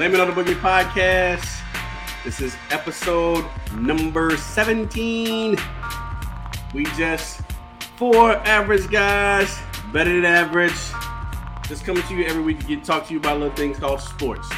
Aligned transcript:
the 0.00 0.18
on 0.18 0.34
the 0.34 0.42
Boogie 0.42 0.58
podcast. 0.60 1.60
This 2.24 2.40
is 2.40 2.56
episode 2.70 3.44
number 3.74 4.34
17. 4.34 5.58
We 6.72 6.84
just 6.96 7.42
four 7.96 8.36
average 8.46 8.90
guys, 8.90 9.54
better 9.92 10.10
than 10.10 10.24
average. 10.24 10.72
Just 11.68 11.84
coming 11.84 12.02
to 12.04 12.14
you 12.14 12.24
every 12.24 12.42
week 12.42 12.60
to 12.60 12.66
get 12.66 12.82
talk 12.82 13.08
to 13.08 13.12
you 13.12 13.18
about 13.18 13.40
little 13.40 13.54
things 13.54 13.78
called 13.78 14.00
sports. 14.00 14.48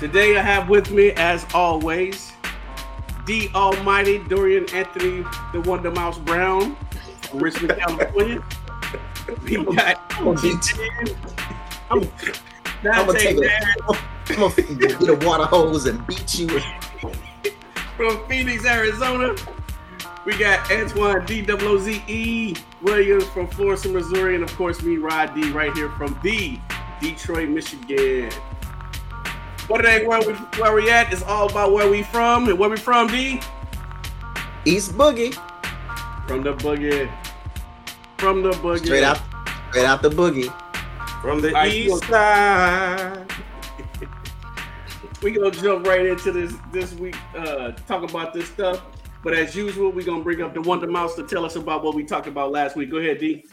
Today 0.00 0.36
I 0.36 0.42
have 0.42 0.68
with 0.68 0.90
me, 0.90 1.12
as 1.12 1.46
always, 1.54 2.32
the 3.26 3.48
Almighty 3.54 4.18
Dorian 4.18 4.68
Anthony, 4.74 5.24
the 5.52 5.60
Wonder 5.60 5.92
Mouse 5.92 6.18
Brown 6.18 6.76
Richmond, 7.32 7.78
California. 7.78 8.42
We 9.44 9.64
got 9.64 10.02
I'm 10.10 10.24
gonna 10.24 10.42
beat 10.42 10.74
you. 10.74 11.16
I'm, 11.88 12.10
I'm 12.84 13.06
gonna 13.06 13.18
take 13.18 13.36
a, 13.38 13.50
I'm 14.30 14.36
gonna 14.36 14.74
get 14.74 15.08
a 15.08 15.26
water 15.26 15.44
hose 15.44 15.86
and 15.86 16.06
beat 16.06 16.38
you. 16.38 16.48
from 17.96 18.26
Phoenix, 18.28 18.64
Arizona. 18.64 19.34
We 20.24 20.36
got 20.38 20.70
Antoine 20.70 21.26
D-O-O-Z-E 21.26 22.54
Williams 22.82 23.24
from 23.24 23.46
Florissant, 23.48 23.94
Missouri, 23.94 24.34
and 24.34 24.44
of 24.44 24.54
course 24.56 24.82
me, 24.82 24.96
Rod 24.96 25.34
D, 25.34 25.50
right 25.50 25.74
here 25.74 25.90
from 25.90 26.18
the 26.22 26.58
Detroit, 27.00 27.50
Michigan. 27.50 28.30
What 29.66 29.84
it 29.84 29.88
ain't 29.88 30.06
where 30.06 30.20
we 30.20 30.32
where 30.58 30.74
we 30.74 30.90
at? 30.90 31.12
It's 31.12 31.22
all 31.22 31.50
about 31.50 31.72
where 31.72 31.90
we 31.90 32.02
from 32.02 32.48
and 32.48 32.58
where 32.58 32.70
we 32.70 32.76
from, 32.76 33.08
D. 33.08 33.40
East 34.64 34.92
Boogie. 34.92 35.34
From 36.26 36.42
the 36.42 36.54
boogie. 36.54 37.10
From 38.16 38.42
the 38.42 38.50
boogie. 38.52 38.84
Straight 38.84 39.04
out 39.04 39.20
straight 39.70 39.84
out 39.84 40.00
the 40.00 40.10
boogie. 40.10 40.52
From 41.20 41.42
the 41.42 41.48
All 41.48 41.54
right, 41.54 41.72
east 41.72 42.04
side. 42.04 43.30
we 45.22 45.32
gonna 45.32 45.50
jump 45.50 45.86
right 45.86 46.06
into 46.06 46.32
this 46.32 46.54
this 46.72 46.94
week, 46.94 47.16
uh, 47.36 47.72
talk 47.86 48.08
about 48.08 48.32
this 48.32 48.48
stuff. 48.48 48.82
But 49.22 49.34
as 49.34 49.54
usual, 49.54 49.92
we're 49.92 50.06
gonna 50.06 50.24
bring 50.24 50.40
up 50.40 50.54
the 50.54 50.62
Wonder 50.62 50.86
Mouse 50.86 51.14
to 51.16 51.26
tell 51.26 51.44
us 51.44 51.56
about 51.56 51.84
what 51.84 51.94
we 51.94 52.04
talked 52.04 52.26
about 52.26 52.52
last 52.52 52.74
week. 52.74 52.90
Go 52.90 52.96
ahead, 52.96 53.18
D. 53.18 53.44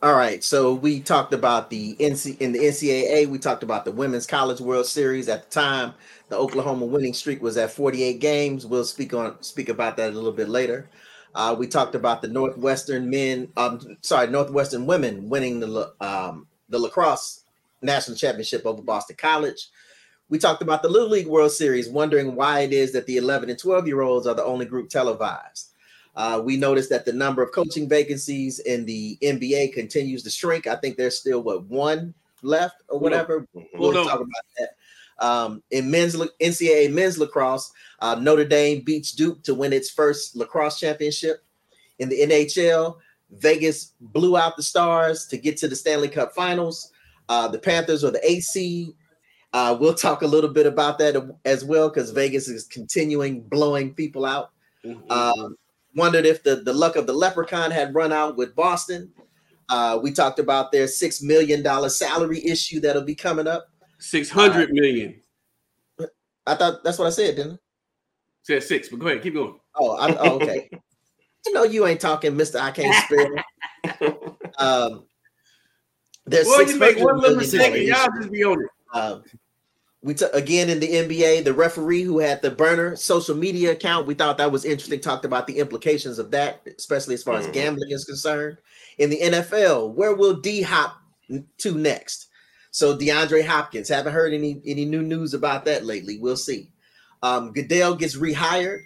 All 0.00 0.14
right, 0.14 0.44
so 0.44 0.74
we 0.74 1.00
talked 1.00 1.32
about 1.32 1.70
the 1.70 1.96
NC 1.96 2.40
in 2.40 2.52
the 2.52 2.60
NCAA. 2.60 3.26
We 3.26 3.38
talked 3.38 3.64
about 3.64 3.84
the 3.84 3.90
Women's 3.90 4.26
College 4.26 4.60
World 4.60 4.86
Series 4.86 5.28
at 5.28 5.44
the 5.44 5.50
time. 5.50 5.94
The 6.28 6.36
Oklahoma 6.36 6.86
winning 6.86 7.14
streak 7.14 7.42
was 7.42 7.56
at 7.56 7.72
48 7.72 8.20
games. 8.20 8.64
We'll 8.64 8.84
speak 8.84 9.12
on 9.12 9.42
speak 9.42 9.70
about 9.70 9.96
that 9.96 10.10
a 10.10 10.14
little 10.14 10.30
bit 10.30 10.48
later. 10.48 10.88
Uh, 11.34 11.56
we 11.58 11.66
talked 11.66 11.96
about 11.96 12.22
the 12.22 12.28
Northwestern 12.28 13.10
men, 13.10 13.48
um, 13.56 13.80
sorry, 14.02 14.28
Northwestern 14.28 14.86
women 14.86 15.28
winning 15.28 15.58
the 15.58 15.92
um, 16.00 16.46
the 16.68 16.78
lacrosse 16.78 17.44
national 17.82 18.16
championship 18.16 18.64
over 18.64 18.82
Boston 18.82 19.16
College. 19.18 19.68
We 20.28 20.38
talked 20.38 20.62
about 20.62 20.82
the 20.82 20.88
Little 20.88 21.08
League 21.08 21.28
World 21.28 21.52
Series, 21.52 21.88
wondering 21.88 22.34
why 22.34 22.60
it 22.60 22.72
is 22.72 22.92
that 22.92 23.06
the 23.06 23.16
11 23.16 23.48
and 23.48 23.58
12 23.58 23.86
year 23.86 24.02
olds 24.02 24.26
are 24.26 24.34
the 24.34 24.44
only 24.44 24.66
group 24.66 24.88
televised. 24.88 25.72
Uh, 26.16 26.40
we 26.42 26.56
noticed 26.56 26.88
that 26.90 27.04
the 27.04 27.12
number 27.12 27.42
of 27.42 27.52
coaching 27.52 27.88
vacancies 27.88 28.58
in 28.60 28.86
the 28.86 29.18
NBA 29.22 29.74
continues 29.74 30.22
to 30.22 30.30
shrink. 30.30 30.66
I 30.66 30.76
think 30.76 30.96
there's 30.96 31.18
still 31.18 31.42
what 31.42 31.64
one 31.66 32.14
left 32.42 32.82
or 32.88 32.98
whatever. 32.98 33.46
We'll 33.52 33.66
Hold 33.76 33.96
on. 33.98 34.06
talk 34.06 34.20
about 34.20 34.44
that. 34.58 34.70
Um, 35.18 35.62
in 35.70 35.90
men's 35.90 36.16
NCAA 36.16 36.92
men's 36.92 37.18
lacrosse, 37.18 37.70
uh, 38.00 38.16
Notre 38.16 38.44
Dame 38.44 38.80
beats 38.80 39.12
Duke 39.12 39.42
to 39.44 39.54
win 39.54 39.72
its 39.72 39.90
first 39.90 40.36
lacrosse 40.36 40.80
championship. 40.80 41.42
In 41.98 42.08
the 42.08 42.20
NHL, 42.20 42.96
Vegas 43.30 43.92
blew 44.00 44.36
out 44.36 44.56
the 44.56 44.62
Stars 44.62 45.26
to 45.26 45.36
get 45.36 45.56
to 45.58 45.68
the 45.68 45.76
Stanley 45.76 46.08
Cup 46.08 46.34
Finals. 46.34 46.92
Uh, 47.28 47.48
the 47.48 47.58
Panthers 47.58 48.04
are 48.04 48.10
the 48.10 48.30
AC. 48.30 48.94
Uh, 49.52 49.76
we'll 49.78 49.94
talk 49.94 50.22
a 50.22 50.26
little 50.26 50.50
bit 50.50 50.66
about 50.66 50.98
that 50.98 51.34
as 51.44 51.64
well 51.64 51.88
because 51.88 52.10
Vegas 52.10 52.48
is 52.48 52.64
continuing 52.64 53.40
blowing 53.42 53.94
people 53.94 54.24
out. 54.24 54.50
Um, 55.10 55.56
wondered 55.94 56.26
if 56.26 56.42
the, 56.42 56.56
the 56.56 56.72
luck 56.72 56.94
of 56.94 57.06
the 57.06 57.12
leprechaun 57.12 57.70
had 57.70 57.94
run 57.94 58.12
out 58.12 58.36
with 58.36 58.54
Boston. 58.54 59.12
Uh, 59.68 59.98
we 60.00 60.12
talked 60.12 60.38
about 60.38 60.70
their 60.70 60.86
six 60.86 61.22
million 61.22 61.62
dollar 61.62 61.88
salary 61.88 62.44
issue 62.44 62.78
that'll 62.80 63.02
be 63.02 63.14
coming 63.14 63.48
up. 63.48 63.68
Six 63.98 64.30
hundred 64.30 64.70
million. 64.70 65.20
I 66.46 66.54
thought 66.54 66.84
that's 66.84 66.98
what 66.98 67.06
I 67.08 67.10
said, 67.10 67.36
didn't 67.36 67.54
I? 67.54 67.58
Said 68.42 68.62
six, 68.62 68.88
but 68.88 69.00
go 69.00 69.08
ahead, 69.08 69.22
keep 69.22 69.34
going. 69.34 69.58
Oh, 69.74 69.96
I, 69.96 70.14
oh 70.16 70.36
okay. 70.36 70.70
you 71.46 71.52
know 71.52 71.64
you 71.64 71.86
ain't 71.86 72.00
talking, 72.00 72.36
Mister. 72.36 72.58
I 72.58 72.70
can't 72.70 73.04
spell. 73.04 74.26
um, 74.58 75.04
there's 76.26 76.46
Well, 76.46 76.68
you 76.68 76.78
make 76.78 76.98
one 76.98 77.18
little 77.18 77.36
$600 77.36 77.38
mistake 77.38 77.74
and 77.74 77.84
y'all 77.84 78.08
just 78.18 78.32
be 78.32 78.44
on 78.44 78.60
it. 78.62 78.70
Um, 78.92 79.22
we 80.02 80.14
took 80.14 80.32
again 80.34 80.68
in 80.70 80.78
the 80.80 80.88
NBA, 80.88 81.44
the 81.44 81.52
referee 81.52 82.02
who 82.02 82.18
had 82.18 82.42
the 82.42 82.50
burner 82.50 82.94
social 82.96 83.36
media 83.36 83.72
account. 83.72 84.06
We 84.06 84.14
thought 84.14 84.38
that 84.38 84.52
was 84.52 84.64
interesting. 84.64 85.00
Talked 85.00 85.24
about 85.24 85.46
the 85.46 85.58
implications 85.58 86.18
of 86.18 86.30
that, 86.32 86.62
especially 86.78 87.14
as 87.14 87.22
far 87.22 87.36
as 87.36 87.46
Mhm. 87.46 87.52
gambling 87.52 87.90
is 87.90 88.04
concerned. 88.04 88.58
In 88.98 89.10
the 89.10 89.20
NFL, 89.20 89.92
where 89.92 90.14
will 90.14 90.34
D 90.34 90.62
hop 90.62 90.96
to 91.58 91.74
next? 91.74 92.28
So 92.70 92.96
DeAndre 92.96 93.44
Hopkins. 93.44 93.88
Haven't 93.88 94.12
heard 94.12 94.32
any 94.32 94.60
any 94.64 94.84
new 94.84 95.02
news 95.02 95.34
about 95.34 95.64
that 95.64 95.84
lately. 95.84 96.18
We'll 96.18 96.36
see. 96.36 96.70
Um, 97.22 97.52
Goodell 97.52 97.96
gets 97.96 98.16
rehired. 98.16 98.80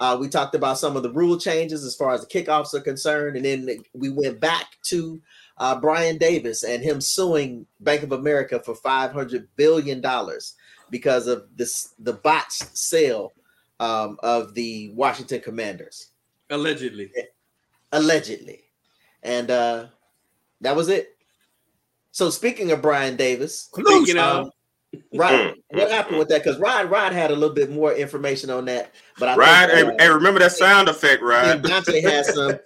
Uh, 0.00 0.16
we 0.20 0.28
talked 0.28 0.54
about 0.54 0.78
some 0.78 0.96
of 0.96 1.02
the 1.02 1.12
rule 1.12 1.38
changes 1.38 1.84
as 1.84 1.96
far 1.96 2.12
as 2.12 2.20
the 2.20 2.26
kickoffs 2.26 2.72
are 2.74 2.80
concerned, 2.80 3.36
and 3.36 3.44
then 3.44 3.82
we 3.94 4.10
went 4.10 4.38
back 4.38 4.66
to 4.84 5.20
uh, 5.58 5.78
Brian 5.80 6.18
Davis 6.18 6.62
and 6.62 6.82
him 6.82 7.00
suing 7.00 7.66
Bank 7.80 8.02
of 8.02 8.12
America 8.12 8.60
for 8.60 8.74
five 8.74 9.12
hundred 9.12 9.48
billion 9.56 10.00
dollars 10.00 10.54
because 10.90 11.26
of 11.26 11.46
this 11.56 11.94
the 11.98 12.12
botched 12.12 12.76
sale 12.76 13.32
um, 13.80 14.18
of 14.22 14.54
the 14.54 14.92
Washington 14.94 15.40
Commanders, 15.40 16.10
Allegedly. 16.50 17.10
allegedly, 17.92 18.60
and 19.22 19.50
uh, 19.50 19.86
that 20.60 20.76
was 20.76 20.88
it. 20.88 21.16
So 22.12 22.30
speaking 22.30 22.70
of 22.70 22.82
Brian 22.82 23.16
Davis, 23.16 23.68
Speaking 23.72 24.18
um, 24.18 24.46
of, 24.46 24.52
Rod, 25.14 25.32
mm, 25.32 25.50
mm, 25.50 25.54
what 25.70 25.90
happened 25.90 26.16
mm. 26.16 26.18
with 26.20 26.28
that? 26.28 26.42
Because 26.42 26.58
Rod 26.58 26.90
Rod 26.90 27.12
had 27.12 27.30
a 27.30 27.34
little 27.34 27.54
bit 27.54 27.70
more 27.70 27.92
information 27.92 28.48
on 28.48 28.64
that, 28.66 28.94
but 29.18 29.28
I 29.28 29.36
Rod, 29.36 29.70
think, 29.70 29.86
hey, 29.86 29.94
uh, 29.94 29.96
hey, 29.98 30.08
remember 30.08 30.40
that 30.40 30.52
sound 30.52 30.88
effect, 30.88 31.22
Rod? 31.22 31.62
think 31.62 31.66
Dante 31.66 32.00
has 32.00 32.34
some. 32.34 32.58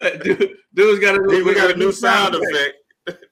dude, 0.22 0.56
dude's 0.74 1.00
got 1.00 1.14
a 1.16 1.30
Hey, 1.30 1.42
we 1.42 1.54
got 1.54 1.70
a 1.70 1.76
new 1.76 1.92
sound 1.92 2.34
effect. 2.34 2.76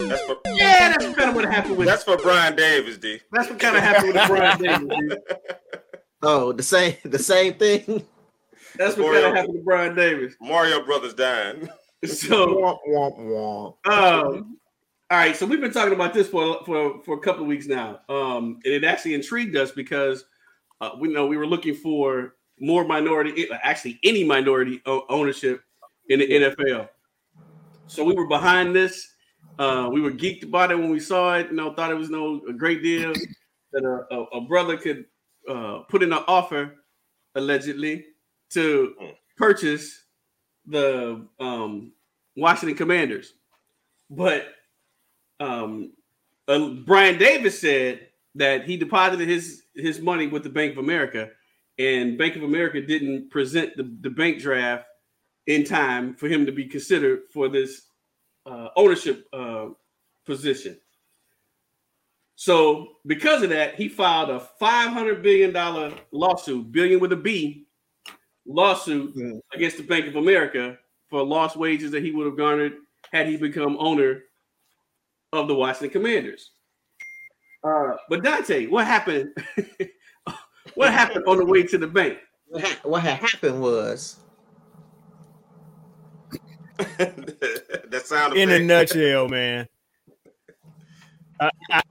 That's 0.00 0.22
for 0.24 0.36
Yeah, 0.46 0.88
that's 0.88 1.04
kind 1.14 1.30
of 1.30 1.36
what 1.36 1.44
happened 1.44 1.76
with 1.78 1.86
that's 1.86 2.02
for 2.02 2.16
Brian 2.18 2.56
Davis, 2.56 2.98
D. 2.98 3.20
that's 3.30 3.48
what 3.48 3.58
kind 3.58 3.76
of 3.76 3.82
happened 3.82 4.14
with 4.14 4.26
Brian 4.26 4.58
Davis. 4.58 4.88
dude. 4.98 5.18
Oh, 6.22 6.52
the 6.52 6.62
same 6.62 6.96
the 7.04 7.18
same 7.18 7.54
thing. 7.54 8.04
That's 8.76 8.96
what 8.96 9.12
kind 9.12 9.26
of 9.26 9.34
happened 9.34 9.54
to 9.54 9.62
Brian 9.64 9.94
Davis. 9.94 10.34
Mario 10.40 10.84
Brothers 10.84 11.14
dying. 11.14 11.68
So. 12.04 12.80
Um, 13.84 14.58
all 15.10 15.18
right, 15.18 15.36
so 15.36 15.46
we've 15.46 15.60
been 15.60 15.72
talking 15.72 15.92
about 15.92 16.14
this 16.14 16.28
for 16.28 16.64
for 16.64 17.02
for 17.02 17.16
a 17.16 17.20
couple 17.20 17.42
of 17.42 17.48
weeks 17.48 17.66
now. 17.66 18.00
Um, 18.08 18.60
and 18.64 18.74
it 18.74 18.82
actually 18.84 19.14
intrigued 19.14 19.56
us 19.56 19.70
because 19.70 20.24
uh, 20.80 20.90
we 20.98 21.08
know 21.08 21.26
we 21.26 21.36
were 21.36 21.46
looking 21.46 21.74
for 21.74 22.34
more 22.58 22.84
minority, 22.84 23.46
actually 23.62 24.00
any 24.02 24.24
minority 24.24 24.80
o- 24.86 25.04
ownership 25.08 25.62
in 26.08 26.20
the 26.20 26.26
NFL. 26.26 26.88
So 27.86 28.04
we 28.04 28.14
were 28.14 28.26
behind 28.26 28.74
this. 28.74 29.08
Uh, 29.58 29.90
we 29.92 30.00
were 30.00 30.10
geeked 30.10 30.44
about 30.44 30.70
it 30.70 30.78
when 30.78 30.90
we 30.90 30.98
saw 30.98 31.34
it. 31.34 31.48
You 31.50 31.56
know, 31.56 31.74
thought 31.74 31.90
it 31.90 31.94
was 31.94 32.10
no 32.10 32.40
a 32.48 32.52
great 32.52 32.82
deal 32.82 33.12
that 33.72 33.84
a, 33.84 34.14
a, 34.14 34.22
a 34.38 34.40
brother 34.40 34.76
could 34.76 35.04
uh, 35.48 35.80
put 35.90 36.02
in 36.02 36.12
an 36.12 36.24
offer 36.26 36.76
allegedly 37.34 38.06
to 38.50 38.94
purchase 39.36 40.01
the 40.66 41.26
um, 41.40 41.92
Washington 42.36 42.76
Commanders. 42.76 43.34
But 44.10 44.46
um, 45.40 45.92
uh, 46.48 46.68
Brian 46.84 47.18
Davis 47.18 47.58
said 47.60 48.08
that 48.34 48.64
he 48.64 48.76
deposited 48.76 49.28
his 49.28 49.64
his 49.74 50.00
money 50.00 50.26
with 50.26 50.42
the 50.42 50.50
Bank 50.50 50.72
of 50.72 50.78
America, 50.78 51.30
and 51.78 52.18
Bank 52.18 52.36
of 52.36 52.42
America 52.42 52.80
didn't 52.80 53.30
present 53.30 53.76
the, 53.76 53.90
the 54.00 54.10
bank 54.10 54.40
draft 54.40 54.84
in 55.46 55.64
time 55.64 56.14
for 56.14 56.28
him 56.28 56.46
to 56.46 56.52
be 56.52 56.66
considered 56.66 57.22
for 57.32 57.48
this 57.48 57.82
uh, 58.46 58.68
ownership 58.76 59.26
uh, 59.32 59.68
position. 60.24 60.78
So 62.34 62.96
because 63.06 63.42
of 63.42 63.50
that, 63.50 63.76
he 63.76 63.88
filed 63.88 64.30
a 64.30 64.40
five 64.40 64.90
hundred 64.90 65.22
billion 65.22 65.52
dollar 65.52 65.92
lawsuit, 66.10 66.72
billion 66.72 67.00
with 67.00 67.12
a 67.12 67.16
B, 67.16 67.66
lawsuit 68.46 69.14
Mm. 69.16 69.40
against 69.54 69.76
the 69.76 69.82
Bank 69.82 70.06
of 70.06 70.16
America 70.16 70.78
for 71.10 71.22
lost 71.24 71.56
wages 71.56 71.90
that 71.92 72.02
he 72.02 72.10
would 72.10 72.26
have 72.26 72.36
garnered 72.36 72.74
had 73.12 73.26
he 73.26 73.36
become 73.36 73.76
owner 73.78 74.22
of 75.32 75.48
the 75.48 75.54
Washington 75.54 75.90
Commanders. 75.90 76.50
Uh, 77.64 77.96
but 78.08 78.22
Dante, 78.24 78.66
what 78.66 78.86
happened? 78.86 79.34
what 80.74 80.92
happened 80.92 81.24
on 81.26 81.38
the 81.38 81.44
way 81.44 81.62
to 81.62 81.78
the 81.78 81.86
bank? 81.86 82.18
What, 82.48 82.64
ha- 82.64 82.80
what 82.82 83.02
had 83.02 83.18
happened 83.18 83.60
was 83.62 84.16
that 86.98 88.02
sound 88.04 88.36
in 88.36 88.50
a 88.50 88.58
nutshell, 88.58 89.28
man. 89.28 89.68
I, 91.40 91.50
I, 91.70 91.82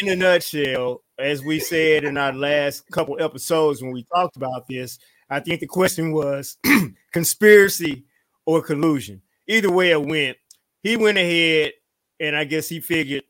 in 0.00 0.08
a 0.08 0.16
nutshell, 0.16 1.02
as 1.18 1.42
we 1.42 1.58
said 1.58 2.04
in 2.04 2.16
our 2.16 2.32
last 2.32 2.88
couple 2.90 3.20
episodes 3.22 3.82
when 3.82 3.92
we 3.92 4.04
talked 4.14 4.36
about 4.36 4.66
this, 4.68 4.98
I 5.30 5.40
think 5.40 5.60
the 5.60 5.66
question 5.66 6.12
was 6.12 6.58
conspiracy 7.12 8.04
or 8.44 8.62
collusion. 8.62 9.22
Either 9.46 9.70
way 9.70 9.90
it 9.92 10.04
went, 10.04 10.36
he 10.82 10.96
went 10.96 11.18
ahead 11.18 11.72
and 12.18 12.36
I 12.36 12.44
guess 12.44 12.68
he 12.68 12.80
figured, 12.80 13.22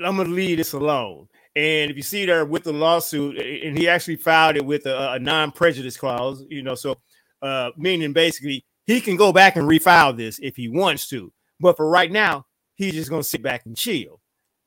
I'm 0.00 0.16
gonna 0.16 0.28
leave 0.28 0.58
this 0.58 0.74
alone. 0.74 1.28
And 1.56 1.90
if 1.90 1.96
you 1.96 2.02
see 2.02 2.26
there 2.26 2.44
with 2.44 2.64
the 2.64 2.72
lawsuit, 2.72 3.38
and 3.38 3.78
he 3.78 3.88
actually 3.88 4.16
filed 4.16 4.56
it 4.56 4.64
with 4.64 4.86
a, 4.86 5.12
a 5.12 5.18
non-prejudice 5.18 5.96
clause, 5.96 6.44
you 6.50 6.62
know, 6.62 6.74
so 6.74 6.96
uh, 7.42 7.70
meaning 7.76 8.12
basically 8.12 8.64
he 8.86 9.00
can 9.00 9.16
go 9.16 9.32
back 9.32 9.56
and 9.56 9.68
refile 9.68 10.16
this 10.16 10.38
if 10.40 10.56
he 10.56 10.68
wants 10.68 11.08
to. 11.08 11.32
But 11.60 11.76
for 11.76 11.88
right 11.88 12.10
now, 12.10 12.46
he's 12.74 12.94
just 12.94 13.10
gonna 13.10 13.22
sit 13.22 13.42
back 13.42 13.66
and 13.66 13.76
chill, 13.76 14.20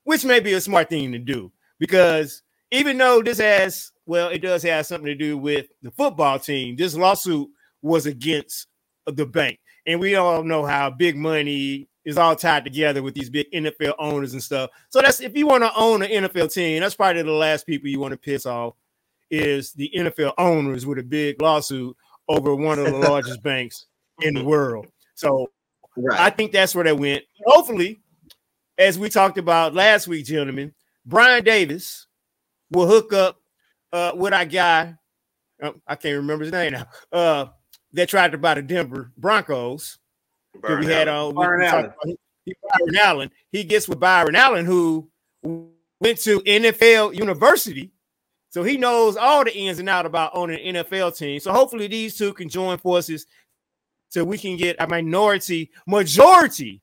which 0.03 0.25
may 0.25 0.39
be 0.39 0.53
a 0.53 0.61
smart 0.61 0.89
thing 0.89 1.11
to 1.11 1.19
do 1.19 1.51
because 1.79 2.41
even 2.71 2.97
though 2.97 3.21
this 3.21 3.39
has 3.39 3.91
well, 4.07 4.29
it 4.29 4.39
does 4.39 4.63
have 4.63 4.85
something 4.85 5.05
to 5.05 5.15
do 5.15 5.37
with 5.37 5.67
the 5.81 5.91
football 5.91 6.39
team. 6.39 6.75
This 6.75 6.95
lawsuit 6.95 7.49
was 7.81 8.05
against 8.05 8.67
the 9.05 9.25
bank, 9.25 9.59
and 9.85 9.99
we 9.99 10.15
all 10.15 10.43
know 10.43 10.65
how 10.65 10.89
big 10.89 11.15
money 11.15 11.87
is 12.05 12.17
all 12.17 12.35
tied 12.35 12.63
together 12.63 13.03
with 13.03 13.13
these 13.13 13.29
big 13.29 13.51
NFL 13.51 13.93
owners 13.99 14.31
and 14.31 14.41
stuff. 14.41 14.69
So 14.89 15.01
that's 15.01 15.19
if 15.19 15.35
you 15.35 15.45
want 15.45 15.63
to 15.63 15.75
own 15.75 16.01
an 16.01 16.09
NFL 16.09 16.53
team, 16.53 16.81
that's 16.81 16.95
probably 16.95 17.21
the 17.21 17.31
last 17.31 17.65
people 17.65 17.89
you 17.89 17.99
want 17.99 18.13
to 18.13 18.17
piss 18.17 18.45
off 18.45 18.75
is 19.29 19.73
the 19.73 19.91
NFL 19.93 20.33
owners 20.37 20.85
with 20.85 20.99
a 20.99 21.03
big 21.03 21.41
lawsuit 21.41 21.95
over 22.29 22.55
one 22.55 22.79
of 22.79 22.85
the 22.85 22.97
largest 22.97 23.43
banks 23.43 23.87
in 24.21 24.33
the 24.33 24.43
world. 24.43 24.87
So 25.15 25.47
I 26.13 26.29
think 26.29 26.53
that's 26.53 26.73
where 26.73 26.85
they 26.85 26.93
went. 26.93 27.23
Hopefully, 27.45 27.99
as 28.77 28.97
we 28.97 29.09
talked 29.09 29.37
about 29.37 29.73
last 29.73 30.07
week, 30.07 30.25
gentlemen, 30.25 30.73
Brian 31.05 31.43
Davis 31.43 32.07
will 32.71 32.87
hook 32.87 33.11
up 33.11 33.41
uh, 33.93 34.11
with 34.15 34.33
our 34.33 34.45
guy. 34.45 34.95
uh, 35.61 35.71
I 35.87 35.95
can't 35.95 36.17
remember 36.17 36.43
his 36.45 36.53
name 36.53 36.73
now. 36.73 36.87
Uh, 37.11 37.45
that 37.93 38.09
tried 38.09 38.31
to 38.33 38.37
buy 38.37 38.53
the 38.55 38.61
Denver 38.61 39.11
Broncos. 39.17 39.97
that 40.53 40.61
Burn 40.61 40.79
we 40.81 40.85
had 40.87 41.07
out. 41.07 41.27
on 41.29 41.35
we- 41.35 41.35
Byron 41.35 41.59
we 41.61 41.65
talked 41.65 41.73
Allen. 41.75 41.85
about- 41.85 42.19
he- 42.45 42.55
Byron 42.79 42.95
Allen. 42.97 43.31
He 43.51 43.63
gets 43.63 43.87
with 43.87 43.99
Byron 43.99 44.35
Allen, 44.35 44.65
who 44.65 45.09
went 45.99 46.19
to 46.19 46.41
NFL 46.41 47.13
University. 47.15 47.91
So 48.49 48.63
he 48.63 48.77
knows 48.77 49.17
all 49.17 49.43
the 49.43 49.55
ins 49.55 49.79
and 49.79 49.89
out 49.89 50.05
about 50.05 50.31
owning 50.33 50.59
an 50.59 50.75
NFL 50.85 51.11
team. 51.17 51.39
So 51.39 51.51
hopefully 51.51 51.87
these 51.87 52.17
two 52.17 52.33
can 52.33 52.49
join 52.49 52.77
forces 52.77 53.25
so 54.09 54.23
we 54.23 54.37
can 54.37 54.55
get 54.57 54.77
a 54.79 54.87
minority 54.87 55.69
majority 55.85 56.81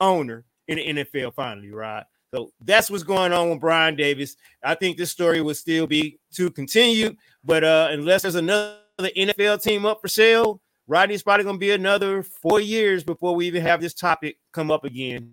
owner 0.00 0.44
in 0.68 0.76
the 0.76 1.04
NFL 1.04 1.34
finally, 1.34 1.70
right? 1.70 2.04
So 2.32 2.52
that's 2.60 2.90
what's 2.90 3.02
going 3.02 3.32
on 3.32 3.50
with 3.50 3.60
Brian 3.60 3.96
Davis. 3.96 4.36
I 4.62 4.74
think 4.74 4.96
this 4.96 5.10
story 5.10 5.40
will 5.40 5.54
still 5.54 5.86
be 5.86 6.18
to 6.34 6.50
continue, 6.50 7.16
but 7.44 7.64
uh 7.64 7.88
unless 7.90 8.22
there's 8.22 8.36
another 8.36 8.78
NFL 9.00 9.62
team 9.62 9.84
up 9.84 10.00
for 10.00 10.08
sale, 10.08 10.60
Rodney's 10.86 11.22
probably 11.22 11.44
gonna 11.44 11.58
be 11.58 11.72
another 11.72 12.22
four 12.22 12.60
years 12.60 13.02
before 13.02 13.34
we 13.34 13.46
even 13.46 13.62
have 13.62 13.80
this 13.80 13.94
topic 13.94 14.38
come 14.52 14.70
up 14.70 14.84
again, 14.84 15.32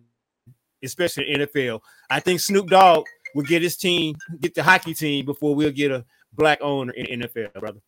especially 0.83 1.31
in 1.31 1.41
NFL. 1.41 1.81
I 2.09 2.19
think 2.19 2.39
Snoop 2.39 2.67
Dogg 2.67 3.05
will 3.35 3.43
get 3.43 3.61
his 3.61 3.77
team, 3.77 4.15
get 4.39 4.55
the 4.55 4.63
hockey 4.63 4.95
team 4.95 5.25
before 5.25 5.53
we'll 5.53 5.71
get 5.71 5.91
a 5.91 6.03
black 6.33 6.59
owner 6.61 6.93
in 6.93 7.21
NFL, 7.21 7.53
brother. 7.59 7.79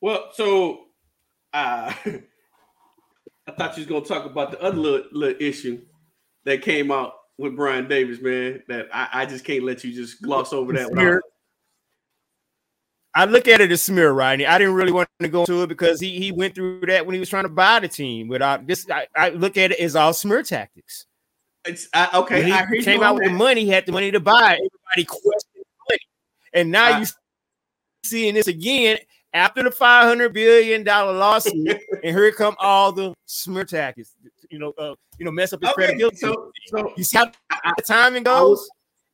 Well, 0.00 0.30
so 0.32 0.86
uh, 1.52 1.92
I 3.46 3.52
thought 3.58 3.76
you 3.76 3.84
was 3.84 3.86
gonna 3.86 4.04
talk 4.06 4.24
about 4.24 4.52
the 4.52 4.60
other 4.62 4.78
little, 4.78 5.06
little 5.12 5.36
issue 5.40 5.82
that 6.44 6.62
came 6.62 6.90
out 6.90 7.12
with 7.40 7.56
Brian 7.56 7.88
Davis, 7.88 8.20
man. 8.20 8.62
That 8.68 8.88
I, 8.92 9.08
I 9.12 9.26
just 9.26 9.44
can't 9.44 9.64
let 9.64 9.82
you 9.82 9.92
just 9.92 10.22
gloss 10.22 10.52
over 10.52 10.72
that. 10.74 10.88
Smear. 10.88 11.22
I 13.14 13.24
look 13.24 13.48
at 13.48 13.60
it 13.60 13.72
as 13.72 13.82
smear, 13.82 14.12
Rodney. 14.12 14.46
I 14.46 14.56
didn't 14.58 14.74
really 14.74 14.92
want 14.92 15.08
to 15.18 15.28
go 15.28 15.40
into 15.40 15.62
it 15.62 15.66
because 15.66 15.98
he 15.98 16.18
he 16.18 16.30
went 16.30 16.54
through 16.54 16.82
that 16.86 17.04
when 17.04 17.14
he 17.14 17.20
was 17.20 17.28
trying 17.28 17.44
to 17.44 17.48
buy 17.48 17.80
the 17.80 17.88
team. 17.88 18.28
Without 18.28 18.66
this, 18.66 18.86
I, 18.88 19.06
I 19.16 19.30
look 19.30 19.56
at 19.56 19.72
it 19.72 19.80
as 19.80 19.96
all 19.96 20.12
smear 20.12 20.42
tactics. 20.42 21.06
It's 21.64 21.88
I, 21.92 22.08
okay. 22.14 22.44
When 22.44 22.52
I 22.52 22.66
hear 22.66 22.76
he 22.76 22.82
came 22.82 23.02
out 23.02 23.16
with 23.16 23.24
the 23.24 23.30
money, 23.30 23.64
he 23.64 23.70
had 23.70 23.86
the 23.86 23.92
money 23.92 24.10
to 24.12 24.20
buy. 24.20 24.58
it. 24.60 24.70
Everybody 24.94 25.04
questioned 25.04 25.64
money, 25.88 25.98
and 26.52 26.70
now 26.70 26.84
I- 26.84 27.00
you 27.00 27.06
seeing 28.04 28.34
this 28.34 28.46
again 28.46 28.98
after 29.32 29.62
the 29.62 29.70
five 29.70 30.04
hundred 30.04 30.32
billion 30.32 30.84
dollar 30.84 31.12
lawsuit, 31.12 31.80
and 32.04 32.16
here 32.16 32.30
come 32.32 32.54
all 32.58 32.92
the 32.92 33.14
smear 33.26 33.64
tactics. 33.64 34.14
You 34.50 34.58
know, 34.58 34.72
uh, 34.78 34.94
you 35.18 35.24
know, 35.24 35.30
mess 35.30 35.52
up 35.52 35.60
his 35.62 35.70
Okay, 35.70 35.86
credibility. 35.86 36.16
so 36.16 36.50
so 36.66 36.92
you 36.96 37.04
see 37.04 37.18
how 37.18 37.30
I, 37.50 37.72
the 37.76 37.82
timing 37.82 38.26
I 38.26 38.40
would- 38.42 38.46
goes. 38.48 38.68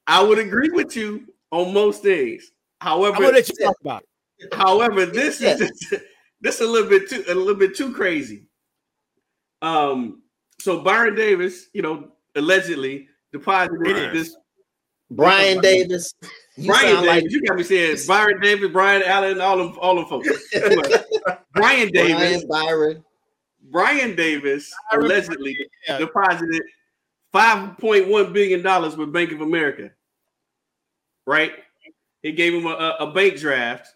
I 0.08 0.22
would 0.22 0.38
agree 0.38 0.70
with 0.70 0.96
you 0.96 1.26
on 1.50 1.74
most 1.74 2.02
things. 2.02 2.50
I'm 2.80 3.22
let 3.32 3.48
you 3.48 3.64
talk 3.64 3.76
about 3.80 4.04
it. 4.38 4.54
However, 4.54 5.04
this 5.06 5.40
Yeah. 5.40 5.54
is 5.58 5.70
this 6.40 6.56
is 6.56 6.60
a 6.60 6.66
little 6.70 6.88
bit 6.88 7.08
too 7.08 7.24
a 7.28 7.34
little 7.34 7.54
bit 7.54 7.74
too 7.74 7.92
crazy. 7.92 8.46
Um, 9.62 10.22
so 10.60 10.80
Byron 10.80 11.14
Davis, 11.14 11.66
you 11.72 11.82
know, 11.82 12.12
allegedly 12.34 13.08
deposited 13.32 13.86
It 13.86 13.96
is. 13.96 14.12
this 14.28 14.36
Brian 15.10 15.60
Davis. 15.60 16.14
You 16.56 16.68
Brian 16.68 16.96
Davis. 17.02 17.06
like 17.06 17.24
you 17.30 17.42
got 17.42 17.56
me 17.56 17.62
saying 17.62 17.98
Byron 18.06 18.40
Davis, 18.40 18.70
Brian 18.72 19.02
Allen, 19.02 19.40
all 19.40 19.56
them 19.58 19.76
all 19.80 19.96
them 19.96 20.06
folks. 20.06 20.28
Brian 21.52 21.88
Davis, 21.90 22.44
Brian 22.44 22.48
Byron. 22.48 23.04
Brian 23.70 24.14
Davis 24.16 24.72
allegedly 24.92 25.56
Yeah. 25.88 25.98
deposited 25.98 26.62
five 27.32 27.76
point 27.78 28.08
one 28.08 28.32
billion 28.32 28.62
dollars 28.62 28.96
with 28.96 29.12
Bank 29.12 29.32
of 29.32 29.40
America. 29.40 29.90
Right? 31.26 31.52
He 32.22 32.32
gave 32.32 32.54
him 32.54 32.66
a, 32.66 32.70
a, 32.70 32.96
a 33.08 33.12
bank 33.12 33.38
draft. 33.38 33.88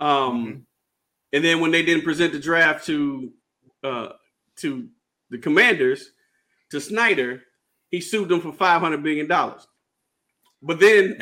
Um, 0.00 0.66
and 1.32 1.44
then 1.44 1.60
when 1.60 1.70
they 1.70 1.82
didn't 1.84 2.04
present 2.04 2.32
the 2.32 2.38
draft 2.38 2.86
to 2.86 3.32
uh 3.82 4.08
to 4.56 4.88
the 5.30 5.38
commanders, 5.38 6.10
to 6.70 6.80
Snyder, 6.80 7.42
he 7.90 8.00
sued 8.00 8.28
them 8.28 8.40
for 8.40 8.52
five 8.52 8.80
hundred 8.80 9.02
billion 9.02 9.26
dollars. 9.26 9.66
But 10.62 10.80
then 10.80 11.18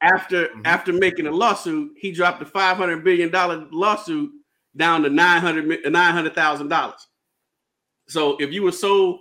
after 0.00 0.48
Mhm. 0.56 0.62
after 0.66 0.92
making 0.92 1.26
a 1.26 1.30
lawsuit, 1.32 1.92
he 1.96 2.12
dropped 2.12 2.40
the 2.40 2.46
five 2.46 2.76
hundred 2.76 3.04
billion 3.04 3.30
dollar 3.30 3.66
lawsuit 3.70 4.30
down 4.78 5.02
to 5.02 5.10
nine 5.10 5.42
hundred 5.42 5.92
nine 5.92 6.14
hundred 6.14 6.34
thousand 6.34 6.68
dollars. 6.68 7.06
So 8.08 8.36
if 8.38 8.52
you 8.52 8.62
were 8.62 8.72
so 8.72 9.20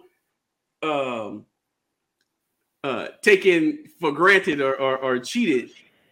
um 0.83 1.45
uh 2.83 3.07
taken 3.21 3.85
for 3.99 4.11
granted 4.11 4.61
or 4.61 4.79
or, 4.79 4.97
or 4.97 5.19
cheated, 5.19 5.71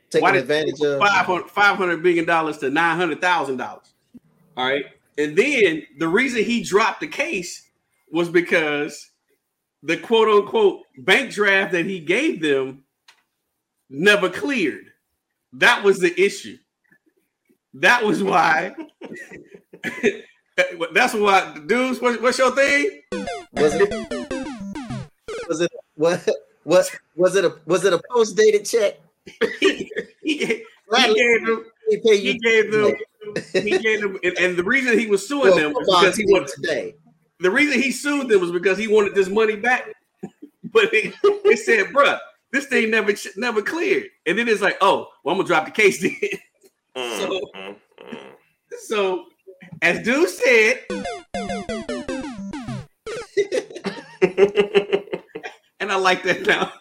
Taking 0.10 0.24
why 0.24 0.38
advantage 0.38 0.82
of. 0.82 1.00
500 1.00 1.50
500 1.50 2.04
billion 2.04 2.26
dollars 2.26 2.58
to 2.60 2.70
nine 2.70 2.98
hundred 2.98 3.22
thousand 3.22 3.58
dollars. 3.58 3.94
All 4.58 4.66
right, 4.66 4.86
and 5.18 5.38
then 5.38 5.84
the 6.00 6.08
reason 6.08 6.44
he 6.44 6.64
dropped 6.64 7.00
the 7.00 7.08
case 7.08 7.70
was 8.12 8.30
because 8.30 9.12
the 9.84 9.98
quote 9.98 10.28
unquote 10.28 10.82
bank 11.00 11.32
draft 11.32 11.72
that 11.74 11.86
he 11.86 12.00
gave 12.00 12.42
them 12.42 12.84
never 13.90 14.30
cleared. 14.30 14.86
That 15.54 15.84
was 15.84 16.00
the 16.00 16.20
issue. 16.20 16.58
That 17.76 18.06
was 18.06 18.24
why. 18.24 18.74
That's 20.94 21.14
why, 21.14 21.58
dudes. 21.68 22.00
What, 22.00 22.22
what's 22.22 22.38
your 22.38 22.52
thing? 22.52 23.02
Was 23.52 23.76
it? 23.76 23.94
Was 25.50 25.60
it? 25.60 25.72
What? 25.96 26.30
What? 26.64 26.90
Was 27.18 27.36
it 27.36 27.44
a? 27.44 27.56
Was 27.66 27.84
it 27.84 27.92
a 27.92 28.02
post 28.10 28.38
dated 28.38 28.66
check? 28.66 29.00
He, 29.60 29.92
he, 30.24 30.38
gave, 30.38 30.48
he 30.48 30.66
Gladly 30.88 31.16
gave 31.16 31.46
them. 31.46 31.66
He 31.90 32.40
gave 32.40 32.72
them. 32.72 32.94
He 33.54 33.78
gave 33.78 34.02
them, 34.02 34.18
and, 34.24 34.38
and 34.40 34.58
the 34.58 34.64
reason 34.64 34.98
he 34.98 35.08
was 35.08 35.28
suing 35.28 35.52
for 35.54 35.60
a 35.60 35.62
them 35.62 35.74
was 35.74 35.86
because 35.88 36.16
he 36.16 36.24
team 36.26 36.34
wanted. 36.34 36.50
today. 36.56 36.96
The 37.40 37.52
reason 37.52 37.82
he 37.82 37.92
sued 37.92 38.30
them 38.30 38.42
was 38.42 38.52
because 38.52 38.78
he 38.78 38.88
wanted 38.88 39.14
this 39.14 39.30
money 39.30 39.56
back. 39.56 39.88
but 40.64 40.94
it, 40.94 41.14
it 41.24 41.60
said, 41.60 41.88
"Bruh, 41.88 42.20
this 42.52 42.66
thing 42.66 42.90
never 42.90 43.14
never 43.36 43.62
cleared." 43.62 44.06
And 44.26 44.38
then 44.38 44.48
it's 44.48 44.62
like, 44.62 44.78
"Oh, 44.82 45.10
well, 45.24 45.34
I'm 45.34 45.40
gonna 45.40 45.48
drop 45.48 45.66
the 45.66 45.72
case 45.72 46.02
then." 46.02 46.16
Mm, 46.96 47.18
So- 47.20 47.42
mm, 47.56 47.76
mm. 48.02 48.32
so, 48.88 49.26
as 49.82 50.04
dude 50.04 50.30
said, 50.30 50.84
and 55.80 55.92
I 55.92 55.96
like 55.98 56.24
that 56.24 56.46
now. 56.48 56.72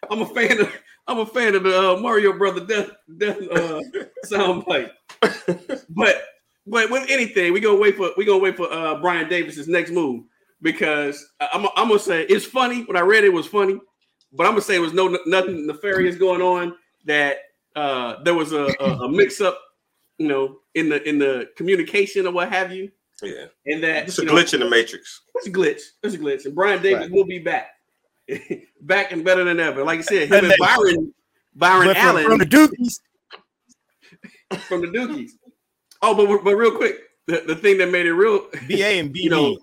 I'm 0.10 0.22
a 0.22 0.26
fan 0.26 0.60
of 0.60 0.72
I'm 1.06 1.18
a 1.18 1.26
fan 1.26 1.54
of 1.54 1.62
the 1.64 1.92
uh, 1.92 1.96
Mario 2.00 2.32
Brother 2.36 2.64
Death 2.64 2.90
Death 3.18 3.38
uh, 3.50 3.80
soundbite. 4.24 4.90
but 5.90 6.24
but 6.66 6.90
with 6.90 7.08
anything, 7.10 7.52
we 7.52 7.60
gonna 7.60 7.78
wait 7.78 7.96
for 7.96 8.10
we 8.16 8.24
gonna 8.24 8.38
wait 8.42 8.56
for 8.56 8.72
uh, 8.72 9.00
Brian 9.00 9.28
Davis's 9.28 9.68
next 9.68 9.90
move 9.90 10.24
because 10.62 11.24
I'm 11.40 11.66
I'm 11.76 11.88
gonna 11.88 11.98
say 11.98 12.22
it's 12.24 12.44
funny. 12.46 12.82
When 12.84 12.96
I 12.96 13.00
read 13.00 13.24
it, 13.24 13.28
it 13.28 13.32
was 13.32 13.46
funny, 13.46 13.78
but 14.32 14.46
I'm 14.46 14.52
gonna 14.52 14.62
say 14.62 14.76
it 14.76 14.80
was 14.80 14.92
no 14.94 15.16
nothing 15.26 15.66
nefarious 15.66 16.16
going 16.16 16.42
on. 16.42 16.74
That 17.06 17.38
uh, 17.76 18.22
there 18.22 18.34
was 18.34 18.52
a, 18.52 18.68
a, 18.80 18.84
a 19.04 19.08
mix 19.08 19.40
up, 19.40 19.58
you 20.18 20.28
know, 20.28 20.58
in 20.74 20.88
the 20.88 21.06
in 21.08 21.18
the 21.18 21.48
communication 21.56 22.26
or 22.26 22.32
what 22.32 22.50
have 22.52 22.72
you, 22.72 22.90
Yeah, 23.22 23.46
and 23.66 23.82
that 23.82 24.08
it's 24.08 24.18
a 24.18 24.22
you 24.22 24.28
know, 24.28 24.34
glitch 24.34 24.54
in 24.54 24.60
the 24.60 24.68
matrix. 24.70 25.22
it's 25.34 25.46
a 25.46 25.50
glitch. 25.52 25.80
It's 26.02 26.14
a 26.14 26.18
glitch. 26.18 26.44
And 26.46 26.54
Brian 26.54 26.82
Davis 26.82 27.02
Right. 27.02 27.10
will 27.12 27.24
be 27.26 27.38
back. 27.38 27.68
back 28.80 29.12
and 29.12 29.24
better 29.24 29.44
than 29.44 29.60
ever. 29.60 29.84
Like 29.84 29.98
I 29.98 30.02
said, 30.02 30.28
him 30.28 30.44
and 30.44 30.52
And- 30.52 30.54
Byron, 30.58 31.14
Byron 31.54 31.86
But 31.88 31.96
from, 31.96 32.06
Allen 32.06 32.24
from 32.24 32.38
the 32.38 32.46
Dookies, 32.46 33.00
from 34.68 34.80
the 34.80 34.88
Dookies. 34.88 35.30
Oh, 36.02 36.14
but 36.14 36.42
but 36.44 36.54
real 36.56 36.72
quick, 36.76 36.98
the, 37.26 37.42
the 37.46 37.56
thing 37.56 37.78
that 37.78 37.90
made 37.90 38.06
it 38.06 38.12
real, 38.14 38.46
BA 38.68 38.84
and 38.98 39.10
BB. 39.14 39.16
you 39.16 39.30
know, 39.30 39.58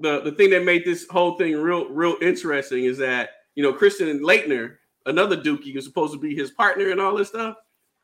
the, 0.00 0.20
the 0.20 0.32
thing 0.32 0.50
that 0.50 0.64
made 0.64 0.84
this 0.84 1.06
whole 1.08 1.36
thing 1.38 1.56
real 1.56 1.88
real 1.88 2.16
interesting 2.20 2.84
is 2.84 2.98
that 2.98 3.30
you 3.54 3.62
know 3.62 3.72
Christian 3.72 4.20
Laettner, 4.20 4.76
another 5.06 5.36
Dookie, 5.36 5.74
was 5.74 5.84
supposed 5.84 6.12
to 6.12 6.18
be 6.18 6.34
his 6.34 6.50
partner 6.50 6.90
and 6.90 7.00
all 7.00 7.14
this 7.16 7.28
stuff, 7.28 7.56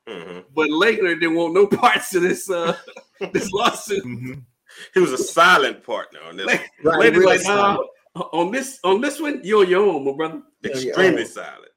hmm 0.07 0.39
but 0.55 0.69
Laettner 0.69 1.19
didn't 1.19 1.35
want 1.35 1.53
no 1.53 1.67
parts 1.83 2.13
of 2.15 2.21
this 2.23 2.49
uh 2.49 2.75
this 3.33 3.51
lawsuit. 3.51 4.03
Mhm. 4.03 4.43
He 4.93 4.99
was 5.01 5.11
a 5.11 5.17
silent 5.17 5.83
partner 5.83 6.19
on 6.27 6.37
this. 6.37 6.45
Like- 6.47 6.69
one. 6.81 6.99
Right, 6.99 7.11
Laettner's 7.13 7.19
real 7.19 7.29
like, 7.29 7.39
silent. 7.41 7.89
nah, 8.15 8.21
on 8.33 8.51
this 8.51 8.79
on 8.83 9.01
this 9.01 9.19
one, 9.19 9.41
you're 9.43 9.65
your 9.65 9.85
own, 9.85 10.05
my 10.05 10.13
brother. 10.13 10.41
Extremely 10.63 11.25
silent. 11.25 11.71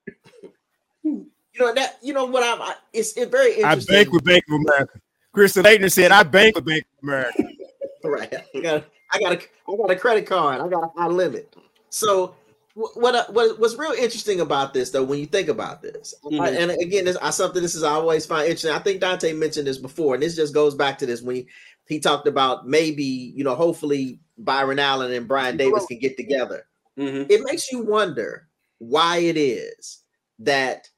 You 1.03 1.27
know 1.61 1.75
that. 1.75 1.99
You 2.03 2.13
know 2.15 2.25
what? 2.25 2.43
I'm. 2.43 2.61
I, 2.61 2.75
it's 2.93 3.17
it 3.17 3.31
very 3.31 3.63
I 3.63 3.75
bank 3.77 4.11
with 4.13 4.25
Bank 4.25 4.45
of 4.49 4.55
America. 4.61 5.01
Kristen 5.33 5.65
Laettner 5.65 5.91
said, 5.93 6.11
I 6.13 6.23
bank 6.23 6.57
with 6.57 6.65
Bank 6.65 6.85
of 6.99 7.09
America. 7.09 7.45
right. 8.05 8.35
I 8.55 8.61
got. 8.61 8.85
I 9.13 9.19
got 9.21 9.33
a. 9.33 9.39
I 9.71 9.77
got 9.77 9.91
a 9.91 9.97
credit 9.97 10.27
card. 10.27 10.61
I 10.61 10.69
got 10.69 10.83
a 10.85 11.01
high 11.01 11.07
limit. 11.07 11.55
So 11.91 12.27
wh- 12.29 12.44
what? 12.75 13.15
uh, 13.15 13.25
What? 13.31 13.59
What's 13.59 13.77
real 13.77 13.93
interesting 13.93 14.41
about 14.41 14.75
this, 14.75 14.91
though, 14.91 15.05
when 15.05 15.19
you 15.21 15.27
think 15.27 15.49
about 15.49 15.81
this, 15.83 16.13
Mhm. 16.25 16.41
I- 16.41 16.51
and 16.51 16.71
again, 16.73 17.05
this 17.05 17.17
I 17.23 17.31
something 17.31 17.63
this 17.63 17.75
is 17.75 17.83
I 17.83 17.93
always 17.93 18.27
find 18.27 18.45
interesting. 18.47 18.73
I 18.73 18.79
think 18.81 19.01
Dante 19.01 19.33
mentioned 19.33 19.67
this 19.67 19.79
before, 19.79 20.15
and 20.15 20.23
this 20.23 20.37
just 20.37 20.53
goes 20.55 20.75
back 20.75 20.99
to 20.99 21.07
this 21.07 21.23
when 21.23 21.37
he, 21.37 21.47
he 21.89 22.01
talked 22.01 22.27
about 22.27 22.67
maybe 22.69 23.05
you 23.05 23.45
know 23.45 23.55
hopefully 23.55 24.21
Byron 24.39 24.79
Allen 24.81 25.13
and 25.13 25.29
Brian 25.29 25.57
Davis 25.57 25.87
can 25.87 25.99
get 25.99 26.17
together. 26.17 26.67
Mhm. 26.99 27.27
it 27.29 27.43
makes 27.43 27.73
you 27.73 27.81
wonder 27.81 28.47
why 28.79 29.19
it 29.19 29.37
is 29.37 29.99
that 30.39 30.89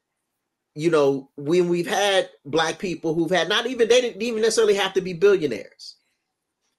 you 0.74 0.90
know 0.90 1.30
when 1.36 1.68
we've 1.70 1.86
had 1.86 2.28
black 2.44 2.78
people 2.78 3.14
who've 3.14 3.30
had 3.30 3.48
not 3.48 3.66
even 3.66 3.88
they 3.88 4.02
didn't 4.02 4.20
even 4.22 4.42
necessarily 4.42 4.74
have 4.74 4.92
to 4.92 5.00
be 5.00 5.14
billionaires 5.14 5.96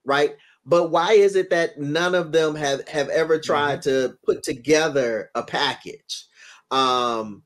right 0.06 0.38
but 0.68 0.90
why 0.92 1.14
is 1.14 1.36
it 1.36 1.50
that 1.50 1.80
none 1.80 2.14
of 2.14 2.32
them 2.32 2.54
have 2.56 2.88
have 2.90 3.10
ever 3.10 3.40
tried 3.40 3.82
to 3.84 4.16
put 4.26 4.44
together 4.44 5.32
a 5.34 5.42
package 5.42 6.26
um 6.72 7.42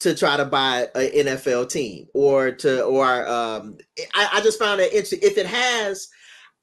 to 0.00 0.14
try 0.16 0.36
to 0.36 0.44
buy 0.44 0.88
an 0.96 1.26
NFL 1.26 1.70
team 1.70 2.06
or 2.14 2.50
to 2.50 2.82
or 2.82 3.28
um 3.28 3.76
I, 4.14 4.28
I 4.34 4.40
just 4.40 4.58
found 4.58 4.80
it 4.80 4.92
interesting 4.92 5.20
if 5.22 5.38
it 5.38 5.46
has 5.46 6.08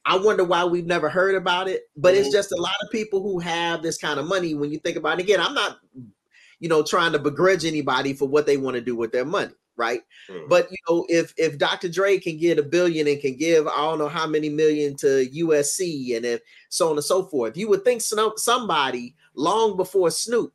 I 0.06 0.18
wonder 0.18 0.44
why 0.44 0.63
we've 0.63 0.88
never 0.88 1.10
heard 1.10 1.36
about 1.36 1.68
it, 1.68 1.84
but 1.96 2.16
it's 2.16 2.30
Mhm. 2.30 2.34
just 2.34 2.51
a 2.54 2.56
lot 2.56 2.74
of 2.82 2.89
people 2.89 3.22
who 3.22 3.38
have 3.39 3.84
this 3.84 3.98
kind 3.98 4.20
of 4.20 4.25
money. 4.25 4.56
When 4.56 4.72
you 4.72 4.80
think 4.80 4.98
about 4.98 5.20
it, 5.20 5.24
again, 5.24 5.42
I'm 5.42 5.54
not, 5.54 5.78
you 6.60 6.70
know, 6.70 6.82
trying 6.84 7.12
to 7.12 7.20
begrudge 7.20 7.66
anybody 7.66 8.13
for 8.13 8.28
what 8.28 8.46
they 8.48 8.58
want 8.58 8.75
to 8.75 8.82
do 8.82 8.96
with 8.96 9.12
their 9.12 9.25
money, 9.25 9.51
right? 9.79 10.01
Mhm. 10.29 10.48
But 10.48 10.69
you 10.69 10.77
know, 10.88 11.05
if 11.09 11.33
if 11.38 11.57
Dr. 11.57 11.89
Dre 11.89 12.19
can 12.19 12.38
get 12.38 12.59
a 12.59 12.63
billion 12.63 13.07
and 13.07 13.19
can 13.19 13.36
give 13.36 13.67
I 13.67 13.77
don't 13.77 13.98
know 13.98 14.09
how 14.09 14.27
many 14.27 14.50
million 14.50 14.95
to 14.98 15.27
USC 15.33 16.15
and 16.15 16.25
if 16.25 16.41
so 16.69 16.89
on 16.89 16.98
and 16.98 17.03
so 17.03 17.24
forth, 17.24 17.57
you 17.57 17.67
would 17.69 17.83
think 17.83 18.01
some, 18.01 18.33
somebody 18.36 19.15
long 19.33 19.75
before 19.77 20.12
Snoop, 20.12 20.53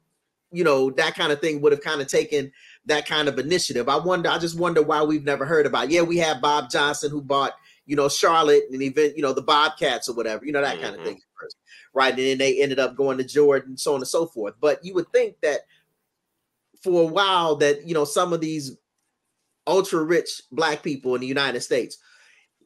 you 0.53 0.63
know, 0.63 0.91
that 0.91 1.17
kind 1.17 1.33
of 1.33 1.41
thing 1.41 1.61
would 1.63 1.73
have 1.73 1.81
kind 1.81 2.01
of 2.01 2.07
taken 2.07 2.53
that 2.87 3.07
kind 3.07 3.29
of 3.29 3.39
initiative. 3.39 3.89
I 3.89 3.97
wonder, 3.97 4.29
I 4.29 4.39
just 4.39 4.59
wonder 4.59 4.83
why 4.83 5.03
we've 5.03 5.25
never 5.25 5.47
heard 5.47 5.67
about. 5.67 5.91
Yeah, 5.91 6.03
we 6.03 6.19
have 6.19 6.43
Bob 6.43 6.71
Johnson 6.71 7.11
who 7.11 7.23
bought 7.23 7.55
you 7.87 7.97
know, 7.97 8.09
Charlotte 8.09 8.65
and 8.73 8.83
event, 8.83 9.17
you 9.17 9.23
know, 9.23 9.33
the 9.33 9.43
Bobcats 9.43 10.09
or 10.09 10.15
whatever, 10.15 10.45
you 10.45 10.53
know, 10.53 10.63
that 10.63 10.81
kind 10.81 10.97
of 10.97 11.05
thing. 11.05 11.21
Right. 11.93 12.11
And 12.11 12.19
then 12.19 12.39
they 12.39 12.61
ended 12.61 12.79
up 12.79 12.97
going 12.97 13.19
to 13.19 13.25
Jordan, 13.25 13.77
so 13.77 13.95
on 13.95 14.01
and 14.01 14.09
so 14.09 14.27
forth. 14.27 14.55
But 14.61 14.85
you 14.85 14.95
would 14.95 15.11
think 15.13 15.37
that 15.43 15.61
for 16.83 17.03
a 17.03 17.07
while 17.07 17.57
that, 17.57 17.87
you 17.87 17.95
know, 17.95 18.05
some 18.05 18.33
of 18.33 18.41
these 18.41 18.77
ultra 19.67 20.03
rich 20.03 20.43
black 20.53 20.83
people 20.83 21.15
in 21.15 21.21
the 21.21 21.27
United 21.27 21.61
States, 21.61 21.99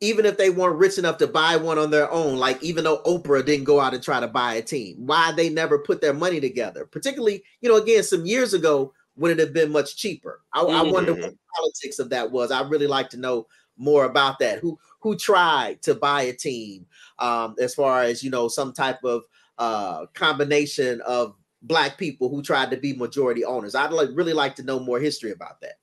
even 0.00 0.24
if 0.24 0.36
they 0.36 0.50
weren't 0.50 0.78
rich 0.78 0.98
enough 0.98 1.18
to 1.18 1.26
buy 1.26 1.56
one 1.56 1.78
on 1.78 1.90
their 1.90 2.10
own, 2.10 2.36
like 2.36 2.62
even 2.62 2.84
though 2.84 3.02
Oprah 3.02 3.44
didn't 3.44 3.64
go 3.64 3.80
out 3.80 3.94
and 3.94 4.02
try 4.02 4.20
to 4.20 4.28
buy 4.28 4.54
a 4.54 4.62
team, 4.62 4.96
why 4.98 5.32
they 5.32 5.48
never 5.48 5.78
put 5.78 6.00
their 6.00 6.14
money 6.14 6.40
together, 6.40 6.86
particularly, 6.86 7.42
you 7.60 7.68
know, 7.68 7.76
again, 7.76 8.02
some 8.02 8.26
years 8.26 8.54
ago 8.54 8.92
when 9.14 9.32
it 9.32 9.38
had 9.38 9.52
been 9.52 9.72
much 9.72 9.96
cheaper. 9.96 10.42
I, 10.52 10.62
I 10.62 10.82
wonder 10.82 11.12
what 11.12 11.32
the 11.32 11.38
politics 11.56 11.98
of 11.98 12.10
that 12.10 12.30
was. 12.30 12.52
I 12.52 12.62
really 12.68 12.86
like 12.86 13.10
to 13.10 13.16
know 13.16 13.48
more 13.76 14.04
about 14.04 14.38
that. 14.38 14.60
Who 14.60 14.78
who 15.00 15.16
tried 15.16 15.82
to 15.82 15.94
buy 15.94 16.22
a 16.22 16.32
team 16.32 16.86
um, 17.18 17.56
as 17.60 17.74
far 17.74 18.02
as 18.02 18.22
you 18.22 18.30
know 18.30 18.48
some 18.48 18.72
type 18.72 19.02
of 19.04 19.22
uh, 19.58 20.06
combination 20.14 21.00
of 21.02 21.34
black 21.62 21.98
people 21.98 22.28
who 22.28 22.42
tried 22.42 22.70
to 22.70 22.76
be 22.76 22.92
majority 22.92 23.44
owners. 23.44 23.74
I'd 23.74 23.92
like 23.92 24.10
really 24.14 24.32
like 24.32 24.54
to 24.56 24.62
know 24.62 24.78
more 24.78 25.00
history 25.00 25.32
about 25.32 25.60
that. 25.62 25.74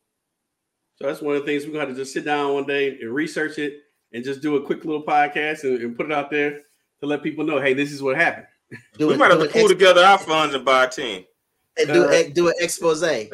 So 0.96 1.08
that's 1.08 1.22
one 1.22 1.36
of 1.36 1.42
the 1.42 1.46
things 1.46 1.66
we're 1.66 1.74
going 1.74 1.86
to 1.86 1.88
have 1.90 1.96
to 1.98 2.02
just 2.02 2.14
sit 2.14 2.24
down 2.26 2.54
one 2.54 2.66
day 2.66 2.98
and 3.02 3.12
research 3.14 3.58
it 3.60 3.82
and 4.14 4.24
just 4.24 4.42
do 4.42 4.56
a 4.56 4.62
quick 4.66 4.86
little 4.86 5.04
podcast 5.04 5.64
and, 5.64 5.82
and 5.82 5.98
put 5.98 6.06
it 6.06 6.12
out 6.14 6.32
there 6.32 6.62
to 7.02 7.06
let 7.06 7.22
people 7.22 7.44
know, 7.44 7.60
hey, 7.60 7.74
this 7.74 7.92
is 7.92 8.02
what 8.02 8.16
happened. 8.16 8.48
We 8.72 8.78
Doing, 9.00 9.20
might 9.20 9.30
have 9.32 9.40
to 9.40 9.44
doing 9.46 9.52
pull 9.52 9.62
ex- 9.64 9.72
together 9.72 10.02
our 10.04 10.18
funds 10.18 10.56
and 10.56 10.64
buy 10.64 10.86
a 10.86 10.90
team. 10.90 11.26
And 11.78 11.88
do, 11.90 12.06
uh, 12.06 12.08
ex- 12.08 12.30
do 12.32 12.48
an 12.48 12.54
expose. 12.60 13.02
We, 13.02 13.30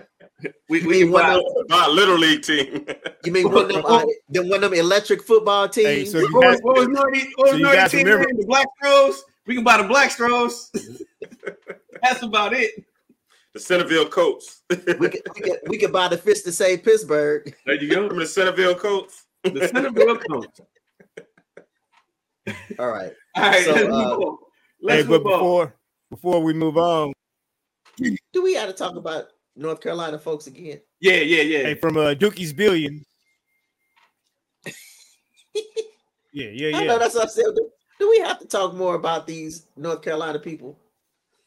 we 0.70 0.88
mean 0.88 1.02
can 1.04 1.12
one 1.12 1.24
buy, 1.24 1.36
of, 1.36 1.68
Buy 1.68 1.86
a 1.86 1.92
little 1.92 2.18
league 2.18 2.42
team. 2.42 2.88
you 3.26 3.32
mean 3.32 3.52
one 3.52 3.66
of 3.66 3.70
them, 3.70 3.86
uh, 3.86 4.06
them 4.30 4.50
one 4.50 4.64
of 4.64 4.72
them 4.72 4.80
electric 4.80 5.22
football 5.22 5.70
teams? 5.70 5.88
Hey, 5.88 6.06
so 6.06 6.18
you 6.20 6.34
what 6.34 6.46
was, 6.48 6.56
guys, 6.56 6.64
what 6.64 6.76
was 6.78 6.88
Nordy, 6.88 7.26
what 7.36 7.48
so 7.48 7.54
was 7.54 7.60
you 7.60 7.66
Nordy 7.68 7.90
team 7.90 8.08
remember- 8.08 8.34
The 8.40 8.46
Black 8.48 8.68
Stros? 8.78 9.24
We 9.46 9.56
can 9.56 9.64
buy 9.64 9.78
the 9.82 9.88
Black 9.88 10.10
Stros. 10.10 10.72
that's 12.02 12.24
about 12.24 12.54
it. 12.54 12.84
The 13.54 13.60
Centerville 13.60 14.08
Colts. 14.08 14.62
we 14.70 14.78
could, 14.78 15.22
we 15.36 15.42
could 15.42 15.60
we 15.68 15.78
could 15.78 15.92
buy 15.92 16.08
the 16.08 16.18
fish 16.18 16.42
to 16.42 16.52
save 16.52 16.84
Pittsburgh. 16.84 17.54
There 17.66 17.76
you 17.76 17.90
go. 17.90 17.96
Remember 18.04 18.22
the 18.22 18.28
Centerville 18.28 18.76
Colts? 18.76 19.26
The 19.44 19.68
Centerville 19.68 20.18
Colts. 20.18 20.62
All 22.80 22.90
right. 22.90 23.12
All 23.36 23.44
right, 23.44 23.64
So, 23.66 23.72
let's 23.74 23.84
uh, 23.86 23.90
move 23.90 24.20
on. 24.20 24.38
hey, 24.42 24.98
Let's 24.98 25.08
but 25.08 25.24
move 25.24 25.26
on. 25.28 25.32
before 25.40 25.76
before 26.10 26.44
we 26.44 26.54
move 26.54 26.78
on, 26.78 27.14
Do 27.98 28.44
we 28.44 28.54
have 28.56 28.68
to 28.70 28.74
talk 28.74 28.96
about 28.96 29.26
North 29.56 29.80
Carolina 29.82 30.18
folks 30.20 30.48
again? 30.48 30.82
Yeah, 31.00 31.14
yeah, 31.16 31.42
yeah. 31.44 31.64
hey, 31.64 31.76
from 31.76 31.98
uh, 31.98 32.14
Dookie's 32.14 32.54
Billion. 32.54 33.06
Yeah, 36.34 36.48
yeah, 36.54 36.78
I 36.78 36.86
know 36.86 36.94
yeah. 36.94 36.98
that's 36.98 37.14
what 37.16 37.26
I 37.26 37.28
said. 37.28 37.44
Do, 37.54 37.70
do 38.00 38.10
we 38.10 38.20
have 38.20 38.40
to 38.40 38.48
talk 38.48 38.74
more 38.74 38.96
about 38.96 39.28
these 39.28 39.68
North 39.76 40.02
Carolina 40.02 40.40
people? 40.40 40.80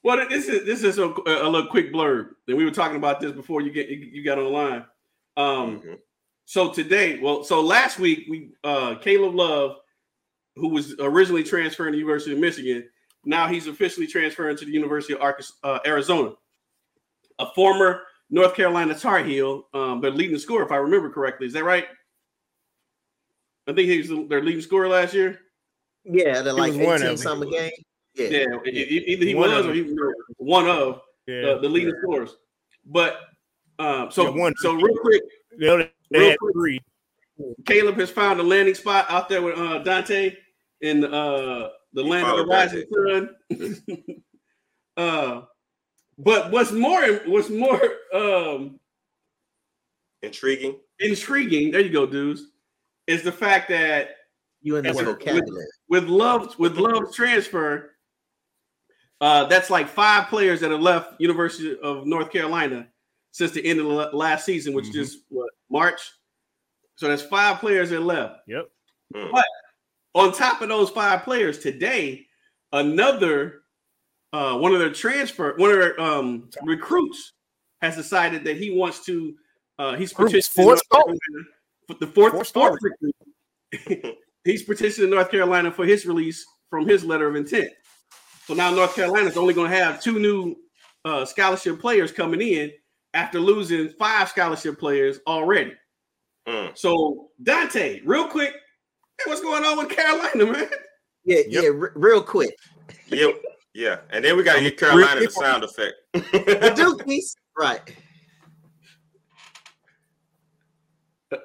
Well, 0.04 0.28
this 0.28 0.48
is 0.48 0.64
this 0.66 0.82
is 0.84 0.98
a, 0.98 1.06
a 1.26 1.48
little 1.48 1.66
quick 1.66 1.92
blurb. 1.92 2.28
And 2.46 2.56
we 2.56 2.64
were 2.64 2.70
talking 2.70 2.96
about 2.96 3.20
this 3.20 3.32
before 3.32 3.62
you 3.62 3.72
get 3.72 3.88
you 3.88 4.22
got 4.22 4.38
online. 4.38 4.84
the 5.36 5.40
line. 5.42 5.58
Um, 5.66 5.80
Mhm. 5.80 5.98
so 6.44 6.70
today, 6.72 7.18
well, 7.20 7.42
so 7.42 7.60
last 7.62 7.98
week 7.98 8.26
we 8.28 8.52
uh 8.62 8.96
Caleb 8.96 9.34
Love, 9.34 9.76
who 10.56 10.68
was 10.68 10.94
originally 11.00 11.42
transferring 11.42 11.92
to 11.92 11.96
the 11.96 12.00
University 12.00 12.32
of 12.32 12.38
Michigan, 12.38 12.88
now 13.24 13.48
he's 13.48 13.66
officially 13.66 14.06
transferring 14.06 14.56
to 14.58 14.64
the 14.66 14.70
University 14.72 15.14
of 15.14 15.22
Arkansas, 15.22 15.54
uh, 15.64 15.78
Arizona. 15.86 16.34
A 17.40 17.46
former 17.54 18.02
North 18.30 18.54
Carolina 18.54 18.94
Tar 18.96 19.24
Heel, 19.24 19.68
um, 19.74 20.00
but 20.00 20.14
leading 20.14 20.34
the 20.34 20.38
score, 20.38 20.62
if 20.62 20.70
I 20.70 20.76
remember 20.76 21.10
correctly. 21.10 21.46
Is 21.46 21.52
that 21.54 21.64
right? 21.64 21.86
I 23.66 23.72
think 23.72 23.88
he 23.88 23.98
was 23.98 24.28
their 24.28 24.42
leading 24.42 24.60
scorer 24.60 24.88
last 24.88 25.14
year. 25.14 25.40
Yeah, 26.04 26.42
they're 26.42 26.52
like 26.52 26.72
was 26.74 26.76
one 26.76 26.86
of 26.96 27.02
18 27.02 27.06
them. 27.08 27.16
summer 27.16 27.46
game. 27.46 27.72
Yeah. 28.14 28.28
Yeah, 28.28 28.46
e- 28.66 29.04
either 29.08 29.24
he 29.24 29.34
One 29.34 29.50
was 29.50 29.58
of 29.64 29.70
or 29.70 29.74
he 29.74 29.82
was 29.82 30.14
one 30.36 30.68
of 30.68 31.00
yeah. 31.26 31.42
the, 31.42 31.58
the 31.62 31.68
leading 31.68 31.94
scorers. 32.02 32.36
But 32.86 33.18
um, 33.78 34.10
so 34.10 34.24
Yeah, 34.24 34.40
one. 34.40 34.54
so 34.58 34.74
real 34.74 34.96
quick, 34.98 35.22
They 35.58 35.68
only- 35.68 35.90
they 36.10 36.18
real 36.20 36.36
quick. 36.38 36.54
three. 36.54 36.80
Caleb 37.66 37.96
has 37.96 38.10
found 38.10 38.38
a 38.38 38.42
landing 38.44 38.74
spot 38.74 39.06
out 39.08 39.28
there 39.28 39.42
with 39.42 39.58
uh, 39.58 39.78
Dante 39.78 40.36
in 40.82 41.04
uh, 41.04 41.70
the 41.92 42.02
He 42.04 42.08
land 42.08 42.26
of 42.28 42.36
the 42.36 42.44
followed 42.44 42.48
rising 42.48 43.94
sun. 44.06 44.22
uh, 44.96 45.42
but 46.18 46.52
what's 46.52 46.70
more 46.70 47.02
what's 47.26 47.50
more 47.50 47.80
um, 48.14 48.78
Intriguing. 50.22 50.78
intriguing, 51.00 51.70
there 51.72 51.80
you 51.80 51.90
go, 51.90 52.06
dudes, 52.06 52.46
is 53.06 53.22
the 53.22 53.32
fact 53.32 53.68
that 53.70 54.10
You 54.62 54.76
and 54.76 54.86
this 54.86 54.96
With- 54.96 55.06
vocabulary. 55.06 55.66
with 55.88 56.04
love 56.04 56.56
with 56.58 56.76
love's 56.78 57.14
transfer, 57.16 57.90
Uh, 59.20 59.44
that's 59.46 59.70
like 59.70 59.88
five 59.88 60.28
players 60.28 60.60
that 60.60 60.70
have 60.70 60.80
left 60.80 61.20
University 61.20 61.78
of 61.82 62.06
North 62.06 62.30
Carolina 62.30 62.88
since 63.30 63.52
the 63.52 63.64
end 63.64 63.80
of 63.80 63.86
the 63.86 64.16
last 64.16 64.44
season, 64.44 64.74
which 64.74 64.86
Mhm. 64.86 64.96
is 64.96 65.18
what 65.28 65.50
March. 65.70 66.00
So 66.96 67.08
that's 67.08 67.22
five 67.22 67.58
players 67.58 67.90
that 67.90 68.00
left. 68.00 68.40
Yep. 68.46 68.70
Mm. 69.14 69.42
On 70.14 70.32
top 70.32 70.60
of 70.62 70.68
those 70.68 70.90
five 70.90 71.22
players, 71.22 71.58
today 71.58 72.26
another 72.72 73.62
uh, 74.32 74.58
one 74.58 74.72
of 74.72 74.80
their 74.80 74.92
transfer, 74.92 75.54
one 75.58 75.70
of 75.70 75.78
their 75.78 76.00
um, 76.00 76.50
recruits 76.64 77.34
has 77.82 77.94
decided 77.94 78.42
that 78.44 78.56
he 78.56 78.70
wants 78.72 79.04
to. 79.04 79.36
Uh, 79.78 79.94
he's 79.94 80.10
Recruits, 80.12 80.48
petitioning 80.48 80.66
fourth 80.66 80.80
North. 80.92 81.04
Carolina 81.04 81.48
for 81.86 81.94
the 81.94 82.06
fourth, 82.08 82.32
Fourth 82.32 82.48
fourth 82.52 82.78
star. 82.78 82.78
recruit. 83.72 84.16
he's 84.44 84.64
petitioning 84.64 85.10
North 85.10 85.30
Carolina 85.30 85.70
for 85.70 85.84
his 85.84 86.04
release 86.04 86.44
from 86.68 86.86
his 86.88 87.04
letter 87.04 87.28
of 87.28 87.36
intent. 87.36 87.70
So 88.46 88.54
now 88.54 88.70
North 88.70 88.94
Carolina's 88.94 89.36
only 89.36 89.54
going 89.54 89.70
to 89.70 89.76
have 89.76 90.02
two 90.02 90.18
new 90.18 90.56
uh, 91.04 91.24
scholarship 91.24 91.80
players 91.80 92.12
coming 92.12 92.40
in 92.40 92.72
after 93.14 93.40
losing 93.40 93.88
five 93.90 94.28
scholarship 94.28 94.78
players 94.78 95.20
already. 95.26 95.72
Mm. 96.46 96.76
So 96.76 97.30
Dante, 97.42 98.00
real 98.04 98.26
quick, 98.28 98.52
hey, 98.52 99.24
what's 99.30 99.40
going 99.40 99.64
on 99.64 99.78
with 99.78 99.88
Carolina, 99.88 100.46
man? 100.52 100.68
Yeah, 101.24 101.38
Yep. 101.48 101.62
yeah, 101.62 101.70
re- 101.72 101.90
real 101.94 102.22
quick. 102.22 102.54
Yep. 103.08 103.42
Yeah. 103.72 103.96
And 104.10 104.24
then 104.24 104.36
we 104.36 104.42
got 104.42 104.52
to 104.54 104.58
I'm 104.58 104.64
get 104.64 104.78
Carolina 104.78 105.20
the 105.20 105.30
sound 105.30 105.64
effect. 105.64 105.94
The 106.12 106.20
Dukies, 106.76 107.34
right? 107.58 107.80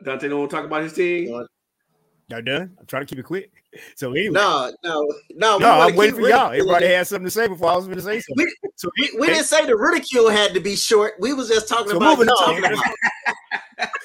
Dante 0.03 0.27
don't 0.27 0.39
want 0.39 0.51
to 0.51 0.55
talk 0.55 0.65
about 0.65 0.83
his 0.83 0.93
team. 0.93 1.29
Y'all 1.29 2.41
done? 2.41 2.75
I'm 2.79 2.85
trying 2.85 3.03
to 3.03 3.05
keep 3.07 3.19
it 3.19 3.23
quick. 3.23 3.58
So 3.95 4.11
anyway, 4.11 4.33
No, 4.33 4.71
no, 4.83 5.07
no. 5.35 5.57
no, 5.59 5.69
I'm 5.81 5.95
waiting 5.95 6.15
for 6.15 6.27
y'all. 6.27 6.51
Everybody 6.51 6.87
had 6.87 7.05
something 7.07 7.25
to 7.25 7.31
say 7.31 7.47
before 7.47 7.69
I 7.71 7.75
was 7.75 7.85
going 7.85 7.97
to 7.97 8.03
say 8.03 8.19
something. 8.19 8.47
So 8.75 8.89
We, 8.97 9.11
we 9.19 9.27
didn't 9.27 9.45
say 9.45 9.65
the 9.65 9.75
ridicule 9.77 10.29
had 10.29 10.53
to 10.55 10.59
be 10.59 10.75
short. 10.75 11.13
We 11.19 11.33
was 11.33 11.49
just 11.49 11.67
talking 11.67 11.89
So 11.91 11.97
about 11.97 12.17
moving 12.17 12.29
on. 12.29 12.55
talking 12.55 12.65
about. 12.65 13.89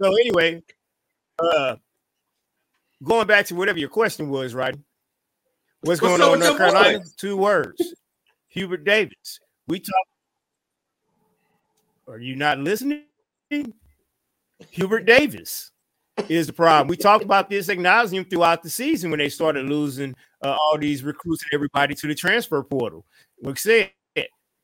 So 0.00 0.08
anyway, 0.16 0.60
uh, 1.38 1.76
going 3.02 3.28
back 3.28 3.46
to 3.46 3.54
whatever 3.54 3.78
your 3.78 3.88
question 3.88 4.28
was, 4.28 4.52
right? 4.52 4.74
What's, 5.82 6.02
What's 6.02 6.18
going 6.18 6.20
on 6.20 6.34
in 6.34 6.40
North 6.40 6.58
Carolina? 6.58 6.98
boy? 6.98 7.04
Two 7.16 7.36
words. 7.36 7.94
Hubert 8.48 8.84
Davis. 8.84 9.38
We 9.68 9.78
talk. 9.78 9.94
Are 12.08 12.18
you 12.18 12.34
not 12.34 12.58
listening? 12.58 13.04
Hubert 14.70 15.06
Davis 15.06 15.70
is 16.28 16.46
the 16.46 16.52
problem. 16.52 16.88
We 16.88 16.96
talked 16.96 17.24
about 17.24 17.50
this 17.50 17.68
acknowledging 17.68 18.24
throughout 18.24 18.62
the 18.62 18.70
season 18.70 19.10
when 19.10 19.18
they 19.18 19.28
started 19.28 19.66
losing 19.66 20.14
uh, 20.42 20.56
all 20.58 20.78
these 20.78 21.02
recruits 21.02 21.42
and 21.42 21.50
everybody 21.52 21.94
to 21.94 22.06
the 22.06 22.14
transfer 22.14 22.62
portal. 22.62 23.04
Like 23.42 23.58
said, 23.58 23.90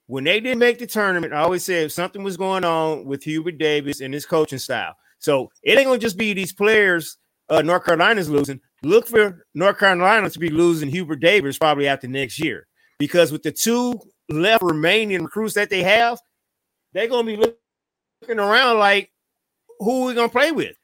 when 0.07 0.25
they 0.25 0.41
didn't 0.41 0.59
make 0.59 0.81
the 0.81 0.89
tournament, 0.89 1.33
I 1.33 1.39
always 1.39 1.65
said 1.65 1.93
something 1.93 2.25
was 2.25 2.37
going 2.37 2.65
on 2.65 3.05
with 3.05 3.23
Hubert 3.23 3.59
Davis 3.59 4.01
and 4.01 4.13
his 4.13 4.27
coaching 4.27 4.59
style. 4.59 4.97
So 5.21 5.51
it 5.63 5.79
ain't 5.79 5.87
gonna 5.87 5.99
just 5.99 6.17
be 6.19 6.33
these 6.33 6.53
players 6.53 7.17
uh, 7.49 7.63
North 7.63 7.85
Carolina's 7.85 8.29
losing. 8.29 8.61
Look 8.83 9.07
for 9.07 9.47
North 9.55 9.79
Carolina 9.79 10.29
to 10.29 10.39
be 10.39 10.51
losing 10.51 10.89
Hubert 10.89 11.21
Davis 11.21 11.59
probably 11.59 11.87
after 11.87 12.09
next 12.09 12.39
year 12.41 12.67
because 12.99 13.31
with 13.31 13.45
the 13.45 13.53
two 13.53 14.01
left 14.29 14.63
remaining 14.63 15.23
recruits 15.23 15.55
that 15.55 15.71
they 15.71 15.83
have, 15.83 16.19
they're 16.93 17.07
gonna 17.07 17.27
be 17.27 17.37
looking 17.37 18.41
around 18.41 18.79
like 18.79 19.13
who 19.79 20.03
are 20.03 20.07
we 20.07 20.15
gonna 20.15 20.29
play 20.29 20.51
with? 20.51 20.75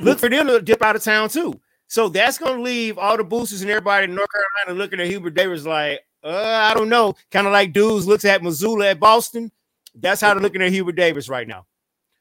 Look 0.00 0.18
for 0.18 0.28
them 0.28 0.46
to 0.48 0.60
dip 0.60 0.82
out 0.82 0.96
of 0.96 1.02
town 1.02 1.28
too. 1.28 1.60
So 1.86 2.08
that's 2.08 2.38
gonna 2.38 2.60
leave 2.62 2.98
all 2.98 3.16
the 3.16 3.24
boosters 3.24 3.62
and 3.62 3.70
everybody 3.70 4.04
in 4.04 4.14
North 4.14 4.28
Carolina 4.30 4.78
looking 4.82 5.00
at 5.00 5.06
Hubert 5.06 5.34
Davis 5.34 5.64
like, 5.64 6.00
uh, 6.22 6.30
I 6.70 6.74
don't 6.74 6.88
know, 6.88 7.14
kind 7.30 7.46
of 7.46 7.52
like 7.52 7.72
dudes 7.72 8.06
looks 8.06 8.24
at 8.24 8.40
Mazzulla 8.42 8.90
at 8.92 9.00
Boston. 9.00 9.52
That's 9.94 10.20
how 10.20 10.32
they're 10.34 10.42
looking 10.42 10.62
at 10.62 10.72
Hubert 10.72 10.96
Davis 10.96 11.28
right 11.28 11.46
now. 11.46 11.66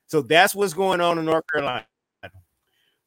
So 0.07 0.21
that's 0.21 0.53
what's 0.53 0.73
going 0.73 1.01
on 1.01 1.17
in 1.17 1.25
North 1.25 1.45
Carolina. 1.51 1.85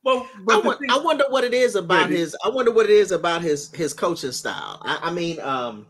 Well, 0.02 0.28
I, 0.34 0.40
but 0.44 0.62
the 0.62 0.68
won- 0.68 0.78
thing- 0.78 0.90
I 0.90 0.98
wonder 0.98 1.24
what 1.30 1.42
it 1.44 1.52
is 1.52 1.74
about 1.74 2.08
Maybe. 2.10 2.20
his. 2.20 2.36
I 2.44 2.48
wonder 2.48 2.70
what 2.70 2.84
it 2.86 2.92
is 2.92 3.10
about 3.12 3.42
his 3.42 3.72
his 3.72 3.92
coaching 3.92 4.30
style. 4.32 4.80
I, 4.82 4.98
I 5.02 5.10
mean, 5.12 5.40
um, 5.40 5.86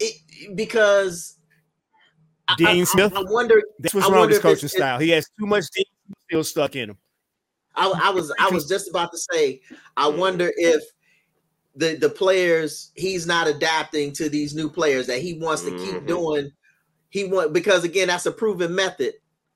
it 0.00 0.14
because 0.56 1.36
Dean 2.58 2.66
I, 2.66 2.70
I- 2.80 2.84
Smith? 2.84 3.12
I, 3.16 3.22
wonder. 3.22 3.62
That's 3.78 3.94
what's 3.94 4.08
I 4.08 4.12
wrong 4.12 4.22
with 4.22 4.30
his 4.30 4.38
coaching 4.40 4.68
style. 4.68 4.98
He 4.98 5.10
has 5.10 5.28
too 5.38 5.46
much 5.46 5.64
deep 5.74 5.86
still 6.30 6.44
stuck 6.44 6.76
in 6.76 6.90
him. 6.90 6.98
I, 7.76 7.92
I 8.04 8.10
was 8.10 8.32
I 8.38 8.50
was 8.50 8.68
just 8.68 8.88
about 8.88 9.10
to 9.12 9.18
say. 9.32 9.60
I 9.96 10.08
wonder 10.08 10.52
if 10.56 10.82
the 11.74 11.96
the 11.96 12.08
players 12.08 12.92
he's 12.94 13.26
not 13.26 13.48
adapting 13.48 14.12
to 14.12 14.28
these 14.28 14.54
new 14.54 14.70
players 14.70 15.06
that 15.08 15.20
he 15.20 15.34
wants 15.38 15.62
to 15.62 15.70
keep 15.70 15.96
Mhm. 15.96 16.06
doing. 16.06 16.52
He 17.10 17.24
want 17.24 17.52
because 17.52 17.82
again 17.84 18.08
that's 18.08 18.26
a 18.26 18.32
proven 18.32 18.74
method. 18.74 19.14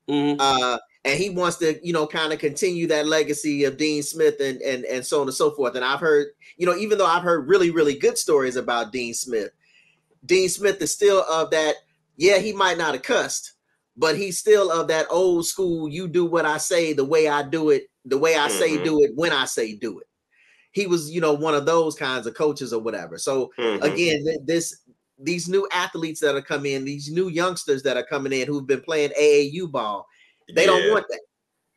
Mhm. 0.09 0.37
uh, 0.39 0.79
and 1.05 1.17
he 1.19 1.29
wants 1.29 1.57
to, 1.57 1.79
you 1.85 1.93
know, 1.93 2.05
kind 2.07 2.33
of 2.33 2.39
continue 2.39 2.87
that 2.87 3.05
legacy 3.07 3.63
of 3.63 3.77
Dean 3.77 4.03
Smith 4.03 4.35
and 4.41 4.61
and 4.61 4.83
and 4.85 5.05
so 5.05 5.21
on 5.21 5.27
and 5.27 5.35
so 5.35 5.51
forth. 5.51 5.75
And 5.75 5.85
I've 5.85 5.99
heard, 6.01 6.27
you 6.57 6.65
know, 6.65 6.75
even 6.75 6.97
though 6.97 7.05
I've 7.05 7.23
heard 7.23 7.47
really 7.47 7.69
really 7.69 7.97
good 7.97 8.17
stories 8.17 8.57
about 8.57 8.91
Dean 8.91 9.13
Smith, 9.13 9.51
Dean 10.25 10.49
Smith 10.49 10.81
is 10.81 10.91
still 10.91 11.23
of 11.29 11.51
that. 11.51 11.75
Yeah, 12.17 12.39
he 12.39 12.51
might 12.51 12.77
not 12.77 12.95
have 12.95 13.03
cussed, 13.03 13.53
but 13.99 14.15
he's 14.17 14.39
still 14.39 14.71
of 14.71 14.87
that 14.87 15.05
old 15.09 15.45
school. 15.45 15.89
You 15.89 16.07
do 16.07 16.25
what 16.25 16.45
I 16.45 16.57
say, 16.57 16.93
the 16.93 17.03
way 17.03 17.27
I 17.27 17.43
do 17.43 17.69
it, 17.69 17.87
the 18.05 18.17
way 18.17 18.35
I 18.35 18.47
say 18.47 18.77
Mhm. 18.77 18.83
do 18.85 19.03
it, 19.03 19.11
when 19.13 19.33
I 19.33 19.43
say 19.45 19.75
do 19.75 19.99
it. 19.99 20.07
He 20.71 20.87
was, 20.87 21.11
you 21.11 21.19
know, 21.19 21.33
one 21.33 21.53
of 21.53 21.65
those 21.65 21.95
kinds 21.95 22.25
of 22.25 22.33
coaches 22.33 22.71
or 22.71 22.79
whatever. 22.81 23.17
So 23.17 23.51
Mhm. 23.59 23.83
again, 23.83 24.25
this 24.45 24.79
these 25.21 25.49
new 25.49 25.67
athletes 25.73 26.21
that 26.21 26.33
are 26.33 26.41
coming 26.41 26.71
in, 26.71 26.85
these 26.85 27.09
new 27.11 27.27
youngsters 27.27 27.83
that 27.83 27.97
are 27.97 28.05
coming 28.05 28.31
in 28.31 28.47
who've 28.47 28.65
been 28.65 28.79
playing 28.79 29.11
AAU 29.19 29.67
ball, 29.67 30.07
they 30.55 30.65
don't 30.65 30.89
want 30.91 31.05
that. 31.09 31.19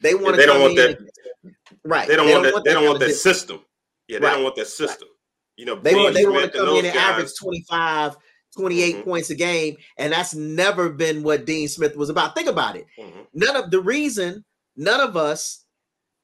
They 0.00 0.14
want 0.14 0.37
to 0.37 0.40
they 0.40 0.46
don't 0.46 0.61
want 0.61 0.70
in 0.70 0.76
that- 0.76 0.98
and- 1.00 1.54
right. 1.85 2.06
They 2.06 2.14
don't 2.14 2.30
want 2.30 2.44
that. 2.44 2.62
They 2.64 2.72
don't 2.72 2.87
want 2.87 3.00
that 3.00 3.14
system. 3.14 3.64
Yeah, 4.06 4.20
they 4.20 4.26
Right. 4.26 4.35
don't 4.35 4.44
want 4.44 4.54
that 4.56 4.68
system. 4.68 5.08
You 5.56 5.64
know, 5.66 5.74
They 5.74 5.94
want 5.96 6.14
they 6.14 6.24
want 6.24 6.52
to 6.52 6.58
come 6.58 6.76
in 6.76 6.87
and 6.87 6.96
average 6.96 7.35
25, 7.37 8.16
28 8.56 8.96
Mhm. 8.96 9.04
points 9.04 9.30
a 9.30 9.34
game, 9.34 9.76
and 9.96 10.12
that's 10.12 10.34
never 10.34 10.90
been 10.90 11.22
what 11.22 11.44
Dean 11.46 11.68
Smith 11.68 11.96
was 11.96 12.10
about. 12.10 12.34
Think 12.34 12.48
about 12.48 12.76
it. 12.76 12.86
Mhm. 12.98 13.26
None 13.34 13.56
of 13.56 13.70
the 13.70 13.80
reason 13.80 14.44
none 14.76 15.00
of 15.00 15.16
us 15.16 15.64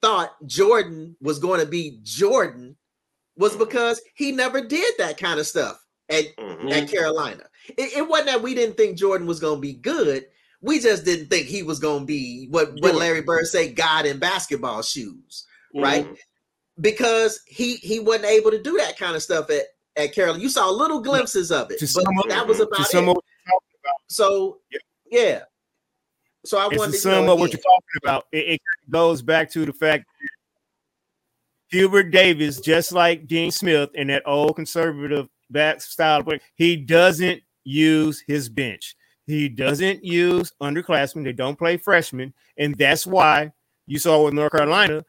thought 0.01 0.35
Jordan 0.47 1.17
was 1.21 1.39
going 1.39 1.61
to 1.61 1.67
be 1.67 1.99
Jordan 2.03 2.77
was 3.37 3.53
Mhm. 3.55 3.59
because 3.59 4.01
he 4.15 4.33
never 4.33 4.61
did 4.61 4.95
that 4.99 5.19
kind 5.19 5.39
of 5.39 5.47
stuff 5.47 5.79
at 6.09 6.35
Mhm. 6.37 6.71
at 6.73 6.91
Carolina. 6.91 7.45
It, 7.77 7.99
it 7.99 8.09
wasn't 8.09 8.29
that 8.29 8.43
we 8.43 8.55
didn't 8.55 8.77
think 8.79 8.97
Jordan 8.97 9.27
was 9.27 9.41
going 9.41 9.57
to 9.57 9.61
be 9.61 9.75
good. 9.75 10.27
We 10.63 10.81
just 10.81 11.05
didn't 11.05 11.29
think 11.29 11.47
he 11.47 11.63
was 11.63 11.79
going 11.79 12.01
to 12.01 12.07
be 12.07 12.47
what, 12.51 12.73
what 12.81 12.95
Larry 12.95 13.21
Bird 13.21 13.47
say, 13.47 13.69
God 13.71 14.07
in 14.07 14.19
basketball 14.19 14.83
shoes, 14.83 15.45
right? 15.75 16.07
Mhm. 16.09 16.17
Because 16.81 17.41
he 17.47 17.75
he 17.77 18.01
wasn't 18.01 18.27
able 18.27 18.51
to 18.51 18.63
do 18.63 18.77
that 18.79 18.99
kind 18.99 19.15
of 19.17 19.23
stuff 19.23 19.51
at, 19.51 19.67
at 19.99 20.13
Carolina. 20.13 20.43
You 20.43 20.49
saw 20.49 20.69
little 20.71 21.01
glimpses 21.01 21.51
of 21.51 21.71
it, 21.71 21.81
but 21.81 22.07
up- 22.07 22.29
that 22.29 22.47
was 22.47 22.61
about 22.61 22.81
it. 22.81 22.95
up, 22.95 23.05
what 23.17 23.25
you're 23.25 23.53
talking 23.53 23.79
about, 23.83 24.01
So 24.09 24.61
Yeah. 24.71 24.79
yeah. 25.11 25.43
So 26.45 26.59
I 26.59 26.69
to 26.69 26.77
wanted 26.79 26.93
to 26.93 26.99
sum 26.99 27.29
up 27.29 27.39
what 27.39 27.53
you're 27.53 27.61
talking 27.61 28.01
about, 28.03 28.27
it, 28.33 28.49
it 28.49 28.61
goes 28.89 29.21
back 29.23 29.51
to 29.53 29.67
the 29.67 29.73
fact 29.73 30.05
that 30.07 30.29
Hubert 31.77 32.11
Davis, 32.11 32.61
just 32.61 32.93
like 32.93 33.27
Dean 33.27 33.51
Smith 33.51 33.91
in 33.95 34.07
that 34.07 34.23
old 34.25 34.57
conservative 34.57 35.29
back 35.51 35.83
style, 35.83 36.23
he 36.55 36.77
doesn't 36.77 37.43
use 37.65 38.23
his 38.27 38.49
bench. 38.49 38.97
He 39.27 39.49
doesn't 39.51 40.03
use 40.03 40.53
underclassmen. 40.63 41.25
They 41.25 41.35
don't 41.35 41.59
play 41.59 41.77
freshmen, 41.77 42.33
and 42.57 42.75
that's 42.77 43.07
why 43.07 43.53
you 43.87 43.99
saw 43.99 44.25
with 44.25 44.33
North 44.33 44.53
Carolina, 44.53 45.05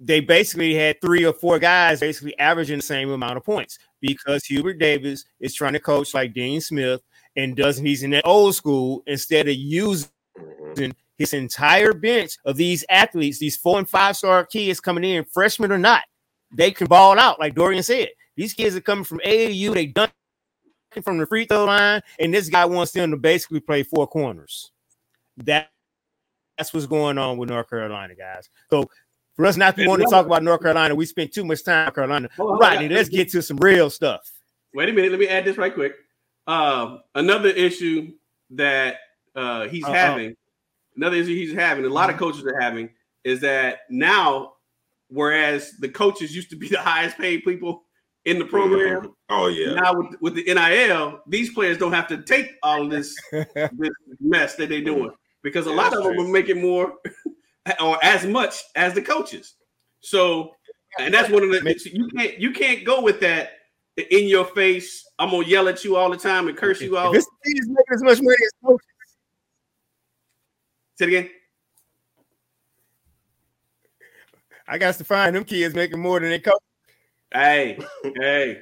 they 0.00 0.20
basically 0.20 0.74
had 0.74 1.00
three 1.00 1.24
or 1.24 1.32
four 1.32 1.58
guys 1.58 2.00
basically 2.00 2.36
averaging 2.38 2.78
the 2.78 2.82
same 2.82 3.10
amount 3.10 3.36
of 3.36 3.44
points 3.44 3.78
because 4.00 4.44
Hubert 4.44 4.78
Davis 4.78 5.24
is 5.40 5.54
trying 5.54 5.72
to 5.74 5.80
coach 5.80 6.14
like 6.14 6.32
Dean 6.34 6.60
Smith 6.60 7.02
and 7.36 7.56
doesn't 7.56 7.84
he's 7.84 8.02
in 8.02 8.10
that 8.10 8.26
old 8.26 8.54
school 8.54 9.02
instead 9.06 9.48
of 9.48 9.54
using 9.54 10.08
Mhm. 10.36 10.94
his 11.18 11.34
entire 11.34 11.92
bench 11.92 12.32
of 12.44 12.56
these 12.56 12.84
athletes, 12.88 13.38
these 13.38 13.56
four 13.56 13.78
and 13.78 13.88
five 13.88 14.16
star 14.16 14.44
kids 14.46 14.80
coming 14.80 15.04
in, 15.04 15.24
freshmen 15.24 15.72
or 15.72 15.78
not, 15.78 16.02
they 16.50 16.70
can 16.70 16.86
ball 16.86 17.18
out. 17.18 17.38
Like 17.38 17.54
Dorian 17.54 17.82
said, 17.82 18.08
these 18.36 18.54
kids 18.54 18.74
are 18.74 18.80
coming 18.80 19.04
from 19.04 19.20
AAU, 19.24 19.74
they 19.74 19.86
done 19.86 20.10
from 21.02 21.18
the 21.18 21.26
free 21.26 21.44
throw 21.44 21.66
line, 21.66 22.02
and 22.18 22.32
this 22.34 22.48
guy 22.48 22.64
wants 22.64 22.92
them 22.92 23.10
to 23.10 23.16
basically 23.16 23.60
play 23.60 23.82
four 23.82 24.06
corners. 24.06 24.72
That 25.36 25.70
that's 26.58 26.74
what's 26.74 26.86
going 26.86 27.16
on 27.16 27.38
with 27.38 27.48
North 27.48 27.70
Carolina, 27.70 28.14
guys. 28.14 28.50
So 28.70 28.84
for 29.34 29.46
us 29.46 29.56
not 29.56 29.76
to 29.76 29.86
want 29.86 30.02
to 30.02 30.08
talk 30.08 30.26
about 30.26 30.42
North 30.42 30.60
Carolina, 30.62 30.94
we 30.94 31.06
spent 31.06 31.32
too 31.32 31.44
much 31.44 31.64
time 31.64 31.88
in 31.88 31.94
Carolina. 31.94 32.28
Hold 32.36 32.60
Rodney, 32.60 32.86
on. 32.86 32.92
let's 32.92 33.08
get 33.08 33.30
to 33.30 33.42
some 33.42 33.56
real 33.56 33.90
stuff. 33.90 34.20
Wait 34.74 34.88
a 34.88 34.92
minute. 34.92 35.10
Let 35.10 35.20
me 35.20 35.28
add 35.28 35.44
this 35.44 35.56
right 35.56 35.72
quick. 35.72 35.94
Um, 36.46 37.00
another 37.14 37.48
issue 37.48 38.12
that 38.50 38.96
uh, 39.34 39.68
he's 39.68 39.84
Uh-oh. 39.84 39.92
having, 39.92 40.36
another 40.96 41.16
issue 41.16 41.34
he's 41.34 41.52
having, 41.54 41.84
a 41.84 41.88
lot 41.88 42.10
of 42.10 42.16
coaches 42.16 42.44
are 42.44 42.60
having, 42.60 42.90
is 43.24 43.40
that 43.40 43.80
now 43.88 44.52
whereas 45.08 45.72
the 45.80 45.88
coaches 45.88 46.34
used 46.34 46.50
to 46.50 46.56
be 46.56 46.68
the 46.70 46.78
highest 46.80 47.16
paid 47.18 47.44
people 47.44 47.84
in 48.24 48.38
the 48.38 48.44
program. 48.44 49.12
Oh 49.28 49.48
yeah. 49.48 49.74
Now 49.74 49.94
with, 49.94 50.20
with 50.20 50.34
the 50.34 50.44
NIL, 50.52 51.20
these 51.26 51.52
players 51.52 51.78
don't 51.78 51.92
have 51.92 52.08
to 52.08 52.22
take 52.22 52.52
all 52.62 52.82
of 52.82 52.90
this, 52.90 53.14
this 53.32 53.92
mess 54.20 54.54
that 54.56 54.68
they're 54.68 54.82
doing 54.84 55.10
because 55.42 55.66
a 55.66 55.70
Yeah, 55.70 55.76
lot 55.76 55.96
of 55.96 56.04
them 56.04 56.14
true. 56.14 56.26
are 56.28 56.32
making 56.32 56.60
more 56.60 56.94
or 57.82 58.02
as 58.04 58.26
much 58.26 58.62
as 58.76 58.94
the 58.94 59.02
coaches. 59.02 59.54
So, 60.00 60.52
and 60.98 61.12
that's 61.12 61.30
one 61.30 61.42
of 61.42 61.50
the 61.50 61.90
you 61.92 62.08
can't 62.08 62.38
you 62.38 62.52
can't 62.52 62.84
go 62.84 63.02
with 63.02 63.20
that 63.20 63.52
in 64.10 64.26
your 64.26 64.44
face. 64.44 65.06
I'm 65.18 65.30
gonna 65.30 65.46
yell 65.46 65.68
at 65.68 65.84
you 65.84 65.96
all 65.96 66.10
the 66.10 66.16
time 66.16 66.48
and 66.48 66.56
curse 66.56 66.80
you 66.80 66.96
out. 66.96 67.14
If 67.14 67.24
this 67.24 67.26
team 67.44 67.56
is 67.56 67.68
making 67.68 67.94
as 67.94 68.02
much 68.02 68.22
money 68.22 68.36
as 68.44 68.52
coaches, 68.64 68.86
Say 71.00 71.06
it 71.06 71.08
again. 71.08 71.30
I 74.68 74.76
got 74.76 74.96
to 74.96 75.04
find 75.04 75.34
them 75.34 75.44
kids 75.44 75.74
making 75.74 75.98
more 75.98 76.20
than 76.20 76.28
they 76.28 76.38
coach. 76.38 76.60
Hey, 77.32 77.78
hey. 78.16 78.58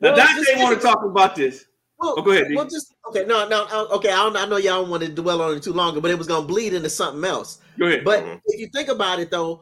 Now 0.00 0.14
Well, 0.14 0.16
Dante 0.16 0.62
want 0.62 0.80
to 0.80 0.82
talk 0.82 1.04
about 1.04 1.36
this. 1.36 1.66
Well, 1.98 2.14
Oh, 2.16 2.22
go 2.22 2.30
ahead. 2.30 2.48
Well, 2.54 2.64
just 2.64 2.94
okay. 3.08 3.24
No, 3.24 3.48
no. 3.48 3.64
uh, 3.70 3.86
Okay, 3.96 4.10
I, 4.10 4.16
don't, 4.16 4.36
I 4.36 4.46
know 4.46 4.56
y'all 4.56 4.82
don't 4.82 4.90
want 4.90 5.02
to 5.02 5.08
dwell 5.08 5.42
on 5.42 5.56
it 5.56 5.62
too 5.62 5.72
longer, 5.72 6.00
but 6.00 6.10
it 6.10 6.18
was 6.18 6.26
gonna 6.28 6.46
bleed 6.46 6.72
into 6.74 6.88
something 6.90 7.24
else. 7.24 7.58
Go 7.78 7.86
ahead. 7.86 8.04
But 8.04 8.24
Mhm. 8.24 8.40
if 8.46 8.60
you 8.60 8.68
think 8.68 8.88
about 8.88 9.18
it, 9.18 9.30
though, 9.30 9.60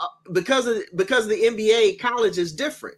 uh, 0.00 0.06
because 0.32 0.66
of 0.66 0.82
because 0.96 1.24
of 1.24 1.30
the 1.30 1.44
NBA, 1.46 1.96
college 2.00 2.38
is 2.38 2.52
different. 2.52 2.96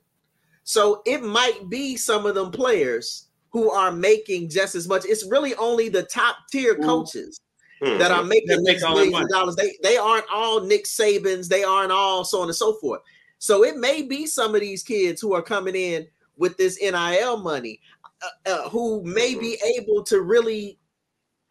So 0.65 1.03
it 1.05 1.23
might 1.23 1.69
be 1.69 1.97
some 1.97 2.27
of 2.27 2.35
them 2.35 2.51
players 2.51 3.27
who 3.51 3.71
are 3.71 3.91
making 3.93 4.49
just 4.49 4.75
as 4.75 4.87
much. 4.89 5.05
It's 5.05 5.27
really 5.27 5.55
only 5.57 5.89
the 5.89 6.05
top 6.05 6.37
tier 6.53 6.77
coaches 6.77 7.41
Mhm. 7.83 7.99
that 7.99 8.11
are 8.13 8.23
making 8.23 8.49
That 8.49 8.63
make 8.63 8.77
these 8.77 8.83
millions 8.85 9.25
of 9.25 9.29
dollars. 9.29 9.57
They 9.57 9.77
they 9.83 9.97
aren't 9.97 10.27
all 10.33 10.61
Nick 10.61 10.85
Sabans. 10.87 11.49
They 11.49 11.65
aren't 11.65 11.93
all 11.93 12.25
so 12.25 12.41
on 12.41 12.49
and 12.49 12.57
so 12.57 12.75
forth. 12.75 13.01
So 13.39 13.65
it 13.65 13.77
may 13.77 14.03
be 14.03 14.27
some 14.27 14.55
of 14.55 14.61
these 14.61 14.83
kids 14.83 15.21
who 15.21 15.33
are 15.35 15.43
coming 15.43 15.75
in 15.75 16.07
with 16.37 16.57
this 16.59 16.79
NIL 16.81 17.39
money, 17.39 17.81
uh, 18.23 18.51
uh, 18.51 18.69
who 18.69 19.03
may 19.05 19.35
be 19.35 19.59
able 19.79 20.03
to 20.05 20.21
really 20.23 20.79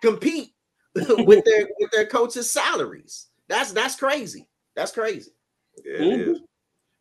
compete 0.02 0.54
with 0.96 1.44
their 1.46 1.68
with 1.80 1.92
their 1.92 2.06
coaches' 2.06 2.50
salaries. 2.50 3.28
That's 3.48 3.72
that's 3.72 3.96
crazy. 3.96 4.48
That's 4.76 4.92
crazy. 4.92 5.32
Yeah, 5.86 5.94
it 6.02 6.22
is. 6.22 6.40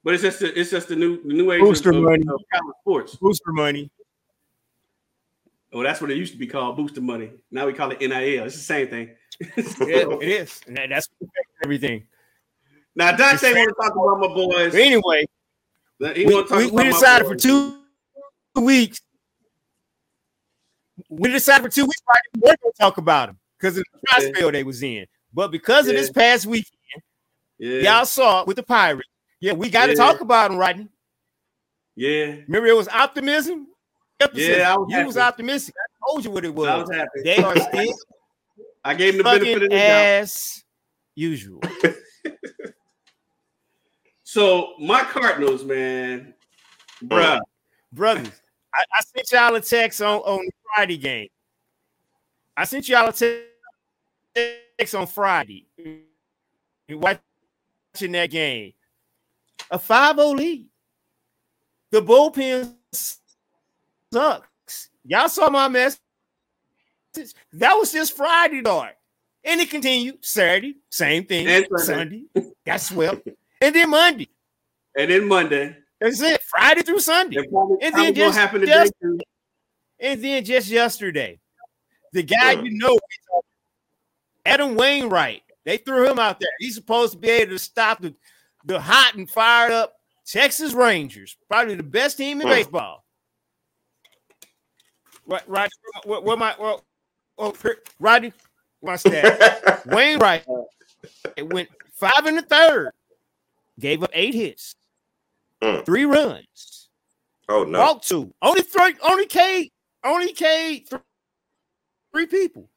But 0.04 0.14
it's 0.14 0.22
just 0.22 0.40
the, 0.40 0.58
it's 0.58 0.70
just 0.70 0.88
the 0.88 0.96
new 0.96 1.22
the 1.22 1.34
new 1.34 1.52
age 1.52 1.60
Booster 1.60 1.90
of, 1.90 1.96
of, 1.96 2.02
money. 2.02 2.22
of 2.22 2.40
college 2.52 2.76
sports. 2.80 3.16
Booster 3.16 3.52
money. 3.52 3.90
Oh, 5.72 5.82
that's 5.82 6.00
what 6.00 6.10
it 6.10 6.16
used 6.16 6.32
to 6.32 6.38
be 6.38 6.46
called, 6.46 6.76
booster 6.76 7.02
money. 7.02 7.30
Now 7.50 7.66
we 7.66 7.74
call 7.74 7.90
it 7.90 8.00
NIL. 8.00 8.44
It's 8.46 8.54
the 8.56 8.60
same 8.62 8.88
thing. 8.88 9.10
Yeah, 9.86 10.06
it 10.20 10.28
is. 10.28 10.60
And 10.66 10.76
that- 10.78 10.88
that's 10.88 11.08
everything. 11.62 12.06
Now 12.96 13.14
Dante 13.14 13.52
want 13.54 13.68
to 13.68 13.74
talk 13.74 13.92
about 13.92 14.18
my 14.18 14.34
boys. 14.34 14.74
Anyway, 14.74 15.24
He 16.14 16.26
we, 16.26 16.32
talk 16.32 16.50
we, 16.50 16.64
about 16.64 16.72
we 16.72 16.84
decided 16.84 17.26
for 17.28 17.34
boys. 17.34 17.42
two 17.42 17.80
weeks. 18.56 19.00
We 21.08 21.30
decided 21.30 21.62
for 21.62 21.68
two 21.70 21.84
weeks 21.84 22.02
right, 22.08 22.20
we 22.34 22.40
weren't 22.40 22.60
to 22.60 22.72
talk 22.78 22.98
about 22.98 23.28
them 23.28 23.38
because 23.58 23.78
of 23.78 23.84
the 23.92 24.00
dry 24.06 24.24
Yeah. 24.26 24.34
spell 24.34 24.52
they 24.52 24.64
was 24.64 24.82
in. 24.82 25.06
But 25.32 25.50
because 25.50 25.88
of 25.88 25.94
this 25.94 26.10
past 26.10 26.46
week, 26.46 26.66
Yeah, 27.58 27.96
y'all 27.96 28.06
saw 28.06 28.42
it 28.42 28.46
with 28.46 28.56
the 28.56 28.62
Pirates. 28.62 29.08
Yeah, 29.40 29.52
we 29.52 29.70
got 29.70 29.86
to 29.86 29.92
Yeah. 29.92 29.96
talk 29.96 30.20
about 30.20 30.50
them, 30.50 30.58
Rodney. 30.58 30.88
yeah. 31.96 32.36
Remember, 32.46 32.66
it 32.66 32.76
was 32.76 32.88
optimism. 32.88 33.66
Skepticism. 34.20 34.58
Yeah, 34.60 34.74
I 34.74 34.76
was 34.76 34.92
you 34.92 35.06
was 35.06 35.16
optimistic. 35.16 35.74
I 35.78 36.10
told 36.10 36.24
you 36.24 36.30
what 36.30 36.44
it 36.44 36.48
I 36.48 36.52
was. 36.52 36.88
was 36.88 36.96
happy. 36.96 37.22
They 37.24 37.36
are 37.38 37.56
still 37.72 37.94
I 38.84 38.94
gave 38.94 39.14
him 39.14 39.18
the 39.18 39.24
benefit 39.24 39.62
of 39.62 39.70
the 39.70 39.76
doubt. 39.76 40.04
as 40.06 40.64
usual. 41.14 41.60
So 44.24 44.74
my 44.78 45.04
Cardinals, 45.04 45.64
man, 45.64 46.34
bruh. 47.02 47.40
brothers. 47.92 48.28
I, 48.74 48.84
I 48.96 49.02
sent 49.02 49.32
y'all 49.32 49.54
a 49.54 49.60
text 49.60 50.02
on, 50.02 50.18
on 50.20 50.44
the 50.44 50.52
Friday 50.74 50.98
game. 50.98 51.28
I 52.56 52.64
sent 52.64 52.88
y'all 52.88 53.08
a 53.08 53.12
text 54.34 54.94
on 54.94 55.06
Friday. 55.06 55.66
You 55.76 56.98
watching 56.98 58.12
that 58.12 58.30
game. 58.30 58.72
A 59.70 59.78
5-0 59.78 60.36
lead. 60.36 60.66
The 61.90 62.02
bullpen 62.02 62.74
sucks. 64.12 64.90
Y'all 65.04 65.28
saw 65.28 65.50
my 65.50 65.68
message. 65.68 66.00
That 67.52 67.74
was 67.74 67.92
just 67.92 68.16
Friday, 68.16 68.60
dog. 68.60 68.88
And 69.44 69.60
it 69.60 69.70
continued 69.70 70.24
Saturday, 70.24 70.76
same 70.90 71.24
thing. 71.24 71.46
And 71.46 71.66
Sunday, 71.76 72.24
Sunday. 72.34 72.52
got 72.66 72.80
swept. 72.80 73.28
And 73.60 73.74
then 73.74 73.90
Monday. 73.90 74.28
And 74.96 75.10
then 75.10 75.26
Monday. 75.26 75.76
That's 76.00 76.20
it. 76.20 76.42
Friday 76.42 76.82
through 76.82 77.00
Sunday. 77.00 77.38
And 77.38 77.50
probably, 77.50 77.78
And 77.82 77.94
then 77.94 78.14
just- 78.14 78.38
just- 78.64 78.92
And 80.00 80.22
then 80.22 80.44
just 80.44 80.68
yesterday, 80.68 81.40
the 82.12 82.22
guy 82.22 82.54
Hmm. 82.56 82.64
you 82.66 82.78
know, 82.78 82.98
Adam 84.46 84.76
Wainwright, 84.76 85.42
they 85.64 85.76
threw 85.78 86.08
him 86.08 86.18
out 86.18 86.38
there. 86.40 86.50
He's 86.60 86.74
supposed 86.76 87.12
to 87.14 87.18
be 87.18 87.28
able 87.30 87.52
to 87.52 87.58
stop 87.58 88.00
the, 88.00 88.14
the 88.64 88.80
hot 88.80 89.14
and 89.16 89.28
fired 89.28 89.72
up 89.72 89.94
Texas 90.24 90.72
Rangers, 90.72 91.36
probably 91.48 91.74
the 91.74 91.82
best 91.82 92.16
team 92.16 92.40
in 92.40 92.46
Hmm. 92.46 92.52
baseball. 92.52 93.04
Right, 95.26 95.46
right. 95.48 95.70
What, 96.04 96.24
what 96.24 96.38
my 96.38 96.54
well, 96.58 96.84
oh, 97.36 97.54
Rodney, 97.98 98.32
my 98.82 98.96
stat. 98.96 99.82
Wainwright 99.86 100.46
it 101.36 101.52
went 101.52 101.68
five 101.92 102.26
in 102.26 102.36
the 102.36 102.42
third, 102.42 102.92
gave 103.78 104.02
up 104.02 104.10
eight 104.14 104.34
hits, 104.34 104.74
Mm. 105.62 105.84
three 105.84 106.04
runs, 106.04 106.88
oh 107.48 107.64
no. 107.64 107.80
walked 107.80 108.06
two, 108.08 108.32
only 108.42 108.62
three, 108.62 108.94
only 109.02 109.26
K, 109.26 109.70
only 110.04 110.32
K 110.32 110.80
th- 110.80 111.02
three 112.12 112.26
people. 112.26 112.70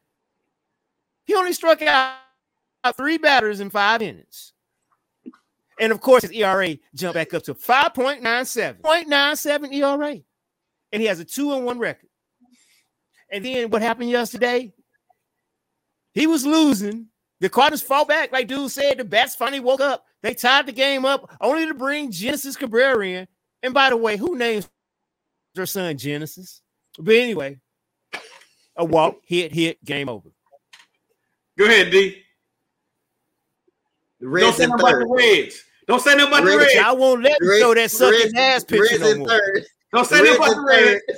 He 1.25 1.35
only 1.35 1.53
struck 1.53 1.81
out 1.81 2.15
three 2.97 3.17
batters 3.17 3.59
in 3.59 3.69
five 3.69 4.01
innings. 4.01 4.53
And 5.79 5.91
of 5.91 6.01
course, 6.01 6.23
his 6.23 6.31
ERA 6.31 6.77
jumped 6.93 7.15
back 7.15 7.33
up 7.33 7.43
to 7.43 7.55
5.97. 7.55 8.81
0.97 8.81 9.73
ERA. 9.73 10.17
And 10.91 11.01
he 11.01 11.07
has 11.07 11.19
a 11.19 11.25
two 11.25 11.53
and 11.53 11.65
one 11.65 11.79
record. 11.79 12.09
And 13.31 13.45
then 13.45 13.69
what 13.69 13.81
happened 13.81 14.09
yesterday? 14.09 14.73
He 16.13 16.27
was 16.27 16.45
losing. 16.45 17.07
The 17.41 17.49
Cardinals 17.49 17.81
fall 17.81 18.05
back, 18.05 18.31
like 18.31 18.47
dude 18.47 18.71
said. 18.71 18.97
The 18.99 19.03
bats 19.03 19.35
finally 19.35 19.59
woke 19.59 19.81
up. 19.81 20.05
They 20.21 20.33
tied 20.33 20.67
the 20.67 20.71
game 20.71 21.05
up 21.05 21.35
only 21.41 21.65
to 21.65 21.73
bring 21.73 22.11
Genesis 22.11 22.55
Cabrera 22.55 23.05
in. 23.05 23.27
And 23.63 23.73
by 23.73 23.89
the 23.89 23.97
way, 23.97 24.15
who 24.15 24.37
names 24.37 24.69
their 25.55 25.65
son 25.65 25.97
Genesis? 25.97 26.61
But 26.99 27.15
anyway, 27.15 27.59
a 28.75 28.85
walk, 28.85 29.17
hit, 29.25 29.51
hit, 29.53 29.83
game 29.83 30.07
over. 30.07 30.29
Go 31.57 31.65
ahead, 31.65 31.91
D. 31.91 32.21
The 34.19 34.25
Don't 34.25 34.31
Reds 34.33 34.57
say 34.57 34.63
in 34.65 34.69
nothing 34.69 34.81
about 34.81 34.91
third. 34.91 35.01
the 35.07 35.13
Reds. 35.13 35.63
Don't 35.87 36.01
say 36.01 36.13
nothing 36.15 36.27
about 36.27 36.43
the 36.45 36.57
Reds- 36.57 36.75
Reds. 36.75 36.85
I 36.87 36.91
won't 36.91 37.23
let 37.23 37.37
The 37.39 37.45
you 37.45 37.51
Reds- 37.51 37.61
show 37.61 37.73
that 37.73 37.91
sucking 37.91 38.19
Reds- 38.19 38.33
ass 38.37 38.63
picture 38.63 38.83
Reds 38.83 38.99
no 39.01 39.09
in 39.09 39.19
more. 39.19 39.27
third. 39.29 39.65
Don't 39.93 40.05
say 40.07 40.17
The 40.17 40.23
nothing 40.25 40.39
Reds 40.41 40.53
about 40.53 40.57
in 40.57 40.57
the 40.57 40.67
Reds. 40.67 41.01
third. 41.07 41.17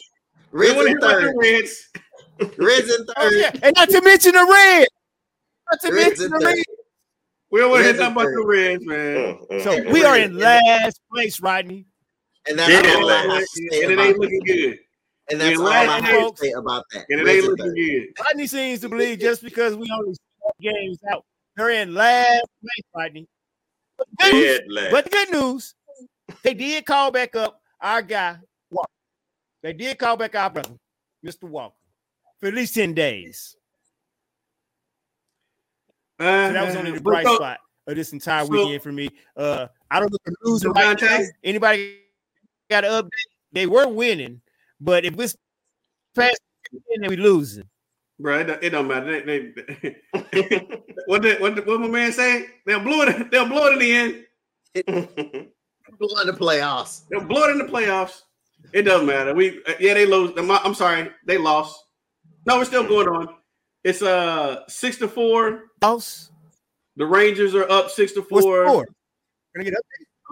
We 0.53 0.59
Reds 0.59 0.75
want 0.75 0.85
to 0.85 0.85
in 0.85 0.87
hear 0.87 0.97
about 0.97 1.11
third. 1.11 1.33
the 1.33 1.39
Reds. 1.39 1.89
Reds 2.57 2.89
in 2.95 3.05
Oh, 3.17 3.21
third. 3.29 3.33
yeah. 3.39 3.51
And 3.61 3.75
not 3.75 3.89
to 3.89 4.01
mention 4.01 4.01
the 4.01 4.01
red. 4.01 4.01
Not 4.01 4.01
to 4.01 4.01
Reds 4.01 4.11
mention 4.13 4.29
in 4.29 4.33
the 4.33 4.39
third. 4.39 4.49
red. 4.49 4.87
We 7.51 7.59
don't 7.59 7.69
want 7.69 7.83
to 7.83 7.83
hear 7.83 7.93
Reds 7.93 7.99
nothing 7.99 8.05
in 8.05 8.11
about 8.11 8.23
third. 8.23 8.35
the 8.35 8.45
Reds, 8.47 8.85
man. 8.85 9.15
Mm, 9.15 9.47
mm, 9.51 9.63
So 9.63 9.71
mm. 9.79 9.93
we 9.93 10.03
are 10.03 10.17
in 10.17 10.37
last 10.37 10.99
place, 11.11 11.39
Rodney. 11.39 11.85
And 12.47 12.57
that's 12.59 12.69
Yeah, 12.87 12.95
all 12.95 13.09
I 13.09 13.17
have 13.17 13.25
like- 13.29 13.41
to 13.41 13.47
say 13.47 13.83
And 13.83 13.91
it 13.91 13.93
about 13.93 14.05
ain't 14.05 14.15
that. 14.15 14.19
looking 14.21 14.39
good. 14.45 14.79
And 15.31 15.39
that's 15.41 15.59
all 15.59 15.67
I 15.67 15.83
have 16.01 16.05
folks. 16.21 16.41
to 16.41 16.45
say 16.47 16.51
about 16.53 16.85
that. 16.91 17.05
And 17.09 17.21
it 17.21 17.27
ain't 17.27 17.45
looking 17.45 17.73
good. 17.75 18.13
Rodney 18.25 18.47
seems 18.47 18.81
to 18.81 18.89
believe 18.89 19.19
just 19.19 19.41
because 19.43 19.75
we 19.75 19.89
only 19.93 20.13
six 20.13 20.21
games 20.59 20.99
out, 21.11 21.25
they're 21.55 21.69
in 21.69 21.93
last 21.93 22.45
place, 22.61 22.83
Rodney. 22.95 23.27
But 23.97 24.07
the 24.09 24.15
good 24.25 24.33
news- 24.33 24.43
Dead 24.59 24.63
last. 24.71 24.91
But 24.91 25.03
the 25.05 25.09
good 25.11 25.31
news, 25.31 25.75
they 26.41 26.53
did 26.53 26.85
call 26.85 27.11
back 27.11 27.35
up 27.35 27.61
our 27.79 28.01
guy, 28.01 28.37
Walker. 28.71 28.89
They 29.61 29.73
did 29.73 29.97
call 29.99 30.17
back 30.17 30.35
our 30.35 30.49
brother, 30.49 30.75
Mr. 31.25 31.43
Walker, 31.47 31.75
for 32.39 32.47
at 32.47 32.53
least 32.55 32.73
10 32.73 32.93
days. 32.93 33.55
So 36.19 36.25
that 36.53 36.65
was 36.65 36.75
only 36.75 36.91
the 36.91 37.01
bright 37.01 37.25
So- 37.25 37.35
spot 37.35 37.59
of 37.87 37.95
this 37.95 38.13
entire 38.13 38.45
so- 38.45 38.51
weekend 38.51 38.81
for 38.83 38.91
me. 38.91 39.09
Uh, 39.35 39.67
I 39.91 39.99
don't 39.99 40.11
know 40.11 40.55
if 40.55 40.61
they're 40.61 40.71
right 40.71 41.01
now. 41.01 41.19
Anybody 41.43 41.97
got 42.69 42.85
an 42.85 42.91
update? 42.91 43.09
They 43.51 43.67
were 43.67 43.87
winning, 43.87 44.41
but 44.81 45.05
if 45.05 45.19
it's 45.19 45.35
past, 46.15 46.39
then 46.71 47.09
we 47.09 47.17
losing. 47.17 47.65
Bro, 48.19 48.39
it, 48.39 48.43
don't- 48.45 48.63
it 48.63 48.69
don't 48.69 48.87
matter. 48.87 49.23
They, 49.25 49.51
they, 49.51 49.95
what, 51.07 51.21
did, 51.21 51.41
what, 51.41 51.55
did- 51.55 51.65
what 51.67 51.79
my 51.81 51.87
man 51.87 52.11
say? 52.13 52.47
They'll 52.65 52.79
blow 52.79 53.01
it. 53.03 53.31
They'll 53.31 53.47
blow 53.49 53.67
it 53.67 53.73
in 53.73 53.79
the 53.79 53.93
end. 53.93 54.25
Blowing 55.99 56.25
the 56.27 56.33
playoffs. 56.33 57.01
They'll 57.09 57.23
blow 57.25 57.43
it 57.43 57.51
in 57.51 57.57
the 57.59 57.65
playoffs. 57.65 58.21
It 58.71 58.83
doesn't 58.83 59.05
matter. 59.05 59.35
We 59.35 59.61
uh, 59.67 59.73
yeah, 59.79 59.93
they 59.93 60.05
lose. 60.07 60.31
I'm, 60.37 60.49
I'm 60.49 60.73
sorry, 60.73 61.11
they 61.25 61.37
lost. 61.37 61.77
No, 62.47 62.57
we're 62.57 62.65
still 62.65 62.87
going 62.87 63.07
on. 63.07 63.35
It's 63.83 64.01
uh 64.01 64.61
six 64.67 64.97
to 64.97 65.07
four. 65.07 65.63
Loss. 65.81 66.31
The 66.95 67.05
Rangers 67.05 67.53
are 67.55 67.69
up 67.69 67.89
six 67.89 68.11
to 68.13 68.21
What's 68.21 68.45
four. 68.45 68.65
score? 68.65 68.85
Can 69.55 69.61
I 69.61 69.63
get 69.63 69.73
up? 69.75 69.83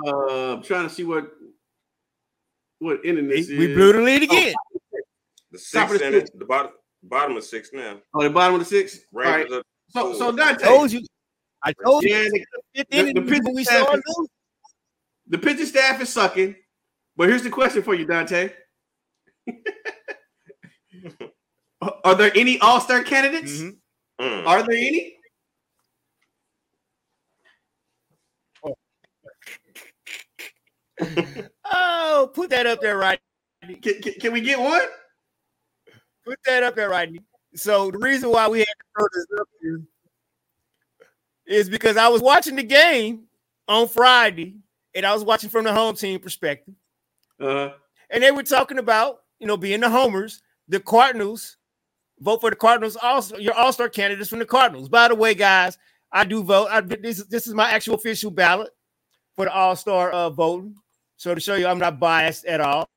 Uh, 0.08 0.54
I'm 0.54 0.64
trying 0.64 0.88
to 0.88 0.94
see 0.94 1.04
what 1.04 1.32
what 2.80 3.04
inning 3.06 3.28
this 3.28 3.50
We 3.50 3.72
is. 3.72 3.76
blew 3.76 3.94
the 3.94 4.02
lead 4.02 4.24
again. 4.24 4.54
The 5.52 5.58
Top 5.74 5.90
sixth 5.90 6.00
the 6.00 6.08
inning, 6.08 6.28
the 6.36 6.46
bottom 6.46 6.72
bottom 7.04 7.36
of 7.38 7.44
six 7.44 7.72
now. 7.74 8.00
Oh, 8.14 8.24
the 8.24 8.30
bottom 8.30 8.56
of 8.56 8.60
the 8.62 8.66
six. 8.66 9.00
All 9.14 9.22
right. 9.22 9.38
Rangers 9.44 9.58
up 9.58 9.66
So, 9.90 10.14
so 10.14 10.20
four. 10.30 10.34
Dante, 10.34 10.64
told 10.66 10.92
you. 10.92 11.02
I 11.64 11.74
told 11.74 12.04
you. 12.04 12.10
yeah, 12.16 12.24
the, 12.32 12.46
Fifth 12.90 12.90
the- 12.90 13.14
the 13.14 13.22
pitching 13.22 13.54
we 13.56 13.64
staff 13.64 13.94
is- 13.94 14.28
the 15.28 15.38
pitching 15.38 15.66
staff 15.66 16.02
is 16.02 16.10
sucking. 16.10 16.56
But 17.18 17.28
here's 17.30 17.44
the 17.44 17.50
question 17.50 17.84
for 17.84 17.94
you, 17.94 18.06
Dante. 18.06 18.52
Are 21.82 22.16
there 22.16 22.32
any 22.36 22.60
All 22.60 22.80
Star 22.80 23.04
candidates? 23.04 23.52
Mhm. 23.52 23.78
Mm. 24.20 24.46
Are 24.48 24.64
there 24.64 24.76
any? 24.76 25.18
Oh, 31.66 32.30
put 32.34 32.50
that 32.52 32.68
up 32.68 32.82
there, 32.82 32.98
right? 32.98 33.20
Can, 33.82 34.02
can, 34.02 34.14
can 34.14 34.34
we 34.34 34.42
get 34.42 34.60
one? 34.60 34.82
Put 36.26 36.40
that 36.46 36.64
up 36.64 36.76
there, 36.76 36.90
Rodney. 36.90 37.22
So 37.56 37.92
the 37.92 37.98
reason 37.98 38.30
why 38.30 38.48
we 38.48 38.60
had 38.60 38.66
to 38.66 38.86
throw 38.98 39.08
this 39.14 39.26
up 39.40 39.48
here 39.62 39.82
is 41.48 41.70
because 41.70 41.98
I 41.98 42.08
was 42.08 42.22
watching 42.22 42.56
the 42.56 42.64
game 42.64 43.24
on 43.68 43.88
Friday, 43.88 44.58
and 44.94 45.06
I 45.06 45.14
was 45.14 45.24
watching 45.24 45.50
from 45.50 45.66
the 45.66 45.74
home 45.74 45.96
team 45.96 46.20
perspective, 46.20 46.76
Uh-huh. 47.40 47.74
and 48.10 48.24
they 48.24 48.32
were 48.32 48.44
talking 48.44 48.78
about 48.78 49.24
you 49.40 49.48
know 49.48 49.58
being 49.58 49.82
the 49.82 49.90
homers, 49.90 50.42
the 50.68 50.80
Cardinals 50.80 51.58
vote 52.22 52.40
for 52.40 52.50
the 52.50 52.56
Cardinals. 52.56 52.96
Also, 53.02 53.38
your 53.38 53.54
All 53.54 53.74
Star 53.74 53.90
candidates 53.90 54.30
from 54.30 54.40
the 54.40 54.46
Cardinals. 54.46 54.88
By 54.88 55.08
the 55.08 55.16
way, 55.16 55.34
guys, 55.34 55.78
I 56.12 56.24
do 56.24 56.44
vote. 56.44 56.68
I, 56.72 56.82
this 56.82 57.24
this 57.26 57.48
is 57.48 57.54
my 57.54 57.70
actual 57.70 57.96
official 57.96 58.32
ballot 58.32 58.70
for 59.36 59.46
the 59.46 59.54
All 59.54 59.76
Star 59.76 60.12
uh, 60.12 60.30
voting. 60.30 60.76
So 61.18 61.36
to 61.36 61.42
show 61.42 61.56
you, 61.56 61.68
I'm 61.68 61.80
not 61.80 62.00
biased 62.00 62.46
at 62.46 62.62
all. 62.62 62.88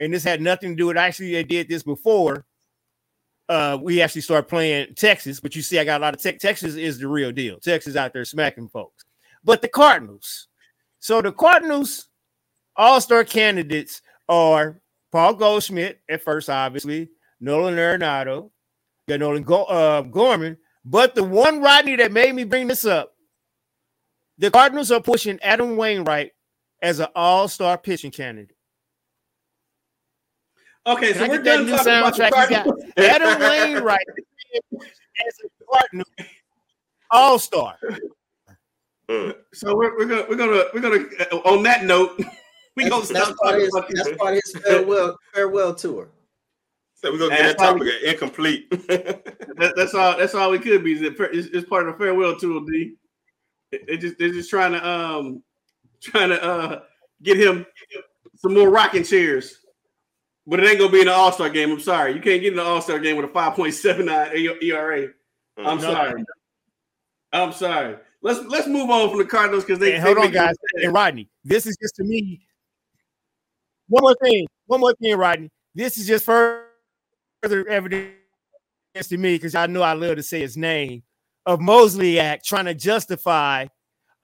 And 0.00 0.12
this 0.12 0.24
had 0.24 0.40
nothing 0.40 0.70
to 0.70 0.76
do 0.76 0.86
with. 0.86 0.96
Actually, 0.96 1.32
they 1.32 1.44
did 1.44 1.68
this 1.68 1.82
before. 1.82 2.44
Uh, 3.48 3.78
we 3.80 4.02
actually 4.02 4.20
started 4.20 4.48
playing 4.48 4.92
Texas, 4.96 5.38
but 5.38 5.54
you 5.54 5.62
see, 5.62 5.78
I 5.78 5.84
got 5.84 6.00
a 6.00 6.02
lot 6.02 6.14
of 6.14 6.20
tech. 6.20 6.40
Texas 6.40 6.74
is 6.74 6.98
the 6.98 7.06
real 7.06 7.30
deal. 7.30 7.60
Texas 7.60 7.94
out 7.94 8.12
there 8.12 8.24
smacking 8.24 8.68
folks, 8.68 9.04
but 9.44 9.62
the 9.62 9.68
Cardinals. 9.68 10.48
So 10.98 11.22
the 11.22 11.30
Cardinals 11.30 12.08
All 12.74 13.00
Star 13.00 13.22
candidates 13.22 14.02
are 14.28 14.80
Paul 15.12 15.34
Goldschmidt 15.34 16.00
at 16.10 16.22
first, 16.22 16.50
obviously, 16.50 17.08
Nolan 17.40 17.74
Arenado, 17.74 18.50
got 19.08 19.20
Nolan 19.20 19.42
Go- 19.42 19.64
uh, 19.64 20.02
Gorman. 20.02 20.56
But 20.84 21.14
the 21.14 21.24
one 21.24 21.60
Rodney 21.60 21.96
that 21.96 22.12
made 22.12 22.34
me 22.34 22.44
bring 22.44 22.68
this 22.68 22.84
up, 22.84 23.14
the 24.38 24.50
Cardinals 24.50 24.90
are 24.90 25.00
pushing 25.00 25.38
Adam 25.42 25.76
Wainwright 25.76 26.32
as 26.82 27.00
an 27.00 27.08
All 27.14 27.48
Star 27.48 27.76
pitching 27.78 28.10
candidate. 28.10 28.56
okay, 30.86 31.12
Can 31.12 31.18
so 31.18 31.24
I 31.24 31.28
we're 31.28 31.42
done 31.42 31.66
new 31.66 31.72
talking 31.76 31.92
about 31.92 32.16
the 32.16 32.22
soundtrack? 32.22 32.30
Cardinals. 32.32 32.84
Adam 32.96 33.40
Wainwright 33.40 34.06
as 34.72 35.34
a 35.44 35.64
Cardinal 35.72 36.06
All 37.10 37.38
Star. 37.38 37.76
Mm. 39.08 39.34
So 39.54 39.74
we're, 39.74 39.96
we're 39.96 40.04
gonna 40.06 40.26
we're 40.28 40.36
gonna 40.36 40.64
we're 40.74 40.80
gonna 40.80 41.04
uh, 41.32 41.36
on 41.48 41.62
that 41.62 41.84
note, 41.84 42.20
we 42.76 42.88
gonna 42.90 43.06
That's, 43.06 43.08
that's 43.12 43.26
stop 43.28 43.36
part 43.38 43.54
of 43.54 43.60
talking 43.62 43.64
his, 43.64 43.74
about 43.74 43.88
these. 43.88 44.04
that's 44.04 44.16
part 44.18 44.34
of 44.34 44.42
his 44.44 44.62
farewell 44.64 45.16
farewell 45.32 45.74
tour. 45.74 46.08
So 46.98 47.12
we're 47.12 47.18
gonna 47.18 47.30
That's 47.30 47.42
get 47.54 47.58
that 47.58 47.72
why 47.74 47.78
topic 47.78 48.02
incomplete. 48.04 48.68
That, 49.58 49.72
that's 49.74 49.94
all. 49.94 50.18
That's 50.18 50.34
all 50.34 50.50
we 50.50 50.58
could 50.58 50.84
be. 50.84 50.92
Is 50.92 51.00
it- 51.02 51.16
It's, 51.18 51.48
it's 51.48 51.66
part 51.68 51.88
of 51.88 51.94
the 51.94 51.98
farewell 52.04 52.36
tool, 52.36 52.62
D. 52.66 52.92
It, 53.72 53.84
it 53.88 53.96
just 53.98 54.18
they're 54.18 54.28
just 54.28 54.50
trying 54.50 54.72
to 54.72 54.86
um 54.86 55.42
trying 56.02 56.28
to 56.28 56.42
uh 56.42 56.80
get 57.22 57.38
him 57.38 57.64
some 58.36 58.52
more 58.54 58.68
rocking 58.70 59.02
chairs. 59.02 59.58
But 60.46 60.60
it 60.60 60.68
ain't 60.68 60.78
gonna 60.78 60.92
be 60.92 61.00
in 61.00 61.06
the 61.06 61.12
All 61.12 61.32
Star 61.32 61.48
game. 61.48 61.70
I'm 61.72 61.80
sorry, 61.80 62.12
you 62.14 62.20
can't 62.20 62.42
get 62.42 62.52
in 62.52 62.56
the 62.56 62.62
All 62.62 62.82
Star 62.82 62.98
game 62.98 63.16
with 63.16 63.24
a 63.24 63.28
5.79 63.28 64.62
ERA. 64.62 65.08
I'm 65.58 65.78
Mm. 65.78 65.80
sorry. 65.80 66.24
I'm 67.32 67.52
sorry. 67.52 67.96
Let's 68.22 68.40
let's 68.46 68.66
move 68.68 68.90
on 68.90 69.08
from 69.10 69.18
the 69.18 69.24
Cardinals 69.24 69.64
because 69.64 69.78
they 69.78 69.94
And 69.94 70.02
hold 70.04 70.18
on, 70.18 70.24
make- 70.24 70.34
guys. 70.34 70.54
And 70.82 70.92
Rodney, 70.92 71.28
this 71.44 71.66
is 71.66 71.76
just 71.80 71.96
to 71.96 72.04
me. 72.04 72.46
One 73.88 74.02
more 74.02 74.16
thing. 74.22 74.46
One 74.66 74.80
more 74.80 74.94
thing, 75.00 75.16
Rodney. 75.16 75.50
This 75.74 75.96
is 75.98 76.06
just 76.06 76.24
further 77.48 77.68
evidence 77.68 78.12
to 79.04 79.16
me 79.16 79.34
because 79.34 79.54
I 79.54 79.66
know 79.66 79.82
I 79.82 79.92
love 79.92 80.16
to 80.16 80.22
say 80.22 80.40
his 80.40 80.56
name 80.56 81.02
of 81.44 81.60
Mosley 81.60 82.18
Act 82.18 82.44
trying 82.44 82.64
to 82.64 82.74
justify 82.74 83.66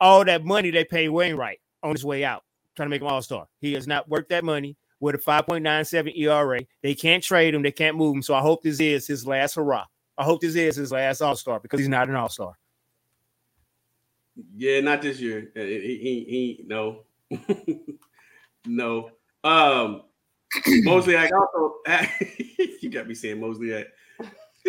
all 0.01 0.25
that 0.25 0.45
money 0.45 0.71
they 0.71 0.85
pay 0.85 1.09
Wainwright 1.09 1.61
on 1.85 1.93
his 1.93 2.05
way 2.05 2.25
out, 2.25 2.43
trying 2.75 2.87
to 2.87 2.91
make 2.91 3.01
him 3.01 3.07
all 3.07 3.23
star. 3.23 3.47
He 3.61 3.75
has 3.75 3.87
not 3.87 4.09
worked 4.09 4.31
that 4.31 4.45
money 4.45 4.77
with 4.99 5.15
a 5.15 5.19
5.97 5.19 6.19
ERA. 6.19 6.61
They 6.83 6.95
can't 6.95 7.23
trade 7.23 7.55
him, 7.55 7.63
they 7.63 7.71
can't 7.71 7.97
move 7.97 8.17
him. 8.17 8.23
So 8.23 8.35
I 8.35 8.41
hope 8.41 8.63
this 8.63 8.81
is 8.81 9.07
his 9.07 9.25
last 9.25 9.55
hurrah. 9.55 9.85
I 10.19 10.25
hope 10.25 10.41
this 10.41 10.57
is 10.57 10.77
his 10.77 10.91
last 10.91 11.21
all 11.21 11.37
star 11.37 11.61
because 11.61 11.79
he's 11.79 11.89
not 11.89 12.09
an 12.09 12.17
all 12.17 12.29
star. 12.29 12.59
Yeah, 14.57 14.81
not 14.81 15.03
this 15.03 15.21
year. 15.21 15.53
Uh, 15.57 15.61
He, 15.61 15.99
he, 16.03 16.59
he 16.59 16.65
no, 16.67 17.03
no. 18.67 19.11
Um, 19.45 20.03
Mosley 20.85 21.17
Act 21.17 21.33
also. 21.33 21.77
you 22.81 22.91
got 22.91 23.09
me 23.09 23.15
saying 23.15 23.41
Mosley 23.41 23.75
Act, 23.75 23.91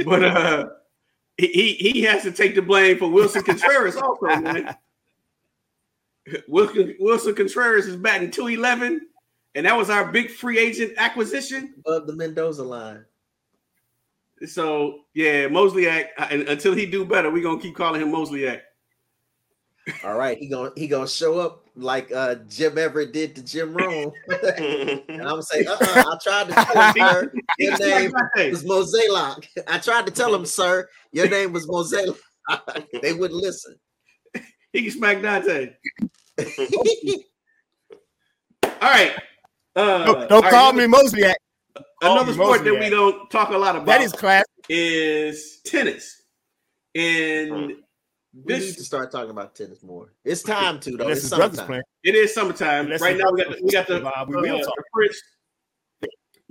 but 0.06 0.24
uh, 0.24 0.70
he 1.38 1.48
he 1.48 1.92
he 1.92 2.02
has 2.04 2.24
to 2.24 2.32
take 2.32 2.56
the 2.56 2.62
blame 2.62 2.98
for 2.98 3.10
Willson 3.10 3.44
Contreras 3.44 3.96
also, 3.96 4.26
man. 4.26 4.76
Wilson 6.48 6.96
Willson 7.00 7.36
Contreras 7.36 7.88
is 7.88 7.96
batting 7.96 8.32
two 8.32 8.48
eleven, 8.48 9.08
and 9.56 9.66
that 9.66 9.76
was 9.76 9.90
our 9.90 10.12
big 10.12 10.30
free 10.30 10.58
agent 10.58 10.94
acquisition. 10.98 11.74
Above 11.80 12.08
the 12.08 12.16
Mendoza 12.16 12.64
line. 12.64 13.06
So 14.46 15.02
yeah, 15.14 15.48
Mosley 15.48 15.88
Act, 15.88 16.20
uh, 16.20 16.28
and 16.30 16.44
until 16.44 16.74
he 16.74 16.86
do 16.86 17.06
better, 17.06 17.30
we're 17.30 17.44
gonna 17.44 17.62
keep 17.62 17.76
calling 17.76 18.02
him 18.02 18.12
Mosley 18.12 18.48
Act. 18.48 18.64
All 20.04 20.16
right, 20.18 20.38
he 20.38 20.48
gonna 20.48 20.72
he 20.76 20.88
gonna 20.88 21.08
show 21.08 21.40
up 21.40 21.66
like 21.76 22.12
uh 22.12 22.36
Jim 22.48 22.78
Everett 22.78 23.12
did 23.12 23.36
to 23.36 23.44
Jim 23.44 23.74
Rome. 23.76 24.12
and 24.58 25.02
I'm 25.10 25.18
gonna 25.20 25.44
say, 25.44 25.66
uh-uh, 25.66 25.78
I 26.08 26.18
tried 26.24 26.48
to 26.48 26.54
tell 26.54 26.82
him, 26.82 26.94
sir, 26.96 27.34
your 27.60 27.78
name 27.80 28.10
smack 28.12 28.36
Dante. 28.36 28.52
was 28.52 28.64
Moselock. 28.64 29.48
I 29.68 29.78
tried 29.80 30.06
to 30.06 30.12
tell 30.12 30.34
him, 30.34 30.46
sir, 30.46 30.88
your 31.12 31.28
name 31.30 31.52
was 31.52 31.68
Moselock. 31.68 32.18
they 33.02 33.14
wouldn't 33.14 33.42
listen. 33.42 33.76
He 34.72 34.84
can 34.84 34.92
smack 34.92 35.22
Dante. 35.22 35.74
All 38.82 38.90
right. 38.90 39.16
Uh, 39.76 40.06
Don't, 40.06 40.30
don't 40.30 40.32
all 40.32 40.42
right, 40.42 40.52
call 40.52 40.70
another- 40.70 40.88
me 40.88 40.88
Mosley 40.88 41.24
Act. 41.26 41.40
Another 42.02 42.32
me 42.32 42.34
sport 42.34 42.64
that 42.64 42.80
we 42.80 42.90
don't 42.90 43.30
talk 43.32 43.50
a 43.50 43.58
lot 43.58 43.76
about 43.76 43.86
That 43.88 44.02
is 44.02 44.12
class. 44.12 44.44
is 44.70 45.62
tennis. 45.66 46.22
And 46.96 47.74
We 48.34 48.54
this 48.54 48.66
need 48.66 48.78
to 48.78 48.84
start 48.84 49.12
talking 49.12 49.30
about 49.30 49.56
tennis 49.56 49.84
more. 49.84 50.12
It's 50.26 50.42
time 50.42 50.80
to 50.82 50.98
though. 50.98 51.10
It's 51.10 51.28
summertime. 51.28 51.84
it 52.04 52.16
is 52.16 52.34
summertime. 52.34 52.86
Unless 52.86 53.02
right 53.02 53.16
now 53.16 53.32
we 53.32 53.44
got 53.44 53.56
the, 53.56 53.64
we 53.64 53.70
got 53.70 53.88
the, 53.88 54.00
Bob, 54.00 54.30
we 54.30 54.36
will 54.36 54.56
uh, 54.56 54.64
talk. 54.64 54.76
the 54.76 54.84
French 54.92 55.16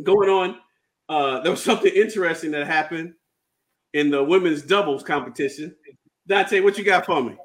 going 0.03 0.29
on. 0.29 0.59
Uh, 1.09 1.41
there 1.41 1.51
was 1.51 1.63
something 1.63 1.93
interesting 1.93 2.53
that 2.53 2.67
happened 2.69 3.15
in 3.95 4.11
the 4.11 4.23
women's 4.23 4.63
doubles 4.63 5.03
competition. 5.03 5.75
Dante, 6.27 6.61
what 6.61 6.79
you 6.79 6.85
got 6.85 7.05
for 7.05 7.23
me? 7.23 7.37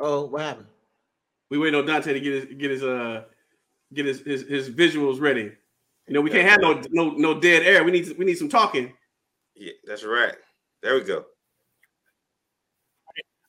Oh, 0.00 0.24
what 0.26 0.40
happened? 0.40 0.66
We 1.50 1.58
waiting 1.58 1.78
on 1.78 1.86
Dante 1.86 2.14
to 2.14 2.20
get 2.20 2.32
his 2.32 2.44
get 2.58 2.70
his 2.70 2.82
uh 2.82 3.24
get 3.92 4.06
his 4.06 4.20
his, 4.20 4.42
his 4.48 4.70
visuals 4.70 5.20
ready. 5.20 5.52
You 6.06 6.14
know, 6.14 6.20
we 6.20 6.30
can't 6.30 6.48
have 6.48 6.60
no 6.60 6.82
no 6.90 7.10
no 7.12 7.40
dead 7.40 7.62
air. 7.62 7.82
We 7.84 7.90
need 7.90 8.16
we 8.18 8.24
need 8.24 8.36
some 8.36 8.48
talking. 8.48 8.92
yeah, 9.54 9.72
that's 9.86 10.04
right. 10.04 10.34
There 10.82 10.94
we 10.94 11.02
go. 11.02 11.24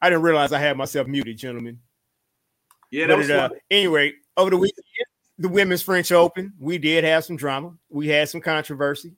I 0.02 0.10
didn't 0.10 0.22
realize 0.24 0.54
I 0.54 0.60
had 0.60 0.78
myself 0.78 1.08
muted, 1.08 1.38
gentlemen. 1.38 1.80
Yeah, 2.92 3.08
that 3.08 3.14
But 3.14 3.18
was 3.18 3.30
it, 3.30 3.36
uh, 3.36 3.50
fun. 3.50 3.58
anyway, 3.72 4.14
over 4.38 4.52
the 4.52 4.58
weekend, 4.58 4.86
the 5.38 5.50
women's 5.50 5.82
French 5.82 6.12
Open, 6.12 6.54
we 6.60 6.78
did 6.78 7.04
have 7.04 7.26
some 7.26 7.36
drama. 7.36 7.74
We 7.90 8.08
had 8.08 8.30
some 8.30 8.40
controversy. 8.40 9.16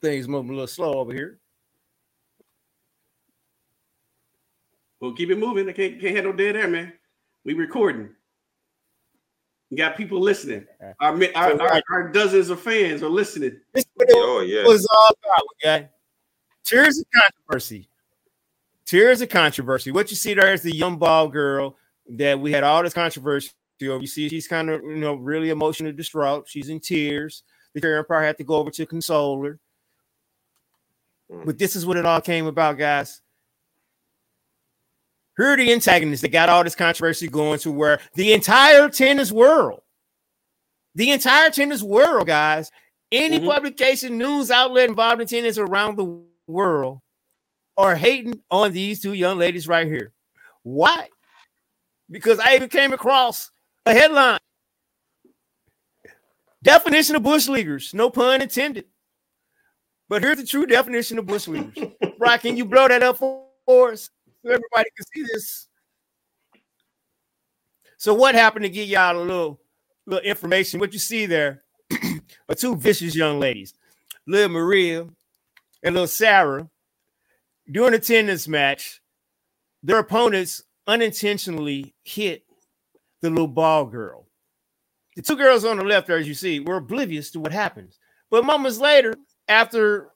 Things 0.00 0.28
moving 0.28 0.50
a 0.50 0.54
little 0.54 0.66
slow 0.66 0.94
over 0.94 1.12
here. 1.12 1.40
Well, 5.00 5.12
keep 5.12 5.30
it 5.30 5.38
moving. 5.38 5.68
I 5.68 5.72
can't 5.72 6.00
can't 6.00 6.16
have 6.16 6.24
no 6.24 6.32
dead 6.32 6.56
air, 6.56 6.68
man. 6.68 6.92
We 7.44 7.54
recording. 7.54 8.10
You 9.72 9.78
got 9.78 9.96
people 9.96 10.20
listening. 10.20 10.66
Our, 11.00 11.16
mi- 11.16 11.32
our, 11.32 11.58
our, 11.58 11.82
our 11.90 12.08
dozens 12.10 12.50
of 12.50 12.60
fans 12.60 13.02
are 13.02 13.08
listening. 13.08 13.58
This 13.72 13.84
is 13.84 13.90
what 13.94 14.10
it 14.10 14.14
Oh 14.18 14.40
yeah. 14.40 14.64
was 14.66 14.86
all 14.94 15.08
about. 15.24 15.46
We 15.48 15.64
got 15.64 15.90
tears 16.62 16.98
of 16.98 17.06
controversy. 17.18 17.88
Tears 18.84 19.22
of 19.22 19.30
controversy. 19.30 19.90
What 19.90 20.10
you 20.10 20.16
see 20.18 20.34
there 20.34 20.52
is 20.52 20.60
the 20.60 20.76
young 20.76 20.98
ball 20.98 21.26
girl 21.26 21.78
that 22.10 22.38
we 22.38 22.52
had 22.52 22.64
all 22.64 22.82
this 22.82 22.92
controversy 22.92 23.48
over. 23.84 24.02
You 24.02 24.06
see, 24.06 24.28
she's 24.28 24.46
kind 24.46 24.68
of 24.68 24.82
you 24.82 24.96
know 24.96 25.14
really 25.14 25.48
emotionally 25.48 25.94
distraught. 25.94 26.44
She's 26.50 26.68
in 26.68 26.78
tears. 26.78 27.42
The 27.72 27.80
Terror 27.80 28.00
Empire 28.00 28.24
had 28.26 28.36
to 28.36 28.44
go 28.44 28.56
over 28.56 28.70
to 28.72 28.84
console 28.84 29.42
her. 29.42 29.58
Mm. 31.30 31.46
But 31.46 31.56
this 31.56 31.76
is 31.76 31.86
what 31.86 31.96
it 31.96 32.04
all 32.04 32.20
came 32.20 32.44
about, 32.44 32.76
guys. 32.76 33.22
Here 35.36 35.52
are 35.52 35.56
the 35.56 35.72
antagonists 35.72 36.20
that 36.22 36.28
got 36.28 36.48
all 36.48 36.62
this 36.62 36.74
controversy 36.74 37.28
going 37.28 37.58
to 37.60 37.72
where 37.72 38.00
the 38.14 38.32
entire 38.32 38.88
tennis 38.90 39.32
world, 39.32 39.82
the 40.94 41.10
entire 41.10 41.50
tennis 41.50 41.82
world, 41.82 42.26
guys, 42.26 42.70
any 43.10 43.40
Mhm. 43.40 43.46
publication, 43.46 44.18
news 44.18 44.50
outlet 44.50 44.88
involved 44.88 45.22
in 45.22 45.26
tennis 45.26 45.56
around 45.58 45.96
the 45.96 46.22
world 46.46 47.00
are 47.76 47.96
hating 47.96 48.42
on 48.50 48.72
these 48.72 49.00
two 49.00 49.14
young 49.14 49.38
ladies 49.38 49.66
right 49.66 49.86
here. 49.86 50.12
Why? 50.62 51.08
Because 52.10 52.38
I 52.38 52.54
even 52.56 52.68
came 52.68 52.92
across 52.92 53.50
a 53.86 53.94
headline. 53.94 54.38
Definition 56.62 57.16
of 57.16 57.22
bush 57.22 57.48
leaguers, 57.48 57.92
no 57.94 58.10
pun 58.10 58.42
intended. 58.42 58.84
But 60.08 60.22
here's 60.22 60.36
the 60.36 60.44
true 60.46 60.66
definition 60.66 61.18
of 61.18 61.26
bush 61.26 61.48
leaguers. 61.48 61.74
Rock, 62.18 62.42
can 62.42 62.56
you 62.56 62.66
blow 62.66 62.86
that 62.86 63.02
up 63.02 63.16
for 63.16 63.48
us 63.66 64.10
so 64.42 64.50
everybody 64.50 64.90
can 64.96 65.06
see 65.14 65.22
this? 65.32 65.68
So 67.96 68.14
what 68.14 68.34
happened 68.34 68.64
to 68.64 68.68
get 68.68 68.88
y'all 68.88 69.16
a 69.16 69.22
little 69.22 69.60
little 70.06 70.24
information? 70.24 70.80
What 70.80 70.92
you 70.92 70.98
see 70.98 71.26
there 71.26 71.62
are 72.48 72.54
two 72.54 72.76
vicious 72.76 73.14
young 73.14 73.38
ladies, 73.38 73.74
little 74.26 74.48
Maria 74.48 75.06
and 75.82 75.94
little 75.94 76.08
Sarah. 76.08 76.68
During 77.70 77.94
a 77.94 77.98
tennis 77.98 78.48
match, 78.48 79.00
their 79.82 80.00
opponents 80.00 80.64
unintentionally 80.86 81.94
hit 82.02 82.44
the 83.20 83.30
little 83.30 83.46
ball 83.46 83.84
girl. 83.84 84.26
The 85.14 85.22
two 85.22 85.36
girls 85.36 85.64
on 85.64 85.76
the 85.76 85.84
left, 85.84 86.10
as 86.10 86.26
you 86.26 86.34
see, 86.34 86.58
were 86.58 86.76
oblivious 86.76 87.30
to 87.32 87.40
what 87.40 87.52
happens. 87.52 87.98
But 88.30 88.44
moments 88.44 88.78
later, 88.78 89.14
after 89.46 90.10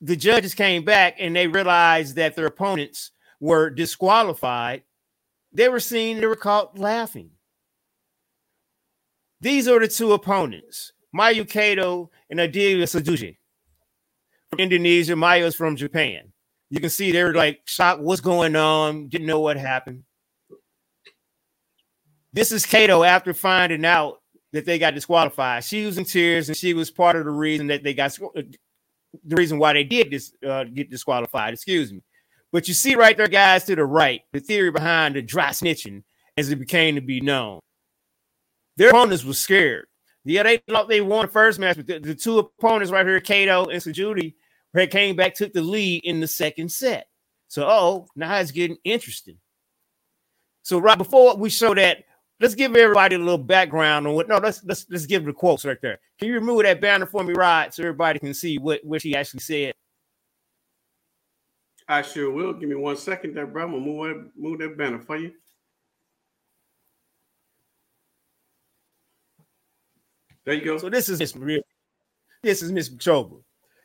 the 0.00 0.16
judges 0.16 0.54
came 0.54 0.84
back 0.84 1.16
and 1.18 1.36
they 1.36 1.46
realized 1.46 2.16
that 2.16 2.36
their 2.36 2.46
opponents 2.46 3.10
were 3.38 3.70
disqualified, 3.70 4.82
they 5.52 5.68
were 5.68 5.80
seen, 5.80 6.20
they 6.20 6.26
were 6.26 6.36
caught 6.36 6.78
laughing. 6.78 7.30
These 9.40 9.68
are 9.68 9.80
the 9.80 9.88
two 9.88 10.12
opponents, 10.12 10.92
Mayu 11.16 11.48
Kato 11.48 12.10
and 12.28 12.40
Adelia 12.40 12.84
Saduji 12.84 13.36
from 14.50 14.60
Indonesia. 14.60 15.16
Maya's 15.16 15.54
from 15.54 15.76
Japan. 15.76 16.32
You 16.68 16.80
can 16.80 16.90
see 16.90 17.10
they 17.10 17.24
were 17.24 17.34
like 17.34 17.62
shocked, 17.64 18.02
what's 18.02 18.20
going 18.20 18.54
on? 18.54 19.08
Didn't 19.08 19.26
know 19.26 19.40
what 19.40 19.56
happened. 19.56 20.04
This 22.32 22.52
is 22.52 22.64
Kato 22.64 23.02
after 23.02 23.34
finding 23.34 23.84
out 23.84 24.20
that 24.52 24.64
they 24.64 24.78
got 24.78 24.94
disqualified. 24.94 25.64
She 25.64 25.84
was 25.84 25.98
in 25.98 26.04
tears, 26.04 26.48
and 26.48 26.56
she 26.56 26.74
was 26.74 26.90
part 26.90 27.16
of 27.16 27.24
the 27.24 27.30
reason 27.30 27.68
that 27.68 27.82
they 27.82 27.94
got 27.94 28.16
the 29.24 29.36
reason 29.36 29.58
why 29.58 29.72
they 29.72 29.84
did 29.84 30.10
this 30.10 30.32
uh, 30.46 30.64
get 30.64 30.90
disqualified. 30.90 31.54
Excuse 31.54 31.92
me. 31.92 32.02
But 32.52 32.68
you 32.68 32.74
see 32.74 32.96
right 32.96 33.16
there, 33.16 33.28
guys, 33.28 33.64
to 33.64 33.76
the 33.76 33.84
right, 33.84 34.22
the 34.32 34.40
theory 34.40 34.70
behind 34.70 35.14
the 35.14 35.22
dry 35.22 35.50
snitching 35.50 36.02
as 36.36 36.50
it 36.50 36.56
became 36.56 36.96
to 36.96 37.00
be 37.00 37.20
known. 37.20 37.60
Their 38.76 38.90
opponents 38.90 39.24
were 39.24 39.34
scared. 39.34 39.86
Yeah, 40.24 40.42
they 40.42 40.58
thought 40.58 40.88
they 40.88 41.00
won 41.00 41.26
the 41.26 41.32
first 41.32 41.58
match, 41.58 41.76
but 41.76 41.86
the, 41.86 41.98
the 41.98 42.14
two 42.14 42.38
opponents 42.38 42.92
right 42.92 43.06
here, 43.06 43.20
Kato 43.20 43.66
and 43.66 43.82
Sajudi, 43.82 44.34
came 44.90 45.16
back, 45.16 45.34
took 45.34 45.52
the 45.52 45.62
lead 45.62 46.04
in 46.04 46.20
the 46.20 46.26
second 46.26 46.70
set. 46.70 47.06
So, 47.48 47.66
oh, 47.68 48.06
now 48.14 48.36
it's 48.38 48.50
getting 48.50 48.76
interesting. 48.84 49.38
So, 50.62 50.78
right 50.78 50.98
before 50.98 51.36
we 51.36 51.50
show 51.50 51.74
that, 51.74 52.04
let's 52.40 52.54
give 52.54 52.74
everybody 52.74 53.16
a 53.16 53.18
little 53.18 53.38
background 53.38 54.06
on 54.06 54.14
what. 54.14 54.28
No, 54.28 54.38
let's 54.38 54.64
let's 54.64 54.86
let's 54.90 55.06
give 55.06 55.24
the 55.24 55.32
quotes 55.32 55.64
right 55.64 55.80
there. 55.82 55.98
Can 56.18 56.28
you 56.28 56.34
remove 56.34 56.62
that 56.62 56.80
banner 56.80 57.06
for 57.06 57.22
me, 57.22 57.34
Rod, 57.34 57.72
so 57.74 57.82
everybody 57.82 58.18
can 58.18 58.34
see 58.34 58.58
what 58.58 58.80
what 58.84 59.02
she 59.02 59.14
actually 59.14 59.40
said? 59.40 59.74
I 61.88 62.02
sure 62.02 62.30
will. 62.30 62.52
Give 62.52 62.68
me 62.68 62.76
one 62.76 62.96
second 62.96 63.34
there, 63.34 63.46
bro. 63.46 63.64
I'm 63.64 63.72
gonna 63.72 63.84
move 63.84 64.08
that, 64.08 64.30
move 64.36 64.58
that 64.60 64.78
banner 64.78 65.00
for 65.00 65.16
you. 65.16 65.32
There 70.44 70.54
you 70.54 70.64
go. 70.64 70.78
So 70.78 70.88
this 70.88 71.08
is 71.08 71.18
Miss 71.18 71.34
Maria. 71.34 71.60
This 72.42 72.62
is 72.62 72.72
Miss 72.72 72.88
Choba. 72.88 73.42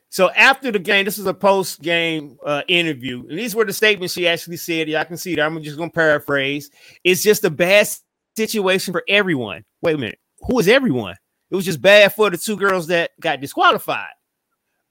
So 0.10 0.32
after 0.32 0.72
the 0.72 0.80
game, 0.80 1.04
this 1.04 1.18
is 1.18 1.26
a 1.26 1.34
post-game 1.34 2.38
uh, 2.46 2.62
interview, 2.70 3.28
and 3.28 3.38
these 3.38 3.54
were 3.54 3.66
the 3.66 3.74
statements 3.74 4.14
she 4.14 4.28
actually 4.28 4.58
said. 4.58 4.88
Y'all 4.88 5.04
can 5.04 5.18
see 5.18 5.36
that. 5.36 5.42
I'm 5.42 5.62
just 5.62 5.78
gonna 5.78 5.90
paraphrase. 5.90 6.70
It's 7.04 7.22
just 7.22 7.44
a 7.44 7.50
bad 7.50 7.88
situation 8.36 8.92
for 8.94 9.04
everyone. 9.08 9.64
Wait 9.82 9.96
a 9.96 9.98
minute, 9.98 10.20
who 10.42 10.60
is 10.60 10.68
everyone? 10.68 11.16
It 11.50 11.56
was 11.56 11.66
just 11.66 11.82
bad 11.82 12.14
for 12.14 12.30
the 12.30 12.38
two 12.38 12.58
girls 12.58 12.88
that 12.88 13.12
got 13.20 13.42
disqualified. 13.42 14.10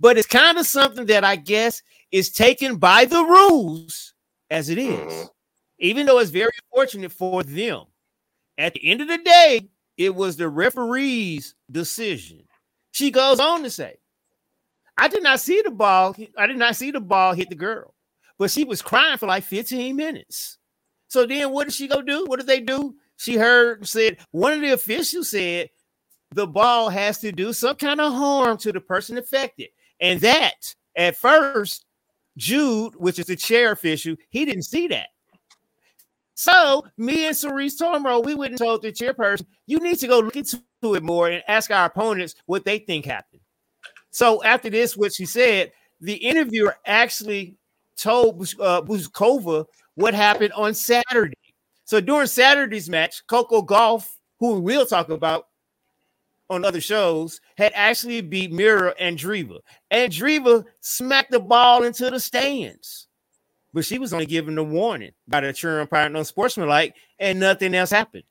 But 0.00 0.18
it's 0.18 0.26
kind 0.26 0.58
of 0.58 0.66
something 0.66 1.06
that 1.06 1.24
I 1.24 1.36
guess 1.36 1.82
is 2.10 2.30
taken 2.30 2.76
by 2.76 3.04
the 3.04 3.22
rules 3.22 4.14
as 4.50 4.68
it 4.68 4.78
is, 4.78 5.12
Mhm. 5.12 5.28
even 5.78 6.06
though 6.06 6.18
it's 6.18 6.30
very 6.30 6.52
fortunate 6.70 7.12
for 7.12 7.42
them. 7.42 7.86
At 8.56 8.74
the 8.74 8.90
end 8.90 9.00
of 9.00 9.08
the 9.08 9.18
day, 9.18 9.68
it 9.96 10.14
was 10.14 10.36
the 10.36 10.48
referee's 10.48 11.54
decision. 11.70 12.46
She 12.92 13.10
goes 13.10 13.40
on 13.40 13.62
to 13.64 13.70
say, 13.70 13.96
I 14.96 15.08
did 15.08 15.22
not 15.24 15.40
see 15.40 15.60
the 15.62 15.70
ball. 15.70 16.14
I 16.36 16.46
did 16.46 16.56
not 16.56 16.76
see 16.76 16.92
the 16.92 17.00
ball 17.00 17.34
hit 17.34 17.48
the 17.48 17.56
girl, 17.56 17.94
but 18.38 18.50
she 18.50 18.62
was 18.64 18.80
crying 18.80 19.18
for 19.18 19.26
like 19.26 19.42
15 19.42 19.96
minutes. 19.96 20.58
So 21.08 21.26
then 21.26 21.50
what 21.50 21.64
did 21.64 21.74
she 21.74 21.88
go 21.88 22.00
do? 22.00 22.24
What 22.26 22.38
did 22.38 22.46
they 22.46 22.60
do? 22.60 22.96
She 23.16 23.36
heard 23.36 23.86
said 23.86 24.18
one 24.30 24.52
of 24.52 24.60
the 24.60 24.72
officials 24.72 25.30
said 25.30 25.70
the 26.34 26.46
ball 26.46 26.90
has 26.90 27.18
to 27.20 27.32
do 27.32 27.52
some 27.52 27.76
kind 27.76 28.00
of 28.00 28.12
harm 28.12 28.58
to 28.58 28.72
the 28.72 28.80
person 28.80 29.18
affected. 29.18 29.68
And 30.00 30.20
that 30.20 30.74
at 30.96 31.16
first, 31.16 31.86
Jude, 32.36 32.94
which 32.96 33.18
is 33.18 33.26
the 33.26 33.36
chair 33.36 33.72
official, 33.72 34.16
he 34.30 34.44
didn't 34.44 34.64
see 34.64 34.88
that. 34.88 35.08
So 36.34 36.84
me 36.96 37.26
and 37.26 37.36
Cerise 37.36 37.78
Tomro, 37.78 38.24
we 38.24 38.34
went 38.34 38.52
and 38.52 38.58
told 38.58 38.82
the 38.82 38.90
chairperson, 38.90 39.46
you 39.66 39.78
need 39.78 39.98
to 40.00 40.08
go 40.08 40.18
look 40.18 40.36
into 40.36 40.58
it 40.82 41.02
more 41.02 41.28
and 41.28 41.42
ask 41.46 41.70
our 41.70 41.86
opponents 41.86 42.34
what 42.46 42.64
they 42.64 42.80
think 42.80 43.04
happened. 43.04 43.40
So 44.10 44.42
after 44.42 44.68
this, 44.68 44.96
what 44.96 45.12
she 45.12 45.26
said, 45.26 45.72
the 46.00 46.14
interviewer 46.14 46.76
actually 46.86 47.56
told 47.96 48.40
uh, 48.60 48.82
Bouzkova 48.82 49.66
what 49.94 50.14
happened 50.14 50.52
on 50.54 50.74
Saturday. 50.74 51.36
So 51.84 52.00
during 52.00 52.26
Saturday's 52.26 52.88
match, 52.88 53.26
Coco 53.26 53.62
Gauff, 53.62 54.08
who 54.40 54.54
we 54.54 54.76
will 54.76 54.86
talk 54.86 55.10
about 55.10 55.48
on 56.50 56.64
other 56.64 56.80
shows, 56.80 57.40
had 57.56 57.72
actually 57.74 58.20
beat 58.20 58.52
Mira 58.52 58.94
Andreeva. 59.00 59.60
Andreeva 59.92 60.64
smacked 60.80 61.30
the 61.30 61.40
ball 61.40 61.84
into 61.84 62.10
the 62.10 62.20
stands, 62.20 63.08
but 63.72 63.84
she 63.84 63.98
was 63.98 64.12
only 64.12 64.26
given 64.26 64.56
a 64.58 64.62
warning 64.62 65.12
by 65.28 65.40
the 65.40 65.52
chair 65.52 65.80
umpire 65.80 66.06
and 66.06 66.16
unsportsmanlike, 66.16 66.94
and 67.18 67.40
nothing 67.40 67.74
else 67.74 67.90
happened. 67.90 68.24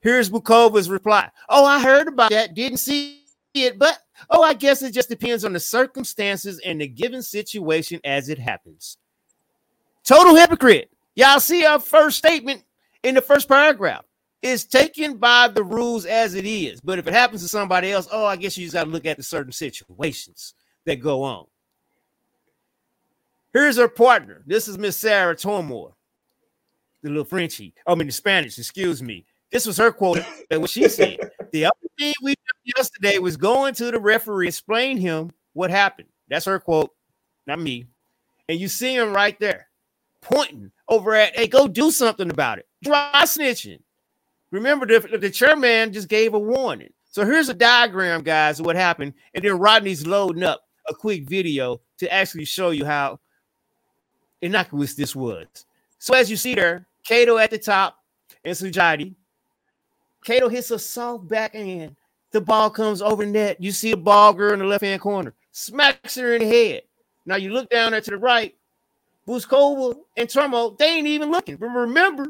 Here's 0.00 0.30
Bouzkova's 0.30 0.88
reply. 0.88 1.30
Oh, 1.48 1.64
I 1.64 1.80
heard 1.80 2.08
about 2.08 2.30
that, 2.30 2.54
didn't 2.54 2.78
see 2.78 3.24
it, 3.54 3.78
but 3.78 3.98
oh, 4.30 4.42
I 4.42 4.54
guess 4.54 4.82
it 4.82 4.92
just 4.92 5.08
depends 5.08 5.44
on 5.44 5.52
the 5.52 5.60
circumstances 5.60 6.60
and 6.64 6.80
the 6.80 6.86
given 6.86 7.22
situation 7.22 8.00
as 8.04 8.28
it 8.28 8.38
happens. 8.38 8.96
Total 10.04 10.34
hypocrite. 10.36 10.90
Y'all 11.16 11.40
see 11.40 11.66
our 11.66 11.80
first 11.80 12.18
statement 12.18 12.62
in 13.02 13.14
the 13.14 13.22
first 13.22 13.48
paragraph. 13.48 14.04
It's 14.40 14.64
taken 14.64 15.16
by 15.16 15.48
the 15.48 15.64
rules 15.64 16.06
as 16.06 16.34
it 16.34 16.46
is. 16.46 16.80
But 16.80 16.98
if 16.98 17.08
it 17.08 17.14
happens 17.14 17.42
to 17.42 17.48
somebody 17.48 17.90
else, 17.90 18.08
oh, 18.12 18.24
I 18.24 18.36
guess 18.36 18.56
you 18.56 18.64
just 18.64 18.74
got 18.74 18.84
to 18.84 18.90
look 18.90 19.06
at 19.06 19.16
the 19.16 19.22
certain 19.22 19.52
situations 19.52 20.54
that 20.84 20.96
go 20.96 21.22
on. 21.22 21.46
Here's 23.52 23.78
her 23.78 23.88
partner. 23.88 24.42
This 24.46 24.68
is 24.68 24.78
Miss 24.78 24.96
Sarah 24.96 25.34
Tormore, 25.34 25.94
the 27.02 27.08
little 27.08 27.24
Frenchie. 27.24 27.74
I 27.86 27.94
mean, 27.96 28.06
the 28.06 28.12
Spanish, 28.12 28.58
excuse 28.58 29.02
me. 29.02 29.24
This 29.50 29.66
was 29.66 29.78
her 29.78 29.90
quote 29.90 30.20
that 30.50 30.60
what 30.60 30.70
she 30.70 30.88
said. 30.88 31.18
The 31.52 31.64
other 31.64 31.88
thing 31.98 32.12
we 32.22 32.32
did 32.32 32.76
yesterday 32.76 33.18
was 33.18 33.36
going 33.36 33.74
to 33.74 33.90
the 33.90 33.98
referee, 33.98 34.48
explain 34.48 34.98
him 34.98 35.32
what 35.54 35.70
happened. 35.70 36.08
That's 36.28 36.44
her 36.44 36.60
quote, 36.60 36.90
not 37.46 37.58
me. 37.58 37.86
And 38.48 38.60
you 38.60 38.68
see 38.68 38.94
him 38.94 39.12
right 39.12 39.38
there 39.40 39.68
pointing 40.20 40.70
over 40.86 41.14
at, 41.14 41.34
hey, 41.34 41.48
go 41.48 41.66
do 41.66 41.90
something 41.90 42.30
about 42.30 42.58
it. 42.58 42.67
Dry 42.82 43.22
snitching. 43.24 43.80
Remember, 44.50 44.86
the, 44.86 45.18
the 45.18 45.30
chairman 45.30 45.92
just 45.92 46.08
gave 46.08 46.34
a 46.34 46.38
warning. 46.38 46.92
So 47.10 47.24
here's 47.24 47.48
a 47.48 47.54
diagram, 47.54 48.22
guys, 48.22 48.60
of 48.60 48.66
what 48.66 48.76
happened. 48.76 49.14
And 49.34 49.44
then 49.44 49.58
Rodney's 49.58 50.06
loading 50.06 50.42
up 50.42 50.62
a 50.88 50.94
quick 50.94 51.28
video 51.28 51.80
to 51.98 52.12
actually 52.12 52.44
show 52.44 52.70
you 52.70 52.84
how 52.84 53.18
innocuous 54.40 54.94
this 54.94 55.14
was. 55.16 55.46
So 55.98 56.14
as 56.14 56.30
you 56.30 56.36
see 56.36 56.54
there, 56.54 56.86
Kato 57.04 57.38
at 57.38 57.50
the 57.50 57.58
top 57.58 57.98
and 58.44 58.56
Sujati. 58.56 59.14
Kato 60.24 60.48
hits 60.48 60.70
a 60.70 60.78
soft 60.78 61.28
backhand. 61.28 61.96
The 62.30 62.40
ball 62.40 62.70
comes 62.70 63.00
over 63.00 63.24
net. 63.24 63.60
You 63.60 63.72
see 63.72 63.92
a 63.92 63.96
ball 63.96 64.32
girl 64.32 64.52
in 64.52 64.58
the 64.58 64.66
left 64.66 64.84
hand 64.84 65.00
corner, 65.00 65.34
smacks 65.50 66.16
her 66.16 66.34
in 66.34 66.42
the 66.42 66.48
head. 66.48 66.82
Now 67.24 67.36
you 67.36 67.50
look 67.50 67.70
down 67.70 67.92
there 67.92 68.00
to 68.00 68.10
the 68.10 68.18
right. 68.18 68.54
Bouzkova 69.26 69.98
and 70.16 70.28
Tormo, 70.28 70.76
they 70.78 70.86
ain't 70.86 71.06
even 71.06 71.30
looking. 71.30 71.56
But 71.56 71.68
remember, 71.68 72.28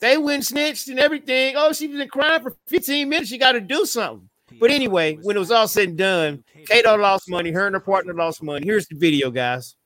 they 0.00 0.16
went 0.16 0.46
snitched 0.46 0.88
and 0.88 0.98
everything. 0.98 1.54
Oh, 1.56 1.72
she 1.72 1.88
been 1.88 2.08
crying 2.08 2.42
for 2.42 2.56
15 2.66 3.08
minutes. 3.08 3.30
You 3.30 3.38
got 3.38 3.52
to 3.52 3.60
do 3.60 3.84
something. 3.84 4.28
But 4.60 4.70
anyway, 4.70 5.16
when 5.22 5.36
it 5.36 5.40
was 5.40 5.50
all 5.50 5.68
said 5.68 5.90
and 5.90 5.98
done, 5.98 6.44
Kato 6.66 6.96
lost 6.96 7.28
money. 7.28 7.50
Her 7.50 7.66
and 7.66 7.74
her 7.74 7.80
partner 7.80 8.14
lost 8.14 8.42
money. 8.42 8.64
Here's 8.64 8.86
the 8.86 8.96
video, 8.96 9.30
guys. 9.30 9.76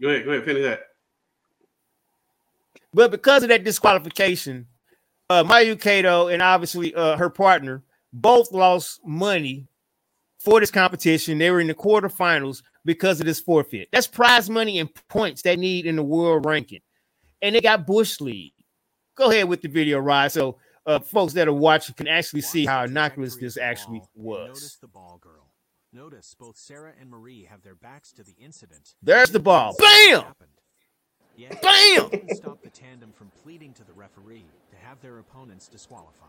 Go 0.00 0.08
ahead, 0.08 0.24
go 0.24 0.30
ahead, 0.32 0.44
finish 0.44 0.62
that. 0.62 0.80
But 2.94 3.10
because 3.10 3.42
of 3.42 3.48
that 3.48 3.64
disqualification, 3.64 4.66
uh, 5.28 5.44
Mayu 5.44 5.80
Kato 5.80 6.28
and 6.28 6.40
obviously 6.40 6.94
uh, 6.94 7.16
her 7.16 7.28
partner 7.28 7.82
both 8.12 8.52
lost 8.52 9.00
money 9.04 9.66
for 10.38 10.60
this 10.60 10.70
competition. 10.70 11.38
They 11.38 11.50
were 11.50 11.60
in 11.60 11.66
the 11.66 11.74
quarterfinals 11.74 12.62
because 12.84 13.20
of 13.20 13.26
this 13.26 13.40
forfeit. 13.40 13.88
That's 13.92 14.06
prize 14.06 14.48
money 14.48 14.78
and 14.78 14.88
points 15.08 15.42
they 15.42 15.56
need 15.56 15.84
in 15.84 15.96
the 15.96 16.02
world 16.02 16.46
ranking. 16.46 16.80
And 17.42 17.54
they 17.54 17.60
got 17.60 17.86
Bush 17.86 18.20
League. 18.20 18.52
Go 19.14 19.30
ahead 19.30 19.48
with 19.48 19.62
the 19.62 19.68
video, 19.68 19.98
Rod. 19.98 20.32
So 20.32 20.58
uh, 20.86 20.98
folks 20.98 21.32
that 21.34 21.48
are 21.48 21.52
watching 21.52 21.94
can 21.94 22.08
actually 22.08 22.40
see 22.40 22.66
how 22.66 22.84
innocuous 22.84 23.36
this 23.36 23.56
actually 23.56 24.02
was. 24.14 24.48
Notice 24.48 24.76
the 24.80 24.88
ball 24.88 25.18
girl. 25.20 25.48
Notice 25.92 26.34
both 26.38 26.56
Sarah 26.56 26.92
and 27.00 27.10
Marie 27.10 27.44
have 27.44 27.62
their 27.62 27.74
backs 27.74 28.12
to 28.12 28.22
the 28.22 28.34
incident. 28.38 28.94
There's 29.02 29.30
the 29.30 29.40
ball. 29.40 29.74
Bam! 29.78 30.24
Yet, 31.36 31.62
Bam! 31.62 32.10
stop 32.34 32.62
the 32.62 32.70
tandem 32.70 33.12
from 33.12 33.30
pleading 33.42 33.72
to 33.74 33.84
the 33.84 33.92
referee 33.92 34.44
to 34.70 34.76
have 34.76 35.00
their 35.00 35.18
opponents 35.18 35.68
disqualified. 35.68 36.28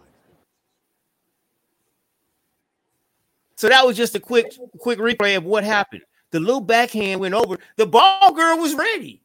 So 3.55 3.67
that 3.67 3.85
was 3.85 3.97
just 3.97 4.15
a 4.15 4.19
quick, 4.19 4.53
quick 4.77 4.99
replay 4.99 5.35
of 5.35 5.43
what 5.43 5.65
happened. 5.65 6.03
The 6.31 6.39
little 6.39 6.61
backhand 6.61 7.19
went 7.19 7.33
over. 7.33 7.57
The 7.75 7.85
ball 7.85 8.33
girl 8.33 8.57
was 8.57 8.73
ready. 8.75 9.21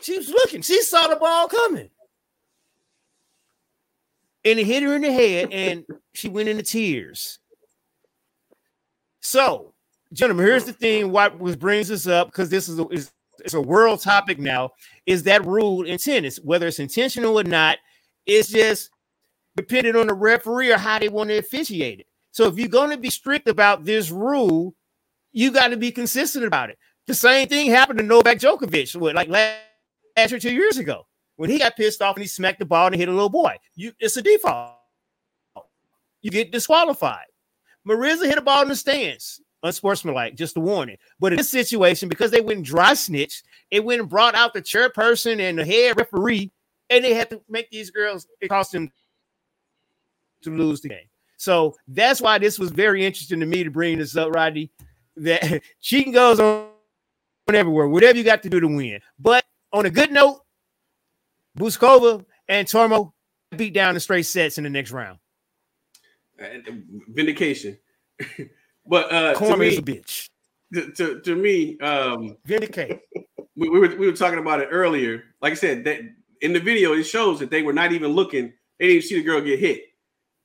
She 0.00 0.16
was 0.16 0.28
looking. 0.28 0.62
She 0.62 0.82
saw 0.82 1.08
the 1.08 1.16
ball 1.16 1.48
coming. 1.48 1.90
And 4.44 4.58
it 4.58 4.66
hit 4.66 4.82
her 4.82 4.96
in 4.96 5.02
the 5.02 5.12
head, 5.12 5.52
and 5.52 5.84
she 6.14 6.28
went 6.28 6.48
into 6.48 6.64
tears. 6.64 7.38
So, 9.20 9.72
gentlemen, 10.12 10.46
here's 10.46 10.64
the 10.64 10.72
thing. 10.72 11.12
What 11.12 11.38
was 11.38 11.54
brings 11.54 11.90
us 11.90 12.08
up 12.08 12.28
because 12.28 12.50
this 12.50 12.68
is 12.68 12.78
a, 12.78 12.88
is 12.88 13.12
it's 13.44 13.54
a 13.54 13.60
world 13.60 14.00
topic 14.00 14.38
now. 14.38 14.70
Is 15.06 15.22
that 15.24 15.46
rule 15.46 15.84
in 15.84 15.98
tennis, 15.98 16.38
whether 16.38 16.66
it's 16.66 16.80
intentional 16.80 17.38
or 17.38 17.44
not, 17.44 17.78
it's 18.26 18.48
just 18.48 18.90
dependent 19.56 19.96
on 19.96 20.08
the 20.08 20.14
referee 20.14 20.72
or 20.72 20.78
how 20.78 20.98
they 20.98 21.08
want 21.08 21.30
to 21.30 21.38
officiate 21.38 22.00
it. 22.00 22.06
So 22.32 22.46
if 22.46 22.56
you're 22.56 22.68
going 22.68 22.90
to 22.90 22.96
be 22.96 23.10
strict 23.10 23.48
about 23.48 23.84
this 23.84 24.10
rule, 24.10 24.74
you 25.32 25.50
got 25.50 25.68
to 25.68 25.76
be 25.76 25.90
consistent 25.90 26.44
about 26.44 26.70
it. 26.70 26.78
The 27.06 27.14
same 27.14 27.48
thing 27.48 27.70
happened 27.70 27.98
to 27.98 28.04
Novak 28.04 28.38
Djokovic, 28.38 28.96
what, 28.96 29.14
like 29.14 29.28
last, 29.28 29.58
year, 30.16 30.38
two 30.38 30.52
years 30.52 30.78
ago, 30.78 31.06
when 31.36 31.50
he 31.50 31.58
got 31.58 31.76
pissed 31.76 32.02
off 32.02 32.16
and 32.16 32.22
he 32.22 32.28
smacked 32.28 32.58
the 32.58 32.64
ball 32.64 32.86
and 32.86 32.96
hit 32.96 33.08
a 33.08 33.12
little 33.12 33.28
boy. 33.28 33.56
You, 33.74 33.92
it's 33.98 34.16
a 34.16 34.22
default. 34.22 34.76
You 36.20 36.30
get 36.30 36.52
disqualified. 36.52 37.26
Marissa 37.86 38.26
hit 38.26 38.38
a 38.38 38.42
ball 38.42 38.62
in 38.62 38.68
the 38.68 38.76
stands, 38.76 39.40
unsportsmanlike, 39.62 40.36
just 40.36 40.56
a 40.56 40.60
warning. 40.60 40.96
But 41.18 41.32
in 41.32 41.38
this 41.38 41.50
situation, 41.50 42.08
because 42.08 42.30
they 42.30 42.40
went 42.40 42.64
dry 42.64 42.94
snitch, 42.94 43.42
it 43.70 43.84
went 43.84 44.00
and 44.00 44.08
brought 44.08 44.34
out 44.34 44.54
the 44.54 44.62
chairperson 44.62 45.40
and 45.40 45.58
the 45.58 45.64
head 45.64 45.96
referee, 45.96 46.52
and 46.90 47.04
they 47.04 47.14
had 47.14 47.30
to 47.30 47.40
make 47.48 47.70
these 47.70 47.90
girls. 47.90 48.28
It 48.40 48.48
cost 48.48 48.72
them 48.72 48.92
to 50.42 50.50
lose 50.50 50.80
the 50.80 50.90
game. 50.90 51.08
So 51.38 51.74
that's 51.88 52.20
why 52.20 52.38
this 52.38 52.58
was 52.58 52.70
very 52.70 53.04
interesting 53.04 53.40
to 53.40 53.46
me 53.46 53.64
to 53.64 53.70
bring 53.70 53.98
this 53.98 54.16
up, 54.16 54.32
Rodney. 54.32 54.70
That 55.16 55.62
cheating 55.80 56.12
goes 56.12 56.38
on 56.38 56.68
everywhere, 57.48 57.88
whatever 57.88 58.16
you 58.16 58.24
got 58.24 58.42
to 58.44 58.48
do 58.48 58.60
to 58.60 58.68
win. 58.68 59.00
But 59.18 59.44
on 59.72 59.86
a 59.86 59.90
good 59.90 60.12
note, 60.12 60.40
Bouzkova 61.58 62.24
and 62.48 62.66
Tormo 62.66 63.12
beat 63.56 63.74
down 63.74 63.94
the 63.94 64.00
straight 64.00 64.26
sets 64.26 64.58
in 64.58 64.64
the 64.64 64.70
next 64.70 64.92
round. 64.92 65.18
Vindication. 67.08 67.78
but 68.86 69.12
uh, 69.12 69.32
to 69.32 69.38
Cormier 69.38 69.68
is 69.68 69.78
a 69.78 69.82
me, 69.82 69.94
bitch. 69.94 70.28
to, 70.74 70.92
to, 70.92 71.20
to 71.20 71.36
me, 71.36 71.78
um, 71.80 72.36
Vindicate. 72.44 73.00
we, 73.56 73.68
we 73.68 73.78
were 73.78 73.96
we 73.96 74.06
were 74.06 74.16
talking 74.16 74.38
about 74.38 74.60
it 74.60 74.68
earlier. 74.70 75.24
Like 75.40 75.52
I 75.52 75.56
said, 75.56 75.84
that 75.84 76.00
in 76.40 76.52
the 76.52 76.60
video 76.60 76.94
it 76.94 77.04
shows 77.04 77.38
that 77.38 77.50
they 77.50 77.62
were 77.62 77.72
not 77.72 77.92
even 77.92 78.12
looking. 78.12 78.52
They 78.78 78.86
didn't 78.86 78.96
even 78.96 79.08
see 79.08 79.14
the 79.16 79.22
girl 79.22 79.40
get 79.40 79.60
hit. 79.60 79.82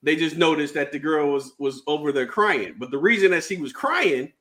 They 0.03 0.15
just 0.15 0.37
noticed 0.37 0.73
that 0.75 0.91
the 0.91 0.99
girl 0.99 1.31
was 1.31 1.53
was 1.57 1.81
over 1.87 2.11
there 2.11 2.27
crying. 2.27 2.75
But 2.77 2.91
the 2.91 2.97
reason 2.97 3.31
that 3.31 3.43
she 3.43 3.57
was 3.57 3.73
crying 3.73 4.31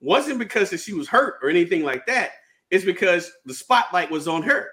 wasn't 0.00 0.38
because 0.38 0.70
that 0.70 0.80
she 0.80 0.94
was 0.94 1.08
hurt 1.08 1.36
or 1.42 1.50
anything 1.50 1.82
like 1.82 2.06
that. 2.06 2.32
It's 2.72 2.86
because 2.86 3.30
the 3.44 3.52
spotlight 3.52 4.10
was 4.10 4.26
on 4.26 4.42
her. 4.42 4.70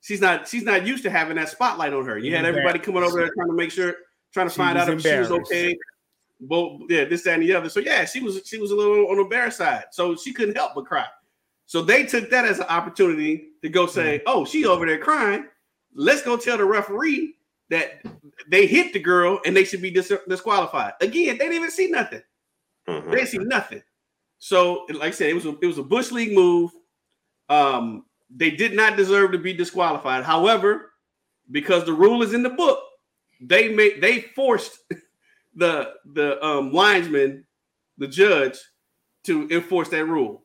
She's 0.00 0.20
not 0.20 0.48
she's 0.48 0.64
not 0.64 0.86
used 0.86 1.02
to 1.04 1.10
having 1.10 1.36
that 1.36 1.50
spotlight 1.50 1.92
on 1.92 2.04
her. 2.06 2.18
You 2.18 2.34
had 2.34 2.46
everybody 2.46 2.78
coming 2.78 3.02
over 3.02 3.18
there 3.18 3.30
trying 3.36 3.48
to 3.48 3.54
make 3.54 3.70
sure, 3.70 3.94
trying 4.32 4.48
to 4.48 4.52
She 4.52 4.56
find 4.56 4.78
out 4.78 4.88
if 4.88 5.02
she 5.02 5.14
was 5.14 5.30
okay. 5.30 5.76
Both 6.40 6.82
yeah, 6.88 7.04
this, 7.04 7.22
that, 7.22 7.34
and 7.34 7.42
the 7.42 7.54
other. 7.54 7.68
So 7.68 7.80
yeah, 7.80 8.06
she 8.06 8.20
was 8.20 8.40
she 8.46 8.58
was 8.58 8.70
a 8.70 8.74
little 8.74 9.08
on 9.10 9.18
the 9.18 9.24
bear 9.24 9.50
side. 9.50 9.84
So 9.92 10.16
she 10.16 10.32
couldn't 10.32 10.56
help 10.56 10.74
but 10.74 10.86
cry. 10.86 11.06
So 11.66 11.82
they 11.82 12.04
took 12.04 12.30
that 12.30 12.46
as 12.46 12.58
an 12.58 12.66
opportunity 12.66 13.50
to 13.62 13.68
go 13.68 13.86
say, 13.86 14.18
Mm. 14.18 14.22
"Oh, 14.26 14.44
she 14.46 14.64
over 14.64 14.86
there 14.86 14.98
crying. 14.98 15.46
Let's 15.94 16.22
go 16.22 16.36
tell 16.38 16.56
the 16.56 16.64
referee 16.64 17.36
that 17.68 18.02
they 18.48 18.66
hit 18.66 18.92
the 18.94 18.98
girl 19.00 19.38
and 19.44 19.54
they 19.56 19.64
should 19.64 19.82
be 19.82 19.90
dis- 19.90 20.12
disqualified." 20.28 20.94
Again, 21.02 21.38
they 21.38 21.44
didn't 21.44 21.54
even 21.54 21.70
see 21.70 21.90
nothing. 21.90 22.22
Mhm. 22.88 23.10
They 23.10 23.16
didn't 23.16 23.28
see 23.28 23.38
nothing. 23.38 23.82
So, 24.38 24.86
like 24.90 25.02
I 25.02 25.10
said, 25.10 25.28
it 25.30 25.34
was 25.34 25.46
a, 25.46 25.56
it 25.60 25.66
was 25.66 25.78
a 25.78 25.82
bush 25.82 26.10
league 26.10 26.32
move. 26.32 26.70
Um, 27.48 28.04
they 28.34 28.50
did 28.50 28.74
not 28.74 28.96
deserve 28.96 29.32
to 29.32 29.38
be 29.38 29.52
disqualified. 29.52 30.24
However, 30.24 30.92
because 31.50 31.84
the 31.84 31.92
rule 31.92 32.22
is 32.22 32.32
in 32.32 32.42
the 32.42 32.50
book, 32.50 32.80
they 33.40 33.68
made 33.68 34.00
they 34.00 34.20
forced 34.20 34.78
the 35.54 35.94
the 36.12 36.44
um, 36.44 36.72
linesman, 36.72 37.44
the 37.98 38.08
judge, 38.08 38.58
to 39.24 39.48
enforce 39.50 39.88
that 39.90 40.06
rule, 40.06 40.44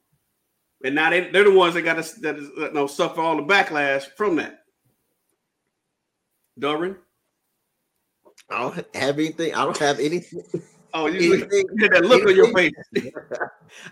and 0.83 0.95
now 0.95 1.09
they, 1.09 1.29
they're 1.29 1.43
the 1.43 1.53
ones 1.53 1.73
that 1.73 1.81
got 1.83 2.03
to 2.03 2.21
that 2.21 2.37
is, 2.37 2.49
you 2.57 2.71
know, 2.73 2.87
suffer 2.87 3.21
all 3.21 3.37
the 3.37 3.43
backlash 3.43 4.03
from 4.15 4.35
that. 4.37 4.59
Doran, 6.57 6.97
I 8.49 8.61
don't 8.61 8.95
have 8.95 9.19
anything. 9.19 9.53
I 9.53 9.63
don't 9.63 9.77
have 9.77 9.99
anything. 9.99 10.43
oh, 10.93 11.07
you, 11.07 11.33
anything 11.33 11.65
had 11.79 11.91
that 11.91 12.05
look 12.05 12.25
on 12.25 12.35
your 12.35 12.53
face. 12.53 12.73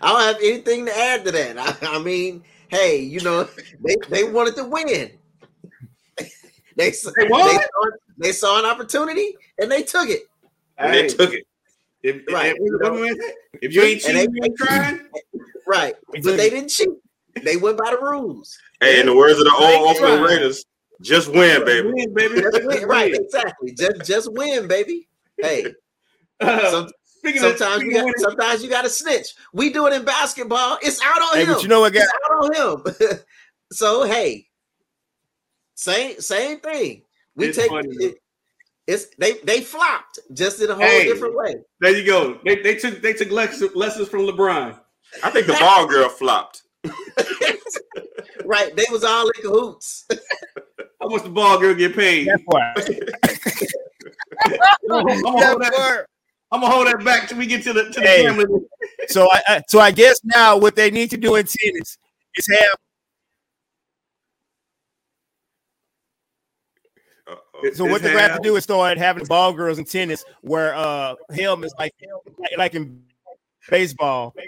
I 0.02 0.12
don't 0.12 0.20
have 0.20 0.36
anything 0.42 0.86
to 0.86 0.98
add 0.98 1.24
to 1.24 1.32
that. 1.32 1.58
I, 1.58 1.96
I 1.96 1.98
mean, 1.98 2.42
hey, 2.68 2.98
you 3.00 3.20
know, 3.20 3.44
they, 3.84 3.96
they 4.08 4.24
wanted 4.24 4.56
to 4.56 4.64
win. 4.64 5.10
they, 6.76 6.88
s- 6.88 7.04
They 7.16 7.24
they, 7.24 7.28
saw, 7.28 7.84
they 8.18 8.32
saw 8.32 8.58
an 8.58 8.66
opportunity 8.66 9.34
and 9.60 9.70
they 9.70 9.82
took 9.82 10.08
it. 10.08 10.22
And 10.76 10.94
they 10.94 11.08
took 11.08 11.32
it. 11.32 11.44
If, 12.02 12.22
Right. 12.32 12.54
if, 12.56 13.34
if 13.62 13.74
you 13.74 13.82
ain't 13.82 14.04
And 14.04 14.16
they- 14.16 14.20
cheating, 14.26 14.34
you 14.36 14.42
ain't 14.44 14.56
trying. 14.58 15.00
Right. 15.66 15.94
But 16.12 16.22
they 16.36 16.48
didn't 16.48 16.70
cheat. 16.70 16.88
They 17.44 17.56
went 17.58 17.76
by 17.76 17.90
the 17.90 17.98
rules. 18.00 18.56
Hey, 18.80 19.00
in 19.00 19.06
the 19.06 19.14
words 19.14 19.38
of 19.38 19.44
the 19.44 19.52
old 19.54 19.96
you. 19.98 20.04
Oakland 20.06 20.22
Raiders, 20.24 20.64
just 21.02 21.28
win, 21.28 21.62
baby. 21.66 21.92
Win, 21.92 22.14
baby. 22.14 22.40
Just 22.40 22.64
win. 22.66 22.88
Right, 22.88 23.12
exactly. 23.14 23.74
Just 23.74 24.04
just 24.06 24.32
win, 24.32 24.66
baby. 24.66 25.08
Hey, 25.36 25.74
Uh, 26.40 26.70
some, 26.70 26.88
speaking 27.18 27.44
of, 27.44 27.56
sometimes 27.58 27.82
you 27.82 27.92
got 27.92 28.14
sometimes 28.18 28.62
you 28.62 28.70
gotta 28.70 28.88
snitch. 28.90 29.34
We 29.52 29.70
do 29.70 29.86
it 29.86 29.92
in 29.92 30.04
basketball. 30.04 30.78
It's 30.82 31.00
out 31.02 31.20
on 31.20 31.38
Hey, 31.38 31.44
him. 31.44 31.54
but 31.54 31.62
you 31.62 31.68
know 31.68 31.80
what, 31.80 31.92
guys? 31.92 32.02
It's 32.04 32.12
out 32.30 32.32
on 32.60 32.96
him. 33.10 33.18
so 33.72 34.04
hey, 34.04 34.46
same 35.74 36.20
same 36.20 36.60
thing. 36.60 37.02
We 37.36 37.46
It's 37.46 37.58
take 37.58 37.68
funny, 37.70 37.88
it, 37.96 38.16
it's 38.86 39.06
they 39.18 39.34
they 39.44 39.60
flopped 39.60 40.18
just 40.32 40.60
in 40.60 40.70
a 40.70 40.74
whole 40.74 40.84
Hey. 40.84 41.04
different 41.06 41.36
way. 41.36 41.54
there 41.80 41.96
you 41.96 42.04
go. 42.06 42.38
They, 42.44 42.62
they 42.62 42.74
took 42.76 43.00
they 43.02 43.12
took 43.12 43.30
lessons, 43.30 43.74
lessons 43.74 44.08
from 44.08 44.20
LeBron. 44.26 44.78
I 45.22 45.30
think 45.30 45.46
the 45.46 45.54
ball 45.54 45.86
girl 45.86 46.08
flopped. 46.08 46.62
right, 48.44 48.74
they 48.76 48.84
was 48.90 49.04
all 49.04 49.26
in 49.28 49.42
cahoots. 49.42 50.06
How 51.00 51.08
much 51.08 51.22
the 51.22 51.28
ball 51.30 51.58
girl 51.58 51.74
get 51.74 51.94
paid? 51.94 52.26
That 52.28 52.44
part. 52.44 52.90
I'm, 54.90 55.04
gonna 55.04 55.30
hold 55.30 55.42
That 55.42 55.58
that, 55.60 55.72
part. 55.72 56.08
I'm 56.50 56.60
gonna 56.60 56.72
hold 56.72 56.86
that 56.86 57.04
back 57.04 57.28
till 57.28 57.38
we 57.38 57.46
get 57.46 57.62
to 57.64 57.72
the 57.72 57.84
to 57.84 58.00
the 58.00 58.06
Hey. 58.06 58.22
gambling. 58.22 58.66
So 59.08 59.30
I, 59.30 59.42
I 59.48 59.62
so 59.68 59.80
I 59.80 59.90
guess 59.90 60.20
now 60.24 60.56
what 60.56 60.76
they 60.76 60.90
need 60.90 61.10
to 61.10 61.16
do 61.16 61.36
in 61.36 61.46
tennis 61.46 61.98
is 62.36 62.46
have 62.48 62.78
Uh-oh. 67.26 67.70
so 67.72 67.84
what 67.84 68.00
they're 68.00 68.12
gonna 68.14 68.28
have 68.28 68.40
to 68.40 68.48
do 68.48 68.56
is 68.56 68.64
start 68.64 68.96
having 68.96 69.24
ball 69.26 69.52
girls 69.52 69.78
in 69.78 69.84
tennis 69.84 70.24
where 70.40 70.74
uh 70.74 71.14
helmets 71.32 71.74
like 71.78 71.92
like 72.56 72.74
in 72.74 73.02
baseball. 73.68 74.34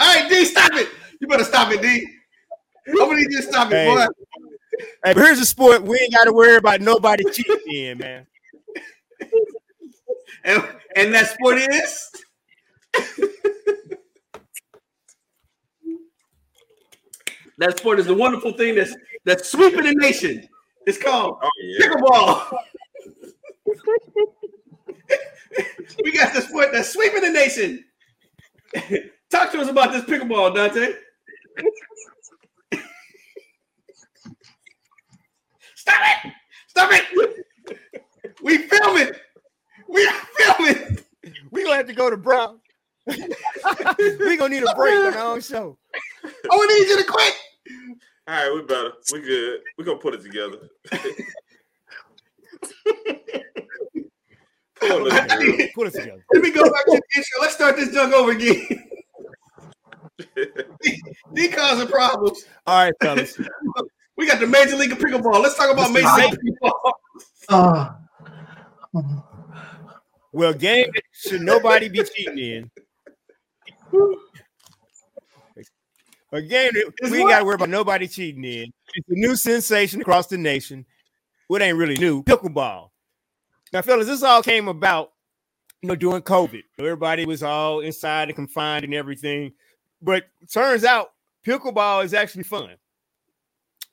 All 0.00 0.14
right, 0.14 0.28
D, 0.28 0.44
stop 0.44 0.72
it. 0.74 0.88
You 1.20 1.26
better 1.26 1.44
stop 1.44 1.72
it, 1.72 1.82
D. 1.82 2.06
I'm 2.88 2.96
gonna 2.96 3.16
need 3.16 3.30
you 3.30 3.38
to 3.38 3.42
stop 3.42 3.70
it, 3.70 3.74
Hey. 3.74 3.94
boy. 3.94 4.06
Hey, 5.04 5.14
but 5.14 5.16
here's 5.16 5.38
a 5.40 5.46
sport 5.46 5.82
we 5.82 5.98
ain't 5.98 6.12
got 6.14 6.24
to 6.24 6.32
worry 6.32 6.56
about 6.56 6.80
nobody 6.80 7.24
cheating 7.32 7.56
in, 7.66 7.98
man. 7.98 8.26
And, 10.44 10.64
and 10.96 11.14
that 11.14 11.30
sport 11.30 11.58
is 11.58 12.10
that 17.58 17.78
sport 17.78 17.98
is 17.98 18.06
the 18.06 18.14
wonderful 18.14 18.52
thing 18.52 18.74
that's 18.76 18.94
that's 19.24 19.50
sweeping 19.50 19.82
the 19.84 19.94
nation. 19.94 20.48
It's 20.86 20.98
called 20.98 21.38
Oh 21.42 21.50
yeah. 21.62 21.86
pickleball. 21.86 22.58
we 26.04 26.12
got 26.12 26.32
the 26.34 26.40
sport 26.42 26.68
that's 26.72 26.92
sweeping 26.92 27.22
the 27.22 27.30
nation. 27.30 27.84
Talk 29.30 29.52
to 29.52 29.60
us 29.60 29.68
about 29.68 29.92
this 29.92 30.04
pickleball, 30.04 30.54
Dante. 30.54 30.94
Stop 35.88 36.02
it! 36.24 36.32
Stop 36.68 36.90
it! 36.92 37.46
We 38.42 38.58
filming. 38.58 39.10
We 39.88 40.06
are 40.06 40.20
filming. 40.36 40.98
We 41.50 41.64
gonna 41.64 41.76
have 41.76 41.86
to 41.86 41.94
go 41.94 42.10
to 42.10 42.16
Brown. 42.16 42.60
we 43.06 44.36
gonna 44.36 44.48
need 44.50 44.64
a 44.64 44.74
break 44.74 44.94
on 44.94 45.14
our 45.14 45.34
own 45.34 45.40
show. 45.40 45.78
I 46.24 46.66
need 46.66 46.88
you 46.88 46.98
to 46.98 47.04
quit. 47.04 47.34
All 48.28 48.34
right, 48.34 48.52
we 48.54 48.62
better. 48.62 48.92
We 49.12 49.20
good. 49.22 49.60
We 49.78 49.84
gonna 49.84 49.98
put 49.98 50.14
it 50.14 50.22
together. 50.22 50.68
Pull. 54.80 55.10
Put 55.74 55.86
it 55.88 55.94
together. 55.94 56.24
Let 56.32 56.42
me 56.42 56.50
go 56.52 56.62
back 56.62 56.84
to 56.84 56.90
the 56.90 57.02
intro. 57.16 57.40
Let's 57.40 57.54
start 57.54 57.76
this 57.76 57.92
junk 57.92 58.12
over 58.12 58.32
again. 58.32 58.84
These 61.32 61.54
causing 61.54 61.88
problems. 61.88 62.44
All 62.66 62.84
right, 62.84 62.94
fellas. 63.00 63.38
We 64.18 64.26
got 64.26 64.40
the 64.40 64.48
Major 64.48 64.76
League 64.76 64.90
of 64.90 64.98
Pickleball. 64.98 65.40
Let's 65.40 65.56
talk 65.56 65.72
about 65.72 65.92
Major 65.92 66.08
League 66.16 66.32
of 66.32 66.38
Pickleball. 66.40 66.92
Ah. 67.48 67.98
Well, 70.32 70.52
game 70.52 70.90
should 71.12 71.40
nobody 71.40 71.88
be 71.88 72.02
cheating 72.02 72.36
in. 72.36 72.70
A 76.32 76.42
game 76.42 76.72
that 76.72 77.10
we 77.10 77.20
ain't 77.20 77.30
got 77.30 77.38
to 77.38 77.44
worry 77.44 77.54
about 77.54 77.68
nobody 77.68 78.08
cheating 78.08 78.42
in. 78.42 78.72
It's 78.94 79.08
a 79.08 79.14
new 79.14 79.36
sensation 79.36 80.00
across 80.00 80.26
the 80.26 80.36
nation. 80.36 80.84
What 81.46 81.62
ain't 81.62 81.78
really 81.78 81.96
new? 81.96 82.24
Pickleball. 82.24 82.90
Now, 83.72 83.82
fellas, 83.82 84.08
this 84.08 84.24
all 84.24 84.42
came 84.42 84.66
about, 84.66 85.12
you 85.80 85.88
know, 85.88 85.94
during 85.94 86.22
COVID. 86.22 86.64
Everybody 86.78 87.24
was 87.24 87.44
all 87.44 87.80
inside 87.80 88.28
and 88.28 88.34
confined 88.34 88.84
and 88.84 88.94
everything. 88.94 89.52
But 90.02 90.24
turns 90.52 90.82
out 90.82 91.12
pickleball 91.46 92.04
is 92.04 92.14
actually 92.14 92.42
fun. 92.42 92.74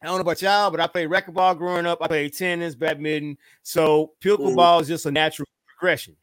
I 0.06 0.10
don't 0.10 0.18
know 0.18 0.22
about 0.22 0.42
y'all, 0.42 0.70
but 0.70 0.80
I 0.80 0.86
played 0.86 1.10
racquetball 1.10 1.58
growing 1.58 1.88
up. 1.88 1.98
I 2.00 2.08
played 2.08 2.38
tennis, 2.38 2.76
badminton. 2.76 3.40
So 3.64 4.12
pickleball 4.22 4.82
is 4.82 4.88
just 4.88 5.08
a 5.08 5.12
natural 5.12 5.48
progression. 5.66 6.16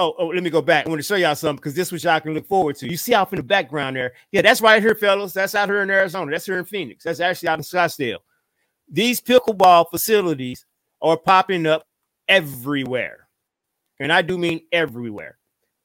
Oh, 0.00 0.14
oh, 0.16 0.28
let 0.28 0.44
me 0.44 0.50
go 0.50 0.62
back. 0.62 0.86
I 0.86 0.88
want 0.88 1.00
to 1.00 1.02
show 1.02 1.16
y'all 1.16 1.34
something 1.34 1.56
because 1.56 1.74
this 1.74 1.90
was 1.90 2.04
y'all 2.04 2.20
can 2.20 2.34
look 2.34 2.46
forward 2.46 2.76
to. 2.76 2.88
You 2.88 2.96
see 2.96 3.14
off 3.14 3.32
in 3.32 3.38
the 3.38 3.42
background 3.42 3.96
there. 3.96 4.12
Yeah, 4.30 4.42
that's 4.42 4.60
right 4.60 4.80
here, 4.80 4.94
fellas. 4.94 5.32
That's 5.32 5.56
out 5.56 5.68
here 5.68 5.82
in 5.82 5.90
Arizona. 5.90 6.30
That's 6.30 6.46
here 6.46 6.58
in 6.58 6.64
Phoenix. 6.64 7.02
That's 7.02 7.18
actually 7.18 7.48
out 7.48 7.58
in 7.58 7.64
Scottsdale. 7.64 8.18
These 8.88 9.20
pickleball 9.20 9.90
facilities 9.90 10.64
are 11.02 11.16
popping 11.16 11.66
up 11.66 11.84
everywhere. 12.28 13.26
And 13.98 14.12
I 14.12 14.22
do 14.22 14.38
mean 14.38 14.60
everywhere. 14.70 15.38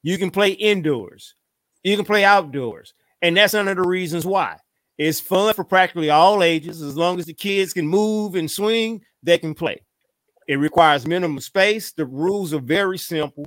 You 0.04 0.16
can 0.18 0.30
play 0.30 0.50
indoors, 0.50 1.34
you 1.82 1.96
can 1.96 2.04
play 2.04 2.24
outdoors. 2.24 2.94
And 3.22 3.36
that's 3.36 3.54
one 3.54 3.66
of 3.66 3.76
the 3.76 3.82
reasons 3.82 4.24
why. 4.24 4.58
It's 4.96 5.20
fun 5.20 5.54
for 5.54 5.64
practically 5.64 6.10
all 6.10 6.42
ages. 6.42 6.80
As 6.80 6.96
long 6.96 7.18
as 7.18 7.26
the 7.26 7.34
kids 7.34 7.72
can 7.72 7.86
move 7.86 8.36
and 8.36 8.50
swing, 8.50 9.02
they 9.22 9.38
can 9.38 9.54
play. 9.54 9.80
It 10.46 10.56
requires 10.56 11.06
minimum 11.06 11.40
space. 11.40 11.92
The 11.92 12.06
rules 12.06 12.52
are 12.54 12.60
very 12.60 12.98
simple. 12.98 13.46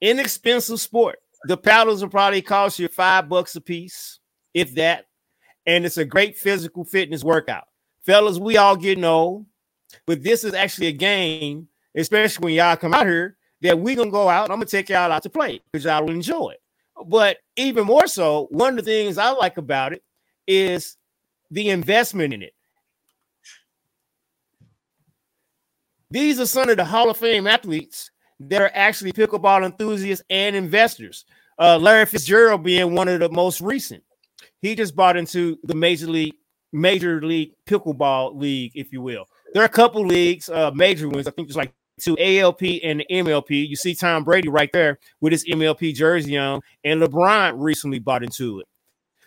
Inexpensive 0.00 0.80
sport. 0.80 1.18
The 1.44 1.56
paddles 1.56 2.02
will 2.02 2.10
probably 2.10 2.42
cost 2.42 2.78
you 2.78 2.88
five 2.88 3.28
bucks 3.28 3.54
a 3.56 3.60
piece, 3.60 4.18
if 4.54 4.74
that. 4.74 5.06
And 5.66 5.84
it's 5.84 5.98
a 5.98 6.04
great 6.04 6.36
physical 6.36 6.84
fitness 6.84 7.22
workout. 7.22 7.64
Fellas, 8.04 8.38
we 8.38 8.56
all 8.56 8.76
getting 8.76 9.04
old, 9.04 9.46
but 10.06 10.22
this 10.22 10.42
is 10.42 10.54
actually 10.54 10.88
a 10.88 10.92
game, 10.92 11.68
especially 11.96 12.44
when 12.44 12.54
y'all 12.54 12.76
come 12.76 12.94
out 12.94 13.06
here, 13.06 13.36
that 13.60 13.78
we 13.78 13.94
gonna 13.94 14.10
go 14.10 14.28
out. 14.28 14.50
I'm 14.50 14.56
gonna 14.56 14.66
take 14.66 14.88
y'all 14.88 15.12
out 15.12 15.22
to 15.22 15.30
play 15.30 15.60
because 15.70 15.84
y'all 15.84 16.02
will 16.02 16.10
enjoy 16.10 16.50
it. 16.50 16.60
But 17.06 17.38
even 17.56 17.86
more 17.86 18.08
so, 18.08 18.48
one 18.50 18.76
of 18.78 18.84
the 18.84 18.90
things 18.90 19.18
I 19.18 19.30
like 19.30 19.56
about 19.56 19.92
it 19.92 20.02
is 20.46 20.96
the 21.50 21.70
investment 21.70 22.34
in 22.34 22.42
it. 22.42 22.54
These 26.10 26.40
are 26.40 26.46
some 26.46 26.68
of 26.68 26.76
the 26.76 26.84
Hall 26.84 27.10
of 27.10 27.16
Fame 27.16 27.46
athletes 27.46 28.10
that 28.38 28.60
are 28.60 28.70
actually 28.74 29.12
pickleball 29.12 29.64
enthusiasts 29.64 30.24
and 30.28 30.54
investors. 30.54 31.24
Uh, 31.58 31.78
Larry 31.78 32.06
Fitzgerald 32.06 32.62
being 32.62 32.94
one 32.94 33.08
of 33.08 33.20
the 33.20 33.30
most 33.30 33.60
recent. 33.60 34.02
He 34.60 34.74
just 34.74 34.94
bought 34.94 35.16
into 35.16 35.58
the 35.64 35.74
major 35.74 36.06
league, 36.06 36.34
major 36.72 37.22
league 37.22 37.52
pickleball 37.66 38.38
league, 38.38 38.72
if 38.74 38.92
you 38.92 39.00
will. 39.00 39.26
There 39.52 39.62
are 39.62 39.66
a 39.66 39.70
couple 39.70 40.06
leagues, 40.06 40.48
uh, 40.48 40.70
major 40.72 41.08
ones. 41.08 41.26
I 41.26 41.30
think 41.30 41.48
there's 41.48 41.56
like 41.56 41.72
two 42.00 42.16
ALP 42.18 42.62
and 42.82 43.04
MLP. 43.10 43.68
You 43.68 43.76
see 43.76 43.94
Tom 43.94 44.24
Brady 44.24 44.48
right 44.48 44.70
there 44.72 44.98
with 45.20 45.32
his 45.32 45.44
MLP 45.44 45.94
jersey 45.94 46.36
on, 46.36 46.60
and 46.84 47.00
LeBron 47.00 47.54
recently 47.56 47.98
bought 47.98 48.22
into 48.22 48.60
it. 48.60 48.66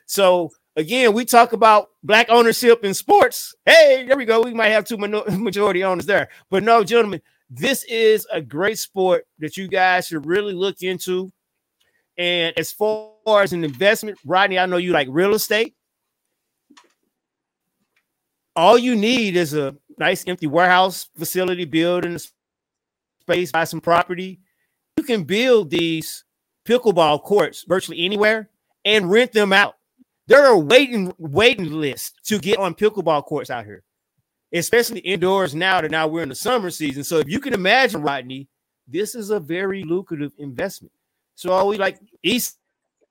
So 0.06 0.52
again, 0.76 1.14
we 1.14 1.26
talk 1.26 1.54
about 1.54 1.90
black 2.04 2.28
ownership 2.30 2.84
in 2.84 2.94
sports. 2.94 3.56
Hey, 3.66 4.06
there 4.08 4.18
we 4.18 4.26
go. 4.26 4.42
We 4.42 4.54
might 4.54 4.70
have 4.70 4.86
two 4.86 4.98
minor- 4.98 5.24
majority 5.32 5.84
owners 5.84 6.06
there, 6.06 6.30
but 6.50 6.64
no, 6.64 6.84
gentlemen, 6.84 7.22
this 7.50 7.84
is 7.84 8.28
a 8.32 8.42
great 8.42 8.80
sport 8.80 9.26
that 9.40 9.58
you 9.58 9.68
guys 9.68 10.08
should 10.08 10.26
really 10.26 10.54
look 10.54 10.82
into. 10.82 11.32
And 12.18 12.58
as 12.58 12.72
far 12.72 13.44
as 13.44 13.54
an 13.54 13.64
investment, 13.64 14.18
Rodney, 14.26 14.58
I 14.58 14.66
know 14.66 14.78
you 14.78 14.92
like 14.92 15.08
real 15.12 15.34
estate. 15.34 15.76
All 18.56 18.78
you 18.78 18.96
need 18.96 19.36
is 19.36 19.54
a 19.54 19.76
nice 19.98 20.24
empty 20.28 20.48
warehouse 20.48 21.10
facility, 21.18 21.66
building 21.66 22.18
space, 23.22 23.52
buy 23.52 23.66
some 23.66 23.82
property. 23.82 24.40
You 24.98 25.04
can 25.04 25.24
build 25.24 25.70
these 25.70 26.24
pickleball 26.66 27.22
courts 27.24 27.66
virtually 27.68 28.04
anywhere 28.06 28.50
and 28.86 29.12
rent 29.12 29.34
them 29.34 29.52
out. 29.52 29.76
There 30.28 30.46
are 30.46 30.58
waiting 30.58 31.14
waiting 31.18 31.72
lists 31.72 32.14
to 32.26 32.40
get 32.40 32.58
on 32.58 32.74
pickleball 32.74 33.26
courts 33.26 33.50
out 33.50 33.66
here, 33.66 33.84
especially 34.54 35.00
indoors 35.02 35.54
now 35.54 35.82
that 35.82 35.92
now 35.92 36.08
we're 36.08 36.24
in 36.24 36.30
the 36.30 36.36
summer 36.36 36.72
season. 36.72 37.04
So 37.04 37.20
if 37.20 37.30
you 37.30 37.40
can 37.40 37.54
imagine, 37.54 38.02
Rodney, 38.02 38.48
this 38.88 39.14
is 39.16 39.30
a 39.30 39.40
very 39.40 39.84
lucrative 39.84 40.32
investment. 40.38 40.92
So 41.36 41.52
all 41.52 41.68
we 41.68 41.78
like 41.78 42.00
East 42.24 42.58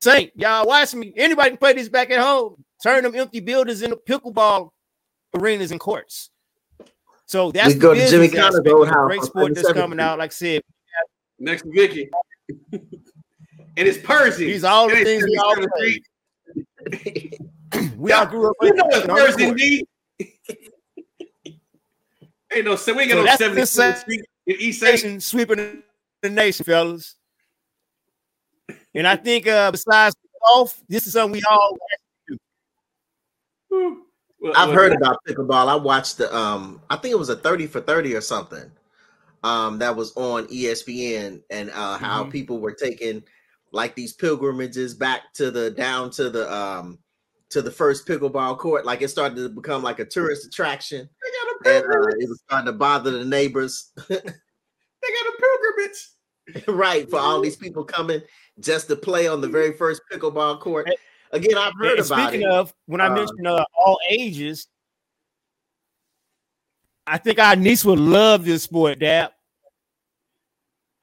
Saint, 0.00 0.32
y'all 0.34 0.66
watch 0.66 0.94
me. 0.94 1.12
Anybody 1.16 1.50
can 1.50 1.58
play 1.58 1.72
this 1.72 1.88
back 1.88 2.10
at 2.10 2.20
home. 2.20 2.64
Turn 2.82 3.04
them 3.04 3.14
empty 3.14 3.40
buildings 3.40 3.82
into 3.82 3.96
pickleball 3.96 4.70
arenas 5.34 5.70
and 5.70 5.80
courts. 5.80 6.30
So 7.26 7.52
that's 7.52 7.74
We 7.74 7.80
go 7.80 7.94
to 7.94 8.00
Jimmy 8.10 8.26
business 8.26 8.40
Connor's 8.40 8.56
aspect. 8.56 8.74
old 8.74 8.88
house 8.88 9.06
Great 9.06 9.22
sport 9.22 9.54
that's 9.54 9.72
coming 9.72 10.00
out. 10.00 10.18
Like 10.18 10.30
I 10.30 10.34
said, 10.34 10.62
Next 11.38 11.62
to 11.62 11.70
Vicky. 11.72 12.08
and 12.72 12.82
it's 13.76 13.98
Percy. 13.98 14.52
He's 14.52 14.64
all 14.64 14.88
the 14.88 15.02
things 15.04 15.24
we 15.24 15.36
all 15.36 15.54
Street. 15.54 16.06
we 17.96 18.12
all 18.12 18.26
grew 18.26 18.48
up. 18.50 18.56
You 18.62 18.74
know 18.74 18.84
it's 18.88 19.08
on 19.08 19.16
the 19.16 19.22
Percy 19.22 19.44
court. 19.46 19.58
D. 19.58 19.86
Ain't 22.52 22.64
no, 22.66 22.76
we 22.94 23.02
ain't 23.02 23.10
So 23.10 23.24
got 23.24 23.24
that's 23.24 23.40
no 23.40 23.54
the 23.54 23.60
77th 23.62 23.96
Street 23.98 24.24
in 24.46 24.56
East 24.58 24.80
St. 24.80 24.92
nation 24.92 25.20
sweeping 25.20 25.82
the 26.22 26.30
nation, 26.30 26.64
fellas. 26.64 27.16
And 28.94 29.06
I 29.06 29.16
think 29.16 29.46
uh 29.46 29.70
besides 29.70 30.14
golf, 30.46 30.80
this 30.88 31.06
is 31.06 31.14
something 31.14 31.32
we 31.32 31.42
all 31.48 31.76
Well, 33.70 34.52
I've 34.54 34.68
well, 34.68 34.74
heard 34.74 34.92
about 34.92 35.18
pickleball. 35.26 35.68
I 35.68 35.74
watched 35.74 36.18
the 36.18 36.34
um, 36.36 36.80
I 36.90 36.96
think 36.96 37.12
it 37.12 37.18
was 37.18 37.30
a 37.30 37.36
30 37.36 37.66
for 37.66 37.80
30 37.80 38.14
or 38.14 38.20
something. 38.20 38.70
Um, 39.42 39.78
that 39.78 39.94
was 39.96 40.14
on 40.16 40.46
ESPN 40.46 41.42
and 41.50 41.70
uh 41.70 41.98
how 41.98 42.24
Mhm. 42.24 42.30
people 42.30 42.58
were 42.60 42.72
taking 42.72 43.22
like 43.74 43.94
these 43.96 44.12
pilgrimages 44.12 44.94
back 44.94 45.32
to 45.34 45.50
the 45.50 45.70
down 45.72 46.10
to 46.12 46.30
the 46.30 46.50
um 46.54 46.98
to 47.50 47.60
the 47.60 47.70
first 47.70 48.06
pickleball 48.06 48.56
court. 48.58 48.86
Like 48.86 49.02
it 49.02 49.08
started 49.08 49.36
to 49.36 49.48
become 49.48 49.82
like 49.82 49.98
a 49.98 50.04
tourist 50.04 50.46
attraction, 50.46 51.08
They 51.64 51.70
got 51.70 51.82
a 51.82 51.84
and 51.84 51.92
uh, 51.92 52.08
it 52.18 52.28
was 52.28 52.40
starting 52.46 52.66
to 52.66 52.72
bother 52.72 53.10
the 53.10 53.24
neighbors. 53.24 53.90
They 54.08 55.12
got 55.12 55.34
a 55.34 55.42
pilgrimage. 56.46 56.68
right 56.78 57.10
for 57.10 57.18
all 57.18 57.42
these 57.42 57.56
people 57.56 57.84
coming 57.84 58.22
just 58.58 58.88
to 58.88 58.96
play 58.96 59.26
on 59.28 59.42
the 59.42 59.48
very 59.48 59.74
first 59.74 60.00
pickleball 60.10 60.60
court. 60.60 60.88
Again, 61.32 61.58
I've 61.58 61.74
heard 61.78 61.98
And 61.98 62.06
about 62.06 62.30
speaking 62.30 62.46
it. 62.46 62.50
of 62.50 62.72
when 62.86 63.02
I 63.02 63.08
Uh, 63.08 63.14
mentioned 63.16 63.46
uh, 63.46 63.64
all 63.78 63.98
ages, 64.08 64.66
I 67.06 67.18
think 67.18 67.38
our 67.38 67.54
niece 67.54 67.84
would 67.84 67.98
love 67.98 68.46
this 68.46 68.62
sport, 68.62 68.98
Dap. 69.00 69.33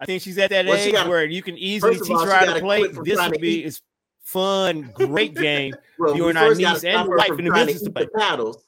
I 0.02 0.06
think 0.06 0.22
she's 0.24 0.38
at 0.40 0.50
that 0.50 0.66
Well, 0.66 0.76
age 0.76 0.92
gotta- 0.92 1.10
where 1.10 1.26
you 1.26 1.42
can 1.44 1.58
easily 1.58 2.00
teach 2.00 2.10
all, 2.10 2.26
her 2.26 2.32
how 2.32 2.46
gotta 2.46 2.60
play. 2.60 2.88
This 2.88 3.16
trying 3.16 3.30
would 3.30 3.36
to 3.36 3.42
be 3.42 3.60
eat. 3.60 3.66
is 3.66 3.82
fun, 4.24 4.92
great 4.96 5.36
game. 5.36 5.74
Well, 6.00 6.16
you 6.18 6.30
and 6.30 6.38
our 6.38 6.48
first 6.48 6.62
gotta 6.62 6.74
niece 6.74 6.84
and 6.86 7.06
the 7.08 7.12
her 7.12 7.18
wife 7.18 7.28
from 7.28 7.38
and 7.40 7.48
the 7.48 7.52
trying 7.52 7.68
to 7.68 7.74
missus 7.74 7.88
to 7.88 7.90
eat 8.02 8.10
the 8.12 8.20
paddles. 8.20 8.64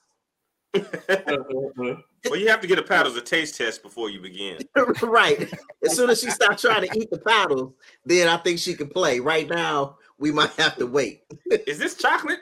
Well, 2.30 2.40
you 2.40 2.48
have 2.48 2.62
to 2.62 2.68
get 2.68 2.80
a 2.80 2.84
paddles 2.84 3.18
a 3.18 3.22
taste 3.22 3.58
test 3.58 3.84
before 3.84 4.10
you 4.10 4.22
begin. 4.22 4.60
right. 5.04 5.52
As 5.84 5.94
soon 5.94 6.10
as 6.10 6.22
she 6.22 6.30
stopped 6.30 6.62
trying 6.62 6.88
to 6.88 6.98
eat 6.98 7.10
the 7.12 7.18
paddles, 7.18 7.74
then 8.06 8.30
I 8.30 8.38
think 8.38 8.60
she 8.60 8.76
can 8.76 8.88
play. 8.88 9.20
Right 9.20 9.50
now, 9.50 9.98
we 10.20 10.32
might 10.32 10.52
have 10.52 10.78
to 10.78 10.88
wait. 10.88 11.24
Is 11.68 11.78
this 11.80 11.96
chocolate? 11.96 12.40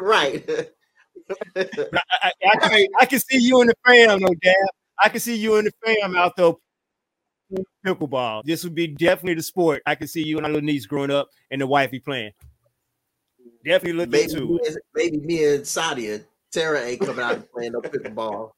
right. 0.00 0.44
I, 1.56 1.68
I, 2.22 2.32
I 2.44 2.68
can, 2.68 2.86
I 3.00 3.06
can 3.06 3.20
see 3.20 3.38
you 3.38 3.60
in 3.60 3.68
the 3.68 3.74
fam, 3.86 4.18
no 4.18 4.28
dab. 4.42 4.54
I 5.02 5.08
can 5.10 5.20
see 5.20 5.36
you 5.36 5.56
in 5.56 5.66
the 5.66 5.72
fam 5.84 6.16
out 6.16 6.34
there 6.34 6.52
pickleball. 7.84 8.42
This 8.44 8.64
would 8.64 8.74
be 8.74 8.88
definitely 8.88 9.34
the 9.34 9.42
sport. 9.42 9.82
I 9.86 9.94
can 9.94 10.08
see 10.08 10.22
you 10.22 10.36
and 10.36 10.42
my 10.42 10.48
little 10.48 10.66
niece 10.66 10.86
growing 10.86 11.10
up 11.10 11.28
and 11.50 11.60
the 11.60 11.66
wifey 11.66 12.00
playing. 12.00 12.32
Definitely 13.64 13.98
look 13.98 14.10
Maybe, 14.10 14.32
into 14.32 14.46
me 14.46 14.60
it. 14.62 14.76
maybe 14.94 15.18
me 15.18 15.54
and 15.54 15.64
Sadia, 15.64 16.24
Tara 16.52 16.80
ain't 16.80 17.00
coming 17.00 17.24
out 17.24 17.34
and 17.34 17.50
playing 17.50 17.72
no 17.72 17.80
pickleball. 17.80 18.52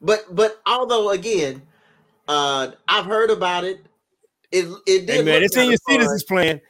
but 0.01 0.35
but 0.35 0.61
although 0.65 1.11
again, 1.11 1.61
uh, 2.27 2.71
I've 2.87 3.05
heard 3.05 3.29
about 3.29 3.63
it. 3.63 3.85
It 4.51 4.65
it 4.85 5.05
did 5.05 5.09
Hey 5.09 5.23
man, 5.23 5.43
it's 5.43 5.55
in 5.55 5.69
your 5.69 5.77
kinda 5.87 5.87
fun, 5.87 6.09
citizens 6.09 6.23
plan. 6.23 6.61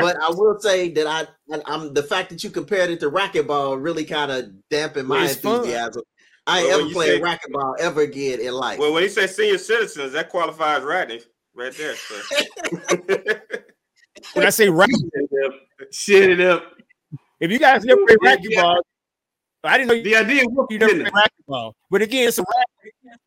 But 0.00 0.16
I 0.16 0.30
will 0.30 0.58
say 0.58 0.88
that 0.90 1.06
I, 1.06 1.54
I 1.54 1.62
I'm 1.66 1.94
the 1.94 2.02
fact 2.02 2.30
that 2.30 2.42
you 2.42 2.50
compared 2.50 2.90
it 2.90 3.00
to 3.00 3.10
racquetball 3.10 3.82
really 3.82 4.04
kind 4.04 4.30
of 4.30 4.50
dampened 4.70 5.08
my 5.08 5.28
enthusiasm. 5.28 5.92
fun. 5.92 6.02
Enthusiasm. 6.48 6.50
I 6.50 6.62
Well, 6.62 6.78
ever 6.80 6.88
you 6.88 6.94
played 6.94 7.22
say- 7.22 7.30
racquetball 7.52 7.74
ever 7.78 8.00
again 8.02 8.40
in 8.40 8.52
life. 8.54 8.78
Well, 8.78 8.92
when 8.92 9.02
he 9.02 9.08
says 9.08 9.34
senior 9.36 9.58
citizens, 9.58 10.12
that 10.12 10.28
qualifies 10.28 10.82
Rodney 10.82 11.20
right 11.54 11.72
there. 11.76 11.94
So. 11.96 12.14
when 14.34 14.46
I 14.46 14.50
say 14.50 14.68
racket, 14.68 14.96
Shit 15.00 15.30
it 15.30 15.46
up. 15.46 15.52
Shit 15.92 16.30
it 16.30 16.40
up. 16.40 16.64
if 17.40 17.50
you 17.50 17.58
guys 17.58 17.84
never 17.84 18.04
played 18.06 18.18
Yeah, 18.22 18.36
racquetball, 18.62 18.80
I 19.64 19.76
didn't 19.78 19.88
know 19.88 19.94
you, 19.94 20.02
The 20.04 20.16
idea 20.16 20.44
of 20.44 20.50
you 20.70 20.78
never 20.78 20.94
played 20.94 21.12
racquetball. 21.12 21.72
But 21.90 22.02
again, 22.02 22.28
it's 22.28 22.38
a 22.38 22.42
racket. 22.42 23.20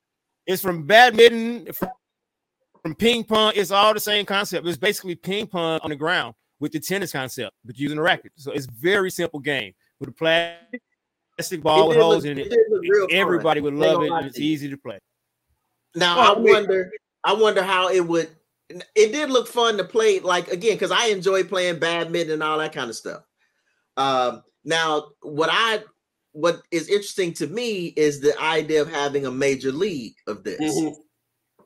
It's 0.47 0.61
from 0.61 0.85
badminton, 0.85 1.71
from, 1.73 1.89
from 2.81 2.95
ping 2.95 3.23
pong. 3.23 3.53
It's 3.55 3.71
all 3.71 3.93
the 3.93 3.99
same 3.99 4.25
concept. 4.25 4.67
It's 4.67 4.77
basically 4.77 5.15
ping 5.15 5.47
pong 5.47 5.79
on 5.83 5.91
the 5.91 5.95
ground 5.95 6.33
with 6.59 6.71
the 6.71 6.79
tennis 6.79 7.11
concept, 7.11 7.55
but 7.63 7.77
using 7.77 7.97
a 7.97 8.01
racket. 8.01 8.31
So 8.35 8.51
it's 8.51 8.65
very 8.65 9.11
simple 9.11 9.39
game 9.39 9.73
with 9.99 10.09
a 10.09 10.11
plastic 10.11 10.81
ball 11.63 11.89
with 11.89 11.97
holes 11.97 12.23
look- 12.23 12.25
in 12.31 12.37
it. 12.37 12.49
did 12.49 12.59
look 12.69 12.81
real 12.83 13.07
fun. 13.07 13.17
Everybody 13.17 13.61
would 13.61 13.73
love 13.73 14.03
it, 14.03 14.11
it's 14.25 14.39
easy 14.39 14.69
to 14.69 14.77
play. 14.77 14.99
Now 15.95 16.17
Oh, 16.17 16.35
I 16.35 16.39
wonder, 16.39 16.91
I 17.23 17.33
wonder 17.33 17.61
how 17.63 17.89
it 17.89 17.99
would. 18.07 18.29
It 18.95 19.11
did 19.11 19.29
look 19.29 19.47
fun 19.47 19.77
to 19.77 19.83
play, 19.83 20.19
like 20.21 20.47
again, 20.49 20.73
because 20.75 20.91
I 20.91 21.07
enjoy 21.07 21.43
playing 21.43 21.79
badminton 21.79 22.31
and 22.35 22.43
all 22.43 22.57
that 22.59 22.73
kind 22.73 22.89
of 22.89 22.95
stuff. 22.95 23.23
Um, 23.97 24.43
now, 24.63 25.07
what 25.21 25.49
I 25.51 25.83
what 26.33 26.61
is 26.71 26.87
interesting 26.87 27.33
to 27.33 27.47
me 27.47 27.87
is 27.87 28.21
the 28.21 28.39
idea 28.41 28.81
of 28.81 28.89
having 28.89 29.25
a 29.25 29.31
major 29.31 29.71
league 29.73 30.15
of 30.27 30.45
this, 30.45 30.61
Mhm. 30.61 30.95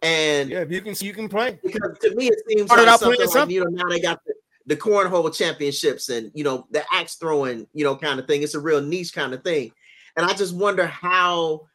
and 0.01 0.49
Yeah, 0.49 0.61
if 0.61 0.71
you 0.71 0.81
can, 0.81 0.95
you 0.99 1.13
can 1.13 1.29
play. 1.29 1.59
because 1.63 1.97
to 2.01 2.15
me 2.15 2.27
it 2.29 2.39
seems 2.47 2.65
Started 2.65 2.83
like 2.85 2.93
out 2.93 2.99
something 2.99 3.15
playing 3.17 3.29
like 3.29 3.33
something. 3.37 3.55
you 3.55 3.63
know 3.63 3.69
now 3.69 3.87
they 3.89 3.99
got 3.99 4.19
the, 4.25 4.33
the 4.67 4.75
cornhole 4.75 5.33
championships 5.35 6.09
and 6.09 6.31
you 6.33 6.43
know 6.43 6.67
the 6.71 6.83
axe 6.91 7.15
throwing 7.15 7.67
you 7.73 7.83
know 7.83 7.95
kind 7.95 8.19
of 8.19 8.27
thing. 8.27 8.43
It's 8.43 8.55
a 8.55 8.59
real 8.59 8.81
niche 8.81 9.13
kind 9.13 9.33
of 9.33 9.43
thing, 9.43 9.71
and 10.15 10.25
I 10.25 10.33
just 10.33 10.55
wonder 10.55 10.85
how 10.85 11.67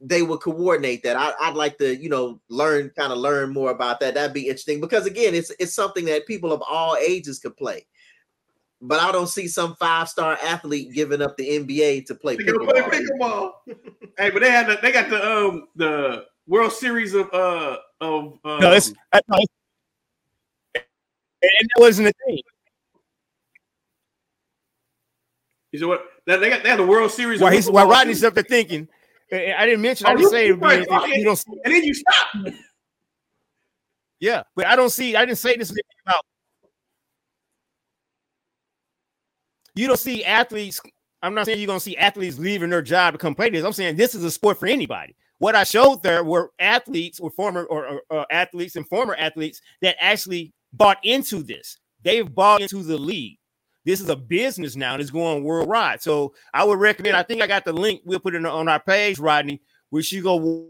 they 0.00 0.22
would 0.22 0.40
coordinate 0.40 1.02
that. 1.04 1.16
I, 1.16 1.32
I'd 1.40 1.54
like 1.54 1.78
to 1.78 1.96
you 1.96 2.08
know 2.08 2.40
learn 2.48 2.90
kind 2.90 3.12
of 3.12 3.18
learn 3.18 3.52
more 3.52 3.70
about 3.70 4.00
that. 4.00 4.14
That'd 4.14 4.34
be 4.34 4.48
interesting 4.48 4.80
because 4.80 5.06
again, 5.06 5.34
it's 5.34 5.50
it's 5.58 5.74
something 5.74 6.04
that 6.06 6.26
people 6.26 6.52
of 6.52 6.62
all 6.68 6.96
ages 6.96 7.38
could 7.38 7.56
play. 7.56 7.86
But 8.82 9.00
I 9.00 9.10
don't 9.10 9.28
see 9.28 9.48
some 9.48 9.74
five 9.76 10.08
star 10.08 10.38
athlete 10.44 10.92
giving 10.92 11.22
up 11.22 11.36
the 11.38 11.48
NBA 11.48 12.06
to 12.06 12.14
play 12.14 12.36
They 12.36 12.44
gonna 12.44 12.58
play 12.58 12.82
pickleball. 12.82 13.52
pickleball. 13.66 13.76
hey, 14.18 14.30
but 14.30 14.42
they 14.42 14.50
had 14.50 14.66
the, 14.66 14.78
they 14.82 14.92
got 14.92 15.08
the 15.08 15.26
um 15.26 15.68
the 15.76 16.26
World 16.46 16.72
Series 16.72 17.14
of 17.14 17.32
uh 17.32 17.78
of 18.02 18.38
um, 18.44 18.60
No, 18.60 18.72
it's, 18.72 18.90
no, 18.90 19.36
it's 19.38 19.52
and 21.42 21.68
that 21.74 21.80
wasn't 21.80 22.08
a 22.08 22.12
thing. 22.26 22.40
you 25.72 25.80
know 25.80 25.88
what 25.88 26.04
they 26.26 26.36
they 26.38 26.48
got 26.50 26.62
they 26.62 26.70
had 26.70 26.78
the 26.78 26.86
World 26.86 27.10
Series. 27.10 27.40
While 27.40 27.52
he's 27.52 27.68
Rodney's 27.68 28.24
up 28.24 28.34
there 28.34 28.42
thinking, 28.42 28.88
I 29.32 29.66
didn't 29.66 29.82
mention. 29.82 30.06
I 30.06 30.12
Oh, 30.12 30.16
didn't 30.16 30.30
say 30.30 30.48
it 30.48 30.52
right, 30.54 30.86
anything. 30.90 31.18
You 31.20 31.24
don't. 31.24 31.36
see- 31.36 31.60
and 31.64 31.74
then 31.74 31.84
you 31.84 31.94
stop. 31.94 32.54
Yeah, 34.20 34.42
but 34.54 34.66
I 34.66 34.76
don't 34.76 34.90
see. 34.90 35.14
I 35.16 35.24
didn't 35.26 35.38
say 35.38 35.56
this 35.56 35.70
about. 36.06 36.24
You 39.74 39.86
don't 39.86 39.98
see 40.00 40.24
athletes. 40.24 40.80
I'm 41.22 41.34
not 41.34 41.46
saying 41.46 41.58
you're 41.58 41.66
gonna 41.66 41.80
see 41.80 41.96
athletes 41.96 42.38
leaving 42.38 42.70
their 42.70 42.82
job 42.82 43.12
to 43.14 43.18
come 43.18 43.34
play 43.34 43.50
this. 43.50 43.64
I'm 43.64 43.72
saying 43.72 43.96
this 43.96 44.14
is 44.14 44.24
a 44.24 44.30
sport 44.30 44.58
for 44.58 44.66
anybody. 44.66 45.14
What 45.38 45.54
I 45.54 45.64
showed 45.64 46.02
there 46.02 46.24
were 46.24 46.50
athletes 46.58 47.20
or 47.20 47.30
former 47.30 47.64
or, 47.64 47.86
or, 47.86 48.02
or 48.08 48.26
athletes 48.30 48.76
and 48.76 48.88
former 48.88 49.14
athletes 49.18 49.60
that 49.82 49.96
actually 50.00 50.54
bought 50.76 50.98
into 51.02 51.42
this. 51.42 51.78
They've 52.02 52.32
bought 52.32 52.60
into 52.60 52.82
the 52.82 52.98
league. 52.98 53.38
This 53.84 54.00
is 54.00 54.08
a 54.08 54.16
business 54.16 54.74
now 54.74 54.94
and 54.94 55.02
it's 55.02 55.10
going 55.10 55.44
worldwide. 55.44 56.02
So 56.02 56.34
I 56.52 56.64
would 56.64 56.80
recommend. 56.80 57.16
I 57.16 57.22
think 57.22 57.40
I 57.40 57.46
got 57.46 57.64
the 57.64 57.72
link. 57.72 58.02
We'll 58.04 58.18
put 58.18 58.34
it 58.34 58.44
on 58.44 58.68
our 58.68 58.80
page, 58.80 59.18
Rodney. 59.18 59.62
We 59.90 60.02
you 60.08 60.22
go 60.22 60.68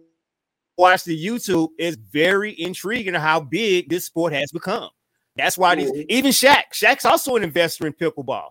watch 0.76 1.04
the 1.04 1.26
YouTube. 1.26 1.70
It's 1.78 1.96
very 1.96 2.58
intriguing 2.60 3.14
how 3.14 3.40
big 3.40 3.88
this 3.88 4.04
sport 4.04 4.34
has 4.34 4.52
become. 4.52 4.90
That's 5.34 5.56
why 5.56 5.74
these, 5.74 5.90
even 6.08 6.30
Shaq. 6.30 6.64
Shaq's 6.72 7.04
also 7.04 7.36
an 7.36 7.42
investor 7.42 7.86
in 7.86 7.92
pickleball. 7.94 8.50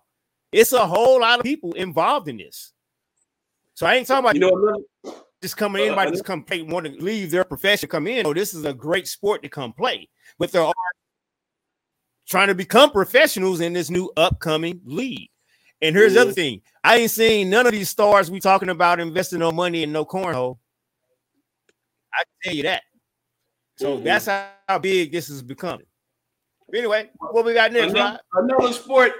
It's 0.51 0.73
a 0.73 0.85
whole 0.85 1.21
lot 1.21 1.39
of 1.39 1.43
people 1.43 1.73
involved 1.73 2.27
in 2.27 2.37
this. 2.37 2.73
So 3.75 3.85
I 3.85 3.95
ain't 3.95 4.07
talking 4.07 4.25
about 4.25 4.35
You 4.35 4.41
know 4.41 5.13
just 5.41 5.57
coming 5.57 5.83
in, 5.83 5.89
Uh, 5.89 5.91
anybody 5.93 6.11
just 6.11 6.25
come 6.25 6.43
play, 6.43 6.61
want 6.63 6.87
to 6.87 6.93
leave 6.93 7.29
their 7.29 7.43
profession, 7.43 7.87
come 7.89 8.07
in. 8.07 8.25
Oh, 8.25 8.33
this 8.33 8.53
is 8.53 8.65
a 8.65 8.73
great 8.73 9.07
sport 9.07 9.43
to 9.43 9.49
come 9.49 9.73
play. 9.73 10.09
But 10.39 10.51
there 10.51 10.63
are 10.63 10.73
trying 12.27 12.47
to 12.47 12.55
become 12.55 12.91
professionals 12.91 13.61
in 13.61 13.73
this 13.73 13.89
new 13.89 14.11
upcoming 14.17 14.81
league. 14.85 15.29
And 15.81 15.95
here's 15.95 16.13
the 16.13 16.21
other 16.21 16.31
thing: 16.31 16.61
I 16.83 16.97
ain't 16.97 17.11
seen 17.11 17.49
none 17.49 17.65
of 17.65 17.71
these 17.73 17.89
stars 17.89 18.31
we 18.31 18.39
talking 18.39 18.69
about 18.69 18.99
investing 18.99 19.39
no 19.39 19.51
money 19.51 19.83
in 19.83 19.91
no 19.91 20.05
cornhole. 20.05 20.57
I 22.13 22.23
can 22.23 22.33
tell 22.43 22.55
you 22.55 22.63
that. 22.63 22.83
So 23.77 23.97
Mhm. 23.97 24.03
that's 24.05 24.25
how, 24.25 24.49
how 24.69 24.79
big 24.79 25.11
this 25.11 25.29
is 25.29 25.41
becoming. 25.43 25.85
Anyway, 26.73 27.09
what 27.19 27.45
we 27.45 27.53
got 27.53 27.73
next, 27.73 27.91
another, 27.93 28.19
another 28.33 28.73
sport 28.73 29.11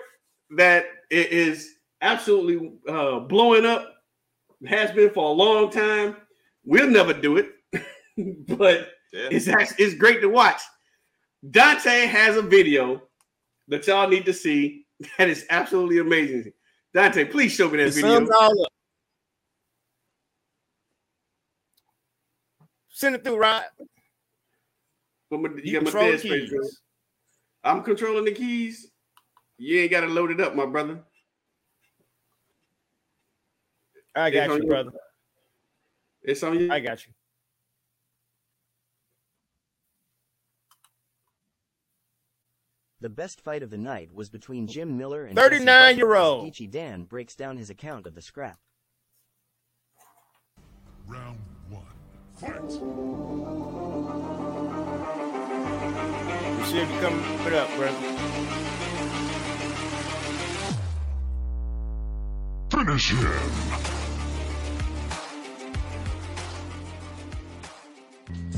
that 0.52 0.86
is 1.12 1.76
absolutely 2.02 2.72
uh, 2.88 3.20
blowing 3.20 3.66
up 3.66 3.94
has 4.66 4.92
been 4.92 5.12
for 5.12 5.26
a 5.30 5.34
long 5.34 5.70
time. 5.70 6.16
We'll 6.64 6.90
never 6.90 7.14
do 7.14 7.38
it, 7.38 7.52
but 8.58 8.90
Yeah. 9.12 9.30
it's 9.32 9.48
actually 9.48 9.84
it's 9.86 9.96
great 9.96 10.22
to 10.22 10.28
watch. 10.30 10.62
Dante 11.52 12.08
has 12.08 12.38
a 12.38 12.42
video 12.42 13.02
that 13.68 13.86
y'all 13.88 14.08
need 14.10 14.26
to 14.26 14.34
see 14.34 14.86
that 15.18 15.30
is 15.30 15.46
absolutely 15.50 16.00
amazing. 16.00 16.52
Dante, 16.94 17.26
please 17.26 17.52
show 17.52 17.70
me 17.70 17.78
that 17.78 17.88
It 17.88 17.94
video. 17.94 18.26
Send 22.90 23.16
it 23.16 23.24
through, 23.24 23.38
Rod. 23.38 23.64
My- 25.30 25.38
you 25.38 25.62
You 25.64 25.74
got 25.74 25.84
my 25.84 25.92
control 25.92 26.12
the 26.12 26.18
keys. 26.18 26.82
I'm 27.64 27.84
controlling 27.84 28.26
the 28.26 28.32
keys. 28.32 28.90
You 29.58 29.82
ain't 29.82 29.92
got 29.92 30.02
to 30.02 30.08
load 30.08 30.32
it 30.32 30.40
up, 30.40 30.56
my 30.56 30.66
brother. 30.66 31.04
I 34.16 34.30
got 34.30 34.50
you, 34.50 34.56
you. 34.58 34.68
brother. 34.68 34.92
It's 36.22 36.42
on 36.44 36.58
you. 36.58 36.72
I 36.72 36.80
got 36.80 37.06
you. 37.06 37.12
The 43.06 43.10
best 43.10 43.40
fight 43.40 43.62
of 43.62 43.70
the 43.70 43.78
night 43.78 44.10
was 44.16 44.32
between 44.32 44.66
Jim 44.66 44.98
Miller 44.98 45.26
and 45.26 45.38
39-year-old. 45.38 46.52
Geechee 46.52 46.72
Dan 46.72 47.04
breaks 47.04 47.36
down 47.36 47.56
his 47.56 47.70
account 47.70 48.08
of 48.08 48.16
the 48.16 48.22
scrap. 48.24 48.58
Round 51.06 51.38
one. 51.70 51.84
Fight. 52.34 52.64
You 56.58 56.66
should 56.66 56.88
be 56.88 56.96
coming 57.00 57.54
up, 57.54 57.70
brother. 57.76 58.02
Finish 62.72 63.12
him. 63.12 63.52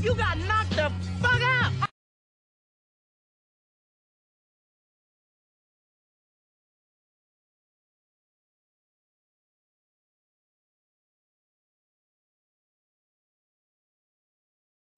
You 0.00 0.14
got 0.14 0.38
knocked 0.38 0.70
the 0.70 0.90
fuck 1.20 1.42
out. 1.42 1.57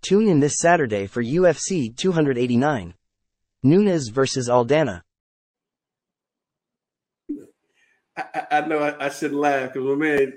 Tune 0.03 0.29
in 0.29 0.41
this 0.41 0.59
Saturday 0.59 1.07
for 1.07 1.23
UFC 1.23 1.95
289. 1.95 2.95
Nunes 3.63 4.09
versus 4.09 4.49
Aldana. 4.49 5.03
I, 8.17 8.25
I, 8.35 8.47
I 8.51 8.67
know 8.67 8.79
I, 8.79 9.07
I 9.07 9.09
shouldn't 9.11 9.39
laugh 9.41 9.73
because 9.73 9.87
my 9.87 9.95
man 9.95 10.33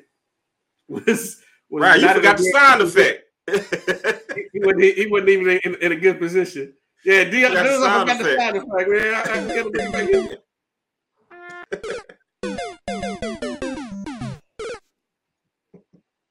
was, 0.87 1.05
was 1.05 1.37
Right, 1.81 2.01
you 2.01 2.09
forgot 2.09 2.37
the 2.37 2.43
sound 2.43 2.81
effect. 2.81 3.23
He 4.53 4.59
wasn't, 4.59 4.83
he 4.83 5.07
wasn't 5.07 5.29
even 5.29 5.59
in, 5.63 5.75
in 5.81 5.91
a 5.91 5.95
good 5.95 6.19
position. 6.19 6.73
Yeah, 7.03 7.23
Dion, 7.23 7.51
Forgot 7.51 7.63
the 7.63 7.69
I 7.69 7.79
sound 7.79 8.09
forgot 8.09 8.23
the 8.23 8.33
effect. 8.33 8.39
sound 8.39 8.57
effect, 8.57 8.89
man. 8.89 9.13
I, 9.15 9.21
I 9.21 9.47
get 9.47 9.65
him 9.65 9.91
back 9.91 10.09
in. 10.09 10.37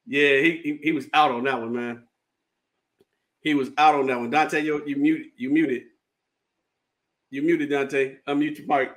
Yeah, 0.06 0.40
he, 0.40 0.60
he 0.62 0.78
he 0.84 0.92
was 0.92 1.06
out 1.12 1.30
on 1.32 1.44
that 1.44 1.60
one, 1.60 1.72
man. 1.72 2.04
He 3.42 3.54
was 3.54 3.70
out 3.76 3.96
on 3.96 4.06
that 4.06 4.18
one. 4.18 4.30
Dante, 4.30 4.62
you 4.62 4.82
you 4.86 4.96
mute 4.96 5.32
you 5.36 5.50
muted. 5.50 5.82
You 7.30 7.42
muted 7.42 7.70
Dante. 7.70 8.16
Unmute 8.28 8.58
your 8.58 8.66
mic. 8.66 8.90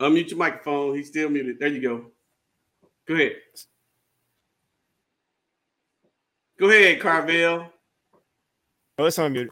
Unmute 0.00 0.30
your 0.30 0.38
microphone. 0.38 0.94
He's 0.96 1.08
still 1.08 1.28
muted. 1.28 1.58
There 1.58 1.68
you 1.68 1.80
go. 1.80 2.06
Go 3.06 3.14
ahead. 3.14 3.36
Go 6.58 6.68
ahead, 6.68 7.00
Carvel. 7.00 7.72
Oh, 8.98 9.04
it's 9.06 9.18
on 9.18 9.32
mute. 9.32 9.50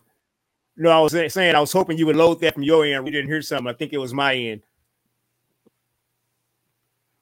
No, 0.76 0.90
I 0.90 1.00
was 1.00 1.12
saying 1.32 1.54
I 1.54 1.60
was 1.60 1.72
hoping 1.72 1.98
you 1.98 2.06
would 2.06 2.16
load 2.16 2.40
that 2.40 2.54
from 2.54 2.62
your 2.62 2.84
end. 2.84 3.04
We 3.04 3.10
didn't 3.10 3.28
hear 3.30 3.42
something. 3.42 3.66
I 3.66 3.72
think 3.72 3.92
it 3.92 3.98
was 3.98 4.14
my 4.14 4.34
end. 4.34 4.62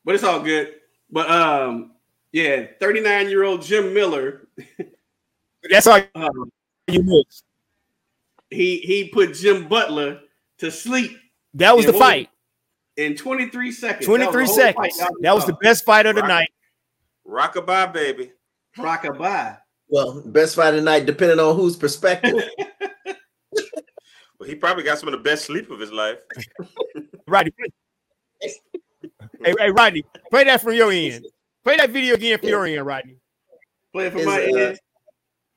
But 0.05 0.15
it's 0.15 0.25
all 0.25 0.41
good. 0.41 0.75
But 1.11 1.31
um, 1.31 1.93
yeah, 2.33 2.67
39 2.81 3.31
year 3.31 3.45
old 3.45 3.63
Jim 3.63 3.95
Miller. 3.95 4.49
That's 5.71 5.87
all 5.87 6.01
um, 6.15 6.53
you 6.87 7.03
missed. 7.03 7.45
He 8.51 8.79
he 8.79 9.09
put 9.09 9.35
Jim 9.35 9.69
Butler 9.69 10.21
to 10.59 10.71
sleep. 10.71 11.17
That 11.55 11.77
was 11.77 11.87
the 11.87 11.93
what 11.93 12.01
fight. 12.01 12.31
in 12.97 13.17
23 13.17 13.73
seconds. 13.73 14.07
23 14.07 14.27
the 14.43 14.47
whole 14.47 14.57
seconds. 14.57 14.97
fight. 15.01 15.11
That 15.21 15.35
was 15.35 15.47
the 15.47 15.55
best 15.55 15.85
fight 15.85 16.07
of 16.07 16.15
the 16.15 16.23
Rock- 16.23 16.29
night. 16.29 16.49
Rockabye, 17.27 17.93
baby. 17.93 18.33
rockabye. 18.77 19.59
Well, 19.89 20.23
best 20.27 20.57
fight 20.57 20.69
of 20.71 20.77
the 20.77 20.83
night, 20.83 21.07
depending 21.07 21.39
on 21.41 21.57
whose 21.57 21.77
perspective. 21.77 22.35
Well, 24.39 24.49
he 24.49 24.55
probably 24.55 24.85
got 24.85 24.99
some 24.99 25.09
of 25.09 25.13
the 25.13 25.19
best 25.19 25.47
sleep 25.47 25.69
of 25.71 25.81
his 25.81 25.91
life. 25.91 26.21
Rodney. 27.27 27.51
hey, 28.41 28.53
hey, 29.43 29.71
Rodney, 29.71 30.05
play 30.31 30.45
that 30.45 30.61
from 30.61 30.75
your 30.75 30.93
end. 30.93 31.27
Play 31.65 31.77
that 31.77 31.91
video 31.91 32.15
again 32.15 32.39
from 32.39 32.49
your 32.49 32.65
end, 32.65 32.87
Rodney. 32.87 33.17
Play 33.93 34.07
it 34.07 34.11
from 34.13 34.21
Is, 34.21 34.27
my 34.27 34.37
uh, 34.45 34.57
end. 34.57 34.79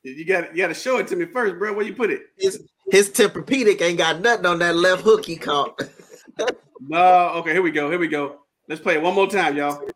You 0.03 0.25
got 0.25 0.55
you 0.55 0.63
got 0.63 0.69
to 0.69 0.73
show 0.73 0.97
it 0.97 1.07
to 1.07 1.15
me 1.15 1.25
first, 1.25 1.59
bro. 1.59 1.73
Where 1.73 1.85
you 1.85 1.93
put 1.93 2.09
it? 2.09 2.23
his 2.37 2.67
his 2.89 3.09
Tempur-Pedic 3.09 3.81
ain't 3.81 3.97
got 3.97 4.21
nothing 4.21 4.45
on 4.45 4.59
that 4.59 4.75
left 4.75 5.03
hook 5.03 5.25
he 5.25 5.37
caught. 5.37 5.81
No. 6.83 7.29
Okay, 7.35 7.51
here 7.51 7.61
we 7.61 7.69
go. 7.69 7.91
Here 7.91 7.99
we 7.99 8.07
go. 8.07 8.39
Let's 8.67 8.81
play 8.81 8.95
it 8.95 9.03
one 9.03 9.13
more 9.13 9.29
time, 9.29 9.55
y'all. 9.55 9.87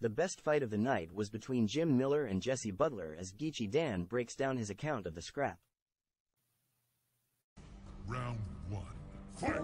The 0.00 0.08
best 0.08 0.40
fight 0.40 0.62
of 0.62 0.70
the 0.70 0.78
night 0.78 1.14
was 1.14 1.30
between 1.30 1.66
Jim 1.66 1.96
Miller 1.96 2.24
and 2.24 2.40
Jesse 2.42 2.70
Butler 2.70 3.16
as 3.18 3.32
Geechee 3.32 3.70
Dan 3.70 4.04
breaks 4.04 4.34
down 4.34 4.56
his 4.56 4.70
account 4.70 5.06
of 5.06 5.14
the 5.14 5.22
scrap. 5.22 5.58
Round 8.06 8.38
one. 8.68 8.84
Fight. 9.36 9.60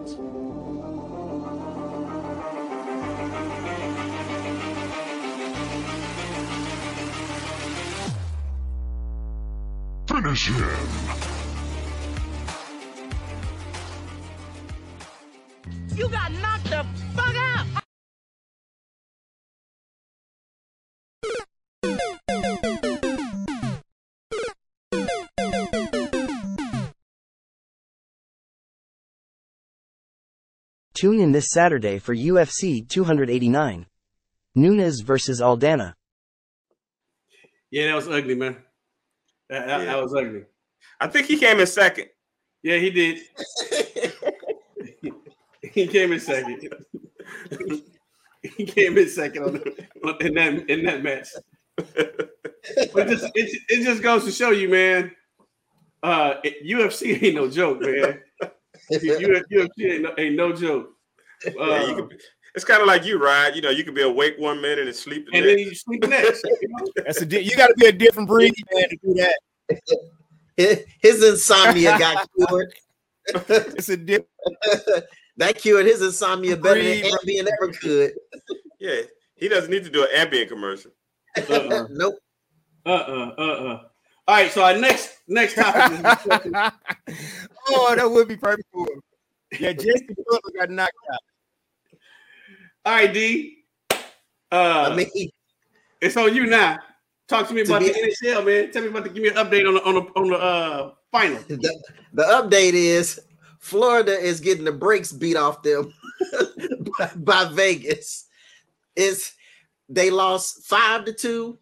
Finish 10.11 10.49
him. 10.49 10.67
You 15.95 16.09
got 16.09 16.31
knocked 16.33 16.65
the 16.65 16.85
fuck 17.15 17.35
out. 17.35 17.65
Tune 30.93 31.21
in 31.21 31.31
this 31.31 31.49
Saturday 31.51 31.99
for 31.99 32.13
UFC 32.13 32.85
289. 32.85 33.85
Nunes 34.55 34.99
versus 34.99 35.39
Aldana. 35.39 35.93
Yeah, 37.69 37.87
that 37.87 37.95
was 37.95 38.09
ugly, 38.09 38.35
man. 38.35 38.57
That, 39.51 39.67
Yeah. 39.67 39.85
that 39.85 40.01
was 40.01 40.15
ugly. 40.15 40.45
I 40.99 41.07
think 41.07 41.27
he 41.27 41.37
came 41.37 41.59
in 41.59 41.67
second. 41.67 42.07
Yeah, 42.63 42.77
he 42.77 42.89
did. 42.89 43.19
he 45.61 45.87
came 45.87 46.13
in 46.13 46.19
second. 46.19 46.73
he 48.41 48.65
came 48.65 48.97
in 48.97 49.09
second 49.09 49.43
on 49.43 49.53
the, 49.53 50.17
in 50.25 50.33
that 50.35 50.69
in 50.69 50.83
that 50.85 51.03
match. 51.03 51.27
But 51.75 53.07
just 53.07 53.25
it, 53.35 53.61
it 53.67 53.83
just 53.83 54.01
goes 54.01 54.23
to 54.25 54.31
show 54.31 54.51
you, 54.51 54.69
man. 54.69 55.11
Uh, 56.01 56.35
UFC 56.65 57.21
ain't 57.21 57.35
no 57.35 57.49
joke, 57.49 57.81
man. 57.81 58.21
UFC 58.91 59.91
ain't 59.91 60.01
no, 60.03 60.13
ain't 60.17 60.35
no 60.35 60.53
joke. 60.53 60.91
Uh, 61.45 61.51
Yeah, 61.57 61.87
you 61.87 61.95
could, 61.95 62.21
it's 62.55 62.65
kind 62.65 62.81
of 62.81 62.87
like 62.87 63.05
you, 63.05 63.17
Rod. 63.17 63.55
You 63.55 63.61
know, 63.61 63.69
you 63.69 63.83
could 63.83 63.95
be 63.95 64.01
awake 64.01 64.35
one 64.37 64.61
minute 64.61 64.87
and 64.87 64.95
sleep 64.95 65.27
the 65.31 65.37
and 65.37 65.47
then 65.47 65.55
next. 65.57 65.69
you 65.69 65.75
sleep 65.75 66.07
next. 66.07 66.43
You 66.43 66.67
know? 66.69 66.87
That's 67.05 67.21
a 67.21 67.25
di- 67.25 67.41
you 67.41 67.55
got 67.55 67.67
to 67.67 67.75
be 67.75 67.87
a 67.87 67.91
different 67.91 68.27
breed, 68.27 68.53
man, 68.73 68.89
to 68.89 68.97
do 68.97 69.13
that. 69.15 69.39
His, 70.57 70.85
his 70.99 71.23
insomnia 71.23 71.97
got 71.97 72.27
cured. 72.37 72.73
It's 73.47 73.89
a 73.89 73.97
different. 73.97 74.29
that 75.37 75.57
cured 75.57 75.85
his 75.85 76.01
insomnia 76.01 76.57
better 76.57 76.83
than 76.83 77.01
Breathe, 77.01 77.13
Ambien 77.13 77.47
ever 77.47 77.71
could. 77.71 78.13
Yeah, 78.79 79.01
he 79.35 79.47
doesn't 79.47 79.69
need 79.69 79.83
to 79.83 79.89
do 79.89 80.03
an 80.03 80.27
Ambien 80.27 80.47
commercial. 80.47 80.91
Uh-uh. 81.37 81.87
nope. 81.91 82.15
Uh-uh. 82.85 83.33
Uh-uh. 83.37 83.83
All 84.27 84.35
right, 84.35 84.51
so 84.51 84.63
our 84.63 84.77
next 84.77 85.19
next 85.27 85.55
topic 85.55 85.99
is 85.99 87.17
oh, 87.69 87.95
that 87.95 88.09
would 88.09 88.27
be 88.27 88.37
perfect 88.37 88.67
for 88.73 88.87
him. 88.91 89.01
Yeah, 89.59 89.73
Jesse 89.73 90.07
Butler 90.07 90.51
got 90.57 90.69
knocked 90.69 90.97
out. 91.13 91.19
All 92.85 92.93
right, 92.93 93.13
D. 93.13 93.63
Uh, 94.51 94.89
I 94.91 94.95
mean, 94.95 95.29
it's 96.01 96.17
on 96.17 96.35
you 96.35 96.47
now. 96.47 96.79
Talk 97.27 97.47
to 97.47 97.53
me 97.53 97.61
about 97.61 97.81
the 97.81 97.89
NHL, 97.89 98.45
man. 98.45 98.71
Tell 98.71 98.81
me 98.81 98.89
about 98.89 99.03
the 99.03 99.09
give 99.09 99.23
me 99.23 99.29
an 99.29 99.35
update 99.35 99.67
on 99.67 99.75
the 99.75 99.83
on 99.83 99.93
the 99.95 100.01
on 100.19 100.29
the 100.29 100.35
uh 100.35 100.91
final. 101.11 101.41
the, 101.47 101.57
the 102.13 102.23
update 102.23 102.73
is 102.73 103.21
Florida 103.59 104.19
is 104.19 104.39
getting 104.39 104.65
the 104.65 104.71
brakes 104.71 105.11
beat 105.11 105.37
off 105.37 105.61
them 105.61 105.93
by, 106.97 107.11
by 107.15 107.45
Vegas. 107.53 108.25
Is 108.95 109.31
they 109.87 110.09
lost 110.09 110.63
five 110.63 111.05
to 111.05 111.13
two 111.13 111.57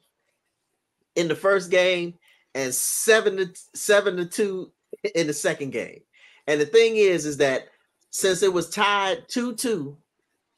in 1.15 1.27
the 1.27 1.35
first 1.35 1.69
game 1.69 2.13
and 2.55 2.73
seven 2.73 3.37
to 3.37 3.49
seven 3.75 4.15
to 4.17 4.25
two 4.25 4.71
in 5.15 5.27
the 5.27 5.33
second 5.33 5.71
game. 5.71 5.99
And 6.47 6.59
the 6.59 6.65
thing 6.65 6.95
is, 6.95 7.25
is 7.25 7.37
that 7.37 7.67
since 8.09 8.41
it 8.41 8.51
was 8.51 8.69
tied 8.69 9.27
two 9.27 9.53
two 9.53 9.97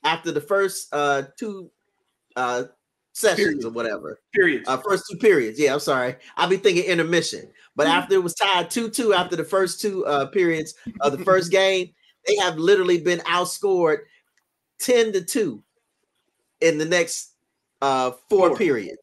after 0.03 0.31
the 0.31 0.41
first 0.41 0.87
uh 0.93 1.23
two 1.37 1.69
uh 2.35 2.63
sessions 3.13 3.37
Period. 3.45 3.65
or 3.65 3.69
whatever, 3.71 4.19
Periods. 4.33 4.67
uh, 4.69 4.77
first 4.77 5.03
two 5.11 5.17
periods. 5.17 5.59
Yeah, 5.59 5.73
I'm 5.73 5.79
sorry. 5.81 6.15
I'll 6.37 6.47
be 6.49 6.57
thinking 6.57 6.85
intermission. 6.85 7.49
But 7.75 7.87
after 7.87 8.15
it 8.15 8.23
was 8.23 8.33
tied 8.35 8.69
2 8.69 8.89
2 8.89 9.13
after 9.13 9.35
the 9.35 9.43
first 9.43 9.81
two 9.81 10.05
uh, 10.05 10.27
periods 10.27 10.73
of 11.01 11.17
the 11.17 11.23
first 11.23 11.51
game, 11.61 11.89
they 12.27 12.35
have 12.37 12.57
literally 12.57 12.99
been 13.01 13.19
outscored 13.19 13.99
10 14.79 15.11
to 15.13 15.23
2 15.23 15.61
in 16.61 16.77
the 16.77 16.85
next 16.85 17.31
uh, 17.81 18.11
four, 18.29 18.49
Four. 18.49 18.57
periods. 18.57 18.97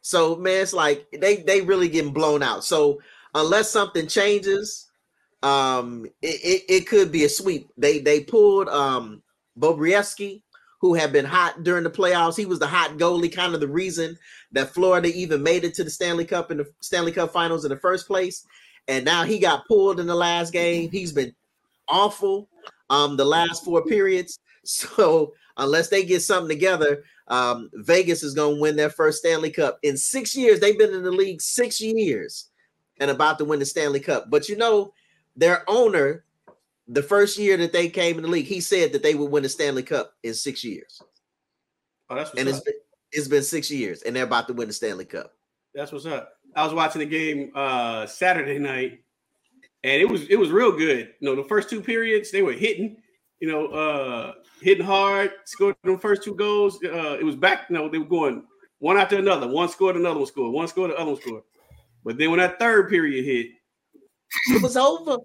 So, 0.00 0.34
man, 0.36 0.62
it's 0.62 0.72
like 0.72 1.06
they, 1.20 1.36
they 1.36 1.60
really 1.60 1.88
getting 1.88 2.12
blown 2.12 2.42
out. 2.42 2.64
So, 2.64 3.00
unless 3.34 3.70
something 3.70 4.06
changes, 4.08 4.90
um, 5.42 6.06
it, 6.22 6.40
it, 6.42 6.62
it 6.68 6.86
could 6.88 7.12
be 7.12 7.24
a 7.24 7.28
sweep. 7.28 7.70
They 7.76 7.98
they 8.00 8.20
pulled 8.20 8.68
um 8.68 9.22
Bobrovsky, 9.58 10.42
who 10.80 10.94
had 10.94 11.12
been 11.12 11.24
hot 11.24 11.62
during 11.62 11.84
the 11.84 11.90
playoffs. 11.90 12.36
He 12.36 12.46
was 12.46 12.58
the 12.58 12.66
hot 12.66 12.96
goalie, 12.98 13.32
kind 13.32 13.54
of 13.54 13.60
the 13.60 13.68
reason 13.68 14.18
that 14.52 14.70
Florida 14.70 15.08
even 15.08 15.42
made 15.42 15.64
it 15.64 15.74
to 15.74 15.84
the 15.84 15.90
Stanley 15.90 16.24
Cup 16.24 16.50
in 16.50 16.58
the 16.58 16.66
Stanley 16.80 17.12
Cup 17.12 17.32
Finals 17.32 17.64
in 17.64 17.70
the 17.70 17.78
first 17.78 18.06
place. 18.06 18.46
And 18.88 19.04
now 19.04 19.22
he 19.24 19.38
got 19.38 19.66
pulled 19.66 20.00
in 20.00 20.06
the 20.06 20.14
last 20.14 20.52
game. 20.52 20.90
He's 20.90 21.12
been 21.12 21.34
awful 21.88 22.48
um 22.90 23.16
the 23.16 23.24
last 23.24 23.64
four 23.64 23.84
periods. 23.84 24.38
So 24.64 25.34
unless 25.56 25.88
they 25.88 26.04
get 26.04 26.22
something 26.22 26.48
together, 26.48 27.02
um, 27.26 27.68
Vegas 27.74 28.22
is 28.22 28.32
going 28.32 28.54
to 28.54 28.60
win 28.60 28.76
their 28.76 28.90
first 28.90 29.18
Stanley 29.18 29.50
Cup 29.50 29.80
in 29.82 29.96
six 29.96 30.36
years. 30.36 30.60
They've 30.60 30.78
been 30.78 30.94
in 30.94 31.02
the 31.02 31.10
league 31.10 31.40
six 31.40 31.80
years 31.80 32.48
and 33.00 33.10
about 33.10 33.38
to 33.38 33.44
win 33.44 33.58
the 33.58 33.66
Stanley 33.66 33.98
Cup. 33.98 34.30
But 34.30 34.48
you 34.48 34.56
know, 34.56 34.92
their 35.34 35.68
owner, 35.68 36.24
the 36.88 37.02
first 37.02 37.38
year 37.38 37.56
that 37.56 37.72
they 37.72 37.88
came 37.88 38.16
in 38.16 38.22
the 38.22 38.28
league, 38.28 38.46
he 38.46 38.60
said 38.60 38.92
that 38.92 39.02
they 39.02 39.14
would 39.14 39.30
win 39.30 39.42
the 39.42 39.48
Stanley 39.48 39.82
Cup 39.82 40.12
in 40.22 40.34
six 40.34 40.64
years. 40.64 41.00
Oh, 42.10 42.16
that's 42.16 42.30
what's 42.30 42.40
And 42.40 42.48
up. 42.48 42.54
it's 42.56 42.64
been, 42.64 42.74
it's 43.12 43.28
been 43.28 43.42
six 43.42 43.70
years, 43.70 44.02
and 44.02 44.14
they're 44.16 44.24
about 44.24 44.48
to 44.48 44.54
win 44.54 44.68
the 44.68 44.74
Stanley 44.74 45.04
Cup. 45.04 45.32
That's 45.74 45.92
what's 45.92 46.06
up. 46.06 46.32
I 46.54 46.64
was 46.64 46.74
watching 46.74 46.98
the 47.00 47.06
game 47.06 47.50
uh 47.54 48.06
Saturday 48.06 48.58
night, 48.58 49.00
and 49.84 50.02
it 50.02 50.08
was 50.08 50.22
it 50.28 50.36
was 50.36 50.50
real 50.50 50.72
good. 50.72 51.14
You 51.20 51.28
know, 51.28 51.36
the 51.36 51.48
first 51.48 51.70
two 51.70 51.80
periods 51.80 52.30
they 52.30 52.42
were 52.42 52.52
hitting, 52.52 52.96
you 53.40 53.48
know, 53.48 53.66
uh 53.68 54.34
hitting 54.60 54.84
hard, 54.84 55.30
scored 55.46 55.76
the 55.84 55.96
first 55.96 56.22
two 56.22 56.34
goals. 56.34 56.78
Uh 56.84 57.16
it 57.18 57.24
was 57.24 57.36
back, 57.36 57.66
you 57.70 57.74
know, 57.76 57.88
they 57.88 57.98
were 57.98 58.04
going 58.04 58.44
one 58.80 58.98
after 58.98 59.16
another. 59.16 59.48
One 59.48 59.68
scored, 59.68 59.96
another 59.96 60.18
one 60.18 60.26
scored, 60.26 60.52
one 60.52 60.68
scored, 60.68 60.90
the 60.90 60.96
other 60.96 61.12
one 61.12 61.20
scored. 61.22 61.42
But 62.04 62.18
then 62.18 62.30
when 62.30 62.40
that 62.40 62.58
third 62.58 62.90
period 62.90 63.24
hit, 63.24 63.46
It 64.48 64.62
was 64.62 64.76
over. 64.76 65.18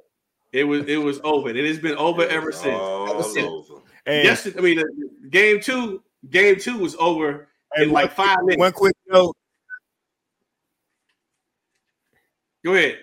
It 0.54 0.64
was 0.64 0.86
it 0.88 0.98
was 0.98 1.20
over. 1.24 1.50
and 1.50 1.58
It 1.58 1.68
has 1.68 1.80
been 1.80 1.96
over 1.98 2.24
It 2.24 2.32
ever 2.32 2.52
since. 2.52 2.78
All 2.80 3.10
Ever 3.12 3.24
since. 3.24 3.48
over. 3.70 3.82
And, 4.06 4.24
Yes, 4.24 4.48
I 4.48 4.60
mean 4.62 4.80
uh, 4.80 4.84
game 5.30 5.60
two. 5.62 6.02
Game 6.30 6.58
two 6.60 6.78
was 6.78 6.96
over 6.96 7.48
in 7.76 7.84
and 7.84 7.92
like 7.92 8.14
five 8.14 8.40
minutes. 8.42 8.60
one 8.60 8.72
quick 8.72 8.96
note. 9.08 9.36
Go 12.66 12.74
ahead. 12.74 12.98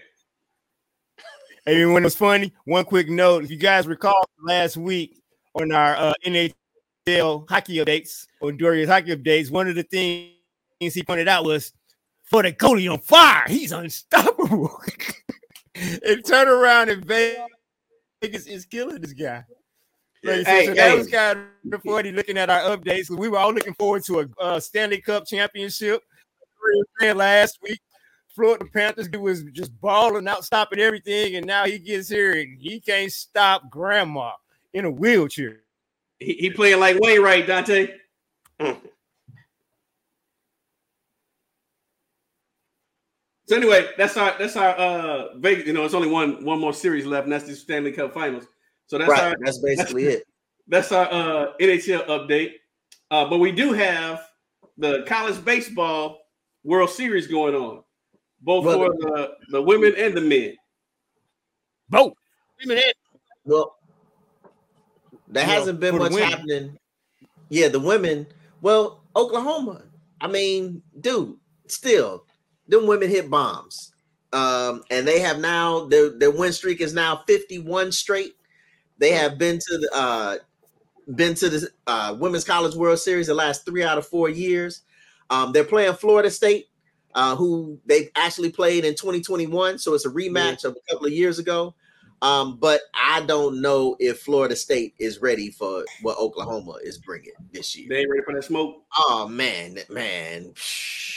And 1.67 1.95
when 1.95 2.03
it 2.03 2.07
was 2.07 2.17
funny, 2.17 2.53
one 2.65 2.85
quick 2.85 3.09
note. 3.09 3.45
If 3.45 3.51
you 3.51 3.57
guys 3.57 3.87
recall 3.87 4.23
last 4.43 4.77
week 4.77 5.23
on 5.55 5.73
our 5.73 5.95
uh, 5.97 6.13
NHL 6.27 7.49
hockey 7.49 7.77
updates 7.77 8.27
or 8.41 8.53
Dorian's 8.53 8.91
hockey 8.91 9.17
updates, 9.17 9.51
one 9.51 9.69
of 9.69 9.75
the 9.75 9.83
things 9.85 10.31
he 10.95 11.03
pointed 11.03 11.29
out 11.29 11.45
was 11.45 11.73
for 12.25 12.43
the 12.43 12.53
goalie 12.53 12.91
on 12.93 12.99
fire, 12.99 13.45
he's 13.47 13.73
unstoppable. 13.73 14.79
and 15.75 16.25
turn 16.25 16.49
around 16.49 16.89
and 16.89 17.05
Vegas 17.05 18.47
is 18.47 18.67
killing 18.67 19.01
this 19.01 19.13
guy. 19.13 19.45
Like, 20.23 20.47
Hey, 20.47 20.67
so 20.67 20.75
that 20.75 20.91
hey. 20.91 20.97
was 20.97 21.09
kind 21.09 21.41
of 21.73 21.83
funny 21.83 22.13
looking 22.13 22.39
at 22.39 22.49
our 22.49 22.77
updates. 22.77 23.11
We 23.11 23.29
were 23.29 23.39
all 23.39 23.53
looking 23.53 23.75
forward 23.75 24.05
to 24.05 24.21
a 24.21 24.29
uh, 24.41 24.61
Stanley 24.61 25.01
Cup 25.01 25.27
championship. 25.27 26.03
We 26.65 26.79
were 26.79 26.87
saying 26.99 27.17
last 27.17 27.59
week, 27.63 27.81
Florida 28.35 28.65
Panthers 28.73 29.09
dude 29.09 29.21
was 29.21 29.45
just 29.53 29.79
balling 29.81 30.27
out, 30.27 30.45
stopping 30.45 30.81
everything, 30.81 31.37
and 31.37 31.47
now 31.47 31.67
he 31.67 31.79
gets 31.79 32.09
here 32.09 32.33
and 32.33 32.59
he 32.61 32.81
can't 32.81 33.13
stop 33.13 33.71
grandma 33.71 34.33
in 34.73 34.85
a 34.87 34.91
wheelchair. 34.91 35.61
He, 36.19 36.35
he 36.35 36.51
playing 36.51 36.81
like 36.81 36.99
Wayne, 36.99 37.23
right, 37.23 37.47
Dante? 37.47 37.95
So 43.47 43.57
anyway, 43.57 43.89
that's 43.99 44.17
our 44.17 44.35
that's 44.39 44.57
our 44.57 44.71
uh 44.71 45.37
Vegas. 45.39 45.67
You 45.67 45.73
know, 45.75 45.85
it's 45.85 45.95
only 45.95 46.09
one 46.09 46.45
one 46.45 46.59
more 46.61 46.73
series 46.73 47.05
left, 47.07 47.25
and 47.25 47.33
that's 47.33 47.45
the 47.45 47.55
Stanley 47.55 47.93
Cup 47.93 48.15
Finals. 48.15 48.47
So 48.87 48.99
that's 48.99 49.11
right. 49.11 49.23
our 49.33 49.37
That's 49.41 49.59
basically 49.59 50.05
it. 50.05 50.25
that's 50.69 50.93
our 50.93 51.07
uh 51.11 51.53
NHL 51.61 52.07
update. 52.07 52.53
Uh, 53.11 53.29
but 53.29 53.39
we 53.39 53.53
do 53.53 53.73
have 53.73 54.23
the 54.79 55.05
college 55.07 55.43
baseball 55.45 56.21
World 56.65 56.89
Series 56.91 57.27
going 57.27 57.55
on, 57.55 57.83
both 58.41 58.65
Well, 58.65 58.79
for 58.79 58.89
the, 58.93 59.31
the 59.51 59.63
women 59.63 59.95
and 59.97 60.17
the 60.17 60.21
men. 60.23 60.57
Both. 61.91 62.15
Women 62.61 62.79
and- 62.79 62.95
Well, 63.45 63.77
there 65.29 65.45
You 65.47 65.53
hasn't 65.53 65.81
been 65.81 65.99
much 65.99 66.15
happening. 66.15 66.79
Yeah, 67.51 67.69
the 67.69 67.79
women. 67.81 68.27
Well, 68.63 69.05
Oklahoma. 69.15 69.83
I 70.21 70.27
mean, 70.29 70.83
dude, 71.01 71.37
still, 71.69 72.25
them 72.69 72.87
women 72.87 73.09
hit 73.09 73.31
bombs. 73.31 73.93
Um, 74.33 74.83
and 74.91 75.07
they 75.07 75.21
have 75.21 75.39
now 75.39 75.85
their 75.85 76.11
their 76.11 76.31
win 76.31 76.53
streak 76.53 76.81
is 76.81 76.93
now 76.93 77.23
51 77.27 77.93
straight. 77.93 78.35
They 78.99 79.13
have 79.13 79.39
been 79.39 79.59
to 79.59 79.79
the 79.79 79.91
uh 79.95 80.37
been 81.15 81.35
to 81.35 81.49
the 81.49 81.69
uh 81.87 82.17
women's 82.19 82.45
college 82.45 82.75
world 82.75 82.99
series 82.99 83.29
the 83.29 83.35
last 83.35 83.65
three 83.65 83.85
out 83.85 83.99
of 83.99 84.07
four 84.07 84.29
years. 84.29 84.83
Um, 85.31 85.53
they're 85.53 85.65
playing 85.65 85.95
Florida 85.95 86.31
State, 86.31 86.69
uh, 87.15 87.37
who 87.37 87.79
they 87.87 88.11
actually 88.17 88.51
played 88.51 88.85
in 88.85 88.95
2021. 88.95 89.79
So 89.79 89.95
it's 89.95 90.05
a 90.05 90.11
rematch 90.11 90.65
of 90.65 90.77
a 90.77 90.93
couple 90.93 91.07
of 91.07 91.13
years 91.13 91.39
ago. 91.39 91.75
Um, 92.23 92.57
but 92.57 92.81
I 92.95 93.21
don't 93.23 93.61
know 93.61 93.97
if 94.01 94.21
Florida 94.21 94.57
State 94.57 94.95
is 94.99 95.21
ready 95.21 95.51
for 95.51 95.85
what 96.03 96.19
Oklahoma 96.19 96.77
is 96.83 96.99
bringing 96.99 97.33
this 97.53 97.77
year. 97.77 97.87
They 97.89 98.01
ain't 98.01 98.11
ready 98.11 98.23
for 98.25 98.35
that 98.35 98.45
smoke. 98.45 98.83
Oh 98.97 99.29
man, 99.29 99.79
man. 99.91 100.53
Psh. 100.55 101.14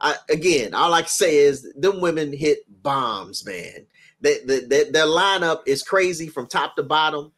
I, 0.00 0.16
again, 0.28 0.74
all 0.74 0.92
I 0.92 1.02
can 1.02 1.08
say 1.08 1.36
is 1.36 1.72
them 1.76 2.00
women 2.00 2.32
hit 2.32 2.60
bombs, 2.82 3.46
man. 3.46 3.86
They, 4.20 4.38
they, 4.44 4.60
they, 4.60 4.90
their 4.90 5.06
lineup 5.06 5.60
is 5.66 5.82
crazy 5.82 6.28
from 6.28 6.46
top 6.46 6.76
to 6.76 6.82
bottom. 6.82 7.32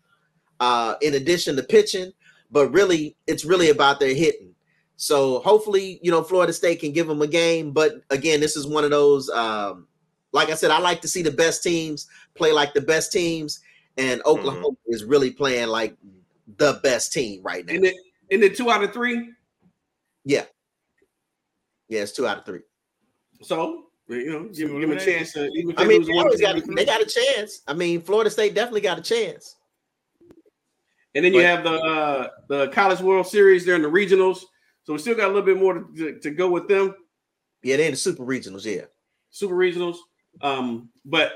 Uh, 0.59 0.95
in 1.03 1.13
addition 1.13 1.55
to 1.55 1.63
pitching, 1.63 2.11
but 2.51 2.73
really, 2.73 3.15
it's 3.27 3.45
really 3.45 3.69
about 3.69 4.01
their 4.01 4.15
hitting. 4.15 4.55
So 4.97 5.41
hopefully, 5.41 6.01
you 6.03 6.11
know, 6.11 6.23
Florida 6.23 6.51
State 6.51 6.81
can 6.81 6.93
give 6.93 7.07
them 7.07 7.21
a 7.21 7.27
game. 7.27 7.73
But 7.73 7.97
again, 8.09 8.41
this 8.41 8.57
is 8.57 8.67
one 8.67 8.83
of 8.83 8.91
those. 8.91 9.29
Um, 9.29 9.87
like 10.33 10.49
I 10.49 10.55
said, 10.55 10.71
I 10.71 10.79
like 10.79 11.03
to 11.03 11.09
see 11.09 11.21
the 11.21 11.31
best 11.31 11.63
teams 11.63 12.07
play 12.35 12.53
like 12.53 12.73
the 12.73 12.81
best 12.81 13.13
teams, 13.13 13.61
and 13.99 14.23
Oklahoma 14.25 14.79
is 14.87 15.05
really 15.05 15.31
playing 15.31 15.69
like 15.69 15.95
the 16.57 16.81
best 16.83 17.13
team 17.13 17.43
right 17.43 17.67
now. 17.67 17.75
And 17.75 17.85
it 17.85 17.97
in 18.31 18.41
the 18.41 18.49
two 18.49 18.71
out 18.71 18.83
of 18.83 18.95
three. 18.95 19.31
Yeah. 20.25 20.45
Yeah, 21.89 22.03
it's 22.03 22.13
two 22.13 22.27
out 22.27 22.39
of 22.39 22.45
three. 22.45 22.61
So 23.43 23.85
you 24.09 24.31
know, 24.31 24.43
give, 24.45 24.71
give 24.71 24.81
them 24.81 24.93
a 24.93 25.05
chance 25.05 25.33
to. 25.33 25.47
Even 25.49 25.75
I 25.79 25.85
mean, 25.85 25.99
lose 25.99 26.07
they, 26.07 26.13
one, 26.15 26.41
got, 26.41 26.65
three. 26.65 26.75
they 26.75 26.85
got 26.85 27.03
a 27.03 27.07
chance. 27.07 27.63
I 27.67 27.75
mean, 27.75 28.01
Florida 28.01 28.31
State 28.31 28.55
definitely 28.55 28.81
got 28.83 28.99
a 28.99 29.03
chance. 29.03 29.57
And 31.15 31.25
then 31.25 31.33
you 31.33 31.41
But- 31.41 31.47
have 31.47 31.65
the 31.65 31.73
uh, 31.81 32.29
the 32.49 32.69
College 32.69 33.01
World 33.01 33.27
Series. 33.27 33.65
They're 33.65 33.75
in 33.77 33.83
the 33.83 33.89
regionals, 33.91 34.43
so 34.85 34.93
we 34.93 34.99
still 34.99 35.15
got 35.17 35.27
a 35.27 35.33
little 35.33 35.43
bit 35.43 35.59
more 35.59 35.75
to, 35.75 35.95
to, 35.97 36.21
to 36.21 36.31
go 36.31 36.51
with 36.51 36.69
them. 36.69 36.95
Yeah, 37.63 37.77
they're 37.77 37.87
in 37.87 37.93
the 37.93 37.97
super 37.97 38.23
regionals. 38.25 38.65
Yeah. 38.65 38.85
Super 39.31 39.55
regionals. 39.55 39.97
Um, 40.41 40.91
but 41.05 41.33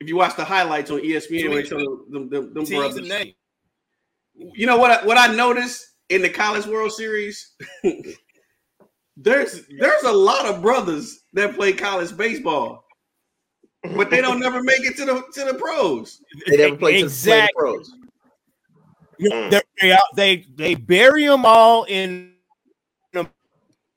if 0.00 0.08
you 0.08 0.16
watch 0.16 0.36
the 0.36 0.44
highlights 0.44 0.90
on 0.90 1.00
ESPN, 1.00 1.54
they 1.54 1.64
show 1.64 2.04
them, 2.10 2.28
them, 2.28 2.52
them 2.52 2.64
Teams 2.64 2.70
brothers. 2.70 3.10
and. 3.10 3.34
You 4.34 4.66
know 4.66 4.78
what? 4.78 4.90
I, 4.90 5.06
what 5.06 5.18
I 5.18 5.34
noticed 5.34 5.86
in 6.08 6.22
the 6.22 6.28
College 6.30 6.66
World 6.66 6.92
Series, 6.92 7.52
there's 9.22 9.66
there's 9.78 10.02
a 10.04 10.12
lot 10.12 10.46
of 10.46 10.62
brothers 10.62 11.20
that 11.34 11.54
play 11.54 11.72
college 11.72 12.16
baseball, 12.16 12.84
but 13.94 14.10
they 14.10 14.20
don't 14.20 14.40
never 14.40 14.62
make 14.62 14.80
it 14.80 14.96
to 14.96 15.04
the 15.04 15.22
to 15.34 15.52
the 15.52 15.54
pros. 15.54 16.20
They 16.46 16.56
never 16.56 16.76
played 16.76 17.00
to 17.00 17.08
the, 17.08 17.30
play 17.30 17.48
pros. 17.56 17.92
Mm. 19.20 19.50
They, 19.50 19.62
they, 19.80 19.96
they 20.16 20.46
they 20.56 20.74
bury 20.74 21.26
them 21.26 21.44
all 21.44 21.84
in 21.84 22.32
the 23.12 23.28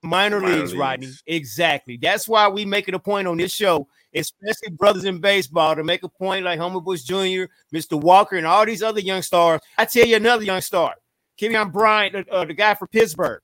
minor, 0.02 0.42
Minor 0.42 0.58
leagues, 0.58 0.76
Rodney. 0.76 1.10
Exactly. 1.26 1.98
That's 2.02 2.28
why 2.28 2.50
we 2.50 2.66
make 2.66 2.90
it 2.90 2.94
a 2.94 3.00
point 3.00 3.28
on 3.28 3.38
this 3.38 3.54
show, 3.54 3.88
especially 4.14 4.72
brothers 4.72 5.06
in 5.06 5.20
baseball, 5.20 5.76
to 5.76 5.84
make 5.84 6.04
a 6.04 6.10
point 6.10 6.44
like 6.44 6.60
Homer 6.60 6.82
Bush 6.82 7.04
Jr., 7.04 7.46
Mr. 7.74 8.00
Walker, 8.00 8.36
and 8.36 8.46
all 8.46 8.66
these 8.66 8.84
other 8.84 9.00
young 9.00 9.22
stars. 9.22 9.62
I 9.78 9.86
tell 9.86 10.06
you 10.06 10.18
another 10.18 10.44
young 10.44 10.60
star, 10.60 10.96
Kevion 11.40 11.72
Bryant, 11.72 12.28
the, 12.28 12.34
uh, 12.34 12.44
the 12.44 12.54
guy 12.54 12.74
from 12.74 12.90
Pittsburgh, 12.90 13.42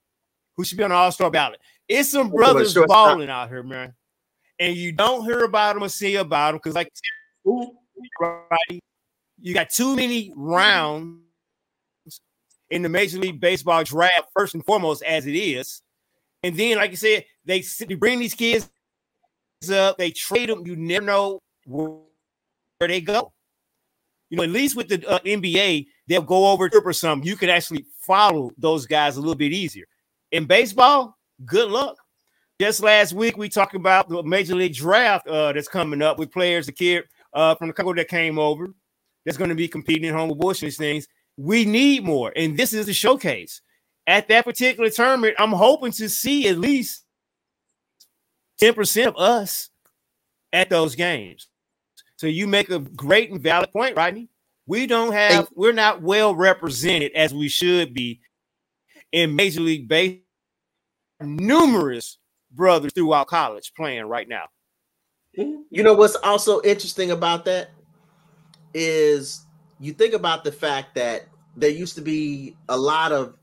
who 0.59 0.65
should 0.65 0.77
be 0.77 0.83
on 0.83 0.89
the 0.89 0.95
All 0.97 1.09
Star 1.09 1.31
ballot. 1.31 1.61
It's 1.87 2.11
some 2.11 2.29
brothers 2.29 2.73
shortstop. 2.73 3.13
balling 3.13 3.29
out 3.29 3.47
here, 3.47 3.63
man. 3.63 3.93
And 4.59 4.75
you 4.75 4.91
don't 4.91 5.23
hear 5.23 5.45
about 5.45 5.75
them 5.75 5.83
or 5.83 5.87
see 5.87 6.17
about 6.17 6.51
them 6.51 6.57
because, 6.61 6.75
like, 6.75 6.91
you 9.39 9.53
got 9.53 9.69
too 9.69 9.95
many 9.95 10.33
rounds 10.35 11.21
in 12.69 12.81
the 12.81 12.89
Major 12.89 13.19
League 13.19 13.39
Baseball 13.39 13.85
draft, 13.85 14.27
first 14.35 14.53
and 14.53 14.65
foremost, 14.65 15.01
as 15.01 15.27
it 15.27 15.31
is. 15.31 15.81
And 16.43 16.57
then, 16.57 16.75
like 16.75 16.91
you 16.91 16.97
said, 16.97 17.23
they, 17.45 17.63
they 17.87 17.95
bring 17.95 18.19
these 18.19 18.33
kids 18.33 18.69
up, 19.71 19.97
they 19.97 20.11
trade 20.11 20.49
them. 20.49 20.67
You 20.67 20.75
never 20.75 21.05
know 21.05 21.39
where, 21.65 22.01
they 22.81 22.99
go. 22.99 23.31
You 24.29 24.35
know, 24.35 24.43
at 24.43 24.49
least 24.49 24.75
with 24.75 24.89
the 24.89 25.09
uh, 25.09 25.19
NBA, 25.19 25.87
they'll 26.09 26.21
go 26.21 26.51
over 26.51 26.67
trip 26.67 26.85
or 26.85 26.91
something. 26.91 27.25
You 27.25 27.37
can 27.37 27.49
actually 27.49 27.85
follow 28.01 28.51
those 28.57 28.85
guys 28.85 29.15
a 29.15 29.21
little 29.21 29.35
bit 29.35 29.53
easier. 29.53 29.85
In 30.31 30.45
baseball, 30.45 31.17
good 31.45 31.69
luck. 31.69 31.97
Just 32.61 32.83
last 32.83 33.13
week, 33.13 33.37
we 33.37 33.49
talked 33.49 33.75
about 33.75 34.09
the 34.09 34.21
Major 34.21 34.55
League 34.55 34.75
Draft 34.75 35.27
uh, 35.27 35.53
that's 35.53 35.67
coming 35.67 36.01
up 36.01 36.19
with 36.19 36.31
players, 36.31 36.65
the 36.65 36.71
kid 36.71 37.05
uh, 37.33 37.55
from 37.55 37.67
the 37.67 37.73
couple 37.73 37.93
that 37.95 38.09
came 38.09 38.37
over 38.37 38.67
that's 39.25 39.37
going 39.37 39.49
to 39.49 39.55
be 39.55 39.67
competing 39.67 40.05
in 40.05 40.13
home 40.13 40.29
abortion 40.29 40.65
these 40.65 40.77
things. 40.77 41.07
We 41.37 41.63
need 41.65 42.03
more, 42.03 42.33
and 42.35 42.57
this 42.57 42.73
is 42.73 42.85
the 42.85 42.93
showcase. 42.93 43.61
At 44.07 44.27
that 44.27 44.45
particular 44.45 44.89
tournament, 44.89 45.35
I'm 45.39 45.51
hoping 45.51 45.91
to 45.93 46.09
see 46.09 46.47
at 46.47 46.57
least 46.57 47.05
10% 48.61 49.07
of 49.07 49.17
us 49.17 49.69
at 50.51 50.69
those 50.69 50.95
games. 50.95 51.47
So 52.17 52.27
you 52.27 52.47
make 52.47 52.69
a 52.69 52.79
great 52.79 53.31
and 53.31 53.41
valid 53.41 53.71
point, 53.71 53.95
Rodney. 53.95 54.29
We 54.65 54.85
don't 54.85 55.13
have, 55.13 55.47
we're 55.55 55.71
not 55.71 56.01
well 56.01 56.35
represented 56.35 57.13
as 57.13 57.33
we 57.33 57.47
should 57.47 57.93
be 57.93 58.19
in 59.11 59.35
Major 59.35 59.61
League 59.61 59.87
Baseball. 59.87 60.23
Numerous 61.21 62.17
brothers 62.51 62.93
throughout 62.93 63.27
college 63.27 63.73
playing 63.75 64.05
right 64.05 64.27
now. 64.27 64.45
You 65.33 65.83
know 65.83 65.93
what's 65.93 66.15
also 66.15 66.61
interesting 66.61 67.11
about 67.11 67.45
that 67.45 67.69
is 68.73 69.45
you 69.79 69.93
think 69.93 70.13
about 70.13 70.43
the 70.43 70.51
fact 70.51 70.95
that 70.95 71.27
there 71.55 71.69
used 71.69 71.95
to 71.95 72.01
be 72.01 72.55
a 72.69 72.77
lot 72.77 73.11
of 73.11 73.35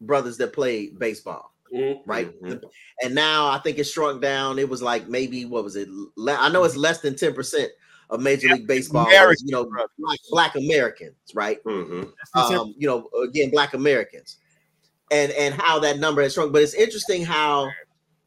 brothers 0.00 0.36
that 0.38 0.52
played 0.52 0.98
baseball, 0.98 1.52
Mhm. 1.72 2.00
right? 2.06 2.40
Mhm. 2.42 2.62
And 3.02 3.14
now 3.14 3.48
I 3.48 3.58
think 3.58 3.78
it's 3.78 3.90
shrunk 3.90 4.22
down. 4.22 4.58
It 4.58 4.68
was 4.68 4.82
like 4.82 5.08
maybe 5.08 5.44
what 5.44 5.64
was 5.64 5.76
it? 5.76 5.88
I 6.28 6.48
know 6.50 6.64
it's 6.64 6.76
less 6.76 7.00
than 7.00 7.16
ten 7.16 7.34
percent 7.34 7.70
of 8.10 8.20
Major 8.20 8.48
League 8.48 8.66
Baseball. 8.66 9.06
is, 9.08 9.14
American 9.14 9.48
you 9.48 9.52
know, 9.52 9.64
black, 9.98 10.18
black 10.30 10.54
Americans, 10.56 11.16
right? 11.34 11.62
Mhm. 11.64 12.12
um, 12.34 12.74
you 12.78 12.86
know, 12.86 13.08
again, 13.28 13.50
black 13.50 13.74
Americans, 13.74 14.38
and 15.10 15.32
and 15.32 15.54
how 15.54 15.78
that 15.80 15.98
number 15.98 16.22
has 16.22 16.34
shrunk. 16.34 16.52
But 16.52 16.62
it's 16.62 16.74
interesting 16.74 17.24
how 17.24 17.70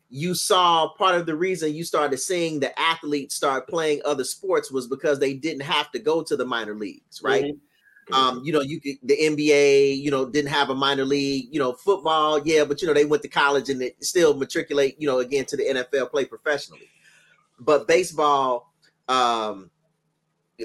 you 0.09 0.33
saw 0.33 0.89
part 0.93 1.15
of 1.15 1.25
the 1.25 1.35
reason 1.35 1.73
you 1.73 1.83
started 1.83 2.17
seeing 2.17 2.59
the 2.59 2.77
athletes 2.79 3.35
start 3.35 3.67
playing 3.67 4.01
other 4.05 4.23
sports 4.23 4.71
was 4.71 4.87
because 4.87 5.19
they 5.19 5.33
didn't 5.33 5.63
have 5.63 5.91
to 5.91 5.99
go 5.99 6.23
to 6.23 6.37
the 6.37 6.45
minor 6.45 6.75
leagues, 6.75 7.21
right? 7.21 7.43
Mm-hmm. 7.43 8.13
Um, 8.13 8.41
you 8.45 8.53
know, 8.53 8.61
you 8.61 8.79
could 8.79 8.95
the 9.03 9.17
NBA, 9.17 10.01
you 10.01 10.09
know, 10.11 10.25
didn't 10.29 10.51
have 10.51 10.69
a 10.69 10.75
minor 10.75 11.03
league, 11.03 11.49
you 11.51 11.59
know, 11.59 11.73
football, 11.73 12.41
yeah, 12.45 12.63
but 12.63 12.81
you 12.81 12.87
know, 12.87 12.93
they 12.93 13.03
went 13.03 13.21
to 13.23 13.29
college 13.29 13.69
and 13.69 13.81
they 13.81 13.95
still 13.99 14.37
matriculate, 14.37 14.95
you 14.97 15.07
know, 15.07 15.19
again 15.19 15.43
to 15.45 15.57
the 15.57 15.63
NFL, 15.63 16.11
play 16.11 16.23
professionally. 16.23 16.89
But 17.59 17.87
baseball, 17.87 18.71
um, 19.09 19.71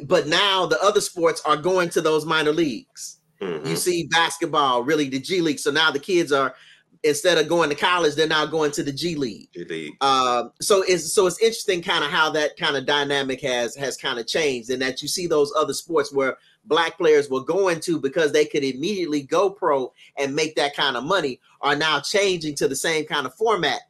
but 0.04 0.28
now 0.28 0.66
the 0.66 0.80
other 0.80 1.00
sports 1.00 1.42
are 1.44 1.56
going 1.56 1.88
to 1.90 2.00
those 2.00 2.24
minor 2.24 2.52
leagues. 2.52 3.18
Mhm. 3.42 3.66
You 3.66 3.76
see 3.76 4.06
basketball, 4.06 4.84
really 4.84 5.08
the 5.08 5.18
G 5.18 5.40
League. 5.40 5.58
So 5.58 5.70
now 5.70 5.90
the 5.90 5.98
kids 5.98 6.32
are 6.32 6.54
instead 7.02 7.36
of 7.36 7.48
going 7.48 7.68
to 7.68 7.74
college, 7.74 8.14
they're 8.14 8.28
now 8.28 8.46
going 8.46 8.70
to 8.70 8.82
the 8.82 8.92
G 8.92 9.16
League. 9.16 9.48
G 9.52 9.64
League. 9.64 9.92
Um, 10.00 10.52
so 10.60 10.82
it's 10.82 11.12
so 11.12 11.26
it's 11.26 11.40
interesting 11.40 11.82
kind 11.82 12.04
of 12.04 12.10
how 12.10 12.30
that 12.30 12.56
kind 12.56 12.76
of 12.76 12.86
dynamic 12.86 13.40
has 13.40 13.74
has 13.76 13.96
kind 13.96 14.18
of 14.18 14.26
changed, 14.26 14.70
and 14.70 14.80
that 14.82 15.02
you 15.02 15.08
see 15.08 15.26
those 15.26 15.52
other 15.56 15.74
sports 15.74 16.12
where 16.12 16.36
black 16.64 16.96
players 16.96 17.28
were 17.28 17.42
going 17.42 17.80
to 17.80 17.98
because 17.98 18.30
they 18.30 18.44
could 18.44 18.62
immediately 18.62 19.22
go 19.22 19.50
pro 19.50 19.92
and 20.16 20.34
make 20.34 20.54
that 20.54 20.76
kind 20.76 20.96
of 20.96 21.02
money 21.02 21.40
are 21.60 21.74
now 21.74 21.98
changing 21.98 22.54
to 22.54 22.68
the 22.68 22.76
same 22.76 23.04
kind 23.04 23.26
of 23.26 23.34
format 23.34 23.80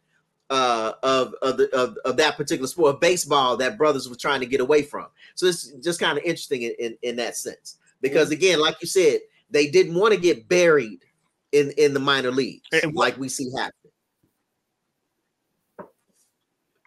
uh, 0.49 0.93
of 1.03 1.35
of, 1.43 1.59
the, 1.59 1.69
of 1.77 1.99
of 2.07 2.17
that 2.17 2.39
particular 2.39 2.67
sport, 2.69 3.01
baseball, 3.01 3.59
that 3.59 3.77
brothers 3.77 4.09
were 4.09 4.17
trying 4.17 4.41
to 4.41 4.47
get 4.47 4.61
away 4.61 4.83
from. 4.83 5.07
So 5.35 5.47
it's 5.47 5.73
just 5.83 6.01
kind 6.01 6.17
of 6.17 6.25
interesting 6.25 6.63
in, 6.63 6.75
in 6.79 6.99
in 7.03 7.17
that 7.17 7.37
sense 7.37 7.77
because 8.01 8.31
again, 8.31 8.59
like 8.61 8.77
you 8.81 8.89
said, 8.89 9.21
they 9.53 9.69
didn't 9.69 9.95
want 9.95 10.15
to 10.15 10.21
get 10.21 10.49
buried 10.49 11.05
in 11.53 11.71
in 11.79 11.95
the 11.95 12.01
minor 12.01 12.31
leagues 12.31 12.67
And 12.73 12.95
what- 12.95 13.11
like 13.11 13.19
we 13.19 13.29
see 13.29 13.51
happen. 13.57 13.73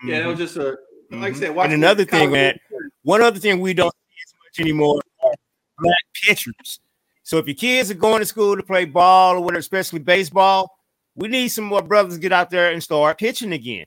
Yeah, 0.04 0.20
that 0.20 0.28
was 0.28 0.38
just 0.40 0.58
a 0.58 0.78
like 1.12 1.36
I 1.36 1.38
said. 1.40 1.58
And 1.58 1.74
another 1.74 2.06
thing, 2.06 2.32
man, 2.32 2.58
one 3.04 3.22
other 3.22 3.40
thing 3.40 3.60
we 3.60 3.74
don't 3.74 3.94
see 3.94 4.22
as 4.26 4.34
much 4.44 4.60
anymore 4.66 5.02
are 5.24 5.32
black 5.80 5.98
pitchers. 6.24 6.80
So 7.24 7.38
if 7.38 7.48
your 7.48 7.56
kids 7.56 7.90
are 7.90 7.96
going 7.96 8.20
to 8.20 8.26
school 8.26 8.56
to 8.56 8.64
play 8.64 8.86
ball 8.86 9.36
or 9.38 9.42
whatever, 9.42 9.60
especially 9.60 10.00
baseball, 10.00 10.78
we 11.16 11.28
need 11.28 11.48
some 11.50 11.64
more 11.66 11.82
brothers 11.82 12.16
to 12.16 12.20
get 12.20 12.32
out 12.34 12.50
there 12.52 12.72
and 12.72 12.84
start 12.84 13.18
pitching 13.18 13.54
again, 13.54 13.86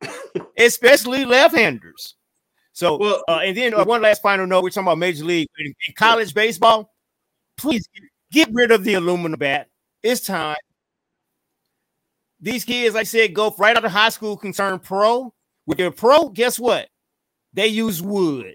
especially 0.58 1.24
left-handers. 1.24 2.14
So, 2.72 2.96
Well- 2.96 3.24
uh, 3.28 3.40
and 3.44 3.56
then 3.56 3.74
uh, 3.74 3.84
one 3.84 4.00
last 4.02 4.22
final 4.22 4.46
note: 4.46 4.62
we're 4.62 4.70
talking 4.70 4.86
about 4.86 4.98
major 4.98 5.24
league 5.24 5.48
in, 5.58 5.66
in 5.88 5.94
college 5.94 6.32
baseball. 6.32 6.92
Please 7.58 7.86
get 8.32 8.48
rid 8.52 8.70
of 8.70 8.84
the 8.84 8.94
aluminum 8.94 9.38
bat. 9.38 9.68
It's 10.02 10.20
time. 10.20 10.56
These 12.40 12.64
kids, 12.64 12.94
like 12.94 13.02
I 13.02 13.04
said, 13.04 13.34
go 13.34 13.54
right 13.58 13.76
out 13.76 13.84
of 13.84 13.90
high 13.90 14.10
school, 14.10 14.36
can 14.36 14.52
turn 14.52 14.78
pro. 14.78 15.34
With 15.66 15.78
their 15.78 15.90
pro, 15.90 16.28
guess 16.28 16.58
what? 16.58 16.88
They 17.52 17.66
use 17.66 18.00
wood. 18.00 18.54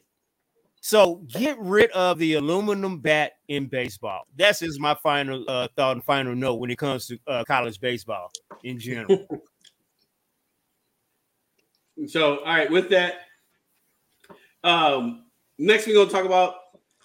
So 0.81 1.23
get 1.27 1.57
rid 1.59 1.91
of 1.91 2.17
the 2.17 2.33
aluminum 2.33 2.99
bat 2.99 3.33
in 3.47 3.67
baseball. 3.67 4.23
That's 4.35 4.61
is 4.61 4.79
my 4.79 4.95
final 4.95 5.45
uh, 5.47 5.67
thought 5.75 5.97
and 5.97 6.03
final 6.03 6.35
note 6.35 6.55
when 6.55 6.71
it 6.71 6.77
comes 6.77 7.07
to 7.07 7.19
uh, 7.27 7.43
college 7.45 7.79
baseball 7.79 8.31
in 8.63 8.79
general. 8.79 9.27
So, 12.07 12.39
all 12.39 12.45
right, 12.45 12.71
with 12.71 12.89
that, 12.89 13.19
um, 14.63 15.25
next 15.59 15.85
we're 15.85 15.93
gonna 15.93 16.09
talk 16.09 16.25
about. 16.25 16.55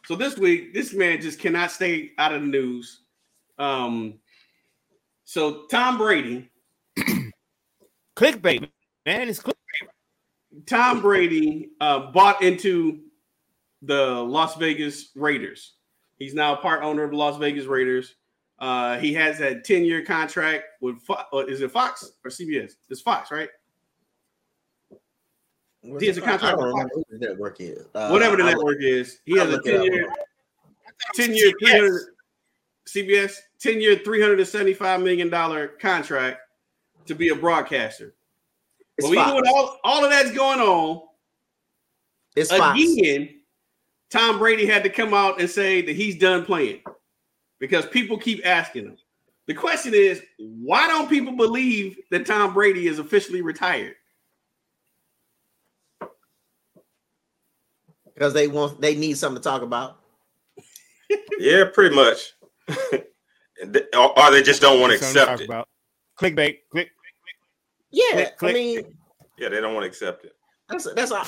So 0.08 0.16
this 0.16 0.38
week, 0.38 0.72
this 0.72 0.94
man 0.94 1.20
just 1.20 1.38
cannot 1.38 1.70
stay 1.70 2.12
out 2.16 2.32
of 2.32 2.40
the 2.40 2.46
news. 2.46 3.02
Um, 3.58 4.14
so 5.24 5.66
Tom 5.66 5.98
Brady, 5.98 6.50
Clickbait, 8.16 8.70
man, 9.04 9.28
it's 9.28 9.38
click. 9.38 9.54
Tom 10.64 11.02
Brady 11.02 11.72
uh, 11.82 12.10
bought 12.10 12.40
into 12.40 13.00
the 13.82 14.14
Las 14.14 14.56
Vegas 14.56 15.10
Raiders. 15.14 15.74
He's 16.16 16.32
now 16.32 16.54
a 16.54 16.56
part 16.56 16.82
owner 16.82 17.02
of 17.02 17.10
the 17.10 17.16
Las 17.18 17.36
Vegas 17.36 17.66
Raiders. 17.66 18.14
Uh, 18.58 18.96
he 18.98 19.12
has 19.12 19.38
that 19.40 19.62
10 19.66 19.84
year 19.84 20.02
contract 20.06 20.64
with 20.80 21.02
Fo- 21.02 21.22
uh, 21.34 21.44
is 21.46 21.60
it 21.60 21.70
Fox 21.70 22.12
or 22.24 22.30
CBS? 22.30 22.76
It's 22.88 23.02
Fox, 23.02 23.30
right? 23.30 23.50
He 25.82 26.06
has 26.06 26.18
a 26.18 26.20
contract 26.20 26.56
don't 26.58 26.66
with 26.66 26.72
remember 26.74 26.90
who 26.94 27.04
the 27.10 27.18
network 27.18 27.60
is. 27.60 27.84
Uh, 27.94 28.08
Whatever 28.10 28.36
the 28.36 28.42
I- 28.44 28.50
network 28.52 28.78
is. 28.80 29.20
He 29.24 29.38
I'll 29.38 29.46
has 29.46 29.54
a 29.54 29.56
look 29.56 29.66
it 29.66 29.74
up. 29.76 29.82
10 29.82 29.84
year 29.94 30.10
10 31.14 31.34
year, 31.34 31.52
300, 31.60 32.02
CBS, 32.86 33.36
10 33.60 33.80
year, 33.80 33.96
$375 33.96 35.02
million 35.02 35.68
contract 35.80 36.40
to 37.06 37.14
be 37.14 37.28
a 37.28 37.34
broadcaster. 37.34 38.14
It's 38.96 39.06
But 39.06 39.10
we 39.10 39.16
Fox. 39.16 39.30
doing 39.30 39.44
all, 39.46 39.78
all 39.84 40.04
of 40.04 40.10
that's 40.10 40.32
going 40.32 40.58
on. 40.60 41.02
It's 42.34 42.50
Fox. 42.54 42.80
Again, 42.80 43.40
Tom 44.10 44.38
Brady 44.38 44.66
had 44.66 44.82
to 44.82 44.90
come 44.90 45.14
out 45.14 45.40
and 45.40 45.48
say 45.48 45.82
that 45.82 45.94
he's 45.94 46.18
done 46.18 46.44
playing 46.44 46.82
because 47.60 47.86
people 47.86 48.18
keep 48.18 48.44
asking 48.44 48.86
him. 48.86 48.96
The 49.46 49.54
question 49.54 49.94
is, 49.94 50.22
why 50.38 50.88
don't 50.88 51.08
people 51.08 51.34
believe 51.36 51.98
that 52.10 52.26
Tom 52.26 52.52
Brady 52.52 52.86
is 52.88 52.98
officially 52.98 53.40
retired? 53.42 53.94
Because 58.18 58.34
they 58.34 58.48
want 58.48 58.80
they 58.80 58.96
need 58.96 59.16
something 59.16 59.40
to 59.40 59.48
talk 59.48 59.62
about. 59.62 59.98
Yeah, 61.38 61.64
pretty 61.72 61.94
much. 61.94 62.34
Or, 63.92 64.16
or 64.16 64.30
they 64.30 64.40
just 64.40 64.62
don't 64.62 64.80
want 64.80 64.92
to 64.92 64.98
Something 65.00 65.14
to 65.14 65.22
accept 65.22 65.40
it. 65.40 65.44
about. 65.46 65.68
Clickbait, 66.20 66.58
click. 66.70 66.90
Yeah, 67.90 68.04
Click, 68.12 68.36
click. 68.38 68.50
I 68.50 68.54
mean 68.54 68.96
Yeah, 69.36 69.48
they 69.48 69.60
don't 69.60 69.74
want 69.74 69.82
to 69.82 69.88
accept 69.88 70.24
it. 70.24 70.32
that's 70.68 70.86
that's 70.94 71.10
all, 71.10 71.24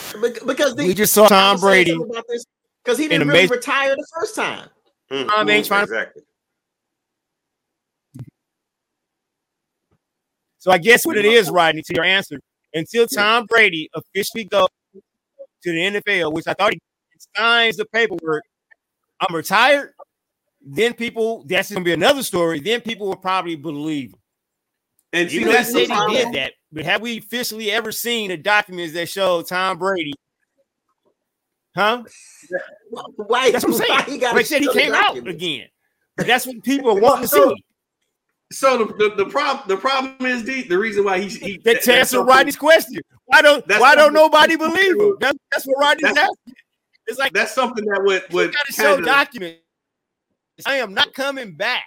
because 0.47 0.77
the, 0.77 0.85
We 0.87 0.95
just 0.95 1.13
saw 1.13 1.27
Tom 1.27 1.59
Brady. 1.59 1.99
because 2.85 2.99
he 2.99 3.09
didn't 3.09 3.27
really 3.27 3.41
major- 3.43 3.55
retire 3.55 3.97
the 3.97 4.07
first 4.17 4.37
time. 4.37 4.69
Mhm, 5.11 5.27
Tom 5.29 5.51
ain't 5.51 5.67
trying 5.67 5.89
to- 5.89 5.93
exactly. 5.93 6.23
So 10.59 10.71
I 10.71 10.79
guess 10.79 11.05
what 11.05 11.17
it 11.17 11.25
is, 11.25 11.51
Rodney, 11.51 11.83
to 11.83 11.95
your 11.97 12.05
answer, 12.05 12.39
until 12.75 13.09
Tom 13.09 13.47
Brady 13.47 13.91
officially 13.93 14.45
goes 14.45 14.69
to 15.63 15.73
the 15.73 16.01
NFL, 16.01 16.33
which 16.33 16.47
I 16.47 16.55
thought 16.55 16.73
he 16.73 16.81
signs 17.37 17.77
the 17.77 17.87
paperwork, 17.87 18.43
I'm 19.21 19.35
retired. 19.35 19.93
Then 20.63 20.95
people, 20.95 21.45
that's 21.47 21.73
gonna 21.73 21.85
be 21.85 21.93
another 21.93 22.23
story. 22.23 22.61
Then 22.61 22.81
people 22.81 23.09
will 23.09 23.17
probably 23.17 23.57
believe. 23.57 24.11
him. 24.11 24.19
And 25.13 25.31
see, 25.31 25.39
he 25.39 25.45
that's 25.45 25.73
said 25.73 25.89
he 25.89 26.15
did 26.15 26.33
that, 26.35 26.53
but 26.71 26.85
have 26.85 27.01
we 27.01 27.19
officially 27.19 27.71
ever 27.71 27.91
seen 27.91 28.29
the 28.29 28.37
documents 28.37 28.95
that 28.95 29.09
show 29.09 29.43
Tom 29.43 29.79
Brady? 29.79 30.13
Huh? 31.75 32.05
Why? 33.17 33.51
That's 33.51 33.65
what 33.65 33.75
I'm 33.75 33.89
why 33.89 34.05
saying. 34.05 34.21
gotta 34.21 34.37
Like 34.37 34.45
I 34.45 34.49
said, 34.49 34.63
he 34.63 34.73
came 34.73 34.93
out 34.95 35.17
again. 35.17 35.69
But 36.17 36.27
that's 36.27 36.47
what 36.47 36.63
people 36.63 36.91
are 36.91 37.01
wanting 37.01 37.23
to 37.23 37.29
see. 37.29 37.65
So 38.53 38.79
the, 38.79 38.87
the, 38.95 39.25
the 39.25 39.31
problem 39.31 39.65
the 39.69 39.77
problem 39.77 40.17
is 40.27 40.43
the, 40.45 40.63
the 40.63 40.77
reason 40.79 41.05
why 41.05 41.21
he, 41.21 41.29
he 41.29 41.57
That 41.59 41.75
that's 41.75 41.85
to 41.87 41.95
answer 41.95 42.23
Rodney's 42.25 42.57
question. 42.57 43.01
Why 43.27 43.43
don't 43.43 43.65
why 43.69 43.95
don't 43.95 44.13
nobody 44.13 44.57
believe 44.57 44.97
him? 44.99 45.17
That's, 45.21 45.39
that's 45.53 45.65
what 45.67 45.79
Rodney's 45.81 46.03
That's- 46.15 46.29
asking. 46.47 46.55
It's 47.07 47.19
like 47.19 47.33
that's 47.33 47.53
something 47.55 47.85
that 47.87 48.03
would 48.05 48.23
would 48.33 48.53
gotta 48.53 48.73
show 48.73 49.01
documents. 49.01 49.61
I 50.67 50.77
am 50.77 50.95
not 50.95 51.13
coming 51.15 51.55
back. 51.57 51.85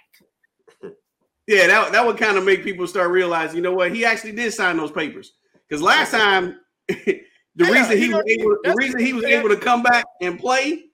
yeah 1.46 1.66
that, 1.66 1.92
that 1.92 2.04
would 2.06 2.16
kind 2.18 2.36
of 2.36 2.44
make 2.44 2.64
people 2.64 2.86
start 2.86 3.10
realizing 3.10 3.56
you 3.56 3.62
know 3.62 3.72
what 3.74 3.94
he 3.94 4.04
actually 4.04 4.32
did 4.32 4.52
sign 4.52 4.76
those 4.76 4.90
papers 4.90 5.32
because 5.68 5.80
last 5.82 6.10
time 6.10 6.58
the 6.88 7.22
Yeah, 7.56 7.70
reason 7.70 7.96
he 7.96 8.06
he 8.08 8.14
was 8.14 8.24
able 8.26 8.56
the 8.64 8.74
reason 8.76 9.00
he 9.00 9.12
was 9.12 9.24
able 9.24 9.48
to 9.50 9.56
come 9.56 9.82
back 9.82 10.04
and 10.20 10.38
play 10.38 10.84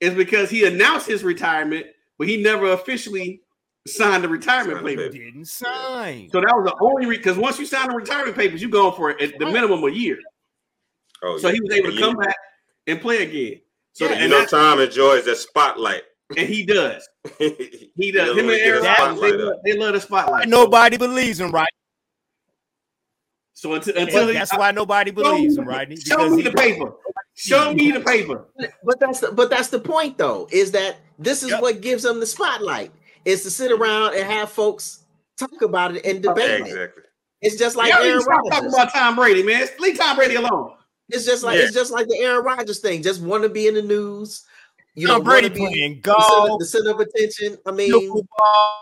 is 0.00 0.14
because 0.14 0.50
he 0.50 0.64
announced 0.64 1.06
his 1.06 1.22
retirement 1.22 1.86
but 2.18 2.26
he 2.28 2.42
never 2.42 2.72
officially 2.72 3.42
signed 3.86 4.24
the 4.24 4.28
retirement 4.28 4.76
Signed 4.78 4.86
the 4.86 4.90
papers. 4.90 5.12
paper. 5.14 5.24
Didn't 5.24 5.44
sign. 5.46 6.30
So 6.30 6.40
that 6.40 6.54
was 6.56 6.64
the 6.66 6.76
only 6.84 7.06
reason 7.06 7.22
because 7.22 7.38
once 7.38 7.58
you 7.58 7.66
sign 7.66 7.88
the 7.88 7.94
retirement 7.96 8.36
papers, 8.36 8.60
you 8.62 8.68
go 8.68 8.90
for 8.90 9.10
it 9.10 9.20
at 9.20 9.38
the 9.38 9.46
minimum 9.46 9.82
a 9.84 9.90
year. 9.90 10.18
Oh, 11.22 11.38
So 11.38 11.48
yeah. 11.48 11.54
he 11.54 11.60
was 11.60 11.70
able 11.72 11.90
to 11.90 11.96
And 11.96 12.00
come 12.04 12.16
back 12.16 12.36
and 12.86 13.00
play 13.00 13.22
again. 13.22 13.60
So 13.92 14.04
Yeah, 14.06 14.12
and, 14.12 14.22
You 14.24 14.28
know, 14.28 14.44
Tom 14.46 14.80
enjoys 14.80 15.24
that 15.24 15.36
spotlight. 15.36 16.02
and 16.36 16.46
he 16.48 16.64
does. 16.66 17.08
he 17.38 17.90
He 17.96 18.12
does. 18.12 18.30
Him 18.36 18.48
and 18.48 18.50
Aaron 18.50 18.82
Rodgers, 18.82 19.20
they, 19.20 19.32
love, 19.32 19.54
they 19.64 19.72
love 19.78 19.92
the 19.94 20.00
spotlight. 20.00 20.48
Nobody 20.48 20.96
believes 20.96 21.40
him, 21.40 21.50
right? 21.52 21.68
So 23.54 23.72
until 23.72 23.96
until 23.96 24.26
he, 24.28 24.34
That's 24.34 24.54
why 24.56 24.70
nobody 24.70 25.10
believes 25.10 25.56
him, 25.56 25.66
Rodney. 25.66 25.96
Show 25.96 26.28
me 26.28 26.42
the 26.42 26.52
paper. 26.52 26.92
Show 27.34 27.72
me 27.72 27.90
the 27.90 28.00
paper. 28.12 28.44
But 28.84 29.00
that's 29.00 29.20
the, 29.20 29.32
but 29.32 29.48
that's 29.48 29.68
the 29.68 29.78
point 29.80 30.18
though, 30.18 30.46
is 30.52 30.70
that 30.72 30.96
this 31.18 31.42
is 31.42 31.50
Yep. 31.50 31.62
what 31.62 31.80
gives 31.80 32.02
them 32.02 32.20
the 32.20 32.26
spotlight 32.26 32.92
is 33.26 33.42
to 33.42 33.50
sit 33.50 33.70
around 33.72 34.14
and 34.14 34.24
have 34.24 34.50
folks 34.50 35.04
talk 35.36 35.60
about 35.60 35.94
it 35.96 36.06
and 36.06 36.22
debate 36.22 36.48
it. 36.48 36.60
exactly. 36.62 37.02
It's 37.42 37.56
just 37.56 37.76
like 37.76 37.92
Y'all 37.92 38.02
Aaron 38.02 38.22
stop 38.22 38.36
talking 38.44 38.52
Rodgers. 38.70 38.72
about 38.74 38.92
Tom 38.94 39.16
Brady, 39.16 39.42
man. 39.42 39.66
Leave 39.78 39.98
Tom 39.98 40.16
Brady 40.16 40.36
alone. 40.36 40.72
It's 41.10 41.26
just 41.26 41.44
like 41.44 41.58
Yeah. 41.58 41.64
it's 41.64 41.74
just 41.74 41.92
like 41.92 42.08
the 42.08 42.16
Aaron 42.18 42.42
Rodgers 42.44 42.78
thing. 42.80 43.02
Just 43.02 43.20
want 43.20 43.42
to 43.42 43.50
be 43.50 43.66
in 43.68 43.74
the 43.74 43.82
news. 43.82 44.44
You 44.94 45.08
Tom 45.08 45.18
know, 45.18 45.24
Brady 45.24 45.48
wanna 45.48 45.54
be 45.54 45.74
playing 45.74 46.00
the 46.02 46.10
center, 46.12 46.46
golf, 46.46 46.58
the 46.60 46.64
center 46.64 46.90
of 46.92 47.00
attention. 47.00 47.58
I 47.66 47.70
mean, 47.72 47.92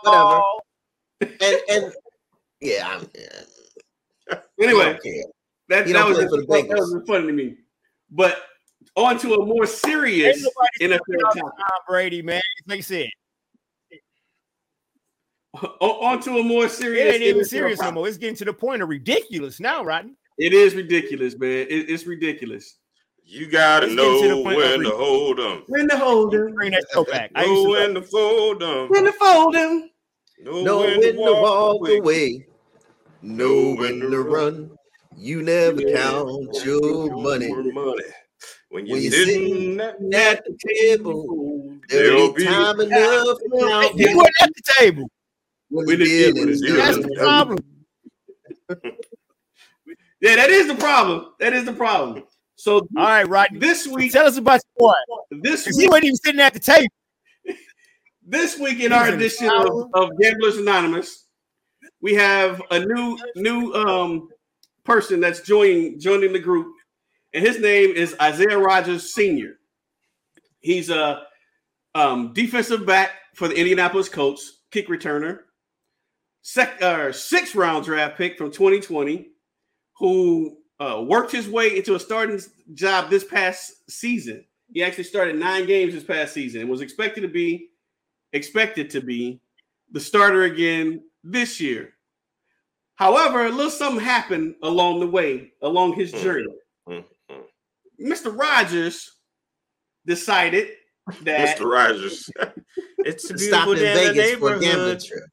whatever. 0.01 0.41
and 1.21 1.57
and 1.69 1.93
yeah, 2.61 2.87
I'm, 2.87 3.09
yeah. 3.13 4.39
Anyway, 4.61 4.97
that, 5.69 5.87
that 5.87 6.07
was 6.07 6.17
play 6.45 6.61
just, 6.61 6.69
that 6.69 6.77
was 6.77 7.03
funny 7.05 7.27
to 7.27 7.33
me. 7.33 7.57
But 8.09 8.37
on 8.95 9.17
to 9.19 9.33
a 9.35 9.45
more 9.45 9.65
serious 9.65 10.47
NFL 10.81 10.99
topic. 11.21 11.41
Tom 11.41 11.51
Brady, 11.87 12.21
man. 12.21 12.41
Like 12.67 12.77
I 12.77 12.81
said, 12.81 13.07
O- 13.07 13.24
On 15.79 16.19
to 16.21 16.37
a 16.39 16.43
more 16.43 16.67
serious. 16.69 16.69
it 16.69 16.77
serious. 17.01 17.13
ain't 17.15 17.23
even 17.23 17.45
serious 17.45 17.81
no 17.81 17.91
more. 17.91 18.07
It's 18.07 18.17
getting 18.17 18.35
to 18.37 18.45
the 18.45 18.53
point 18.53 18.81
of 18.81 18.89
ridiculous 18.89 19.59
now, 19.59 19.83
Rodney. 19.83 20.13
It 20.37 20.53
is 20.53 20.75
ridiculous, 20.75 21.37
man. 21.37 21.67
It- 21.69 21.89
it's 21.89 22.05
ridiculous. 22.05 22.77
You 23.23 23.47
gotta 23.47 23.87
Let's 23.87 23.95
get 23.95 24.21
to 24.21 24.27
the 24.29 24.35
know 24.35 24.41
when 24.41 24.79
to 24.81 24.89
hold 24.91 25.37
them. 25.39 25.63
When 25.67 25.89
to 25.89 25.97
hold 25.97 26.33
him, 26.33 26.53
Bring 26.53 26.71
that 26.71 26.85
show 26.93 27.03
back. 27.05 27.31
I 27.35 27.45
used 27.45 27.53
Know 27.53 27.63
to 27.63 27.69
when 27.71 27.93
to 27.95 28.01
fold 28.03 28.59
them. 28.59 28.89
when 28.89 29.03
to 29.05 29.11
fold 29.13 29.55
him. 29.55 29.89
Know 30.39 30.63
Know 30.63 30.77
when 30.81 30.99
when 30.99 31.15
to 31.15 31.21
walk 31.33 31.79
away. 31.81 31.97
away. 31.97 32.47
Know 33.21 33.73
when 33.75 33.99
to 34.01 34.21
run. 34.21 34.69
You 35.17 35.41
never 35.41 35.81
count 35.81 36.53
your 36.65 37.09
money. 37.15 37.47
Your 37.47 37.71
money. 37.73 38.03
When 38.69 38.85
you're 38.85 38.95
When 38.97 39.03
you're 39.03 39.11
sitting 39.11 39.79
at 39.79 39.95
At 40.13 40.43
the 40.45 40.57
table, 40.67 41.77
there'll 41.89 42.17
There'll 42.17 42.33
be 42.33 42.43
be 42.43 42.45
time 42.45 42.79
enough 42.81 43.37
to 43.39 43.49
count 43.57 43.95
You 43.97 44.17
weren't 44.17 44.33
at 44.41 44.49
the 44.53 44.61
table. 44.77 45.09
When 45.69 45.85
When 45.85 45.99
the 45.99 46.05
the 46.05 46.05
deal 46.05 46.33
deal 46.33 46.49
is 46.49 46.61
is 46.61 46.67
done. 46.69 46.77
That's 46.77 46.97
the 47.07 47.15
problem. 47.17 47.57
Yeah, 50.21 50.37
that 50.37 50.49
is 50.49 50.67
the 50.67 50.75
problem. 50.75 51.33
That 51.39 51.53
is 51.53 51.65
the 51.65 51.73
problem. 51.73 52.23
So 52.55 52.77
All 52.77 53.03
right, 53.03 53.27
Rodney. 53.27 53.59
this 53.59 53.85
week, 53.85 54.11
Tell 54.13 54.25
us 54.25 54.37
about 54.37 54.61
what 54.75 54.95
boy. 55.29 55.37
this 55.41 55.65
'Cause 55.65 55.75
he 55.77 55.83
week, 55.83 55.91
wasn't 55.91 56.05
even 56.05 56.15
sitting 56.15 56.41
at 56.41 56.53
the 56.53 56.59
table. 56.59 56.87
this 58.25 58.57
week 58.57 58.79
in 58.79 58.91
our 58.93 59.05
He's 59.05 59.13
in 59.13 59.19
edition 59.19 59.49
of, 59.49 59.89
of 59.93 60.09
Gamblers 60.19 60.57
Anonymous, 60.57 61.27
we 62.01 62.13
have 62.15 62.61
a 62.71 62.79
new 62.79 63.19
new 63.35 63.73
um 63.73 64.29
person 64.83 65.19
that's 65.19 65.41
joining 65.41 65.99
joining 65.99 66.31
the 66.33 66.39
group, 66.39 66.73
and 67.33 67.45
his 67.45 67.59
name 67.59 67.91
is 67.91 68.15
Isaiah 68.19 68.57
Rodgers 68.57 69.13
Senior. 69.13 69.59
He's 70.61 70.89
a 70.89 71.23
um, 71.93 72.33
defensive 72.33 72.85
back 72.85 73.11
for 73.35 73.47
the 73.47 73.55
Indianapolis 73.55 74.09
Colts, 74.09 74.61
kick 74.71 74.87
returner, 74.87 75.41
sec, 76.45 76.79
uh, 76.79 77.11
six 77.11 77.55
round 77.55 77.85
draft 77.85 78.17
pick 78.17 78.37
from 78.37 78.51
2020, 78.51 79.29
who 79.97 80.57
uh, 80.79 81.03
worked 81.05 81.31
his 81.31 81.49
way 81.49 81.75
into 81.75 81.95
a 81.95 81.99
starting 81.99 82.39
job 82.75 83.09
this 83.09 83.23
past 83.23 83.89
season. 83.89 84.45
He 84.71 84.83
actually 84.83 85.05
started 85.05 85.37
nine 85.37 85.65
games 85.65 85.95
this 85.95 86.03
past 86.03 86.33
season 86.35 86.61
and 86.61 86.69
was 86.69 86.81
expected 86.81 87.21
to 87.21 87.27
be 87.27 87.69
expected 88.31 88.91
to 88.91 89.01
be 89.01 89.41
the 89.91 89.99
starter 89.99 90.43
again 90.43 91.03
this 91.23 91.59
year. 91.59 91.93
However, 92.93 93.47
a 93.47 93.49
little 93.49 93.71
something 93.71 94.03
happened 94.03 94.55
along 94.61 94.99
the 94.99 95.07
way, 95.07 95.51
along 95.63 95.93
his 95.93 96.11
journey. 96.11 96.53
Mm, 96.87 97.03
mm. 97.31 97.43
Mr. 97.99 98.37
Rogers 98.37 99.15
decided 100.05 100.69
that 101.23 101.57
Mr. 101.57 101.65
Rogers. 101.71 102.29
it's 102.99 103.29
a 103.31 103.37
Stop 103.37 103.65
beautiful 103.65 103.73
in 103.73 103.79
day 103.79 104.09
in 104.09 104.15
the 104.15 104.21
Vegas 104.21 104.39
for 104.39 104.55
a 104.55 104.59
gambling 104.59 104.99
trip. 104.99 105.23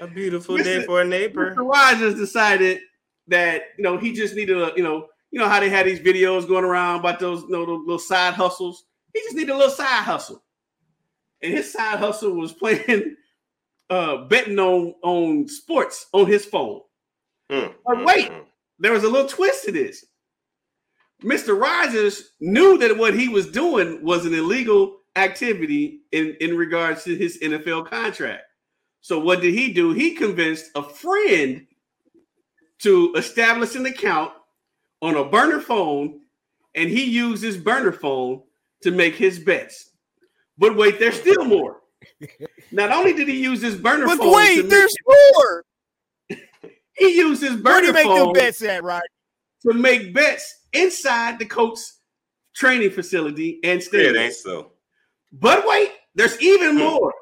A 0.00 0.06
beautiful 0.06 0.56
Mr. 0.56 0.64
day 0.64 0.84
for 0.84 1.00
a 1.02 1.04
neighbor. 1.04 1.54
Mr. 1.54 1.68
Rogers 1.68 2.14
decided 2.14 2.80
that 3.26 3.62
you 3.76 3.84
know 3.84 3.96
he 3.98 4.12
just 4.12 4.34
needed 4.34 4.56
a 4.56 4.72
you 4.76 4.82
know 4.82 5.06
you 5.30 5.38
know 5.40 5.48
how 5.48 5.60
they 5.60 5.68
had 5.68 5.86
these 5.86 6.00
videos 6.00 6.46
going 6.46 6.64
around 6.64 7.00
about 7.00 7.18
those 7.20 7.42
you 7.42 7.50
know 7.50 7.66
those 7.66 7.80
little 7.80 7.98
side 7.98 8.34
hustles. 8.34 8.84
He 9.12 9.20
just 9.20 9.36
needed 9.36 9.52
a 9.52 9.56
little 9.56 9.70
side 9.72 10.04
hustle, 10.04 10.42
and 11.42 11.52
his 11.52 11.72
side 11.72 11.98
hustle 11.98 12.32
was 12.32 12.52
playing 12.52 13.16
uh 13.90 14.24
betting 14.26 14.58
on 14.58 14.94
on 15.02 15.48
sports 15.48 16.06
on 16.12 16.26
his 16.26 16.44
phone. 16.44 16.80
Mm, 17.50 17.74
But 17.84 17.96
mm, 17.96 18.06
wait. 18.06 18.30
mm. 18.30 18.44
There 18.78 18.92
was 18.92 19.02
a 19.04 19.08
little 19.08 19.28
twist 19.28 19.64
to 19.64 19.72
this. 19.72 20.04
Mr. 21.24 21.60
Rogers 21.60 22.30
knew 22.38 22.78
that 22.78 22.96
what 22.96 23.12
he 23.18 23.26
was 23.28 23.50
doing 23.50 24.04
was 24.04 24.24
an 24.24 24.34
illegal 24.34 24.98
activity 25.16 26.02
in, 26.12 26.36
in 26.40 26.56
regards 26.56 27.02
to 27.04 27.16
his 27.16 27.38
NFL 27.42 27.86
contract. 27.88 28.42
So 29.00 29.18
what 29.20 29.40
did 29.40 29.54
he 29.54 29.72
do? 29.72 29.92
He 29.92 30.14
convinced 30.14 30.70
a 30.74 30.82
friend 30.82 31.66
to 32.80 33.12
establish 33.16 33.74
an 33.74 33.86
account 33.86 34.32
on 35.02 35.16
a 35.16 35.24
burner 35.24 35.60
phone, 35.60 36.20
and 36.74 36.88
he 36.90 37.04
used 37.04 37.42
his 37.42 37.56
burner 37.56 37.92
phone 37.92 38.42
to 38.82 38.90
make 38.90 39.14
his 39.14 39.38
bets. 39.38 39.90
But 40.58 40.76
wait, 40.76 40.98
there's 40.98 41.18
still 41.20 41.44
more. 41.44 41.80
Not 42.70 42.90
only 42.92 43.12
did 43.12 43.28
he 43.28 43.40
use 43.42 43.60
his 43.62 43.76
burner 43.76 44.06
But 44.06 44.18
phone, 44.18 44.26
to 44.28 44.36
wait, 44.36 44.56
make- 44.58 44.68
there's 44.70 44.94
more. 45.06 45.64
he 46.96 47.16
used 47.16 47.42
his 47.42 47.52
Where 47.52 47.56
do 47.56 47.62
burner 47.62 47.86
you 47.86 47.92
make 47.92 48.04
phone 48.04 48.18
them 48.24 48.32
bets 48.32 48.62
at, 48.62 48.82
Rodney? 48.84 49.06
to 49.62 49.72
make 49.74 50.14
bets 50.14 50.54
inside 50.72 51.38
the 51.38 51.44
coach's 51.46 51.94
training 52.54 52.90
facility 52.90 53.58
and 53.64 53.82
stadium. 53.82 54.14
it 54.16 54.18
ain't 54.18 54.34
so. 54.34 54.72
But 55.32 55.66
wait, 55.66 55.90
there's 56.14 56.40
even 56.40 56.72
Hmm. 56.72 56.78
more. 56.84 57.14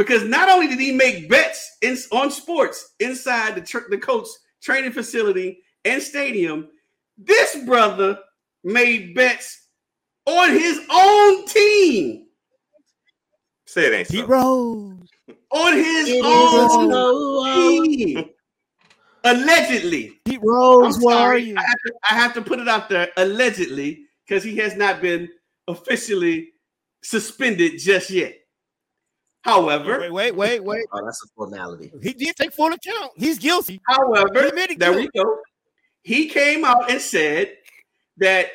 Because 0.00 0.24
not 0.24 0.48
only 0.48 0.66
did 0.66 0.80
he 0.80 0.92
make 0.92 1.28
bets 1.28 1.76
in, 1.82 1.94
on 2.10 2.30
sports 2.30 2.94
inside 3.00 3.54
the, 3.54 3.60
tr- 3.60 3.90
the 3.90 3.98
Colts 3.98 4.38
training 4.62 4.92
facility 4.92 5.58
and 5.84 6.02
stadium, 6.02 6.68
this 7.18 7.54
brother 7.66 8.18
made 8.64 9.14
bets 9.14 9.66
on 10.24 10.52
his 10.52 10.80
own 10.90 11.44
team. 11.44 12.28
Say 13.66 13.88
it 13.88 13.92
ain't 13.92 14.08
Pete 14.08 14.20
so. 14.20 14.26
Rose. 14.26 15.06
On 15.50 15.72
his 15.74 16.08
It 16.08 16.24
is 16.24 16.72
own 16.94 17.84
team. 17.84 18.24
Allegedly. 19.24 20.18
Pete 20.24 20.40
Rose, 20.42 20.96
I'm 20.96 21.04
are 21.08 21.12
sorry. 21.12 21.42
you? 21.42 21.56
I 21.58 21.60
have, 21.60 21.78
to, 21.84 21.92
I 22.10 22.14
have 22.14 22.34
to 22.34 22.40
put 22.40 22.58
it 22.58 22.68
out 22.68 22.88
there 22.88 23.10
allegedly 23.18 24.06
because 24.26 24.42
he 24.42 24.56
has 24.56 24.76
not 24.76 25.02
been 25.02 25.28
officially 25.68 26.52
suspended 27.02 27.78
just 27.78 28.08
yet. 28.08 28.39
However, 29.42 30.00
Wait, 30.00 30.12
wait, 30.12 30.34
wait, 30.34 30.64
wait. 30.64 30.84
Oh, 30.92 31.04
that's 31.04 31.24
a 31.24 31.28
formality. 31.34 31.90
He 32.02 32.12
did 32.12 32.36
take 32.36 32.52
full 32.52 32.72
account. 32.72 33.12
He's 33.16 33.38
guilty. 33.38 33.80
however, 33.86 34.42
He 34.42 34.48
admitted 34.48 34.78
there 34.78 34.92
we 34.92 35.08
go. 35.16 35.38
He 36.02 36.28
came 36.28 36.64
out 36.64 36.90
and 36.90 37.00
said 37.00 37.56
that 38.18 38.48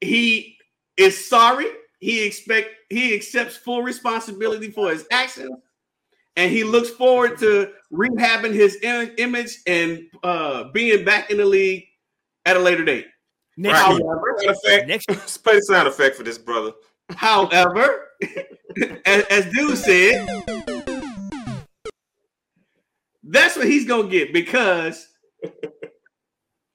he 0.00 0.56
is 0.96 1.28
sorry. 1.28 1.66
He 2.00 2.24
expect 2.24 2.70
he 2.90 3.14
accepts 3.14 3.56
full 3.56 3.82
responsibility 3.82 4.70
for 4.70 4.90
his 4.90 5.06
actions, 5.10 5.50
and 6.36 6.50
he 6.50 6.64
looks 6.64 6.90
forward 6.90 7.38
to 7.38 7.72
rehabbing 7.92 8.52
his 8.54 8.78
im- 8.82 9.14
image 9.18 9.58
and 9.66 10.02
uh, 10.22 10.64
being 10.72 11.04
back 11.04 11.30
in 11.30 11.36
the 11.38 11.44
league 11.46 11.84
at 12.46 12.56
a 12.56 12.60
later 12.60 12.84
date. 12.84 13.06
Next 13.56 13.74
Right. 13.74 14.02
However, 14.02 14.36
Sound 14.38 14.56
effect. 14.56 14.88
Next 14.88 15.06
play 15.44 15.56
the 15.56 15.62
sound 15.62 15.88
effect 15.88 16.16
for 16.16 16.22
this 16.22 16.38
brother. 16.38 16.72
However, 17.16 18.08
as, 19.04 19.24
as 19.24 19.52
dude 19.52 19.78
said, 19.78 20.26
that's 23.22 23.56
what 23.56 23.66
he's 23.66 23.86
gonna 23.86 24.08
get 24.08 24.32
because 24.32 25.08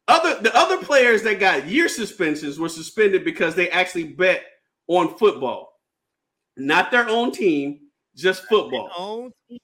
other 0.07 0.41
the 0.41 0.55
other 0.55 0.77
players 0.77 1.23
that 1.23 1.39
got 1.39 1.67
year 1.67 1.87
suspensions 1.87 2.59
were 2.59 2.69
suspended 2.69 3.23
because 3.23 3.55
they 3.55 3.69
actually 3.69 4.05
bet 4.05 4.43
on 4.87 5.17
football, 5.17 5.73
not 6.57 6.91
their 6.91 7.07
own 7.07 7.31
team, 7.31 7.79
just 8.15 8.43
football. 8.45 8.89
own 8.97 9.31
team. 9.47 9.59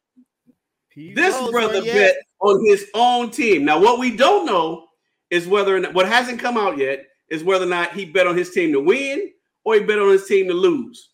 Pete 0.92 1.16
This 1.16 1.36
brother 1.50 1.82
bet 1.82 2.16
on 2.40 2.64
his 2.66 2.88
own 2.94 3.32
team. 3.32 3.66
Now, 3.66 3.82
what 3.82 4.00
we 4.00 4.16
don't 4.16 4.46
know 4.46 4.88
is 5.30 5.48
whether 5.48 5.76
or 5.76 5.80
not 5.80 5.94
what 5.94 6.08
hasn't 6.08 6.40
come 6.40 6.58
out 6.58 6.78
yet 6.78 7.06
is 7.30 7.44
whether 7.44 7.66
or 7.66 7.70
not 7.70 7.94
he 7.94 8.06
bet 8.06 8.28
on 8.28 8.38
his 8.38 8.52
team 8.52 8.72
to 8.72 8.80
win 8.80 9.32
or 9.66 9.74
he 9.76 9.82
bet 9.82 10.00
on 10.00 10.10
his 10.12 10.26
team 10.28 10.48
to 10.48 10.54
lose. 10.54 11.10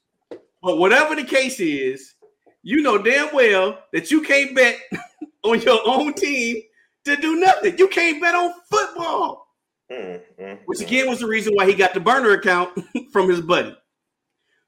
But 0.62 0.78
whatever 0.78 1.16
the 1.16 1.24
case 1.24 1.60
is, 1.60 2.14
you 2.62 2.82
know 2.82 2.98
damn 3.00 3.34
well 3.34 3.80
that 3.94 4.12
you 4.12 4.22
can't 4.22 4.54
bet 4.56 4.78
on 5.44 5.60
your 5.62 5.80
own 5.86 6.14
team 6.14 6.62
to 7.06 7.16
do 7.16 7.38
nothing. 7.38 7.78
You 7.80 7.88
can't 7.88 8.22
bet 8.22 8.36
on 8.36 8.54
football, 8.70 9.48
Mm, 9.92 10.22
mm, 10.40 10.60
which 10.66 10.80
again 10.82 11.10
was 11.10 11.20
the 11.20 11.28
reason 11.28 11.54
why 11.56 11.66
he 11.66 11.74
got 11.74 11.94
the 11.94 12.00
burner 12.00 12.32
account 12.32 12.78
from 13.12 13.28
his 13.30 13.42
buddy. 13.42 13.76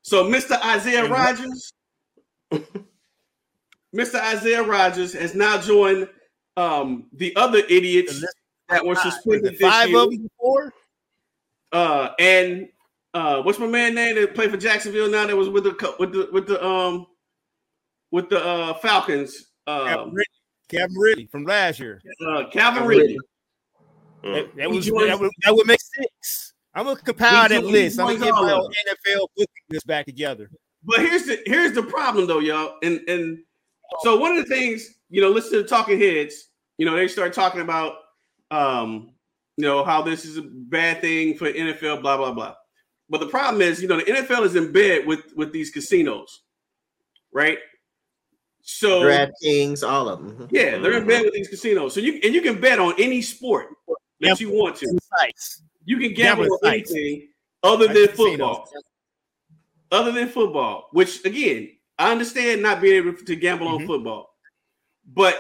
So, 0.02 0.26
Mr. 0.26 0.60
Isaiah 0.66 1.04
And 1.04 1.12
what- 1.12 1.20
Rogers, 1.40 1.72
Mr. 3.96 4.16
Isaiah 4.16 4.64
Rodgers 4.64 5.14
has 5.14 5.36
now 5.36 5.60
joined 5.62 6.10
um, 6.58 7.06
the 7.14 7.36
other 7.36 7.60
idiots 7.70 8.24
that 8.70 8.86
were 8.86 8.96
suspended 8.96 9.54
it 9.54 9.60
this 9.60 9.62
five 9.62 9.90
year. 9.90 10.00
of 10.00 10.10
them 10.10 10.24
before. 10.24 10.74
Uh, 11.72 12.10
and 12.20 12.68
uh, 13.14 13.42
what's 13.42 13.60
my 13.60 13.68
man 13.68 13.94
name 13.96 14.16
that 14.16 14.34
played 14.36 14.52
for 14.52 14.58
Jacksonville 14.58 15.10
now? 15.10 15.28
That 15.28 15.36
was 15.36 15.50
with 15.50 15.64
the 15.64 15.96
with 16.00 16.12
the 16.12 16.30
with 16.32 16.48
the 16.48 16.64
um 16.66 17.08
with 18.12 18.30
the 18.30 18.44
uh, 18.44 18.74
Falcons. 18.76 19.52
Kevin 19.68 20.00
Um, 20.00 20.06
Ridley, 20.10 20.26
Kevin 20.70 20.96
Ridley 20.96 21.26
from 21.32 21.46
last 21.46 21.80
year. 21.80 22.02
uh, 22.28 22.46
Calvin 22.52 22.86
Ridley. 22.86 23.18
That, 24.24 24.56
that 24.56 24.70
was 24.70 24.86
that 24.86 25.18
would, 25.20 25.32
that 25.44 25.56
would 25.56 25.68
make 25.68 25.82
six. 25.82 26.54
I'm 26.74 26.86
gonna 26.86 27.00
compile 27.00 27.44
He 27.44 27.50
that 27.50 27.64
list. 27.66 28.00
I'm 28.00 28.08
gonna 28.08 28.20
joins 28.20 28.32
get 28.32 28.34
all 28.34 28.70
my 28.70 28.94
NFL 29.16 29.28
booking 29.36 29.48
list 29.70 29.86
back 29.86 30.06
together. 30.06 30.50
But 30.84 31.00
here's 31.00 31.26
the 31.26 31.40
here's 31.46 31.74
the 31.74 31.84
problem 31.84 32.28
though, 32.28 32.40
y'all. 32.40 32.78
And 32.84 33.02
and 33.08 33.40
so 34.02 34.18
one 34.18 34.36
of 34.36 34.38
the 34.38 34.56
things, 34.56 34.88
you 35.10 35.22
know, 35.22 35.30
listen 35.30 35.52
to 35.54 35.62
the 35.64 35.68
talking 35.68 36.00
heads, 36.00 36.50
you 36.78 36.86
know, 36.86 36.96
they 36.96 37.08
start 37.08 37.34
talking 37.34 37.62
about 37.62 37.96
um 38.50 39.12
you 39.58 39.66
know 39.66 39.84
how 39.84 40.02
this 40.02 40.26
is 40.26 40.38
a 40.38 40.42
bad 40.42 41.02
thing 41.02 41.38
for 41.38 41.52
NFL, 41.52 42.02
blah 42.02 42.18
blah 42.18 42.32
blah. 42.32 42.56
But 43.10 43.20
the 43.20 43.28
problem 43.28 43.62
is, 43.62 43.82
you 43.82 43.88
know, 43.88 43.98
the 43.98 44.04
NFL 44.04 44.46
is 44.46 44.56
in 44.56 44.72
bed 44.72 45.06
with 45.06 45.22
with 45.36 45.52
these 45.52 45.70
casinos, 45.70 46.42
right? 47.32 47.58
So 48.62 49.02
DraftKings, 49.04 49.88
all 49.88 50.08
of 50.08 50.24
them. 50.24 50.48
yeah, 50.52 50.78
they're 50.78 50.98
in 50.98 51.06
bed 51.08 51.24
with 51.24 51.34
these 51.34 51.50
casinos. 51.50 51.94
So 51.94 52.00
you 52.00 52.20
and 52.24 52.34
you 52.34 52.42
can 52.42 52.60
bet 52.62 52.80
on 52.80 52.94
any 52.98 53.22
sport 53.22 53.68
that 54.22 54.40
you 54.40 54.52
want 54.52 54.78
to. 54.78 54.98
Sites. 55.20 55.62
You 55.86 55.98
can 55.98 56.14
gamble 56.14 56.44
Gambling 56.46 56.50
on 56.52 56.60
sites. 56.64 56.92
anything 56.92 57.28
other 57.62 57.88
than 57.88 58.08
casinos. 58.08 58.16
football. 58.18 58.70
Other 59.92 60.12
than 60.12 60.30
football, 60.30 60.88
which 60.92 61.24
again, 61.26 61.70
I 62.00 62.12
understand 62.12 62.62
not 62.62 62.82
being 62.82 62.96
able 62.96 63.14
to 63.18 63.36
gamble 63.36 63.68
on 63.68 63.82
Mhm. 63.82 63.86
football, 63.88 64.34
but 65.06 65.40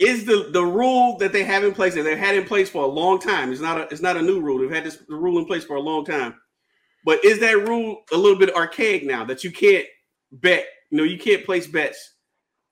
is 0.00 0.24
the 0.24 0.48
the 0.50 0.64
rule 0.64 1.18
that 1.18 1.32
they 1.32 1.44
have 1.44 1.62
in 1.64 1.72
place 1.74 1.94
that 1.94 2.02
they've 2.02 2.18
had 2.18 2.34
in 2.34 2.44
place 2.44 2.70
for 2.70 2.82
a 2.82 2.86
long 2.88 3.20
time? 3.20 3.52
It's 3.52 3.60
not 3.60 3.78
a 3.78 3.82
it's 3.92 4.00
not 4.02 4.16
a 4.16 4.22
new 4.22 4.40
rule. 4.40 4.58
They've 4.58 4.70
had 4.70 4.84
this 4.84 4.96
the 4.96 5.14
rule 5.14 5.38
in 5.38 5.44
place 5.44 5.64
for 5.64 5.76
a 5.76 5.80
long 5.80 6.04
time, 6.04 6.34
but 7.04 7.24
is 7.24 7.40
that 7.40 7.68
rule 7.68 8.02
a 8.12 8.16
little 8.16 8.38
bit 8.38 8.54
archaic 8.54 9.04
now 9.04 9.24
that 9.24 9.44
you 9.44 9.50
can't 9.50 9.86
bet? 10.32 10.66
You 10.90 10.98
know, 10.98 11.04
you 11.04 11.18
can't 11.18 11.44
place 11.44 11.66
bets 11.66 12.14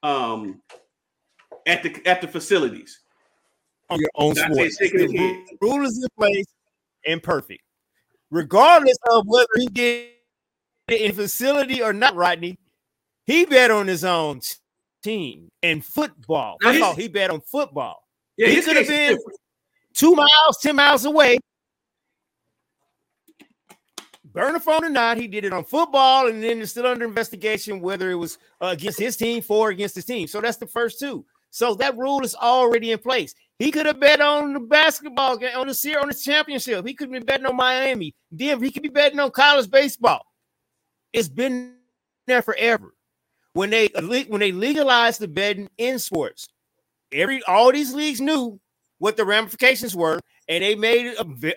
um 0.03 0.63
at 1.67 1.83
the 1.83 2.01
at 2.07 2.21
the 2.21 2.29
facilities. 2.29 3.01
on 3.91 3.99
your 3.99 4.11
own 4.15 4.35
sports. 4.35 4.79
The 4.79 5.45
rule 5.61 5.85
is 5.85 6.03
in 6.03 6.09
place 6.17 6.47
and 7.07 7.23
perfect. 7.23 7.63
Regardless 8.31 8.97
of 9.11 9.27
whether 9.27 9.49
he 9.57 9.67
did 9.67 10.09
it 10.89 11.01
in 11.01 11.13
facility 11.13 11.83
or 11.83 11.93
not, 11.93 12.15
Rodney, 12.15 12.59
he 13.27 13.45
bet 13.45 13.71
on 13.71 13.87
his 13.87 14.05
own 14.05 14.41
team 15.03 15.49
and 15.63 15.85
football. 15.85 16.57
Now, 16.63 16.95
He 16.95 17.09
bet 17.09 17.31
on 17.31 17.41
football. 17.41 18.03
Yeah, 18.37 18.49
He 18.49 18.63
could 18.63 18.77
have 18.77 18.89
been-. 18.89 19.19
Two 19.95 20.15
miles, 20.15 20.59
10 20.63 20.77
miles 20.77 21.05
away. 21.05 21.39
Burn 24.33 24.55
a 24.55 24.61
phone 24.61 24.85
or 24.85 24.91
not, 24.91 25.17
he 25.17 25.27
did 25.27 25.45
it 25.45 25.53
on 25.53 25.65
football, 25.65 26.29
and 26.29 26.43
then 26.43 26.61
it's 26.61 26.71
still 26.71 26.87
under 26.87 27.05
investigation 27.05 27.81
whether 27.81 28.11
it 28.11 28.17
was 28.17 28.39
uh, 28.61 28.69
against 28.69 28.99
his 28.99 29.17
team, 29.17 29.43
for 29.43 29.69
or 29.69 29.71
against 29.71 29.97
his 29.97 30.05
team. 30.05 30.29
So 30.29 30.41
that's 30.41 30.57
the 30.57 30.67
first 30.67 31.01
two. 31.01 31.25
So 31.51 31.75
that 31.75 31.99
rule 31.99 32.23
is 32.23 32.37
already 32.37 32.93
in 32.93 32.99
place. 32.99 33.35
He 33.59 33.71
could 33.71 33.87
have 33.87 33.99
bet 33.99 34.21
on 34.21 34.55
the 34.55 34.61
basketball 34.61 35.37
game, 35.37 35.57
on 35.57 35.67
the 35.67 35.75
series, 35.75 36.03
on 36.03 36.09
the 36.09 36.15
championship. 36.15 36.87
He 36.87 36.95
could 36.95 37.11
be 37.11 37.19
betting 37.19 37.47
on 37.47 37.57
Miami. 37.57 38.15
Then 38.31 38.63
he 38.63 38.71
could 38.71 38.85
be 38.85 38.89
betting 38.89 39.19
on 39.19 39.33
college 39.33 39.69
baseball. 39.69 40.25
It's 41.13 41.29
been 41.29 41.75
there 42.27 42.43
forever. 42.43 42.95
When 43.53 43.71
they 43.71 43.89
when 44.29 44.41
they 44.41 44.53
legalized 44.53 45.21
the 45.21 45.27
betting 45.27 45.69
in 45.77 45.99
sports, 45.99 46.49
every 47.13 47.43
all 47.43 47.73
these 47.73 47.93
leagues 47.93 48.21
knew 48.21 48.61
what 48.99 49.17
the 49.17 49.25
ramifications 49.25 49.97
were, 49.97 50.21
and 50.49 50.63
they 50.63 50.77
made 50.77 51.07
it 51.07 51.19
a, 51.19 51.55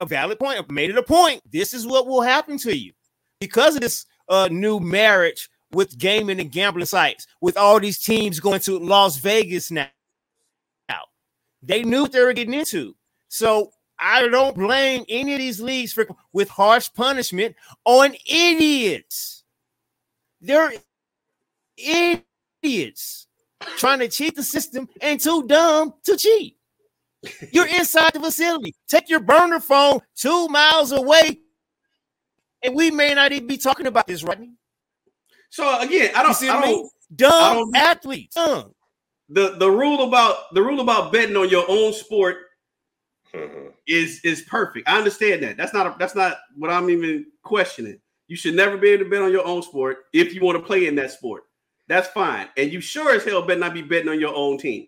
a 0.00 0.06
valid 0.06 0.38
point. 0.38 0.70
Made 0.70 0.90
it 0.90 0.98
a 0.98 1.02
point. 1.02 1.42
This 1.50 1.74
is 1.74 1.86
what 1.86 2.06
will 2.06 2.22
happen 2.22 2.58
to 2.58 2.76
you 2.76 2.92
because 3.40 3.74
of 3.74 3.82
this 3.82 4.06
uh, 4.28 4.48
new 4.50 4.80
marriage 4.80 5.48
with 5.72 5.98
gaming 5.98 6.40
and 6.40 6.50
gambling 6.50 6.86
sites. 6.86 7.26
With 7.40 7.56
all 7.56 7.78
these 7.80 7.98
teams 7.98 8.40
going 8.40 8.60
to 8.60 8.78
Las 8.78 9.18
Vegas 9.18 9.70
now, 9.70 9.88
now 10.88 11.02
they 11.62 11.82
knew 11.82 12.02
what 12.02 12.12
they 12.12 12.24
were 12.24 12.32
getting 12.32 12.54
into. 12.54 12.96
So 13.28 13.72
I 13.98 14.26
don't 14.28 14.56
blame 14.56 15.04
any 15.08 15.34
of 15.34 15.38
these 15.38 15.60
leagues 15.60 15.92
for 15.92 16.06
with 16.32 16.48
harsh 16.48 16.88
punishment 16.94 17.54
on 17.84 18.14
idiots. 18.26 19.44
They're 20.40 20.72
idiots 21.76 23.26
trying 23.76 23.98
to 23.98 24.08
cheat 24.08 24.36
the 24.36 24.42
system 24.42 24.88
and 25.02 25.20
too 25.20 25.46
dumb 25.46 25.94
to 26.04 26.16
cheat. 26.16 26.56
You're 27.52 27.66
inside 27.66 28.12
the 28.14 28.20
facility. 28.20 28.74
Take 28.88 29.08
your 29.08 29.20
burner 29.20 29.60
phone 29.60 30.00
two 30.16 30.48
miles 30.48 30.92
away, 30.92 31.40
and 32.62 32.74
we 32.74 32.90
may 32.90 33.14
not 33.14 33.32
even 33.32 33.46
be 33.46 33.56
talking 33.58 33.86
about 33.86 34.06
this 34.06 34.22
right 34.22 34.40
now. 34.40 34.48
So 35.50 35.80
again, 35.80 36.12
I 36.14 36.22
don't, 36.22 36.34
see 36.34 36.48
I 36.48 36.56
I 36.56 36.60
don't 36.62 36.70
mean? 36.70 36.88
Dumb 37.14 37.32
I 37.32 37.54
don't- 37.54 37.76
athletes. 37.76 38.34
Dumb. 38.34 38.74
the 39.28 39.56
the 39.58 39.70
rule 39.70 40.02
about 40.08 40.52
the 40.54 40.62
rule 40.62 40.80
about 40.80 41.12
betting 41.12 41.36
on 41.36 41.48
your 41.48 41.64
own 41.68 41.92
sport 41.92 42.36
Mhm. 43.34 43.72
is 43.86 44.20
is 44.24 44.42
perfect. 44.42 44.88
I 44.88 44.96
understand 44.98 45.42
that. 45.42 45.56
That's 45.56 45.72
not 45.74 45.86
a, 45.86 45.96
that's 45.98 46.14
not 46.14 46.38
what 46.56 46.70
I'm 46.70 46.88
even 46.90 47.26
questioning. 47.42 48.00
You 48.28 48.36
should 48.36 48.54
never 48.54 48.76
be 48.76 48.88
able 48.90 49.04
to 49.04 49.10
bet 49.10 49.22
on 49.22 49.30
your 49.32 49.46
own 49.46 49.62
sport 49.62 50.04
if 50.12 50.34
you 50.34 50.40
want 50.40 50.56
to 50.58 50.64
play 50.64 50.86
in 50.86 50.94
that 50.96 51.10
sport. 51.10 51.44
That's 51.88 52.08
fine. 52.08 52.48
And 52.56 52.72
you 52.72 52.80
sure 52.80 53.12
as 53.14 53.24
hell 53.24 53.42
better 53.42 53.58
not 53.60 53.74
be 53.74 53.82
betting 53.82 54.08
on 54.08 54.20
your 54.20 54.34
own 54.34 54.56
team. 54.58 54.86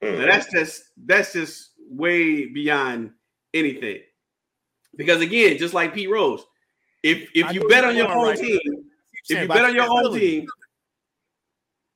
Now, 0.00 0.08
Mhm. 0.08 0.26
that's 0.26 0.50
just 0.50 0.82
that's 0.96 1.32
just 1.34 1.67
way 1.88 2.46
beyond 2.46 3.12
anything. 3.54 4.00
Because 4.96 5.20
again, 5.20 5.58
just 5.58 5.74
like 5.74 5.94
Pete 5.94 6.10
Rose, 6.10 6.44
if 7.02 7.28
if 7.34 7.52
you 7.52 7.68
bet 7.68 7.84
on 7.84 7.96
your 7.96 8.10
own 8.10 8.28
right. 8.28 8.38
team, 8.38 8.60
if 9.28 9.42
you 9.42 9.48
bet 9.48 9.64
on 9.64 9.74
your 9.74 9.86
own 9.88 10.18
team, 10.18 10.46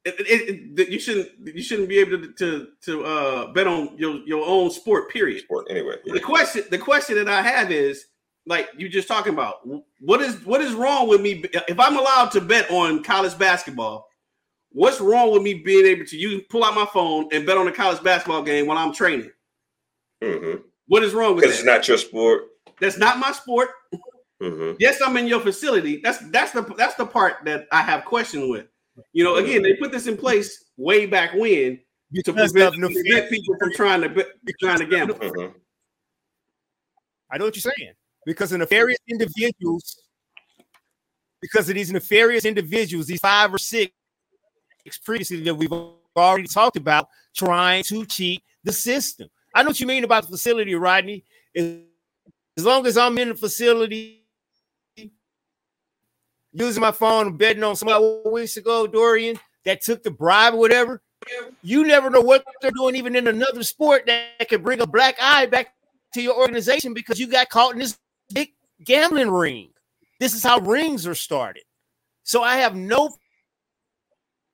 it, 0.05 0.14
it, 0.19 0.81
it- 0.81 0.89
you 0.89 0.98
shouldn't 0.98 1.31
you 1.55 1.62
shouldn't 1.62 1.89
be 1.89 1.98
able 1.98 2.19
to 2.19 2.32
to, 2.32 2.69
to 2.85 3.05
uh, 3.05 3.52
bet 3.52 3.66
on 3.66 3.97
your, 3.98 4.16
your 4.27 4.47
own 4.47 4.70
sport. 4.70 5.10
Period. 5.10 5.43
Sport, 5.43 5.66
anyway. 5.70 5.97
The 6.05 6.20
question 6.20 6.64
the 6.70 6.78
question 6.78 7.16
that 7.16 7.28
I 7.28 7.43
have 7.43 7.70
is 7.70 8.06
like 8.47 8.69
you 8.77 8.89
just 8.89 9.09
talking 9.09 9.32
about 9.32 9.66
what 10.01 10.20
is 10.20 10.44
what 10.44 10.60
is 10.60 10.74
wrong 10.74 11.09
with 11.09 11.20
me 11.20 11.44
if 11.69 11.78
I'm 11.78 11.97
allowed 11.97 12.31
to 12.32 12.40
bet 12.40 12.70
on 12.70 13.02
college 13.02 13.36
basketball? 13.39 14.09
What's 14.70 15.01
wrong 15.01 15.32
with 15.32 15.43
me 15.43 15.55
being 15.55 15.86
able 15.86 16.06
to 16.06 16.16
use 16.16 16.43
pull 16.48 16.64
out 16.64 16.74
my 16.74 16.86
phone 16.86 17.28
and 17.32 17.44
bet 17.44 17.59
on 17.59 17.69
a 17.69 17.73
college 17.73 18.02
basketball 18.02 18.43
game 18.43 18.66
while 18.66 18.78
I'm 18.78 18.94
training? 18.94 19.31
Because 20.22 20.58
What 20.86 21.02
is 21.02 21.14
wrong 21.14 21.34
with 21.34 21.44
it's 21.44 21.64
not 21.64 21.86
your 21.88 21.98
sport. 21.98 22.44
That's 22.80 22.98
not 22.98 23.18
my 23.18 23.32
sport. 23.32 23.70
Mhm. 24.40 24.76
Yes, 24.78 25.00
I'm 25.00 25.16
in 25.16 25.26
your 25.26 25.40
facility. 25.40 26.00
That's 26.02 26.18
that's 26.30 26.52
the 26.52 26.62
that's 26.76 26.94
the 26.94 27.06
part 27.06 27.44
that 27.44 27.66
I 27.70 27.82
have 27.82 28.04
question 28.04 28.50
with. 28.50 28.66
You 29.12 29.24
know, 29.24 29.36
again, 29.36 29.62
they 29.62 29.74
put 29.74 29.92
this 29.92 30.06
in 30.06 30.16
place 30.16 30.64
way 30.76 31.06
back 31.06 31.32
when 31.34 31.78
to 31.78 32.32
Because 32.32 32.52
prevent, 32.52 32.74
of 32.74 32.90
to 32.90 32.94
prevent 32.94 33.30
people 33.30 33.56
from 33.58 33.72
trying 33.72 34.02
to 34.02 34.08
bet, 34.08 34.26
trying 34.60 34.78
to 34.78 34.86
gamble. 34.86 35.14
Mhm. 35.14 35.54
I 37.30 37.38
know 37.38 37.46
what 37.46 37.56
you're 37.56 37.72
saying. 37.76 37.94
Because 38.26 38.52
of 38.52 38.58
nefarious 38.58 38.98
individuals, 39.08 40.02
because 41.40 41.68
of 41.68 41.74
these 41.74 41.90
nefarious 41.90 42.44
individuals, 42.44 43.06
these 43.06 43.20
five 43.20 43.52
or 43.54 43.58
six 43.58 43.92
previously 45.04 45.40
that 45.42 45.54
we've 45.54 45.72
already 46.16 46.46
talked 46.46 46.76
about, 46.76 47.08
trying 47.34 47.82
to 47.84 48.04
cheat 48.04 48.42
the 48.64 48.72
system. 48.72 49.28
I 49.54 49.62
know 49.62 49.70
what 49.70 49.80
you 49.80 49.86
mean 49.86 50.04
about 50.04 50.24
the 50.24 50.30
facility, 50.30 50.74
Rodney. 50.74 51.24
As 51.54 52.64
long 52.64 52.86
as 52.86 52.96
I'm 52.96 53.18
in 53.18 53.30
the 53.30 53.34
facility, 53.34 54.24
using 56.52 56.80
my 56.80 56.92
phone 56.92 57.36
betting 57.36 57.62
on 57.62 57.76
somebody 57.76 58.22
weeks 58.26 58.56
ago, 58.56 58.86
Dorian, 58.86 59.38
that 59.64 59.82
took 59.82 60.02
the 60.02 60.10
bribe 60.10 60.54
or 60.54 60.58
whatever, 60.58 61.02
you 61.62 61.86
never 61.86 62.10
know 62.10 62.20
what 62.20 62.44
they're 62.60 62.70
doing, 62.72 62.96
even 62.96 63.14
in 63.14 63.28
another 63.28 63.62
sport 63.62 64.06
that 64.06 64.48
could 64.48 64.62
bring 64.62 64.80
a 64.80 64.86
black 64.86 65.16
eye 65.20 65.46
back 65.46 65.74
to 66.14 66.22
your 66.22 66.36
organization 66.36 66.94
because 66.94 67.18
you 67.18 67.26
got 67.26 67.48
caught 67.48 67.72
in 67.72 67.78
this 67.78 67.98
big 68.34 68.50
gambling 68.84 69.30
ring. 69.30 69.70
This 70.18 70.34
is 70.34 70.42
how 70.42 70.58
rings 70.58 71.06
are 71.06 71.14
started. 71.14 71.62
So 72.22 72.42
I 72.42 72.56
have 72.56 72.74
no 72.74 73.14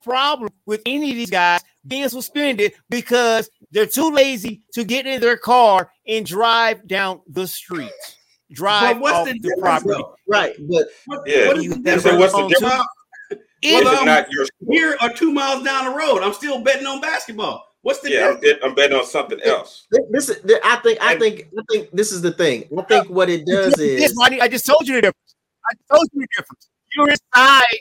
problem 0.02 0.50
with 0.66 0.82
any 0.86 1.10
of 1.10 1.16
these 1.16 1.30
guys 1.30 1.60
being 1.86 2.08
suspended 2.08 2.72
because 2.90 3.48
they're 3.70 3.86
too 3.86 4.10
lazy 4.10 4.62
to 4.74 4.84
get 4.84 5.06
in 5.06 5.20
their 5.20 5.36
car 5.36 5.90
and 6.06 6.24
drive 6.26 6.86
down 6.86 7.20
the 7.28 7.46
street. 7.46 7.90
Drive 8.52 8.96
But 8.96 9.02
what's 9.02 9.16
off 9.18 9.26
the 9.26 9.38
the, 9.40 9.56
property. 9.60 9.90
though? 9.90 10.14
Right, 10.26 10.54
but 10.68 10.88
What, 11.06 11.22
Yeah. 11.26 11.46
what 11.48 11.56
is 11.58 11.64
You 11.64 11.70
the 11.74 11.80
never 11.80 11.96
difference? 12.02 12.18
what's 12.20 12.32
the 12.32 12.38
know, 12.40 12.48
difference? 12.48 12.74
Well, 12.74 13.40
It- 13.60 13.84
Well, 13.84 13.98
um, 13.98 14.06
not 14.06 14.30
your 14.30 14.46
here 14.70 14.96
or 15.02 15.10
two 15.10 15.32
miles 15.32 15.64
down 15.64 15.84
the 15.86 15.90
road, 15.98 16.22
I'm 16.22 16.32
still 16.32 16.60
betting 16.62 16.86
on 16.86 17.00
basketball. 17.00 17.64
What's 17.82 18.00
the 18.00 18.10
Yeah, 18.10 18.28
I'm, 18.28 18.34
difference? 18.40 18.60
bet- 18.60 18.64
I'm 18.70 18.74
betting 18.74 18.96
on 18.96 19.04
something 19.04 19.40
else. 19.42 19.86
this 20.10 20.28
is 20.28 20.38
I 20.64 20.76
think 20.76 20.98
I 21.02 21.18
think 21.18 21.48
I 21.58 21.62
think 21.70 21.90
this 21.92 22.12
is 22.12 22.22
the 22.22 22.32
thing. 22.32 22.68
I 22.78 22.82
think 22.82 23.08
what 23.10 23.28
it 23.28 23.46
does 23.46 23.74
This, 23.74 24.12
is 24.12 24.18
I 24.20 24.48
just 24.48 24.64
told 24.66 24.86
you 24.88 24.94
the 24.94 25.00
difference. 25.02 25.34
I 25.70 25.94
told 25.94 26.08
you 26.12 26.20
the 26.22 26.28
difference. 26.36 26.68
You're 26.96 27.10
inside. 27.10 27.78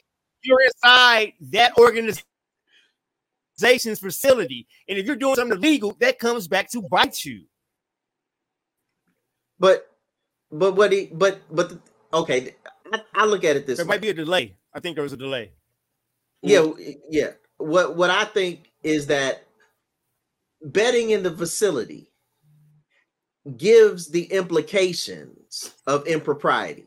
You're 0.48 0.62
inside 0.62 1.34
that 1.52 1.78
organization's 1.78 2.24
facility, 4.00 4.68
and 4.88 4.98
if 4.98 5.06
you're 5.06 5.16
doing 5.18 5.36
something 5.36 5.58
illegal, 5.58 5.96
that 6.00 6.20
comes 6.20 6.48
back 6.48 6.72
to 6.72 6.82
bite 6.82 7.26
you. 7.26 7.44
but 9.60 9.88
but 10.52 10.76
what 10.76 10.92
he 10.94 11.08
but 11.12 11.42
but 11.52 11.70
the- 11.70 11.82
okay, 12.14 12.56
I, 12.94 13.02
I 13.14 13.26
look 13.26 13.44
at 13.44 13.58
it 13.58 13.68
this 13.68 13.78
There 13.78 13.86
way. 13.86 13.90
might 13.96 14.02
be 14.02 14.10
a 14.10 14.14
delay. 14.14 14.56
I 14.74 14.80
think 14.80 14.96
there 14.96 15.04
was 15.04 15.14
a 15.14 15.18
delay. 15.18 15.52
Yeah, 16.42 16.68
yeah. 17.10 17.32
What 17.58 17.96
what 17.98 18.10
I 18.10 18.24
think 18.26 18.72
is 18.84 19.08
that 19.08 19.44
betting 20.62 21.10
in 21.10 21.24
the 21.24 21.32
facility 21.32 22.08
gives 23.58 24.08
the 24.10 24.24
implications 24.26 25.74
of 25.88 26.06
impropriety. 26.08 26.86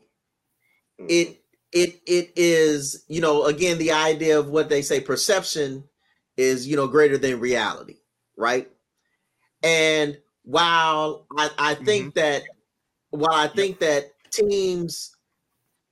It 0.97 1.40
it 1.71 2.01
it 2.05 2.33
is, 2.35 3.05
you 3.07 3.21
know, 3.21 3.45
again 3.45 3.77
the 3.77 3.91
idea 3.91 4.37
of 4.39 4.49
what 4.49 4.69
they 4.69 4.81
say 4.81 4.99
perception 4.99 5.83
is, 6.37 6.67
you 6.67 6.75
know, 6.75 6.87
greater 6.87 7.17
than 7.17 7.39
reality, 7.39 7.97
right? 8.37 8.69
And 9.63 10.17
while 10.43 11.27
I, 11.37 11.49
I 11.57 11.73
think 11.75 12.15
that 12.15 12.43
while 13.11 13.33
I 13.33 13.47
think 13.47 13.79
that 13.79 14.11
teams 14.31 15.15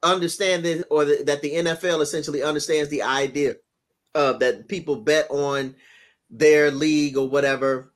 understand 0.02 0.66
it 0.66 0.86
or 0.90 1.06
the, 1.06 1.24
that 1.26 1.42
the 1.42 1.52
NFL 1.52 2.02
essentially 2.02 2.42
understands 2.42 2.90
the 2.90 3.04
idea 3.04 3.56
of 4.16 4.40
that 4.40 4.68
people 4.68 4.98
bet 4.98 5.30
on 5.30 5.76
their 6.30 6.72
league 6.72 7.18
or 7.18 7.30
whatever 7.30 7.94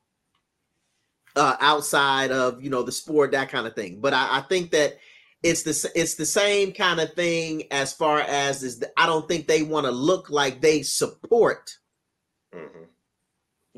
uh, 1.35 1.55
outside 1.59 2.31
of 2.31 2.63
you 2.63 2.69
know 2.69 2.83
the 2.83 2.91
sport 2.91 3.31
that 3.31 3.49
kind 3.49 3.67
of 3.67 3.75
thing. 3.75 3.99
But 3.99 4.13
I, 4.13 4.37
I 4.37 4.41
think 4.41 4.71
that 4.71 4.97
it's 5.43 5.63
the 5.63 5.91
it's 5.95 6.15
the 6.15 6.25
same 6.25 6.71
kind 6.71 6.99
of 6.99 7.13
thing 7.13 7.63
as 7.71 7.93
far 7.93 8.19
as 8.21 8.63
is 8.63 8.79
the, 8.79 8.91
I 8.97 9.05
don't 9.05 9.27
think 9.27 9.45
they 9.47 9.61
want 9.63 9.85
to 9.85 9.91
look 9.91 10.29
like 10.29 10.61
they 10.61 10.81
support 10.83 11.77
Mhm. 12.55 12.87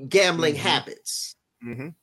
gambling 0.10 0.54
Mhm. 0.56 0.58
habits. 0.58 1.36
Mhm. 1.64 1.96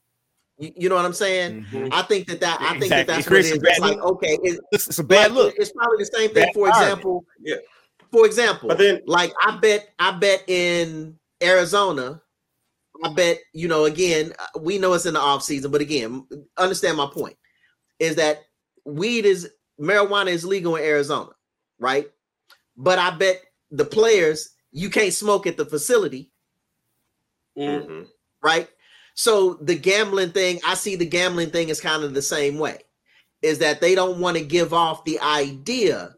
You, 0.59 0.73
you 0.77 0.89
know 0.89 0.97
what 0.97 1.05
I'm 1.05 1.13
saying? 1.13 1.65
Mhm. 1.71 1.89
I 1.93 2.03
think 2.03 2.27
that 2.29 2.41
that 2.41 2.61
I 2.61 2.71
think 2.73 2.85
Exactly. 2.85 2.97
that 2.99 3.07
that's 3.07 3.27
what 3.31 3.37
it 3.39 3.43
creates 3.43 3.49
is. 3.51 3.57
a 3.57 3.61
bad 3.61 3.71
It's 3.73 3.81
like 3.81 3.97
look. 3.97 4.05
okay, 4.17 4.39
it, 4.43 4.61
It's, 4.73 4.89
it's 4.89 4.99
a 4.99 5.05
bad 5.05 5.33
like, 5.33 5.45
look. 5.45 5.55
It's 5.59 5.73
probably 5.73 5.99
the 5.99 6.07
same 6.07 6.31
thing. 6.35 6.45
Bad 6.45 6.55
For 6.55 6.67
environment. 6.67 6.93
example, 6.99 7.25
Yeah. 7.41 7.57
For 8.11 8.27
example, 8.27 8.69
But 8.69 8.79
then- 8.79 9.01
like 9.07 9.33
I 9.41 9.57
bet, 9.57 9.95
I 9.99 10.11
bet 10.11 10.45
in 10.49 11.19
Arizona, 11.43 12.21
I 13.03 13.13
bet 13.15 13.39
you 13.55 13.69
know. 13.69 13.87
Again, 13.87 14.35
uh, 14.39 14.59
we 14.61 14.77
know 14.79 14.93
it's 14.93 15.07
in 15.07 15.15
the 15.15 15.21
off 15.21 15.43
season, 15.43 15.71
but 15.71 15.81
again, 15.81 16.27
understand 16.59 16.97
my 16.99 17.07
point 17.07 17.37
is 17.99 18.17
that 18.17 18.45
weed 18.85 19.25
is 19.25 19.51
marijuana 19.81 20.29
is 20.29 20.45
legal 20.45 20.77
in 20.77 20.85
Arizona, 20.85 21.31
right? 21.79 22.11
But 22.77 22.99
I 22.99 23.11
bet 23.11 23.43
the 23.71 23.85
players 23.85 24.51
you 24.73 24.89
can't 24.91 25.13
smoke 25.13 25.47
at 25.47 25.57
the 25.57 25.67
facility 25.67 26.31
Mm. 27.59 27.87
Mhm. 27.87 28.09
right? 28.43 28.69
So 29.15 29.55
the 29.61 29.75
gambling 29.75 30.31
thing, 30.33 30.59
I 30.67 30.75
see 30.75 30.97
the 30.97 31.05
gambling 31.05 31.51
thing 31.51 31.69
is 31.69 31.81
kind 31.81 32.03
of 32.03 32.15
the 32.15 32.23
same 32.23 32.59
way. 32.59 32.79
Is 33.43 33.59
that 33.59 33.81
they 33.83 33.95
don't 33.95 34.21
want 34.21 34.39
to 34.39 34.43
give 34.45 34.73
off 34.73 35.05
the 35.05 35.21
idea 35.21 36.15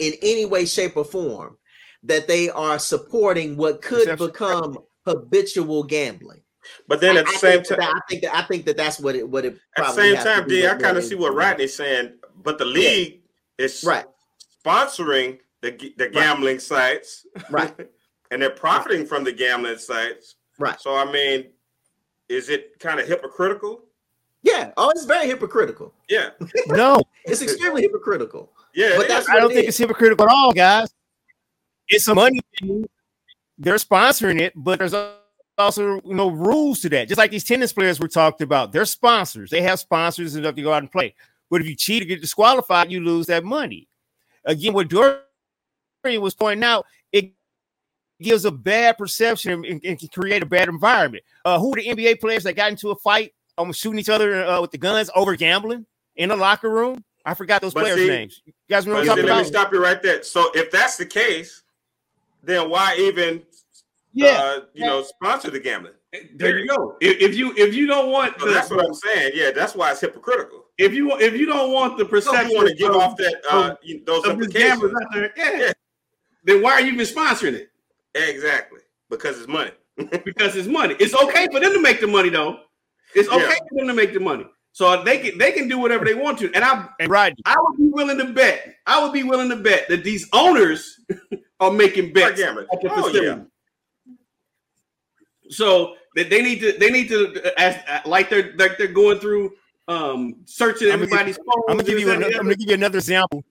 in 0.00 0.14
any 0.22 0.44
way, 0.44 0.64
shape, 0.64 0.96
or 0.96 1.04
form 1.04 1.56
that 2.02 2.26
they 2.26 2.50
are 2.50 2.78
supporting 2.80 3.56
what 3.56 3.80
could 3.82 4.00
Perception. 4.08 4.26
become 4.26 4.78
habitual 5.06 5.84
gambling. 5.84 6.42
But 6.88 7.00
then 7.00 7.16
at 7.16 7.26
I- 7.26 7.30
the 7.30 7.36
I 7.36 7.40
same 7.40 7.62
time, 7.62 7.80
I 7.80 8.00
think 8.08 8.22
that 8.22 8.34
I 8.34 8.42
think 8.42 8.64
that 8.66 8.76
that's 8.76 8.98
what 9.00 9.14
it 9.16 9.28
what 9.28 9.44
it 9.44 9.58
at 9.76 9.86
the 9.86 9.92
same 9.92 10.16
time, 10.16 10.48
do 10.48 10.54
D, 10.60 10.66
I 10.66 10.74
kind 10.74 10.96
of 10.96 11.04
see 11.04 11.14
what 11.14 11.34
Rodney's 11.34 11.74
saying. 11.74 12.14
But 12.42 12.58
the 12.58 12.64
league 12.64 13.22
is 13.58 13.84
Right, 13.84 14.04
sponsoring 14.64 15.38
the 15.60 15.70
the 15.96 16.08
gambling 16.08 16.58
sites, 16.58 17.26
right, 17.50 17.74
and 18.30 18.42
they're 18.42 18.50
profiting 18.50 19.06
from 19.06 19.24
the 19.24 19.32
gambling 19.32 19.78
sites. 19.78 20.36
right. 20.58 20.80
So 20.80 20.94
I 20.96 21.10
mean, 21.10 21.46
is 22.28 22.48
it 22.48 22.78
kind 22.80 22.98
of 23.00 23.06
hypocritical? 23.06 23.84
Yeah. 24.44 24.72
Oh, 24.76 24.90
it's 24.90 25.04
very 25.04 25.28
hypocritical. 25.28 25.94
Yeah, 26.08 26.30
No, 26.66 27.00
It's 27.24 27.42
extremely 27.42 27.82
hypocritical. 27.82 28.52
yeah. 28.74 28.94
But 28.96 29.06
that's. 29.08 29.28
I 29.28 29.38
don't 29.38 29.52
it 29.52 29.54
think 29.54 29.68
is. 29.68 29.68
it's 29.68 29.78
hypocritical 29.78 30.26
at 30.28 30.32
all, 30.34 30.52
guys. 30.52 30.92
It's 31.88 32.08
a 32.08 32.14
money 32.14 32.40
thing. 32.58 32.88
They're 33.58 33.76
sponsoring 33.76 34.40
it, 34.40 34.52
but 34.56 34.78
there's 34.80 34.94
also 35.58 36.00
you 36.04 36.14
know 36.14 36.28
rules 36.30 36.80
to 36.80 36.88
that. 36.90 37.08
Just 37.08 37.18
like 37.18 37.30
these 37.30 37.44
tennis 37.44 37.72
players 37.72 38.00
we 38.00 38.08
talked 38.08 38.40
about, 38.40 38.72
they're 38.72 38.84
sponsors. 38.84 39.50
They 39.50 39.62
have 39.62 39.78
sponsors 39.80 40.36
enough 40.36 40.54
to 40.54 40.62
go 40.62 40.72
out 40.72 40.82
and 40.82 40.90
play. 40.90 41.14
But 41.50 41.60
if 41.60 41.68
you 41.68 41.74
cheat 41.74 42.02
or 42.02 42.06
get 42.06 42.20
disqualified, 42.20 42.90
you 42.90 43.00
lose 43.00 43.26
that 43.26 43.44
money. 43.44 43.88
Again, 44.44 44.72
what 44.72 44.88
Dorian 44.88 45.20
was 46.20 46.34
pointing 46.34 46.64
out, 46.64 46.86
it 47.12 47.32
gives 48.20 48.44
a 48.44 48.50
bad 48.50 48.96
perception 48.98 49.64
and, 49.64 49.80
and 49.84 49.98
can 49.98 50.08
create 50.08 50.42
a 50.42 50.46
bad 50.46 50.68
environment. 50.68 51.22
Uh, 51.44 51.58
who 51.58 51.70
were 51.70 51.76
the 51.76 51.86
NBA 51.86 52.20
players 52.20 52.44
that 52.44 52.54
got 52.54 52.70
into 52.70 52.90
a 52.90 52.96
fight, 52.96 53.34
almost 53.58 53.80
shooting 53.80 53.98
each 53.98 54.08
other 54.08 54.44
uh, 54.46 54.60
with 54.60 54.70
the 54.70 54.78
guns 54.78 55.10
over 55.14 55.36
gambling 55.36 55.84
in 56.16 56.30
the 56.30 56.36
locker 56.36 56.70
room? 56.70 57.04
I 57.24 57.34
forgot 57.34 57.60
those 57.60 57.74
But 57.74 57.82
players' 57.82 57.98
see- 57.98 58.08
names. 58.08 58.42
You 58.46 58.52
guys 58.70 58.86
what 58.86 59.02
see, 59.02 59.06
talking 59.08 59.24
let 59.26 59.34
me 59.34 59.40
about? 59.40 59.46
stop 59.46 59.72
you 59.72 59.82
right 59.82 60.02
there. 60.02 60.22
So 60.22 60.50
if 60.54 60.70
that's 60.70 60.96
the 60.96 61.06
case, 61.06 61.62
then 62.42 62.68
why 62.70 62.96
even 62.98 63.42
Yeah. 64.14 64.40
uh, 64.42 64.60
you 64.74 64.84
know 64.86 65.02
sponsor 65.02 65.50
the 65.50 65.60
gambling? 65.60 65.94
There 66.36 66.58
you 66.58 66.68
go. 66.68 66.96
If, 67.00 67.30
if 67.30 67.36
you 67.36 67.54
if 67.56 67.74
you 67.74 67.86
don't 67.86 68.10
want 68.10 68.38
So 68.38 68.46
the, 68.46 68.52
that's 68.52 68.70
what 68.70 68.84
I'm 68.84 68.94
saying. 68.94 69.32
Yeah, 69.34 69.50
that's 69.50 69.74
why 69.74 69.90
it's 69.92 70.00
hypocritical. 70.00 70.64
if 70.78 70.92
you 70.92 71.18
if 71.18 71.34
you 71.34 71.46
don't 71.46 71.72
want 71.72 71.96
the 71.98 72.04
So 72.04 72.10
perception 72.10 72.50
you 72.50 72.56
want 72.56 72.68
to 72.68 72.74
give 72.74 72.90
of- 72.90 72.96
off 72.96 73.16
that 73.16 73.36
uh, 73.50 73.74
you- 73.82 74.02
those 74.04 74.24
of 74.24 74.32
implications? 74.32 74.68
gamblers 74.80 74.92
out 74.92 75.08
there, 75.14 75.32
yeah, 75.36 75.58
Yeah. 75.66 75.72
then 76.44 76.62
why 76.62 76.72
are 76.72 76.80
you 76.82 76.92
even 76.92 77.06
sponsoring 77.06 77.54
it? 77.54 77.70
Exactly, 78.14 78.80
because 79.08 79.38
it's 79.38 79.48
money. 79.48 79.70
Because 80.24 80.56
it's 80.56 80.68
money. 80.68 80.94
It's 81.00 81.14
okay 81.14 81.46
for 81.52 81.60
them 81.60 81.72
to 81.72 81.80
make 81.80 82.00
the 82.00 82.06
money 82.06 82.28
though. 82.28 82.58
It's 83.14 83.28
okay 83.28 83.38
Yeah. 83.48 83.54
for 83.70 83.78
them 83.78 83.88
to 83.88 83.94
make 83.94 84.12
the 84.12 84.20
money. 84.20 84.46
So 84.72 85.02
they 85.04 85.18
can 85.18 85.38
they 85.38 85.52
can 85.52 85.68
do 85.68 85.78
whatever 85.78 86.04
they 86.04 86.14
want 86.14 86.38
to. 86.40 86.52
And 86.54 86.64
I 86.64 86.88
And 87.00 87.10
right, 87.10 87.34
I 87.46 87.54
would 87.58 87.76
be 87.78 87.88
willing 87.88 88.18
to 88.18 88.32
bet. 88.32 88.74
I 88.86 89.02
would 89.02 89.12
be 89.12 89.22
willing 89.22 89.48
to 89.50 89.56
bet 89.56 89.88
that 89.88 90.02
these 90.04 90.28
owners 90.32 90.98
are 91.60 91.70
making 91.70 92.12
bets 92.14 92.40
at 92.40 92.54
the 92.54 92.66
Oh, 92.90 93.02
facility. 93.02 93.26
yeah. 93.26 93.38
So 95.52 95.94
that 96.16 96.30
they 96.30 96.42
need 96.42 96.60
to 96.60 96.72
they 96.78 96.90
need 96.90 97.08
to 97.08 97.52
as 97.58 97.76
like 98.06 98.30
they're 98.30 98.52
like 98.56 98.78
they're 98.78 98.88
going 98.88 99.18
through 99.18 99.52
um 99.88 100.36
searching 100.44 100.88
I'm 100.88 101.00
gonna 101.00 101.04
everybody's 101.04 101.36
phones. 101.36 101.64
I'm 101.68 101.76
gonna 101.76 101.88
give 101.88 101.98
you 101.98 102.10
another, 102.10 102.34
I'm 102.34 102.42
gonna 102.42 102.56
give 102.56 102.68
you 102.68 102.74
another 102.74 102.98
example. 102.98 103.44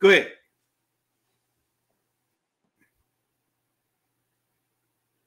Go 0.00 0.10
ahead. 0.10 0.32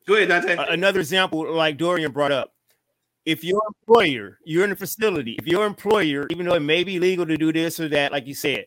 Go 0.07 0.15
ahead, 0.15 0.30
Dante. 0.30 0.57
Another 0.69 0.99
example, 0.99 1.51
like 1.53 1.77
Dorian 1.77 2.11
brought 2.11 2.31
up. 2.31 2.53
If 3.26 3.43
your 3.43 3.61
employer, 3.68 4.39
you're 4.43 4.65
in 4.65 4.72
a 4.73 4.76
facility, 4.76 5.38
if 5.39 5.47
your 5.47 5.65
employer, 5.65 6.27
even 6.30 6.45
though 6.45 6.55
it 6.55 6.60
may 6.60 6.84
be 6.84 6.99
legal 6.99 7.26
to 7.26 7.38
do 7.38 7.53
this 7.53 7.80
or 7.80 7.88
that, 7.89 8.11
like 8.11 8.27
you 8.27 8.34
said, 8.34 8.65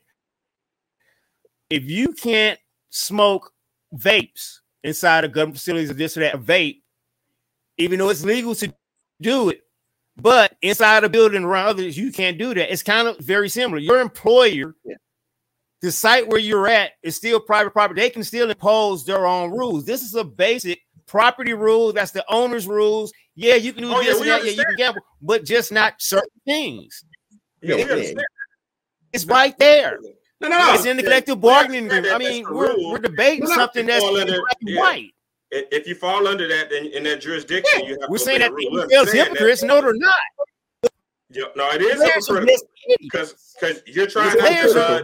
if 1.68 1.84
you 1.84 2.14
can't 2.14 2.59
smoke 2.88 3.52
vapes 3.94 4.60
inside 4.82 5.24
of 5.24 5.32
government 5.32 5.59
facilities 5.59 5.90
or 5.90 5.94
this 5.94 6.16
or 6.16 6.20
that, 6.20 6.40
vape, 6.40 6.80
even 7.78 7.98
though 7.98 8.08
it's 8.08 8.24
legal 8.24 8.54
to 8.56 8.72
do 9.20 9.50
it, 9.50 9.62
but 10.16 10.56
inside 10.62 11.04
a 11.04 11.08
building 11.08 11.44
around 11.44 11.68
others, 11.68 11.96
you 11.96 12.10
can't 12.12 12.38
do 12.38 12.54
that. 12.54 12.72
It's 12.72 12.82
kind 12.82 13.06
of 13.08 13.18
very 13.18 13.48
similar. 13.48 13.78
Your 13.78 14.00
employer, 14.00 14.74
the 15.82 15.92
site 15.92 16.26
where 16.26 16.40
you're 16.40 16.68
at 16.68 16.92
is 17.02 17.16
still 17.16 17.38
private 17.38 17.72
property. 17.72 18.00
They 18.00 18.10
can 18.10 18.24
still 18.24 18.50
impose 18.50 19.04
their 19.04 19.26
own 19.26 19.50
rules. 19.50 19.84
This 19.84 20.02
is 20.02 20.14
a 20.14 20.24
basic 20.24 20.80
property 21.06 21.52
rule. 21.52 21.92
That's 21.92 22.12
the 22.12 22.24
owner's 22.30 22.66
rules. 22.66 23.12
Yeah, 23.34 23.56
you 23.56 23.72
can 23.72 23.82
do 23.82 23.92
Oh, 23.92 24.00
yeah, 24.00 24.12
this 24.12 24.20
we 24.20 24.30
and 24.30 24.40
that. 24.40 24.44
Yeah, 24.46 24.50
you 24.52 24.64
can 24.64 24.76
gamble, 24.76 25.02
but 25.20 25.44
just 25.44 25.70
not 25.70 25.94
certain 25.98 26.28
things. 26.46 27.04
Yeah, 27.60 27.76
we 27.76 28.12
Yeah. 28.12 28.22
It's 29.12 29.26
right 29.26 29.56
there. 29.58 29.98
No, 30.40 30.48
no, 30.48 30.58
no. 30.58 30.74
It's 30.74 30.84
in 30.84 30.96
the 30.96 31.02
collective 31.02 31.40
bargaining 31.40 31.86
agreement. 31.86 32.12
I 32.12 32.18
mean, 32.18 32.44
we're, 32.50 32.74
we're 32.90 32.98
debating 32.98 33.44
No, 33.44 33.50
no, 33.50 33.56
something 33.56 33.86
that's 33.86 34.04
black 34.04 34.56
and 34.60 34.70
yeah. 34.70 34.80
white. 34.80 35.10
I- 35.52 35.66
If 35.70 35.86
you 35.86 35.94
fall 35.94 36.27
under 36.27 36.48
that, 36.48 36.70
then 36.70 36.86
in 36.86 37.05
that 37.05 37.20
jurisdiction, 37.20 37.85
you 37.85 37.97
have 38.01 38.10
We're 38.10 38.18
to 38.18 38.24
saying 38.24 38.40
that 38.40 38.51
the 38.51 38.56
the 38.56 38.68
rule. 38.70 38.86
We 38.89 38.94
NFL's 38.97 39.12
that. 39.12 39.28
hypocrites. 39.28 39.62
No, 39.62 39.81
they're 39.81 39.94
not. 39.94 40.14
Yeah, 41.31 41.44
no, 41.56 41.70
it 41.70 41.82
is 41.82 41.97
Players 41.97 42.27
hypocritical 42.28 42.66
because 43.01 43.55
because 43.60 43.82
you're 43.86 44.06
trying 44.06 44.36
not 44.39 44.48
to. 44.48 44.78
are 44.78 45.02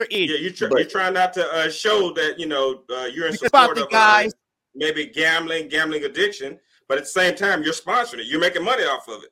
Uh, 0.00 0.04
yeah, 0.10 0.36
you're, 0.36 0.52
try, 0.52 0.68
you're 0.76 0.84
trying 0.88 1.14
not 1.14 1.32
to 1.32 1.44
uh, 1.52 1.68
show 1.68 2.12
that 2.14 2.38
you 2.38 2.46
know 2.46 2.82
uh, 2.90 3.06
you're 3.06 3.26
in 3.26 3.32
Think 3.32 3.44
support 3.46 3.74
the 3.74 3.82
of 3.82 3.88
uh, 3.88 3.90
guys. 3.90 4.32
maybe 4.76 5.06
gambling, 5.06 5.68
gambling 5.68 6.04
addiction, 6.04 6.58
but 6.88 6.98
at 6.98 7.04
the 7.04 7.10
same 7.10 7.34
time 7.34 7.64
you're 7.64 7.72
sponsoring 7.72 8.20
it. 8.20 8.26
You're 8.26 8.38
making 8.40 8.62
money 8.62 8.84
off 8.84 9.08
of 9.08 9.24
it. 9.24 9.30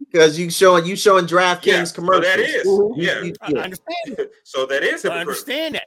Because 0.00 0.36
you 0.38 0.50
showing 0.50 0.84
you 0.86 0.96
showing 0.96 1.26
DraftKings 1.26 1.66
Yeah, 1.66 1.84
so 1.84 1.94
commercials. 1.94 2.24
that 2.26 2.40
is, 2.40 2.64
You- 2.64 2.94
yeah. 2.96 3.30
I 3.42 3.52
understand. 3.52 4.28
So 4.44 4.66
that 4.66 4.82
is 4.82 5.04
I 5.04 5.18
understand 5.20 5.74
that. 5.76 5.86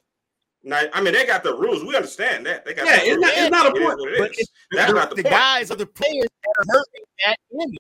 Now, 0.64 0.82
I 0.94 1.02
mean, 1.02 1.14
they 1.14 1.26
got 1.26 1.44
the 1.44 1.56
rules. 1.56 1.84
We 1.84 1.96
understand 1.96 2.46
that. 2.46 2.66
They 2.66 2.74
got 2.74 2.86
Yeah, 2.86 2.98
the 3.00 3.06
it's 3.12 3.22
not- 3.22 3.32
it's 3.36 3.52
not 3.52 3.66
a 3.68 3.72
point, 3.80 4.00
it 4.02 4.20
But 4.20 4.32
That's 4.72 4.92
the, 4.92 4.96
not 4.96 5.10
the, 5.10 5.16
the 5.16 5.24
point. 5.24 5.34
guys, 5.34 5.72
other 5.72 5.86
players 5.86 6.28
that 6.44 6.54
are 6.60 6.66
hurting 6.68 7.04
that 7.26 7.38
image. 7.54 7.78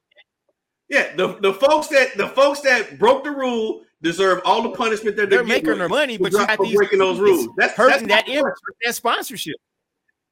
Yeah, 0.90 1.16
the, 1.16 1.40
the 1.40 1.53
folks 1.53 1.88
that 1.88 2.18
the 2.18 2.28
folks 2.30 2.60
that 2.62 2.99
broke 2.99 3.24
the 3.24 3.32
rule 3.32 3.84
deserve 4.02 4.41
all 4.44 4.62
the 4.62 4.72
punishment 4.72 5.16
that 5.16 5.30
They're 5.30 5.40
they're 5.40 5.48
making 5.48 5.78
their 5.78 5.88
money, 5.88 6.18
but 6.18 6.32
you 6.34 6.40
got 6.40 6.60
these 6.60 6.76
breaking 6.76 6.99
those 6.99 7.18
rules. 7.20 7.48
That's 7.56 7.74
hurting 7.76 8.08
that's 8.08 8.26
that 8.26 8.34
image, 8.34 8.53
that 8.84 8.95
sponsorship. 8.95 9.56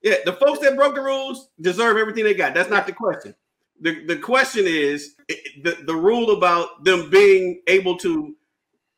Yeah, 0.02 0.16
the 0.26 0.34
folks 0.34 0.60
that 0.60 0.76
broke 0.76 0.96
the 0.96 1.02
rules 1.02 1.50
deserve 1.62 1.98
everything 1.98 2.24
they 2.26 2.34
got. 2.34 2.54
That's 2.54 2.70
not 2.70 2.88
the 2.88 2.94
question. 2.94 3.36
The 3.80 4.04
the 4.06 4.18
question 4.18 4.66
is 4.68 5.16
the, 5.64 5.78
the 5.86 5.96
rule 5.96 6.32
about 6.32 6.84
them 6.84 7.10
being 7.10 7.62
able 7.68 7.96
to, 8.00 8.36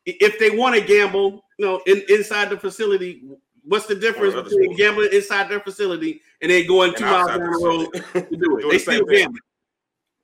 if 0.06 0.38
they 0.38 0.50
want 0.50 0.74
to 0.74 0.80
gamble, 0.80 1.44
you 1.58 1.66
know, 1.66 1.80
in, 1.86 2.02
inside 2.08 2.50
the 2.50 2.56
facility. 2.58 3.22
What's 3.64 3.86
the 3.86 3.94
difference 3.94 4.34
Or 4.34 4.38
other 4.38 4.50
between 4.50 4.74
gambling 4.76 5.10
inside 5.12 5.48
their 5.48 5.60
facility 5.60 6.20
and 6.40 6.50
then 6.50 6.66
going 6.66 6.94
two 6.94 7.04
miles 7.04 7.28
down 7.28 7.38
the 7.38 7.46
the 7.46 7.64
road 7.64 8.28
to 8.30 8.36
do 8.36 8.58
it? 8.58 8.62
They 8.62 8.70
the 8.70 8.78
still 8.80 9.06
thing. 9.06 9.16
gambling. 9.18 9.40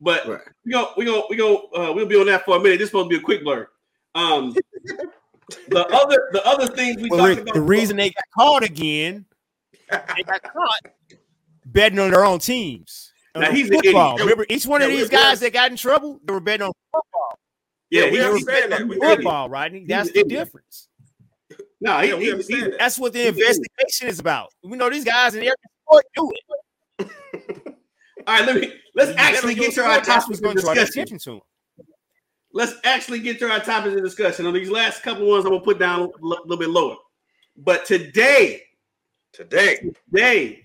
But 0.01 0.29
Right. 0.29 0.41
we 0.65 0.73
go, 0.73 0.91
we 0.97 1.05
go, 1.05 1.25
we 1.31 1.37
go. 1.37 1.57
Uh, 1.73 1.93
we'll 1.93 2.07
be 2.07 2.17
on 2.17 2.27
that 2.27 2.45
for 2.45 2.57
a 2.57 2.61
minute. 2.61 2.79
This 2.79 2.87
is 2.87 2.89
supposed 2.91 3.11
to 3.11 3.17
be 3.17 3.21
a 3.21 3.25
quick 3.25 3.45
blur. 3.45 3.69
Um, 4.17 4.57
the 5.69 5.87
other, 5.87 6.29
the 6.33 6.45
other 6.45 6.67
things 6.67 7.01
we 7.01 7.11
Well, 7.11 7.21
talked 7.21 7.29
Rick, 7.29 7.39
about. 7.43 7.55
the 7.55 7.61
reason 7.61 7.97
they 7.97 8.11
got 8.11 8.25
caught 8.37 8.65
again, 8.65 9.25
they 9.91 10.23
got 10.25 10.43
caught 10.43 10.81
betting 11.67 12.01
on 12.01 12.11
their 12.11 12.25
own 12.25 12.41
teams. 12.41 13.13
Now, 13.37 13.53
he's 13.53 13.69
football. 13.69 14.19
Remember, 14.19 14.47
each 14.49 14.67
one 14.67 14.83
of 14.83 14.89
these 14.89 15.09
guys 15.09 15.39
that 15.41 15.53
got 15.53 15.71
in 15.71 15.77
trouble, 15.77 16.19
they 16.25 16.33
were 16.33 16.41
betting 16.41 16.67
on 16.67 16.73
Yeah, 17.91 18.05
Yeah, 18.05 18.11
we 18.11 18.17
he- 18.19 18.23
understand 18.25 18.73
that. 18.73 18.83
We 18.87 18.95
he's 18.97 19.01
get. 19.03 19.17
Football, 19.17 19.49
Rodney. 19.49 19.85
That's 19.87 20.13
the 20.13 20.25
difference. 20.25 20.89
No, 21.81 21.99
he, 22.01 22.09
Yeah, 22.09 22.15
we 22.17 22.25
he- 22.25 22.55
he- 22.57 22.61
that. 22.63 22.77
That's 22.79 22.99
what 22.99 23.13
the 23.13 23.21
He's 23.21 23.29
an 23.29 23.35
idiot. 23.35 23.49
investigation 23.49 24.09
is 24.09 24.19
about. 24.19 24.53
We 24.65 24.77
know 24.77 24.91
these 24.91 25.05
guys 25.05 25.35
in 25.35 25.43
every 25.43 25.55
sport 25.87 26.05
do 26.17 26.33
it. 26.33 27.09
all 28.27 28.35
right. 28.35 28.45
Let 28.47 28.57
me 28.57 28.73
let's 28.95 29.17
actually 29.17 29.55
get 29.55 29.73
to 29.75 29.85
our 29.85 30.01
topics 30.01 30.41
of 30.41 30.55
to 30.55 30.61
draw 30.61 30.75
the 30.75 30.81
discussion. 30.85 31.19
to. 31.21 31.41
Let's 32.53 32.75
actually 32.85 33.21
get 33.21 33.39
to 33.41 33.51
our 33.51 33.61
topics 33.61 33.95
of 33.95 34.03
discussion. 34.03 34.47
On 34.47 34.55
these 34.55 34.71
last 34.71 35.03
couple 35.03 35.29
ones, 35.29 35.45
I'm 35.45 35.53
gonna 35.53 35.65
put 35.65 35.79
down 35.79 36.01
a 36.03 36.25
little 36.25 36.57
bit 36.57 36.69
lower. 36.71 36.97
But 37.57 37.85
today, 37.85 38.63
Today, 39.35 39.79
today, 40.11 40.63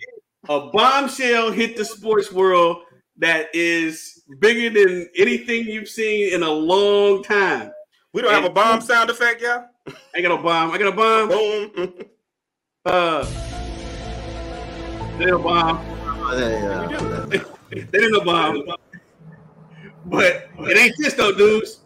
a 0.47 0.67
bombshell 0.71 1.51
hit 1.51 1.75
the 1.75 1.83
sports 1.85 2.31
world 2.31 2.83
that 3.17 3.53
is 3.53 4.12
bigger 4.39 4.69
than 4.69 5.09
anything 5.17 5.65
you've 5.65 5.89
seen 5.89 6.33
in 6.33 6.43
a 6.43 6.49
long 6.49 7.23
time. 7.23 7.71
we 8.13 8.21
don't 8.21 8.33
have 8.33 8.45
a 8.45 8.49
bomb 8.49 8.81
sound 8.81 9.09
effect, 9.09 9.41
y'all. 9.41 9.65
I 10.15 10.21
got 10.21 10.39
a 10.39 10.41
bomb. 10.41 10.71
I 10.71 10.77
got 10.77 10.93
a 10.93 10.95
bomb. 10.95 11.29
Boom. 11.29 11.93
Uh, 12.85 13.25
they 15.17 15.29
a 15.29 15.37
bomb. 15.37 15.77
Uh, 16.23 16.35
yeah, 16.37 16.89
yeah. 17.31 17.43
They 17.69 17.83
didn't 17.99 18.15
a 18.15 18.23
bomb. 18.25 18.63
But 20.05 20.49
it 20.59 20.77
ain't 20.77 20.95
this 20.97 21.13
though, 21.13 21.31
dudes. 21.33 21.79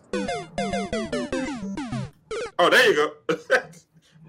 Oh, 2.59 2.69
there 2.69 2.89
you 2.89 2.95
go. 2.95 3.11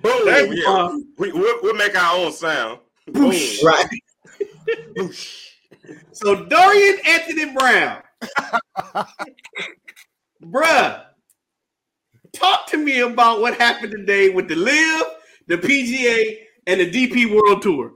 Boom. 0.03 0.27
There's 0.27 0.55
Yeah. 0.59 0.65
bomb. 0.67 1.09
We, 1.19 1.33
we'll, 1.33 1.59
we'll 1.63 1.75
make 1.75 1.97
our 2.01 2.17
own 2.19 2.33
sound. 2.33 2.81
Boom. 3.07 3.33
Right. 3.65 3.89
So 6.13 6.45
Dorian 6.45 6.99
Anthony 7.07 7.53
Brown, 7.53 8.03
bruh, 10.45 11.05
talk 12.33 12.67
to 12.69 12.77
me 12.77 13.01
about 13.01 13.41
what 13.41 13.55
happened 13.59 13.93
today 13.93 14.29
with 14.31 14.49
the 14.49 14.57
LIV, 14.57 15.03
the 15.47 15.57
PGA, 15.59 16.39
and 16.67 16.81
the 16.81 16.91
DP 16.91 17.35
World 17.35 17.63
Tour. 17.63 17.95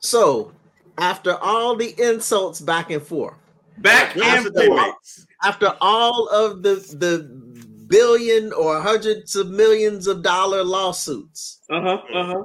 So, 0.00 0.52
after 0.98 1.36
all 1.36 1.76
the 1.76 1.94
insults 1.98 2.60
back 2.60 2.90
and 2.90 3.02
forth, 3.02 3.34
Back 3.78 4.14
and 4.16 4.24
After 4.24 4.66
forth. 4.66 5.26
after 5.42 5.74
all 5.80 6.28
of 6.28 6.62
the 6.62 6.74
the 6.98 7.26
billion 7.88 8.52
or 8.52 8.80
hundreds 8.80 9.34
of 9.34 9.48
millions 9.50 10.06
of 10.06 10.22
dollar 10.22 10.62
lawsuits, 10.62 11.60
Uh 11.70 11.80
huh. 11.80 11.98
Uh 12.14 12.24
huh. 12.26 12.42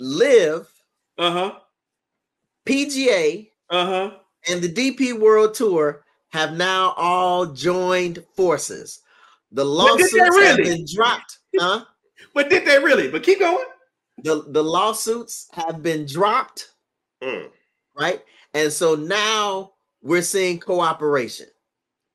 LIV, 0.00 0.68
Uh 1.18 1.30
huh. 1.30 1.52
PGA, 2.66 3.50
Uh 3.72 3.86
huh. 3.86 4.10
and 4.48 4.60
the 4.62 4.68
DP 4.72 5.18
World 5.18 5.54
Tour 5.54 6.04
have 6.30 6.52
now 6.54 6.94
all 6.96 7.46
joined 7.46 8.24
forces. 8.36 9.00
The 9.50 9.64
lawsuits 9.64 10.12
they 10.12 10.46
have 10.46 10.56
been 10.58 10.86
dropped. 10.94 11.38
Huh? 11.58 11.84
But 12.34 12.48
did 12.48 12.64
they 12.64 12.78
really? 12.78 13.08
But 13.10 13.24
keep 13.24 13.40
going. 13.40 13.66
The 14.22 14.44
the 14.48 14.62
lawsuits 14.62 15.48
have 15.52 15.82
been 15.82 16.06
dropped, 16.06 16.68
Mm. 17.22 17.48
right? 17.98 18.22
And 18.54 18.72
so 18.72 18.94
now 18.94 19.72
we're 20.02 20.22
seeing 20.22 20.58
cooperation 20.60 21.48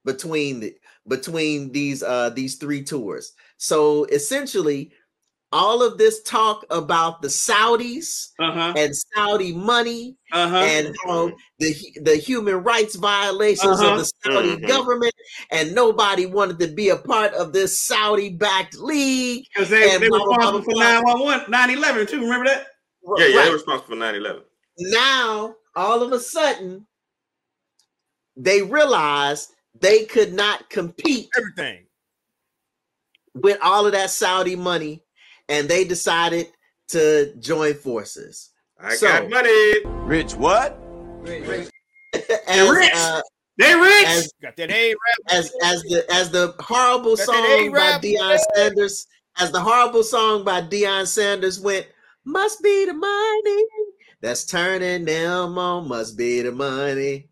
between 0.05 0.59
the 0.61 0.75
between 1.07 1.71
these 1.71 2.01
uh 2.03 2.29
these 2.29 2.55
three 2.55 2.83
tours. 2.83 3.33
So 3.57 4.05
essentially, 4.05 4.91
all 5.51 5.81
of 5.81 5.97
this 5.97 6.21
talk 6.23 6.65
about 6.69 7.21
the 7.21 7.27
Saudis 7.29 8.31
Uh 8.39 8.51
huh. 8.51 8.73
and 8.75 8.93
Saudi 9.15 9.53
money 9.53 10.17
Uh 10.31 10.49
huh. 10.49 10.57
and 10.57 10.95
how 11.05 11.31
the 11.59 11.73
the 12.01 12.15
human 12.17 12.55
rights 12.63 12.95
violations 12.95 13.79
Uh-huh. 13.79 13.91
of 13.91 13.97
the 13.97 14.11
Saudi 14.23 14.57
Mhm. 14.57 14.67
government, 14.67 15.13
and 15.51 15.73
nobody 15.73 16.25
wanted 16.25 16.59
to 16.59 16.67
be 16.67 16.89
a 16.89 16.97
part 16.97 17.33
of 17.33 17.53
this 17.53 17.81
Saudi-backed 17.81 18.75
league. 18.77 19.45
Because 19.53 19.69
they, 19.69 19.89
and 19.89 20.03
they 20.03 20.09
were 20.09 20.17
blah, 20.17 20.25
blah, 20.25 20.35
responsible 20.37 20.63
for 20.63 20.73
blah, 20.73 21.01
911, 21.01 21.51
9 21.51 21.69
11 21.71 22.07
too. 22.07 22.21
Remember 22.21 22.45
that? 22.45 22.67
Yeah, 23.17 23.25
yeah, 23.27 23.35
Right. 23.37 23.43
they 23.45 23.49
were 23.49 23.55
responsible 23.55 23.87
for 23.89 23.95
9 23.95 24.15
11. 24.15 24.43
Now, 24.79 25.55
all 25.75 26.03
of 26.03 26.11
a 26.11 26.19
sudden, 26.19 26.85
they 28.35 28.61
realized 28.61 29.51
they 29.79 30.05
could 30.05 30.33
not 30.33 30.69
compete 30.69 31.29
Everything. 31.37 31.87
with 33.33 33.57
all 33.61 33.85
of 33.85 33.93
that 33.93 34.09
Saudi 34.11 34.55
money, 34.55 35.03
and 35.49 35.67
they 35.69 35.83
decided 35.85 36.47
to 36.89 37.33
join 37.39 37.73
forces. 37.73 38.51
I 38.79 38.95
So- 38.95 39.07
got 39.07 39.29
money. 39.29 39.73
Rich 40.05 40.35
what? 40.35 40.77
as, 41.25 42.69
rich. 42.69 42.91
uh, 42.95 43.21
They 43.57 43.75
rich. 43.75 44.05
as 44.07 44.31
Got 44.41 44.55
that 44.57 44.71
A 44.71 44.89
rap. 44.91 44.97
as 45.31 45.51
as 45.63 45.81
the 45.83 46.05
as 46.11 46.29
the 46.31 46.53
horrible 46.59 47.15
Got 47.15 47.25
song 47.25 47.35
by 47.71 47.79
A-rap. 47.79 48.01
Deion 48.01 48.37
Sanders, 48.55 49.07
as 49.37 49.51
the 49.51 49.59
horrible 49.59 50.03
song 50.03 50.43
by 50.45 50.61
Deion 50.61 51.05
Sanders 51.07 51.59
went, 51.59 51.87
must 52.23 52.61
be 52.63 52.85
the 52.85 52.93
money 52.93 53.65
that's 54.21 54.45
turning 54.45 55.05
them 55.05 55.57
on, 55.57 55.87
must 55.87 56.17
be 56.17 56.41
the 56.41 56.51
money. 56.51 57.29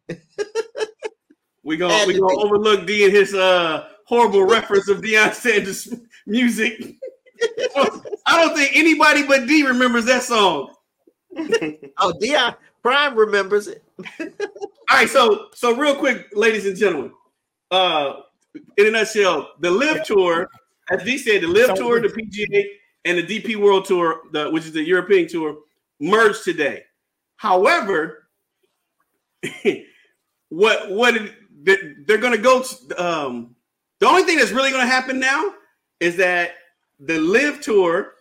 we 1.64 1.78
gonna 1.78 1.94
and 1.94 2.08
we 2.08 2.20
gonna 2.20 2.28
thing- 2.36 2.40
overlook 2.46 2.86
D 2.88 3.06
and 3.06 3.14
his 3.14 3.34
uh 3.34 3.88
horrible 4.06 4.44
reference 4.44 4.90
of 4.90 5.02
Deion 5.02 5.34
Sanders 5.34 5.94
music. 6.28 6.96
I 8.26 8.42
don't 8.42 8.56
think 8.56 8.76
anybody 8.76 9.26
but 9.26 9.48
D 9.48 9.66
remembers 9.66 10.06
that 10.06 10.24
song. 10.24 10.74
Oh, 11.98 12.14
Deion 12.22 12.56
Prime 12.82 13.16
remembers 13.16 13.68
it. 13.68 13.84
All 14.20 14.28
right, 14.92 15.10
so 15.10 15.48
so 15.54 15.76
real 15.76 15.96
quick, 15.96 16.28
ladies 16.34 16.66
and 16.66 16.78
gentlemen, 16.78 17.12
uh, 17.72 18.22
in 18.78 18.88
a 18.88 18.92
nutshell, 18.92 19.52
the 19.60 19.70
LIV 19.72 20.04
Tour, 20.06 20.48
as 20.92 21.04
D 21.04 21.18
said, 21.18 21.42
the 21.42 21.48
LIV 21.48 21.68
So- 21.68 21.76
Tour, 21.76 22.02
the 22.02 22.08
PGA, 22.10 22.64
and 23.06 23.18
the 23.18 23.24
DP 23.42 23.56
World 23.58 23.86
Tour, 23.86 24.22
the, 24.32 24.50
which 24.50 24.66
is 24.66 24.72
the 24.74 24.84
European 24.84 25.28
Tour, 25.28 25.58
merged 26.00 26.44
today. 26.44 26.84
However, 27.38 28.28
what 30.50 30.92
what 30.92 31.16
it- 31.16 31.34
they- 31.64 31.94
they're 32.06 32.18
going 32.18 32.36
to 32.36 32.42
go? 32.42 32.64
Um, 32.98 33.56
the 34.00 34.08
only 34.08 34.24
thing 34.24 34.38
that's 34.38 34.52
really 34.52 34.72
going 34.72 34.84
to 34.86 34.92
happen 34.92 35.20
now 35.20 35.54
is 36.00 36.18
that 36.18 36.52
the 37.00 37.20
LIV 37.20 37.62
Tour, 37.62 38.14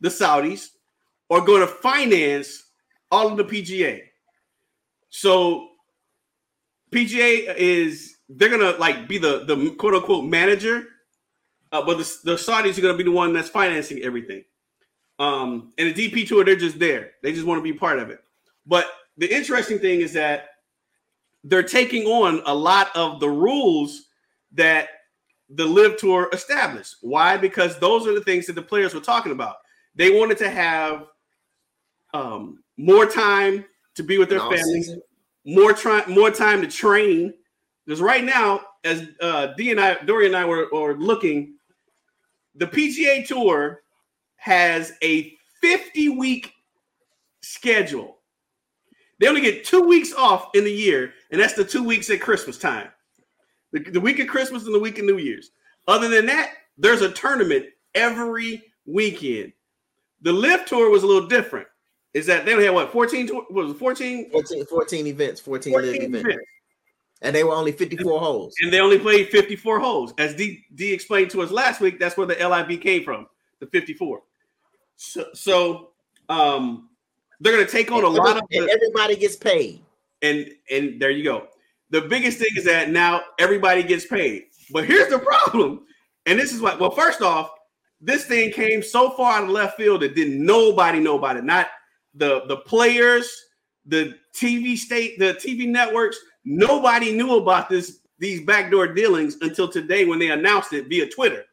the 0.00 0.08
Saudis, 0.08 0.68
are 1.30 1.40
going 1.40 1.60
to 1.60 1.66
finance 1.66 2.64
all 3.10 3.28
of 3.28 3.36
the 3.36 3.44
PGA. 3.44 4.02
So 5.10 5.68
PGA 6.92 7.54
is 7.56 8.16
they're 8.28 8.48
gonna 8.48 8.78
like 8.78 9.08
be 9.08 9.18
the 9.18 9.44
the 9.44 9.74
quote 9.76 9.94
unquote 9.94 10.24
manager, 10.24 10.86
uh, 11.72 11.84
but 11.84 11.98
the, 11.98 12.16
the 12.24 12.34
Saudis 12.34 12.78
are 12.78 12.82
gonna 12.82 12.96
be 12.96 13.04
the 13.04 13.10
one 13.10 13.32
that's 13.32 13.48
financing 13.48 14.02
everything. 14.02 14.44
Um, 15.18 15.72
and 15.76 15.94
the 15.94 16.10
DP 16.10 16.26
tour, 16.26 16.44
they're 16.44 16.56
just 16.56 16.78
there. 16.78 17.12
They 17.22 17.32
just 17.32 17.46
want 17.46 17.58
to 17.58 17.62
be 17.62 17.74
part 17.74 17.98
of 17.98 18.08
it. 18.08 18.20
But 18.66 18.86
the 19.18 19.32
interesting 19.32 19.78
thing 19.78 20.00
is 20.00 20.14
that 20.14 20.48
they're 21.44 21.62
taking 21.62 22.06
on 22.06 22.42
a 22.46 22.54
lot 22.54 22.88
of 22.96 23.20
the 23.20 23.28
rules 23.28 24.06
that 24.52 24.88
the 25.50 25.66
LIV 25.66 25.96
Tour 25.98 26.28
established. 26.32 26.96
Why? 27.00 27.36
Because 27.36 27.78
those 27.78 28.06
are 28.06 28.14
the 28.14 28.22
things 28.22 28.46
that 28.46 28.54
the 28.54 28.62
players 28.62 28.94
were 28.94 29.00
talking 29.00 29.32
about. 29.32 29.56
They 29.94 30.10
wanted 30.10 30.38
to 30.38 30.50
have 30.50 31.06
um, 32.14 32.62
more 32.76 33.06
time 33.06 33.64
to 33.96 34.02
be 34.02 34.18
with 34.18 34.28
their 34.28 34.40
families, 34.40 34.94
more 35.44 35.72
time, 35.72 36.12
more 36.12 36.30
time 36.30 36.60
to 36.62 36.68
train. 36.68 37.34
Because 37.84 38.00
right 38.00 38.22
now, 38.22 38.60
as 38.84 39.08
uh, 39.20 39.48
D 39.56 39.70
and 39.72 39.80
I, 39.80 39.94
Dory 40.04 40.26
and 40.26 40.36
I 40.36 40.44
were, 40.44 40.68
were 40.72 40.96
looking, 40.96 41.54
the 42.54 42.66
PGA 42.66 43.26
Tour 43.26 43.82
has 44.36 44.92
a 45.02 45.36
50 45.60 46.10
week 46.10 46.52
schedule. 47.42 48.18
They 49.18 49.28
only 49.28 49.42
get 49.42 49.64
two 49.64 49.82
weeks 49.82 50.14
off 50.14 50.50
in 50.54 50.64
the 50.64 50.72
year, 50.72 51.12
and 51.30 51.40
that's 51.40 51.54
the 51.54 51.64
two 51.64 51.84
weeks 51.84 52.08
at 52.08 52.20
Christmas 52.20 52.56
time. 52.56 52.88
The, 53.72 53.80
the 53.80 54.00
week 54.00 54.18
of 54.18 54.26
Christmas 54.26 54.64
and 54.66 54.74
the 54.74 54.80
week 54.80 54.98
of 54.98 55.04
New 55.04 55.18
Year's. 55.18 55.50
Other 55.88 56.08
than 56.08 56.26
that, 56.26 56.54
there's 56.78 57.02
a 57.02 57.10
tournament 57.10 57.66
every 57.94 58.62
weekend. 58.86 59.52
The 60.22 60.32
Lift 60.32 60.68
Tour 60.68 60.90
was 60.90 61.02
a 61.02 61.06
little 61.06 61.28
different. 61.28 61.66
Is 62.12 62.26
that 62.26 62.44
they 62.44 62.52
only 62.52 62.64
had 62.64 62.74
what 62.74 62.90
14 62.90 63.28
what 63.28 63.52
was 63.52 63.70
it 63.70 63.78
14, 63.78 64.30
14, 64.30 64.66
14 64.66 65.06
events, 65.06 65.40
14, 65.40 65.72
14 65.72 65.94
events. 65.94 66.16
events. 66.18 66.44
And 67.22 67.36
they 67.36 67.44
were 67.44 67.52
only 67.52 67.70
54 67.70 68.18
holes. 68.18 68.54
and 68.62 68.72
they 68.72 68.80
only 68.80 68.98
played 68.98 69.28
54 69.28 69.78
holes. 69.78 70.14
As 70.18 70.34
D, 70.34 70.64
D 70.74 70.92
explained 70.92 71.30
to 71.32 71.42
us 71.42 71.50
last 71.50 71.80
week, 71.80 72.00
that's 72.00 72.16
where 72.16 72.26
the 72.26 72.34
LIV 72.34 72.80
came 72.80 73.04
from, 73.04 73.26
the 73.60 73.66
54. 73.66 74.22
So, 74.96 75.26
so 75.34 75.90
um, 76.28 76.88
they're 77.40 77.52
going 77.52 77.64
to 77.64 77.70
take 77.70 77.92
on 77.92 78.04
a 78.04 78.08
lot 78.08 78.36
of 78.36 78.42
And 78.50 78.68
the, 78.68 78.72
everybody 78.72 79.16
gets 79.16 79.36
paid. 79.36 79.82
and 80.22 80.50
and 80.70 81.00
there 81.00 81.10
you 81.10 81.24
go. 81.24 81.46
The 81.90 82.02
biggest 82.02 82.38
thing 82.38 82.50
is 82.56 82.64
that 82.64 82.90
now 82.90 83.22
everybody 83.38 83.82
gets 83.82 84.06
paid. 84.06 84.44
But 84.72 84.84
here's 84.84 85.10
the 85.10 85.18
problem, 85.18 85.86
and 86.26 86.38
this 86.38 86.52
is 86.52 86.60
what. 86.60 86.78
Well, 86.78 86.92
first 86.92 87.22
off, 87.22 87.50
this 88.00 88.24
thing 88.24 88.52
came 88.52 88.82
so 88.82 89.10
far 89.10 89.38
out 89.38 89.44
of 89.44 89.50
left 89.50 89.76
field 89.76 90.02
that 90.02 90.14
didn't 90.14 90.44
nobody 90.44 91.00
know 91.00 91.18
about 91.18 91.36
it. 91.36 91.44
Not 91.44 91.66
the 92.14 92.42
the 92.46 92.58
players, 92.58 93.30
the 93.86 94.14
TV 94.34 94.76
state, 94.76 95.18
the 95.18 95.34
TV 95.34 95.68
networks. 95.68 96.18
Nobody 96.44 97.12
knew 97.12 97.36
about 97.36 97.68
this 97.68 98.00
these 98.18 98.44
backdoor 98.44 98.88
dealings 98.94 99.36
until 99.40 99.68
today 99.68 100.04
when 100.04 100.18
they 100.18 100.30
announced 100.30 100.72
it 100.72 100.88
via 100.88 101.08
Twitter. 101.08 101.44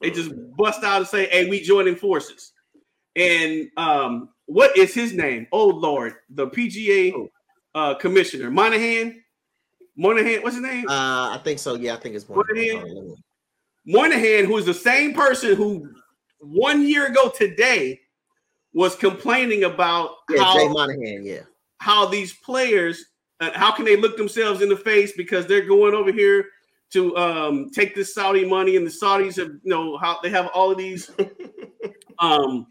They 0.00 0.10
just 0.10 0.32
bust 0.56 0.84
out 0.84 0.98
and 0.98 1.06
say, 1.06 1.26
"Hey, 1.26 1.48
we 1.48 1.60
joining 1.60 1.96
forces." 1.96 2.52
And 3.16 3.68
um, 3.76 4.30
what 4.46 4.76
is 4.76 4.94
his 4.94 5.12
name? 5.12 5.46
Oh 5.52 5.66
Lord, 5.66 6.14
the 6.30 6.48
PGA 6.48 7.28
uh, 7.74 7.94
commissioner 7.94 8.50
Monahan. 8.50 9.22
Monahan, 9.96 10.42
what's 10.42 10.56
his 10.56 10.64
name? 10.64 10.88
Uh, 10.88 11.30
I 11.36 11.40
think 11.44 11.58
so. 11.58 11.74
Yeah, 11.74 11.94
I 11.94 11.96
think 11.98 12.14
it's 12.14 12.28
Monahan? 12.28 12.76
Monahan. 12.76 13.14
Moynihan, 13.86 14.44
who 14.44 14.56
is 14.58 14.64
the 14.64 14.74
same 14.74 15.12
person 15.12 15.56
who 15.56 15.90
one 16.40 16.86
year 16.86 17.06
ago 17.06 17.30
today 17.36 18.00
was 18.74 18.94
complaining 18.96 19.64
about 19.64 20.10
Yeah, 20.30 20.44
how 20.44 20.56
Jay 20.56 20.68
Monahan. 20.68 21.24
Yeah. 21.24 21.40
how 21.78 22.06
these 22.06 22.32
players 22.32 23.04
uh, 23.40 23.50
how 23.54 23.72
can 23.72 23.84
they 23.84 23.96
look 23.96 24.16
themselves 24.16 24.62
in 24.62 24.68
the 24.68 24.76
face 24.76 25.12
because 25.16 25.46
they're 25.46 25.66
going 25.66 25.94
over 25.94 26.12
here 26.12 26.46
to 26.92 27.16
um, 27.16 27.70
take 27.70 27.94
this 27.94 28.14
Saudi 28.14 28.44
money 28.44 28.76
and 28.76 28.86
the 28.86 28.90
Saudis 28.90 29.36
have 29.36 29.48
you 29.48 29.60
know 29.64 29.96
how 29.98 30.20
they 30.22 30.30
have 30.30 30.46
all 30.54 30.70
of 30.70 30.78
these 30.78 31.10
um, 32.20 32.68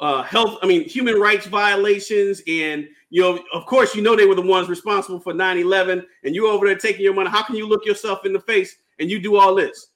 uh, 0.00 0.22
health 0.22 0.58
I 0.62 0.66
mean 0.66 0.88
human 0.88 1.20
rights 1.20 1.46
violations 1.46 2.40
and 2.48 2.88
you 3.14 3.22
know 3.22 3.38
of 3.52 3.64
course 3.66 3.94
you 3.94 4.02
know 4.02 4.16
they 4.16 4.26
were 4.26 4.34
the 4.34 4.42
ones 4.42 4.68
responsible 4.68 5.20
for 5.20 5.32
9/11 5.32 6.04
and 6.24 6.34
you 6.34 6.48
over 6.48 6.66
there 6.66 6.76
taking 6.76 7.02
your 7.02 7.14
money 7.14 7.30
how 7.30 7.44
can 7.44 7.54
you 7.54 7.68
look 7.68 7.86
yourself 7.86 8.26
in 8.26 8.32
the 8.32 8.40
face 8.40 8.76
and 8.98 9.08
you 9.08 9.20
do 9.20 9.36
all 9.36 9.54
this 9.54 9.88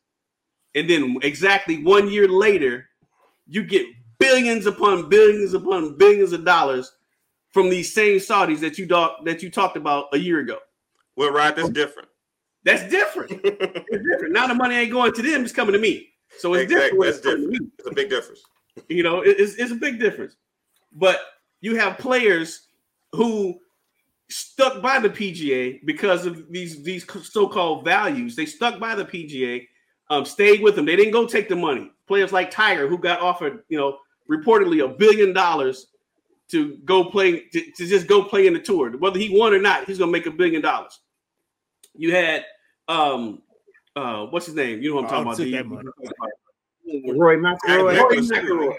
and 0.76 0.88
then 0.88 1.16
exactly 1.22 1.82
one 1.82 2.08
year 2.08 2.28
later 2.28 2.88
you 3.48 3.64
get 3.64 3.86
billions 4.20 4.66
upon 4.66 5.08
billions 5.08 5.52
upon 5.52 5.96
billions 5.96 6.32
of 6.32 6.44
dollars 6.44 6.92
from 7.50 7.68
these 7.68 7.92
same 7.92 8.18
Saudis 8.18 8.60
that 8.60 8.78
you 8.78 8.86
talk, 8.86 9.24
that 9.24 9.42
you 9.42 9.50
talked 9.50 9.76
about 9.76 10.06
a 10.12 10.18
year 10.18 10.40
ago. 10.40 10.58
Well, 11.16 11.32
right, 11.32 11.56
that's 11.56 11.70
different. 11.70 12.08
That's 12.62 12.88
different. 12.90 13.32
it's 13.42 14.04
different. 14.12 14.32
Now 14.32 14.46
the 14.46 14.54
money 14.54 14.76
ain't 14.76 14.92
going 14.92 15.12
to 15.14 15.22
them; 15.22 15.42
it's 15.42 15.52
coming 15.52 15.72
to 15.72 15.78
me. 15.78 16.10
So 16.38 16.54
it's 16.54 16.64
Exactly, 16.64 16.98
different. 16.98 17.04
that's 17.04 17.16
it's 17.16 17.26
different. 17.26 17.72
It's 17.78 17.88
a 17.88 17.94
big 17.94 18.10
difference. 18.10 18.42
You 18.88 19.02
know, 19.02 19.22
it's, 19.22 19.54
it's 19.54 19.72
a 19.72 19.76
big 19.76 19.98
difference. 19.98 20.36
But 20.92 21.18
you 21.60 21.76
have 21.76 21.98
players 21.98 22.67
who 23.12 23.59
stuck 24.30 24.82
by 24.82 24.98
the 24.98 25.09
PGA 25.09 25.80
because 25.85 26.26
of 26.26 26.51
these 26.52 26.82
these 26.82 27.06
so-called 27.30 27.85
values. 27.85 28.36
They 28.36 28.47
stuck 28.47 28.78
by 28.78 28.94
the 28.94 29.05
PGA, 29.05 29.66
um, 30.10 30.24
stayed 30.24 30.62
with 30.62 30.76
them. 30.76 30.85
They 30.86 30.97
didn't 30.97 31.12
go 31.12 31.26
take 31.26 31.48
the 31.48 31.56
money. 31.56 31.90
Players 32.06 32.32
like 32.32 32.51
Tiger, 32.51 32.89
who 32.89 32.98
got 32.98 33.20
offered, 33.20 33.62
you 33.68 33.78
know, 33.78 33.98
reportedly 34.30 34.85
a 34.85 34.89
billion 34.89 35.32
dollars 35.32 35.86
to 36.48 36.76
go 36.85 37.05
play 37.05 37.40
to, 37.52 37.60
to 37.76 37.86
just 37.86 38.06
go 38.06 38.22
play 38.24 38.47
in 38.47 38.52
the 38.55 38.60
tour. 38.60 38.97
Whether 38.97 39.18
he 39.18 39.36
won 39.39 39.52
or 39.55 39.59
not, 39.60 39.85
he's 39.86 39.98
gonna 39.98 40.12
make 40.12 40.26
a 40.26 40.30
billion 40.30 40.62
dollars. 40.62 40.98
You 41.94 42.14
had 42.14 42.44
um 42.89 43.43
uh 43.97 44.26
what's 44.26 44.47
his 44.47 44.55
name? 44.55 44.82
You 44.82 44.90
know 44.90 44.97
what 45.02 45.12
I'm 45.12 45.26
Oh, 45.26 45.32
talking 45.35 45.52
took 45.52 45.68
about. 45.68 45.82
that 45.85 45.93
The- 45.93 47.02
money. 47.02 47.12
Roy 47.18 47.36
Rory 47.36 47.36
McIlroy. 47.36 48.22
McIlroy. 48.30 48.76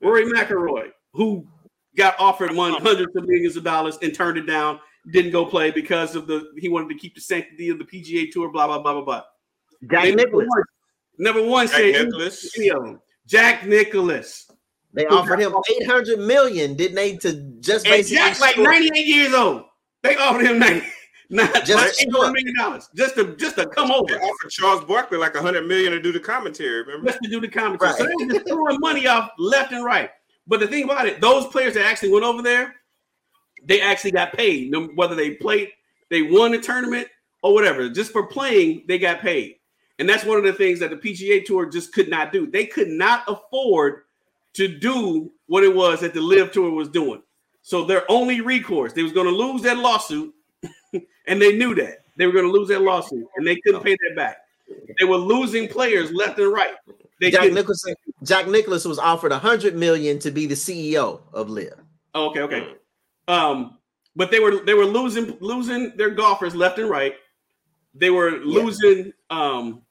Rory 0.00 0.24
McIlroy, 0.26 0.90
who 1.12 1.46
got 1.96 2.14
offered 2.18 2.54
one 2.54 2.72
hundreds 2.72 3.14
of 3.16 3.24
millions 3.26 3.56
of 3.56 3.64
dollars 3.64 3.98
and 4.02 4.14
turned 4.14 4.36
it 4.38 4.46
down, 4.46 4.80
didn't 5.12 5.32
go 5.32 5.44
play 5.44 5.70
because 5.70 6.14
of 6.16 6.26
the 6.26 6.50
he 6.58 6.68
wanted 6.68 6.88
to 6.88 6.94
keep 6.96 7.14
the 7.14 7.20
sanctity 7.20 7.68
of 7.68 7.78
the 7.78 7.84
PGA 7.84 8.30
Tour. 8.30 8.50
Blah 8.50 8.66
blah 8.66 8.78
blah 8.80 8.92
blah 8.94 9.02
blah. 9.04 9.22
Jack 9.90 10.02
They 10.04 10.14
never 10.14 10.28
Nicklaus. 10.28 10.46
once- 10.48 10.66
Never 11.16 11.42
once 11.44 11.70
Jack 11.70 11.80
said 11.80 12.04
Nicklaus. 12.06 12.58
any 12.58 12.68
of 12.70 12.82
them. 12.84 13.00
Jack 13.26 13.66
Nicklaus. 13.66 14.50
They 14.94 15.06
offered 15.06 15.38
him 15.40 15.54
800 15.82 16.18
million, 16.20 16.74
didn't 16.74 16.94
they? 16.96 17.16
To 17.18 17.32
just 17.60 17.84
And 17.86 17.92
basically 17.92 18.16
Jack's 18.16 18.40
like 18.40 18.58
98 18.58 19.06
years 19.06 19.32
old. 19.34 19.64
They 20.02 20.16
offered 20.16 20.44
him 20.46 20.58
90, 20.58 20.86
not 21.30 21.52
Just 21.64 21.66
just 21.66 21.98
to 22.00 22.06
$800 22.06 22.10
score. 22.10 22.32
million 22.32 22.54
dollars 22.56 22.88
just 22.96 23.14
to 23.16 23.36
just 23.36 23.56
to 23.56 23.66
come 23.66 23.88
They 23.88 23.94
over. 23.94 24.14
offered 24.22 24.50
Charles 24.50 24.84
Barkley 24.84 25.18
like 25.18 25.34
a 25.36 25.42
hundred 25.42 25.66
million 25.68 25.92
to 25.92 26.00
do 26.00 26.10
the 26.12 26.20
commentary. 26.20 26.82
Remember? 26.82 27.06
just 27.10 27.20
to 27.22 27.28
do 27.30 27.40
the 27.40 27.48
commentary. 27.48 27.92
So 27.92 28.04
they 28.06 28.24
were 28.26 28.32
just 28.32 28.48
throwing 28.48 28.78
money 28.80 29.06
off 29.06 29.30
left 29.38 29.72
and 29.72 29.84
right. 29.84 30.10
But 30.46 30.60
the 30.60 30.66
thing 30.66 30.84
about 30.84 31.06
it, 31.06 31.20
those 31.20 31.46
players 31.46 31.74
that 31.74 31.86
actually 31.86 32.10
went 32.10 32.24
over 32.24 32.42
there, 32.42 32.74
they 33.64 33.80
actually 33.80 34.10
got 34.10 34.32
paid. 34.32 34.74
Whether 34.94 35.14
they 35.14 35.32
played, 35.32 35.70
they 36.10 36.22
won 36.22 36.52
the 36.52 36.58
tournament 36.58 37.08
or 37.42 37.54
whatever. 37.54 37.88
Just 37.88 38.12
for 38.12 38.26
playing, 38.26 38.84
they 38.86 38.98
got 38.98 39.20
paid. 39.20 39.56
And 39.98 40.08
that's 40.08 40.24
one 40.24 40.38
of 40.38 40.44
the 40.44 40.52
things 40.52 40.80
that 40.80 40.90
the 40.90 40.96
PGA 40.96 41.44
Tour 41.44 41.66
just 41.66 41.92
could 41.92 42.08
not 42.08 42.32
do. 42.32 42.50
They 42.50 42.66
could 42.66 42.88
not 42.88 43.24
afford 43.28 44.02
to 44.54 44.68
do 44.68 45.30
what 45.46 45.64
it 45.64 45.74
was 45.74 46.00
that 46.00 46.14
the 46.14 46.20
LIV 46.20 46.52
Tour 46.52 46.70
was 46.70 46.88
doing. 46.88 47.22
So 47.62 47.84
their 47.84 48.10
only 48.10 48.40
recourse, 48.40 48.92
they 48.92 49.02
was 49.02 49.12
going 49.12 49.26
to 49.26 49.34
lose 49.34 49.62
that 49.62 49.78
lawsuit, 49.78 50.34
and 50.92 51.40
they 51.40 51.56
knew 51.56 51.74
that 51.76 52.04
they 52.16 52.26
were 52.26 52.32
going 52.32 52.44
to 52.44 52.52
lose 52.52 52.68
that 52.68 52.82
lawsuit, 52.82 53.26
and 53.36 53.46
they 53.46 53.56
couldn't 53.56 53.82
pay 53.82 53.92
that 53.92 54.16
back. 54.16 54.38
They 54.98 55.06
were 55.06 55.16
losing 55.16 55.68
players 55.68 56.12
left 56.12 56.38
and 56.38 56.52
right. 56.52 56.74
They 57.20 57.30
Jack 57.30 57.42
couldn't- 57.42 57.54
Nicklaus. 57.54 57.84
Jack 58.22 58.48
Nicklaus 58.48 58.84
was 58.84 58.98
offered 58.98 59.32
a 59.32 59.36
100 59.36 59.76
million 59.76 60.18
to 60.20 60.30
be 60.30 60.46
the 60.46 60.54
CEO 60.54 61.20
of 61.32 61.48
LIV. 61.48 61.74
Oh, 62.14 62.30
okay, 62.30 62.40
okay. 62.40 62.74
Um, 63.28 63.78
but 64.16 64.30
they 64.30 64.40
were 64.40 64.64
they 64.64 64.74
were 64.74 64.84
losing 64.84 65.36
losing 65.40 65.96
their 65.96 66.10
golfers 66.10 66.54
left 66.54 66.78
and 66.78 66.88
right. 66.88 67.14
They 67.94 68.10
were 68.10 68.32
losing 68.32 69.12
um 69.30 69.82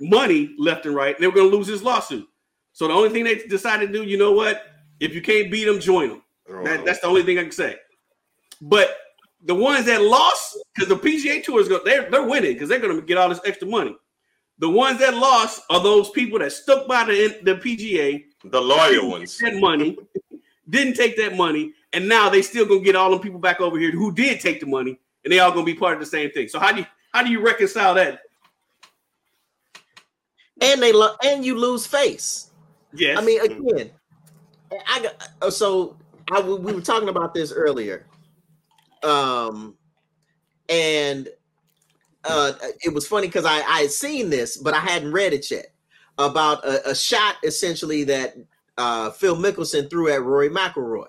money 0.00 0.54
left 0.58 0.86
and 0.86 0.94
right. 0.94 1.18
They 1.18 1.26
were 1.26 1.32
going 1.34 1.50
to 1.50 1.56
lose 1.56 1.66
this 1.66 1.82
lawsuit. 1.82 2.28
So 2.72 2.86
the 2.86 2.94
only 2.94 3.10
thing 3.10 3.24
they 3.24 3.36
decided 3.36 3.88
to 3.88 3.92
do, 3.92 4.04
you 4.04 4.16
know 4.16 4.32
what? 4.32 4.62
If 5.00 5.14
you 5.14 5.22
can't 5.22 5.50
beat 5.50 5.64
them, 5.64 5.80
join 5.80 6.08
them. 6.08 6.22
That, 6.64 6.84
that's 6.84 7.00
the 7.00 7.06
only 7.08 7.22
thing 7.22 7.38
I 7.38 7.42
can 7.42 7.52
say. 7.52 7.76
But 8.60 8.96
the 9.44 9.54
ones 9.54 9.86
that 9.86 10.02
lost, 10.02 10.58
because 10.74 10.88
the 10.88 10.96
PGA 10.96 11.42
Tour 11.42 11.60
is 11.60 11.68
going, 11.68 11.82
they're 11.84 12.10
they're 12.10 12.26
winning 12.26 12.52
because 12.52 12.68
they're 12.68 12.78
going 12.78 12.94
to 12.94 13.02
get 13.02 13.18
all 13.18 13.28
this 13.28 13.40
extra 13.44 13.66
money. 13.66 13.96
The 14.60 14.68
ones 14.68 14.98
that 14.98 15.14
lost 15.14 15.62
are 15.70 15.82
those 15.82 16.10
people 16.10 16.38
that 16.40 16.52
stuck 16.52 16.88
by 16.88 17.04
the 17.04 17.38
the 17.42 17.54
PGA, 17.54 18.24
the 18.44 18.60
loyal 18.60 19.08
ones. 19.10 19.38
that 19.38 19.54
money, 19.54 19.96
didn't 20.68 20.94
take 20.94 21.16
that 21.16 21.36
money, 21.36 21.72
and 21.92 22.08
now 22.08 22.28
they 22.28 22.42
still 22.42 22.66
gonna 22.66 22.80
get 22.80 22.96
all 22.96 23.10
them 23.10 23.20
people 23.20 23.38
back 23.38 23.60
over 23.60 23.78
here 23.78 23.90
who 23.92 24.12
did 24.12 24.40
take 24.40 24.60
the 24.60 24.66
money, 24.66 24.98
and 25.24 25.32
they 25.32 25.38
all 25.38 25.52
gonna 25.52 25.64
be 25.64 25.74
part 25.74 25.94
of 25.94 26.00
the 26.00 26.06
same 26.06 26.30
thing. 26.32 26.48
So 26.48 26.58
how 26.58 26.72
do 26.72 26.80
you 26.80 26.86
how 27.12 27.22
do 27.22 27.30
you 27.30 27.40
reconcile 27.40 27.94
that? 27.94 28.20
And 30.60 30.82
they 30.82 30.92
lo- 30.92 31.14
and 31.24 31.44
you 31.44 31.56
lose 31.56 31.86
face. 31.86 32.50
Yes, 32.92 33.16
I 33.18 33.24
mean, 33.24 33.40
again, 33.40 33.90
I 34.88 35.02
got 35.02 35.28
uh, 35.40 35.50
so 35.50 35.96
I 36.32 36.40
we 36.40 36.54
we 36.54 36.72
were 36.72 36.80
talking 36.80 37.08
about 37.08 37.32
this 37.32 37.52
earlier, 37.52 38.06
um, 39.04 39.76
and 40.68 41.28
uh, 42.28 42.52
it 42.82 42.92
was 42.92 43.06
funny 43.06 43.26
because 43.26 43.44
I 43.44 43.56
I 43.56 43.80
had 43.82 43.90
seen 43.90 44.30
this, 44.30 44.56
but 44.56 44.74
I 44.74 44.80
hadn't 44.80 45.12
read 45.12 45.32
it 45.32 45.50
yet 45.50 45.72
about 46.18 46.64
a, 46.64 46.90
a 46.90 46.94
shot 46.94 47.36
essentially 47.44 48.04
that 48.04 48.36
uh, 48.76 49.10
Phil 49.10 49.36
Mickelson 49.36 49.88
threw 49.88 50.12
at 50.12 50.22
Rory 50.22 50.50
McIlroy. 50.50 51.06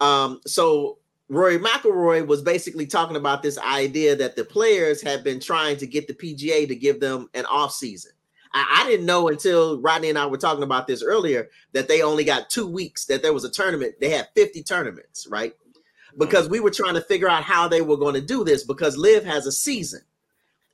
Um, 0.00 0.40
so 0.46 0.98
Rory 1.28 1.58
McIlroy 1.58 2.26
was 2.26 2.42
basically 2.42 2.86
talking 2.86 3.16
about 3.16 3.42
this 3.42 3.58
idea 3.58 4.16
that 4.16 4.36
the 4.36 4.44
players 4.44 5.02
have 5.02 5.24
been 5.24 5.40
trying 5.40 5.76
to 5.78 5.86
get 5.86 6.06
the 6.08 6.14
PGA 6.14 6.66
to 6.68 6.74
give 6.74 7.00
them 7.00 7.28
an 7.34 7.44
off 7.46 7.72
season. 7.72 8.12
I, 8.52 8.82
I 8.82 8.88
didn't 8.88 9.06
know 9.06 9.28
until 9.28 9.80
Rodney 9.80 10.08
and 10.08 10.18
I 10.18 10.26
were 10.26 10.38
talking 10.38 10.62
about 10.62 10.86
this 10.86 11.02
earlier 11.02 11.48
that 11.72 11.88
they 11.88 12.02
only 12.02 12.24
got 12.24 12.48
two 12.48 12.66
weeks, 12.66 13.04
that 13.06 13.22
there 13.22 13.34
was 13.34 13.44
a 13.44 13.50
tournament. 13.50 13.96
They 14.00 14.10
had 14.10 14.28
50 14.34 14.62
tournaments, 14.62 15.26
right? 15.28 15.52
Because 16.16 16.48
we 16.48 16.60
were 16.60 16.70
trying 16.70 16.94
to 16.94 17.02
figure 17.02 17.28
out 17.28 17.44
how 17.44 17.68
they 17.68 17.82
were 17.82 17.98
going 17.98 18.14
to 18.14 18.20
do 18.20 18.42
this 18.42 18.64
because 18.64 18.96
LIV 18.96 19.24
has 19.24 19.46
a 19.46 19.52
season 19.52 20.00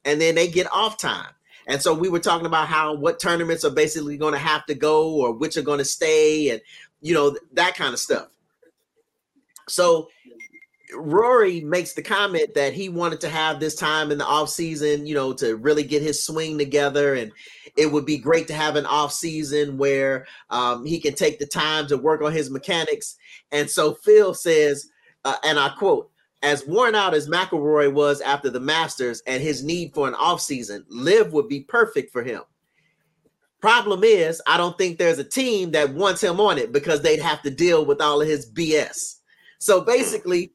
and 0.04 0.20
then 0.20 0.34
they 0.34 0.48
get 0.48 0.70
off 0.72 0.98
time. 0.98 1.30
And 1.66 1.80
so 1.80 1.94
we 1.94 2.08
were 2.08 2.20
talking 2.20 2.46
about 2.46 2.68
how 2.68 2.94
what 2.94 3.18
tournaments 3.18 3.64
are 3.64 3.70
basically 3.70 4.16
going 4.16 4.34
to 4.34 4.38
have 4.38 4.66
to 4.66 4.74
go 4.74 5.14
or 5.14 5.32
which 5.32 5.56
are 5.56 5.62
going 5.62 5.78
to 5.78 5.84
stay 5.84 6.50
and, 6.50 6.60
you 7.00 7.14
know, 7.14 7.36
that 7.52 7.74
kind 7.74 7.94
of 7.94 8.00
stuff. 8.00 8.28
So 9.68 10.08
Rory 10.94 11.60
makes 11.60 11.94
the 11.94 12.02
comment 12.02 12.54
that 12.54 12.72
he 12.72 12.88
wanted 12.88 13.20
to 13.22 13.28
have 13.28 13.58
this 13.58 13.74
time 13.74 14.10
in 14.10 14.18
the 14.18 14.26
off 14.26 14.50
season, 14.50 15.06
you 15.06 15.14
know, 15.14 15.32
to 15.34 15.56
really 15.56 15.82
get 15.82 16.02
his 16.02 16.22
swing 16.22 16.58
together, 16.58 17.14
and 17.14 17.32
it 17.76 17.90
would 17.90 18.06
be 18.06 18.18
great 18.18 18.46
to 18.48 18.54
have 18.54 18.76
an 18.76 18.86
off 18.86 19.12
season 19.12 19.76
where 19.78 20.26
um, 20.50 20.84
he 20.84 21.00
can 21.00 21.14
take 21.14 21.38
the 21.38 21.46
time 21.46 21.86
to 21.88 21.96
work 21.96 22.22
on 22.22 22.32
his 22.32 22.50
mechanics. 22.50 23.16
And 23.50 23.68
so 23.68 23.94
Phil 23.94 24.34
says, 24.34 24.90
uh, 25.24 25.36
and 25.44 25.58
I 25.58 25.70
quote: 25.70 26.10
"As 26.44 26.66
worn 26.66 26.94
out 26.94 27.14
as 27.14 27.28
McIlroy 27.28 27.92
was 27.92 28.20
after 28.20 28.50
the 28.50 28.60
Masters 28.60 29.22
and 29.26 29.42
his 29.42 29.64
need 29.64 29.94
for 29.94 30.06
an 30.06 30.14
off 30.14 30.40
season, 30.40 30.84
LIV 30.88 31.32
would 31.32 31.48
be 31.48 31.60
perfect 31.60 32.12
for 32.12 32.22
him." 32.22 32.42
Problem 33.60 34.04
is, 34.04 34.42
I 34.46 34.58
don't 34.58 34.76
think 34.76 34.98
there's 34.98 35.18
a 35.18 35.24
team 35.24 35.70
that 35.70 35.94
wants 35.94 36.22
him 36.22 36.38
on 36.38 36.58
it 36.58 36.70
because 36.70 37.00
they'd 37.00 37.20
have 37.20 37.40
to 37.42 37.50
deal 37.50 37.86
with 37.86 38.00
all 38.00 38.20
of 38.20 38.28
his 38.28 38.50
BS. 38.52 39.20
So 39.58 39.80
basically, 39.80 40.52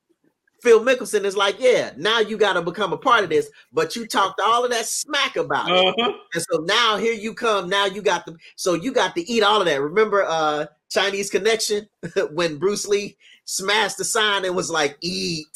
Phil 0.62 0.82
Mickelson 0.82 1.24
is 1.24 1.36
like, 1.36 1.56
yeah, 1.60 1.92
now 1.98 2.20
you 2.20 2.38
got 2.38 2.54
to 2.54 2.62
become 2.62 2.94
a 2.94 2.98
part 2.98 3.24
of 3.24 3.30
this, 3.30 3.50
but 3.72 3.96
you 3.96 4.06
talked 4.06 4.40
all 4.40 4.64
of 4.64 4.72
that 4.72 4.86
smack 4.86 5.38
about 5.38 5.70
it. 5.70 5.88
uh-huh. 5.88 6.14
And 6.34 6.44
so 6.44 6.60
now 6.60 6.98
here 6.98 7.14
you 7.14 7.34
come. 7.34 7.70
Now 7.70 7.86
you 7.86 8.02
got 8.02 8.26
the 8.26 8.36
so 8.56 8.74
you 8.74 8.92
got 8.92 9.16
to 9.16 9.28
eat 9.28 9.42
all 9.42 9.62
of 9.62 9.68
that. 9.68 9.82
Remember 9.82 10.26
uh 10.28 10.68
Chinese 10.90 11.30
connection 11.30 11.88
when 12.32 12.58
Bruce 12.58 12.88
Lee 12.88 13.18
smashed 13.46 13.98
the 13.98 14.06
sign 14.06 14.46
and 14.46 14.56
was 14.56 14.70
like, 14.70 14.98
eat, 15.02 15.48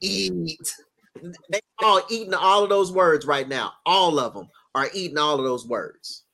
eat. 0.00 0.74
they 1.50 1.60
all 1.82 2.02
eating 2.10 2.34
all 2.34 2.62
of 2.62 2.68
those 2.68 2.92
words 2.92 3.26
right 3.26 3.48
now. 3.48 3.72
All 3.84 4.18
of 4.18 4.34
them 4.34 4.48
are 4.74 4.88
eating 4.94 5.18
all 5.18 5.38
of 5.38 5.44
those 5.44 5.66
words. 5.66 6.24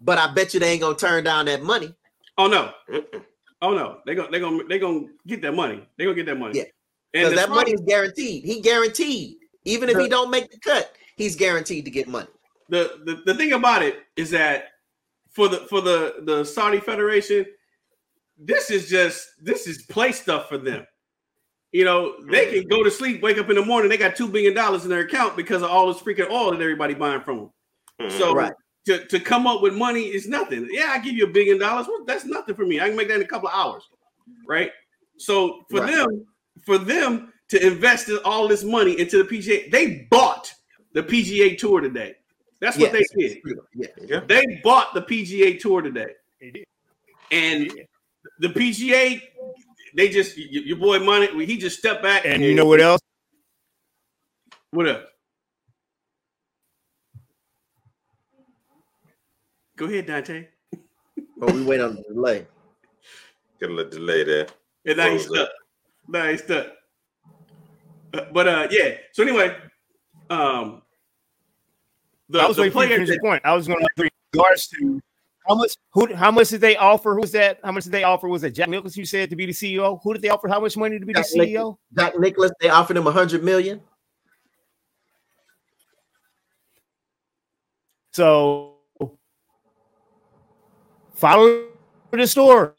But 0.00 0.18
I 0.18 0.32
bet 0.32 0.54
you 0.54 0.60
they 0.60 0.72
ain't 0.72 0.82
gonna 0.82 0.96
turn 0.96 1.24
down 1.24 1.46
that 1.46 1.62
money. 1.62 1.94
Oh 2.38 2.46
no, 2.46 2.70
Mm-mm. 2.90 3.24
oh 3.62 3.74
no, 3.74 3.98
they 4.04 4.14
gonna 4.14 4.30
they 4.30 4.40
gonna 4.40 4.64
they 4.68 4.78
gonna 4.78 5.06
get 5.26 5.40
that 5.42 5.52
money. 5.52 5.86
They 5.96 6.04
gonna 6.04 6.16
get 6.16 6.26
that 6.26 6.38
money. 6.38 6.58
Yeah. 6.58 6.64
and 7.14 7.30
Because 7.30 7.34
that 7.34 7.48
money 7.48 7.72
is 7.72 7.80
guaranteed. 7.86 8.44
He 8.44 8.60
guaranteed. 8.60 9.38
Even 9.64 9.88
if 9.88 9.98
he 9.98 10.08
don't 10.08 10.30
make 10.30 10.50
the 10.50 10.58
cut, 10.58 10.92
he's 11.16 11.34
guaranteed 11.34 11.84
to 11.86 11.90
get 11.90 12.06
money. 12.06 12.28
the, 12.68 13.00
the 13.04 13.22
the 13.26 13.34
thing 13.34 13.52
about 13.52 13.82
it 13.82 14.00
is 14.16 14.30
that 14.30 14.68
for 15.30 15.48
the 15.48 15.58
for 15.68 15.80
the 15.80 16.16
the 16.24 16.44
Saudi 16.44 16.78
Federation, 16.78 17.46
this 18.38 18.70
is 18.70 18.88
just 18.88 19.26
this 19.40 19.66
is 19.66 19.82
play 19.82 20.12
stuff 20.12 20.48
for 20.48 20.58
them. 20.58 20.86
You 21.72 21.84
know, 21.84 22.14
they 22.30 22.52
can 22.60 22.68
go 22.68 22.82
to 22.82 22.90
sleep, 22.90 23.20
wake 23.22 23.38
up 23.38 23.50
in 23.50 23.56
the 23.56 23.64
morning, 23.64 23.90
they 23.90 23.96
got 23.98 24.16
two 24.16 24.28
billion 24.28 24.54
dollars 24.54 24.84
in 24.84 24.90
their 24.90 25.00
account 25.00 25.36
because 25.36 25.62
of 25.62 25.70
all 25.70 25.92
this 25.92 26.02
freaking 26.02 26.30
oil 26.30 26.52
that 26.52 26.60
everybody 26.60 26.94
buying 26.94 27.20
from 27.20 27.36
them. 27.38 27.50
Mhm. 28.00 28.12
So 28.18 28.34
Right. 28.34 28.52
to, 28.86 29.04
to 29.06 29.20
come 29.20 29.46
up 29.46 29.60
with 29.62 29.74
money 29.74 30.02
is 30.04 30.28
nothing. 30.28 30.68
Yeah, 30.70 30.86
I 30.90 30.98
give 30.98 31.14
you 31.14 31.24
a 31.24 31.30
billion 31.30 31.58
dollars. 31.58 31.86
Well, 31.88 32.04
that's 32.06 32.24
nothing 32.24 32.54
for 32.54 32.64
me. 32.64 32.80
I 32.80 32.88
can 32.88 32.96
make 32.96 33.08
that 33.08 33.16
in 33.16 33.22
a 33.22 33.26
couple 33.26 33.48
of 33.48 33.54
hours, 33.54 33.82
right? 34.46 34.70
So 35.18 35.64
for 35.70 35.80
Right. 35.80 35.92
them, 35.94 36.26
for 36.64 36.78
them 36.78 37.32
to 37.48 37.66
invest 37.66 38.10
all 38.24 38.48
this 38.48 38.64
money 38.64 38.98
into 38.98 39.18
the 39.22 39.24
PGA, 39.24 39.68
they 39.70 40.06
bought 40.10 40.52
the 40.92 41.02
PGA 41.02 41.56
Tour 41.58 41.80
today. 41.80 42.14
That's 42.60 42.78
what 42.78 42.92
Yes. 42.92 43.04
they 43.16 43.28
did. 43.28 43.38
Yeah. 43.74 43.86
yeah. 44.02 44.20
They 44.26 44.60
bought 44.64 44.94
the 44.94 45.02
PGA 45.02 45.58
Tour 45.60 45.82
today, 45.82 46.14
They 46.40 46.50
did. 46.52 46.64
and 47.30 47.70
the 48.38 48.48
PGA, 48.48 49.20
they 49.96 50.08
just 50.10 50.36
y- 50.36 50.46
your 50.50 50.76
boy 50.76 50.98
money. 51.00 51.46
He 51.46 51.56
just 51.56 51.78
stepped 51.78 52.02
back 52.02 52.24
And 52.26 52.42
you 52.42 52.54
know 52.54 52.66
what 52.66 52.80
else? 52.80 53.00
What 54.70 54.88
else? 54.88 55.04
Go 59.76 59.86
ahead, 59.86 60.06
Dante. 60.06 60.48
But 61.38 61.52
we 61.52 61.62
wait 61.64 61.80
on 61.80 61.96
the 61.96 62.02
delay. 62.02 62.46
Get 63.60 63.70
a 63.70 63.72
little 63.72 63.90
delay 63.90 64.24
there. 64.24 64.46
And 64.86 64.96
now 64.96 65.10
he's 65.10 65.26
stuck. 65.26 65.48
Now 66.08 66.28
he's 66.30 66.42
stuck. 66.42 66.66
Uh, 68.14 68.24
But 68.32 68.48
uh, 68.48 68.68
yeah. 68.70 68.96
So 69.12 69.22
anyway, 69.22 69.54
um, 70.30 70.82
the, 72.28 72.40
I 72.40 72.46
was 72.46 72.56
the 72.56 72.62
waiting 72.62 72.72
for 72.72 72.86
to 72.88 72.94
player 72.96 73.04
your 73.04 73.20
point. 73.20 73.42
I 73.44 73.54
was 73.54 73.66
going 73.66 73.80
to 73.96 74.02
in 74.02 74.10
regards 74.32 74.68
to 74.68 75.00
how 75.48 75.54
much 75.54 75.72
who 75.92 76.14
how 76.14 76.30
much 76.30 76.48
did 76.50 76.60
they 76.60 76.76
offer? 76.76 77.14
Who's 77.14 77.32
that? 77.32 77.60
How 77.62 77.72
much 77.72 77.84
did 77.84 77.92
they 77.92 78.04
offer? 78.04 78.28
Was 78.28 78.44
it 78.44 78.50
Jack 78.50 78.68
Nicholson 78.68 79.00
you 79.00 79.06
said 79.06 79.30
to 79.30 79.36
be 79.36 79.46
the 79.46 79.52
CEO? 79.52 80.00
Who 80.02 80.12
did 80.12 80.22
they 80.22 80.28
offer 80.28 80.48
how 80.48 80.60
much 80.60 80.76
money 80.76 80.98
to 80.98 81.06
be 81.06 81.12
the 81.12 81.20
Jack 81.20 81.26
Nicholson. 81.34 81.54
CEO? 81.54 81.76
Jack 81.96 82.18
Nicklaus, 82.18 82.50
they 82.60 82.68
offered 82.68 82.96
him 82.96 83.06
a 83.06 83.12
hundred 83.12 83.44
million. 83.44 83.80
So 88.12 88.76
follow 91.14 91.66
the 92.12 92.26
story. 92.26 92.72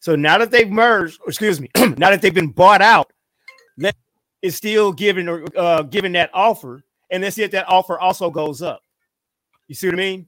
So 0.00 0.14
now 0.14 0.38
that 0.38 0.50
they've 0.50 0.70
merged, 0.70 1.20
or 1.22 1.30
excuse 1.30 1.60
me, 1.60 1.70
now 1.76 2.10
that 2.10 2.22
they've 2.22 2.34
been 2.34 2.52
bought 2.52 2.82
out, 2.82 3.10
is 4.42 4.54
still 4.54 4.92
giving 4.92 5.28
or 5.28 5.44
uh 5.56 5.82
giving 5.82 6.12
that 6.12 6.30
offer, 6.32 6.84
and 7.10 7.22
let's 7.22 7.36
see 7.36 7.42
if 7.42 7.50
that 7.52 7.68
offer 7.68 7.98
also 7.98 8.30
goes 8.30 8.62
up. 8.62 8.82
You 9.66 9.74
see 9.74 9.88
what 9.88 9.94
I 9.94 9.96
mean? 9.96 10.26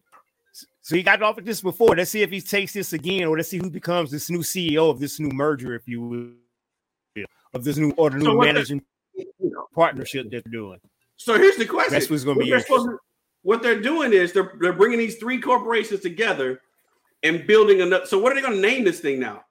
So 0.88 0.96
he 0.96 1.02
got 1.02 1.20
offered 1.22 1.44
this 1.44 1.60
before. 1.60 1.94
Let's 1.94 2.10
see 2.10 2.22
if 2.22 2.30
he 2.30 2.40
takes 2.40 2.72
this 2.72 2.94
again, 2.94 3.24
or 3.28 3.36
let's 3.36 3.50
see 3.50 3.58
who 3.58 3.68
becomes 3.68 4.10
this 4.10 4.30
new 4.30 4.38
CEO 4.38 4.88
of 4.88 4.98
this 4.98 5.20
new 5.20 5.28
merger, 5.28 5.74
if 5.74 5.86
you 5.86 6.00
will, 6.00 7.24
of 7.52 7.62
this 7.62 7.76
new 7.76 7.90
or 7.98 8.08
the 8.08 8.16
new 8.16 8.24
So 8.24 8.30
the- 8.30 8.38
managing 8.38 8.82
know, 9.38 9.66
partnership 9.74 10.30
that 10.30 10.44
they're 10.44 10.50
doing. 10.50 10.80
So 11.16 11.36
here's 11.36 11.56
the 11.56 11.66
question. 11.66 11.92
That's 11.92 12.08
what's 12.08 12.24
gonna 12.24 12.38
What 12.38 12.44
be 12.44 12.50
they're 12.52 12.60
to- 12.62 12.98
what 13.42 13.62
they're 13.62 13.82
doing 13.82 14.14
is 14.14 14.32
they're 14.32 14.54
they're 14.62 14.72
bringing 14.72 14.98
these 14.98 15.16
three 15.18 15.38
corporations 15.38 16.00
together 16.00 16.62
and 17.22 17.46
building 17.46 17.82
another. 17.82 18.06
So 18.06 18.16
what 18.18 18.32
are 18.32 18.36
they 18.36 18.40
going 18.40 18.54
to 18.54 18.60
name 18.62 18.82
this 18.82 19.00
thing 19.00 19.20
now? 19.20 19.44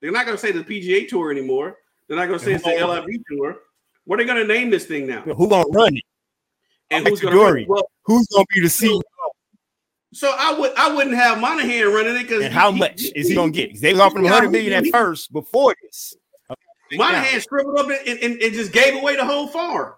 They're 0.00 0.10
not 0.10 0.24
going 0.24 0.38
to 0.38 0.40
say 0.40 0.52
the 0.52 0.64
PGA 0.64 1.06
Tour 1.06 1.30
anymore. 1.30 1.76
They're 2.06 2.16
not 2.16 2.28
going 2.28 2.38
to 2.38 2.44
say 2.46 2.54
it's 2.54 2.64
the 2.64 2.70
LIV 2.70 3.10
Tour. 3.30 3.58
What 4.06 4.18
are 4.18 4.22
they 4.22 4.26
going 4.26 4.40
to 4.40 4.50
name 4.50 4.70
this 4.70 4.86
thing 4.86 5.06
now? 5.06 5.20
Who 5.20 5.50
gonna 5.50 5.68
run 5.68 5.96
it? 5.96 6.04
And 6.90 7.06
who's 7.06 7.20
going 7.20 7.34
to? 7.34 7.68
Well, 7.68 7.90
Who's 8.06 8.26
gonna 8.28 8.46
be 8.54 8.60
the 8.60 8.68
CEO? 8.68 9.02
So 10.12 10.34
I 10.38 10.58
would 10.58 10.72
I 10.76 10.94
wouldn't 10.94 11.16
have 11.16 11.40
Monahan 11.40 11.92
running 11.92 12.16
it 12.16 12.22
because 12.22 12.44
And 12.44 12.54
how 12.54 12.70
much 12.70 13.02
is 13.14 13.28
he 13.28 13.34
gonna 13.34 13.52
get? 13.52 13.80
They 13.80 13.92
offered 13.98 14.18
him 14.18 14.24
100 14.24 14.50
million 14.50 14.72
at 14.72 14.86
first 14.90 15.32
before 15.32 15.74
this. 15.82 16.16
Monahan 16.92 17.40
scribbled 17.42 17.78
up 17.78 17.86
and, 17.90 18.18
and, 18.18 18.40
and 18.40 18.54
just 18.54 18.72
gave 18.72 18.96
away 18.96 19.16
the 19.16 19.24
whole 19.24 19.46
farm. 19.48 19.92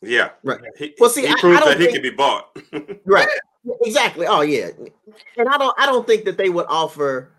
Yeah. 0.00 0.30
Right. 0.42 0.60
He, 0.78 0.94
Well, 0.98 1.10
see, 1.10 1.22
he 1.22 1.28
I- 1.28 1.32
I 1.32 1.40
proved 1.40 1.60
don't 1.60 1.78
that 1.78 1.80
he 1.80 1.92
could 1.92 2.02
be 2.02 2.10
bought. 2.10 2.56
Right. 3.04 3.28
Exactly. 3.82 4.26
Oh 4.26 4.40
yeah. 4.40 4.70
And 5.36 5.48
I 5.48 5.58
don't 5.58 5.74
I 5.78 5.84
don't 5.86 6.06
think 6.06 6.24
that 6.24 6.38
they 6.38 6.48
would 6.48 6.66
offer 6.68 7.32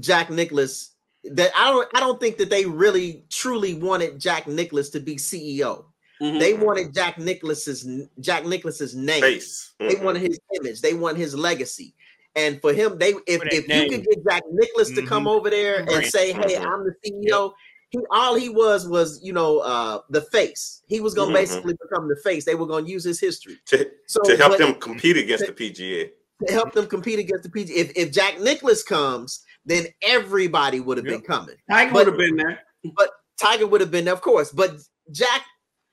Jack 0.00 0.30
Nicklaus 0.30 0.92
that 1.24 1.50
I 1.54 1.70
don't 1.70 1.88
I 1.94 2.00
don't 2.00 2.18
think 2.18 2.38
that 2.38 2.48
they 2.48 2.64
really 2.64 3.24
truly 3.28 3.74
wanted 3.74 4.18
Jack 4.18 4.46
Nicklaus 4.46 4.88
to 4.90 5.00
be 5.00 5.16
CEO. 5.16 5.84
Mhm. 6.20 6.38
They 6.40 6.54
wanted 6.54 6.92
Jack 6.94 7.18
Nicklaus's 7.18 7.86
Jack 8.20 8.44
Nicklaus's 8.44 8.94
name. 8.94 9.20
Face. 9.20 9.72
They 9.78 9.94
wanted 9.96 10.22
his 10.22 10.38
image. 10.60 10.80
They 10.80 10.94
want 10.94 11.16
his 11.16 11.34
legacy. 11.34 11.94
And 12.34 12.60
for 12.60 12.72
him, 12.72 12.98
they 12.98 13.14
if, 13.26 13.40
For 13.40 13.44
that 13.44 13.54
if 13.54 13.68
you 13.68 13.88
could 13.90 14.04
get 14.04 14.24
Jack 14.24 14.42
Nicklaus 14.50 14.90
to 14.90 15.06
come 15.06 15.26
over 15.26 15.50
there 15.50 15.80
and 15.88 16.04
say, 16.06 16.32
"Hey, 16.32 16.54
Mhm. 16.56 16.66
I'm 16.66 16.84
the 16.84 16.94
CEO," 17.04 17.52
he 17.90 17.98
all 18.10 18.34
he 18.34 18.48
was 18.48 18.86
was 18.88 19.20
you 19.22 19.32
know 19.32 19.58
uh 19.60 20.00
the 20.10 20.22
face. 20.22 20.82
He 20.88 21.00
was 21.00 21.14
gonna 21.14 21.30
Mhm. 21.30 21.34
basically 21.34 21.74
become 21.74 22.08
the 22.08 22.16
face. 22.22 22.44
They 22.44 22.54
were 22.54 22.66
gonna 22.66 22.86
use 22.86 23.04
his 23.04 23.18
history 23.20 23.58
to, 23.66 23.88
so 24.06 24.20
to 24.22 24.36
help 24.36 24.52
but- 24.52 24.58
them 24.58 24.74
compete 24.74 25.16
against 25.16 25.46
the 25.46 25.52
PGA. 25.52 26.10
to 26.46 26.52
help 26.52 26.72
them 26.72 26.86
compete 26.86 27.18
against 27.18 27.42
the 27.44 27.48
PGA. 27.50 27.74
If 27.76 27.92
if 27.96 28.12
Jack 28.12 28.40
Nicklaus 28.40 28.82
comes, 28.82 29.40
then 29.64 29.86
everybody 30.02 30.80
would 30.80 30.96
have 30.96 31.06
been 31.06 31.20
coming. 31.22 31.56
Tiger 31.70 31.92
would 31.94 32.06
have 32.06 32.16
been 32.16 32.36
there. 32.36 32.60
But 32.96 33.10
Tiger 33.40 33.66
would 33.66 33.80
have 33.80 33.90
been, 33.90 34.04
there, 34.04 34.14
of 34.14 34.20
course, 34.20 34.50
but 34.52 34.76
Jack 35.10 35.42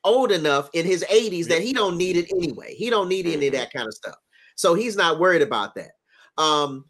old 0.06 0.32
enough 0.32 0.70
in 0.74 0.86
his 0.86 1.04
80s 1.12 1.48
that 1.48 1.62
he 1.62 1.74
don't 1.74 1.98
need 1.98 2.16
it 2.16 2.32
anyway. 2.32 2.74
He 2.76 2.90
don't 2.90 3.10
need 3.10 3.26
any 3.26 3.48
of 3.48 3.54
that 3.54 3.74
kind 3.74 3.88
of 3.88 3.94
stuff. 3.94 4.16
So 4.56 4.74
he's 4.74 4.96
not 4.96 5.20
worried 5.20 5.42
about 5.42 5.76
that. 5.76 5.92
Um, 6.38 6.86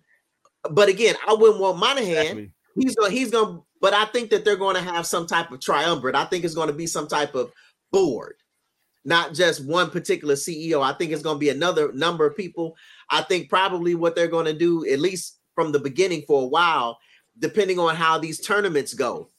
but 0.70 0.90
again, 0.90 1.16
I 1.28 1.34
wouldn't 1.34 1.60
want 1.60 1.80
Monahan. 1.80 2.08
Exactly. 2.08 2.52
He's 2.76 2.96
gonna 2.96 3.12
he's 3.12 3.32
gonna, 3.32 3.62
but 3.82 3.94
I 3.94 4.06
think 4.06 4.30
that 4.32 4.44
they're 4.44 4.58
going 4.58 4.76
to 4.76 4.82
have 4.82 5.06
some 5.08 5.26
type 5.26 5.52
of 5.52 5.62
triumvirate. 5.62 6.16
I 6.16 6.26
think 6.26 6.44
it's 6.44 6.56
going 6.56 6.68
to 6.68 6.74
be 6.74 6.88
some 6.88 7.08
type 7.08 7.34
of 7.34 7.52
board, 7.92 8.36
not 9.06 9.34
just 9.34 9.66
one 9.66 9.90
particular 9.90 10.36
CEO. 10.36 10.84
I 10.84 10.94
think 10.94 11.12
it's 11.12 11.22
going 11.22 11.38
to 11.38 11.40
be 11.40 11.50
another 11.50 11.94
number 11.94 12.26
of 12.26 12.36
people. 12.36 12.76
I 13.10 13.22
think 13.22 13.50
probably 13.50 13.96
what 13.96 14.16
they're 14.16 14.28
going 14.28 14.46
to 14.46 14.54
do, 14.54 14.86
at 14.92 15.00
least 15.00 15.40
from 15.54 15.72
the 15.72 15.80
beginning 15.80 16.24
for 16.28 16.44
a 16.44 16.48
while, 16.48 16.98
depending 17.40 17.80
on 17.80 17.96
how 17.96 18.18
these 18.18 18.42
tournaments 18.42 18.94
go. 18.94 19.30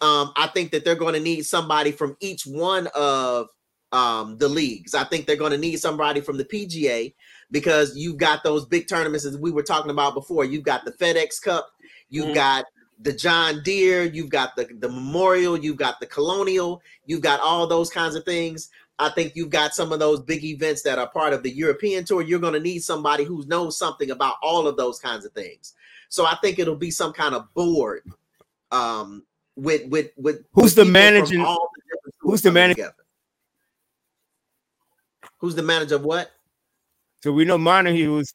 Um, 0.00 0.32
I 0.36 0.46
think 0.48 0.70
that 0.72 0.84
they're 0.84 0.94
going 0.94 1.14
to 1.14 1.20
need 1.20 1.42
somebody 1.42 1.92
from 1.92 2.16
each 2.20 2.46
one 2.46 2.88
of 2.94 3.48
um, 3.92 4.38
the 4.38 4.48
leagues. 4.48 4.94
I 4.94 5.04
think 5.04 5.26
they're 5.26 5.36
going 5.36 5.52
to 5.52 5.58
need 5.58 5.78
somebody 5.80 6.20
from 6.20 6.38
the 6.38 6.44
PGA 6.44 7.12
because 7.50 7.96
you've 7.96 8.16
got 8.16 8.42
those 8.42 8.64
big 8.64 8.88
tournaments 8.88 9.24
as 9.24 9.36
we 9.36 9.50
were 9.50 9.62
talking 9.62 9.90
about 9.90 10.14
before. 10.14 10.44
You've 10.44 10.64
got 10.64 10.84
the 10.84 10.92
FedEx 10.92 11.42
Cup, 11.42 11.70
you've 12.08 12.28
Mhm. 12.28 12.34
got 12.34 12.64
the 13.02 13.12
John 13.12 13.62
Deere, 13.62 14.04
you've 14.04 14.28
got 14.28 14.56
the, 14.56 14.68
the 14.78 14.88
Memorial, 14.88 15.56
you've 15.56 15.76
got 15.76 16.00
the 16.00 16.06
Colonial, 16.06 16.82
you've 17.06 17.22
got 17.22 17.40
all 17.40 17.66
those 17.66 17.90
kinds 17.90 18.14
of 18.14 18.24
things. 18.24 18.68
I 18.98 19.08
think 19.08 19.34
you've 19.34 19.50
got 19.50 19.74
some 19.74 19.92
of 19.92 19.98
those 19.98 20.20
big 20.20 20.44
events 20.44 20.82
that 20.82 20.98
are 20.98 21.08
part 21.08 21.32
of 21.32 21.42
the 21.42 21.50
European 21.50 22.04
tour. 22.04 22.20
You're 22.20 22.38
going 22.38 22.52
to 22.52 22.60
need 22.60 22.84
somebody 22.84 23.24
who 23.24 23.44
knows 23.46 23.78
something 23.78 24.10
about 24.10 24.34
all 24.42 24.68
of 24.68 24.76
those 24.76 24.98
kinds 24.98 25.24
of 25.24 25.32
things. 25.32 25.72
So 26.10 26.26
I 26.26 26.36
think 26.42 26.58
it'll 26.58 26.76
be 26.76 26.90
some 26.90 27.14
kind 27.14 27.34
of 27.34 27.52
board 27.54 28.02
um, 28.70 29.24
with 29.60 29.86
with 29.88 30.10
with 30.16 30.44
Who's 30.52 30.64
with 30.64 30.74
the 30.76 30.84
managing- 30.84 31.40
all 31.42 31.70
the 31.74 31.82
different 31.96 32.14
who's 32.20 32.42
the 32.42 32.48
coming 32.50 32.62
manag- 32.62 32.74
together. 32.74 32.94
Who's 35.38 35.54
the 35.54 35.62
manager 35.62 35.94
of 35.96 36.02
what? 36.04 36.30
So 37.22 37.32
we 37.32 37.44
know 37.44 37.58
Montague 37.58 38.12
was. 38.12 38.32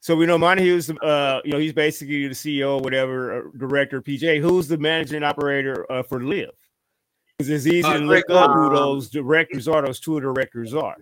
So 0.00 0.16
we 0.16 0.26
know 0.26 0.36
Montague's, 0.36 0.90
uh, 0.90 1.40
you 1.44 1.52
know, 1.52 1.58
he's 1.58 1.72
basically 1.72 2.26
the 2.26 2.34
CEO, 2.34 2.78
or 2.78 2.80
whatever, 2.80 3.38
uh, 3.38 3.50
director, 3.56 4.02
PJ. 4.02 4.40
Who's 4.40 4.66
the 4.66 4.76
managing 4.78 5.22
operator 5.22 5.90
uh, 5.90 6.02
for 6.02 6.20
LIV? 6.22 6.50
Because 7.38 7.48
it's 7.50 7.66
easy 7.66 7.84
Uh, 7.86 7.94
to 7.94 7.98
look 8.00 8.26
Greg 8.26 8.36
up 8.36 8.50
who 8.52 8.70
those 8.74 9.08
directors 9.10 9.68
are. 9.68 9.80
Those 9.82 10.00
two 10.00 10.18
directors 10.20 10.74
are. 10.74 10.96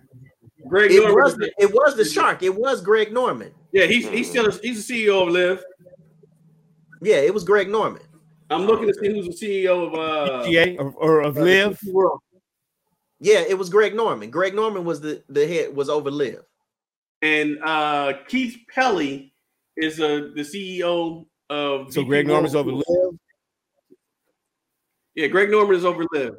Greg 0.67 0.91
It 0.91 0.99
Norman. 1.01 1.15
was 1.23 1.35
the, 1.35 1.51
it 1.57 1.73
was 1.73 1.95
the 1.95 2.05
shark. 2.05 2.43
It 2.43 2.53
was 2.55 2.81
Greg 2.81 3.11
Norman. 3.11 3.51
yeah, 3.71 3.85
he's 3.85 4.07
he's 4.07 4.29
still 4.29 4.47
a, 4.47 4.51
he's 4.51 4.85
the 4.87 4.93
CEO 5.07 5.23
of 5.23 5.29
LIV. 5.29 5.63
Yeah, 7.01 7.15
it 7.17 7.33
was 7.33 7.43
Greg 7.43 7.69
Norman. 7.69 8.03
I'm 8.51 8.65
looking 8.65 8.87
to 8.87 8.93
see 8.93 9.07
who's 9.07 9.39
the 9.39 9.45
CEO 9.65 9.87
of 9.87 9.93
uh 9.95 10.45
PGA 10.45 10.77
or, 10.79 10.91
or 10.93 11.21
of 11.21 11.37
LIV. 11.37 11.79
Yeah, 13.19 13.39
it 13.47 13.57
was 13.57 13.69
Greg 13.69 13.95
Norman. 13.95 14.29
Greg 14.29 14.53
Norman 14.55 14.83
was 14.83 14.99
the 15.01 15.23
the 15.29 15.47
head 15.47 15.75
was 15.75 15.89
over 15.89 16.11
LIV. 16.11 16.41
and 17.21 17.57
uh 17.63 18.13
Keith 18.27 18.57
Pelley 18.73 19.33
is 19.77 19.99
uh, 20.01 20.29
the 20.35 20.41
CEO 20.41 21.25
of 21.49 21.93
So 21.93 22.01
VP 22.01 22.07
Greg 22.09 22.27
Norman's 22.27 22.55
over 22.55 22.71
LIV. 22.71 23.19
Yeah, 25.15 25.27
Greg 25.27 25.49
Norman 25.49 25.75
is 25.75 25.85
over 25.85 26.05
LIV. 26.11 26.35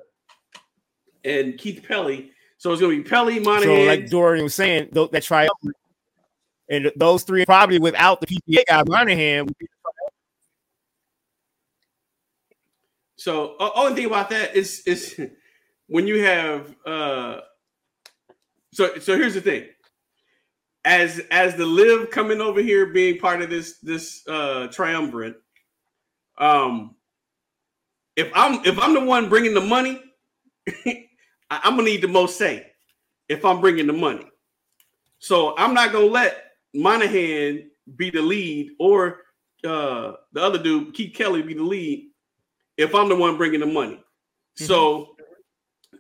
and 1.25 1.57
Keith 1.59 1.85
Pelley. 1.87 2.31
So 2.59 2.71
it's 2.73 2.81
going 2.81 2.97
to 2.97 3.03
be 3.03 3.09
Pelly, 3.09 3.43
So, 3.43 3.75
like 3.87 4.09
Dorian 4.09 4.45
was 4.45 4.55
saying, 4.55 4.91
that 4.93 5.23
triumvirate, 5.25 5.77
and 6.71 6.85
th- 6.85 6.95
those 6.97 7.25
three 7.25 7.45
probably 7.45 7.81
without 7.81 8.21
the 8.21 8.27
PPA 8.29 8.63
guy 8.69 8.83
Monahan. 8.87 9.47
would 9.47 9.59
be- 9.59 9.67
So 13.23 13.55
uh, 13.61 13.71
only 13.77 13.95
thing 13.95 14.07
about 14.07 14.31
that 14.31 14.57
is 14.57 14.83
is 14.85 15.21
when 15.87 16.09
you 16.09 16.25
have 16.25 16.75
uh 16.85 17.39
so 18.73 18.99
so 18.99 19.17
here's 19.17 19.35
the 19.35 19.41
thing. 19.41 19.69
As 20.85 21.21
as 21.31 21.55
the 21.55 21.65
LIV 21.65 22.11
coming 22.11 22.41
over 22.41 22.61
here 22.61 22.87
being 22.87 23.21
part 23.21 23.41
of 23.41 23.49
this 23.49 23.79
this 23.79 24.27
uh 24.27 24.67
triumvirate, 24.73 25.37
um 26.37 26.97
if 28.17 28.29
I'm 28.35 28.65
if 28.65 28.77
I'm 28.81 28.93
the 28.93 29.05
one 29.05 29.29
bringing 29.29 29.55
the 29.55 29.61
money, 29.61 30.03
I, 30.69 31.05
I'm 31.49 31.77
gonna 31.77 31.85
need 31.85 32.03
the 32.03 32.09
most 32.09 32.37
say 32.37 32.73
if 33.29 33.45
I'm 33.45 33.61
bringing 33.61 33.87
the 33.87 33.93
money. 33.93 34.27
So 35.21 35.57
I'm 35.57 35.75
not 35.75 35.93
gonna 35.93 36.07
let 36.07 36.43
Monahan 36.75 37.71
be 37.95 38.11
the 38.11 38.23
lead 38.23 38.73
or 38.81 39.21
uh 39.65 40.15
the 40.33 40.43
other 40.43 40.61
dude 40.61 40.93
Keith 40.93 41.15
Kelly 41.15 41.43
be 41.43 41.55
the 41.55 41.63
lead 41.63 42.09
if 42.77 42.95
I'm 42.95 43.09
the 43.09 43.17
one 43.17 43.37
bringing 43.37 43.61
the 43.61 43.67
money. 43.67 44.03
So 44.55 45.17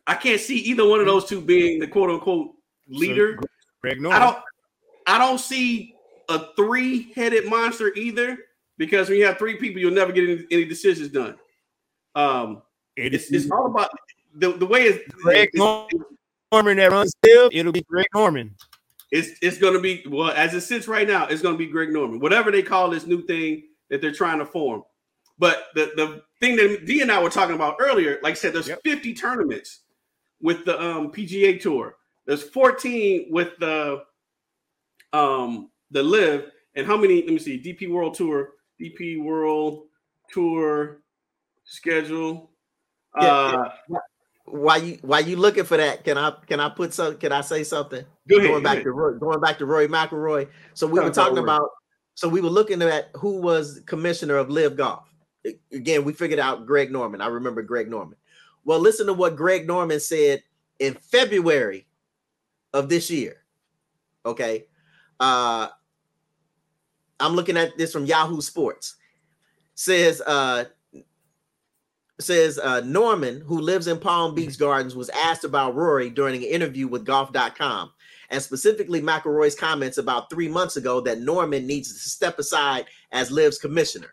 I 0.06 0.14
can't 0.14 0.40
see 0.40 0.58
either 0.58 0.86
one 0.86 1.00
of 1.00 1.06
those 1.06 1.26
two 1.26 1.40
being 1.40 1.78
the 1.78 1.86
quote 1.86 2.10
unquote 2.10 2.50
leader. 2.88 3.38
Greg 3.80 4.04
I 4.06 4.18
don't 4.18 4.38
I 5.06 5.18
don't 5.18 5.38
see 5.38 5.94
a 6.28 6.46
three-headed 6.54 7.46
monster 7.46 7.92
either 7.94 8.38
because 8.78 9.08
when 9.08 9.18
you 9.18 9.26
have 9.26 9.38
three 9.38 9.56
people, 9.56 9.80
you'll 9.80 9.92
never 9.92 10.12
get 10.12 10.28
any, 10.28 10.46
any 10.50 10.64
decisions 10.64 11.08
done. 11.08 11.36
Um 12.14 12.62
It 12.96 13.14
it's, 13.14 13.32
it's 13.32 13.50
all 13.50 13.66
about 13.66 13.90
the, 14.34 14.52
the 14.52 14.66
way 14.66 14.84
it's, 14.84 15.14
Greg 15.14 15.50
it's, 15.52 15.58
Norman 16.52 16.76
that 16.76 16.90
runs 16.90 17.14
still. 17.24 17.48
It'll 17.52 17.72
be 17.72 17.82
Greg 17.82 18.06
Norman. 18.14 18.54
it's 19.10 19.38
it's 19.40 19.58
gonna 19.58 19.80
be 19.80 20.04
well 20.08 20.30
as 20.30 20.54
it 20.54 20.62
sits 20.62 20.88
right 20.88 21.06
now, 21.06 21.26
it's 21.26 21.42
gonna 21.42 21.56
be 21.56 21.66
Greg 21.66 21.90
Norman, 21.90 22.20
whatever 22.20 22.50
they 22.50 22.62
call 22.62 22.90
this 22.90 23.06
new 23.06 23.22
thing 23.22 23.64
that 23.88 24.00
they're 24.00 24.12
trying 24.12 24.38
to 24.38 24.46
form. 24.46 24.82
But 25.38 25.66
the 25.74 25.92
the 25.96 26.22
thing 26.40 26.56
that 26.56 26.84
D 26.86 27.00
and 27.00 27.10
I 27.10 27.22
were 27.22 27.30
talking 27.30 27.54
about 27.54 27.76
earlier, 27.80 28.18
like 28.22 28.32
I 28.32 28.34
said, 28.34 28.52
there's 28.52 28.68
Yep. 28.68 28.80
50 28.84 29.14
tournaments 29.14 29.80
with 30.40 30.64
the 30.64 30.80
um, 30.80 31.10
PGA 31.12 31.60
Tour. 31.60 31.96
There's 32.26 32.42
14 32.42 33.28
with 33.30 33.50
the 33.58 34.02
um 35.12 35.70
the 35.90 36.02
LIV, 36.02 36.50
and 36.74 36.86
how 36.86 36.96
many? 36.96 37.22
Let 37.22 37.32
me 37.32 37.38
see. 37.38 37.60
DP 37.62 37.90
World 37.90 38.14
Tour, 38.14 38.50
DP 38.80 39.22
World 39.22 39.84
Tour 40.30 41.02
schedule. 41.64 42.50
Yeah, 43.20 43.32
Uh, 43.92 43.98
While 44.44 44.82
you 44.82 44.98
while 45.02 45.20
you 45.20 45.36
looking 45.36 45.64
for 45.64 45.76
that, 45.76 46.04
can 46.04 46.16
I 46.18 46.32
can 46.46 46.60
I 46.60 46.68
put 46.68 46.94
some? 46.94 47.16
Can 47.18 47.32
I 47.32 47.40
say 47.42 47.62
something? 47.64 48.04
go 48.28 48.36
ahead. 48.36 48.48
going 48.50 48.62
go 48.62 48.64
back 48.64 48.72
ahead. 48.74 48.84
to 48.84 48.92
Roy, 48.92 49.12
going 49.18 49.40
back 49.40 49.58
to 49.58 49.66
Rory 49.66 49.88
McIlroy. 49.88 50.48
So 50.74 50.86
we 50.86 51.00
were 51.00 51.10
talking 51.10 51.38
about. 51.38 51.68
So 52.14 52.28
we 52.28 52.40
were 52.42 52.50
looking 52.50 52.82
at 52.82 53.08
who 53.16 53.40
was 53.40 53.80
commissioner 53.86 54.36
of 54.36 54.50
LIV 54.50 54.76
Golf. 54.76 55.11
Again, 55.72 56.04
we 56.04 56.12
figured 56.12 56.38
out 56.38 56.66
Greg 56.66 56.92
Norman. 56.92 57.20
I 57.20 57.26
remember 57.26 57.62
Greg 57.62 57.90
Norman. 57.90 58.16
Well, 58.64 58.78
listen 58.78 59.06
to 59.06 59.12
what 59.12 59.36
Greg 59.36 59.66
Norman 59.66 59.98
said 59.98 60.42
in 60.78 60.94
February 60.94 61.86
of 62.72 62.88
this 62.88 63.10
year. 63.10 63.38
Okay, 64.24 64.66
uh, 65.18 65.68
I'm 67.18 67.34
looking 67.34 67.56
at 67.56 67.76
this 67.76 67.92
from 67.92 68.06
Yahoo 68.06 68.40
Sports. 68.40 68.96
Says 69.74 70.20
uh, 70.20 70.64
says 72.20 72.58
uh, 72.58 72.80
Norman, 72.80 73.40
who 73.40 73.60
lives 73.60 73.86
in 73.88 73.98
Palm 73.98 74.34
Beach 74.34 74.58
Gardens, 74.58 74.94
was 74.94 75.10
asked 75.10 75.44
about 75.44 75.74
Rory 75.74 76.10
during 76.10 76.36
an 76.36 76.42
interview 76.42 76.86
with 76.86 77.04
Golf.com, 77.04 77.92
and 78.30 78.42
specifically 78.42 79.00
McIlroy's 79.00 79.54
comments 79.54 79.98
about 79.98 80.30
three 80.30 80.48
months 80.48 80.76
ago 80.76 81.00
that 81.00 81.20
Norman 81.20 81.66
needs 81.66 81.92
to 81.92 82.08
step 82.08 82.38
aside 82.38 82.86
as 83.10 83.30
Liv's 83.30 83.58
commissioner. 83.58 84.10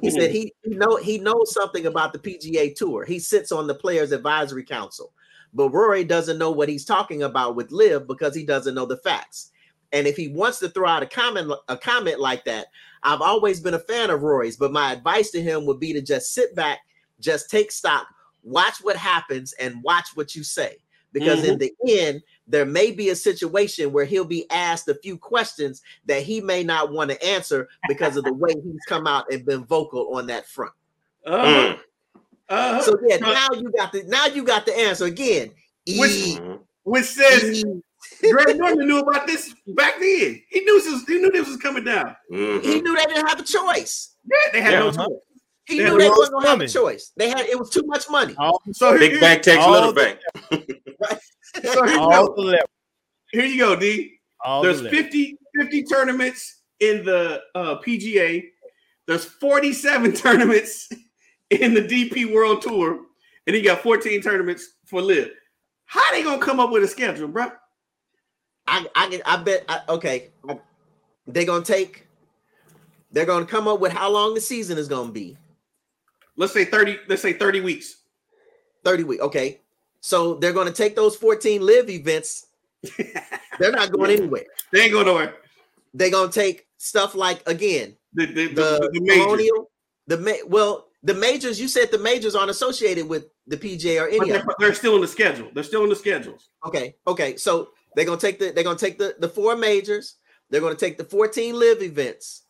He 0.00 0.10
said 0.10 0.30
hmm. 0.30 0.36
he, 0.36 0.54
he 0.64 0.74
know 0.74 0.96
he 0.96 1.18
knows 1.18 1.52
something 1.52 1.86
about 1.86 2.12
the 2.12 2.18
PGA 2.18 2.74
Tour. 2.74 3.04
He 3.04 3.18
sits 3.18 3.52
on 3.52 3.66
the 3.66 3.74
Players 3.74 4.12
Advisory 4.12 4.64
Council, 4.64 5.12
but 5.52 5.70
Rory 5.70 6.04
doesn't 6.04 6.38
know 6.38 6.50
what 6.50 6.68
he's 6.68 6.84
talking 6.84 7.22
about 7.22 7.56
with 7.56 7.72
Liv 7.72 8.06
because 8.06 8.34
he 8.34 8.44
doesn't 8.44 8.74
know 8.74 8.86
the 8.86 8.98
facts. 8.98 9.50
And 9.92 10.06
if 10.06 10.16
he 10.16 10.28
wants 10.28 10.58
to 10.58 10.68
throw 10.68 10.88
out 10.88 11.02
a 11.02 11.06
comment 11.06 11.52
a 11.68 11.76
comment 11.76 12.20
like 12.20 12.44
that, 12.44 12.66
I've 13.02 13.20
always 13.20 13.60
been 13.60 13.74
a 13.74 13.78
fan 13.78 14.10
of 14.10 14.22
Rory's, 14.22 14.56
but 14.56 14.72
my 14.72 14.92
advice 14.92 15.30
to 15.32 15.42
him 15.42 15.66
would 15.66 15.78
be 15.78 15.92
to 15.92 16.02
just 16.02 16.34
sit 16.34 16.54
back, 16.56 16.80
just 17.20 17.50
take 17.50 17.70
stock, 17.70 18.06
watch 18.42 18.78
what 18.82 18.96
happens, 18.96 19.52
and 19.54 19.82
watch 19.82 20.08
what 20.14 20.34
you 20.34 20.42
say. 20.42 20.78
Because 21.12 21.44
in 21.44 21.58
mm-hmm. 21.58 21.68
the 21.86 22.00
end, 22.00 22.22
there 22.46 22.66
may 22.66 22.90
be 22.90 23.08
a 23.10 23.16
situation 23.16 23.92
where 23.92 24.04
he'll 24.04 24.24
be 24.24 24.48
asked 24.50 24.88
a 24.88 24.94
few 24.94 25.16
questions 25.16 25.80
that 26.06 26.22
he 26.22 26.40
may 26.40 26.62
not 26.62 26.92
want 26.92 27.10
to 27.10 27.24
answer 27.24 27.68
because 27.88 28.16
of 28.16 28.24
the 28.24 28.32
way 28.34 28.52
he's 28.52 28.84
come 28.88 29.06
out 29.06 29.24
and 29.32 29.44
been 29.46 29.64
vocal 29.64 30.14
on 30.16 30.26
that 30.26 30.46
front. 30.46 30.72
Uh-huh. 31.26 31.76
Uh-huh. 32.50 32.82
So 32.82 32.98
yeah, 33.08 33.16
But- 33.20 33.32
now 33.32 33.48
you 33.58 33.72
got 33.72 33.92
the 33.92 34.02
now 34.04 34.26
you 34.26 34.44
got 34.44 34.66
the 34.66 34.78
answer 34.78 35.06
again. 35.06 35.52
Which- 35.86 36.10
E- 36.10 36.38
which 36.82 37.06
says 37.06 37.64
E- 37.64 37.82
Greg 38.30 38.58
Norman 38.58 38.86
knew 38.86 38.98
about 38.98 39.26
this 39.26 39.54
back 39.68 39.94
then. 39.98 40.42
He 40.50 40.60
knew 40.60 40.78
this. 40.82 40.92
Was, 40.92 41.04
he 41.06 41.14
knew 41.18 41.30
this 41.30 41.48
was 41.48 41.56
coming 41.56 41.84
down. 41.84 42.14
Mhm. 42.30 42.62
he 42.62 42.82
knew 42.82 42.94
they 42.94 43.04
didn't 43.06 43.26
have 43.26 43.40
a 43.40 43.42
choice. 43.42 44.16
Yeah, 44.30 44.36
they 44.52 44.60
had 44.60 44.72
Yeah, 44.74 44.78
no 44.80 44.88
uh-huh. 44.88 45.06
choice. 45.08 45.18
He 45.66 45.78
Yeah, 45.78 45.88
knew 45.88 45.98
they 45.98 46.10
wasn't 46.10 46.32
gonna 46.34 46.48
have 46.50 46.60
a 46.60 46.68
choice. 46.68 47.12
They 47.16 47.30
had 47.30 47.40
it 47.40 47.58
was 47.58 47.70
too 47.70 47.84
much 47.86 48.10
money. 48.10 48.34
All, 48.36 48.60
So 48.72 48.98
Big 48.98 49.18
bank 49.18 49.42
takes 49.42 49.66
little 49.66 49.94
the- 49.94 50.18
bank. 50.50 50.80
So 51.62 51.84
here, 51.84 51.94
you 51.94 52.00
all 52.00 52.34
go. 52.34 52.50
the 52.50 52.66
here 53.32 53.44
you 53.44 53.58
go, 53.58 53.76
D. 53.76 54.18
All 54.44 54.62
There's 54.62 54.82
the 54.82 54.90
50, 54.90 55.36
50 55.60 55.84
tournaments 55.84 56.62
in 56.80 57.04
the 57.04 57.42
uh, 57.54 57.76
PGA. 57.76 58.44
There's 59.06 59.24
47 59.24 60.12
tournaments 60.16 60.88
in 61.50 61.74
the 61.74 61.82
DP 61.82 62.32
World 62.32 62.62
Tour, 62.62 63.00
and 63.46 63.56
he 63.56 63.62
got 63.62 63.80
14 63.80 64.20
tournaments 64.20 64.68
for 64.86 65.00
LIV. 65.00 65.30
How 65.86 66.10
they 66.12 66.22
gonna 66.22 66.42
come 66.42 66.60
up 66.60 66.70
with 66.70 66.82
a 66.82 66.88
schedule, 66.88 67.28
bro? 67.28 67.50
I 68.66 68.86
I 68.94 69.08
can 69.08 69.20
I 69.26 69.36
bet 69.36 69.64
I, 69.68 69.80
okay. 69.88 70.30
They're 71.26 71.44
gonna 71.46 71.64
take 71.64 72.06
they're 73.12 73.26
gonna 73.26 73.46
come 73.46 73.68
up 73.68 73.80
with 73.80 73.92
how 73.92 74.10
long 74.10 74.34
the 74.34 74.40
season 74.40 74.76
is 74.78 74.88
gonna 74.88 75.12
be. 75.12 75.36
Let's 76.36 76.52
say 76.52 76.64
30. 76.64 76.98
Let's 77.08 77.22
say 77.22 77.32
30 77.32 77.60
weeks. 77.60 78.02
30 78.84 79.04
weeks. 79.04 79.22
Okay. 79.22 79.60
So 80.04 80.34
they're 80.34 80.52
gonna 80.52 80.70
take 80.70 80.94
those 80.94 81.16
14 81.16 81.62
LIV 81.62 81.88
events. 81.88 82.48
They're 83.58 83.72
not 83.72 83.90
going 83.90 84.10
anywhere. 84.10 84.44
They 84.70 84.82
ain't 84.82 84.92
going 84.92 85.06
nowhere. 85.06 85.36
They're 85.94 86.10
gonna 86.10 86.30
take 86.30 86.66
stuff 86.76 87.14
like 87.14 87.42
again 87.48 87.96
The 88.12 88.26
the, 88.26 88.46
the, 88.48 88.90
the, 88.92 89.00
colonial, 89.08 89.70
the 90.06 90.18
ma- 90.18 90.46
well, 90.46 90.88
the 91.02 91.14
majors. 91.14 91.58
You 91.58 91.68
said 91.68 91.90
the 91.90 91.96
majors 91.96 92.34
aren't 92.34 92.50
associated 92.50 93.08
with 93.08 93.28
the 93.46 93.56
PJ 93.56 93.98
or 93.98 94.10
But 94.10 94.16
any 94.16 94.30
they're, 94.32 94.40
of 94.40 94.46
them. 94.46 94.54
they're 94.58 94.74
still 94.74 94.96
in 94.96 95.00
the 95.00 95.08
schedule. 95.08 95.48
They're 95.54 95.64
still 95.64 95.84
in 95.84 95.88
the 95.88 95.96
schedules. 95.96 96.50
Okay, 96.66 96.96
okay. 97.06 97.36
So 97.38 97.70
they're 97.96 98.04
gonna 98.04 98.20
take 98.20 98.38
the 98.38 98.50
they're 98.50 98.62
gonna 98.62 98.78
take 98.78 98.98
the 98.98 99.16
the 99.20 99.28
four 99.30 99.56
majors. 99.56 100.16
They're 100.50 100.60
gonna 100.60 100.74
take 100.74 100.98
the 100.98 101.04
14 101.04 101.58
LIV 101.58 101.82
events, 101.82 102.42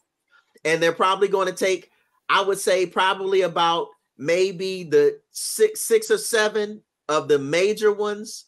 and 0.65 0.83
they're 0.83 0.91
probably 0.91 1.29
going 1.29 1.47
to 1.47 1.55
take, 1.55 1.93
I 2.29 2.41
would 2.43 2.59
say, 2.59 2.85
probably 2.85 3.43
about 3.43 3.87
maybe 4.19 4.83
the 4.83 5.21
six 5.31 5.83
six 5.83 6.11
or 6.11 6.19
seven 6.19 6.83
of 7.09 7.29
the 7.29 7.39
major 7.39 7.93
ones 7.93 8.47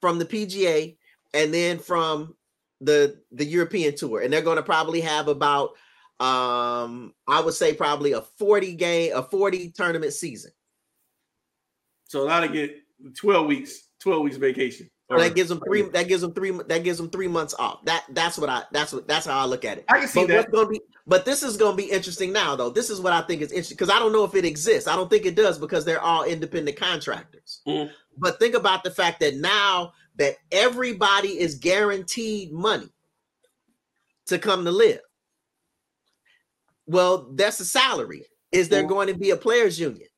from 0.00 0.18
the 0.18 0.24
PGA, 0.24 0.96
and 1.34 1.52
then 1.52 1.78
from 1.78 2.34
the 2.80 3.20
the 3.30 3.44
European 3.44 3.96
tour, 3.96 4.20
and 4.20 4.32
they're 4.32 4.42
going 4.42 4.56
to 4.56 4.62
probably 4.62 5.00
have 5.00 5.28
about 5.28 5.70
um 6.20 7.14
I 7.26 7.40
would 7.40 7.54
say 7.54 7.74
probably 7.74 8.12
a 8.12 8.20
40 8.20 8.74
game 8.74 9.12
a 9.14 9.22
40 9.22 9.70
tournament 9.70 10.12
season. 10.12 10.52
So 12.04 12.26
now 12.26 12.40
they 12.40 12.48
get 12.48 12.76
12 13.16 13.46
weeks, 13.46 13.88
12 14.00 14.22
weeks 14.22 14.36
vacation. 14.36 14.90
So 15.18 15.22
that 15.22 15.34
gives 15.34 15.48
them 15.48 15.60
three. 15.66 15.82
That 15.82 16.08
gives 16.08 16.22
them 16.22 16.32
three. 16.32 16.50
That 16.68 16.84
gives 16.84 16.98
them 16.98 17.10
three 17.10 17.28
months 17.28 17.54
off. 17.58 17.84
That 17.84 18.04
that's 18.10 18.38
what 18.38 18.48
I. 18.48 18.62
That's 18.72 18.92
what. 18.92 19.06
That's 19.06 19.26
how 19.26 19.38
I 19.38 19.44
look 19.44 19.64
at 19.64 19.78
it. 19.78 19.84
I 19.88 19.98
can 20.00 20.08
see 20.08 20.20
But 20.20 20.28
that. 20.28 20.36
what's 20.38 20.50
going 20.50 20.66
to 20.66 20.70
be? 20.70 20.80
But 21.06 21.24
this 21.24 21.42
is 21.42 21.56
going 21.56 21.76
to 21.76 21.82
be 21.82 21.90
interesting 21.90 22.32
now, 22.32 22.56
though. 22.56 22.70
This 22.70 22.88
is 22.90 23.00
what 23.00 23.12
I 23.12 23.22
think 23.22 23.42
is 23.42 23.50
interesting 23.50 23.76
because 23.76 23.90
I 23.90 23.98
don't 23.98 24.12
know 24.12 24.24
if 24.24 24.34
it 24.34 24.44
exists. 24.44 24.88
I 24.88 24.96
don't 24.96 25.10
think 25.10 25.26
it 25.26 25.34
does 25.34 25.58
because 25.58 25.84
they're 25.84 26.00
all 26.00 26.24
independent 26.24 26.76
contractors. 26.76 27.60
Mhm. 27.66 27.90
But 28.18 28.38
think 28.38 28.54
about 28.54 28.84
the 28.84 28.90
fact 28.90 29.20
that 29.20 29.36
now 29.36 29.92
that 30.16 30.36
everybody 30.52 31.40
is 31.40 31.56
guaranteed 31.56 32.52
money 32.52 32.88
to 34.26 34.38
come 34.38 34.64
to 34.64 34.70
LIV. 34.70 35.00
Well, 36.86 37.28
that's 37.34 37.60
a 37.60 37.64
salary. 37.64 38.26
Is 38.50 38.68
there 38.68 38.84
Mhm. 38.84 38.88
going 38.88 39.06
to 39.08 39.14
be 39.14 39.30
a 39.30 39.36
players 39.36 39.78
union? 39.80 40.08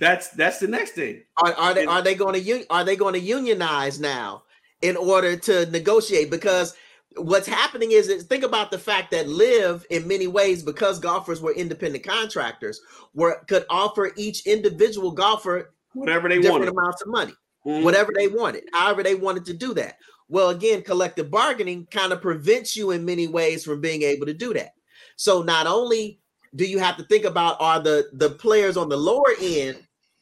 That's 0.00 0.28
that's 0.30 0.58
the 0.58 0.66
next 0.66 0.92
thing. 0.92 1.22
Are, 1.36 1.52
are 1.52 1.74
they 1.74 1.84
are 1.84 2.00
they 2.00 2.14
going 2.14 2.42
to 2.42 2.66
are 2.70 2.84
they 2.84 2.96
going 2.96 3.12
to 3.12 3.20
unionize 3.20 4.00
now 4.00 4.44
in 4.80 4.96
order 4.96 5.36
to 5.36 5.66
negotiate? 5.66 6.30
Because 6.30 6.74
what's 7.16 7.46
happening 7.46 7.92
is, 7.92 8.08
is 8.08 8.24
think 8.24 8.42
about 8.42 8.70
the 8.70 8.78
fact 8.78 9.10
that 9.10 9.28
LIV 9.28 9.84
in 9.90 10.08
many 10.08 10.26
ways 10.26 10.62
because 10.62 10.98
golfers 10.98 11.42
were 11.42 11.52
independent 11.52 12.02
contractors 12.02 12.80
were 13.12 13.44
could 13.46 13.66
offer 13.68 14.10
each 14.16 14.46
individual 14.46 15.10
golfer 15.10 15.74
Whatever 15.92 16.30
they 16.30 16.38
different 16.40 16.64
want. 16.64 16.78
amounts 16.78 17.02
of 17.02 17.08
money. 17.08 17.34
Mhm. 17.66 17.82
whatever 17.82 18.10
they 18.16 18.26
wanted, 18.26 18.64
however 18.72 19.02
they 19.02 19.14
wanted 19.14 19.44
to 19.44 19.52
do 19.52 19.74
that. 19.74 19.98
Well, 20.30 20.48
again, 20.48 20.80
collective 20.80 21.30
bargaining 21.30 21.86
kind 21.90 22.10
of 22.10 22.22
prevents 22.22 22.74
you 22.74 22.92
in 22.92 23.04
many 23.04 23.26
ways 23.26 23.64
from 23.64 23.82
being 23.82 24.00
able 24.00 24.24
to 24.24 24.32
do 24.32 24.54
that. 24.54 24.70
So 25.16 25.42
not 25.42 25.66
only 25.66 26.20
do 26.56 26.64
you 26.64 26.78
have 26.78 26.96
to 26.96 27.04
think 27.04 27.26
about 27.26 27.60
are 27.60 27.80
the 27.80 28.08
the 28.14 28.30
players 28.30 28.78
on 28.78 28.88
the 28.88 28.96
lower 28.96 29.34
end 29.42 29.76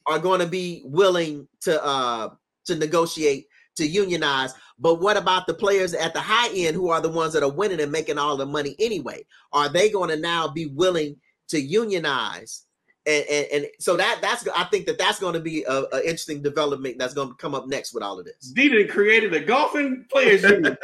are 0.09 0.19
going 0.19 0.41
to 0.41 0.47
be 0.47 0.83
willing 0.85 1.47
to 1.61 1.83
uh 1.85 2.31
to 2.67 2.75
negotiate 2.75 3.47
to 3.77 3.87
unionize, 3.87 4.55
but 4.79 5.01
what 5.01 5.17
about 5.17 5.47
the 5.47 5.55
players 5.55 5.95
at 5.95 6.13
the 6.13 6.21
high 6.21 6.51
end 6.55 6.75
who 6.75 6.91
are 6.91 7.01
the 7.01 7.09
ones 7.09 7.33
that 7.33 7.43
are 7.43 7.51
winning 7.51 7.81
and 7.81 7.91
making 7.91 8.19
all 8.19 8.37
the 8.37 8.45
money 8.45 8.77
anyway? 8.79 9.25
Are 9.53 9.69
they 9.69 9.89
going 9.89 10.11
to 10.11 10.17
now 10.17 10.49
be 10.49 10.67
willing 10.67 11.17
to 11.49 11.61
unionize? 11.61 12.65
And, 13.07 13.25
and, 13.31 13.47
and 13.53 13.67
so 13.79 13.97
that 13.97 14.19
that's 14.21 14.47
I 14.49 14.65
think 14.65 14.87
that 14.87 14.99
that's 14.99 15.19
going 15.19 15.35
to 15.35 15.41
be 15.41 15.65
a, 15.65 15.85
a 15.93 16.01
interesting 16.01 16.43
development 16.43 16.99
that's 16.99 17.15
going 17.15 17.29
to 17.29 17.35
come 17.37 17.55
up 17.55 17.67
next 17.67 17.95
with 17.95 18.03
all 18.03 18.19
of 18.19 18.27
this. 18.27 18.53
D 18.53 18.69
done 18.69 18.89
created 18.89 19.33
a 19.33 19.41
golfing 19.41 20.05
players 20.11 20.43
union. 20.43 20.77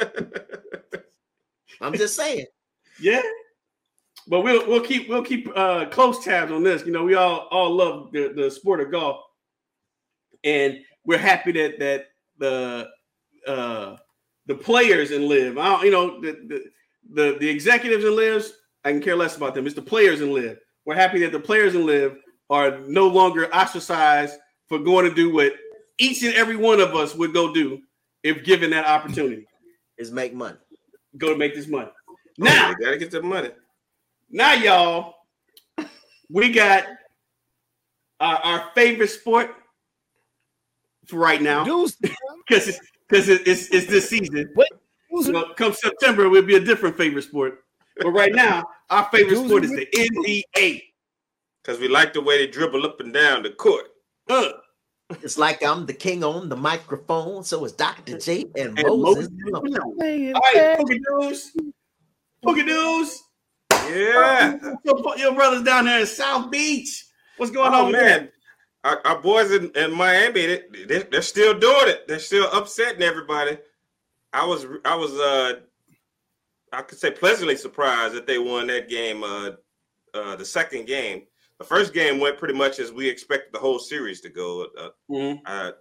I'm 1.80 1.92
just 1.94 2.16
saying. 2.16 2.46
Yeah. 3.00 3.22
But 4.26 4.40
we'll 4.40 4.66
we'll 4.66 4.80
keep 4.80 5.08
we'll 5.08 5.24
keep 5.24 5.48
uh 5.54 5.86
close 5.86 6.24
tabs 6.24 6.50
on 6.50 6.62
this. 6.62 6.84
You 6.86 6.92
know, 6.92 7.04
we 7.04 7.14
all 7.14 7.48
all 7.50 7.74
love 7.74 8.10
the, 8.12 8.32
the 8.34 8.50
sport 8.50 8.80
of 8.80 8.90
golf. 8.90 9.20
And 10.44 10.78
we're 11.04 11.18
happy 11.18 11.52
that 11.52 11.78
that 11.78 12.06
the 12.38 12.88
uh 13.46 13.96
the 14.46 14.54
players 14.54 15.10
in 15.10 15.28
LIV. 15.28 15.58
I 15.58 15.64
don't, 15.68 15.84
you 15.84 15.90
know, 15.90 16.20
the, 16.20 16.32
the 16.32 16.64
the 17.12 17.38
the 17.38 17.48
executives 17.48 18.04
in 18.04 18.16
lives, 18.16 18.52
I 18.84 18.92
can 18.92 19.00
care 19.00 19.16
less 19.16 19.36
about 19.36 19.54
them. 19.54 19.66
It's 19.66 19.74
the 19.74 19.82
players 19.82 20.20
in 20.20 20.32
LIV. 20.32 20.58
We're 20.86 20.94
happy 20.94 21.20
that 21.20 21.32
the 21.32 21.40
players 21.40 21.74
in 21.74 21.86
LIV 21.86 22.16
are 22.50 22.78
no 22.80 23.08
longer 23.08 23.52
ostracized 23.54 24.38
for 24.68 24.78
going 24.78 25.08
to 25.08 25.14
do 25.14 25.32
what 25.32 25.54
each 25.98 26.22
and 26.22 26.34
every 26.34 26.56
one 26.56 26.80
of 26.80 26.94
us 26.94 27.14
would 27.14 27.32
go 27.32 27.52
do 27.52 27.80
if 28.22 28.44
given 28.44 28.70
that 28.70 28.86
opportunity. 28.86 29.46
Is 29.96 30.10
make 30.10 30.34
money. 30.34 30.56
Go 31.18 31.30
to 31.30 31.36
make 31.36 31.54
this 31.54 31.68
money. 31.68 31.90
Now 32.36 32.52
Now, 32.52 32.70
you 32.70 32.76
gotta 32.84 32.98
get 32.98 33.12
the 33.12 33.22
money. 33.22 33.50
Now, 34.30 34.52
y'all, 34.54 35.14
we 36.30 36.50
got 36.52 36.86
our, 38.20 38.36
our 38.36 38.70
favorite 38.74 39.08
sport 39.10 39.54
for 41.06 41.18
right 41.18 41.42
now 41.42 41.64
Dudes, 41.64 41.96
because 42.48 42.68
it's 42.68 42.80
because 43.08 43.28
it, 43.28 43.46
it's 43.46 43.68
it's 43.68 43.86
this 43.86 44.08
season. 44.08 44.50
What? 44.54 44.68
Who's- 45.10 45.26
So 45.26 45.52
come 45.54 45.72
September, 45.72 46.24
it 46.24 46.28
will 46.28 46.42
be 46.42 46.56
a 46.56 46.60
different 46.60 46.96
favorite 46.96 47.22
sport. 47.22 47.60
But 48.00 48.10
right 48.10 48.34
now, 48.34 48.64
our 48.90 49.08
favorite 49.12 49.34
Dudes 49.34 49.48
sport 49.48 49.64
is 49.64 49.70
the 49.70 49.86
NBA. 50.56 50.82
Because 51.62 51.80
we 51.80 51.88
like 51.88 52.12
the 52.12 52.20
way 52.20 52.38
they 52.38 52.46
dribble 52.50 52.84
up 52.84 53.00
and 53.00 53.12
down 53.12 53.42
the 53.42 53.50
court. 53.50 53.84
Uh, 54.28 54.48
It's 55.22 55.38
like 55.38 55.62
I'm 55.62 55.86
the 55.86 55.92
king 55.94 56.24
on 56.24 56.48
the 56.48 56.56
microphone. 56.56 57.44
So 57.44 57.64
is 57.64 57.72
Dr. 57.72 58.18
J 58.18 58.46
and, 58.56 58.78
and 58.78 59.00
Moses. 59.00 59.28
Moses 59.30 59.78
All 59.78 59.94
right, 60.00 60.78
Pookie 60.80 61.00
News. 61.20 61.52
Pookie 62.44 62.66
News. 62.66 63.22
Yeah. 63.90 64.58
Your, 64.84 65.18
your 65.18 65.34
brothers 65.34 65.62
down 65.62 65.84
there 65.86 66.00
in 66.00 66.06
South 66.06 66.50
Beach. 66.50 67.04
What's 67.36 67.50
going 67.52 67.72
Oh 67.74 67.86
on, 67.86 67.92
man, 67.92 68.28
our, 68.84 69.00
our 69.06 69.20
boys 69.20 69.50
in, 69.50 69.70
in 69.76 69.92
Miami, 69.92 70.46
they, 70.46 70.62
they, 70.86 71.02
they're 71.02 71.22
still 71.22 71.58
doing 71.58 71.88
it. 71.88 72.06
They're 72.06 72.18
still 72.18 72.48
upsetting 72.52 73.02
everybody. 73.02 73.58
I 74.32 74.44
was 74.46 74.66
I 74.84 74.94
was 74.94 75.12
uh 75.12 75.60
I 76.72 76.82
could 76.82 76.98
say 76.98 77.10
pleasantly 77.10 77.56
surprised 77.56 78.14
that 78.14 78.26
they 78.26 78.38
won 78.38 78.66
that 78.68 78.88
game. 78.88 79.22
Uh, 79.22 79.50
uh, 80.12 80.36
the 80.36 80.44
second 80.44 80.86
game, 80.86 81.22
the 81.58 81.64
first 81.64 81.92
game 81.94 82.18
went 82.20 82.38
pretty 82.38 82.54
much 82.54 82.78
as 82.78 82.92
we 82.92 83.08
expected 83.08 83.52
the 83.52 83.58
whole 83.60 83.78
series 83.78 84.20
to 84.22 84.28
go. 84.28 84.66
Uh, 84.78 84.88
Mhm. 85.10 85.40
I 85.46 85.72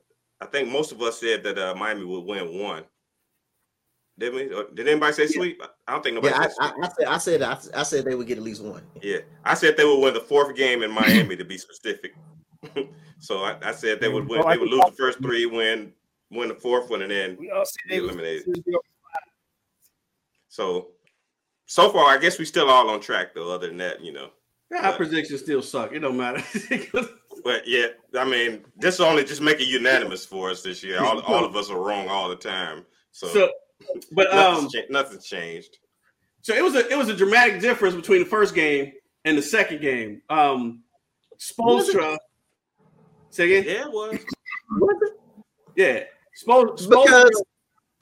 I 0.42 0.46
think 0.48 0.70
most 0.70 0.92
of 0.92 1.02
us 1.02 1.20
said 1.20 1.44
that 1.44 1.58
uh, 1.58 1.74
Miami 1.76 2.04
would 2.06 2.26
win 2.26 2.60
one. 2.60 2.84
Did 4.18 4.34
we? 4.34 4.54
Uh, 4.54 4.64
did 4.74 4.88
anybody 4.88 5.14
say 5.14 5.28
sweep? 5.28 5.62
I 5.88 5.94
don't 5.94 6.04
think 6.04 6.16
nobody 6.16 6.34
Yeah, 6.34 6.42
said 6.42 6.52
I, 6.60 6.70
sweep. 6.70 6.84
I, 6.84 6.86
I 6.86 6.90
said 6.90 7.08
I 7.08 7.18
said 7.18 7.42
I, 7.42 7.80
I 7.80 7.84
said 7.84 8.06
they 8.06 8.16
would 8.16 8.28
get 8.28 8.38
at 8.38 8.44
least 8.44 8.64
one. 8.64 8.84
Yeah, 9.02 9.20
I 9.44 9.56
said 9.56 9.76
they 9.76 9.86
would 9.86 10.00
win 10.00 10.14
the 10.14 10.20
fourth 10.20 10.56
game 10.56 10.84
in 10.84 10.92
Miami 10.92 11.36
to 11.36 11.46
be 11.46 11.58
specific. 11.58 12.14
so 13.20 13.44
I, 13.44 13.58
I 13.64 13.72
said 13.72 14.00
they 14.00 14.10
would 14.10 14.28
win. 14.28 14.44
Oh, 14.46 14.50
They 14.50 14.58
would 14.58 14.70
lose 14.70 14.86
the 14.86 14.96
first 14.98 15.20
three, 15.20 15.46
win 15.46 15.94
win 16.30 16.50
the 16.50 16.56
fourth 16.56 16.90
one, 16.90 17.02
and 17.02 17.12
then 17.12 17.38
We 17.40 17.50
all 17.52 17.66
said 17.66 17.90
be 17.90 17.98
eliminated. 17.98 18.56
So 20.48 20.90
so 21.66 21.90
far, 21.90 22.10
I 22.10 22.18
guess 22.18 22.38
we 22.38 22.46
still 22.46 22.70
all 22.70 22.90
on 22.90 23.02
track 23.02 23.34
though. 23.34 23.52
Other 23.52 23.68
than 23.68 23.78
that, 23.78 24.02
you 24.02 24.14
know. 24.14 24.30
Our 24.80 24.94
predictions 24.94 25.42
still 25.42 25.62
suck. 25.62 25.92
It 25.92 26.00
don't 26.00 26.18
matter. 26.18 26.44
But 27.44 27.68
yeah, 27.68 27.88
I 28.18 28.24
mean, 28.24 28.64
this 28.78 29.00
only 29.02 29.24
just 29.26 29.42
make 29.42 29.60
it 29.60 29.68
unanimous 29.68 30.26
for 30.26 30.50
us 30.50 30.62
this 30.62 30.82
year. 30.84 31.04
All, 31.04 31.20
all 31.22 31.44
of 31.44 31.56
us 31.56 31.70
are 31.70 31.80
wrong 31.80 32.08
all 32.08 32.30
the 32.30 32.38
time. 32.38 32.86
So, 33.12 33.28
so, 33.28 33.52
but 34.12 34.32
um, 34.34 34.54
nothing's, 34.54 34.74
cha- 34.74 34.82
nothing's 34.90 35.26
changed. 35.26 35.78
so 36.42 36.54
it 36.54 36.64
was 36.64 36.76
a 36.76 36.88
it 36.90 36.98
was 36.98 37.10
a 37.10 37.16
dramatic 37.16 37.62
difference 37.62 37.96
between 37.96 38.20
the 38.20 38.26
first 38.26 38.56
game 38.56 38.94
and 39.26 39.38
the 39.38 39.42
second 39.42 39.82
game. 39.82 40.22
Um, 40.30 40.84
Spoelstra. 41.38 42.18
Say 43.30 43.52
again? 43.52 43.64
Yeah, 43.66 43.86
it 43.88 43.92
was. 43.92 44.20
Yeah. 45.76 46.04
Spol, 46.42 46.78
Spoelstra. 46.78 47.06
Because 47.06 47.44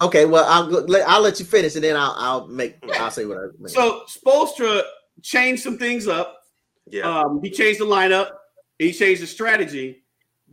okay, 0.01 0.25
well 0.25 0.45
I'll 0.45 0.65
let, 0.65 1.07
I'll 1.07 1.21
let 1.21 1.39
you 1.39 1.45
finish 1.45 1.75
and 1.75 1.83
then 1.83 1.95
I'll 1.95 2.15
I'll 2.17 2.47
make 2.47 2.77
I'll 2.99 3.11
say 3.11 3.25
what 3.25 3.37
I 3.37 3.47
mean. 3.57 3.67
So 3.67 4.03
Spoelstra 4.07 4.83
changed 5.21 5.63
some 5.63 5.77
things 5.77 6.07
up. 6.07 6.41
Yeah. 6.89 7.03
Um, 7.03 7.41
he 7.43 7.49
changed 7.49 7.79
the 7.79 7.85
lineup. 7.85 8.31
He 8.79 8.91
changed 8.91 9.21
the 9.21 9.27
strategy 9.27 10.03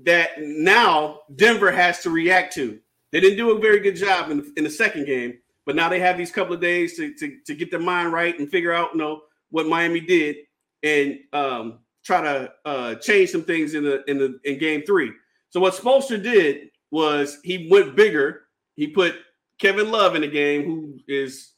that 0.04 0.30
now 0.38 1.20
Denver 1.34 1.72
has 1.72 2.00
to 2.00 2.10
react 2.10 2.54
to. 2.54 2.78
They 3.12 3.20
didn't 3.20 3.38
do 3.38 3.56
a 3.56 3.60
very 3.60 3.80
good 3.80 3.96
job 3.96 4.30
in, 4.30 4.52
in 4.56 4.64
the 4.64 4.70
second 4.70 5.06
game, 5.06 5.38
but 5.64 5.76
now 5.76 5.88
they 5.88 6.00
have 6.00 6.18
these 6.18 6.30
couple 6.30 6.54
of 6.54 6.60
days 6.60 6.96
to, 6.96 7.14
to, 7.14 7.38
to 7.46 7.54
get 7.54 7.70
their 7.70 7.80
mind 7.80 8.12
right 8.12 8.38
and 8.38 8.50
figure 8.50 8.72
out, 8.72 8.90
you 8.92 8.98
know, 8.98 9.22
what 9.50 9.66
Miami 9.66 10.00
did 10.00 10.36
and 10.82 11.18
um, 11.32 11.78
try 12.04 12.22
to 12.22 12.52
uh, 12.64 12.94
change 12.96 13.30
some 13.30 13.42
things 13.42 13.74
in 13.74 13.84
the 13.84 14.02
in 14.10 14.18
the 14.18 14.38
in 14.44 14.58
game 14.58 14.82
three. 14.86 15.12
So 15.50 15.60
what 15.60 15.74
Spoelstra 15.74 16.22
did 16.22 16.70
was 16.90 17.38
he 17.42 17.68
went 17.70 17.96
bigger. 17.96 18.42
He 18.76 18.88
put 18.88 19.16
Kevin 19.58 19.90
Love 19.90 20.14
in 20.14 20.22
the 20.22 20.28
game, 20.28 20.64
who 20.64 20.98
is 21.08 21.52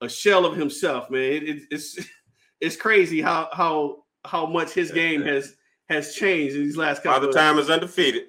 a 0.00 0.08
shell 0.08 0.44
of 0.44 0.56
himself, 0.56 1.10
man. 1.10 1.20
It, 1.20 1.48
it, 1.48 1.62
it's 1.70 1.98
it's 2.60 2.76
crazy 2.76 3.20
how 3.20 3.48
how 3.52 4.04
how 4.24 4.46
much 4.46 4.72
his 4.72 4.90
game 4.90 5.22
has 5.22 5.54
has 5.88 6.14
changed 6.14 6.56
in 6.56 6.62
these 6.62 6.76
last 6.76 7.02
couple. 7.02 7.12
Father 7.12 7.28
of 7.28 7.34
Time 7.34 7.58
is 7.58 7.70
undefeated. 7.70 8.24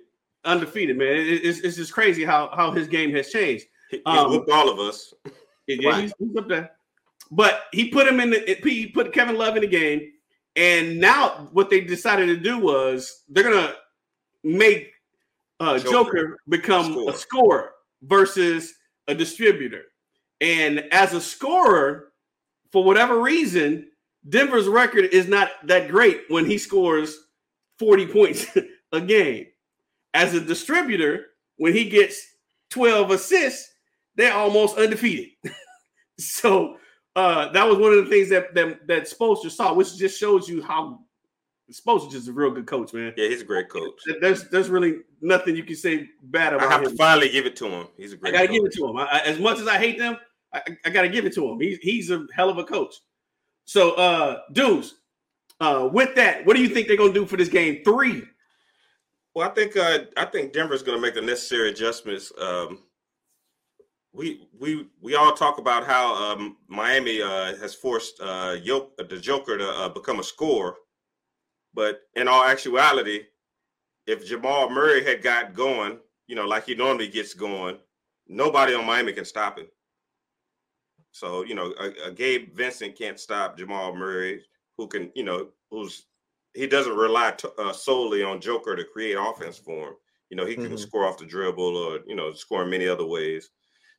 Undefeated, 0.46 0.98
man. 0.98 1.08
It- 1.18 1.46
it's, 1.46 1.60
it's 1.60 1.76
just 1.78 1.94
crazy 1.94 2.24
how 2.24 2.50
how 2.56 2.72
his 2.72 2.88
game 2.88 3.12
has 3.16 3.30
changed. 3.30 3.66
He, 3.92 4.02
Um, 4.06 4.30
whooped 4.32 4.50
all 4.50 4.70
of 4.70 4.80
us. 4.80 5.14
Yeah, 5.68 5.90
Right. 5.90 6.02
he's, 6.04 6.14
he's 6.20 6.36
up 6.38 6.48
there. 6.48 6.72
But 7.32 7.64
he 7.74 7.90
put 7.90 8.08
him 8.08 8.20
in 8.20 8.30
the 8.30 8.58
he 8.64 8.88
put 8.88 9.12
Kevin 9.14 9.38
Love 9.38 9.56
in 9.58 9.62
the 9.62 9.68
game, 9.68 10.12
and 10.56 11.00
now 11.00 11.50
what 11.52 11.70
they 11.70 11.82
decided 11.82 12.28
to 12.28 12.38
do 12.38 12.58
was 12.58 13.24
they're 13.30 13.44
gonna 13.44 13.74
make 14.44 14.94
uh, 15.60 15.78
Joker. 15.80 15.92
Joker, 15.92 16.38
become 16.48 16.92
Score. 16.94 17.10
a 17.10 17.14
scorer 17.14 17.72
versus 18.04 18.74
a 19.08 19.16
distributor. 19.16 19.84
And 20.40 20.82
as 20.92 21.14
a 21.14 21.20
scorer, 21.22 22.14
for 22.72 22.84
whatever 22.84 23.20
reason, 23.22 23.90
Denver's 24.30 24.68
record 24.68 25.06
is 25.06 25.28
not 25.28 25.50
that 25.64 25.90
great 25.90 26.22
when 26.30 26.46
he 26.46 26.58
scores 26.60 27.18
40 27.80 28.06
points 28.08 28.46
a 28.92 29.02
game. 29.02 29.48
As 30.14 30.34
a 30.34 30.42
distributor, 30.42 31.28
when 31.58 31.74
he 31.74 31.90
gets 31.90 32.36
12 32.70 33.12
assists, 33.12 33.72
they're 34.16 34.34
almost 34.34 34.78
undefeated. 34.78 35.30
so 36.20 36.78
uh, 37.16 37.52
that 37.52 37.68
was 37.68 37.78
one 37.78 37.92
of 37.94 38.04
the 38.04 38.10
things 38.10 38.30
that 38.30 38.54
that, 38.56 38.88
that 38.88 39.04
Spoelstra 39.04 39.52
saw, 39.52 39.74
which 39.74 39.96
just 39.98 40.20
shows 40.20 40.48
you 40.50 40.62
how 40.64 41.00
Spoelstra 41.72 42.12
just 42.12 42.28
a 42.28 42.32
real 42.32 42.52
good 42.52 42.66
coach, 42.66 42.94
man. 42.94 43.14
Yeah, 43.18 43.28
he's 43.28 43.42
a 43.42 43.46
great 43.46 43.70
coach. 43.70 44.00
There's 44.22 44.50
there's 44.50 44.70
really 44.70 45.00
nothing 45.22 45.56
you 45.56 45.64
can 45.64 45.76
say 45.76 46.10
bad 46.24 46.54
about. 46.54 46.68
I 46.68 46.72
have 46.72 46.84
him. 46.84 46.92
to 46.92 46.96
finally 46.98 47.30
give 47.30 47.46
it 47.46 47.56
to 47.58 47.68
him. 47.68 47.88
He's 47.98 48.14
a 48.14 48.18
great. 48.18 48.34
I 48.34 48.38
gotta 48.38 48.48
coach. 48.48 48.56
give 48.56 48.66
it 48.66 48.74
to 48.74 48.88
him. 48.88 48.98
I, 48.98 49.06
I- 49.06 49.20
as 49.26 49.40
much 49.40 49.60
as 49.60 49.68
I 49.68 49.78
hate 49.78 49.98
them, 50.00 50.18
I, 50.54 50.62
I 50.86 50.90
gotta 50.90 51.10
give 51.10 51.26
it 51.26 51.34
to 51.36 51.48
him. 51.48 51.60
He's 51.60 51.78
he's 51.80 52.10
a 52.12 52.26
hell 52.34 52.50
of 52.50 52.58
a 52.58 52.64
coach. 52.64 52.96
So, 53.66 53.92
uh, 53.94 54.40
dudes, 54.54 54.96
uh, 55.60 55.90
with 55.92 56.16
that, 56.16 56.46
what 56.46 56.56
do 56.56 56.62
you 56.62 56.70
think 56.70 56.88
they're 56.88 56.98
gonna 56.98 57.12
do 57.14 57.26
for 57.26 57.36
this 57.38 57.50
game 57.50 57.84
three? 57.84 58.24
Well, 59.38 59.48
I 59.48 59.54
think 59.54 59.78
uh, 59.78 60.00
I 60.18 60.26
think 60.26 60.52
Denver's 60.52 60.82
going 60.82 60.98
to 60.98 61.02
make 61.02 61.14
the 61.14 61.22
necessary 61.22 61.70
adjustments. 61.70 62.32
Um, 62.42 62.80
we 64.12 64.48
we 64.60 64.88
we 65.00 65.14
all 65.14 65.34
talk 65.34 65.60
about 65.60 65.86
how 65.86 66.16
um, 66.16 66.58
Miami 66.68 67.22
uh, 67.22 67.56
has 67.58 67.76
forced 67.76 68.20
uh, 68.20 68.54
the 68.54 69.20
Joker 69.22 69.60
to 69.60 69.70
uh, 69.70 69.90
become 69.90 70.20
a 70.20 70.24
scorer, 70.24 70.74
but 71.72 72.00
in 72.16 72.28
all 72.28 72.46
actuality, 72.46 73.26
if 74.08 74.26
Jamal 74.26 74.72
Murray 74.72 75.04
had 75.04 75.22
got 75.22 75.54
going, 75.54 76.00
you 76.26 76.36
know, 76.36 76.48
like 76.48 76.66
he 76.66 76.74
normally 76.74 77.08
gets 77.08 77.36
going, 77.36 77.78
nobody 78.28 78.74
on 78.74 78.88
Miami 78.88 79.14
can 79.14 79.24
stop 79.24 79.60
him. 79.60 79.68
So 81.12 81.44
you 81.46 81.54
know, 81.54 81.76
a, 81.80 82.08
a 82.08 82.12
Gabe 82.12 82.56
Vincent 82.56 82.98
can't 82.98 83.20
stop 83.20 83.56
Jamal 83.56 83.96
Murray, 83.96 84.42
who 84.80 84.88
can, 84.88 85.12
you 85.14 85.24
know, 85.24 85.50
who's 85.70 86.07
he 86.58 86.68
doesn't 86.68 86.96
rely 86.96 87.32
t- 87.32 87.48
uh, 87.58 87.72
solely 87.74 88.24
on 88.24 88.42
Joker 88.42 88.76
to 88.76 88.84
create 88.84 89.14
offense 89.20 89.58
for 89.58 89.90
him. 89.90 89.96
You 90.30 90.38
know, 90.38 90.46
he 90.46 90.56
can 90.56 90.72
Mhm. 90.72 90.80
score 90.80 91.06
off 91.06 91.18
the 91.18 91.26
dribble 91.26 91.78
or 91.78 92.00
you 92.08 92.16
know 92.16 92.34
score 92.34 92.64
in 92.64 92.70
many 92.70 92.88
other 92.88 93.06
ways. 93.06 93.50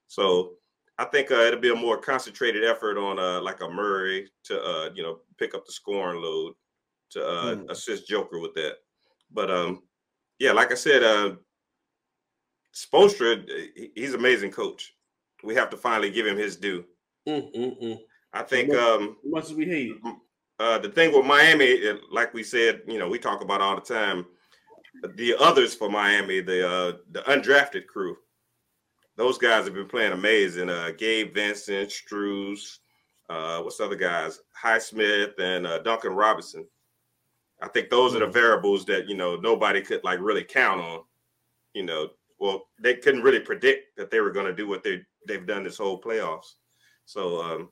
So 0.09 0.56
I 0.98 1.05
think 1.05 1.30
uh, 1.30 1.36
it'll 1.47 1.60
be 1.60 1.70
a 1.70 1.74
more 1.76 1.98
concentrated 1.98 2.64
effort 2.64 2.98
on 2.98 3.18
uh, 3.18 3.40
like 3.40 3.60
a 3.60 3.68
Murray 3.68 4.30
to 4.44 4.60
uh, 4.62 4.90
you 4.94 5.02
know 5.02 5.20
pick 5.39 5.55
up 5.55 5.64
the 5.64 5.72
scoring 5.72 6.20
load 6.20 6.55
to 7.10 7.26
uh, 7.26 7.55
Mm. 7.56 7.70
assist 7.70 8.06
Joker 8.09 8.39
with 8.40 8.55
that. 8.55 8.76
But 9.30 9.51
um, 9.51 9.82
yeah, 10.39 10.52
like 10.52 10.72
I 10.72 10.74
said, 10.74 11.02
uh, 11.02 11.36
Spoelstra, 12.74 13.44
he's 13.94 14.14
amazing 14.14 14.51
coach. 14.52 14.94
We 15.43 15.55
have 15.55 15.70
to 15.70 15.76
finally 15.76 16.10
give 16.10 16.26
him 16.26 16.36
his 16.36 16.56
due. 16.56 16.85
Mm, 17.26 17.55
mm, 17.55 17.82
mm. 17.82 17.98
I 18.32 18.43
think 18.43 18.68
much- 18.68 18.78
um, 18.78 19.16
As 19.24 19.30
much 19.30 19.44
as 19.44 19.55
we 19.55 19.64
hate 19.66 19.90
it. 19.93 20.16
Uh, 20.59 20.78
the 20.78 20.89
thing 20.89 21.12
with 21.12 21.24
Miami, 21.24 21.80
like 22.10 22.35
we 22.35 22.43
said, 22.43 22.82
you 22.86 22.98
know, 22.98 23.09
we 23.09 23.18
talk 23.18 23.43
about 23.43 23.60
all 23.60 23.76
the 23.76 23.80
time. 23.80 24.26
The 25.14 25.36
others 25.39 25.74
for 25.74 25.89
Miami, 25.89 26.40
the 26.40 26.68
uh, 26.68 26.93
the 27.12 27.20
undrafted 27.22 27.86
crew, 27.86 28.16
those 29.16 29.39
guys 29.39 29.64
have 29.64 29.74
been 29.74 29.86
playing 29.86 30.12
amazing. 30.12 30.68
Uh, 30.68 30.90
Gabe 30.97 31.32
Vincent, 31.35 31.90
Strus, 31.90 32.78
uh, 33.28 33.60
what's 33.60 33.80
other 33.80 33.97
guys? 33.97 34.40
Highsmith 34.60 35.39
and 35.39 35.66
uh, 35.66 35.78
Duncan 35.80 36.12
Robinson. 36.12 36.66
I 37.60 37.68
think 37.68 37.90
those 37.90 38.14
are 38.14 38.20
the 38.20 38.26
variables 38.26 38.85
that 38.86 39.09
you 39.09 39.16
know 39.16 39.36
nobody 39.36 39.82
could 39.82 40.02
like 40.02 40.20
really 40.20 40.44
count 40.44 40.80
on. 40.80 41.01
You 41.74 41.85
know, 41.85 42.09
well, 42.40 42.64
they 42.80 42.94
couldn't 42.94 43.22
really 43.22 43.40
predict 43.40 43.97
that 43.97 44.10
they 44.10 44.20
were 44.20 44.32
going 44.32 44.47
to 44.47 44.55
do 44.55 44.66
what 44.66 44.82
they 44.82 45.02
they've 45.26 45.47
done 45.47 45.64
this 45.64 45.78
whole 45.78 46.01
playoffs. 46.01 46.55
So 47.05 47.43
um, 47.43 47.68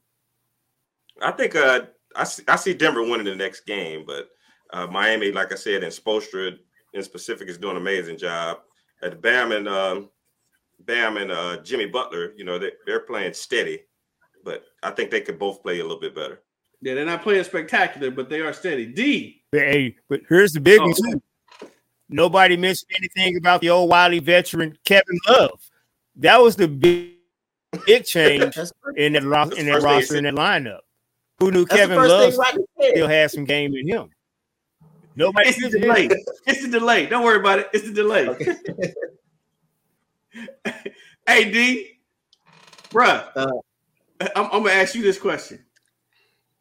I 1.22 1.32
think 1.32 1.56
uh, 1.56 1.82
I 2.16 2.24
see, 2.24 2.42
I 2.48 2.56
see 2.56 2.74
Denver 2.74 3.02
winning 3.02 3.26
the 3.26 3.34
next 3.34 3.60
game, 3.66 4.04
but 4.06 4.28
uh, 4.72 4.86
Miami, 4.86 5.32
like 5.32 5.52
I 5.52 5.56
said, 5.56 5.82
and 5.82 5.92
Spoelstra 5.92 6.56
in 6.94 7.02
specific 7.02 7.48
is 7.48 7.58
doing 7.58 7.76
an 7.76 7.82
amazing 7.82 8.18
job. 8.18 8.58
At 9.02 9.20
Bam 9.20 9.52
and 9.52 9.68
um, 9.68 10.10
Bam 10.80 11.16
and 11.18 11.30
uh, 11.30 11.58
Jimmy 11.62 11.86
Butler, 11.86 12.32
you 12.36 12.44
know, 12.44 12.58
they, 12.58 12.72
they're 12.86 13.00
playing 13.00 13.34
steady, 13.34 13.82
but 14.44 14.64
I 14.82 14.90
think 14.90 15.10
they 15.10 15.20
could 15.20 15.38
both 15.38 15.62
play 15.62 15.80
a 15.80 15.82
little 15.82 16.00
bit 16.00 16.14
better. 16.14 16.42
Yeah, 16.80 16.94
they're 16.94 17.06
not 17.06 17.22
playing 17.22 17.44
spectacular, 17.44 18.10
but 18.10 18.28
they 18.28 18.40
are 18.40 18.52
steady. 18.52 18.86
D. 18.86 19.42
Hey, 19.52 19.96
but 20.08 20.20
here's 20.28 20.52
the 20.52 20.60
big 20.60 20.80
Oh. 20.80 20.84
one 20.84 20.94
too. 20.94 21.22
Nobody 22.08 22.56
mentioned 22.56 22.90
anything 22.96 23.36
about 23.36 23.60
the 23.60 23.70
old 23.70 23.90
wily 23.90 24.20
veteran 24.20 24.78
Kevin 24.84 25.18
Love. 25.28 25.60
That 26.16 26.40
was 26.40 26.54
the 26.54 26.68
big, 26.68 27.14
big 27.84 28.04
change 28.04 28.56
in 28.96 29.14
that 29.14 29.24
ro- 29.24 29.42
in 29.50 29.66
that 29.66 29.82
first 29.82 29.84
thing 29.84 29.90
he 29.90 29.96
roster 29.96 30.16
in 30.16 30.24
that 30.24 30.34
lineup. 30.34 30.80
Who 31.38 31.50
knew 31.50 31.64
that's 31.66 31.80
Kevin 31.80 31.96
first 31.96 32.10
Love 32.10 32.30
thing 32.30 32.40
Rodney 32.40 32.64
said. 32.80 32.90
still 32.92 33.08
has 33.08 33.32
some 33.32 33.44
game 33.44 33.74
in 33.74 33.86
him? 33.88 34.08
Nobody 35.16 35.48
It's 35.48 35.60
the 35.62 35.78
delay. 35.80 36.06
it. 36.06 36.18
It's 36.46 36.62
the 36.62 36.68
delay. 36.78 37.06
Don't 37.06 37.24
worry 37.24 37.38
about 37.38 37.58
it. 37.58 37.68
It's 37.72 37.84
the 37.86 37.92
delay. 37.92 38.28
Okay. 38.28 38.54
Hey, 41.26 41.50
D. 41.50 41.98
Bruh, 42.90 43.26
Uh. 43.34 43.50
I'm, 44.20 44.44
I'm 44.46 44.62
gonna 44.62 44.70
ask 44.70 44.94
you 44.94 45.02
this 45.02 45.18
question. 45.18 45.64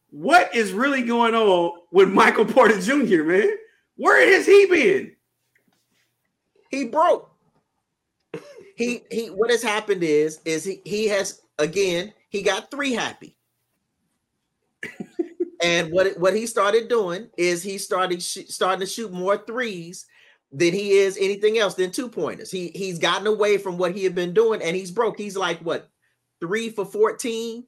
What 0.09 0.55
is 0.55 0.71
really 0.73 1.03
going 1.03 1.35
on 1.35 1.71
with 1.91 2.09
Michael 2.09 2.45
Porter 2.45 2.79
Jr., 2.81 3.23
man? 3.23 3.49
Where 3.97 4.25
has 4.33 4.45
he 4.45 4.65
been? 4.65 5.15
he 6.71 6.85
broke. 6.85 7.29
He 8.75 9.03
he. 9.11 9.27
What 9.27 9.51
has 9.51 9.61
happened 9.63 10.03
is 10.03 10.39
is 10.45 10.63
he 10.65 10.81
he 10.83 11.07
has 11.09 11.41
again 11.59 12.11
he 12.29 12.41
got 12.41 12.71
three 12.71 12.93
happy. 12.93 13.34
And 15.61 15.91
what 15.91 16.17
what 16.19 16.35
he 16.35 16.45
started 16.45 16.87
doing 16.87 17.29
is 17.37 17.63
he 17.63 17.77
started 17.77 18.21
sh- 18.21 18.47
starting 18.47 18.81
to 18.81 18.85
shoot 18.85 19.11
more 19.11 19.37
threes 19.37 20.05
than 20.51 20.73
he 20.73 20.91
is 20.91 21.17
anything 21.19 21.57
else 21.57 21.73
than 21.73 21.91
two 21.91 22.09
pointers. 22.09 22.51
He 22.51 22.71
he's 22.75 22.99
gotten 22.99 23.27
away 23.27 23.57
from 23.57 23.77
what 23.77 23.95
he 23.95 24.03
had 24.03 24.15
been 24.15 24.33
doing 24.33 24.61
and 24.61 24.75
he's 24.75 24.91
broke. 24.91 25.17
He's 25.17 25.37
like 25.37 25.59
what 25.59 25.89
three 26.39 26.69
for 26.69 26.85
fourteen 26.85 27.65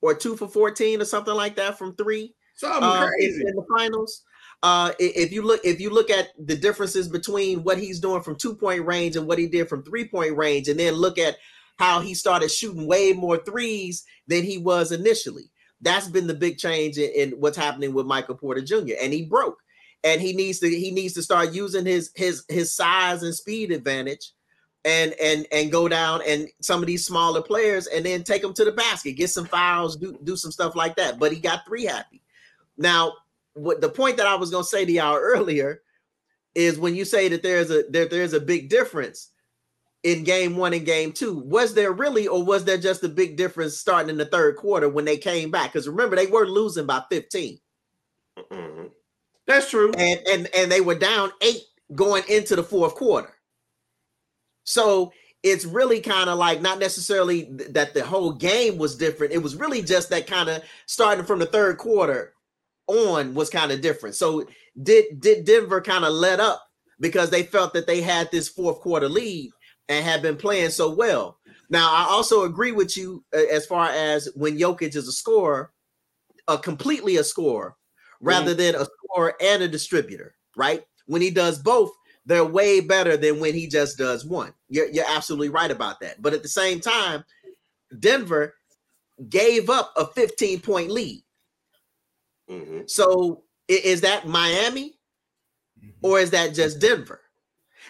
or 0.00 0.14
two 0.14 0.36
for 0.36 0.48
fourteen 0.48 1.00
or 1.00 1.04
something 1.04 1.34
like 1.34 1.56
that 1.56 1.78
from 1.78 1.94
three 1.96 2.34
Something 2.56 2.82
in, 2.82 3.08
crazy. 3.08 3.42
in 3.46 3.56
the 3.56 3.64
finals. 3.76 4.22
Uh, 4.62 4.92
if 4.98 5.32
you 5.32 5.40
look, 5.40 5.60
if 5.64 5.80
you 5.80 5.88
look 5.88 6.10
at 6.10 6.28
the 6.38 6.54
differences 6.54 7.08
between 7.08 7.64
what 7.64 7.78
he's 7.78 7.98
doing 7.98 8.22
from 8.22 8.36
two 8.36 8.54
point 8.54 8.84
range 8.84 9.16
and 9.16 9.26
what 9.26 9.38
he 9.38 9.46
did 9.46 9.68
from 9.68 9.82
three 9.82 10.06
point 10.06 10.36
range, 10.36 10.68
and 10.68 10.78
then 10.78 10.94
look 10.94 11.18
at 11.18 11.36
how 11.78 12.00
he 12.00 12.12
started 12.12 12.50
shooting 12.50 12.86
way 12.86 13.14
more 13.14 13.38
threes 13.38 14.04
than 14.26 14.44
he 14.44 14.58
was 14.58 14.92
initially. 14.92 15.50
That's 15.80 16.08
been 16.08 16.26
the 16.26 16.34
big 16.34 16.58
change 16.58 16.98
in, 16.98 17.10
in 17.10 17.40
what's 17.40 17.56
happening 17.56 17.94
with 17.94 18.06
Michael 18.06 18.34
Porter 18.34 18.60
Jr. 18.60 18.94
And 19.00 19.12
he 19.12 19.24
broke, 19.24 19.58
and 20.04 20.20
he 20.20 20.32
needs 20.32 20.58
to 20.60 20.68
he 20.68 20.90
needs 20.90 21.14
to 21.14 21.22
start 21.22 21.52
using 21.52 21.86
his 21.86 22.10
his 22.14 22.44
his 22.48 22.74
size 22.74 23.22
and 23.22 23.34
speed 23.34 23.70
advantage, 23.72 24.32
and 24.84 25.14
and 25.22 25.46
and 25.52 25.72
go 25.72 25.88
down 25.88 26.20
and 26.26 26.48
some 26.60 26.80
of 26.80 26.86
these 26.86 27.04
smaller 27.04 27.42
players, 27.42 27.86
and 27.86 28.04
then 28.04 28.24
take 28.24 28.42
them 28.42 28.54
to 28.54 28.64
the 28.64 28.72
basket, 28.72 29.12
get 29.12 29.30
some 29.30 29.46
fouls, 29.46 29.96
do 29.96 30.18
do 30.22 30.36
some 30.36 30.52
stuff 30.52 30.76
like 30.76 30.96
that. 30.96 31.18
But 31.18 31.32
he 31.32 31.40
got 31.40 31.66
three 31.66 31.84
happy. 31.84 32.22
Now, 32.76 33.14
what 33.54 33.80
the 33.80 33.88
point 33.88 34.16
that 34.18 34.26
I 34.26 34.34
was 34.34 34.50
going 34.50 34.64
to 34.64 34.68
say 34.68 34.84
to 34.84 34.92
y'all 34.92 35.16
earlier 35.20 35.82
is 36.54 36.78
when 36.78 36.94
you 36.94 37.04
say 37.04 37.28
that 37.28 37.42
there's 37.42 37.70
a 37.70 37.84
there, 37.88 38.06
there's 38.06 38.32
a 38.32 38.40
big 38.40 38.68
difference 38.68 39.30
in 40.02 40.24
game 40.24 40.56
one 40.56 40.72
and 40.72 40.86
game 40.86 41.12
two. 41.12 41.38
Was 41.40 41.74
there 41.74 41.92
really, 41.92 42.26
or 42.26 42.42
was 42.42 42.64
there 42.64 42.78
just 42.78 43.04
a 43.04 43.08
big 43.08 43.36
difference 43.36 43.78
starting 43.78 44.10
in 44.10 44.16
the 44.16 44.24
third 44.24 44.56
quarter 44.56 44.88
when 44.88 45.04
they 45.04 45.16
came 45.18 45.50
back? 45.50 45.72
Because 45.72 45.88
remember, 45.88 46.16
they 46.16 46.26
were 46.26 46.46
losing 46.46 46.86
by 46.86 47.02
15, 47.10 47.58
Mhm. 48.38 48.90
That's 49.46 49.68
true. 49.70 49.92
and 49.96 50.20
and 50.26 50.48
and 50.54 50.70
they 50.72 50.80
were 50.80 50.94
down 50.94 51.32
eight 51.42 51.62
going 51.94 52.22
into 52.28 52.56
the 52.56 52.62
fourth 52.62 52.94
quarter. 52.94 53.34
So 54.64 55.12
it's 55.42 55.64
really 55.64 56.00
kind 56.00 56.28
of 56.30 56.38
like 56.38 56.60
not 56.60 56.78
necessarily 56.78 57.44
th- 57.46 57.70
that 57.72 57.94
the 57.94 58.04
whole 58.04 58.32
game 58.32 58.78
was 58.78 58.96
different. 58.96 59.32
It 59.32 59.42
was 59.42 59.56
really 59.56 59.82
just 59.82 60.10
that 60.10 60.26
kind 60.26 60.48
of 60.48 60.62
starting 60.86 61.24
from 61.24 61.38
the 61.38 61.46
third 61.46 61.78
quarter 61.78 62.34
on 62.86 63.34
was 63.34 63.50
kind 63.50 63.72
of 63.72 63.80
different. 63.80 64.14
So 64.16 64.46
did 64.80 65.20
did 65.20 65.44
Denver 65.44 65.80
kind 65.80 66.04
of 66.04 66.12
let 66.12 66.40
up 66.40 66.62
because 67.00 67.30
they 67.30 67.42
felt 67.42 67.72
that 67.72 67.86
they 67.86 68.00
had 68.02 68.30
this 68.30 68.48
fourth 68.48 68.80
quarter 68.80 69.08
lead 69.08 69.50
and 69.90 70.04
have 70.06 70.22
been 70.22 70.36
playing 70.36 70.70
so 70.70 70.88
well. 70.88 71.38
Now 71.68 71.92
I 71.92 72.06
also 72.08 72.44
agree 72.44 72.72
with 72.72 72.96
you 72.96 73.24
uh, 73.34 73.42
as 73.52 73.66
far 73.66 73.90
as 73.90 74.28
when 74.34 74.56
Jokic 74.56 74.94
is 74.96 75.08
a 75.08 75.12
scorer, 75.12 75.72
a 76.48 76.56
completely 76.56 77.16
a 77.16 77.24
scorer 77.24 77.76
rather 78.22 78.54
than 78.54 78.74
a 78.74 78.86
scorer 78.86 79.34
and 79.40 79.62
a 79.62 79.68
distributor, 79.68 80.34
right? 80.56 80.82
When 81.06 81.20
he 81.20 81.30
does 81.30 81.58
both, 81.58 81.90
they're 82.24 82.44
way 82.44 82.80
better 82.80 83.16
than 83.16 83.40
when 83.40 83.54
he 83.54 83.66
just 83.66 83.98
does 83.98 84.24
one. 84.24 84.52
You're, 84.68 84.90
you're 84.90 85.08
absolutely 85.08 85.48
right 85.48 85.70
about 85.70 86.00
that. 86.00 86.22
But 86.22 86.34
at 86.34 86.42
the 86.42 86.48
same 86.48 86.80
time, 86.80 87.24
Denver 87.98 88.54
gave 89.28 89.68
up 89.70 89.92
a 89.96 90.06
15 90.06 90.60
point 90.60 90.90
lead. 90.90 91.24
Mhm. 92.48 92.88
So 92.88 93.44
is 93.68 94.02
that 94.02 94.26
Miami 94.26 94.98
or 96.02 96.20
is 96.20 96.30
that 96.30 96.54
just 96.54 96.78
Denver? 96.78 97.20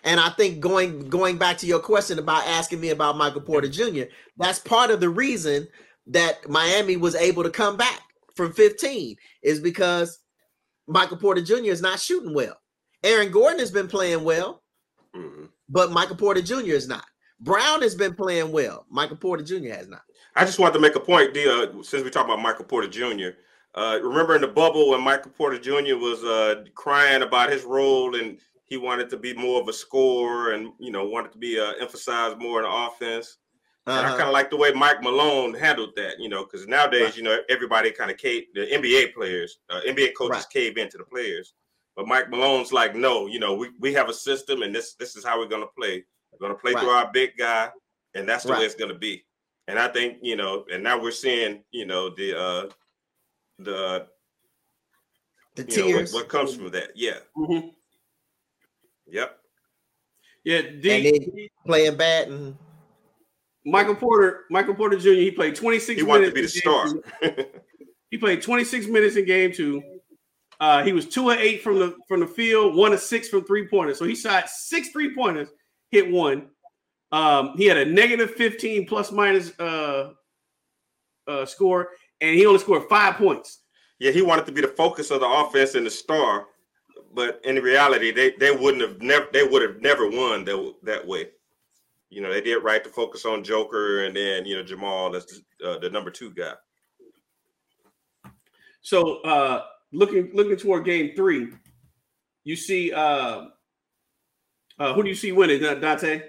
And 0.04 0.18
I 0.20 0.30
think 0.30 0.60
going 0.60 1.08
going 1.08 1.36
back 1.38 1.58
to 1.58 1.66
your 1.66 1.80
question 1.80 2.18
about 2.18 2.46
asking 2.46 2.80
me 2.80 2.90
about 2.90 3.16
Michael 3.18 3.42
Porter 3.42 3.68
Jr., 3.68 4.04
that's 4.36 4.58
part 4.58 4.90
of 4.90 5.00
the 5.00 5.08
reason 5.10 5.68
that 6.06 6.48
Miami 6.48 6.96
was 6.96 7.14
able 7.14 7.42
to 7.42 7.50
come 7.50 7.76
back 7.76 8.00
from 8.34 8.52
15 8.52 9.16
is 9.42 9.60
because 9.60 10.18
Michael 10.86 11.18
Porter 11.18 11.42
Jr. 11.42 11.70
is 11.70 11.82
not 11.82 12.00
shooting 12.00 12.34
well. 12.34 12.56
Aaron 13.04 13.30
Gordon 13.30 13.58
has 13.60 13.70
been 13.70 13.88
playing 13.88 14.24
well, 14.24 14.62
Mhm. 15.14 15.48
but 15.68 15.92
Michael 15.92 16.16
Porter 16.16 16.42
Jr. 16.42 16.72
is 16.74 16.88
not. 16.88 17.04
Brown 17.40 17.82
has 17.82 17.94
been 17.94 18.14
playing 18.14 18.52
well. 18.52 18.86
Michael 18.90 19.16
Porter 19.16 19.42
Jr. 19.44 19.70
has 19.74 19.88
not. 19.88 20.02
I 20.36 20.44
just 20.44 20.58
wanted 20.58 20.74
to 20.74 20.80
make 20.80 20.94
a 20.96 21.00
point, 21.00 21.34
D, 21.34 21.48
uh, 21.48 21.82
since 21.82 22.04
we 22.04 22.10
talk 22.10 22.24
about 22.24 22.40
Michael 22.40 22.64
Porter 22.64 22.88
Jr. 22.88 23.30
Uh, 23.74 23.98
remember 24.02 24.34
in 24.34 24.40
the 24.40 24.48
bubble 24.48 24.90
when 24.90 25.00
Michael 25.00 25.30
Porter 25.30 25.58
Jr. 25.58 25.96
was 25.96 26.22
uh, 26.24 26.64
crying 26.74 27.22
about 27.22 27.50
his 27.50 27.64
role 27.64 28.16
and 28.16 28.38
he 28.70 28.76
wanted 28.78 29.10
to 29.10 29.16
be 29.18 29.34
more 29.34 29.60
of 29.60 29.68
a 29.68 29.72
scorer 29.72 30.52
and 30.52 30.72
you 30.78 30.90
know 30.90 31.04
wanted 31.04 31.32
to 31.32 31.38
be 31.38 31.60
uh, 31.60 31.72
emphasized 31.80 32.38
more 32.38 32.60
in 32.60 32.64
the 32.64 32.74
offense. 32.74 33.36
And 33.86 33.96
I 33.96 34.00
Uh-huh. 34.02 34.16
kind 34.18 34.28
of 34.28 34.32
like 34.32 34.50
the 34.50 34.56
way 34.56 34.72
Mike 34.72 35.02
Malone 35.02 35.52
handled 35.52 35.94
that, 35.96 36.20
you 36.20 36.28
know, 36.28 36.44
because 36.44 36.66
nowadays, 36.66 37.02
Right. 37.02 37.16
you 37.16 37.22
know, 37.24 37.40
everybody 37.48 37.90
kind 37.90 38.10
of 38.10 38.18
cave, 38.18 38.44
the 38.54 38.66
NBA 38.72 39.08
players, 39.14 39.58
uh, 39.68 39.80
NBA 39.84 40.12
coaches 40.12 40.44
Right. 40.44 40.50
cave 40.52 40.78
into 40.78 40.96
the 40.96 41.04
players. 41.04 41.54
But 41.96 42.06
Mike 42.06 42.30
Malone's 42.30 42.72
like, 42.72 42.94
no, 42.94 43.26
you 43.26 43.40
know, 43.40 43.54
we, 43.54 43.70
we 43.80 43.92
have 43.94 44.08
a 44.08 44.14
system 44.14 44.62
and 44.62 44.72
this 44.72 44.94
this 44.94 45.16
is 45.16 45.24
how 45.24 45.38
we're 45.40 45.48
going 45.48 45.62
to 45.62 45.74
play. 45.76 46.04
We're 46.32 46.38
going 46.46 46.52
to 46.56 46.60
play 46.60 46.72
through 46.72 46.90
our 46.90 47.10
big 47.12 47.36
guy, 47.36 47.70
and 48.14 48.28
that's 48.28 48.44
the 48.44 48.52
way 48.52 48.64
it's 48.64 48.76
going 48.76 48.92
to 48.92 48.98
be. 48.98 49.24
And 49.66 49.76
I 49.78 49.88
think, 49.88 50.18
you 50.22 50.36
know, 50.36 50.64
and 50.72 50.82
now 50.84 50.96
we're 51.02 51.10
seeing, 51.10 51.64
you 51.72 51.86
know, 51.86 52.10
the 52.10 52.38
uh 52.38 52.68
the 53.58 54.06
The 55.56 55.62
you 55.66 55.78
know 55.78 55.84
what, 55.86 55.94
tears. 55.96 56.12
what 56.12 56.28
comes 56.28 56.54
from 56.54 56.70
that. 56.70 56.90
Yeah. 56.94 57.18
Mhm. 57.36 57.74
Yep. 59.10 59.36
Yeah, 60.44 60.58
and 60.58 60.82
D. 60.82 61.10
then 61.10 61.48
playing 61.66 61.96
bad 61.96 62.28
and 62.28 62.56
Michael 63.66 63.94
Porter, 63.94 64.44
Michael 64.50 64.74
Porter 64.74 64.98
Jr. 64.98 65.10
He 65.10 65.30
played 65.30 65.54
26 65.54 66.00
He 66.00 66.06
wanted 66.06 66.32
minutes. 66.34 66.54
to 66.54 66.60
be 66.60 66.70
the 66.72 66.82
in 66.88 66.92
game 66.92 67.02
star. 67.22 67.44
two. 67.44 67.44
He 68.10 68.18
played 68.18 68.42
26 68.42 68.88
minutes 68.88 69.14
in 69.14 69.24
game 69.24 69.52
two. 69.52 69.80
Uh, 70.58 70.82
he 70.82 70.92
was 70.92 71.06
two 71.06 71.30
of 71.30 71.38
eight 71.38 71.62
from 71.62 71.78
the 71.78 71.96
from 72.08 72.18
the 72.18 72.26
field, 72.26 72.74
one 72.74 72.92
of 72.92 72.98
six 72.98 73.28
from 73.28 73.44
three 73.44 73.68
pointers. 73.68 73.98
So 74.00 74.04
he 74.04 74.16
shot 74.16 74.50
six 74.50 74.88
three 74.88 75.14
pointers 75.14 75.48
hit 75.92 76.10
one. 76.10 76.48
Um, 77.12 77.54
he 77.56 77.66
had 77.66 77.76
a 77.76 77.84
negative 77.84 78.32
15 78.32 78.86
plus 78.86 79.12
minus 79.12 79.52
uh, 79.60 80.10
uh, 81.28 81.46
score, 81.46 81.90
and 82.20 82.34
he 82.34 82.46
only 82.46 82.58
scored 82.58 82.88
five 82.88 83.14
points. 83.14 83.60
Yeah, 84.00 84.10
he 84.10 84.22
wanted 84.22 84.46
to 84.46 84.52
be 84.52 84.60
the 84.60 84.68
focus 84.68 85.10
of 85.12 85.20
the 85.20 85.28
offense 85.28 85.76
and 85.76 85.86
the 85.86 85.90
star, 85.90 86.46
but 87.12 87.40
in 87.44 87.56
reality, 87.56 88.12
they 88.12 88.32
they 88.32 88.50
wouldn't 88.50 88.82
have 88.82 89.00
never 89.02 89.26
they 89.32 89.44
would 89.44 89.62
have 89.62 89.80
never 89.80 90.08
won 90.08 90.44
that 90.44 90.74
that 90.82 91.06
way. 91.06 91.28
You 92.08 92.20
know, 92.20 92.32
they 92.32 92.40
did 92.40 92.64
right 92.64 92.82
to 92.82 92.90
focus 92.90 93.24
on 93.24 93.44
Joker 93.44 94.04
and 94.04 94.16
then 94.16 94.46
you 94.46 94.56
know 94.56 94.62
Jamal 94.62 95.14
as 95.14 95.26
the, 95.26 95.68
uh, 95.68 95.78
the 95.78 95.90
number 95.90 96.10
two 96.10 96.32
guy. 96.32 96.54
So 98.82 99.20
uh, 99.22 99.64
looking 99.92 100.30
looking 100.34 100.56
toward 100.56 100.84
game 100.84 101.12
three, 101.14 101.48
you 102.44 102.56
see 102.56 102.92
uh, 102.92 103.46
uh, 104.78 104.94
who 104.94 105.02
do 105.02 105.08
you 105.08 105.14
see 105.14 105.32
winning, 105.32 105.60
Dante? 105.60 106.22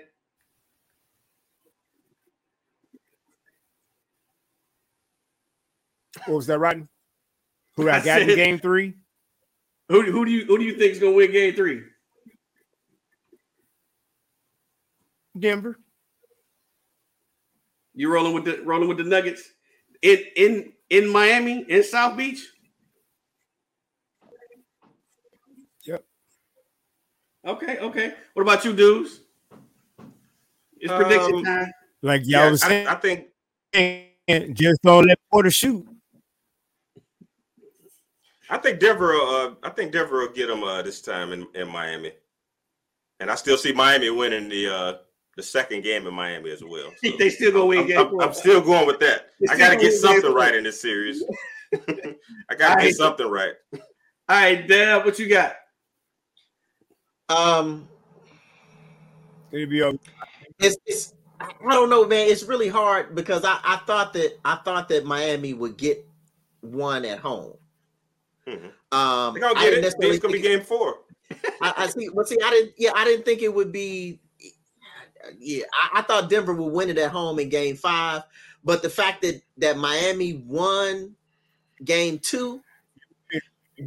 What 6.25 6.35
was 6.35 6.47
that, 6.47 6.59
Rodney? 6.59 6.87
Who 7.75 7.89
I 7.89 7.97
I 7.97 8.05
got 8.05 8.21
in 8.21 8.35
game 8.35 8.59
three? 8.59 8.95
Who, 9.91 10.03
who 10.09 10.23
do 10.23 10.31
you 10.31 10.45
who 10.45 10.57
do 10.57 10.63
you 10.63 10.77
think 10.77 10.93
is 10.93 10.99
gonna 10.99 11.11
win 11.11 11.34
game 11.34 11.53
three? 11.53 11.84
Denver. 15.38 15.77
You 17.93 18.09
rolling 18.09 18.34
with 18.34 18.45
the 18.45 18.61
rolling 18.63 18.88
with 18.88 18.99
the 18.99 19.03
Nuggets 19.03 19.43
in 20.01 20.19
in 20.38 20.72
in 20.89 21.09
Miami 21.09 21.65
in 21.68 21.84
South 21.84 22.15
Beach? 22.15 22.41
Yep. 25.84 26.05
Okay, 27.45 27.77
okay. 27.80 28.13
What 28.34 28.43
about 28.43 28.63
you, 28.63 28.72
dudes? 28.72 29.19
It's 30.80 30.93
prediction 30.93 31.35
Um, 31.35 31.43
time. 31.43 31.72
Like 32.01 32.22
y'all 32.22 32.45
Yeah, 32.45 32.51
was 32.51 32.61
saying, 32.61 32.88
I, 32.88 32.93
I 32.93 32.95
think 32.95 33.27
just 34.53 34.81
don't 34.84 35.05
let 35.05 35.19
Porter 35.30 35.51
shoot. 35.51 35.85
I 38.51 38.57
think 38.57 38.79
Denver. 38.79 39.13
Uh, 39.15 39.53
I 39.63 39.69
think 39.69 39.91
Denver 39.93 40.19
will 40.19 40.33
get 40.33 40.47
them 40.47 40.63
uh, 40.63 40.81
this 40.81 41.01
time 41.01 41.31
in, 41.31 41.47
in 41.55 41.69
Miami, 41.69 42.11
and 43.21 43.31
I 43.31 43.35
still 43.35 43.57
see 43.57 43.71
Miami 43.71 44.09
winning 44.09 44.49
the 44.49 44.67
uh, 44.67 44.93
the 45.37 45.41
second 45.43 45.83
game 45.83 46.05
in 46.05 46.13
Miami 46.13 46.51
as 46.51 46.61
well. 46.63 46.91
So 47.03 47.11
They 47.17 47.29
still 47.29 47.53
gonna 47.53 47.65
win 47.65 47.79
I'm, 47.79 47.87
game 47.87 47.97
I'm- 47.97 48.19
I'm 48.21 48.33
still 48.33 48.61
going 48.61 48.85
with 48.85 48.99
that. 48.99 49.29
I 49.49 49.57
got 49.57 49.69
to 49.69 49.77
get 49.77 49.93
something 49.93 50.33
right 50.33 50.53
in 50.53 50.65
this 50.65 50.81
series. 50.81 51.23
I 52.49 52.55
got 52.57 52.75
to 52.75 52.83
get 52.83 52.95
something 52.95 53.27
right. 53.27 53.53
All 53.73 53.79
right, 54.29 54.67
Deb, 54.67 55.05
what 55.05 55.17
you 55.17 55.29
got? 55.29 55.55
Um, 57.29 57.87
It'll 59.51 59.69
be 59.69 59.81
okay. 59.83 59.97
it's, 60.59 60.75
it's 60.85 61.13
I 61.39 61.73
don't 61.73 61.89
know, 61.89 62.05
man. 62.05 62.27
It's 62.27 62.43
really 62.43 62.67
hard 62.67 63.15
because 63.15 63.45
I, 63.45 63.57
I 63.63 63.77
thought 63.87 64.11
that 64.13 64.37
I 64.43 64.55
thought 64.57 64.89
that 64.89 65.05
Miami 65.05 65.53
would 65.53 65.77
get 65.77 66.05
one 66.59 67.05
at 67.05 67.19
home. 67.19 67.53
Mhm. 68.51 68.71
Um, 68.95 69.33
They're 69.33 69.41
gonna 69.41 69.59
I 69.59 69.63
get 69.63 69.81
didn't 69.81 70.03
it. 70.03 70.21
gonna 70.21 70.33
be 70.33 70.41
game 70.41 70.61
four. 70.61 70.99
I, 71.61 71.73
I 71.77 71.87
see. 71.87 72.09
But 72.13 72.27
see, 72.27 72.37
I 72.43 72.49
didn't. 72.49 72.73
Yeah, 72.77 72.91
I 72.95 73.05
didn't 73.05 73.23
think 73.25 73.41
it 73.41 73.53
would 73.53 73.71
be. 73.71 74.19
Yeah, 75.37 75.63
I, 75.73 75.99
I 75.99 76.01
thought 76.01 76.29
Denver 76.29 76.53
would 76.53 76.73
win 76.73 76.89
it 76.89 76.97
at 76.97 77.11
home 77.11 77.39
in 77.39 77.49
Game 77.49 77.75
Five, 77.77 78.23
but 78.63 78.81
the 78.81 78.89
fact 78.89 79.21
that 79.21 79.41
that 79.57 79.77
Miami 79.77 80.43
won 80.45 81.15
Game 81.85 82.19
Two 82.19 82.61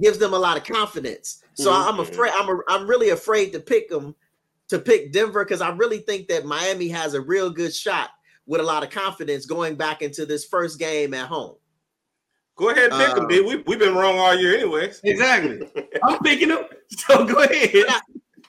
gives 0.01 0.19
them 0.19 0.33
a 0.33 0.39
lot 0.39 0.57
of 0.57 0.65
confidence. 0.65 1.43
So 1.55 1.71
Mhm. 1.71 1.89
I'm 1.89 2.01
afraid. 2.01 2.33
I'm 2.35 2.49
a, 2.49 2.59
I'm 2.69 2.87
really 2.89 3.11
afraid 3.11 3.53
to 3.53 3.61
pick 3.61 3.89
them 3.89 4.15
to 4.69 4.79
pick 4.79 5.13
Denver 5.13 5.45
because 5.45 5.61
I 5.61 5.71
really 5.71 5.99
think 5.99 6.29
that 6.29 6.47
Miami 6.47 6.89
has 6.89 7.15
a 7.15 7.21
real 7.21 7.51
good 7.51 7.75
shot 7.75 8.11
with 8.47 8.61
a 8.61 8.65
lot 8.65 8.83
of 8.83 8.91
confidence 8.91 9.45
going 9.47 9.75
back 9.75 10.01
into 10.03 10.25
this 10.27 10.45
first 10.45 10.79
game 10.79 11.13
at 11.15 11.27
home. 11.29 11.57
Go 12.57 12.71
ahead, 12.71 12.93
and 12.93 13.01
pick 13.01 13.11
Uh, 13.11 13.15
them, 13.17 13.27
B. 13.27 13.41
We 13.41 13.57
we've 13.67 13.79
been 13.79 13.95
wrong 13.95 14.19
all 14.19 14.35
year, 14.37 14.55
anyways. 14.57 15.01
Exactly. 15.05 15.69
I'm 16.05 16.19
picking 16.21 16.49
them. 16.49 16.65
So 16.91 17.25
go 17.27 17.43
ahead. 17.43 17.87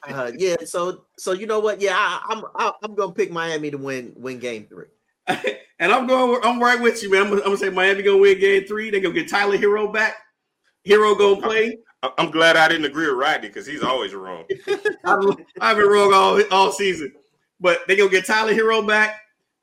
Uh, 0.08 0.32
yeah. 0.38 0.56
So 0.66 1.06
so 1.18 1.32
you 1.32 1.48
know 1.48 1.60
what? 1.60 1.82
Yeah, 1.82 1.96
I, 1.98 2.22
I'm 2.30 2.44
I, 2.54 2.72
I'm 2.84 2.94
gonna 2.94 3.12
pick 3.12 3.32
Miami 3.32 3.72
to 3.72 3.78
win 3.80 4.14
win 4.16 4.38
Game 4.38 4.68
Three. 4.68 4.86
and 5.28 5.92
I'm 5.92 6.06
going. 6.06 6.40
I'm 6.44 6.60
right 6.62 6.80
with 6.80 7.02
you, 7.02 7.10
man. 7.12 7.24
I'm, 7.24 7.30
gonna- 7.30 7.42
I'm 7.42 7.46
gonna 7.48 7.58
say 7.58 7.70
Miami 7.72 8.04
gonna 8.04 8.18
win 8.20 8.40
game 8.40 8.66
three. 8.68 8.92
They 8.92 9.00
gonna 9.00 9.16
get 9.16 9.28
Tyler 9.28 9.58
Herro 9.58 9.92
back. 9.92 10.18
Herro 10.88 11.18
gonna 11.18 11.42
play. 11.42 11.80
I- 12.04 12.12
I'm 12.20 12.30
glad 12.30 12.56
I 12.56 12.68
didn't 12.68 12.86
agree 12.86 13.08
with 13.08 13.18
Rodney 13.18 13.48
because 13.48 13.66
he's 13.66 13.82
always 13.82 14.14
wrong. 14.14 14.44
I've, 15.06 15.38
I've 15.60 15.78
been 15.78 15.88
wrong 15.88 16.14
all 16.14 16.40
all 16.52 16.72
season, 16.72 17.12
but 17.60 17.80
they 17.88 17.96
gonna 17.96 18.12
get 18.12 18.28
Tyler 18.28 18.54
Herro 18.54 18.88
back. 18.88 19.22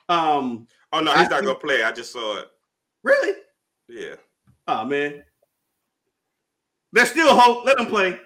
Um, 0.09 0.67
Oh 0.93 0.99
no, 0.99 1.13
he's 1.13 1.31
not 1.31 1.45
gonna 1.45 1.55
play. 1.55 1.85
I 1.85 1.93
just 1.93 2.11
saw 2.13 2.39
it. 2.39 2.49
really? 3.05 3.35
Yeah. 3.89 4.17
Oh 4.69 4.85
man, 4.85 5.23
there's 6.93 7.11
still 7.11 7.35
hope. 7.37 7.65
Let 7.67 7.79
them 7.79 7.87
play. 7.87 8.19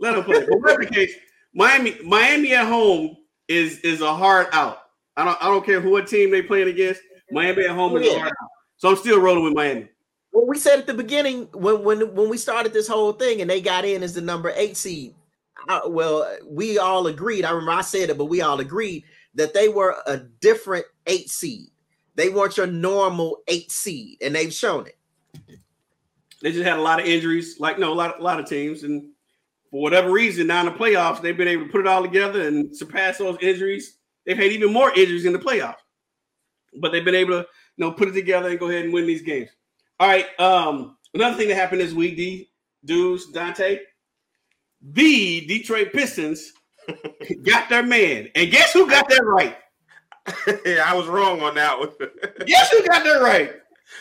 Let 0.00 0.14
them 0.14 0.24
play. 0.24 0.44
But 0.48 0.60
whatever 0.60 0.84
the 0.84 0.90
case, 0.90 1.14
Miami, 1.54 1.96
Miami 2.04 2.54
at 2.54 2.66
home 2.66 3.16
is 3.48 3.78
is 3.80 4.00
a 4.00 4.14
hard 4.14 4.48
out. 4.52 4.78
I 5.16 5.24
don't 5.24 5.38
I 5.42 5.46
don't 5.46 5.64
care 5.64 5.80
who 5.80 5.90
what 5.90 6.06
team 6.08 6.30
they 6.30 6.42
playing 6.42 6.68
against. 6.68 7.00
Miami 7.30 7.64
at 7.64 7.70
home 7.74 7.96
is 7.96 8.06
a 8.06 8.10
Yeah. 8.10 8.18
hard 8.18 8.32
out. 8.32 8.48
So 8.76 8.88
I'm 8.88 8.96
still 8.96 9.20
rolling 9.20 9.44
with 9.44 9.54
Miami. 9.54 9.88
Well, 10.32 10.46
we 10.46 10.58
said 10.58 10.78
at 10.78 10.86
the 10.86 10.94
beginning 10.94 11.48
when 11.54 11.82
when 11.84 12.14
when 12.14 12.28
we 12.28 12.36
started 12.38 12.72
this 12.72 12.88
whole 12.88 13.12
thing 13.12 13.40
and 13.40 13.50
they 13.50 13.60
got 13.60 13.84
in 13.84 14.02
as 14.02 14.14
the 14.14 14.20
number 14.20 14.52
eight 14.56 14.76
seed. 14.76 15.14
uh, 15.68 15.80
well, 15.86 16.36
we 16.46 16.78
all 16.78 17.06
agreed. 17.08 17.44
I 17.44 17.50
remember 17.50 17.72
I 17.72 17.80
said 17.82 18.10
it, 18.10 18.18
but 18.18 18.26
we 18.26 18.40
all 18.40 18.60
agreed 18.60 19.04
that 19.34 19.52
they 19.54 19.68
were 19.68 19.96
a 20.06 20.16
different 20.16 20.86
eight 21.06 21.28
seed. 21.30 21.68
They 22.14 22.28
weren't 22.28 22.56
your 22.56 22.66
normal 22.66 23.38
eight 23.48 23.70
seed, 23.72 24.18
and 24.22 24.34
they've 24.34 24.52
shown 24.52 24.86
it. 24.86 24.96
They 26.42 26.52
just 26.52 26.64
had 26.64 26.78
a 26.78 26.82
lot 26.82 27.00
of 27.00 27.06
injuries, 27.06 27.58
like 27.58 27.78
no, 27.78 27.92
a 27.92 27.94
lot, 27.94 28.20
a 28.20 28.22
lot 28.22 28.38
of 28.38 28.46
teams, 28.46 28.84
and 28.84 29.10
for 29.70 29.82
whatever 29.82 30.10
reason, 30.10 30.46
now 30.46 30.60
in 30.60 30.66
the 30.66 30.72
playoffs, 30.72 31.20
they've 31.20 31.36
been 31.36 31.48
able 31.48 31.66
to 31.66 31.72
put 31.72 31.80
it 31.80 31.86
all 31.86 32.02
together 32.02 32.46
and 32.46 32.74
surpass 32.76 33.18
those 33.18 33.36
injuries. 33.40 33.98
They've 34.24 34.36
had 34.36 34.52
even 34.52 34.72
more 34.72 34.90
injuries 34.90 35.24
in 35.24 35.32
the 35.32 35.38
playoffs, 35.38 35.80
but 36.80 36.92
they've 36.92 37.04
been 37.04 37.14
able 37.14 37.42
to, 37.42 37.46
you 37.76 37.84
know, 37.84 37.92
put 37.92 38.08
it 38.08 38.12
together 38.12 38.48
and 38.48 38.58
go 38.58 38.68
ahead 38.68 38.84
and 38.84 38.94
win 38.94 39.06
these 39.06 39.22
games. 39.22 39.50
All 40.00 40.08
right. 40.08 40.26
Um, 40.38 40.96
another 41.14 41.36
thing 41.36 41.48
that 41.48 41.56
happened 41.56 41.80
this 41.80 41.92
week, 41.92 42.16
D, 42.16 42.50
dudes, 42.84 43.30
Dante, 43.30 43.80
the 44.80 45.46
Detroit 45.46 45.92
Pistons 45.92 46.52
got 47.42 47.68
their 47.68 47.82
man, 47.82 48.28
and 48.34 48.50
guess 48.50 48.72
who 48.72 48.88
got 48.88 49.08
that 49.08 49.24
right? 49.24 49.56
yeah, 50.66 50.84
I 50.86 50.94
was 50.94 51.06
wrong 51.06 51.40
on 51.40 51.54
that 51.56 51.78
one. 51.78 51.90
Guess 52.46 52.70
who 52.70 52.86
got 52.86 53.04
that 53.04 53.20
right? 53.22 53.52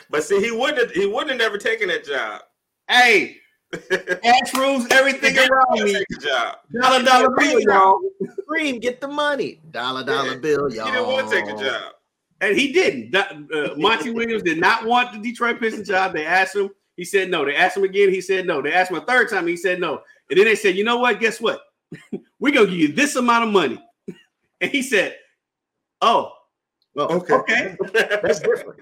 But 0.10 0.24
see, 0.24 0.42
he 0.42 0.52
wouldn't 0.52 0.80
have, 0.80 0.92
he 0.92 1.06
wouldn't 1.06 1.30
have 1.32 1.40
never 1.40 1.58
taken 1.58 1.88
that 1.90 2.06
job. 2.06 2.42
Hey, 2.90 3.38
Ash 4.24 4.54
rules 4.54 4.88
everything 4.92 5.38
around 5.38 5.84
me. 5.84 6.02
job. 6.22 6.58
Dollar 6.82 7.04
dollar 7.04 7.30
bill, 7.38 7.60
y'all. 7.60 8.00
Green, 8.48 8.80
get 8.80 9.02
the 9.02 9.08
money. 9.08 9.60
Dollar 9.72 10.06
dollar 10.06 10.38
bill, 10.38 10.70
He 10.70 10.78
y'all. 10.78 10.86
He 10.86 10.92
didn't 10.92 11.08
want 11.08 11.30
to 11.30 11.36
take 11.36 11.46
a 11.50 11.58
job. 11.58 11.94
And 12.40 12.56
he 12.56 12.72
didn't. 12.72 13.14
Uh, 13.16 13.74
Monty 13.78 14.12
Williams 14.12 14.44
did 14.44 14.60
not 14.60 14.86
want 14.86 15.12
the 15.12 15.20
Detroit 15.20 15.60
Pistons 15.60 15.88
job. 15.88 16.14
They 16.14 16.26
asked 16.26 16.56
him. 16.56 16.70
He 16.96 17.04
said 17.04 17.30
no. 17.30 17.44
They 17.44 17.56
asked 17.56 17.78
him 17.78 17.84
again. 17.84 18.10
He 18.10 18.22
said 18.22 18.46
no. 18.48 18.62
They 18.62 18.72
asked 18.72 18.92
him 18.92 18.98
a 18.98 19.06
third 19.06 19.30
time. 19.30 19.48
He 19.48 19.58
said 19.58 19.80
no. 19.80 20.02
And 20.30 20.38
then 20.38 20.46
they 20.46 20.56
said, 20.56 20.76
you 20.76 20.84
know 20.84 20.98
what? 20.98 21.20
Guess 21.20 21.42
what? 21.42 21.62
We're 22.40 22.54
gonna 22.54 22.68
give 22.68 22.76
you 22.76 22.94
this 22.94 23.16
amount 23.16 23.46
of 23.46 23.52
money. 23.52 23.84
And 24.60 24.72
he 24.72 24.82
said, 24.82 25.16
oh, 26.02 26.32
Well, 26.98 27.11
okay. 27.30 27.78
that's 27.94 28.40
different. 28.40 28.80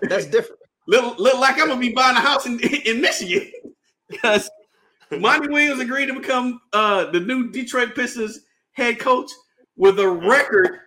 That's 0.00 0.24
different. 0.24 0.58
Look, 0.86 1.18
look 1.18 1.38
like 1.38 1.60
I'm 1.60 1.68
gonna 1.68 1.78
be 1.78 1.92
buying 1.92 2.16
a 2.16 2.20
house 2.20 2.46
in, 2.46 2.58
in 2.60 3.02
Michigan 3.02 3.52
because 4.08 4.48
Monty 5.10 5.48
Williams 5.48 5.78
agreed 5.78 6.06
to 6.06 6.14
become 6.14 6.62
uh, 6.72 7.10
the 7.10 7.20
new 7.20 7.50
Detroit 7.50 7.94
Pistons 7.94 8.40
head 8.72 8.98
coach 8.98 9.30
with 9.76 9.98
a 9.98 10.08
record 10.08 10.78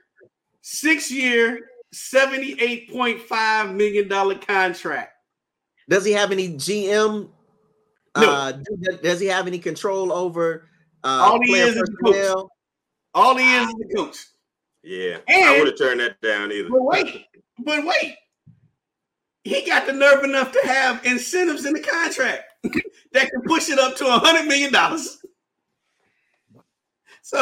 six-year, 0.61 1.59
seventy-eight 1.93 2.91
point 2.91 3.21
five 3.21 3.75
million 3.75 4.07
dollar 4.07 4.35
contract. 4.35 5.11
Does 5.87 6.03
he 6.03 6.11
have 6.13 6.31
any 6.31 6.55
GM? 6.55 7.29
No. 8.17 8.31
Uh, 8.31 8.53
does 9.03 9.19
he 9.19 9.27
have 9.27 9.45
any 9.45 9.59
control 9.59 10.11
over 10.11 10.67
uh, 11.03 11.07
All 11.07 11.39
he 11.41 11.47
player 11.47 11.65
is 11.65 11.75
is 11.75 11.81
the 11.81 11.97
coach. 12.03 12.49
All 13.13 13.37
he 13.37 13.55
is 13.55 13.67
is 13.67 13.75
the 13.75 13.95
coach. 13.95 14.17
Yeah, 14.83 15.17
And- 15.27 15.43
I 15.45 15.57
would 15.59 15.67
have 15.67 15.77
turned 15.77 15.99
that 15.99 16.19
down 16.21 16.51
either. 16.51 16.69
But 16.69 16.83
wait, 16.83 17.25
but 17.59 17.85
wait, 17.85 18.15
he 19.43 19.65
got 19.65 19.85
the 19.85 19.93
nerve 19.93 20.23
enough 20.23 20.51
to 20.53 20.59
have 20.67 21.05
incentives 21.05 21.65
in 21.65 21.73
the 21.73 21.79
contract 21.81 22.43
that 23.13 23.29
can 23.31 23.41
push 23.45 23.69
it 23.69 23.77
up 23.79 23.95
to 23.97 24.07
a 24.07 24.19
hundred 24.19 24.47
million 24.47 24.71
dollars. 24.71 25.19
So, 27.21 27.39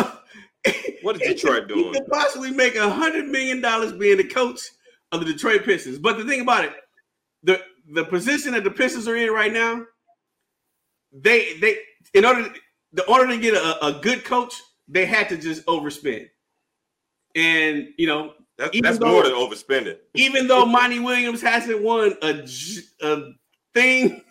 What 1.01 1.15
is 1.21 1.27
Detroit 1.27 1.67
could- 1.67 1.77
He 1.77 1.81
doing? 1.83 1.93
could 1.93 2.07
possibly 2.11 2.51
make 2.51 2.75
a 2.75 2.89
hundred 2.89 3.27
million 3.27 3.61
dollars 3.61 3.93
being 3.93 4.17
the 4.17 4.23
coach 4.25 4.59
of 5.11 5.19
the 5.25 5.31
Detroit 5.31 5.63
Pistons. 5.63 5.97
But 5.97 6.17
the 6.17 6.25
thing 6.25 6.41
about 6.41 6.65
it, 6.65 6.73
the 7.43 7.61
the 7.91 8.03
position 8.05 8.51
that 8.53 8.63
the 8.63 8.69
Pistons 8.71 9.07
are 9.07 9.15
in 9.15 9.31
right 9.31 9.51
now, 9.51 9.85
they 11.11 11.57
they 11.59 11.77
in 12.13 12.25
order 12.25 12.43
to, 12.43 12.49
in 12.93 12.99
order 13.07 13.27
to 13.27 13.37
get 13.37 13.55
a, 13.55 13.85
a 13.85 13.93
good 14.01 14.23
coach, 14.25 14.53
they 14.87 15.05
had 15.05 15.29
to 15.29 15.37
just 15.37 15.65
overspend. 15.65 16.27
And 17.35 17.89
you 17.97 18.07
know, 18.07 18.33
That, 18.57 18.73
Even 18.75 18.83
that's 18.83 18.99
though- 18.99 19.11
more 19.11 19.23
than 19.23 19.33
overspending. 19.33 19.97
even 20.15 20.47
though 20.47 20.65
Monty 20.65 20.99
Williams 20.99 21.41
hasn't 21.41 21.81
won 21.81 22.13
a, 22.21 22.45
a 23.01 23.31
thing 23.73 24.21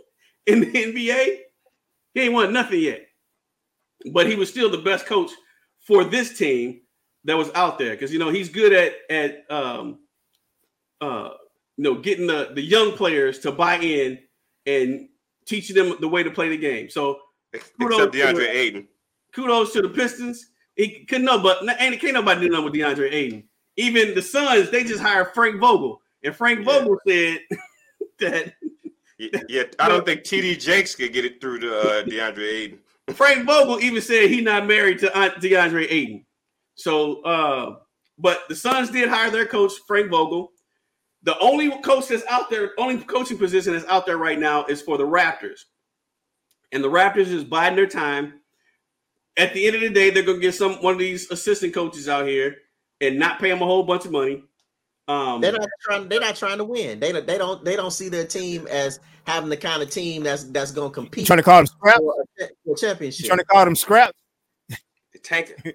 in 0.46 0.60
the 0.60 0.66
NBA, 0.72 1.38
he 2.14 2.20
ain't 2.20 2.32
won 2.34 2.52
nothing 2.52 2.80
yet. 2.80 3.06
But 4.12 4.26
he 4.28 4.36
was 4.36 4.48
still 4.50 4.70
the 4.70 4.78
best 4.78 5.06
coach 5.06 5.30
for 5.86 6.04
this 6.04 6.36
team 6.36 6.82
that 7.24 7.36
was 7.36 7.50
out 7.54 7.78
there 7.78 7.90
because 7.92 8.12
you 8.12 8.18
know 8.18 8.30
he's 8.30 8.48
good 8.48 8.72
at 8.72 8.92
at 9.10 9.50
um 9.50 9.98
uh 11.00 11.30
you 11.76 11.84
know 11.84 11.94
getting 11.94 12.26
the 12.26 12.50
the 12.54 12.62
young 12.62 12.92
players 12.92 13.38
to 13.40 13.52
buy 13.52 13.76
in 13.78 14.18
and 14.66 15.08
teaching 15.46 15.74
them 15.74 15.96
the 16.00 16.08
way 16.08 16.22
to 16.22 16.30
play 16.30 16.48
the 16.48 16.56
game. 16.56 16.90
So 16.90 17.18
Kudos 17.80 18.14
Except 18.14 18.14
DeAndre 18.14 18.48
Ayton. 18.50 18.88
kudos 19.34 19.72
to 19.72 19.80
the 19.82 19.88
Pistons. 19.88 20.50
He 20.78 21.04
couldn't 21.04 21.26
know, 21.26 21.40
but 21.40 21.58
ain't 21.80 22.00
can't 22.00 22.14
nobody 22.14 22.42
do 22.42 22.48
nothing 22.50 22.64
with 22.64 22.74
DeAndre 22.74 23.12
Ayton. 23.12 23.44
Even 23.76 24.14
the 24.14 24.22
Suns, 24.22 24.70
they 24.70 24.84
just 24.84 25.02
hired 25.02 25.34
Frank 25.34 25.60
Vogel, 25.60 26.00
and 26.22 26.34
Frank 26.34 26.60
Yeah. 26.60 26.64
Vogel 26.64 26.98
said 27.06 27.40
that 28.20 28.54
Yeah, 29.18 29.64
I 29.80 29.88
don't 29.88 30.06
think 30.06 30.22
TD 30.22 30.58
Jakes 30.60 30.94
could 30.94 31.12
get 31.12 31.24
it 31.24 31.40
through 31.40 31.58
to 31.60 31.78
uh, 31.78 32.02
DeAndre 32.04 32.52
Ayton. 32.52 32.78
Frank 33.12 33.44
Vogel 33.44 33.80
even 33.80 34.00
said 34.00 34.30
he 34.30 34.40
not 34.40 34.66
married 34.66 35.00
to 35.00 35.06
DeAndre 35.08 35.86
Ayton. 35.90 36.24
So, 36.76 37.22
uh, 37.22 37.76
but 38.16 38.42
the 38.48 38.54
Suns 38.54 38.90
did 38.90 39.08
hire 39.08 39.30
their 39.30 39.46
coach 39.46 39.72
Frank 39.88 40.10
Vogel. 40.10 40.52
The 41.24 41.36
only 41.40 41.70
coach 41.82 42.06
that's 42.08 42.24
out 42.30 42.50
there, 42.50 42.70
only 42.78 42.98
coaching 42.98 43.38
position 43.38 43.72
that's 43.72 43.84
out 43.86 44.06
there 44.06 44.18
right 44.18 44.38
now 44.38 44.64
is 44.66 44.80
for 44.80 44.96
the 44.96 45.04
Raptors, 45.04 45.62
and 46.70 46.84
the 46.84 46.88
Raptors 46.88 47.26
is 47.26 47.42
biding 47.42 47.74
their 47.74 47.88
time. 47.88 48.37
At 49.38 49.54
the 49.54 49.66
end 49.66 49.76
of 49.76 49.82
the 49.82 49.90
day, 49.90 50.10
they're 50.10 50.24
gonna 50.24 50.38
get 50.38 50.54
some 50.54 50.82
one 50.82 50.94
of 50.94 50.98
these 50.98 51.30
assistant 51.30 51.72
coaches 51.72 52.08
out 52.08 52.26
here 52.26 52.56
and 53.00 53.18
not 53.18 53.38
pay 53.38 53.48
them 53.50 53.62
a 53.62 53.64
whole 53.64 53.84
bunch 53.84 54.04
of 54.04 54.10
money. 54.10 54.42
Um, 55.06 55.40
They're 55.40 55.52
not 55.52 55.66
trying. 55.80 56.08
They're 56.08 56.20
not 56.20 56.36
trying 56.36 56.58
to 56.58 56.64
win. 56.64 57.00
They 57.00 57.12
don't. 57.12 57.26
They 57.26 57.38
don't. 57.38 57.64
They 57.64 57.76
don't 57.76 57.92
see 57.92 58.08
their 58.10 58.26
team 58.26 58.66
as 58.66 59.00
having 59.26 59.48
the 59.48 59.56
kind 59.56 59.82
of 59.82 59.88
team 59.90 60.22
that's 60.22 60.44
that's 60.44 60.70
going 60.72 60.92
to 60.92 61.00
You 61.00 61.04
compete 61.06 61.26
trying 61.26 61.38
to 61.38 61.42
call 61.42 61.58
them 61.58 61.66
scraps? 61.66 61.98
for 62.00 62.10
a, 62.10 62.14
for 62.36 62.44
a 62.44 62.48
You 62.66 62.76
championship. 62.76 63.26
trying 63.26 63.38
to 63.38 63.44
call 63.44 63.64
them 63.64 63.74
scraps? 63.76 64.18
Tanking. 65.22 65.72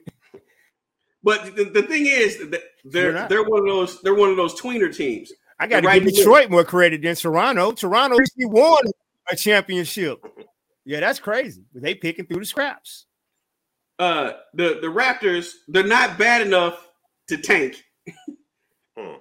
but 1.24 1.56
the, 1.56 1.64
the 1.66 1.82
thing 1.84 2.06
is 2.06 2.44
They're 2.86 3.28
they're 3.28 3.44
one 3.44 3.62
of 3.62 3.66
those 3.68 4.02
they're 4.02 4.14
one 4.16 4.30
of 4.30 4.38
those 4.38 4.60
tweener 4.60 4.96
teams. 4.96 5.32
I 5.60 5.68
got 5.68 5.82
to 5.82 5.88
Right 5.88 5.96
give 5.96 6.04
in 6.10 6.14
the 6.14 6.18
Detroit 6.18 6.50
more 6.50 6.64
credit 6.64 7.02
than 7.02 7.16
Toronto. 7.16 7.72
Toronto 7.72 8.18
actually 8.20 8.46
won 8.46 8.84
a 9.32 9.36
championship. 9.36 10.20
Yeah, 10.86 11.00
that's 11.00 11.20
crazy. 11.20 11.64
They 11.74 11.96
picking 11.96 12.26
through 12.26 12.40
the 12.40 12.46
scraps. 12.46 13.06
Uh 14.00 14.34
the 14.54 14.80
the 14.82 14.88
Raptors, 14.88 15.52
they're 15.68 15.86
not 15.86 16.18
bad 16.18 16.42
enough 16.46 16.88
to 17.28 17.38
tank. 17.38 17.84
Hmm. 18.98 19.16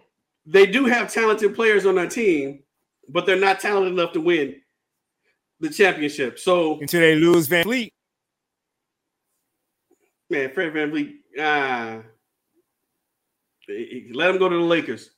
They 0.45 0.67
do 0.67 0.85
have 0.87 1.13
talented 1.13 1.55
players 1.55 1.87
on 1.87 1.95
their 1.95 2.09
team, 2.09 2.63
but 3.09 3.27
they're 3.27 3.37
not 3.37 3.61
talented 3.61 3.93
enough 3.93 4.13
to 4.13 4.21
win 4.21 4.57
the 5.61 5.71
championship. 5.71 6.39
So, 6.39 6.81
Until 6.81 7.01
they 7.01 7.15
lose 7.15 7.49
VanVleet. 7.49 7.91
man, 10.29 10.53
Fred 10.53 10.73
VanVleet, 10.75 11.15
ah, 11.41 12.03
let 14.13 14.31
him 14.31 14.39
go 14.39 14.49
to 14.49 14.57
the 14.57 14.63
Lakers. 14.63 15.11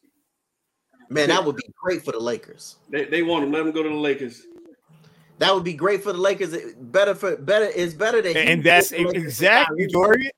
Man, 1.09 1.29
that 1.29 1.45
would 1.45 1.57
be 1.57 1.65
great 1.83 2.05
for 2.05 2.13
the 2.13 2.21
Lakers. 2.21 2.77
They, 2.91 3.05
they 3.07 3.23
want 3.23 3.45
him. 3.45 3.53
Let 3.53 3.63
him 3.63 3.73
go 3.73 3.83
to 3.83 3.89
the 3.89 3.95
Lakers. 3.95 4.43
That 5.39 5.55
would 5.55 5.65
be 5.65 5.75
great 5.75 6.03
for 6.03 6.13
the 6.13 6.19
Lakers. 6.19 6.53
It- 6.53 6.93
Better 6.93 7.15
for 7.15 7.37
better. 7.37 7.67
It's 7.75 7.95
better 7.95 8.23
than 8.23 8.37
And 8.37 8.63
that's 8.63 8.93
exactly 8.93 9.87
Dorian. 9.89 10.31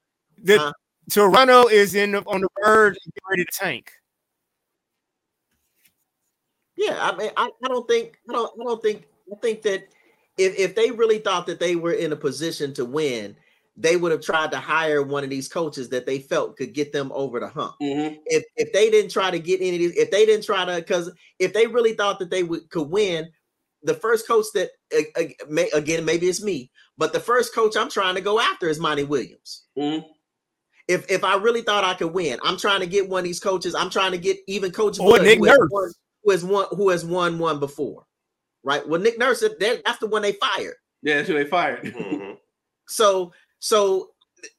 The 0.43 0.59
Huh? 0.59 0.73
Toronto 1.11 1.67
is 1.69 1.95
in 1.95 2.15
on 2.15 2.41
the 2.41 2.49
verge 2.65 2.97
of 2.97 3.03
getting 3.15 3.29
ready 3.31 3.45
to 3.45 3.53
tank. 3.53 3.93
Yeah, 6.77 6.99
I 7.01 7.17
mean, 7.17 7.31
I, 7.37 7.51
I 7.65 7.69
don't 7.69 7.89
think 7.89 8.19
I 8.29 8.33
don't 8.33 8.53
I 8.61 8.65
don't 8.65 8.83
think 8.83 9.05
I 9.33 9.37
think 9.37 9.63
that 9.63 9.89
if 10.37 10.59
if 10.59 10.75
they 10.75 10.91
really 10.91 11.19
thought 11.19 11.47
that 11.47 11.61
they 11.61 11.77
were 11.77 11.93
in 11.93 12.13
a 12.13 12.17
position 12.17 12.75
to 12.75 12.85
win, 12.85 13.35
they 13.77 13.97
would 13.97 14.13
have 14.13 14.21
tried 14.21 14.51
to 14.53 14.59
hire 14.59 15.03
one 15.03 15.25
of 15.25 15.31
these 15.31 15.49
coaches 15.49 15.89
that 15.91 16.05
they 16.07 16.19
felt 16.19 16.57
could 16.57 16.75
get 16.75 16.93
them 16.93 17.11
over 17.15 17.41
the 17.41 17.49
hump. 17.49 17.77
Mhm. 17.81 18.19
If 18.27 18.45
if 18.57 18.73
they 18.73 18.91
didn't 18.91 19.11
try 19.11 19.31
to 19.31 19.39
get 19.39 19.61
any 19.61 19.77
of 19.77 19.79
these, 19.79 19.97
if 19.97 20.11
they 20.11 20.27
didn't 20.27 20.45
try 20.45 20.65
to, 20.65 20.77
because 20.77 21.11
if 21.39 21.53
they 21.55 21.67
really 21.67 21.95
thought 21.95 22.19
that 22.19 22.31
they 22.31 22.43
would 22.43 22.69
could 22.69 22.91
win, 22.91 23.29
the 23.87 23.95
first 23.95 24.27
coach 24.27 24.47
that 24.55 24.71
may, 25.49 25.69
again 25.71 26.05
maybe 26.05 26.29
it's 26.29 26.43
me, 26.43 26.71
but 26.99 27.13
the 27.13 27.21
first 27.21 27.55
coach 27.55 27.77
I'm 27.77 27.89
trying 27.91 28.15
to 28.17 28.21
go 28.21 28.41
after 28.41 28.69
is 28.69 28.79
Monty 28.81 29.05
Williams. 29.05 29.65
Mhm. 29.79 30.05
If 30.89 31.11
if 31.11 31.25
I 31.25 31.37
really 31.37 31.63
thought 31.63 31.85
I 31.85 31.95
could 31.95 32.13
win, 32.13 32.39
I'm 32.43 32.57
trying 32.59 32.81
to 32.81 32.87
get 32.87 33.09
one 33.09 33.21
of 33.21 33.25
these 33.25 33.41
coaches. 33.41 33.75
I'm 33.75 33.91
trying 33.91 34.13
to 34.13 34.19
get 34.19 34.39
even 34.47 34.71
Coach 34.73 34.99
Or 35.01 35.11
Bud, 35.13 35.23
Nick 35.23 35.39
who 35.39 35.45
has 35.47 35.59
Nurse. 35.59 35.71
won- 35.71 35.93
who 36.25 36.31
has 36.33 36.45
won 36.45 36.67
who 36.73 36.89
has 36.91 37.05
won 37.05 37.39
one 37.39 37.59
before, 37.61 38.05
right? 38.65 38.87
Well, 38.87 39.01
Nick 39.01 39.19
Nurse, 39.19 39.41
that- 39.41 39.59
that's 39.85 39.99
the 39.99 40.07
one 40.09 40.23
they 40.23 40.33
fired. 40.33 40.75
Yeah, 41.03 41.17
that's 41.17 41.29
who 41.29 41.35
they 41.35 41.45
fired. 41.45 41.83
Mhm. 41.85 42.37
So 42.89 43.33
so 43.61 44.11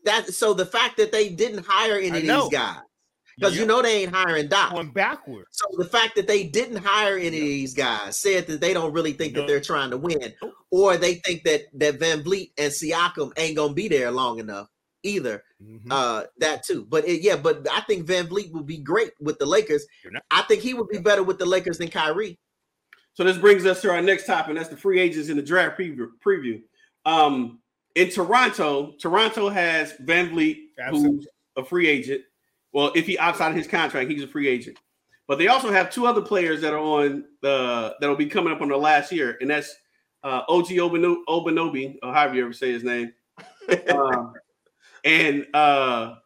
that 0.05 0.33
so 0.33 0.53
the 0.53 0.65
fact 0.65 0.97
that 0.97 1.11
they 1.11 1.29
didn't 1.29 1.65
hire 1.65 1.97
any 1.97 2.11
I 2.11 2.17
of 2.17 2.23
know. 2.25 2.41
these 2.49 2.59
guys 2.59 2.79
because 3.37 3.57
you 3.57 3.65
know 3.65 3.81
they 3.81 4.03
ain't 4.03 4.13
hiring 4.13 4.47
Doc. 4.47 4.71
Going 4.73 4.91
backwards. 4.91 5.47
So 5.51 5.65
the 5.77 5.85
fact 5.85 6.15
that 6.15 6.27
they 6.27 6.43
didn't 6.45 6.77
hire 6.77 7.17
any 7.17 7.27
of 7.27 7.33
these 7.33 7.73
guys 7.73 8.19
said 8.19 8.47
that 8.47 8.61
they 8.61 8.73
don't 8.73 8.93
really 8.93 9.13
think 9.13 9.35
that 9.35 9.47
they're 9.47 9.61
trying 9.61 9.91
to 9.91 9.97
win, 9.97 10.33
or 10.71 10.97
they 10.97 11.15
think 11.15 11.43
that 11.43 11.63
that 11.73 11.99
VanVleet 11.99 12.51
and 12.57 12.71
Siakam 12.71 13.31
ain't 13.37 13.55
gonna 13.55 13.73
be 13.73 13.87
there 13.87 14.11
long 14.11 14.39
enough 14.39 14.67
either. 15.03 15.43
Mhm. 15.63 15.87
Uh, 15.89 16.23
that 16.39 16.63
too. 16.63 16.85
But 16.85 17.07
it, 17.07 17.21
yeah, 17.21 17.35
but 17.37 17.67
I 17.71 17.81
think 17.81 18.07
VanVleet 18.07 18.51
would 18.51 18.65
be 18.67 18.77
great 18.77 19.11
with 19.19 19.37
the 19.39 19.45
Lakers. 19.45 19.85
I 20.31 20.41
think 20.43 20.61
he 20.61 20.73
would 20.73 20.89
be 20.89 20.97
better 20.99 21.23
with 21.23 21.37
the 21.39 21.45
Lakers 21.45 21.77
than 21.77 21.89
Kyrie. 21.89 22.37
So 23.13 23.23
this 23.23 23.37
brings 23.37 23.65
us 23.65 23.81
to 23.81 23.91
our 23.91 24.01
next 24.01 24.25
topic, 24.27 24.49
and 24.49 24.57
that's 24.57 24.69
the 24.69 24.77
free 24.77 24.99
agents 24.99 25.29
in 25.29 25.37
the 25.37 25.43
draft 25.43 25.79
preview. 25.79 26.09
preview. 26.25 26.61
Um, 27.05 27.59
in 27.95 28.11
Toronto, 28.11 28.93
Toronto 28.99 29.49
has 29.49 29.93
VanVleet, 29.93 30.57
Absolutely. 30.79 31.17
who's 31.17 31.27
a 31.55 31.63
free 31.65 31.87
agent. 31.87 32.21
Well, 32.77 32.91
if 32.93 33.07
he 33.07 33.17
opts 33.17 33.41
out 33.41 33.49
of 33.49 33.57
his 33.57 33.65
contract, 33.65 34.07
he's 34.07 34.21
a 34.21 34.27
free 34.27 34.47
agent. 34.47 34.77
But 35.27 35.39
they 35.39 35.47
also 35.47 35.71
have 35.71 35.89
two 35.89 36.05
other 36.05 36.21
players 36.21 36.61
that 36.61 36.73
are 36.73 36.77
on 36.77 37.25
the 37.41 37.95
that'll 37.99 38.15
be 38.15 38.27
coming 38.27 38.53
up 38.53 38.61
on 38.61 38.69
the 38.69 38.77
last 38.77 39.11
year, 39.11 39.35
and 39.41 39.49
that's 39.49 39.75
uh, 40.23 40.43
OG 40.47 40.67
Obano- 40.67 41.23
Obanobi, 41.27 41.95
or 42.03 42.13
however 42.13 42.35
you 42.35 42.43
ever 42.43 42.53
say 42.53 42.71
his 42.71 42.83
name, 42.83 43.11
um, 43.89 44.31
and 45.03 45.47
uh, 45.55 46.17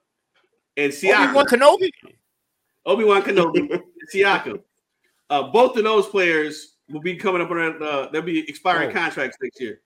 and 0.75 0.91
Siakam. 0.91 1.29
Obi-Wan 1.29 1.45
Kenobi. 1.45 1.89
Obi 2.85 3.03
Wan 3.05 3.21
Kenobi, 3.21 3.71
and 3.71 3.83
Siakam. 4.13 4.61
Uh, 5.29 5.43
both 5.43 5.77
of 5.77 5.85
those 5.85 6.07
players 6.07 6.75
will 6.89 6.99
be 6.99 7.15
coming 7.15 7.41
up 7.41 7.49
on 7.49 7.81
uh, 7.81 8.09
they'll 8.11 8.21
be 8.21 8.39
expiring 8.49 8.89
Oh. 8.89 8.93
contracts 8.93 9.37
next 9.41 9.61
year. 9.61 9.79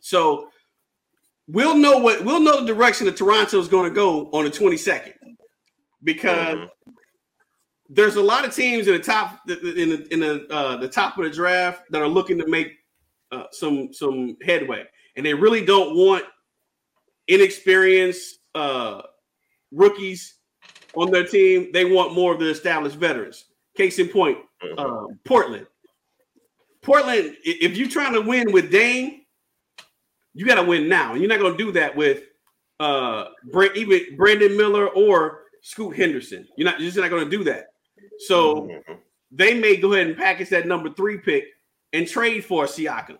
So 0.00 0.50
we'll 1.48 1.74
know 1.78 1.96
what 1.96 2.22
we'll 2.22 2.40
know 2.40 2.60
the 2.60 2.66
direction 2.66 3.06
that 3.06 3.16
Toronto 3.16 3.58
is 3.58 3.68
going 3.68 3.88
to 3.88 3.94
go 3.94 4.26
on 4.34 4.44
the 4.44 4.50
22nd 4.50 5.14
because 6.02 6.56
Mhm. 6.58 6.70
there's 7.88 8.16
a 8.16 8.22
lot 8.22 8.44
of 8.44 8.54
teams 8.54 8.86
in 8.86 8.94
the 8.94 9.02
top 9.02 9.40
in 9.48 9.90
the 9.90 10.06
in 10.12 10.20
the 10.20 10.46
uh, 10.50 10.76
the 10.76 10.88
top 10.88 11.18
of 11.18 11.24
the 11.24 11.30
draft 11.30 11.90
that 11.90 12.00
are 12.00 12.08
looking 12.08 12.38
to 12.38 12.46
make 12.46 12.78
uh, 13.32 13.44
some 13.52 13.92
some 13.92 14.36
headway, 14.42 14.84
and 15.16 15.24
they 15.24 15.34
really 15.34 15.64
don't 15.64 15.96
want 15.96 16.24
inexperienced 17.28 18.40
uh, 18.54 19.02
rookies 19.70 20.36
on 20.94 21.10
their 21.10 21.24
team. 21.26 21.70
They 21.72 21.84
want 21.84 22.14
more 22.14 22.32
of 22.32 22.40
the 22.40 22.50
established 22.50 22.96
veterans. 22.96 23.44
Case 23.76 23.98
in 24.00 24.08
point, 24.08 24.38
Mhm. 24.62 24.74
uh, 24.78 25.14
Portland. 25.24 25.66
Portland, 26.82 27.36
if 27.44 27.76
you're 27.76 27.88
trying 27.88 28.14
to 28.14 28.20
win 28.22 28.50
with 28.52 28.70
Dame, 28.70 29.24
you 30.34 30.46
got 30.46 30.56
to 30.56 30.62
win 30.62 30.88
now. 30.88 31.12
And 31.12 31.20
you're 31.20 31.28
not 31.28 31.38
going 31.38 31.56
to 31.56 31.64
do 31.64 31.72
that 31.72 31.94
with 31.94 32.24
uh, 32.80 33.28
even 33.74 34.16
Brandon 34.16 34.56
Miller 34.56 34.88
or 34.88 35.39
Scoot 35.62 35.96
Henderson. 35.96 36.46
You're 36.56 36.66
not 36.66 36.80
you're 36.80 36.88
just 36.88 36.98
not 36.98 37.10
going 37.10 37.24
to 37.28 37.36
do 37.36 37.44
that. 37.44 37.68
So 38.26 38.62
Mhm. 38.62 38.98
they 39.30 39.54
may 39.54 39.76
go 39.76 39.92
ahead 39.92 40.06
and 40.08 40.16
package 40.16 40.48
that 40.50 40.66
number 40.66 40.90
three 40.90 41.18
pick 41.18 41.44
and 41.92 42.06
trade 42.06 42.44
for 42.44 42.64
Siakam, 42.64 43.18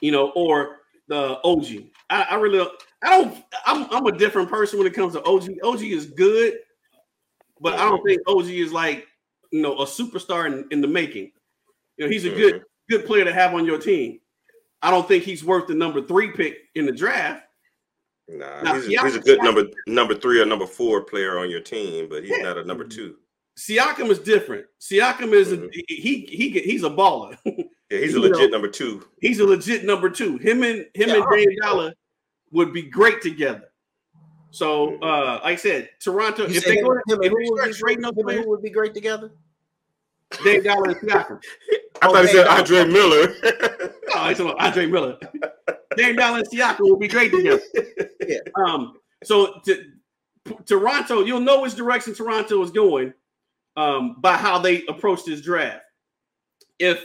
you 0.00 0.10
know, 0.12 0.30
or 0.30 0.78
the 1.08 1.38
OG. 1.44 1.90
I, 2.10 2.22
I 2.30 2.34
really, 2.36 2.58
don't- 2.58 2.72
I 3.02 3.10
don't. 3.20 3.44
I'm, 3.66 3.86
I'm 3.90 4.06
a 4.06 4.16
different 4.16 4.48
person 4.48 4.78
when 4.78 4.86
it 4.88 4.94
comes 4.94 5.12
to 5.12 5.22
OG. 5.24 5.58
OG 5.62 5.82
is 5.82 6.06
good, 6.06 6.54
but 7.60 7.74
I 7.74 7.88
don't 7.88 8.02
think 8.04 8.22
OG 8.26 8.48
is 8.48 8.72
like 8.72 9.06
you 9.50 9.60
know 9.60 9.74
a 9.78 9.84
superstar 9.84 10.46
in, 10.46 10.66
in 10.70 10.80
the 10.80 10.88
making. 10.88 11.30
You 11.96 12.06
know, 12.06 12.10
he's 12.10 12.24
a 12.24 12.30
good 12.30 12.62
good 12.88 13.04
player 13.06 13.24
to 13.24 13.32
have 13.32 13.54
on 13.54 13.66
your 13.66 13.78
team. 13.78 14.20
I 14.82 14.90
don't 14.90 15.06
think 15.06 15.24
he's 15.24 15.44
worth 15.44 15.66
the 15.66 15.74
number 15.74 16.02
three 16.02 16.30
pick 16.32 16.56
in 16.74 16.86
the 16.86 16.92
draft. 16.92 17.42
Nah, 18.28 18.62
Now, 18.62 18.74
he's, 18.74 18.86
a, 18.86 18.88
Siakam- 18.90 19.04
he's 19.04 19.16
a 19.16 19.20
good 19.20 19.42
number 19.42 19.64
number 19.86 20.14
three 20.14 20.40
or 20.40 20.46
number 20.46 20.66
four 20.66 21.02
player 21.02 21.38
on 21.38 21.50
your 21.50 21.60
team, 21.60 22.08
but 22.08 22.22
he's 22.24 22.30
Yeah. 22.36 22.42
not 22.44 22.58
a 22.58 22.64
number 22.64 22.84
two. 22.84 23.16
Siakam 23.58 24.10
is 24.10 24.18
different. 24.18 24.66
Siakam 24.80 25.32
is 25.32 25.52
a, 25.52 25.58
Mhm. 25.58 25.70
he 25.88 26.26
he 26.30 26.48
he's 26.60 26.84
a 26.84 26.90
baller. 26.90 27.36
Yeah, 27.90 27.98
he's 27.98 28.14
a 28.16 28.18
You 28.18 28.30
know- 28.30 28.36
legit 28.38 28.50
number 28.50 28.68
two. 28.68 29.06
He's 29.20 29.40
a 29.40 29.44
legit 29.44 29.84
number 29.84 30.08
two. 30.08 30.38
Him 30.38 30.62
and 30.62 30.78
him 30.94 31.10
Yeah, 31.10 31.16
and 31.16 31.24
Dame. 31.30 31.48
Dollar 31.60 31.92
would 32.50 32.72
be 32.72 32.80
great 32.82 33.20
together. 33.20 33.70
So, 34.52 34.94
uh, 35.02 35.40
like 35.44 35.52
I 35.52 35.56
said, 35.56 35.90
Toronto, 36.00 36.46
You 36.48 36.56
if 36.56 36.64
they 36.64 36.76
go, 36.80 36.92
him 36.92 37.02
if 37.08 37.20
they 37.20 37.28
would 37.28 37.46
start 37.58 37.68
be 37.68 37.74
trading 37.74 38.02
great- 38.02 38.02
those 38.02 38.10
him 38.12 38.16
and 38.16 38.24
players, 38.26 38.44
who 38.44 38.50
would 38.50 38.62
be 38.62 38.70
great 38.70 38.94
together? 38.94 39.32
Dave 40.42 40.64
Dollar 40.64 40.90
and 40.92 40.96
Siakam. 40.96 41.40
I 42.04 42.12
thought 42.12 42.24
he 42.26 42.32
said 42.32 42.46
Andre 42.46 42.84
Miller. 42.84 43.34
Oh, 44.14 44.20
I 44.20 44.34
said 44.34 44.46
Andre 44.46 44.86
Miller. 44.86 45.18
Dame 45.96 46.16
Dollar 46.16 46.38
and 46.38 46.48
Siakam 46.48 46.80
will 46.80 46.96
be 46.98 47.08
great 47.08 47.32
together. 47.32 47.62
Yeah. 48.26 48.38
Um. 48.56 48.94
So 49.22 49.60
to, 49.64 49.84
Toronto, 50.66 51.24
you'll 51.24 51.40
know 51.40 51.62
which 51.62 51.74
direction 51.74 52.14
Toronto 52.14 52.62
is 52.62 52.70
going 52.70 53.12
um, 53.76 54.16
by 54.20 54.36
how 54.36 54.58
they 54.58 54.84
approach 54.86 55.24
this 55.24 55.40
draft. 55.40 55.82
If 56.78 57.04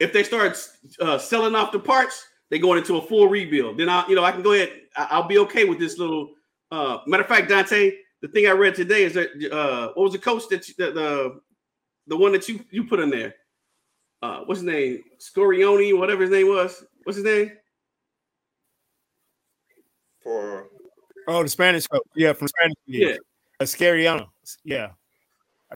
if 0.00 0.12
they 0.12 0.22
start 0.22 0.58
uh, 1.00 1.18
selling 1.18 1.54
off 1.54 1.72
the 1.72 1.78
parts, 1.78 2.24
they 2.50 2.58
going 2.58 2.78
into 2.78 2.96
a 2.96 3.02
full 3.02 3.28
rebuild. 3.28 3.78
Then 3.78 3.88
I, 3.88 4.06
you 4.08 4.14
know, 4.14 4.24
I 4.24 4.32
can 4.32 4.42
go 4.42 4.52
ahead. 4.52 4.70
I- 4.96 5.08
I'll 5.10 5.28
be 5.28 5.38
okay 5.38 5.64
with 5.64 5.78
this 5.78 5.98
little. 5.98 6.30
Uh, 6.70 6.98
matter 7.06 7.22
of 7.22 7.28
fact, 7.28 7.48
Dante, 7.50 7.92
the 8.22 8.28
thing 8.28 8.46
I 8.46 8.52
read 8.52 8.74
today 8.74 9.04
is 9.04 9.14
that 9.14 9.28
uh, 9.52 9.92
what 9.94 10.04
was 10.04 10.12
the 10.12 10.18
coach 10.18 10.44
that 10.48 10.68
you, 10.68 10.74
the, 10.78 10.90
the 10.92 11.40
the 12.08 12.16
one 12.16 12.32
that 12.32 12.48
you 12.48 12.64
you 12.70 12.84
put 12.84 13.00
in 13.00 13.10
there? 13.10 13.34
Uh, 14.22 14.40
what's 14.44 14.60
his 14.60 14.66
name? 14.66 15.02
Scorioni, 15.18 15.96
whatever 15.98 16.22
his 16.22 16.30
name 16.30 16.48
was. 16.48 16.84
What's 17.04 17.16
his 17.16 17.24
name? 17.24 17.52
For 20.22 20.68
Oh, 21.28 21.42
the 21.42 21.48
Spanish 21.48 21.86
coach. 21.86 22.02
Yeah, 22.14 22.32
from 22.32 22.48
Spanish. 22.48 22.74
Yeah. 22.86 23.08
Yeah. 23.08 23.16
Uh, 23.60 23.64
Scariano. 23.64 24.28
Yeah. 24.64 24.90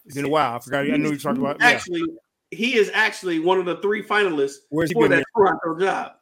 It's 0.04 0.14
been 0.14 0.24
a 0.24 0.28
while. 0.28 0.56
I 0.56 0.58
forgot. 0.58 0.84
I 0.84 0.96
knew 0.96 1.04
you 1.04 1.10
were 1.10 1.16
talking 1.16 1.40
about. 1.40 1.56
Yeah. 1.60 1.68
Actually, 1.68 2.02
he 2.50 2.76
is 2.76 2.90
actually 2.92 3.38
one 3.40 3.58
of 3.58 3.64
the 3.64 3.76
three 3.76 4.02
finalists 4.02 4.56
Where's 4.70 4.92
for 4.92 5.08
been 5.08 5.18
that 5.18 5.24
Toronto 5.36 5.78
job. 5.78 6.12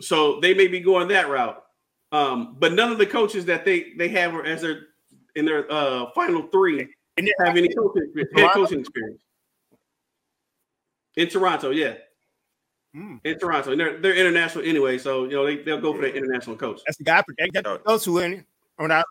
So 0.00 0.40
they 0.40 0.54
may 0.54 0.68
be 0.68 0.80
going 0.80 1.08
that 1.08 1.28
route. 1.28 1.62
Um, 2.12 2.56
but 2.58 2.72
none 2.74 2.92
of 2.92 2.98
the 2.98 3.06
coaches 3.06 3.44
that 3.46 3.64
they 3.64 3.92
they 3.98 4.08
have 4.08 4.34
as 4.46 4.62
their 4.62 4.82
in 5.34 5.44
their 5.44 5.70
uh 5.72 6.10
final 6.14 6.42
three 6.48 6.86
And 7.16 7.30
have 7.44 7.56
any 7.56 7.74
coaching 7.74 8.12
head 8.36 8.50
coaching 8.52 8.80
experience. 8.80 9.20
In 11.16 11.28
Toronto, 11.28 11.70
yeah. 11.70 11.94
Mm. 12.94 13.20
In 13.24 13.38
Toronto. 13.38 13.72
And 13.72 13.80
they're 13.80 13.98
they're 14.00 14.14
international 14.14 14.64
anyway, 14.64 14.98
so 14.98 15.24
you 15.24 15.30
know 15.32 15.44
they, 15.44 15.56
they'll 15.62 15.80
go 15.80 15.92
for 15.94 16.02
the 16.02 16.14
international 16.14 16.56
coach. 16.56 16.80
That's 16.86 16.98
the 16.98 17.04
guy. 17.04 17.22
That, 17.38 17.64
that 17.64 17.84
goes 17.84 18.04
to 18.04 18.18
in 18.18 18.44
on 18.78 18.88
that. 18.88 19.04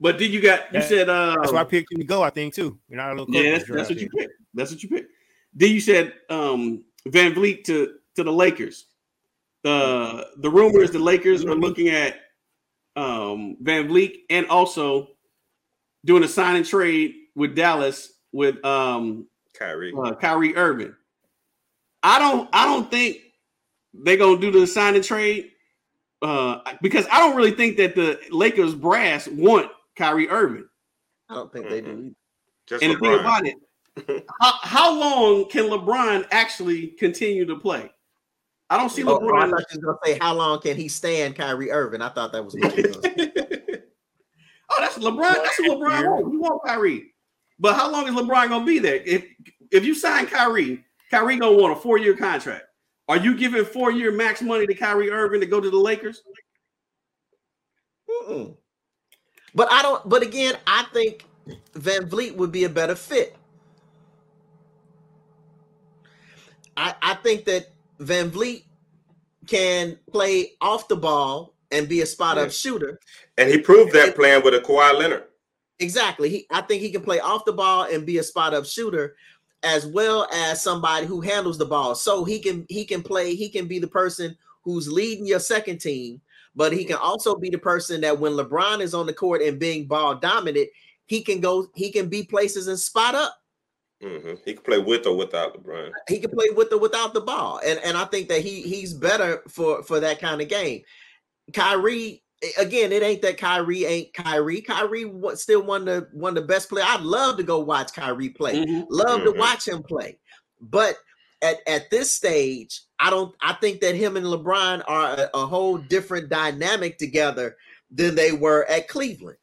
But 0.00 0.18
did 0.18 0.32
you 0.32 0.40
got 0.40 0.72
you 0.72 0.80
Yeah. 0.80 0.86
said 0.86 1.08
uh 1.08 1.36
that's 1.40 1.52
why 1.52 1.60
I 1.60 1.64
picked 1.64 1.92
him 1.92 1.98
to 1.98 2.04
go. 2.04 2.22
I 2.22 2.30
think 2.30 2.54
too. 2.54 2.78
In 2.90 2.98
our 2.98 3.14
little 3.16 3.34
Yeah, 3.34 3.52
that's, 3.52 3.68
that's 3.70 3.88
what 3.88 3.98
you 3.98 4.08
here. 4.14 4.26
picked. 4.26 4.40
That's 4.54 4.70
what 4.72 4.82
you 4.82 4.88
picked. 4.88 5.10
Then 5.54 5.70
you 5.70 5.80
said 5.80 6.14
um, 6.30 6.84
VanVleet 7.08 7.64
to 7.64 7.94
to 8.16 8.24
the 8.24 8.32
Lakers. 8.32 8.86
Uh, 9.64 10.24
the 10.38 10.50
rumor 10.50 10.82
is 10.82 10.90
the 10.90 10.98
Lakers 10.98 11.44
are 11.44 11.54
looking 11.54 11.88
at 11.88 12.16
um, 12.96 13.56
VanVleet 13.62 14.22
and 14.30 14.46
also 14.48 15.08
doing 16.04 16.24
a 16.24 16.28
sign 16.28 16.56
and 16.56 16.66
trade 16.66 17.14
with 17.36 17.54
Dallas 17.54 18.12
with 18.32 18.64
um, 18.64 19.26
Kyrie. 19.54 19.92
uh, 19.96 20.14
Kyrie 20.14 20.56
Irving. 20.56 20.94
I 22.02 22.18
don't. 22.18 22.48
I 22.52 22.64
don't 22.66 22.90
think 22.90 23.18
they're 23.94 24.16
gonna 24.16 24.40
do 24.40 24.50
the 24.50 24.66
sign 24.66 24.94
and 24.94 25.04
trade 25.04 25.52
uh, 26.22 26.60
because 26.80 27.06
I 27.10 27.18
don't 27.18 27.36
really 27.36 27.52
think 27.52 27.76
that 27.76 27.94
the 27.94 28.18
Lakers 28.30 28.74
brass 28.74 29.28
want 29.28 29.70
Kyrie 29.96 30.28
Irving. 30.28 30.66
I 31.28 31.34
don't 31.34 31.52
think 31.52 31.68
they 31.68 31.80
do. 31.80 31.90
Either. 31.90 32.10
Just 32.66 32.82
And 32.84 32.94
the 32.94 32.98
thing 32.98 33.18
about 33.18 33.44
it, 33.46 33.56
how, 34.40 34.52
how 34.62 34.98
long 34.98 35.48
can 35.48 35.64
LeBron 35.64 36.26
actually 36.30 36.88
continue 36.88 37.44
to 37.46 37.56
play? 37.56 37.90
I 38.70 38.78
don't 38.78 38.88
see 38.88 39.02
Oh, 39.04 39.18
oh, 39.20 39.36
I 39.36 39.50
thought 39.50 39.60
you 39.72 39.80
was 39.80 39.84
gonna 39.84 39.98
say 40.04 40.18
how 40.20 40.34
long 40.34 40.60
can 40.60 40.76
he 40.76 40.88
stand 40.88 41.36
Kyrie 41.36 41.70
Irving? 41.70 42.00
I 42.00 42.08
thought 42.08 42.32
that 42.32 42.44
was 42.44 42.54
what 42.54 42.76
you 42.76 42.84
were 42.84 42.88
gonna 42.88 43.02
say. 43.02 43.32
oh, 44.70 44.76
that's 44.78 44.98
LeBron. 44.98 45.34
That's 45.34 45.58
what 45.60 45.78
LeBron 45.78 46.08
wants. 46.08 46.28
We 46.30 46.38
want 46.38 46.64
Kyrie. 46.64 47.11
But 47.62 47.76
how 47.76 47.88
long 47.90 48.08
is 48.08 48.14
LeBron 48.14 48.48
gonna 48.48 48.66
be 48.66 48.80
there? 48.80 48.96
If 49.06 49.24
if 49.70 49.84
you 49.84 49.94
sign 49.94 50.26
Kyrie, 50.26 50.84
Kyrie 51.12 51.36
gonna 51.36 51.56
want 51.56 51.78
a 51.78 51.80
four 51.80 51.96
year 51.96 52.16
contract. 52.16 52.64
Are 53.08 53.16
you 53.16 53.36
giving 53.36 53.64
four 53.64 53.92
year 53.92 54.10
max 54.10 54.42
money 54.42 54.66
to 54.66 54.74
Kyrie 54.74 55.10
Irving 55.10 55.40
to 55.40 55.46
go 55.46 55.60
to 55.60 55.70
the 55.70 55.76
Lakers? 55.78 56.22
Mm-mm. 58.10 58.56
But 59.54 59.70
I 59.72 59.80
don't. 59.82 60.08
But 60.08 60.22
again, 60.24 60.56
I 60.66 60.86
think 60.92 61.24
VanVleet 61.74 62.34
would 62.34 62.50
be 62.50 62.64
a 62.64 62.68
better 62.68 62.96
fit. 62.96 63.36
I 66.76 66.94
I 67.00 67.14
think 67.14 67.44
that 67.44 67.68
VanVleet 68.00 68.64
can 69.46 69.98
play 70.10 70.54
off 70.60 70.88
the 70.88 70.96
ball 70.96 71.54
and 71.70 71.88
be 71.88 72.00
a 72.00 72.06
spot 72.06 72.38
Yeah. 72.38 72.42
up 72.44 72.50
shooter. 72.50 72.98
and 73.38 73.48
he 73.48 73.58
proved 73.58 73.92
that 73.92 74.16
playing 74.16 74.42
with 74.42 74.54
a 74.54 74.58
Kawhi 74.60 74.98
Leonard. 74.98 75.24
Exactly. 75.82 76.28
He 76.28 76.46
I 76.50 76.60
think 76.62 76.80
he 76.80 76.90
can 76.90 77.02
play 77.02 77.20
off 77.20 77.44
the 77.44 77.52
ball 77.52 77.84
and 77.90 78.06
be 78.06 78.18
a 78.18 78.22
spot 78.22 78.54
up 78.54 78.64
shooter 78.64 79.16
as 79.62 79.86
well 79.86 80.28
as 80.32 80.62
somebody 80.62 81.06
who 81.06 81.20
handles 81.20 81.58
the 81.58 81.66
ball. 81.66 81.94
So 81.94 82.24
he 82.24 82.38
can 82.38 82.66
he 82.68 82.84
can 82.84 83.02
play, 83.02 83.34
he 83.34 83.48
can 83.48 83.66
be 83.66 83.78
the 83.78 83.88
person 83.88 84.36
who's 84.62 84.90
leading 84.90 85.26
your 85.26 85.40
second 85.40 85.78
team, 85.78 86.20
but 86.54 86.72
he 86.72 86.84
can 86.84 86.96
also 86.96 87.34
be 87.34 87.50
the 87.50 87.58
person 87.58 88.00
that 88.02 88.18
when 88.18 88.32
LeBron 88.32 88.80
is 88.80 88.94
on 88.94 89.06
the 89.06 89.12
court 89.12 89.42
and 89.42 89.58
being 89.58 89.86
ball 89.86 90.14
dominant, 90.14 90.68
he 91.06 91.22
can 91.22 91.40
go, 91.40 91.66
he 91.74 91.90
can 91.90 92.08
be 92.08 92.22
places 92.22 92.68
and 92.68 92.78
spot 92.78 93.14
up. 93.14 93.36
hmm 94.00 94.34
He 94.44 94.54
can 94.54 94.62
play 94.62 94.78
with 94.78 95.06
or 95.06 95.16
without 95.16 95.60
LeBron. 95.60 95.90
He 96.08 96.20
can 96.20 96.30
play 96.30 96.50
with 96.50 96.72
or 96.72 96.78
without 96.78 97.12
the 97.12 97.20
ball. 97.20 97.60
And 97.64 97.80
and 97.80 97.96
I 97.96 98.04
think 98.04 98.28
that 98.28 98.42
he 98.42 98.62
he's 98.62 98.94
better 98.94 99.42
for 99.48 99.82
for 99.82 100.00
that 100.00 100.20
kind 100.20 100.40
of 100.40 100.48
game. 100.48 100.82
Kyrie 101.52 102.22
again, 102.58 102.92
it 102.92 103.02
ain't 103.02 103.22
that 103.22 103.38
Kyrie 103.38 103.84
ain't 103.84 104.14
Kyrie. 104.14 104.62
Kyrie 104.62 105.12
still 105.34 105.62
one 105.62 105.82
of 105.82 105.86
the 105.86 106.08
one 106.12 106.36
of 106.36 106.42
the 106.42 106.48
best 106.48 106.68
player. 106.68 106.84
I'd 106.86 107.02
love 107.02 107.36
to 107.36 107.42
go 107.42 107.60
watch 107.60 107.92
Kyrie 107.92 108.30
play. 108.30 108.64
Mhm. 108.64 108.86
Love 108.90 109.22
to 109.24 109.32
Mhm. 109.32 109.38
watch 109.38 109.66
him 109.66 109.82
play. 109.82 110.18
But 110.60 110.96
at, 111.42 111.58
at 111.66 111.90
this 111.90 112.10
stage, 112.10 112.82
I 112.98 113.10
don't 113.10 113.34
I 113.40 113.54
think 113.54 113.80
that 113.80 113.94
him 113.94 114.16
and 114.16 114.26
LeBron 114.26 114.82
are 114.86 115.14
a, 115.14 115.30
a 115.34 115.46
whole 115.46 115.78
different 115.78 116.28
dynamic 116.28 116.98
together 116.98 117.56
than 117.90 118.14
they 118.14 118.32
were 118.32 118.64
at 118.68 118.88
Cleveland. 118.88 119.38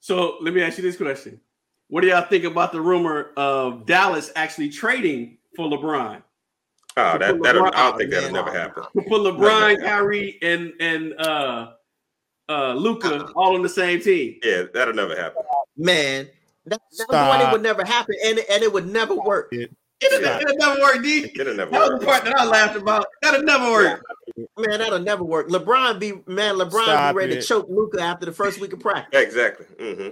So 0.00 0.36
let 0.40 0.52
me 0.54 0.62
ask 0.62 0.78
you 0.78 0.82
this 0.82 0.96
question: 0.96 1.40
What 1.88 2.00
do 2.00 2.08
y'all 2.08 2.26
think 2.26 2.44
about 2.44 2.72
the 2.72 2.80
rumor 2.80 3.32
of 3.36 3.86
Dallas 3.86 4.30
actually 4.36 4.70
trading 4.70 5.38
for 5.56 5.66
LeBron? 5.68 6.22
Oh, 6.96 7.18
that 7.18 7.42
that 7.42 7.56
I 7.56 7.58
Oh, 7.58 7.70
don't 7.70 7.98
think 7.98 8.10
that'll 8.10 8.32
never 8.32 8.52
happen. 8.52 8.82
To 8.82 9.02
put 9.02 9.20
LeBron, 9.22 9.82
Kyrie, 9.82 10.38
and 10.42 10.72
and 10.80 11.14
uh 11.18 11.72
uh 12.48 12.74
Luka 12.74 13.26
all 13.34 13.54
on 13.54 13.62
the 13.62 13.68
same 13.68 14.00
team. 14.00 14.38
Yeah, 14.42 14.64
that'll 14.74 14.94
never 14.94 15.16
happen. 15.16 15.42
Man, 15.76 16.28
that, 16.66 16.80
that 17.10 17.28
one, 17.28 17.40
it 17.40 17.50
would 17.52 17.62
never 17.62 17.84
happen, 17.84 18.14
and, 18.24 18.38
and 18.50 18.62
it 18.62 18.70
would 18.72 18.86
never 18.86 19.14
work. 19.14 19.52
It'll, 19.52 20.22
it'll 20.24 20.56
never 20.56 20.80
work, 20.80 21.02
D. 21.02 21.30
It'll 21.38 21.54
never 21.54 21.70
That 21.70 21.92
was 21.92 22.00
the 22.00 22.06
part 22.06 22.24
that 22.24 22.36
I 22.36 22.44
laughed 22.44 22.76
about. 22.76 23.06
That'll 23.22 23.42
never 23.44 23.70
work. 23.70 24.04
Man, 24.58 24.80
that'll 24.80 24.98
never 24.98 25.22
work. 25.24 25.48
LeBron 25.48 25.98
be 25.98 26.12
man, 26.26 26.56
LeBron 26.56 26.82
Stop 26.84 27.14
be 27.14 27.18
ready 27.18 27.32
it. 27.34 27.40
to 27.40 27.46
choke 27.46 27.66
Luka 27.70 28.02
after 28.02 28.26
the 28.26 28.32
first 28.32 28.60
week 28.60 28.72
of 28.72 28.80
practice. 28.80 29.08
Yeah, 29.12 29.20
exactly. 29.20 29.66
hmm 29.78 30.08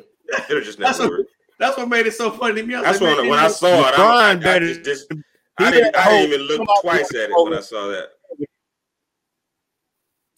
It'll 0.48 0.62
just 0.62 0.78
That's 0.78 0.98
never 1.01 1.19
what, 1.19 1.27
that's 1.59 1.77
what 1.77 1.89
made 1.89 2.07
it 2.07 2.12
so 2.15 2.31
funny 2.31 2.61
to 2.62 2.66
me. 2.66 2.74
I 2.77 2.82
That's 2.82 3.01
like, 3.01 3.16
when 3.16 3.23
man, 3.24 3.31
when 3.31 3.39
I 3.40 3.48
this- 3.48 3.59
saw 3.59 3.66
it, 3.66 3.86
I, 3.86 3.90
LeBron 3.98 3.98
I, 3.98 4.31
I 4.31 4.35
better- 4.36 4.66
just, 4.66 4.85
just 4.85 5.07
he 5.12 5.19
I 5.61 5.70
didn't, 5.70 5.97
I 5.97 6.11
didn't 6.11 6.31
hope- 6.31 6.41
even 6.41 6.41
look 6.43 6.69
twice 6.82 7.15
at 7.15 7.31
it 7.31 7.45
when 7.45 7.55
I 7.55 7.61
saw 7.61 7.89
that. 7.89 8.11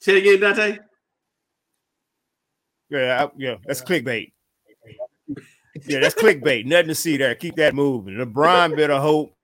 Say 0.01 0.17
it 0.17 0.19
again, 0.19 0.41
Dante. 0.41 0.79
Yeah, 2.91 3.25
I- 3.25 3.33
yeah, 3.39 3.57
that's 3.65 3.83
clickbait. 3.83 4.33
Yeah, 5.87 6.01
that's 6.01 6.15
clickbait. 6.15 6.67
Nothing 6.67 6.89
to 6.89 6.95
see 6.95 7.17
there. 7.17 7.35
Keep 7.35 7.57
that 7.57 7.75
moving. 7.75 8.15
LeBron 8.17 8.77
better 8.77 8.99
hope 8.99 9.35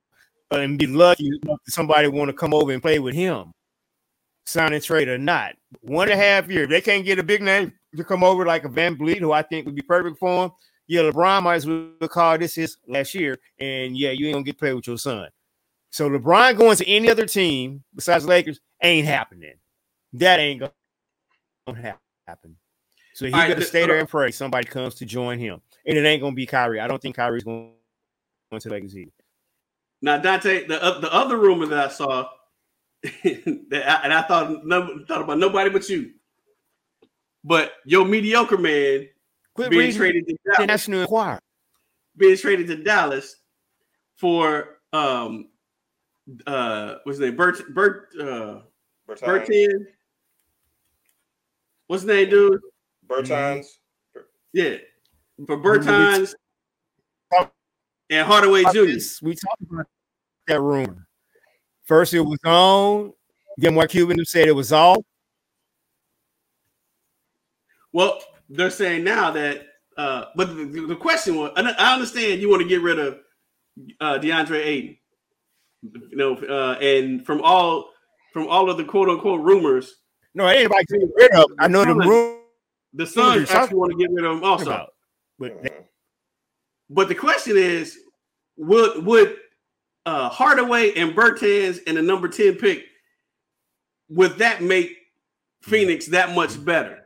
uh, 0.53 0.59
and 0.59 0.79
be 0.79 0.87
lucky 0.87 1.31
somebody 1.67 2.09
want 2.09 2.29
to 2.29 2.33
come 2.35 2.53
over 2.53 2.71
and 2.73 2.83
play 2.83 2.99
with 2.99 3.15
him, 3.15 3.53
sign 4.47 4.73
and 4.75 4.83
trade 4.83 5.09
or 5.09 5.17
not. 5.19 5.55
One 5.81 6.11
and 6.11 6.21
a 6.21 6.23
half 6.23 6.49
year. 6.51 6.65
If 6.65 6.71
they 6.71 6.81
can't 6.81 7.05
get 7.05 7.19
a 7.19 7.23
big 7.23 7.41
name 7.41 7.73
to 7.97 8.05
come 8.05 8.23
over 8.23 8.45
like 8.45 8.65
a 8.65 8.69
VanVleet, 8.69 9.19
who 9.21 9.33
I 9.33 9.43
think 9.43 9.65
would 9.67 9.75
be 9.75 9.83
perfect 9.83 10.19
for 10.19 10.45
him. 10.45 10.51
Yeah, 10.87 11.03
LeBron 11.03 11.43
might 11.43 11.55
as 11.57 11.67
well 11.67 11.91
call 12.09 12.37
this 12.39 12.55
his 12.55 12.77
last 12.87 13.15
year, 13.15 13.39
and 13.59 13.97
yeah, 13.97 14.11
you 14.11 14.27
ain't 14.27 14.35
gonna 14.35 14.45
get 14.45 14.53
to 14.53 14.59
play 14.59 14.75
with 14.75 14.87
your 14.87 14.99
son. 14.99 15.29
So 15.91 16.09
LeBron 16.09 16.57
going 16.57 16.77
to 16.77 16.89
any 16.89 17.11
other 17.11 17.27
team 17.27 17.83
besides 17.95 18.27
Lakers 18.27 18.61
ain't 18.83 19.07
happening. 19.07 19.55
That 20.15 20.41
ain't 20.41 20.61
gonna 21.67 21.97
happen. 22.27 22.57
So 23.15 23.27
he 23.27 23.33
right, 23.33 23.55
th- 23.55 23.67
stay 23.67 23.87
there 23.87 23.99
and 23.99 24.09
pray 24.09 24.31
somebody 24.31 24.67
comes 24.67 24.95
to 24.97 25.07
join 25.07 25.39
him. 25.39 25.61
And 25.87 25.99
it 25.99 26.05
ain't 26.05 26.23
gonna 26.23 26.35
be 26.35 26.47
Kyrie. 26.47 26.81
I 26.81 26.87
don't 26.87 27.01
think 27.01 27.17
Kyrie's 27.17 27.45
going 27.45 27.73
to 28.59 28.69
Lakers 28.69 28.97
either. 28.97 29.11
Now, 30.01 30.19
Dante, 30.19 30.67
the 30.67 30.83
uh, 30.83 31.01
the 31.01 31.13
other 31.13 31.37
rumor 31.37 31.67
that 31.67 31.87
I 31.87 31.89
saw, 31.89 32.29
that 33.03 33.83
I, 33.85 34.05
and 34.05 34.13
I 34.13 34.23
thought 34.23 34.65
no, 34.65 35.05
thought 35.09 35.23
about 35.23 35.39
nobody 35.39 35.71
but 35.71 35.89
you, 35.89 36.13
but 37.43 37.73
your 37.85 38.05
mediocre 38.05 38.59
man 38.59 39.09
Quit 39.55 39.71
being 39.71 39.93
traded 39.93 40.27
to 40.29 40.37
Dallas, 40.45 40.69
National 40.69 41.01
Enquirer. 41.01 41.41
being 42.17 42.37
traded 42.37 42.69
to 42.69 42.77
Dallas 42.77 43.37
for 44.17 44.79
um 44.93 45.49
uh 46.47 46.97
what's 47.05 47.19
his 47.19 47.27
name 47.27 47.37
Bert 47.37 47.75
Bert 47.75 48.09
uh 48.21 48.61
Bertans. 49.09 49.47
Bertans. 49.49 49.87
What's 51.87 52.03
his 52.03 52.09
name, 52.09 52.31
dude? 52.31 52.61
Bertans. 53.09 53.67
Yeah, 54.53 54.77
for 55.47 55.57
Bertans 55.57 56.35
and 58.11 58.27
Hardaway 58.27 58.63
about 58.63 58.75
Jr. 58.75 58.99
We 59.23 59.35
talked 59.35 59.63
about 59.71 59.87
that 60.47 60.61
rumor. 60.61 61.07
First, 61.85 62.15
it 62.15 62.21
was 62.21 62.39
on. 62.45 63.13
Then, 63.57 63.75
Mark 63.75 63.91
Cuban 63.91 64.23
said 64.25 64.47
it 64.47 64.53
was 64.53 64.73
off. 64.73 64.99
Well, 67.93 68.21
they're 68.49 68.71
saying 68.71 69.05
now 69.05 69.31
that, 69.31 69.67
uh, 69.97 70.27
but 70.37 70.55
the, 70.55 70.65
the 70.87 70.97
question 70.97 71.37
was, 71.37 71.53
and 71.57 71.69
I 71.69 71.95
understand 71.95 72.41
you 72.41 72.51
want 72.51 72.63
to 72.63 72.69
get 72.69 72.83
rid 72.83 72.99
of 72.99 73.19
uh, 74.01 74.19
DeAndre 74.19 74.65
Ayton, 74.65 74.98
you 75.83 76.17
know, 76.17 76.37
uh, 76.37 76.79
and 76.81 77.25
from 77.25 77.41
all 77.43 77.91
from 78.33 78.49
all 78.49 78.71
of 78.71 78.77
the 78.77 78.85
quote 78.85 79.09
unquote 79.09 79.41
rumors, 79.41 79.97
No, 80.35 80.47
anybody 80.47 80.85
to 80.87 80.99
get 80.99 81.09
rid 81.17 81.33
of. 81.33 81.47
I 81.59 81.69
know 81.69 81.85
the 81.85 81.93
Suns- 81.95 82.07
room 82.07 82.39
the 82.95 83.07
Suns 83.07 83.49
Suns- 83.49 83.51
actually 83.51 83.77
want 83.79 83.93
to 83.93 83.99
get 83.99 84.11
rid 84.13 84.25
of 84.25 84.37
him 84.39 84.45
also. 84.45 84.65
about, 84.67 84.95
but. 85.39 85.85
But 86.91 87.09
the 87.09 87.15
question 87.15 87.57
is, 87.59 87.99
would 88.57 89.05
would 89.05 89.37
uh, 90.07 90.31
Hardaway 90.31 90.95
and 90.95 91.15
Bertans 91.15 91.81
and 91.87 91.99
the 91.99 92.03
number 92.03 92.29
ten 92.29 92.55
pick 92.55 92.85
would 94.09 94.39
that 94.39 94.63
make 94.63 94.97
Phoenix 95.61 96.07
that 96.07 96.35
much 96.35 96.65
better? 96.65 97.05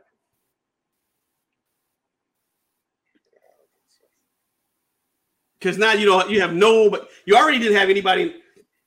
Because 5.59 5.77
now 5.77 5.93
you 5.93 6.05
don't 6.05 6.29
you 6.29 6.41
have 6.41 6.53
no, 6.53 6.89
but 6.89 7.09
you 7.25 7.35
already 7.35 7.59
didn't 7.59 7.77
have 7.77 7.89
anybody 7.89 8.35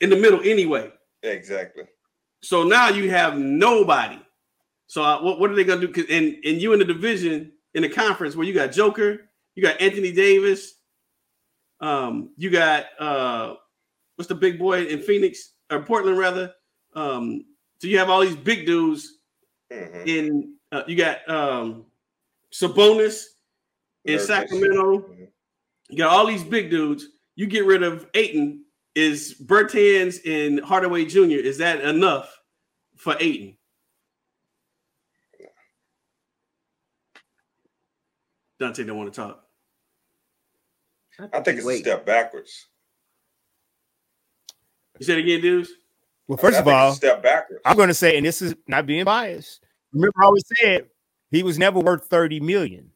in 0.00 0.10
the 0.10 0.16
middle 0.16 0.40
anyway. 0.42 0.90
Exactly. 1.22 1.84
So 2.42 2.62
now 2.64 2.88
you 2.88 3.10
have 3.10 3.38
nobody. 3.38 4.18
So 4.86 5.02
uh, 5.02 5.22
what, 5.22 5.40
what 5.40 5.50
are 5.50 5.54
they 5.54 5.64
gonna 5.64 5.86
do? 5.86 6.06
And 6.10 6.36
and 6.44 6.60
you 6.62 6.72
in 6.72 6.78
the 6.78 6.84
division 6.84 7.52
in 7.74 7.82
the 7.82 7.88
conference 7.88 8.36
where 8.36 8.46
you 8.46 8.54
got 8.54 8.72
Joker, 8.72 9.28
you 9.54 9.62
got 9.62 9.80
Anthony 9.80 10.12
Davis, 10.12 10.74
um, 11.80 12.30
you 12.36 12.50
got 12.50 12.86
uh, 13.00 13.54
what's 14.16 14.28
the 14.28 14.34
big 14.34 14.58
boy 14.58 14.84
in 14.86 15.00
Phoenix 15.02 15.52
or 15.70 15.82
Portland 15.82 16.18
rather? 16.18 16.52
Um, 16.94 17.44
so 17.78 17.88
you 17.88 17.98
have 17.98 18.10
all 18.10 18.20
these 18.20 18.36
big 18.36 18.66
dudes 18.66 19.18
Mhm. 19.72 20.06
in. 20.06 20.54
Uh, 20.72 20.82
you 20.86 20.96
got 20.96 21.28
um, 21.28 21.86
Sabonis 22.52 23.24
in. 24.04 24.18
Sacramento. 24.20 24.98
Mhm. 24.98 25.28
You 25.88 25.98
got 25.98 26.10
all 26.10 26.26
these 26.26 26.44
big 26.44 26.70
dudes. 26.70 27.06
You 27.34 27.46
get 27.46 27.64
rid 27.64 27.82
of 27.82 28.06
Ayton. 28.14 28.64
Is 28.96 29.34
Bertans 29.44 30.20
and 30.24 30.58
Hardaway 30.64 31.04
Jr. 31.04 31.36
Is 31.36 31.58
that 31.58 31.82
enough 31.82 32.34
for 32.96 33.14
Ayton? 33.20 33.58
Dante 38.58 38.84
don't 38.84 38.96
want 38.96 39.12
to 39.12 39.20
talk. 39.20 39.42
I 41.32 41.40
think 41.40 41.58
it's 41.58 41.66
Wait. 41.66 41.80
a 41.80 41.80
step 41.80 42.06
backwards. 42.06 42.68
You 44.98 45.04
said 45.04 45.18
again, 45.18 45.42
dudes. 45.42 45.70
well, 46.26 46.38
first 46.38 46.56
I 46.56 46.60
of 46.60 46.64
think 46.64 46.74
it's 46.74 46.80
all, 46.80 46.92
step 46.92 47.22
backwards. 47.22 47.60
I'm 47.66 47.76
going 47.76 47.88
to 47.88 47.94
say, 47.94 48.16
and 48.16 48.24
this 48.24 48.40
is 48.40 48.54
not 48.66 48.86
being 48.86 49.04
biased. 49.04 49.62
Remember, 49.92 50.14
I 50.22 50.24
always 50.24 50.44
said 50.58 50.86
he 51.30 51.42
was 51.42 51.58
never 51.58 51.80
worth 51.80 52.06
30 52.06 52.40
million. 52.40 52.90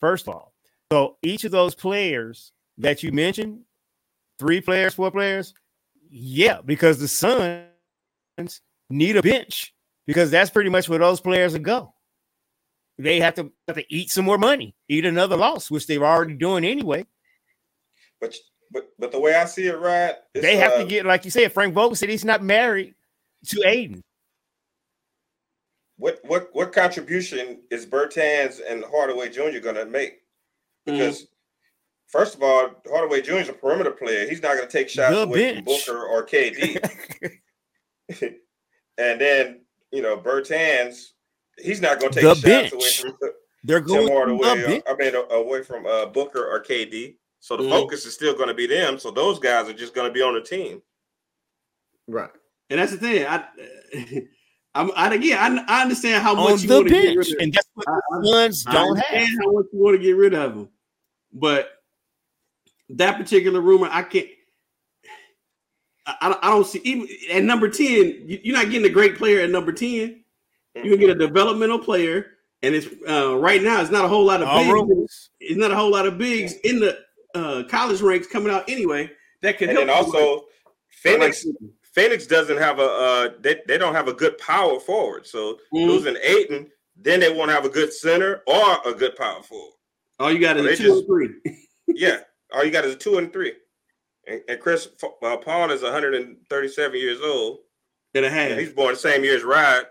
First 0.00 0.28
of 0.28 0.34
all, 0.34 0.52
so 0.92 1.16
each 1.22 1.44
of 1.44 1.50
those 1.50 1.74
players 1.74 2.52
that 2.76 3.02
you 3.02 3.10
mentioned, 3.10 3.60
three 4.38 4.60
players, 4.60 4.94
four 4.94 5.10
players, 5.10 5.54
yeah, 6.10 6.60
because 6.64 6.98
the 6.98 7.08
Suns 7.08 8.60
need 8.88 9.16
a 9.16 9.22
bench 9.22 9.74
because 10.06 10.30
that's 10.30 10.50
pretty 10.50 10.70
much 10.70 10.88
where 10.88 10.98
those 10.98 11.20
players 11.20 11.52
will 11.52 11.60
go. 11.60 11.92
They 12.98 13.20
have 13.20 13.34
to 13.34 13.52
have 13.68 13.76
to 13.76 13.94
eat 13.94 14.10
some 14.10 14.24
more 14.24 14.38
money, 14.38 14.74
eat 14.88 15.04
another 15.04 15.36
loss, 15.36 15.70
which 15.70 15.86
they're 15.86 16.04
already 16.04 16.34
doing 16.34 16.64
anyway. 16.64 17.06
But 18.20 18.34
but 18.72 18.88
but 18.98 19.12
the 19.12 19.20
way 19.20 19.34
I 19.34 19.44
see 19.44 19.66
it, 19.66 19.78
right? 19.78 20.14
it's, 20.34 20.44
they 20.44 20.56
have 20.56 20.72
uh, 20.72 20.78
to 20.78 20.84
get, 20.84 21.04
like 21.04 21.24
you 21.24 21.30
said, 21.30 21.52
Frank 21.52 21.74
Vogel 21.74 21.94
said 21.94 22.08
he's 22.08 22.24
not 22.24 22.42
married 22.42 22.94
to 23.48 23.62
Ayton. 23.66 24.02
what 25.98 26.20
what 26.24 26.48
what 26.52 26.72
contribution 26.72 27.60
is 27.70 27.86
Bertans 27.86 28.60
and 28.66 28.84
Hardaway 28.90 29.28
Jr. 29.28 29.60
going 29.60 29.76
to 29.76 29.86
make? 29.86 30.22
Mm-hmm. 30.86 30.92
Because 30.92 31.26
first 32.08 32.34
of 32.34 32.42
all, 32.42 32.70
Hardaway 32.88 33.22
Jr. 33.22 33.34
is 33.34 33.48
a 33.48 33.52
perimeter 33.52 33.90
player. 33.92 34.28
He's 34.28 34.42
not 34.42 34.56
going 34.56 34.68
to 34.68 34.72
take 34.72 34.88
shots 34.88 35.14
The 35.14 35.22
away 35.22 35.54
from. 35.56 35.64
Booker 35.64 36.04
or 36.06 36.26
KD. 36.26 36.80
and 38.98 39.20
then 39.20 39.60
you 39.92 40.02
know 40.02 40.16
Bertans, 40.16 41.08
he's 41.58 41.80
not 41.80 42.00
going 42.00 42.12
to 42.12 42.20
The 42.20 42.34
take 42.34 42.42
shots 42.44 42.70
bench. 42.70 42.72
away 42.72 42.90
from 43.20 43.30
They're 43.64 43.80
going 43.80 44.06
to 44.08 44.12
Hardaway. 44.12 44.48
the 44.60 44.66
bench. 44.66 44.84
I 44.88 44.94
mean, 44.96 45.14
away 45.30 45.62
from 45.62 45.86
uh, 45.86 46.06
Booker 46.06 46.44
or 46.46 46.62
KD. 46.62 47.16
So 47.40 47.56
the 47.56 47.62
Mhm. 47.64 47.70
focus 47.70 48.06
is 48.06 48.14
still 48.14 48.34
going 48.34 48.48
to 48.48 48.54
be 48.54 48.66
them. 48.66 48.98
So 48.98 49.10
those 49.10 49.38
guys 49.38 49.68
are 49.68 49.72
just 49.72 49.94
going 49.94 50.08
to 50.08 50.12
be 50.12 50.22
on 50.22 50.34
the 50.34 50.40
team. 50.40 50.82
Right. 52.08 52.30
And 52.70 52.80
that's 52.80 52.92
the 52.92 52.98
thing. 52.98 53.24
I, 53.26 53.44
I'm, 54.74 54.90
I 54.96 55.14
again, 55.14 55.38
I, 55.68 55.78
I 55.78 55.82
understand 55.82 56.22
how 56.22 56.32
on 56.36 56.50
much 56.50 56.62
you 56.62 56.70
want 56.70 56.88
to 56.88 56.92
get 56.92 57.16
rid 57.16 57.28
of. 57.28 57.34
and 57.40 57.52
that's 57.52 57.68
what 57.74 57.88
I- 57.88 58.00
the 58.20 58.26
Suns 58.52 58.64
I 58.66 58.72
don't 58.72 58.90
understand 58.90 59.28
have. 59.28 59.38
how 59.44 59.52
much 59.52 59.66
you 59.72 59.78
want 59.78 59.96
to 59.96 60.02
get 60.02 60.16
rid 60.16 60.34
of 60.34 60.54
him, 60.56 60.68
but 61.32 61.70
that 62.90 63.16
particular 63.18 63.60
rumor, 63.60 63.88
I 63.90 64.02
can't. 64.02 64.28
I, 66.06 66.36
I 66.42 66.50
don't- 66.50 66.66
see 66.66 66.80
even 66.84 67.08
at 67.32 67.42
number 67.42 67.68
ten. 67.68 68.24
You, 68.26 68.40
you're 68.44 68.56
not 68.56 68.70
getting 68.70 68.88
a 68.88 68.92
great 68.92 69.16
player 69.16 69.40
at 69.40 69.50
number 69.50 69.72
ten. 69.72 70.22
You 70.76 70.90
can 70.90 71.00
get 71.00 71.10
a 71.10 71.14
developmental 71.14 71.78
player, 71.78 72.26
and 72.62 72.74
it's 72.74 72.86
uh, 73.08 73.36
right 73.38 73.62
now. 73.62 73.80
It's 73.80 73.90
not 73.90 74.04
a 74.04 74.08
whole 74.08 74.24
lot 74.24 74.42
of 74.42 74.48
bigs. 74.48 74.70
rumors. 74.72 75.30
It's 75.40 75.56
not 75.58 75.70
a 75.70 75.74
whole 75.74 75.90
lot 75.90 76.06
of 76.06 76.18
bigs 76.18 76.52
in 76.64 76.80
the 76.80 76.98
uh, 77.34 77.62
college 77.68 78.02
ranks 78.02 78.26
coming 78.26 78.52
out 78.52 78.68
anyway. 78.68 79.10
That 79.42 79.58
can 79.58 79.70
And 79.70 79.78
help. 79.78 79.88
And 79.88 79.90
also, 79.90 80.44
Phoenix 80.90 81.44
like- 81.46 81.54
Phoenix 81.94 82.26
doesn't 82.26 82.58
have 82.58 82.78
a 82.78 82.82
uh, 82.82 83.28
they, 83.40 83.56
they 83.66 83.78
don't 83.78 83.94
have 83.94 84.06
a 84.06 84.12
good 84.12 84.36
power 84.38 84.78
forward. 84.78 85.26
So 85.26 85.54
Mhm. 85.74 85.86
losing 85.86 86.16
Ayton, 86.22 86.70
then 86.94 87.20
they 87.20 87.32
won't 87.32 87.50
have 87.50 87.64
a 87.64 87.70
good 87.70 87.90
center 87.92 88.42
or 88.46 88.76
a 88.84 88.92
good 88.92 89.16
power 89.16 89.42
forward. 89.42 89.72
all 90.20 90.30
you 90.30 90.38
got 90.38 90.58
is 90.58 90.64
They 90.66 90.72
a 90.74 90.76
two 90.76 90.82
just- 90.84 90.98
and 90.98 91.06
three. 91.06 91.28
Yeah, 91.88 92.18
all 92.54 92.64
you 92.64 92.70
got 92.70 92.84
is 92.84 92.94
a 92.94 92.98
two 92.98 93.18
and 93.18 93.32
three. 93.32 93.52
And, 94.26 94.40
and 94.48 94.60
Chris 94.60 94.88
uh, 95.22 95.36
Paul 95.36 95.70
is 95.70 95.82
137 95.82 96.98
years 96.98 97.20
old. 97.22 97.58
and 98.14 98.24
a 98.24 98.28
And 98.28 98.36
half. 98.52 98.58
he's 98.58 98.72
born 98.72 98.94
the 98.94 98.98
same 99.00 99.22
year 99.24 99.36
as 99.36 99.44
Rod. 99.44 99.86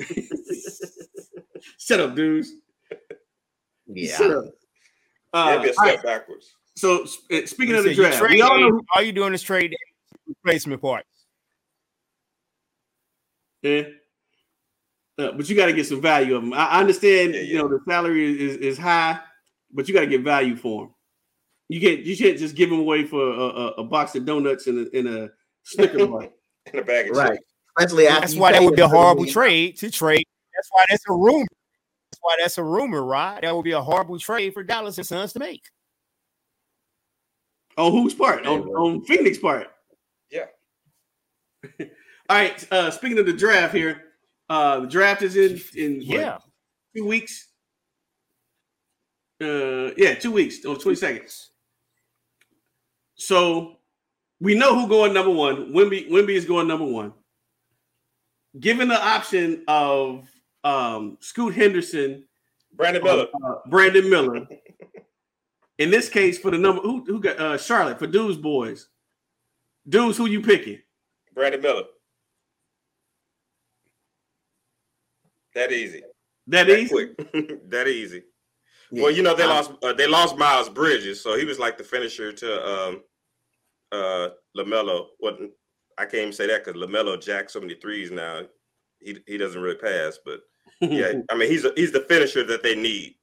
Shut 1.78 2.00
up, 2.00 2.14
dudes. 2.14 2.52
Yeah. 3.86 4.16
Shut 4.16 4.30
up. 4.30 4.44
Uh, 5.32 5.46
That'd 5.56 5.62
be 5.62 5.68
a 5.70 5.72
all 5.78 5.84
right, 5.84 5.92
step 5.98 6.04
backwards. 6.04 6.54
So 6.76 7.04
sp- 7.06 7.46
speaking 7.46 7.74
You 7.74 7.78
of 7.78 7.84
the 7.84 7.94
draft, 7.94 8.18
trade 8.18 8.32
we 8.32 8.42
all 8.42 8.58
know. 8.58 8.66
Ayton, 8.66 8.80
all 8.94 9.02
you 9.02 9.12
doing 9.12 9.34
is 9.34 9.42
trade 9.42 9.74
replacement 10.26 10.80
parts. 10.82 11.08
Yeah. 13.62 13.82
Uh, 15.18 15.32
but 15.32 15.48
you 15.48 15.54
got 15.56 15.66
to 15.66 15.72
get 15.72 15.86
some 15.86 16.00
value 16.00 16.34
of 16.36 16.42
them. 16.42 16.52
I, 16.52 16.66
I 16.66 16.80
understand, 16.80 17.34
Yeah, 17.34 17.40
you 17.42 17.58
know, 17.58 17.68
the 17.68 17.80
salary 17.88 18.40
is, 18.42 18.56
is 18.56 18.78
high, 18.78 19.20
but 19.70 19.86
you 19.86 19.94
got 19.94 20.00
to 20.00 20.06
get 20.06 20.22
value 20.22 20.56
for 20.56 20.86
them. 20.86 20.94
You 21.72 21.80
can't 21.80 22.00
you 22.04 22.16
can't 22.16 22.36
just 22.38 22.54
give 22.54 22.68
them 22.68 22.80
away 22.80 23.04
for 23.04 23.22
a, 23.22 23.40
a, 23.40 23.66
a 23.78 23.84
box 23.84 24.14
of 24.14 24.26
donuts 24.26 24.66
and 24.66 24.86
a, 24.86 24.98
and 24.98 25.08
a 25.08 25.30
Snicker 25.62 26.06
bar. 26.08 26.28
In 26.72 26.78
a 26.80 26.84
bag 26.84 27.10
of 27.10 27.16
Right. 27.16 27.32
chips. 27.38 27.44
Especially 27.78 28.06
after 28.08 28.20
That's 28.20 28.34
why 28.36 28.52
that 28.52 28.62
would 28.62 28.76
be 28.76 28.82
a 28.82 28.88
horrible 28.88 29.22
million. 29.22 29.32
trade 29.32 29.78
to 29.78 29.90
trade. 29.90 30.26
That's 30.54 30.68
why 30.70 30.84
that's 30.90 31.04
a 31.08 31.12
rumor. 31.14 31.46
That's 32.10 32.18
why 32.20 32.36
that's 32.40 32.58
a 32.58 32.62
rumor, 32.64 33.02
right? 33.02 33.40
That 33.40 33.56
would 33.56 33.64
be 33.64 33.72
a 33.72 33.80
horrible 33.80 34.18
trade 34.18 34.52
for 34.52 34.62
Dallas 34.62 34.98
and 34.98 35.06
Suns 35.06 35.32
to 35.32 35.38
make. 35.38 35.62
on 37.78 37.90
whose 37.90 38.12
part? 38.12 38.46
On, 38.46 38.60
on 38.68 39.02
Phoenix 39.06 39.38
part. 39.38 39.68
Yeah. 40.30 40.44
All 41.80 41.86
right. 42.28 42.72
Uh, 42.72 42.90
speaking 42.90 43.18
of 43.18 43.24
the 43.24 43.32
draft 43.32 43.74
here, 43.74 44.02
uh, 44.50 44.80
the 44.80 44.86
draft 44.88 45.22
is 45.22 45.36
in 45.36 45.58
in 45.74 46.06
what, 46.06 46.20
Yeah. 46.20 46.38
two 46.94 47.06
weeks. 47.06 47.48
Uh, 49.42 49.90
yeah, 49.96 50.14
two 50.14 50.30
weeks 50.32 50.64
on 50.66 50.78
twenty 50.78 50.96
seconds. 50.96 51.51
So 53.26 53.76
we 54.40 54.56
know 54.56 54.74
who 54.74 54.88
going 54.88 55.14
number 55.14 55.30
one. 55.30 55.72
Wemby 55.72 56.10
Wemby 56.10 56.30
is 56.30 56.44
going 56.44 56.66
number 56.66 56.84
one. 56.84 57.12
Given 58.58 58.88
the 58.88 59.00
option 59.00 59.62
of 59.68 60.28
um, 60.64 61.18
Scoot 61.20 61.54
Henderson, 61.54 62.24
Brandon 62.72 63.02
Miller. 63.02 63.26
uh, 63.46 63.54
Brandon 63.68 64.10
Miller. 64.10 64.46
In 65.78 65.90
this 65.90 66.08
case, 66.08 66.38
for 66.38 66.50
the 66.50 66.58
number 66.58 66.82
who 66.82 67.04
who 67.04 67.20
got 67.20 67.38
uh, 67.38 67.56
Charlotte 67.58 67.98
for 68.00 68.08
Dudes 68.08 68.36
boys. 68.38 68.88
Dudes, 69.88 70.16
who 70.16 70.26
you 70.26 70.42
picking? 70.42 70.80
Brandon 71.34 71.60
Miller. 71.60 71.84
That 75.54 75.70
easy. 75.70 76.02
That 76.48 76.66
That 76.66 76.78
easy. 76.78 76.88
quick. 76.88 77.16
that 77.70 77.86
easy. 77.86 78.24
Yeah. 78.90 79.04
Well, 79.04 79.12
you 79.12 79.22
know 79.22 79.34
they 79.34 79.46
lost 79.46 79.72
uh, 79.82 79.92
they 79.92 80.08
lost 80.08 80.36
Miles 80.36 80.68
Bridges, 80.68 81.20
so 81.20 81.38
he 81.38 81.44
was 81.44 81.58
like 81.60 81.78
the 81.78 81.84
finisher 81.84 82.32
to 82.32 82.68
um 82.68 83.02
uh 83.92 84.30
LaMelo. 84.56 85.06
What 85.18 85.38
I 85.98 86.02
can't 86.04 86.14
even 86.22 86.32
say 86.32 86.46
that 86.48 86.64
because 86.64 86.80
LaMelo 86.80 87.20
jacked 87.22 87.50
so 87.50 87.60
many 87.60 87.74
threes 87.74 88.10
now. 88.10 88.42
he 89.00 89.18
he 89.26 89.36
doesn't 89.38 89.60
really 89.60 89.76
pass, 89.76 90.18
but 90.24 90.40
yeah, 90.80 91.12
I 91.30 91.34
mean 91.36 91.50
he's 91.50 91.64
a, 91.64 91.72
he's 91.76 91.92
the 91.92 92.00
finisher 92.00 92.44
that 92.44 92.62
they 92.62 92.74
need. 92.74 93.16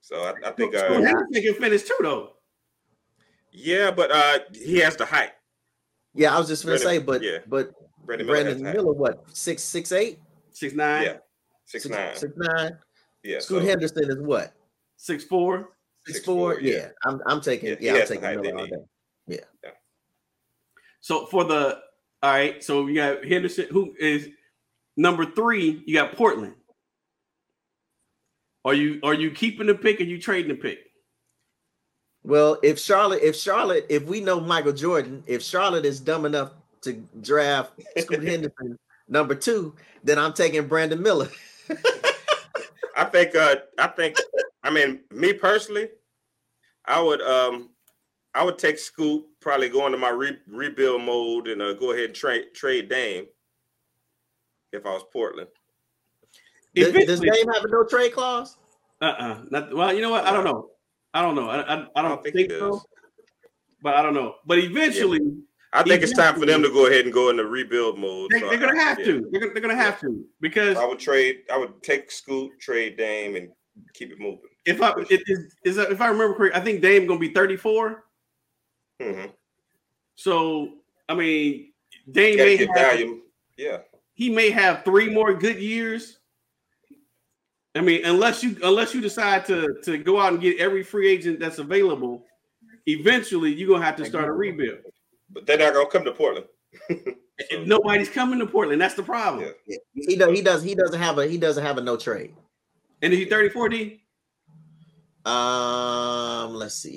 So 0.00 0.16
I, 0.22 0.48
I 0.48 0.52
think 0.52 0.74
So 0.74 0.80
uh, 0.86 0.92
Henderson 1.02 1.42
can 1.42 1.54
finish 1.54 1.82
too, 1.82 1.96
though. 2.00 2.32
yeah, 3.52 3.90
but 3.90 4.10
uh 4.10 4.38
he 4.54 4.78
has 4.78 4.96
the 4.96 5.04
height. 5.04 5.32
Yeah, 6.14 6.34
I 6.34 6.38
was 6.38 6.48
just 6.48 6.64
gonna 6.64 6.78
Brandon- 6.78 7.00
say, 7.00 7.04
but 7.04 7.22
yeah. 7.22 7.38
but 7.46 7.72
Brandon 8.04 8.26
Miller 8.26 8.42
Brandon 8.44 8.62
the 8.62 8.68
height. 8.70 8.76
Miller, 8.76 8.92
what 8.92 9.24
six 9.36 9.62
six 9.62 9.92
eight, 9.92 10.18
Six 10.50 10.74
nine, 10.74 11.04
Yeah, 11.04 11.16
six 11.66 11.86
nine. 11.86 12.16
six 12.16 12.32
nine. 12.36 12.78
Yeah, 13.22 13.40
Scoot 13.40 13.62
so, 13.62 13.68
Henderson 13.68 14.10
is 14.10 14.18
what 14.20 14.52
six 14.96 15.24
four. 15.24 15.70
Six 16.08 16.20
6'4", 16.20 16.24
four. 16.24 16.60
yeah. 16.60 16.74
Yeah, 16.76 16.88
I'm 17.04 17.20
I'm 17.26 17.40
taking 17.40 17.70
Yeah, 17.70 17.76
yeah, 17.80 17.94
I'm 17.94 18.06
taking 18.06 18.24
height 18.24 18.42
they 18.42 18.52
Miller 18.52 18.58
all 18.58 18.64
need. 18.64 18.70
day. 19.28 19.40
So 21.00 21.26
for 21.26 21.44
the 21.44 21.80
all 22.22 22.32
right, 22.32 22.62
so 22.62 22.86
you 22.88 22.96
got 22.96 23.24
Henderson, 23.24 23.66
who 23.70 23.94
is 23.98 24.28
number 24.96 25.24
three. 25.24 25.82
You 25.86 25.94
got 25.94 26.16
Portland. 26.16 26.54
Are 28.64 28.74
you 28.74 29.00
are 29.02 29.14
you 29.14 29.30
keeping 29.30 29.66
the 29.68 29.74
pick 29.74 30.00
or 30.00 30.04
you 30.04 30.20
trading 30.20 30.48
the 30.48 30.60
pick? 30.60 30.80
Well, 32.24 32.58
if 32.62 32.78
Charlotte, 32.78 33.22
if 33.22 33.36
Charlotte, 33.36 33.86
if 33.88 34.04
we 34.04 34.20
know 34.20 34.40
Michael 34.40 34.72
Jordan, 34.72 35.22
if 35.26 35.42
Charlotte 35.42 35.86
is 35.86 36.00
dumb 36.00 36.26
enough 36.26 36.50
to 36.82 36.94
draft 37.22 37.72
Scoot 37.96 38.22
Henderson 38.28 38.76
number 39.08 39.34
two, 39.36 39.74
then 40.02 40.18
I'm 40.18 40.32
taking 40.32 40.66
Brandon 40.66 41.00
Miller. 41.00 41.28
I 42.96 43.04
think 43.04 43.36
uh 43.36 43.56
I 43.78 43.86
think 43.86 44.16
I 44.64 44.70
mean 44.70 45.00
me 45.12 45.32
personally, 45.32 45.88
I 46.88 47.00
would 47.00 47.20
um 47.22 47.70
I 48.34 48.42
would 48.44 48.58
take 48.58 48.78
Scoot, 48.78 49.24
probably 49.40 49.68
go 49.68 49.86
into 49.86 49.98
my 49.98 50.10
re- 50.10 50.38
rebuild 50.48 51.02
mode 51.02 51.48
and 51.48 51.60
uh, 51.62 51.74
go 51.74 51.92
ahead 51.92 52.06
and 52.06 52.14
trade 52.14 52.54
trade 52.54 52.88
Dame 52.88 53.26
if 54.72 54.84
I 54.84 54.90
was 54.90 55.04
Portland. 55.12 55.48
Does, 56.74 56.92
does 56.92 57.02
Eventually- 57.02 57.30
Dame 57.30 57.52
have 57.54 57.64
a 57.64 57.68
no 57.68 57.84
trade 57.84 58.12
clause? 58.12 58.56
Uh-uh. 59.00 59.42
Not, 59.50 59.74
well, 59.74 59.92
you 59.92 60.02
know 60.02 60.10
what? 60.10 60.24
I 60.24 60.32
don't 60.32 60.44
know. 60.44 60.70
I 61.14 61.22
don't 61.22 61.34
know. 61.36 61.48
I, 61.48 61.60
I, 61.60 61.86
I 61.96 62.02
don't, 62.02 62.22
think 62.22 62.34
think, 62.34 62.52
he 62.52 62.58
so. 62.58 62.70
does. 62.72 62.86
But 63.82 63.94
I 63.94 64.02
don't 64.02 64.12
know. 64.14 64.34
But 64.44 64.58
eventually, 64.58 65.20
I 65.72 65.82
think 65.84 66.02
it's 66.02 66.12
time 66.12 66.38
for 66.38 66.46
them 66.46 66.62
to 66.62 66.68
go 66.70 66.86
ahead 66.86 67.04
and 67.04 67.14
go 67.14 67.30
into 67.30 67.44
rebuild 67.44 67.98
mode. 67.98 68.30
they, 68.32 68.40
so 68.40 68.48
they're 68.48 68.58
gonna 68.58 68.78
have 68.78 68.98
yeah. 68.98 69.04
to. 69.06 69.28
They're, 69.30 69.40
gonna- 69.40 69.52
they're 69.52 69.62
gonna 69.62 69.76
have 69.76 70.00
to 70.00 70.24
because 70.40 70.76
I 70.76 70.84
would 70.84 70.98
trade. 70.98 71.42
I 71.52 71.56
would 71.58 71.80
take 71.82 72.10
Scoot, 72.10 72.58
trade 72.60 72.96
Dame, 72.96 73.36
and 73.36 73.48
keep 73.94 74.10
it 74.10 74.18
moving. 74.18 74.40
If 74.68 74.82
I 74.82 74.92
it 75.10 75.22
is, 75.26 75.54
is 75.64 75.78
if 75.78 76.00
I 76.00 76.08
remember 76.08 76.34
correct, 76.34 76.56
I 76.56 76.60
think 76.60 76.80
Dame 76.82 77.02
is 77.02 77.08
gonna 77.08 77.20
be 77.20 77.32
34. 77.32 78.04
Mhm. 79.00 79.32
So 80.14 80.74
I 81.08 81.14
mean, 81.14 81.72
Dame 82.10 82.36
Gotta 82.36 82.48
may 82.48 82.56
have, 82.56 82.68
value. 82.74 83.22
Yeah. 83.56 83.78
he 84.14 84.30
may 84.30 84.50
have 84.50 84.84
three 84.84 85.08
more 85.10 85.34
good 85.34 85.58
years. 85.58 86.18
I 87.74 87.80
mean, 87.80 88.04
unless 88.04 88.42
you 88.42 88.56
unless 88.62 88.94
you 88.94 89.00
decide 89.00 89.44
to 89.46 89.80
to 89.84 89.98
go 89.98 90.18
out 90.20 90.32
and 90.32 90.42
get 90.42 90.58
every 90.58 90.82
free 90.82 91.08
agent 91.08 91.38
that's 91.40 91.58
available, 91.58 92.24
eventually 92.86 93.54
you're 93.54 93.68
gonna 93.68 93.84
have 93.84 93.96
to 93.96 94.04
start 94.04 94.28
a 94.28 94.32
rebuild. 94.32 94.78
But 95.30 95.46
they're 95.46 95.58
not 95.58 95.74
gonna 95.74 95.88
come 95.88 96.04
to 96.04 96.12
Portland. 96.12 96.46
And 97.52 97.68
Nobody's 97.68 98.08
coming 98.08 98.40
to 98.40 98.46
Portland. 98.46 98.80
That's 98.80 98.94
the 98.94 99.02
problem. 99.04 99.52
Yeah. 99.66 99.76
He 99.94 100.16
does. 100.16 100.34
He 100.36 100.42
does. 100.42 100.62
He 100.64 100.74
doesn't 100.74 100.98
have 100.98 101.18
a. 101.18 101.26
He 101.28 101.38
doesn't 101.38 101.62
have 101.64 101.78
a 101.78 101.80
no 101.80 101.96
trade. 101.96 102.34
And 103.00 103.12
is 103.12 103.18
he 103.20 103.26
34 103.26 103.68
D? 103.68 104.02
Um, 105.28 106.54
let's 106.54 106.74
see. 106.76 106.94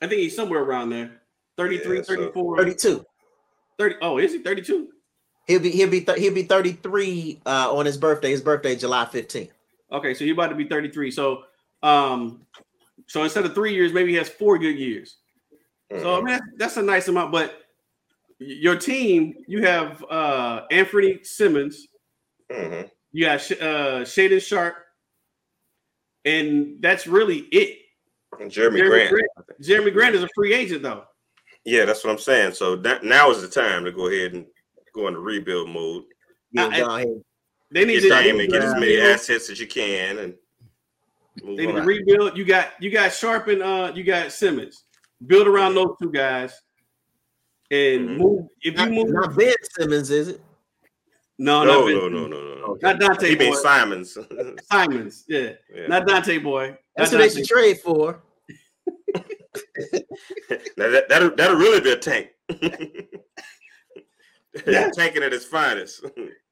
I 0.00 0.06
think 0.06 0.20
he's 0.20 0.36
somewhere 0.36 0.62
around 0.62 0.90
there. 0.90 1.22
33, 1.56 1.96
Yeah, 1.98 2.02
so- 2.02 2.16
34, 2.16 2.56
32. 2.58 3.04
30. 3.78 3.96
Oh, 4.02 4.18
is 4.18 4.32
he 4.32 4.38
32? 4.38 4.88
He'll 5.48 5.58
be 5.60 5.70
he'll 5.70 5.90
be 5.90 6.00
th- 6.02 6.18
he'll 6.18 6.32
be 6.34 6.44
33 6.44 7.40
uh 7.44 7.74
on 7.76 7.84
his 7.84 7.96
birthday. 7.96 8.30
His 8.30 8.40
birthday 8.40 8.76
July 8.76 9.04
15th. 9.06 9.50
Okay, 9.90 10.14
so 10.14 10.24
he's 10.24 10.32
about 10.34 10.48
to 10.48 10.54
be 10.54 10.68
33. 10.68 11.10
So 11.10 11.42
um 11.82 12.46
so 13.08 13.24
instead 13.24 13.44
of 13.44 13.52
three 13.54 13.74
years, 13.74 13.92
maybe 13.92 14.12
he 14.12 14.16
has 14.18 14.28
four 14.28 14.56
good 14.58 14.78
years. 14.78 15.16
So 15.90 16.14
I 16.16 16.22
mean 16.22 16.38
that's, 16.56 16.76
a 16.76 16.82
nice 16.82 17.08
amount, 17.08 17.32
but 17.32 17.60
your 18.38 18.76
team, 18.76 19.34
you 19.48 19.62
have 19.66 20.02
uh 20.08 20.62
Anthony 20.70 21.18
Simmons, 21.24 21.88
Mhm. 22.50 22.88
You 23.12 23.26
got 23.26 23.40
Sh- 23.40 23.52
uh 23.60 24.00
Shaedon 24.04 24.40
Sharpe, 24.42 24.76
and 26.24 26.76
that's 26.80 27.06
really 27.06 27.38
it. 27.52 27.78
And 28.40 28.50
Jerami, 28.50 28.86
Grant. 28.86 29.14
Jerami 29.62 29.92
Grant 29.92 30.14
is 30.14 30.22
a 30.22 30.28
free 30.34 30.54
agent 30.54 30.82
though. 30.82 31.04
Yeah, 31.64 31.84
that's 31.84 32.02
what 32.02 32.10
I'm 32.10 32.18
saying. 32.18 32.54
So 32.54 32.76
that, 32.76 33.04
now 33.04 33.30
is 33.30 33.42
the 33.42 33.48
time 33.48 33.84
to 33.84 33.92
go 33.92 34.08
ahead 34.08 34.32
and 34.32 34.46
go 34.94 35.06
into 35.08 35.20
rebuild 35.20 35.68
mode. 35.68 36.04
Yeah, 36.52 36.66
I- 36.72 36.80
go 36.80 36.94
ahead. 36.96 37.22
They 37.70 37.84
need 37.86 38.00
Get 38.02 38.02
to 38.02 38.22
Dame 38.22 38.40
and 38.40 38.50
get 38.50 38.62
as 38.62 38.74
many 38.74 38.96
rebuild. 38.96 39.14
assets 39.14 39.48
as 39.48 39.58
you 39.58 39.66
can, 39.66 40.18
and 40.18 40.34
move 41.42 41.56
They 41.56 41.66
need 41.66 41.72
to 41.76 41.82
rebuild. 41.82 42.36
You 42.36 42.44
got 42.44 42.72
you 42.80 42.90
got 42.90 43.12
Sharpe 43.12 43.48
and 43.48 43.62
uh 43.62 43.92
you 43.94 44.04
got 44.04 44.30
Simmons. 44.32 44.84
Build 45.26 45.46
around 45.46 45.74
those 45.74 45.94
two 46.02 46.10
guys 46.10 46.52
and 47.70 48.08
Mhm. 48.10 48.16
move. 48.18 48.46
If 48.62 48.74
you 48.78 48.86
Not, 48.86 48.90
move, 48.90 49.08
not 49.08 49.36
Ben 49.36 49.54
Simmons, 49.78 50.10
is 50.10 50.28
it? 50.28 50.40
No, 51.38 51.64
No, 51.64 51.80
not 51.86 51.88
no, 51.90 52.08
no, 52.08 52.26
no, 52.26 52.26
no, 52.26 52.54
no. 52.66 52.78
not 52.82 53.00
Dante 53.00 53.28
He 53.30 53.36
means 53.36 53.60
Simons. 53.60 54.16
Simons. 54.70 55.24
Yeah, 55.28 55.50
Yeah. 55.74 55.86
not 55.88 56.06
Dante 56.06 56.38
boy. 56.38 56.76
That's 56.96 57.10
Not 57.12 57.20
what 57.20 57.28
they 57.32 57.34
should 57.40 57.48
trade 57.48 57.78
for. 57.80 58.22
now 60.76 60.88
that, 60.90 61.08
that'll, 61.08 61.34
that'll 61.34 61.56
really 61.56 61.80
be 61.80 61.92
a 61.92 61.96
tank. 61.96 62.28
Yeah. 64.66 64.90
Tanking 64.94 65.22
at 65.22 65.32
its 65.32 65.46
finest. 65.46 66.04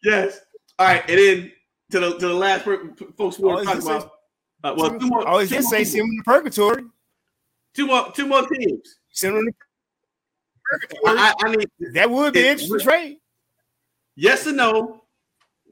Yes. 0.03 0.41
All 0.79 0.87
right, 0.87 1.03
and 1.11 1.19
then 1.19 1.53
to 1.91 2.01
the 2.01 2.19
to 2.19 2.29
the 2.29 2.33
last 2.35 2.65
per- 2.65 2.95
folks 3.19 3.39
we 3.39 3.45
want 3.47 3.69
to 3.69 3.75
talk 3.75 3.83
about. 3.83 4.11
Uh, 4.65 4.75
well, 4.75 4.99
two 4.99 5.07
more. 5.07 5.29
I 5.29 5.35
was 5.35 5.51
two 5.51 5.57
just 5.57 5.69
say 5.69 5.79
teams. 5.79 5.91
send 5.93 6.03
him 6.05 6.17
to 6.17 6.23
purgatory. 6.25 6.85
Two 7.75 7.87
more. 7.87 8.11
Two 8.13 8.27
more 8.27 8.47
teams. 8.49 8.97
Send 9.11 9.37
him 9.37 9.45
to 9.47 9.53
purgatory. 10.65 11.19
I, 11.19 11.35
I, 11.43 11.47
I 11.47 11.57
need 11.57 11.69
that 11.93 12.11
would 12.11 12.33
be 12.33 12.41
it- 12.41 12.47
interesting 12.47 12.81
trade. 12.81 13.17
Yes 14.21 14.47
or 14.47 14.53
no. 14.53 15.03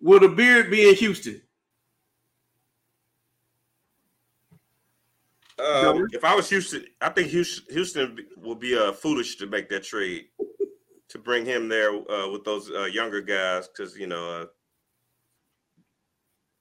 Will 0.01 0.21
the 0.21 0.29
beard 0.29 0.71
be 0.71 0.89
in 0.89 0.95
Houston? 0.95 1.43
Um, 5.59 6.07
if 6.13 6.25
I 6.25 6.37
was 6.37 6.49
Houston, 6.51 6.85
I 7.01 7.09
think 7.09 7.29
Houston, 7.29 7.75
Houston 7.75 8.17
would 8.37 8.61
be 8.61 8.79
uh, 8.79 8.93
foolish 8.93 9.37
to 9.37 9.47
make 9.47 9.69
that 9.71 9.83
trade 9.83 10.27
to 11.09 11.19
bring 11.19 11.45
him 11.45 11.69
there 11.69 11.91
uh, 11.91 12.31
with 12.31 12.45
those 12.45 12.71
uh, 12.71 12.85
younger 12.85 13.21
guys 13.21 13.67
because 13.69 13.97
you 13.97 14.07
know 14.07 14.49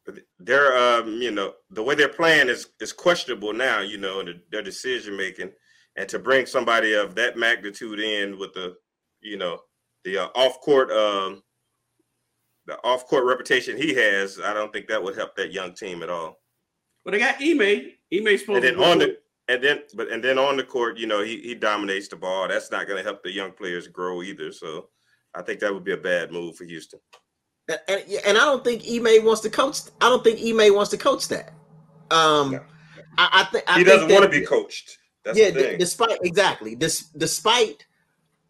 uh, 0.08 0.14
they're 0.40 0.76
um, 0.76 1.22
you 1.22 1.30
know 1.30 1.54
the 1.70 1.84
way 1.84 1.94
they're 1.94 2.10
playing 2.10 2.50
is 2.50 2.70
is 2.80 2.92
questionable 2.92 3.54
now. 3.54 3.82
You 3.82 4.00
know, 4.00 4.20
and 4.20 4.42
their 4.52 4.64
decision 4.64 5.16
making, 5.16 5.52
and 5.96 6.10
to 6.10 6.18
bring 6.18 6.48
somebody 6.48 6.94
of 6.94 7.14
that 7.16 7.38
magnitude 7.38 8.00
in 8.00 8.40
with 8.40 8.54
the 8.54 8.78
you 9.22 9.38
know 9.38 9.60
the 10.06 10.18
uh, 10.18 10.30
off 10.34 10.60
court 10.62 10.90
um, 10.92 11.44
the 12.68 12.78
off 12.84 13.08
court 13.08 13.26
reputation 13.26 13.78
he 13.78 13.94
has, 13.96 14.40
I 14.40 14.54
don't 14.54 14.72
think 14.72 14.88
that 14.88 15.02
would 15.02 15.16
help 15.16 15.36
that 15.38 15.52
young 15.52 15.74
team 15.74 16.04
at 16.04 16.10
all. 16.10 16.40
Well, 17.04 17.14
they 17.14 17.20
got 17.20 17.42
Ime. 17.42 17.92
Ime's 18.14 18.42
supposed 18.42 18.64
And 18.64 18.64
then 18.64 18.76
to 18.76 18.84
on 18.84 19.00
the 19.00 19.18
and 19.48 19.64
then 19.64 19.80
but 19.96 20.10
and 20.12 20.24
then 20.24 20.38
on 20.38 20.58
the 20.58 20.64
court, 20.64 20.98
you 20.98 21.08
know, 21.08 21.24
he 21.24 21.42
he 21.42 21.56
dominates 21.56 22.08
the 22.10 22.18
ball. 22.18 22.48
That's 22.48 22.70
not 22.70 22.88
going 22.88 22.98
to 22.98 23.04
help 23.04 23.24
the 23.24 23.32
young 23.32 23.52
players 23.52 23.88
grow 23.88 24.22
either. 24.22 24.52
So 24.52 24.90
I 25.34 25.42
think 25.42 25.62
that 25.62 25.74
would 25.74 25.86
be 25.86 25.94
a 25.94 25.98
bad 25.98 26.32
move 26.32 26.58
for 26.58 26.66
Houston. 26.66 27.00
And, 27.70 27.80
and, 27.88 28.04
and 28.28 28.38
I 28.38 28.42
don't 28.42 28.64
think 28.64 28.84
Ime 28.90 29.26
wants 29.26 29.42
to 29.42 29.50
coach. 29.50 29.80
I 30.02 30.10
don't 30.10 30.24
think 30.24 30.40
Ime 30.40 30.74
wants 30.76 30.92
to 30.92 30.98
coach 30.98 31.28
that. 31.30 31.54
Um, 32.12 32.52
No. 32.52 32.64
I, 33.18 33.30
I 33.42 33.44
think 33.46 33.64
I 33.68 33.80
he 33.80 33.84
think 33.84 33.88
doesn't 33.88 34.12
want 34.12 34.32
to 34.32 34.40
be 34.40 34.46
coached. 34.46 34.98
That's 35.26 35.38
yeah, 35.38 35.50
the 35.50 35.72
d- 35.72 35.78
despite 35.78 36.20
exactly 36.22 36.76
this, 36.76 37.10
despite 37.18 37.86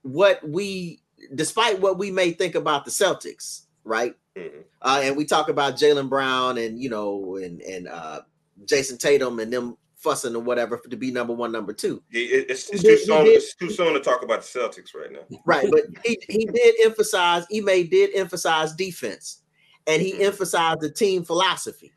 what 0.02 0.48
we, 0.48 1.02
despite 1.34 1.80
what 1.80 1.98
we 1.98 2.12
may 2.12 2.32
think 2.32 2.56
about 2.56 2.86
the 2.86 2.92
Celtics, 2.92 3.64
right? 3.88 4.16
Mhm. 4.36 4.64
Uh, 4.82 5.02
and 5.04 5.18
we 5.18 5.26
talk 5.26 5.50
about 5.50 5.76
Jaylen 5.76 6.10
Brown 6.10 6.58
and 6.58 6.80
you 6.82 6.90
know 6.90 7.38
and 7.38 7.62
and 7.62 7.88
uh, 7.88 8.22
Jayson 8.66 8.98
Tatum 9.00 9.40
and 9.40 9.52
them 9.52 9.78
fussing 9.96 10.36
or 10.36 10.42
whatever 10.42 10.78
to 10.78 10.96
be 10.96 11.10
number 11.10 11.34
one, 11.34 11.52
number 11.52 11.74
two, 11.74 12.04
He- 12.12 12.26
it's, 12.26 12.70
it's 12.70 12.84
too 12.84 12.98
soon. 12.98 13.26
It's 13.26 13.56
too 13.56 13.72
soon 13.72 13.94
to 13.96 14.00
talk 14.00 14.22
about 14.24 14.42
the 14.44 14.60
Celtics 14.60 14.94
right 14.94 15.12
now. 15.12 15.22
right? 15.46 15.68
But 15.72 15.86
he 16.06 16.20
he 16.30 16.46
did 16.46 16.76
emphasize. 16.84 17.46
Ime 17.54 17.88
did 17.88 18.12
emphasize 18.14 18.74
defense, 18.76 19.42
and 19.88 20.02
he 20.02 20.14
Mhm. 20.14 20.22
emphasized 20.26 20.82
the 20.82 20.92
team 20.92 21.24
philosophy. 21.24 21.94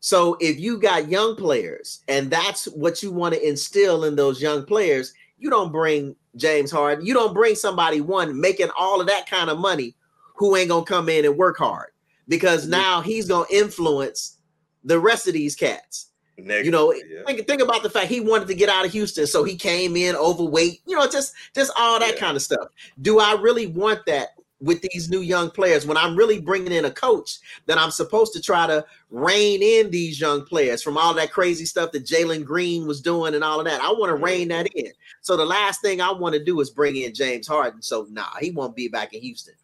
So 0.00 0.36
if 0.38 0.60
you 0.60 0.78
got 0.78 1.08
young 1.08 1.34
players, 1.34 2.00
and 2.08 2.30
that's 2.30 2.66
what 2.66 3.02
you 3.02 3.10
want 3.10 3.34
to 3.34 3.48
instill 3.48 4.04
in 4.04 4.16
those 4.16 4.42
young 4.42 4.66
players, 4.66 5.14
you 5.38 5.48
don't 5.48 5.72
bring 5.72 6.14
James 6.36 6.70
Harden. 6.70 7.06
You 7.06 7.14
don't 7.14 7.32
bring 7.32 7.54
somebody 7.54 8.02
one 8.02 8.38
making 8.38 8.68
all 8.78 9.00
of 9.00 9.06
that 9.06 9.28
kind 9.28 9.48
of 9.48 9.58
money 9.58 9.96
who 10.34 10.56
ain't 10.56 10.68
gonna 10.68 10.84
come 10.84 11.08
in 11.08 11.24
and 11.24 11.36
work 11.36 11.56
hard 11.56 11.90
because 12.28 12.66
now 12.66 13.00
he's 13.00 13.26
gonna 13.26 13.46
influence 13.50 14.38
the 14.84 14.98
rest 14.98 15.26
of 15.26 15.32
these 15.32 15.56
cats. 15.56 16.08
Negative, 16.36 16.66
You 16.66 16.70
know, 16.72 16.92
yeah. 16.92 17.22
think, 17.26 17.46
think 17.46 17.62
about 17.62 17.82
the 17.82 17.90
fact 17.90 18.10
he 18.10 18.20
wanted 18.20 18.48
to 18.48 18.54
get 18.54 18.68
out 18.68 18.84
of 18.84 18.92
Houston, 18.92 19.26
so 19.26 19.44
he 19.44 19.54
came 19.56 19.96
in 19.96 20.16
overweight. 20.16 20.80
You 20.84 20.96
know, 20.96 21.06
just 21.08 21.32
just 21.54 21.72
all 21.78 21.98
that 22.00 22.14
Yeah. 22.14 22.20
kind 22.20 22.36
of 22.36 22.42
stuff. 22.42 22.68
Do 23.02 23.20
I 23.20 23.34
really 23.40 23.68
want 23.68 24.04
that 24.06 24.30
with 24.60 24.80
these 24.82 25.10
new 25.10 25.20
young 25.20 25.50
players 25.50 25.86
when 25.86 25.96
I'm 25.96 26.16
really 26.16 26.40
bringing 26.40 26.72
in 26.72 26.86
a 26.86 26.90
coach 26.90 27.38
that 27.66 27.78
I'm 27.78 27.90
supposed 27.90 28.32
to 28.32 28.40
try 28.40 28.66
to 28.66 28.84
rein 29.10 29.62
in 29.62 29.90
these 29.90 30.18
young 30.20 30.44
players 30.44 30.82
from 30.82 30.96
all 30.96 31.12
that 31.14 31.30
crazy 31.32 31.66
stuff 31.66 31.92
that 31.92 32.04
Jalen 32.06 32.44
Green 32.44 32.86
was 32.86 33.00
doing 33.00 33.34
and 33.34 33.44
all 33.44 33.60
of 33.60 33.66
that? 33.66 33.80
I 33.82 33.92
want 33.92 34.08
to 34.10 34.16
rein 34.16 34.48
that 34.48 34.66
in. 34.74 34.90
So 35.20 35.36
the 35.36 35.44
last 35.44 35.82
thing 35.82 36.00
I 36.00 36.10
want 36.10 36.34
to 36.34 36.42
do 36.42 36.58
is 36.60 36.70
bring 36.70 36.96
in 36.96 37.14
James 37.14 37.46
Harden. 37.46 37.82
So 37.82 38.06
nah, 38.10 38.36
he 38.40 38.50
won't 38.50 38.74
be 38.74 38.88
back 38.88 39.12
in 39.12 39.20
Houston. 39.20 39.54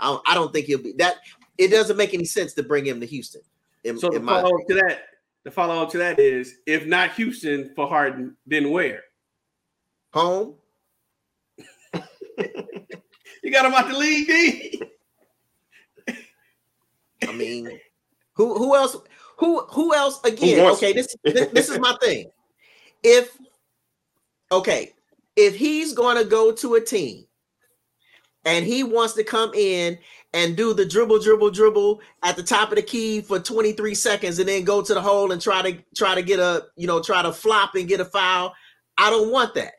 I 0.00 0.06
don't, 0.06 0.22
I 0.26 0.34
don't 0.34 0.52
think 0.52 0.66
he'll 0.66 0.82
be 0.82 0.92
that. 0.98 1.16
It 1.56 1.68
doesn't 1.68 1.96
make 1.96 2.14
any 2.14 2.24
sense 2.24 2.54
to 2.54 2.62
bring 2.62 2.86
him 2.86 3.00
to 3.00 3.06
Houston. 3.06 3.40
In, 3.84 3.98
So 3.98 4.08
the 4.10 4.16
in 4.16 4.24
my 4.24 4.40
follow 4.40 4.60
up 4.60 4.66
to 4.68 4.74
that, 4.74 5.00
the 5.44 5.50
follow 5.50 5.82
up 5.82 5.90
to 5.90 5.98
that 5.98 6.18
is 6.18 6.56
if 6.66 6.86
not 6.86 7.12
Houston 7.14 7.72
for 7.74 7.88
Harden, 7.88 8.36
then 8.46 8.70
where? 8.70 9.02
home. 10.12 10.54
You 13.40 13.52
got 13.52 13.64
him 13.64 13.72
out 13.72 13.88
the 13.88 13.96
league, 13.96 14.26
D. 14.26 14.82
I 17.26 17.32
mean, 17.32 17.70
who 18.34 18.58
who 18.58 18.74
else? 18.74 18.96
Who 19.38 19.60
who 19.70 19.94
else? 19.94 20.20
Again, 20.24 20.64
wants 20.64 20.82
okay. 20.82 20.92
This, 20.92 21.14
this 21.24 21.46
this 21.52 21.68
is 21.68 21.78
my 21.78 21.96
thing. 22.02 22.30
If 23.02 23.38
okay, 24.50 24.92
if 25.36 25.54
he's 25.54 25.92
going 25.94 26.16
to 26.16 26.24
go 26.24 26.52
to 26.52 26.74
a 26.74 26.80
team 26.80 27.24
and 28.48 28.64
he 28.64 28.82
wants 28.82 29.12
to 29.12 29.22
come 29.22 29.52
in 29.54 29.98
and 30.32 30.56
do 30.56 30.72
the 30.72 30.86
dribble, 30.86 31.18
dribble, 31.20 31.50
dribble 31.50 32.00
at 32.22 32.34
the 32.34 32.42
top 32.42 32.70
of 32.70 32.76
the 32.76 32.82
key 32.82 33.20
for 33.20 33.38
23 33.38 33.94
seconds 33.94 34.38
and 34.38 34.48
then 34.48 34.64
go 34.64 34.82
to 34.82 34.94
the 34.94 35.00
hole 35.00 35.32
and 35.32 35.40
try 35.40 35.60
to 35.62 35.78
try 35.94 36.14
to 36.14 36.22
get 36.22 36.38
a 36.38 36.66
you 36.76 36.86
know 36.86 37.02
try 37.02 37.22
to 37.22 37.32
flop 37.32 37.74
and 37.74 37.88
get 37.88 38.00
a 38.00 38.04
foul, 38.06 38.54
I 38.96 39.10
don't 39.10 39.30
want 39.30 39.54
that. 39.54 39.74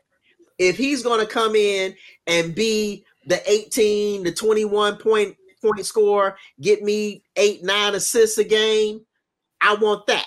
If 0.58 0.76
he's 0.76 1.02
going 1.02 1.20
to 1.20 1.26
come 1.26 1.56
in 1.56 1.94
and 2.28 2.54
be 2.54 3.04
the 3.26 3.42
18 3.50 4.22
the 4.22 4.32
21 4.32 4.96
point 4.98 5.36
point 5.60 5.84
score, 5.84 6.36
get 6.60 6.82
me 6.82 7.24
eight, 7.36 7.64
nine 7.64 7.94
assists 7.96 8.38
a 8.38 8.44
game. 8.44 9.04
I 9.60 9.74
want 9.74 10.06
that. 10.06 10.26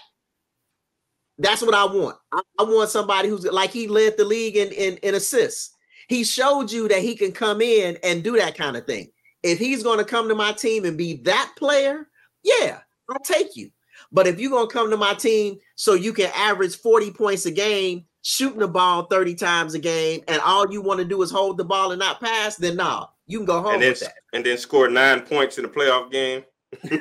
That's 1.38 1.61
what 1.61 1.74
I 1.74 1.86
want. 1.86 2.18
I, 2.32 2.64
want 2.64 2.90
somebody 2.90 3.30
who's 3.30 3.45
like 3.45 3.72
he 3.72 3.88
led 3.88 4.18
the 4.18 4.26
league 4.26 4.57
in, 4.57 4.72
in, 4.72 4.98
in 4.98 5.15
assists. 5.15 5.73
He 6.07 6.23
showed 6.23 6.71
you 6.71 6.88
that 6.88 7.01
he 7.01 7.15
can 7.15 7.31
come 7.31 7.61
in 7.61 7.97
and 8.03 8.23
do 8.23 8.38
that 8.38 8.57
kind 8.57 8.75
of 8.75 8.85
thing. 8.85 9.09
If 9.41 9.59
he's 9.59 9.84
going 9.84 9.99
to 9.99 10.05
come 10.05 10.30
to 10.30 10.35
my 10.35 10.53
team 10.53 10.85
and 10.85 10.97
be 10.97 11.17
that 11.23 11.53
player, 11.57 12.07
yeah, 12.43 12.80
I'll 13.09 13.19
take 13.19 13.55
you. 13.55 13.69
But 14.11 14.27
if 14.27 14.39
you're 14.39 14.51
going 14.51 14.67
to 14.67 14.73
come 14.73 14.89
to 14.89 14.97
my 14.97 15.13
team 15.13 15.57
so 15.75 15.93
you 15.93 16.13
can 16.13 16.31
average 16.35 16.77
40 16.77 17.11
points 17.11 17.45
a 17.45 17.51
game, 17.51 18.05
shooting 18.22 18.59
the 18.59 18.67
ball 18.67 19.06
30 19.06 19.35
times 19.35 19.73
a 19.73 19.80
game, 19.80 20.22
and 20.27 20.41
all 20.41 20.72
you 20.72 20.82
want 20.82 20.99
to 20.99 21.06
do 21.06 21.22
is 21.22 21.32
hold 21.32 21.57
the 21.57 21.65
ball 21.65 21.91
and 21.91 21.99
not 21.99 22.22
pass, 22.22 22.56
then 22.56 22.77
nah, 22.77 23.07
you 23.27 23.40
can 23.40 23.45
go 23.45 23.61
home 23.61 23.75
and 23.75 23.83
then 23.83 23.91
with 23.91 23.99
that. 24.01 24.14
and 24.33 24.45
then 24.45 24.57
score 24.57 24.88
nine 24.88 25.22
points 25.22 25.57
in 25.57 25.64
the 25.64 25.69
playoff 25.69 26.11
game. 26.11 26.43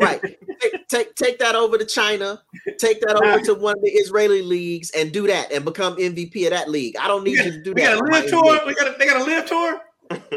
Right. 0.00 0.20
Take, 0.60 0.88
take 0.88 1.14
take 1.14 1.38
that 1.40 1.54
over 1.54 1.78
to 1.78 1.84
China, 1.84 2.42
take 2.78 3.00
that 3.02 3.16
over 3.16 3.44
to 3.44 3.54
one 3.54 3.76
of 3.76 3.82
the 3.82 3.90
Israeli 3.90 4.42
leagues, 4.42 4.90
and 4.90 5.12
do 5.12 5.26
that 5.26 5.52
and 5.52 5.64
become 5.64 5.96
MVP 5.96 6.44
of 6.44 6.50
that 6.50 6.70
league. 6.70 6.96
I 6.98 7.08
don't 7.08 7.24
need 7.24 7.38
We 7.38 7.44
you 7.44 7.52
to 7.52 7.62
do 7.62 7.72
We 7.72 7.82
that. 7.82 7.98
got 7.98 8.08
a 8.08 8.14
on 8.16 8.22
LIV 8.22 8.30
tour. 8.30 8.58
NBA. 8.58 8.66
We 8.66 8.74
got 8.74 8.94
a, 8.94 8.98
they 8.98 9.06
got 9.06 9.20
a 9.20 9.24
LIV 9.24 9.46
tour 9.46 9.80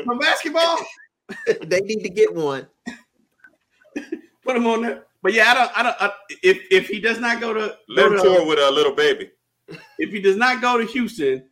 for 0.06 0.20
basketball. 0.20 0.78
they 1.66 1.80
need 1.82 2.04
to 2.04 2.10
get 2.10 2.34
one. 2.34 2.68
Put 4.44 4.56
him 4.56 4.68
on 4.68 4.82
there. 4.84 5.04
But 5.24 5.34
yeah, 5.34 5.52
I 5.52 5.54
don't. 5.56 5.72
I 5.80 5.84
don't. 5.84 5.96
I, 6.00 6.12
if 6.44 6.60
if 6.70 6.88
he 6.88 7.00
does 7.00 7.20
not 7.20 7.40
go 7.42 7.54
to, 7.54 7.76
go 7.96 8.10
to- 8.10 8.22
tour 8.22 8.46
with 8.46 8.60
a 8.60 8.70
little 8.72 8.94
baby. 8.94 9.32
if 9.98 10.12
he 10.12 10.22
does 10.22 10.36
not 10.36 10.62
go 10.62 10.78
to 10.78 10.86
Houston, 10.86 11.44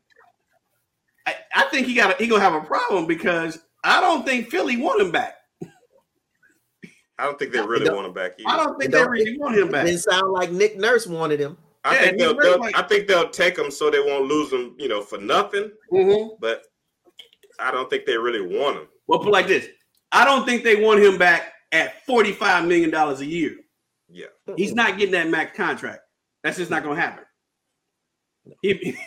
I, 1.26 1.36
I 1.56 1.64
think 1.66 1.88
he 1.88 1.95
got 1.95 2.20
he 2.22 2.28
gonna 2.28 2.44
have 2.44 2.53
a 2.53 2.62
problem 2.66 3.08
because 3.08 3.58
I 3.84 4.00
don't 4.00 4.26
think 4.26 4.50
Philly 4.52 4.78
want 4.78 5.02
him 5.02 5.12
back. 5.12 5.38
I 7.24 7.26
don't 7.26 7.40
think 7.40 7.53
they 7.53 7.61
really 7.61 7.85
don't- 7.85 7.95
want 7.95 8.08
him 8.08 8.14
back. 8.14 8.34
I 8.45 8.58
don't 8.58 8.77
think 8.77 8.90
It 8.90 8.92
they 8.92 8.98
don't- 8.98 9.10
really 9.10 9.38
want 9.38 9.56
him 9.58 9.69
back. 9.69 9.85
didn't 9.85 10.02
sound 10.02 10.34
like 10.34 10.52
Nick 10.52 10.76
Nurse 10.77 11.08
wanted 11.08 11.40
him. 11.40 11.58
I 11.85 11.95
Yeah, 11.95 12.02
think 12.02 12.19
they'll, 12.19 12.35
they'll- 12.38 12.60
like- 12.60 12.77
I 12.77 12.82
think 12.82 13.08
they'll 13.08 13.30
take 13.30 13.58
him 13.58 13.72
so 13.72 13.90
they 13.90 14.02
won't 14.02 14.26
lose 14.27 14.52
him, 14.52 14.76
you 14.77 14.90
know, 14.90 15.02
for 15.02 15.18
nothing. 15.18 15.72
Mhm. 15.92 16.38
But 16.42 16.66
I 17.60 17.72
don't 17.72 17.90
think 17.90 18.06
they 18.06 18.18
really 18.18 18.42
want 18.42 18.77
him. 18.77 18.88
Well, 19.08 19.19
put 19.19 19.32
like 19.32 19.48
this: 19.48 19.68
I 20.11 20.26
don't 20.26 20.45
think 20.45 20.64
they 20.64 20.76
want 20.84 21.02
him 21.02 21.18
back 21.18 21.53
at 21.72 22.06
forty 22.06 22.34
five 22.34 22.66
million 22.68 22.90
dollars 22.90 23.22
a 23.22 23.26
year. 23.26 23.56
Yeah, 24.10 24.27
He's 24.58 24.74
not 24.76 24.98
getting 24.98 25.14
that 25.14 25.30
max 25.30 25.56
contract. 25.58 26.02
That's 26.43 26.58
just 26.58 26.69
not 26.69 26.84
gonna 26.84 27.00
happen. 27.00 27.24
He, 28.61 28.98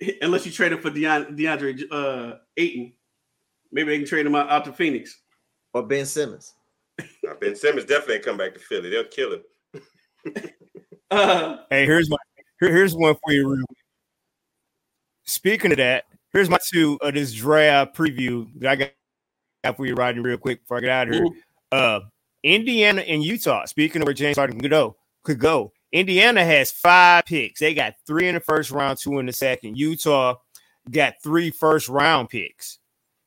unless 0.22 0.46
you 0.46 0.52
trade 0.52 0.72
him 0.72 0.80
for 0.80 0.90
Deon, 0.90 1.36
DeAndre 1.36 1.82
uh, 1.90 2.36
Ayton, 2.56 2.92
maybe 3.72 3.90
they 3.90 3.98
can 3.98 4.06
trade 4.06 4.26
him 4.26 4.34
out, 4.36 4.48
out 4.48 4.64
to 4.66 4.72
Phoenix. 4.72 5.20
or 5.74 5.82
Ben 5.82 6.06
Simmons. 6.06 6.54
Now, 7.22 7.34
Ben 7.40 7.54
Simmons 7.56 7.84
definitely 7.86 8.16
ain't 8.16 8.24
come 8.24 8.36
back 8.36 8.54
to 8.54 8.60
Philly. 8.60 8.90
They'll 8.90 9.04
kill 9.04 9.34
him. 9.34 9.42
Uh, 11.10 11.56
Hey, 11.70 11.86
here's 11.86 12.10
my 12.10 12.18
here- 12.60 12.70
here's 12.70 12.94
one 12.94 13.14
for 13.24 13.32
you. 13.32 13.48
Real. 13.48 13.64
Speaking 15.24 15.70
of 15.70 15.78
that, 15.78 16.04
here's 16.34 16.50
my 16.50 16.58
two 16.70 16.98
of 17.00 17.14
this 17.14 17.32
draft 17.32 17.96
preview 17.96 18.46
that 18.60 18.70
I 18.70 18.76
got 18.76 18.90
got 19.64 19.76
for 19.78 19.86
you 19.86 19.94
riding 19.94 20.22
real 20.22 20.36
quick 20.36 20.60
before 20.60 20.76
I 20.76 20.80
get 20.80 20.90
out 20.90 21.08
of 21.08 21.14
here. 21.14 21.24
Uh, 21.72 22.00
Indiana 22.42 23.00
and 23.02 23.22
Utah. 23.24 23.64
Speaking 23.64 24.02
of 24.02 24.06
where 24.06 24.12
James 24.12 24.36
Harden 24.36 24.60
could 24.60 24.70
go, 24.70 24.96
could 25.24 25.38
go. 25.38 25.72
Indiana 25.92 26.44
has 26.44 26.70
five 26.70 27.24
picks. 27.24 27.60
They 27.60 27.72
got 27.72 27.94
three 28.06 28.28
in 28.28 28.34
the 28.34 28.40
first 28.40 28.70
round, 28.70 28.98
two 28.98 29.18
in 29.18 29.24
the 29.26 29.32
second. 29.32 29.78
Utah 29.78 30.34
got 30.90 31.14
three 31.22 31.50
first 31.50 31.88
round 31.88 32.28
picks. 32.28 32.78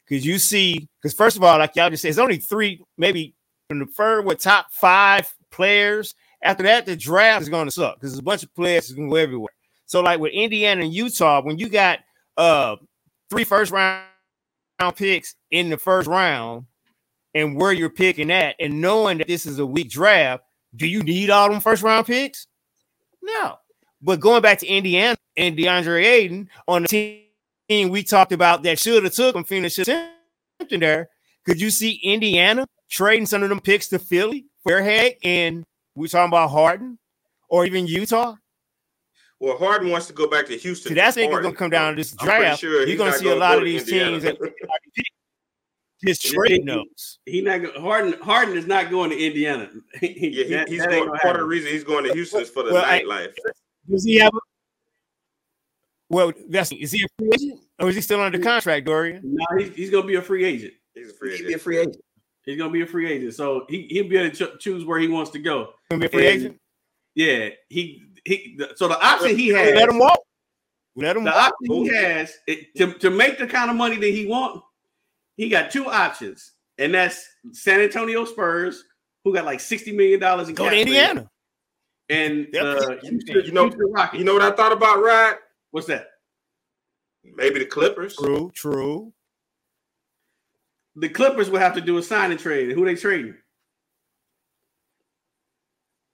Because 0.08 0.24
you 0.26 0.38
see, 0.38 0.88
because 1.02 1.14
first 1.16 1.36
of 1.36 1.44
all, 1.44 1.58
like 1.58 1.76
y'all 1.76 1.90
just 1.90 2.04
said, 2.04 2.10
it's 2.10 2.18
only 2.20 2.38
three, 2.38 2.84
maybe 2.98 3.34
third 3.86 4.26
with 4.26 4.40
top 4.40 4.72
five 4.72 5.34
players. 5.52 6.16
After 6.44 6.64
that, 6.64 6.86
the 6.86 6.96
draft 6.96 7.44
is 7.44 7.50
going 7.50 7.68
to 7.68 7.72
suck 7.72 7.96
because 7.96 8.12
there's 8.12 8.20
a 8.20 8.24
bunch 8.24 8.44
of 8.44 8.54
players 8.56 8.90
who 8.90 8.96
can 8.96 9.10
go 9.10 9.16
everywhere. 9.16 9.54
So, 9.86 10.02
like 10.02 10.20
with 10.20 10.34
Indiana 10.34 10.84
and 10.84 10.94
Utah, 10.94 11.42
when 11.42 11.58
you 11.58 11.70
got 11.70 12.00
uh 12.38 12.78
three 13.30 13.44
first 13.44 13.72
round 13.72 14.06
picks 14.96 15.36
in 15.52 15.70
the 15.70 15.78
first 15.78 16.08
round, 16.08 16.66
and 17.34 17.56
where 17.56 17.72
you're 17.72 17.90
picking 17.90 18.32
at, 18.32 18.56
and 18.60 18.82
knowing 18.82 19.20
that 19.20 19.28
this 19.28 19.46
is 19.46 19.60
a 19.60 19.66
weak 19.66 19.90
draft, 19.90 20.44
do 20.76 20.88
you 20.88 21.04
need 21.04 21.30
all 21.30 21.50
them 21.50 21.60
first 21.60 21.84
round 21.84 22.08
picks? 22.08 22.48
No. 23.22 23.58
But 24.02 24.20
going 24.20 24.42
back 24.42 24.60
to 24.60 24.68
Indiana 24.68 25.18
and 25.38 25.56
DeAndre 25.58 26.04
Ayton 26.04 26.50
on 26.68 26.84
the 26.84 26.88
team 26.88 27.90
we 27.90 28.04
talked 28.04 28.32
about 28.32 28.64
that 28.64 28.80
should 28.80 29.04
have 29.04 29.14
took 29.14 29.36
him, 29.36 29.46
have 29.46 30.70
there. 30.80 31.10
Could 31.46 31.60
you 31.60 31.70
see 31.72 32.00
Indiana 32.04 32.68
trading 32.90 33.26
some 33.26 33.44
of 33.44 33.50
them 33.50 33.60
picks 33.60 33.88
to 33.90 34.00
Philly, 34.00 34.46
Fairhead, 34.68 35.16
and 35.24 35.64
we're 35.96 36.08
talking 36.08 36.30
about 36.30 36.50
Harden, 36.50 37.00
or 37.50 37.66
even 37.66 37.88
Utah? 37.88 38.36
Well, 39.40 39.58
Harden 39.58 39.90
wants 39.90 40.06
to 40.08 40.14
go 40.14 40.28
back 40.28 40.46
to 40.48 40.58
Houston. 40.58 40.90
See, 40.90 40.94
that's 40.94 41.16
for 41.16 41.22
think 41.22 41.34
it's 41.34 41.42
gonna 41.42 41.56
come 41.56 41.72
down 41.72 41.94
to 41.94 41.96
this 41.98 42.12
draft. 42.12 42.60
sure 42.62 42.86
You're 42.88 42.98
gonna 42.98 43.14
see 43.14 43.30
a 43.30 43.36
lot 43.36 43.58
of 43.58 43.64
these 43.64 43.82
Indiana. 43.84 44.12
teams 44.20 44.24
that 44.24 44.38
his 46.04 46.20
trade 46.20 46.64
notes. 46.66 47.20
he 47.26 47.42
not 47.42 47.62
go- 47.62 47.80
Harden. 47.80 48.14
Harden 48.22 48.56
is 48.58 48.66
not 48.68 48.90
going 48.92 49.10
to 49.12 49.18
Indiana. 49.20 49.70
yeah, 50.02 50.10
he, 50.10 50.44
That- 50.50 50.68
he's 50.70 50.80
that 50.80 50.90
going, 50.90 51.00
ain't 51.00 51.08
gonna 51.08 51.20
part 51.20 51.36
of 51.36 51.42
the 51.42 51.48
reason 51.48 51.72
he's 51.72 51.84
going 51.84 52.04
to 52.06 52.14
Houston 52.14 52.42
is 52.42 52.50
for 52.50 52.64
the 52.64 52.74
Well, 52.74 52.84
I- 52.86 53.02
nightlife. 53.02 53.34
Does 53.90 54.04
he 54.06 54.16
have? 54.20 54.32
A, 54.34 54.40
well, 56.10 56.34
that's 56.50 56.72
is 56.72 56.92
he 56.92 57.04
a 57.04 57.08
free 57.18 57.30
agent 57.34 57.60
or 57.80 57.90
is 57.90 57.96
he 57.96 58.02
still 58.02 58.22
under 58.22 58.38
contract, 58.40 58.86
Dorian? 58.86 59.22
No, 59.24 59.46
he's, 59.58 59.76
he's 59.76 59.90
going 59.90 60.04
to 60.04 60.08
be 60.08 60.16
a 60.16 60.22
free 60.22 60.44
agent. 60.44 60.74
He's 60.94 61.10
a 61.10 61.14
free 61.14 61.32
He 61.32 61.38
should 61.38 61.44
be 61.48 61.54
a 61.54 61.56
agent. 61.56 61.62
free 61.64 61.78
agent. 61.80 61.98
He's 62.44 62.58
going 62.58 62.70
to 62.70 62.74
be 62.74 62.82
a 62.82 62.88
free 62.88 63.12
agent, 63.12 63.34
so 63.36 63.66
he 63.70 63.88
he'll 63.90 64.08
be 64.10 64.18
able 64.18 64.32
to 64.32 64.36
cho- 64.36 64.56
choose 64.58 64.84
where 64.86 65.00
he 65.00 65.08
wants 65.08 65.32
to 65.32 65.40
go. 65.40 65.74
Gonna 65.90 66.00
be 66.02 66.06
a 66.08 66.10
free 66.10 66.28
And- 66.28 66.36
agent. 66.42 66.62
Yeah, 67.16 67.50
he 67.70 68.04
he. 68.26 68.60
So 68.76 68.88
the 68.88 69.00
option 69.06 69.38
he 69.38 69.50
has, 69.50 69.76
Let 69.76 69.90
him 69.90 70.00
walk. 70.00 70.20
Let 70.96 71.16
him 71.18 71.24
the 71.24 71.32
walk. 71.32 71.54
option 71.54 71.76
he 71.84 71.88
has 71.96 72.34
it, 72.48 72.76
to 72.78 72.94
to 73.00 73.10
make 73.10 73.38
the 73.38 73.48
kind 73.48 73.70
of 73.70 73.76
money 73.76 73.98
that 73.98 74.08
he 74.10 74.26
want, 74.26 74.62
he 75.38 75.50
got 75.50 75.72
two 75.72 75.86
options, 75.88 76.54
and 76.78 76.94
that's 76.94 77.26
San 77.52 77.80
Antonio 77.82 78.26
Spurs, 78.26 78.84
who 79.24 79.34
got 79.34 79.46
like 79.46 79.60
sixty 79.60 79.92
million 79.92 80.20
dollars 80.20 80.50
in 80.50 80.56
Go 80.56 80.70
to 80.70 80.80
Indiana. 80.80 81.30
and 82.10 82.48
uh, 82.56 82.96
Houston, 83.04 83.46
you 83.46 83.52
know- 83.52 83.64
Houston 83.70 83.92
Rockets. 83.92 84.18
You 84.20 84.26
know 84.26 84.34
what 84.34 84.42
I 84.44 84.52
thought 84.52 84.72
about 84.72 85.02
Rod? 85.04 85.36
what's 85.72 85.88
that? 85.88 86.08
Maybe 87.24 87.60
the 87.60 87.66
Clippers. 87.66 88.16
True, 88.16 88.52
true. 88.56 89.14
The 90.96 91.10
Clippers 91.10 91.50
will 91.50 91.60
have 91.60 91.76
to 91.76 91.82
do 91.82 91.98
a 91.98 92.04
signing 92.04 92.38
trade. 92.38 92.72
Who 92.72 92.86
they 92.86 92.96
trading? 92.96 93.36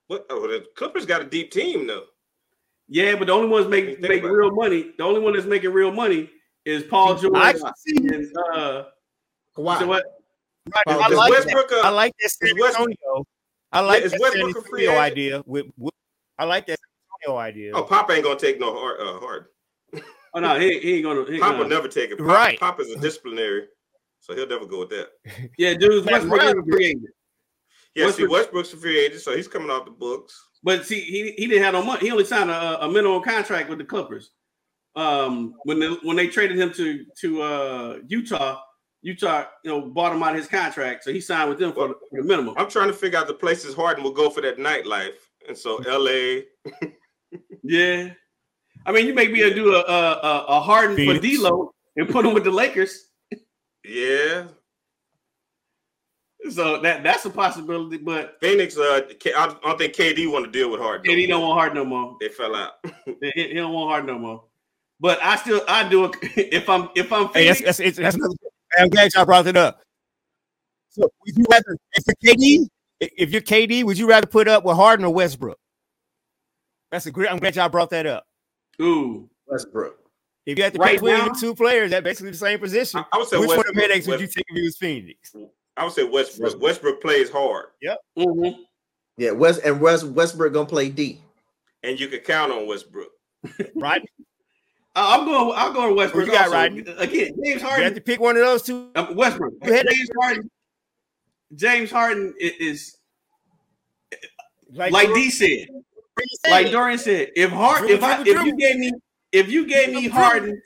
What? 0.07 0.25
Oh, 0.29 0.47
the 0.47 0.65
Clippers 0.75 1.05
got 1.05 1.21
a 1.21 1.25
deep 1.25 1.51
team 1.51 1.87
though. 1.87 2.03
Yeah, 2.87 3.15
but 3.15 3.27
the 3.27 3.33
only 3.33 3.49
ones 3.49 3.67
making 3.67 3.95
Think 3.95 4.01
making 4.07 4.19
about 4.25 4.33
it. 4.35 4.37
real 4.37 4.51
money. 4.51 4.91
The 4.97 5.03
only 5.03 5.19
one 5.19 5.33
that's 5.33 5.45
making 5.45 5.71
real 5.73 5.91
money 5.91 6.29
is 6.65 6.83
Paul 6.83 7.15
George 7.15 7.35
I 7.35 7.53
see 7.53 7.97
and 7.97 8.27
uh. 8.53 8.83
Kawhi. 9.57 9.79
So 9.79 9.87
what? 9.87 10.03
I 10.87 11.07
like 11.07 11.31
Westbrook 11.31 11.69
that. 11.69 11.81
a- 11.83 11.87
I 11.87 11.89
like 11.89 12.13
that 12.21 12.29
San 12.29 12.49
is 12.49 12.55
West- 12.61 12.75
Antonio. 12.77 13.25
I 13.71 13.79
like 13.81 14.03
is 14.03 14.11
that 14.11 14.21
Westbrook 14.21 14.53
San 14.55 14.63
a 14.63 14.67
free 14.67 14.83
Antonio 14.87 15.01
idea. 15.01 15.43
With, 15.45 15.65
with 15.77 15.93
I 16.37 16.45
like 16.45 16.67
that 16.67 16.79
San 16.79 17.31
no 17.33 17.37
idea. 17.37 17.71
Oh, 17.73 17.83
Pop 17.83 18.09
ain't 18.11 18.23
gonna 18.23 18.39
take 18.39 18.59
no 18.59 18.73
hard. 18.77 18.99
Uh, 19.01 19.19
hard. 19.19 19.45
Oh 20.33 20.39
no, 20.39 20.57
he, 20.59 20.79
he 20.79 20.95
ain't 20.95 21.03
gonna. 21.03 21.25
He, 21.29 21.39
Pop 21.39 21.57
will 21.57 21.67
never 21.67 21.87
take 21.87 22.11
it. 22.11 22.17
Pop, 22.19 22.27
Right. 22.27 22.59
Pop 22.59 22.79
is 22.79 22.91
a 22.91 22.99
disciplinary, 22.99 23.67
so 24.19 24.35
he'll 24.35 24.47
never 24.47 24.65
go 24.65 24.79
with 24.79 24.89
that. 24.89 25.09
yeah, 25.57 25.73
dude, 25.73 26.05
That's 26.05 26.25
Westbrook 26.25 26.43
is 26.43 26.53
a 26.53 26.71
free 26.71 26.85
agent. 26.87 27.05
Yeah, 27.95 28.03
see, 28.05 28.23
Westbrook- 28.23 28.31
Westbrook's 28.31 28.73
a 28.73 28.77
free 28.77 28.99
agent, 28.99 29.21
so 29.21 29.35
he's 29.35 29.47
coming 29.47 29.69
off 29.69 29.85
the 29.85 29.91
books. 29.91 30.41
But 30.63 30.85
see, 30.85 31.01
he, 31.01 31.31
he 31.31 31.47
didn't 31.47 31.63
have 31.63 31.73
no 31.73 31.83
money. 31.83 32.01
He 32.01 32.11
only 32.11 32.25
signed 32.25 32.49
a, 32.49 32.83
a 32.83 32.91
minimum 32.91 33.23
contract 33.23 33.69
with 33.69 33.77
the 33.77 33.85
Clippers. 33.85 34.31
Um, 34.95 35.53
when 35.63 35.79
they 35.79 35.87
when 36.03 36.17
they 36.17 36.27
traded 36.27 36.57
him 36.57 36.73
to 36.73 37.05
to 37.19 37.41
uh, 37.41 37.99
Utah, 38.07 38.59
Utah 39.03 39.45
you 39.63 39.71
know 39.71 39.81
bought 39.81 40.13
him 40.13 40.23
out 40.23 40.31
of 40.31 40.37
his 40.37 40.47
contract, 40.47 41.03
so 41.03 41.13
he 41.13 41.21
signed 41.21 41.49
with 41.49 41.59
them 41.59 41.71
for 41.71 41.89
the, 41.89 41.93
for 42.09 42.21
the 42.21 42.27
minimum. 42.27 42.55
I'm 42.57 42.69
trying 42.69 42.87
to 42.87 42.93
figure 42.93 43.19
out 43.19 43.27
the 43.27 43.33
places 43.35 43.75
Harden 43.75 44.03
will 44.03 44.11
go 44.11 44.31
for 44.31 44.41
that 44.41 44.57
nightlife, 44.57 45.13
and 45.47 45.55
so 45.55 45.77
L.A. 45.87 46.45
Yeah, 47.61 48.09
I 48.87 48.91
mean, 48.91 49.05
you 49.05 49.13
make 49.13 49.31
me 49.31 49.43
able 49.43 49.55
do 49.55 49.75
a 49.75 49.81
a, 49.81 50.11
a, 50.13 50.45
a 50.47 50.59
Harden 50.59 50.95
for 50.95 51.19
Phoenix. 51.19 51.39
D'Lo 51.39 51.71
and 51.97 52.09
put 52.09 52.25
him 52.25 52.33
with 52.33 52.43
the 52.43 52.51
Lakers. 52.51 53.06
Yeah, 53.87 54.47
So 56.49 56.81
that 56.81 57.03
that's 57.03 57.25
a 57.25 57.29
possibility. 57.29 57.97
But 57.97 58.37
Phoenix. 58.41 58.77
Uh, 58.77 59.01
K- 59.19 59.33
I 59.33 59.47
don't 59.47 59.57
I 59.63 59.69
don't 59.69 59.77
think 59.77 59.93
KD 59.93 60.31
want 60.31 60.45
to 60.45 60.51
deal 60.51 60.69
with 60.69 60.79
Harden. 60.79 61.05
no 61.05 61.13
KD 61.13 61.27
don't 61.27 61.41
want 61.41 61.59
Harden 61.59 61.77
no 61.77 61.85
more. 61.85 62.17
They 62.19 62.29
fell 62.29 62.55
out. 62.55 62.73
He, 63.05 63.31
he 63.35 63.53
don't 63.53 63.73
want 63.73 63.89
Harden 63.89 64.07
no 64.07 64.19
more. 64.19 64.43
But 64.99 65.21
I 65.23 65.35
still 65.37 65.61
I 65.67 65.87
do 65.87 66.05
it 66.05 66.15
if 66.21 66.69
I'm 66.69 66.89
if 66.95 67.11
I'm 67.11 67.29
Hey, 67.29 67.47
that's 67.47 67.59
Phoenix, 67.59 67.77
that's, 67.77 67.79
it's, 67.79 67.97
that's 67.97 68.15
another. 68.15 68.33
I'm 68.77 68.89
glad 68.89 69.13
y'all 69.13 69.25
brought 69.25 69.47
it 69.47 69.57
up. 69.57 69.81
So, 70.89 71.03
would 71.25 71.37
you 71.37 71.45
rather 71.49 71.77
if 71.93 72.03
you're 72.21 72.33
KD, 72.35 72.67
if 72.99 73.31
you're 73.31 73.41
KD, 73.41 73.83
would 73.83 73.97
you 73.97 74.07
rather 74.07 74.27
put 74.27 74.47
up 74.47 74.63
with 74.65 74.75
Harden 74.75 75.05
or 75.05 75.13
Westbrook? 75.13 75.57
That's 76.91 77.05
a 77.05 77.11
great. 77.11 77.31
I'm 77.31 77.37
glad 77.39 77.55
y'all 77.55 77.69
brought 77.69 77.89
that 77.91 78.05
up. 78.05 78.25
ooh, 78.81 79.29
Westbrook. 79.47 79.97
If 80.47 80.57
you 80.57 80.63
had 80.63 80.73
to 80.73 80.79
Right 80.79 80.91
pick 80.93 81.01
between 81.01 81.27
now? 81.27 81.33
two 81.33 81.53
players, 81.53 81.91
that 81.91 82.03
basically 82.03 82.31
the 82.31 82.37
same 82.37 82.57
position. 82.59 83.01
I, 83.01 83.05
I 83.11 83.17
would 83.19 83.27
say 83.27 83.37
Which 83.37 83.49
one 83.49 83.59
of 83.59 83.65
Westbrook. 83.65 83.75
them 83.75 83.81
headaches 83.89 84.07
would 84.07 84.21
you 84.21 84.27
take 84.27 84.45
if 84.49 84.55
you 84.57 84.63
was 84.63 84.77
Phoenix? 84.77 85.35
I 85.75 85.83
would 85.83 85.93
say 85.93 86.03
Westbrook. 86.03 86.43
Westbrook. 86.43 86.61
Westbrook 86.63 87.01
plays 87.01 87.29
hard, 87.29 87.65
mhm. 88.17 88.55
Yeah, 89.17 89.31
West 89.31 89.61
and 89.65 89.79
West 89.81 90.05
Westbrook 90.05 90.53
gonna 90.53 90.65
play 90.67 90.89
D. 90.89 91.21
and 91.83 91.99
you 91.99 92.07
can 92.07 92.19
count 92.21 92.51
on 92.51 92.65
Westbrook. 92.65 93.09
Right? 93.75 94.01
I- 94.95 95.17
I'm 95.17 95.25
going. 95.25 95.53
I'll 95.55 95.73
go 95.73 95.89
to 95.89 95.93
Westbrook. 95.93 96.25
Who 96.25 96.31
you 96.31 96.37
got, 96.37 96.45
also. 96.47 96.55
Rodney? 96.57 96.81
Again, 96.97 97.33
James 97.43 97.61
Harden. 97.61 97.79
You 97.79 97.83
have 97.85 97.93
to 97.95 98.01
pick 98.01 98.19
one 98.19 98.35
of 98.37 98.41
those 98.43 98.63
two. 98.63 98.89
um, 98.95 99.15
Westbrook. 99.15 99.53
Who 99.63 99.71
had- 99.73 99.85
James 99.87 100.09
Harden. 100.19 100.51
James 101.55 101.91
Harden 101.91 102.33
i- 102.41 102.55
is 102.59 102.97
Like, 104.71 104.91
like 104.91 105.13
D 105.13 105.29
said. 105.29 105.67
Like 106.49 106.71
Dorian 106.71 106.97
said, 106.97 107.29
if 107.35 107.51
Hard, 107.51 107.89
if 107.89 108.01
I, 108.01 108.21
if 108.21 108.27
you 108.45 108.55
gave 108.57 108.77
me, 108.77 108.91
if 109.31 109.49
you 109.49 109.67
gave 109.67 109.93
me 109.93 110.07
Harden, 110.07 110.61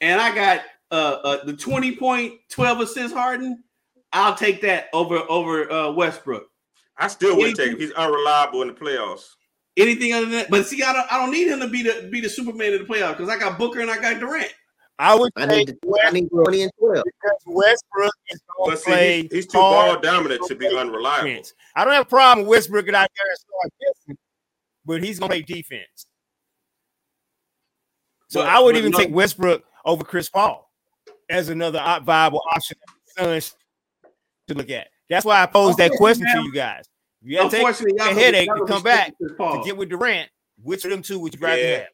and 0.00 0.20
I 0.20 0.34
got 0.34 0.62
uh, 0.90 1.18
uh 1.24 1.44
the 1.44 1.54
twenty 1.54 1.96
point 1.96 2.34
twelve 2.50 2.80
assist 2.80 3.14
Harden, 3.14 3.62
I'll 4.12 4.34
take 4.34 4.60
that 4.62 4.88
over 4.92 5.18
over 5.28 5.70
uh 5.70 5.90
Westbrook. 5.92 6.46
I 6.96 7.08
still 7.08 7.36
wouldn't 7.36 7.56
take 7.56 7.72
him. 7.72 7.78
He's 7.78 7.92
unreliable 7.92 8.62
in 8.62 8.68
the 8.68 8.74
playoffs. 8.74 9.26
Anything 9.76 10.12
other 10.12 10.26
than 10.26 10.34
that, 10.34 10.50
but 10.50 10.66
see, 10.66 10.82
I 10.82 10.92
don't, 10.92 11.10
I 11.12 11.16
don't 11.16 11.30
need 11.30 11.48
him 11.48 11.60
to 11.60 11.68
be 11.68 11.82
the 11.82 12.08
be 12.10 12.20
the 12.20 12.28
Superman 12.28 12.72
in 12.74 12.80
the 12.80 12.84
playoffs 12.84 13.16
because 13.16 13.28
I 13.28 13.38
got 13.38 13.58
Booker 13.58 13.80
and 13.80 13.90
I 13.90 13.98
got 13.98 14.18
Durant. 14.18 14.52
I 14.98 15.14
would 15.14 15.32
I 15.36 15.48
say 15.48 15.64
need 15.64 15.78
I 16.04 16.10
need 16.10 16.28
20 16.28 16.62
and 16.62 16.72
12. 16.78 17.04
because 17.04 17.40
Westbrook 17.46 18.12
is 18.28 18.42
going 18.58 18.70
But 18.70 18.76
to 18.76 18.76
see, 18.76 18.90
play. 18.90 19.22
he's, 19.22 19.32
he's 19.32 19.46
too 19.46 19.58
ball 19.58 19.98
dominant 19.98 20.44
to 20.46 20.54
be 20.54 20.66
unreliable. 20.76 21.28
defense. 21.28 21.54
I 21.74 21.84
don't 21.86 21.94
have 21.94 22.02
a 22.02 22.08
problem 22.08 22.46
with 22.46 22.50
Westbrook 22.58 22.84
get 22.84 22.94
out 22.94 23.08
there 23.16 23.26
and 23.30 23.38
start 23.38 24.18
but 24.84 25.02
he's 25.02 25.18
going 25.18 25.30
to 25.30 25.36
play 25.36 25.42
defense. 25.42 26.06
So 28.30 28.40
But- 28.40 28.48
I 28.48 28.60
would 28.60 28.76
even 28.76 28.92
no- 28.92 28.98
take 28.98 29.10
Westbrook 29.12 29.64
over 29.84 30.04
Chris 30.04 30.28
Paul 30.28 30.70
as 31.28 31.48
another 31.48 31.80
viable 32.04 32.42
option 32.50 32.76
for 32.86 33.24
the 33.26 33.40
Suns 33.40 33.56
to 34.46 34.54
look 34.54 34.70
at. 34.70 34.88
That's 35.08 35.24
why 35.26 35.42
I 35.42 35.46
posed 35.46 35.78
that 35.78 35.90
Okay, 35.90 35.96
question 35.98 36.26
to 36.32 36.42
you 36.42 36.52
guys. 36.52 36.88
If 37.22 37.28
you 37.28 37.36
had 37.38 37.44
to 37.44 37.50
take 37.50 37.58
Unfortunately, 37.66 37.94
y'all 37.98 38.06
a 38.06 38.10
gonna- 38.10 38.20
headache 38.20 38.46
y'all 38.46 38.58
to 38.58 38.64
come 38.72 38.82
back 38.82 39.14
with 39.18 39.30
Chris 39.30 39.36
Paul. 39.36 39.58
to 39.58 39.64
get 39.64 39.76
with 39.76 39.88
Durant, 39.88 40.30
which 40.62 40.84
of 40.84 40.90
them 40.92 41.02
two 41.02 41.18
would 41.18 41.34
you 41.34 41.40
rather 41.40 41.60
Yeah. 41.60 41.76
have? 41.78 41.86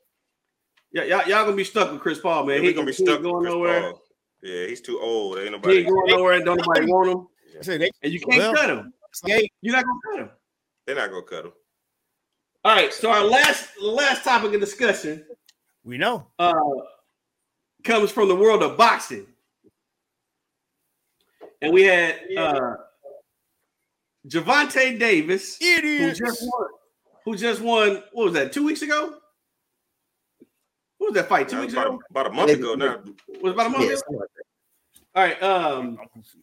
Yeah, 0.93 1.03
y'all, 1.05 1.29
y'all 1.29 1.45
gonna 1.45 1.57
be 1.57 1.65
stuck 1.65 1.91
with 1.91 2.01
Chris 2.03 2.19
Paul, 2.21 2.45
man. 2.45 2.57
Yeah, 2.57 2.61
he 2.61 2.67
We're 2.69 2.75
gonna 2.75 2.87
be 2.87 2.93
stuck 2.93 3.07
with 3.21 3.23
going 3.23 3.43
Chris 3.43 3.55
nowhere. 3.55 3.81
Paul. 3.93 4.03
Yeah, 4.43 4.67
he's 4.67 4.81
too 4.83 5.01
old. 5.01 5.39
Ain't 5.39 5.47
He 5.47 5.51
nobody. 5.51 5.79
ain't 5.79 5.89
going 5.89 6.07
nowhere. 6.07 6.33
And 6.35 6.45
don't 6.45 6.59
nobody 6.59 6.87
want 6.93 7.09
him, 7.11 7.29
I 7.59 7.63
said 7.63 7.81
they- 7.81 7.91
and 8.03 8.13
you 8.13 8.21
can't 8.21 8.39
Well- 8.39 8.55
cut 8.55 8.69
him. 8.71 8.93
they- 9.25 9.51
You're 9.63 9.75
not 9.75 9.85
gonna 9.85 10.01
cut 10.05 10.19
him. 10.21 10.31
They're 10.87 10.97
not 10.97 11.11
gonna 11.11 11.23
cut 11.23 11.45
him. 11.47 11.53
All 12.65 12.75
right. 12.77 12.93
So 12.93 13.11
our 13.11 13.25
last 13.25 13.71
last 13.81 14.23
topic 14.25 14.53
of 14.55 14.61
discussion 14.61 15.25
we 15.87 15.97
know. 15.97 16.27
uh, 16.39 16.53
comes 17.85 18.11
from 18.11 18.29
the 18.29 18.35
world 18.37 18.63
of 18.63 18.77
boxing, 18.77 19.27
and 21.63 21.73
we 21.73 21.85
had 21.85 22.19
uh, 22.37 22.75
Gervonta 24.29 24.99
Davis, 24.99 25.57
who 25.59 26.13
just 26.13 26.43
won. 26.43 26.69
Who 27.25 27.37
just 27.37 27.61
won? 27.63 28.03
What 28.13 28.25
was 28.27 28.35
that? 28.35 28.53
Two 28.53 28.65
weeks 28.65 28.83
ago? 28.83 29.15
What 30.99 31.13
was 31.13 31.15
that 31.15 31.29
fight? 31.29 31.49
Two 31.49 31.57
That 31.57 31.63
weeks 31.63 31.73
about, 31.75 31.87
ago? 31.87 32.01
about 32.11 32.27
a 32.27 32.31
month 32.33 32.51
ago 32.51 32.75
now. 32.75 33.01
Was 33.41 33.53
about 33.53 33.67
a 33.67 33.71
month? 33.71 33.85
Yeah, 33.85 33.91
ago? 33.91 33.97
something 33.97 34.19
like 34.19 34.29
that. 34.37 34.45
All 35.15 35.25
right. 35.25 35.43
Um, 35.43 35.99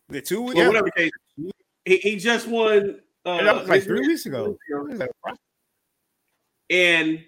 The 0.09 0.21
two 0.21 0.41
well, 0.41 0.55
yeah. 0.55 0.67
whatever 0.67 0.89
case, 0.91 1.11
he, 1.85 1.97
he 1.97 2.15
just 2.17 2.47
won. 2.47 2.99
Uh, 3.25 3.43
that 3.43 3.55
was 3.55 3.69
like 3.69 3.83
three 3.83 3.99
weeks 4.07 4.25
ago. 4.25 4.57
and 6.69 7.23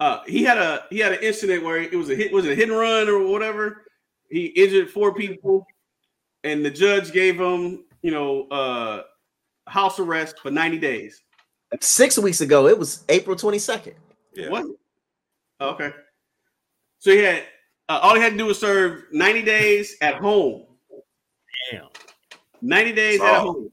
uh, 0.00 0.20
he 0.26 0.42
had 0.44 0.58
a 0.58 0.84
he 0.90 0.98
had 0.98 1.12
an 1.12 1.22
incident 1.22 1.64
where 1.64 1.78
it 1.78 1.94
was 1.94 2.10
a 2.10 2.14
hit 2.14 2.32
was 2.32 2.44
it 2.44 2.52
a 2.52 2.54
hit 2.54 2.68
and 2.68 2.78
run 2.78 3.08
or 3.08 3.26
whatever. 3.26 3.84
He 4.30 4.46
injured 4.46 4.90
four 4.90 5.14
people, 5.14 5.66
and 6.44 6.64
the 6.64 6.70
judge 6.70 7.12
gave 7.12 7.40
him 7.40 7.84
you 8.02 8.10
know 8.10 8.46
uh, 8.48 9.02
house 9.66 9.98
arrest 9.98 10.38
for 10.40 10.50
ninety 10.50 10.78
days. 10.78 11.22
Six 11.80 12.18
weeks 12.18 12.40
ago, 12.40 12.66
it 12.66 12.78
was 12.78 13.04
April 13.10 13.36
22nd. 13.36 13.92
Yeah. 14.32 14.48
What? 14.48 14.64
Oh, 15.60 15.68
okay. 15.70 15.92
So 16.98 17.10
he 17.10 17.18
had 17.18 17.44
uh, 17.90 18.00
all 18.02 18.14
he 18.14 18.22
had 18.22 18.32
to 18.32 18.38
do 18.38 18.46
was 18.46 18.58
serve 18.58 19.04
ninety 19.12 19.42
days 19.42 19.96
at 20.00 20.14
home. 20.14 20.64
Damn. 21.70 21.88
90 22.60 22.92
days 22.92 23.20
at 23.20 23.40
home. 23.40 23.70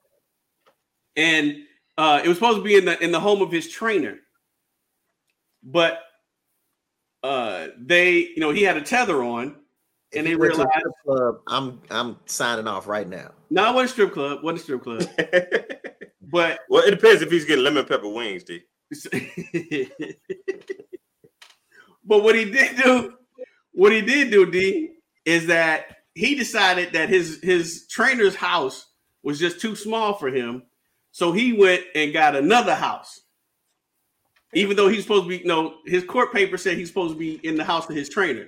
And 1.16 1.64
uh, 1.98 2.22
it 2.24 2.28
was 2.28 2.38
supposed 2.38 2.58
to 2.58 2.64
be 2.64 2.76
in 2.76 2.86
the 2.86 3.02
in 3.02 3.12
the 3.12 3.20
home 3.20 3.42
of 3.42 3.52
his 3.52 3.70
trainer. 3.70 4.18
But 5.64 6.00
uh, 7.26 7.68
they, 7.78 8.18
you 8.20 8.40
know, 8.40 8.52
he 8.52 8.64
had 8.64 8.78
a 8.78 8.82
tether 8.82 9.24
on, 9.24 9.56
and 10.14 10.28
you 10.28 10.34
they 10.34 10.36
went 10.36 10.54
to 10.54 10.62
a 10.62 10.66
realized 10.66 10.80
strip 10.80 10.94
club, 11.06 11.36
I'm 11.48 11.82
I'm 11.90 12.18
signing 12.26 12.68
off 12.68 12.88
right 12.88 13.08
now. 13.08 13.32
no, 13.50 13.72
it 13.72 13.76
wasn't 13.76 13.90
a 13.90 13.94
strip 13.94 14.14
club, 14.14 14.44
wasn't 14.44 14.60
a 14.60 14.64
strip 14.64 14.84
club. 14.84 15.08
But 16.28 16.60
well, 16.70 16.84
it 16.84 16.92
depends 16.92 17.22
if 17.22 17.32
he's 17.32 17.45
getting 17.45 17.64
lemon 17.64 17.86
pepper 17.86 18.10
wings, 18.10 18.44
D. 18.44 18.62
but 22.04 22.24
what 22.24 22.36
he 22.36 22.45
did 22.45 22.78
do, 22.78 23.14
what 23.72 23.92
he 23.92 24.02
did 24.02 24.32
do, 24.32 24.50
D, 24.50 24.95
is 25.24 25.48
that 25.48 25.98
he 26.14 26.36
decided 26.36 26.94
that 26.94 27.10
his 27.10 27.40
his 27.42 27.88
trainer's 27.88 28.36
house 28.36 28.88
was 29.24 29.40
just 29.40 29.62
too 29.62 29.76
small 29.76 30.16
for 30.16 30.30
him, 30.30 30.64
so 31.12 31.32
he 31.32 31.54
went 31.54 31.84
and 31.94 32.12
got 32.12 32.36
another 32.36 32.76
house. 32.76 33.22
Even 34.56 34.75
though 34.75 34.88
he's 34.88 35.03
supposed 35.03 35.24
to 35.25 35.30
be, 35.30 35.43
no, 35.43 35.75
his 35.85 36.03
court 36.03 36.34
paper 36.34 36.58
said 36.58 36.77
he's 36.77 36.88
supposed 36.88 37.14
to 37.14 37.19
be 37.19 37.40
in 37.48 37.56
the 37.56 37.64
house 37.64 37.90
of 37.90 37.95
his 37.95 38.09
trainer. 38.09 38.48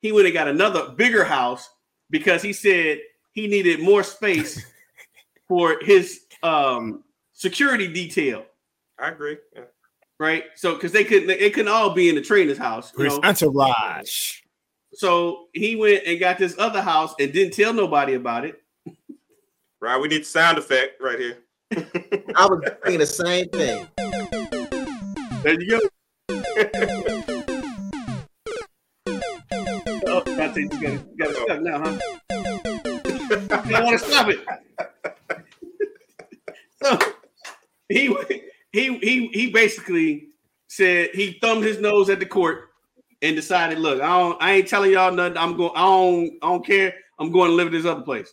He 0.00 0.12
went 0.12 0.26
and 0.26 0.34
got 0.34 0.48
another 0.48 0.90
bigger 0.90 1.24
house 1.24 1.68
because 2.08 2.40
he 2.40 2.52
said 2.52 3.00
he 3.32 3.46
needed 3.46 3.80
more 3.80 4.02
space 4.02 4.64
for 5.48 5.78
his 5.82 6.20
um, 6.42 7.04
security 7.32 7.92
detail 7.92 8.44
I 9.00 9.08
agree. 9.08 9.38
Yeah. 9.54 9.62
right? 10.18 10.44
So 10.56 10.74
because 10.74 10.92
they 10.92 11.04
couldn't 11.04 11.28
they 11.28 11.50
couldn't 11.50 11.72
all 11.72 11.90
be 11.90 12.08
in 12.08 12.14
the 12.14 12.20
trainer's 12.20 12.58
house. 12.58 12.92
you 12.96 13.08
know? 13.08 13.20
Entourage. 13.24 14.40
So 14.92 15.46
he 15.52 15.76
went 15.76 16.04
and 16.06 16.20
got 16.20 16.38
this 16.38 16.56
other 16.58 16.82
house 16.82 17.14
and 17.18 17.32
didn't 17.32 17.54
tell 17.54 17.72
nobody 17.72 18.14
about 18.14 18.44
it. 18.44 18.62
Right. 19.80 20.00
We 20.00 20.08
need 20.08 20.26
sound 20.26 20.58
effect 20.58 21.00
right 21.00 21.18
here. 21.18 21.38
I 22.36 22.46
was 22.46 22.60
thinking 22.82 22.98
the 22.98 23.06
same 23.06 23.48
thing. 23.48 23.88
There 25.42 25.58
you 25.58 25.70
go. 25.70 25.80
oh, 30.06 30.22
that's 30.26 30.56
it. 30.58 30.64
You 30.64 30.68
gotta, 30.68 30.92
you 30.92 31.16
gotta 31.18 31.34
oh. 31.34 31.44
stop 31.46 31.60
now, 31.62 31.78
huh? 31.78 31.98
you 33.64 33.70
don't 33.70 33.84
want 33.84 34.00
to 34.00 34.06
stop 34.06 34.28
it. 34.28 34.40
so 36.82 36.98
he 37.88 38.14
he 38.72 38.98
he 38.98 39.28
he 39.28 39.50
basically 39.50 40.28
said 40.68 41.08
he 41.14 41.38
thumbed 41.40 41.64
his 41.64 41.80
nose 41.80 42.10
at 42.10 42.18
the 42.18 42.26
court 42.26 42.68
and 43.22 43.34
decided, 43.34 43.78
look, 43.78 44.02
I 44.02 44.18
don't, 44.18 44.42
I 44.42 44.52
ain't 44.52 44.68
telling 44.68 44.92
y'all 44.92 45.10
nothing. 45.10 45.38
I'm 45.38 45.56
going. 45.56 45.72
I 45.74 45.80
don't. 45.80 46.32
I 46.42 46.48
don't 46.48 46.66
care. 46.66 46.92
I'm 47.18 47.32
going 47.32 47.48
to 47.48 47.54
live 47.56 47.68
at 47.68 47.72
this 47.72 47.86
other 47.86 48.02
place. 48.02 48.30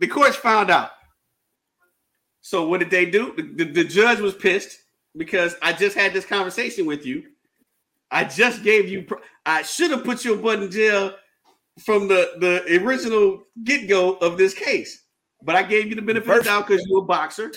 The 0.00 0.06
courts 0.06 0.36
found 0.36 0.70
out. 0.70 0.92
So 2.40 2.68
what 2.68 2.80
did 2.80 2.88
they 2.90 3.04
do? 3.04 3.34
The, 3.36 3.42
the, 3.42 3.64
the 3.72 3.84
judge 3.84 4.20
was 4.20 4.34
pissed 4.34 4.78
because 5.16 5.54
I 5.62 5.72
just 5.72 5.96
had 5.96 6.12
this 6.12 6.24
conversation 6.24 6.86
with 6.86 7.04
you. 7.06 7.24
I 8.10 8.24
just 8.24 8.62
gave 8.62 8.88
you. 8.88 9.02
pr- 9.02 9.22
I 9.46 9.62
should 9.62 9.90
have 9.90 10.04
put 10.04 10.24
your 10.24 10.36
butt 10.36 10.62
in 10.62 10.70
jail 10.70 11.14
from 11.84 12.08
the 12.08 12.32
the 12.38 12.82
original 12.84 13.44
get 13.64 13.88
go 13.88 14.14
of 14.16 14.38
this 14.38 14.54
case, 14.54 15.04
but 15.42 15.56
I 15.56 15.62
gave 15.62 15.86
you 15.88 15.94
the 15.96 16.02
benefit 16.02 16.30
of 16.30 16.38
the 16.38 16.44
doubt 16.44 16.66
because 16.68 16.84
you're 16.88 17.02
a 17.02 17.06
boxer. 17.06 17.50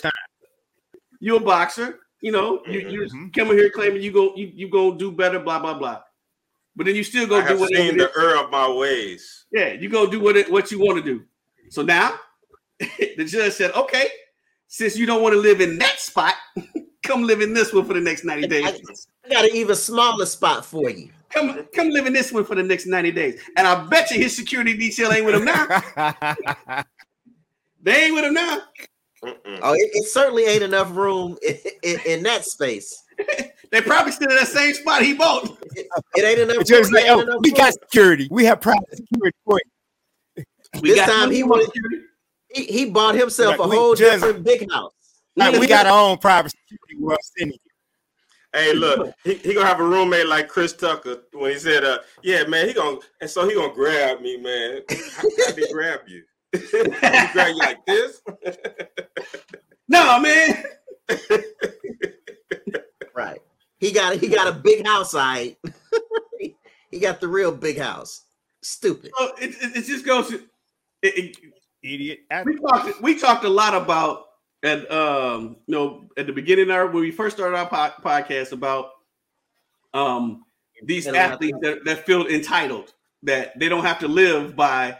You're 1.20 1.36
a 1.36 1.40
boxer. 1.40 2.00
You 2.20 2.32
know, 2.32 2.62
you 2.66 2.80
you 2.80 3.00
Mhm. 3.12 3.32
coming 3.34 3.56
here 3.56 3.70
claiming 3.70 4.02
you 4.02 4.10
go 4.10 4.34
you 4.34 4.50
you 4.54 4.68
go 4.68 4.94
do 4.94 5.12
better, 5.12 5.38
blah 5.38 5.58
blah 5.60 5.74
blah. 5.78 6.02
But 6.74 6.86
then 6.86 6.96
you 6.96 7.04
still 7.04 7.26
go 7.26 7.40
do 7.40 7.46
have 7.46 7.58
seen 7.68 7.96
the 7.96 8.10
error 8.16 8.36
of 8.36 8.50
my 8.50 8.68
ways. 8.70 9.46
Yeah, 9.52 9.72
you 9.72 9.88
go 9.88 10.06
do 10.08 10.20
what 10.20 10.36
it, 10.36 10.50
what 10.50 10.70
you 10.70 10.78
want 10.80 10.98
to 10.98 11.02
do. 11.04 11.24
So 11.70 11.82
now 11.82 12.18
the 12.80 13.24
judge 13.24 13.52
said, 13.52 13.72
okay, 13.72 14.08
since 14.68 14.96
you 14.96 15.06
don't 15.06 15.22
want 15.22 15.32
to 15.34 15.40
live 15.40 15.60
in 15.60 15.78
that 15.78 15.98
spot, 16.00 16.34
come 17.08 17.22
live 17.24 17.40
in 17.40 17.52
this 17.54 17.72
one 17.72 17.84
for 17.86 17.94
the 17.94 18.00
next 18.00 18.24
90 18.24 18.46
days. 18.46 19.06
I 19.24 19.28
got 19.28 19.44
an 19.44 19.50
even 19.54 19.74
smaller 19.74 20.26
spot 20.26 20.64
for 20.64 20.90
you. 20.90 21.10
Come 21.30 21.66
come 21.74 21.88
live 21.90 22.06
in 22.06 22.12
this 22.12 22.32
one 22.32 22.44
for 22.44 22.54
the 22.54 22.62
next 22.62 22.86
90 22.86 23.10
days. 23.12 23.40
And 23.56 23.66
I 23.66 23.84
bet 23.86 24.10
you 24.10 24.18
his 24.18 24.34
security 24.36 24.76
detail 24.76 25.12
ain't 25.12 25.24
with 25.26 25.34
him 25.34 25.44
now. 25.44 26.84
They 27.80 28.06
ain't 28.06 28.14
with 28.14 28.24
him 28.24 28.34
now. 28.34 28.58
Mm-mm. 29.24 29.60
Oh, 29.62 29.72
it, 29.72 29.90
it 29.94 30.08
certainly 30.08 30.44
ain't 30.44 30.64
enough 30.64 30.94
room 30.96 31.38
in, 31.46 31.56
in, 31.84 32.00
in 32.06 32.22
that 32.24 32.44
space. 32.44 33.04
They 33.70 33.82
probably 33.82 34.12
still 34.12 34.30
in 34.30 34.36
that 34.36 34.48
same 34.48 34.72
spot 34.72 35.02
he 35.02 35.12
bought. 35.12 35.44
It 35.76 36.24
ain't 36.24 36.38
enough. 36.40 36.56
The 36.58 36.64
judge 36.64 36.84
room, 36.86 36.92
like, 36.94 37.04
it 37.04 37.08
ain't 37.10 37.18
oh, 37.18 37.20
enough 37.20 37.40
we 37.42 37.50
room. 37.50 37.56
got 37.58 37.72
security. 37.74 38.26
We 38.30 38.44
have 38.46 38.62
private 38.62 38.96
security 38.96 39.36
for 39.44 39.60
you. 40.36 40.44
We 40.80 40.88
This 40.90 40.98
got 41.00 41.08
time 41.12 41.30
he 41.30 41.42
wanted- 41.42 41.66
security. 41.66 41.96
He, 42.48 42.64
he 42.64 42.90
bought 42.90 43.14
himself 43.14 43.58
Like, 43.58 43.68
a 43.68 43.70
whole 43.70 43.94
just- 43.94 44.22
different 44.24 44.42
big 44.44 44.70
house. 44.72 44.92
Like, 45.38 45.60
we 45.60 45.66
got 45.66 45.86
our 45.86 46.10
own 46.10 46.18
private 46.18 46.50
security. 46.50 46.96
We're 46.98 47.16
sending 47.36 47.58
you. 47.64 47.70
Hey, 48.52 48.72
look, 48.74 49.14
he, 49.24 49.34
he 49.34 49.54
gonna 49.54 49.66
have 49.66 49.78
a 49.78 49.84
roommate 49.84 50.26
like 50.26 50.48
Chris 50.48 50.72
Tucker 50.72 51.18
when 51.32 51.52
he 51.52 51.58
said, 51.58 51.84
uh, 51.84 51.98
yeah, 52.22 52.44
man, 52.44 52.66
he 52.66 52.74
gonna 52.74 52.98
and 53.20 53.28
so 53.28 53.46
he 53.46 53.54
gonna 53.54 53.72
grab 53.72 54.20
me, 54.20 54.38
man. 54.38 54.80
How, 54.88 54.96
how 55.46 55.52
did 55.52 55.58
he 55.58 55.72
grab 55.72 56.00
you? 56.08 56.24
he 56.52 57.32
grab 57.32 57.48
you 57.48 57.58
like 57.58 57.84
this? 57.86 58.22
No, 59.90 60.20
man. 60.20 60.64
Right. 63.14 63.40
He 63.78 63.90
got 63.90 64.16
he 64.16 64.28
got 64.28 64.46
a 64.46 64.52
big 64.52 64.86
house. 64.86 65.12
I. 65.12 65.56
he 66.90 67.00
got 67.00 67.20
the 67.20 67.26
real 67.26 67.50
big 67.50 67.76
house. 67.78 68.26
Stupid. 68.62 69.10
So 69.18 69.32
it, 69.40 69.50
it, 69.60 69.76
it 69.78 69.84
just 69.86 70.06
goes 70.06 70.28
to 70.28 70.36
it, 71.02 71.18
it, 71.18 71.36
Idiot. 71.82 72.20
we 72.44 72.58
talked 72.58 73.02
we 73.02 73.18
talked 73.18 73.44
a 73.44 73.48
lot 73.48 73.74
about 73.74 74.27
at 74.62 74.90
um 74.90 75.56
you 75.66 75.74
know 75.74 76.08
at 76.16 76.26
the 76.26 76.32
beginning 76.32 76.64
of 76.64 76.70
our 76.70 76.86
when 76.86 77.02
we 77.02 77.10
first 77.10 77.36
started 77.36 77.56
our 77.56 77.68
po- 77.68 78.02
podcast 78.02 78.52
about 78.52 78.90
um 79.94 80.44
these 80.82 81.06
And 81.06 81.16
a 81.16 81.18
lot 81.18 81.26
of 81.26 81.32
athletes 81.34 81.58
that, 81.62 81.84
that 81.84 82.06
feel 82.06 82.26
entitled 82.26 82.92
that 83.24 83.58
they 83.58 83.68
don't 83.68 83.84
have 83.84 83.98
to 84.00 84.08
live 84.08 84.56
by 84.56 84.98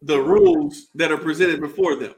the 0.00 0.20
rules 0.20 0.88
that 0.94 1.12
are 1.12 1.18
presented 1.18 1.60
before 1.60 1.96
them. 1.96 2.14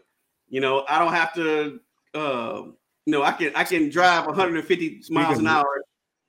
You 0.49 0.61
know 0.61 0.85
i 0.89 0.99
don't 0.99 1.13
have 1.13 1.33
to 1.35 1.81
uh, 2.15 2.63
you 3.07 3.13
know 3.13 3.23
i 3.23 3.33
can 3.33 3.53
i 3.55 3.65
can 3.65 3.89
drive 3.89 4.27
150 4.27 5.03
miles 5.11 5.39
an 5.39 5.47
hour 5.47 5.85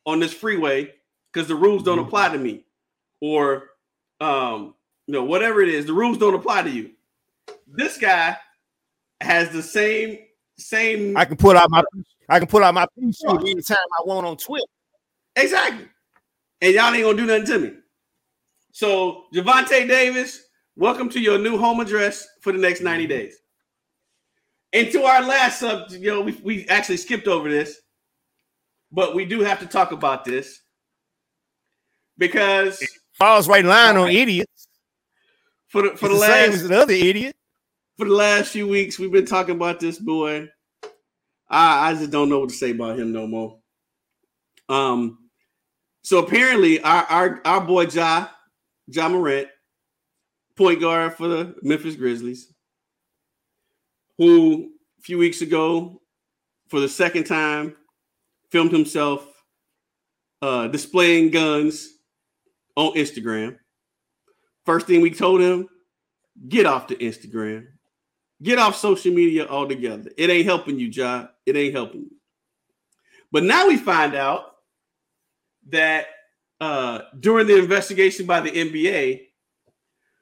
on 0.05 0.19
this 0.19 0.33
freeway 0.33 0.91
because 1.31 1.47
the 1.47 1.55
rules 1.55 1.83
don't 1.83 1.99
apply 1.99 2.29
to 2.29 2.37
me. 2.37 2.65
Or 3.19 3.69
um 4.21 4.75
you 5.07 5.13
know 5.13 5.23
whatever 5.23 5.61
it 5.61 5.69
is 5.69 5.85
the 5.85 5.93
rules 5.93 6.17
don't 6.19 6.35
apply 6.35 6.63
to 6.63 6.69
you. 6.69 6.91
This 7.67 7.97
guy 7.97 8.37
has 9.21 9.49
the 9.49 9.63
same 9.63 10.19
same 10.57 11.17
I 11.17 11.25
can 11.25 11.37
pull 11.37 11.57
out 11.57 11.69
my 11.69 11.83
I 12.29 12.39
can 12.39 12.47
pull 12.47 12.63
out 12.63 12.73
my 12.73 12.87
pea 12.97 13.11
shoot 13.11 13.41
anytime 13.41 13.77
I 13.99 14.03
want 14.05 14.25
on 14.25 14.37
Twitter. 14.37 14.65
exactly, 15.35 15.87
and 16.61 16.73
y'all 16.73 16.93
ain't 16.93 17.03
gonna 17.03 17.17
do 17.17 17.25
nothing 17.25 17.45
to 17.45 17.59
me. 17.59 17.73
So 18.71 19.23
Gervonta 19.33 19.87
Davis, 19.87 20.41
welcome 20.75 21.09
to 21.09 21.19
your 21.19 21.37
new 21.37 21.57
home 21.57 21.79
address 21.79 22.27
for 22.41 22.51
the 22.51 22.59
next 22.59 22.81
ninety 22.81 23.05
mm-hmm. 23.05 23.19
days. 23.19 23.37
And 24.73 24.91
to 24.91 25.03
our 25.03 25.21
last 25.21 25.59
subject, 25.59 26.03
you 26.03 26.11
know, 26.11 26.21
we 26.21 26.33
we 26.43 26.67
actually 26.67 26.97
skipped 26.97 27.27
over 27.27 27.49
this, 27.49 27.79
but 28.91 29.15
we 29.15 29.25
do 29.25 29.41
have 29.41 29.59
to 29.59 29.65
talk 29.65 29.91
about 29.91 30.25
this 30.25 30.61
because 32.17 32.81
Falls 33.13 33.47
right 33.47 33.61
in 33.61 33.67
line 33.67 33.95
on 33.95 34.09
idiots. 34.09 34.67
for 35.67 35.83
the 35.83 35.97
for 35.97 36.09
the 36.09 36.15
the 36.15 36.27
same 36.27 36.51
as 36.51 36.67
the 36.67 36.77
other 36.77 36.93
idiot. 36.93 37.35
For 37.97 38.05
the 38.05 38.13
last 38.13 38.51
few 38.51 38.67
weeks, 38.67 38.99
we've 38.99 39.11
been 39.11 39.25
talking 39.25 39.55
about 39.55 39.79
this 39.79 39.97
boy. 39.97 40.49
I, 41.49 41.89
I 41.89 41.93
just 41.93 42.11
don't 42.11 42.29
know 42.29 42.39
what 42.39 42.49
to 42.49 42.55
say 42.55 42.71
about 42.71 42.99
him 42.99 43.11
no 43.11 43.27
more. 43.27 43.59
Um, 44.67 45.29
so 46.03 46.19
apparently, 46.19 46.81
our 46.81 47.03
our, 47.03 47.41
our 47.45 47.61
boy 47.61 47.85
Ja 47.87 48.27
Ja 48.87 49.09
Morant, 49.09 49.47
point 50.55 50.81
guard 50.81 51.13
for 51.13 51.27
the 51.27 51.55
Memphis 51.61 51.95
Grizzlies, 51.95 52.53
who 54.17 54.71
a 54.99 55.01
few 55.01 55.17
weeks 55.17 55.41
ago, 55.41 56.01
for 56.69 56.79
the 56.79 56.89
second 56.89 57.25
time, 57.25 57.75
filmed 58.51 58.71
himself 58.71 59.25
uh, 60.41 60.67
displaying 60.67 61.31
guns 61.31 61.89
on 62.75 62.93
Instagram. 62.93 63.57
First 64.65 64.87
thing 64.87 65.01
we 65.01 65.11
told 65.11 65.41
him, 65.41 65.67
get 66.49 66.65
off 66.65 66.87
the 66.87 66.95
Instagram. 66.95 67.67
Get 68.43 68.59
off 68.59 68.75
social 68.75 69.13
media 69.13 69.47
altogether. 69.47 70.11
It 70.17 70.29
ain't 70.29 70.45
helping 70.45 70.77
you, 70.77 70.89
John. 70.89 71.29
It 71.45 71.55
ain't 71.55 71.73
helping 71.73 72.01
you. 72.01 72.11
But 73.31 73.43
now 73.43 73.67
we 73.67 73.77
find 73.77 74.15
out 74.15 74.55
that 75.69 76.07
uh, 76.59 76.99
during 77.19 77.47
the 77.47 77.57
investigation 77.57 78.25
by 78.25 78.41
the 78.41 78.51
NBA, 78.51 79.21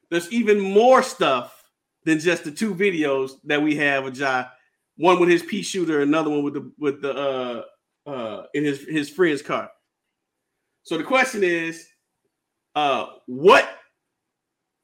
there's 0.09 0.31
even 0.31 0.59
more 0.59 1.01
stuff 1.01 1.63
than 2.05 2.19
just 2.19 2.43
the 2.43 2.51
two 2.51 2.75
videos 2.75 3.31
that 3.45 3.61
we 3.61 3.75
have 3.77 4.05
of 4.05 4.17
Ja. 4.17 4.45
One 4.97 5.19
with 5.19 5.29
his 5.29 5.41
pea 5.41 5.63
shooter, 5.63 6.01
another 6.01 6.29
one 6.29 6.43
with 6.43 6.53
the 6.53 6.71
with 6.77 7.01
the 7.01 7.65
uh, 8.05 8.09
uh, 8.09 8.43
in 8.53 8.63
his 8.63 8.81
his 8.87 9.09
friend's 9.09 9.41
car. 9.41 9.71
So 10.83 10.97
the 10.97 11.03
question 11.03 11.43
is, 11.43 11.87
uh, 12.75 13.07
what 13.25 13.67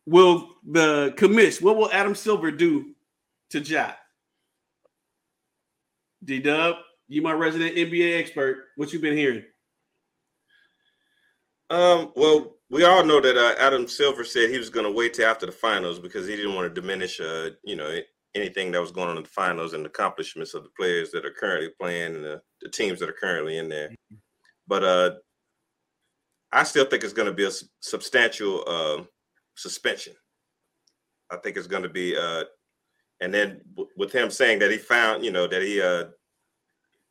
will 0.08 0.50
the 0.68 1.14
commish? 1.16 1.62
What 1.62 1.78
will 1.78 1.92
Adam 1.92 2.16
Silver 2.16 2.50
do 2.50 2.96
to 3.52 3.60
Ja? 3.60 3.92
D 6.24 6.40
Dub, 6.40 6.76
you 7.08 7.22
my 7.22 7.32
resident 7.32 7.76
NBA 7.76 8.20
expert. 8.20 8.66
What 8.76 8.92
you 8.94 9.00
been 9.00 9.18
hearing? 9.18 9.44
Um, 11.70 12.12
well, 12.16 12.56
we 12.70 12.84
all 12.84 13.04
know 13.04 13.22
that 13.22 13.38
uh, 13.38 13.56
Adam 13.60 13.88
Silver 13.88 14.24
said 14.24 14.50
he 14.50 14.58
was 14.58 14.70
going 14.70 14.86
to 14.86 14.92
wait 14.92 15.14
till 15.14 15.30
after 15.30 15.46
the 15.46 15.52
finals 15.52 16.00
because 16.00 16.28
he 16.28 16.36
didn't 16.36 16.56
want 16.56 16.74
to 16.74 16.82
diminish, 16.82 17.20
uh, 17.20 17.52
you 17.64 17.76
know, 17.76 18.00
anything 18.36 18.72
that 18.72 18.82
was 18.82 18.92
going 18.92 19.10
on 19.10 19.18
in 19.18 19.24
the 19.24 19.30
finals 19.30 19.74
and 19.74 19.86
the 19.86 19.90
accomplishments 19.90 20.54
of 20.54 20.64
the 20.64 20.70
players 20.78 21.12
that 21.12 21.26
are 21.26 21.32
currently 21.32 21.70
playing 21.80 22.16
and 22.16 22.24
the, 22.24 22.42
the 22.62 22.70
teams 22.70 23.00
that 23.00 23.10
are 23.10 23.14
currently 23.20 23.58
in 23.58 23.70
there. 23.70 23.90
But 24.68 24.84
uh, 24.84 25.12
I 26.52 26.64
still 26.64 26.86
think 26.86 27.04
it's 27.04 27.14
going 27.14 27.28
to 27.28 27.34
be 27.34 27.46
a 27.46 27.52
substantial 27.82 28.64
uh, 28.68 29.04
suspension. 29.56 30.14
I 31.32 31.38
think 31.38 31.58
it's 31.58 31.68
going 31.68 31.84
to 31.84 31.90
be, 31.90 32.18
uh, 32.18 32.44
and 33.22 33.34
then 33.34 33.62
w- 33.76 33.90
with 33.98 34.12
him 34.12 34.30
saying 34.30 34.60
that 34.60 34.72
he 34.72 34.78
found, 34.78 35.24
you 35.26 35.32
know, 35.32 35.48
that 35.48 35.62
he, 35.62 35.82
uh, 35.82 36.06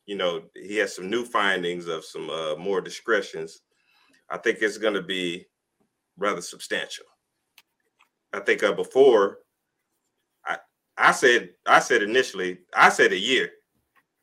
you 0.05 0.15
know, 0.15 0.43
he 0.55 0.77
has 0.77 0.95
some 0.95 1.09
new 1.09 1.23
findings 1.23 1.87
of 1.87 2.03
some 2.05 2.29
uh, 2.29 2.55
more 2.55 2.81
discretions. 2.81 3.61
I 4.29 4.37
think 4.37 4.59
it's 4.61 4.77
going 4.77 4.95
to 4.95 5.01
be 5.03 5.45
rather 6.17 6.41
substantial. 6.41 7.05
I 8.33 8.39
think 8.39 8.63
uh, 8.63 8.73
before, 8.73 9.39
I 10.45 10.57
I 10.97 11.11
said 11.11 11.49
I 11.65 11.79
said 11.79 12.03
initially 12.03 12.59
I 12.75 12.89
said 12.89 13.11
a 13.11 13.17
year, 13.17 13.49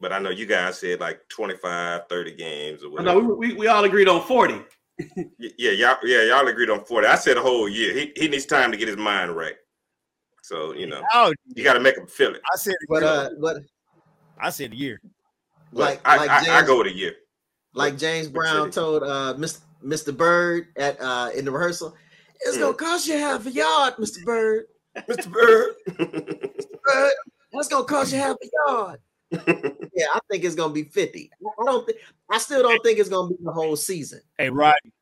but 0.01 0.13
I 0.13 0.19
know 0.19 0.31
you 0.31 0.47
guys 0.47 0.79
said 0.79 1.01
like 1.01 1.21
25, 1.29 2.03
30 2.09 2.37
games 2.37 2.85
or 2.85 2.91
whatever. 2.91 3.21
No, 3.21 3.35
we, 3.35 3.49
we, 3.49 3.55
we 3.55 3.67
all 3.69 3.85
agreed 3.85 4.09
on 4.09 4.23
40. 4.23 4.55
Y- 5.39 5.51
Yeah, 5.59 5.73
y'all 5.73 5.97
yeah 6.05 6.23
y'all 6.23 6.49
agreed 6.49 6.71
on 6.71 6.85
forty. 6.85 7.07
I 7.07 7.17
said 7.17 7.37
a 7.37 7.43
whole 7.43 7.69
year. 7.69 7.93
He 7.95 8.13
he 8.17 8.29
needs 8.29 8.47
time 8.47 8.71
to 8.73 8.79
get 8.79 8.89
his 8.89 8.97
mind 8.97 9.37
right. 9.37 9.55
So 10.47 10.73
you 10.75 10.87
know 10.87 11.03
Oh, 11.13 11.33
you 11.57 11.65
got 11.65 11.73
to 11.75 11.81
make 11.81 11.97
them 11.97 12.07
feel 12.07 12.33
it. 12.33 12.41
I 12.55 12.57
said, 12.57 12.77
But 12.89 13.03
uh, 13.03 13.31
but 13.41 13.57
I 14.39 14.51
said 14.51 14.73
a 14.73 14.77
year. 14.77 15.01
But 15.73 15.81
like 15.81 16.01
I, 16.05 16.17
like 16.19 16.31
I, 16.31 16.37
I 16.39 16.45
James, 16.45 16.67
go 16.69 16.79
with 16.79 16.87
a 16.87 16.95
year. 16.95 17.15
like 17.75 17.99
James 17.99 18.29
Brown 18.29 18.71
told 18.71 19.03
uh 19.03 19.35
Mr. 19.37 19.61
Mr. 19.85 20.17
Bird 20.17 20.69
at 20.77 21.01
uh 21.01 21.31
in 21.35 21.45
the 21.45 21.51
rehearsal, 21.51 21.97
it's 22.43 22.57
gonna 22.59 22.75
cost 22.75 23.09
you 23.09 23.19
half 23.19 23.45
a 23.45 23.51
yard, 23.51 23.95
Mr. 23.97 24.25
Bird. 24.25 24.67
Mr. 24.97 25.29
Bird. 25.33 25.75
Bird, 25.99 27.13
that's 27.53 27.67
gonna 27.67 27.85
cost 27.85 28.13
you 28.13 28.19
half 28.19 28.37
a 28.41 28.71
yard. 28.71 29.01
yeah, 29.33 30.07
I 30.15 30.21
think 30.31 30.45
it's 30.45 30.55
gonna 30.55 30.73
be 30.73 30.85
50. 30.85 31.29
I 31.45 31.65
don't 31.65 31.85
think 31.85 31.99
I 32.31 32.39
still 32.39 32.63
don't 32.63 32.81
think 32.85 33.01
it's 33.01 33.09
gonna 33.09 33.29
be 33.29 33.37
the 33.43 33.51
whole 33.51 33.75
season. 33.75 34.21
Hey, 34.39 34.49
Rodney, 34.49 34.93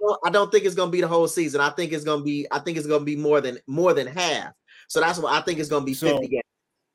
Well, 0.00 0.18
I 0.24 0.30
don't 0.30 0.50
think 0.50 0.64
it's 0.64 0.74
gonna 0.74 0.90
be 0.90 1.02
the 1.02 1.08
whole 1.08 1.28
season. 1.28 1.60
I 1.60 1.68
think 1.68 1.92
it's 1.92 2.04
gonna 2.04 2.24
be 2.24 2.46
I 2.50 2.60
think 2.60 2.78
it's 2.78 2.86
gonna 2.86 3.04
be 3.04 3.16
more 3.16 3.42
than 3.42 3.58
more 3.66 3.92
than 3.92 4.06
half. 4.06 4.54
So 4.88 5.00
that's 5.00 5.18
what 5.18 5.32
I 5.32 5.40
think 5.40 5.58
it's 5.58 5.68
gonna 5.68 5.84
be 5.84 5.94
So- 5.94 6.08
50 6.08 6.28
games, 6.28 6.42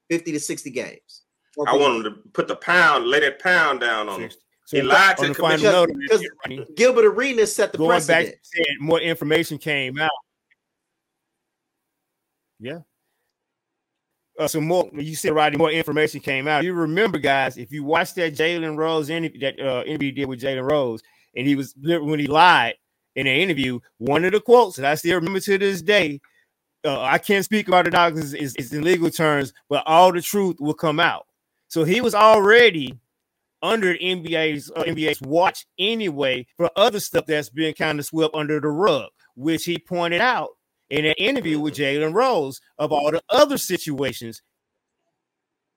50 0.10 0.32
to 0.34 0.40
60 0.40 0.70
games. 0.70 1.24
I 1.68 1.76
want 1.76 1.98
him 1.98 2.04
to 2.04 2.12
put 2.34 2.48
the 2.48 2.56
pound, 2.56 3.08
lay 3.08 3.20
that 3.20 3.40
pound 3.40 3.82
down 3.82 4.08
on 4.08 4.22
him. 4.22 4.32
So 4.66 4.78
He 4.78 4.84
lied 4.84 5.18
to 5.18 5.24
on 5.24 5.28
the 5.30 5.34
the 5.34 5.42
final 5.42 5.58
commission. 5.58 6.30
note, 6.48 6.50
Because- 6.50 6.76
Gilbert 6.76 7.06
Arenas 7.06 7.54
set 7.54 7.74
the 7.74 7.78
going 7.78 7.90
back, 8.00 8.06
precedent. 8.08 8.38
said 8.44 8.66
more 8.80 9.02
information 9.02 9.58
came 9.58 10.00
out. 10.00 10.12
Yeah. 12.60 12.80
Uh, 14.40 14.48
so 14.48 14.62
more, 14.62 14.90
you 14.94 15.16
said 15.16 15.34
right, 15.34 15.56
more 15.58 15.72
information 15.72 16.20
came 16.22 16.48
out. 16.48 16.64
You 16.64 16.74
remember, 16.74 17.18
guys, 17.18 17.58
if 17.58 17.72
you 17.72 17.84
watched 17.84 18.16
that 18.16 18.34
Jalen 18.34 18.78
Rose 18.78 19.10
interview, 19.10 19.40
that 19.42 19.60
uh, 19.60 19.84
interview 19.84 20.12
did 20.14 20.26
with 20.26 20.40
Jalen 20.42 20.70
Rose, 20.70 21.02
and 21.36 21.46
he 21.46 21.56
was 21.56 21.76
when 21.78 22.20
he 22.20 22.28
lied 22.28 22.76
in 23.16 23.28
an 23.28 23.36
interview, 23.36 23.80
one 23.98 24.24
of 24.24 24.32
the 24.32 24.40
quotes 24.40 24.78
that 24.78 24.86
I 24.86 24.96
still 24.96 25.16
remember 25.16 25.40
to 25.42 25.58
this 25.58 25.82
day. 25.82 26.22
Uh, 26.84 27.00
I 27.02 27.18
can't 27.20 27.46
speak 27.46 27.68
about 27.68 27.86
the 27.86 27.92
doctors 27.92 28.34
is, 28.34 28.56
is 28.56 28.74
in 28.74 28.84
legal 28.84 29.10
terms, 29.10 29.54
but 29.70 29.84
all 29.86 30.12
the 30.12 30.22
truth 30.22 30.58
will 30.60 30.74
come 30.74 31.00
out. 31.00 31.28
So 31.68 31.84
he 31.84 32.02
was 32.02 32.16
already 32.16 32.98
under 33.62 33.94
NBA's 33.96 34.72
uh, 34.76 34.84
NBA's 34.84 35.22
watch 35.22 35.66
anyway 35.78 36.48
for 36.58 36.72
other 36.76 37.00
stuff 37.00 37.26
that's 37.28 37.50
been 37.50 37.74
kind 37.76 38.00
of 38.00 38.06
swept 38.06 38.34
under 38.36 38.60
the 38.60 38.68
rug, 38.70 39.10
which 39.36 39.66
he 39.66 39.78
pointed 39.78 40.22
out 40.22 40.50
in 40.90 41.06
an 41.06 41.14
interview 41.18 41.60
with 41.60 41.76
Jalen 41.76 42.14
Rose 42.14 42.60
of 42.80 42.92
all 42.92 43.12
the 43.12 43.22
other 43.30 43.58
situations 43.58 44.42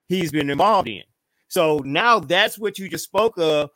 he's 0.08 0.32
been 0.32 0.50
involved 0.50 0.88
in. 0.88 1.02
So 1.48 1.78
now 1.84 2.18
that's 2.18 2.58
what 2.58 2.78
you 2.78 2.88
just 2.88 3.04
spoke 3.04 3.38
of. 3.38 3.70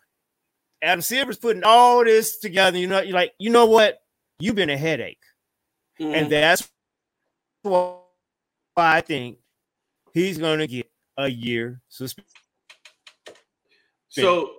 Adam 0.83 1.03
Silver's 1.03 1.37
putting 1.39 1.65
all 1.65 2.05
this 2.05 2.39
together. 2.39 2.79
You 2.79 2.87
know, 2.87 3.01
you're 3.01 3.15
like, 3.15 3.33
you 3.39 3.51
know 3.51 3.67
what? 3.67 4.01
You've 4.39 4.55
been 4.55 4.71
a 4.71 4.77
headache, 4.79 5.23
Mhm. 6.01 6.15
and 6.15 6.33
that's 6.33 6.69
why 7.69 7.99
I 8.77 9.01
think 9.01 9.39
he's 10.13 10.39
going 10.39 10.59
to 10.59 10.67
get 10.67 10.91
a 11.17 11.29
year 11.29 11.81
suspension. 11.89 12.31
so 14.09 14.53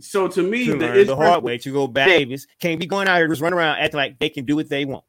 so 0.00 0.26
to 0.26 0.42
me, 0.42 0.66
to 0.66 0.72
the, 0.72 0.78
learn 0.78 1.06
the 1.06 1.16
hard 1.16 1.44
way 1.44 1.58
to 1.58 1.72
go 1.72 1.86
back. 1.86 2.08
Davis 2.08 2.46
can't 2.60 2.80
be 2.80 2.86
going 2.86 3.06
out 3.06 3.16
here 3.16 3.28
just 3.28 3.40
running 3.40 3.58
around 3.58 3.78
acting 3.78 3.98
like 3.98 4.18
they 4.18 4.28
can 4.28 4.44
do 4.44 4.56
what 4.56 4.68
they 4.68 4.84
want. 4.84 5.04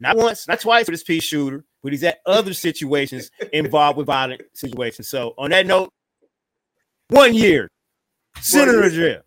Not 0.00 0.16
once, 0.16 0.46
not 0.46 0.60
twice 0.60 0.84
for 0.84 0.90
this 0.90 1.02
piece 1.02 1.24
shooter, 1.24 1.64
but 1.82 1.92
he's 1.92 2.04
at 2.04 2.18
other 2.26 2.52
situations 2.52 3.30
involved 3.52 3.96
with 3.96 4.06
violent 4.06 4.42
situations. 4.52 5.08
So 5.08 5.34
on 5.38 5.50
that 5.50 5.66
note, 5.66 5.90
one 7.08 7.34
year, 7.34 7.70
Senator 8.40 8.90
jail. 8.90 9.22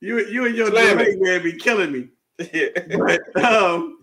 You 0.00 0.24
you 0.26 0.46
and 0.46 0.54
your 0.54 0.68
Slam 0.68 0.98
delay 0.98 1.16
man 1.16 1.42
be 1.42 1.52
killing 1.52 1.92
me. 1.92 2.08
But 2.98 3.44
um, 3.44 3.98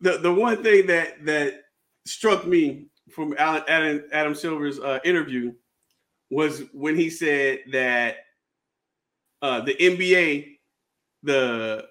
the 0.00 0.18
the 0.18 0.32
one 0.32 0.62
thing 0.62 0.86
that 0.86 1.24
that 1.24 1.64
struck 2.06 2.46
me 2.46 2.86
from 3.10 3.34
Alan, 3.38 3.62
Adam 3.68 4.04
Adam 4.12 4.34
Silver's 4.34 4.78
uh, 4.78 5.00
interview 5.04 5.52
was 6.30 6.62
when 6.72 6.96
he 6.96 7.10
said 7.10 7.60
that 7.72 8.16
uh, 9.42 9.60
the 9.62 9.74
NBA 9.74 10.58
the 11.22 11.86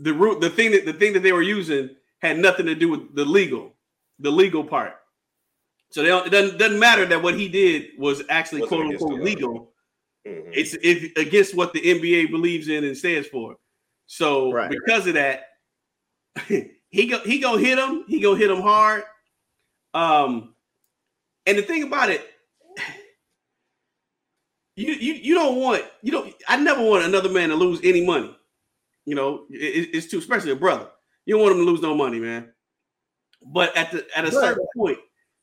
the 0.00 0.12
root 0.12 0.40
the 0.40 0.50
thing 0.50 0.72
that 0.72 0.84
the 0.86 0.92
thing 0.92 1.12
that 1.12 1.20
they 1.20 1.32
were 1.32 1.42
using 1.42 1.90
had 2.20 2.38
nothing 2.38 2.66
to 2.66 2.74
do 2.74 2.88
with 2.88 3.14
the 3.14 3.24
legal 3.24 3.74
the 4.18 4.30
legal 4.30 4.64
part. 4.64 4.94
So 5.90 6.02
they 6.02 6.08
don't, 6.08 6.26
it 6.26 6.30
doesn't 6.30 6.58
doesn't 6.58 6.78
matter 6.78 7.06
that 7.06 7.22
what 7.22 7.38
he 7.38 7.48
did 7.48 7.90
was 7.98 8.22
actually 8.28 8.62
Wasn't 8.62 8.80
quote 8.80 8.92
unquote 8.92 9.20
legal. 9.22 9.72
Mhm. 10.26 10.50
It's 10.52 10.74
if 10.82 11.16
against 11.16 11.54
what 11.54 11.72
the 11.72 11.80
NBA 11.80 12.30
believes 12.30 12.68
in 12.68 12.84
and 12.84 12.96
stands 12.96 13.28
for. 13.28 13.56
So 14.06 14.52
Right. 14.52 14.70
because 14.70 15.06
of 15.06 15.14
that, 15.14 15.44
he 16.90 17.06
go 17.06 17.20
he 17.20 17.38
gonna 17.38 17.60
hit 17.60 17.78
him. 17.78 18.04
He 18.08 18.20
gonna 18.20 18.38
hit 18.38 18.50
him 18.50 18.62
hard. 18.62 19.04
Um, 19.94 20.54
and 21.46 21.58
the 21.58 21.62
thing 21.62 21.82
about 21.84 22.10
it, 22.10 22.26
you 24.76 24.92
you 24.92 25.14
you 25.14 25.34
don't 25.34 25.56
want 25.56 25.82
you 26.02 26.12
don't. 26.12 26.32
I 26.48 26.56
never 26.56 26.82
want 26.82 27.04
another 27.04 27.28
man 27.28 27.48
to 27.50 27.56
lose 27.56 27.80
any 27.82 28.04
money. 28.04 28.34
You 29.04 29.14
know, 29.14 29.46
it, 29.50 29.90
it's 29.94 30.06
too 30.06 30.18
especially 30.18 30.52
a 30.52 30.56
brother. 30.56 30.88
You 31.26 31.34
don't 31.34 31.42
want 31.42 31.56
him 31.56 31.64
to 31.64 31.70
lose 31.70 31.82
no 31.82 31.94
money, 31.94 32.20
man. 32.20 32.52
But 33.42 33.76
at 33.76 33.90
the 33.92 34.06
at 34.16 34.24
a 34.24 34.28
Right. 34.28 34.32
certain 34.34 34.66
point, 34.76 34.98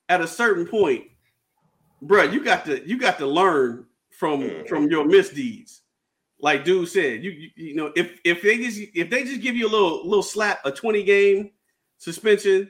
at 0.09 0.21
a 0.21 0.27
certain 0.27 0.67
point, 0.67 1.05
bruh, 2.03 2.31
you 2.31 2.43
got 2.43 2.65
to 2.65 2.87
you 2.87 2.97
got 2.97 3.17
to 3.19 3.27
learn 3.27 3.85
from 4.11 4.65
from 4.67 4.89
your 4.89 5.05
misdeeds. 5.05 5.81
Like 6.39 6.65
dude 6.65 6.87
said, 6.89 7.23
you, 7.23 7.31
you 7.31 7.49
you 7.55 7.75
know 7.75 7.91
if 7.95 8.19
if 8.23 8.41
they 8.41 8.57
just 8.57 8.79
if 8.93 9.09
they 9.09 9.23
just 9.23 9.41
give 9.41 9.55
you 9.55 9.67
a 9.67 9.71
little 9.71 10.05
little 10.07 10.23
slap, 10.23 10.59
a 10.65 10.71
twenty 10.71 11.03
game 11.03 11.51
suspension, 11.97 12.69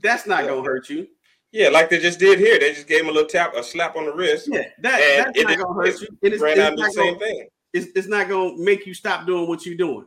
that's 0.00 0.26
not 0.26 0.42
Yeah. 0.44 0.50
gonna 0.50 0.62
hurt 0.64 0.90
you. 0.90 1.06
Yeah, 1.52 1.68
like 1.68 1.88
they 1.88 2.00
just 2.00 2.18
did 2.18 2.40
here. 2.40 2.58
They 2.58 2.72
just 2.74 2.88
gave 2.88 3.02
him 3.02 3.08
a 3.08 3.12
little 3.12 3.28
tap, 3.28 3.54
a 3.54 3.62
slap 3.62 3.94
on 3.96 4.06
the 4.06 4.12
wrist. 4.12 4.48
Yeah, 4.50 4.64
that, 4.80 5.00
And 5.00 5.26
that's 5.26 5.38
it 5.38 5.44
not 5.46 5.58
gonna 5.58 5.74
hurt 5.74 6.00
you. 6.00 6.08
And 6.24 6.32
it's, 6.32 6.42
ran 6.42 6.58
it's 6.58 6.60
out 6.60 6.76
the 6.76 6.90
same 6.90 7.14
gonna, 7.14 7.18
thing. 7.24 7.48
it's, 7.72 7.86
it's 7.94 8.08
not 8.08 8.28
gonna 8.28 8.56
make 8.58 8.84
you 8.86 8.92
stop 8.94 9.24
doing 9.24 9.46
what 9.48 9.64
you're 9.64 9.76
doing. 9.76 10.06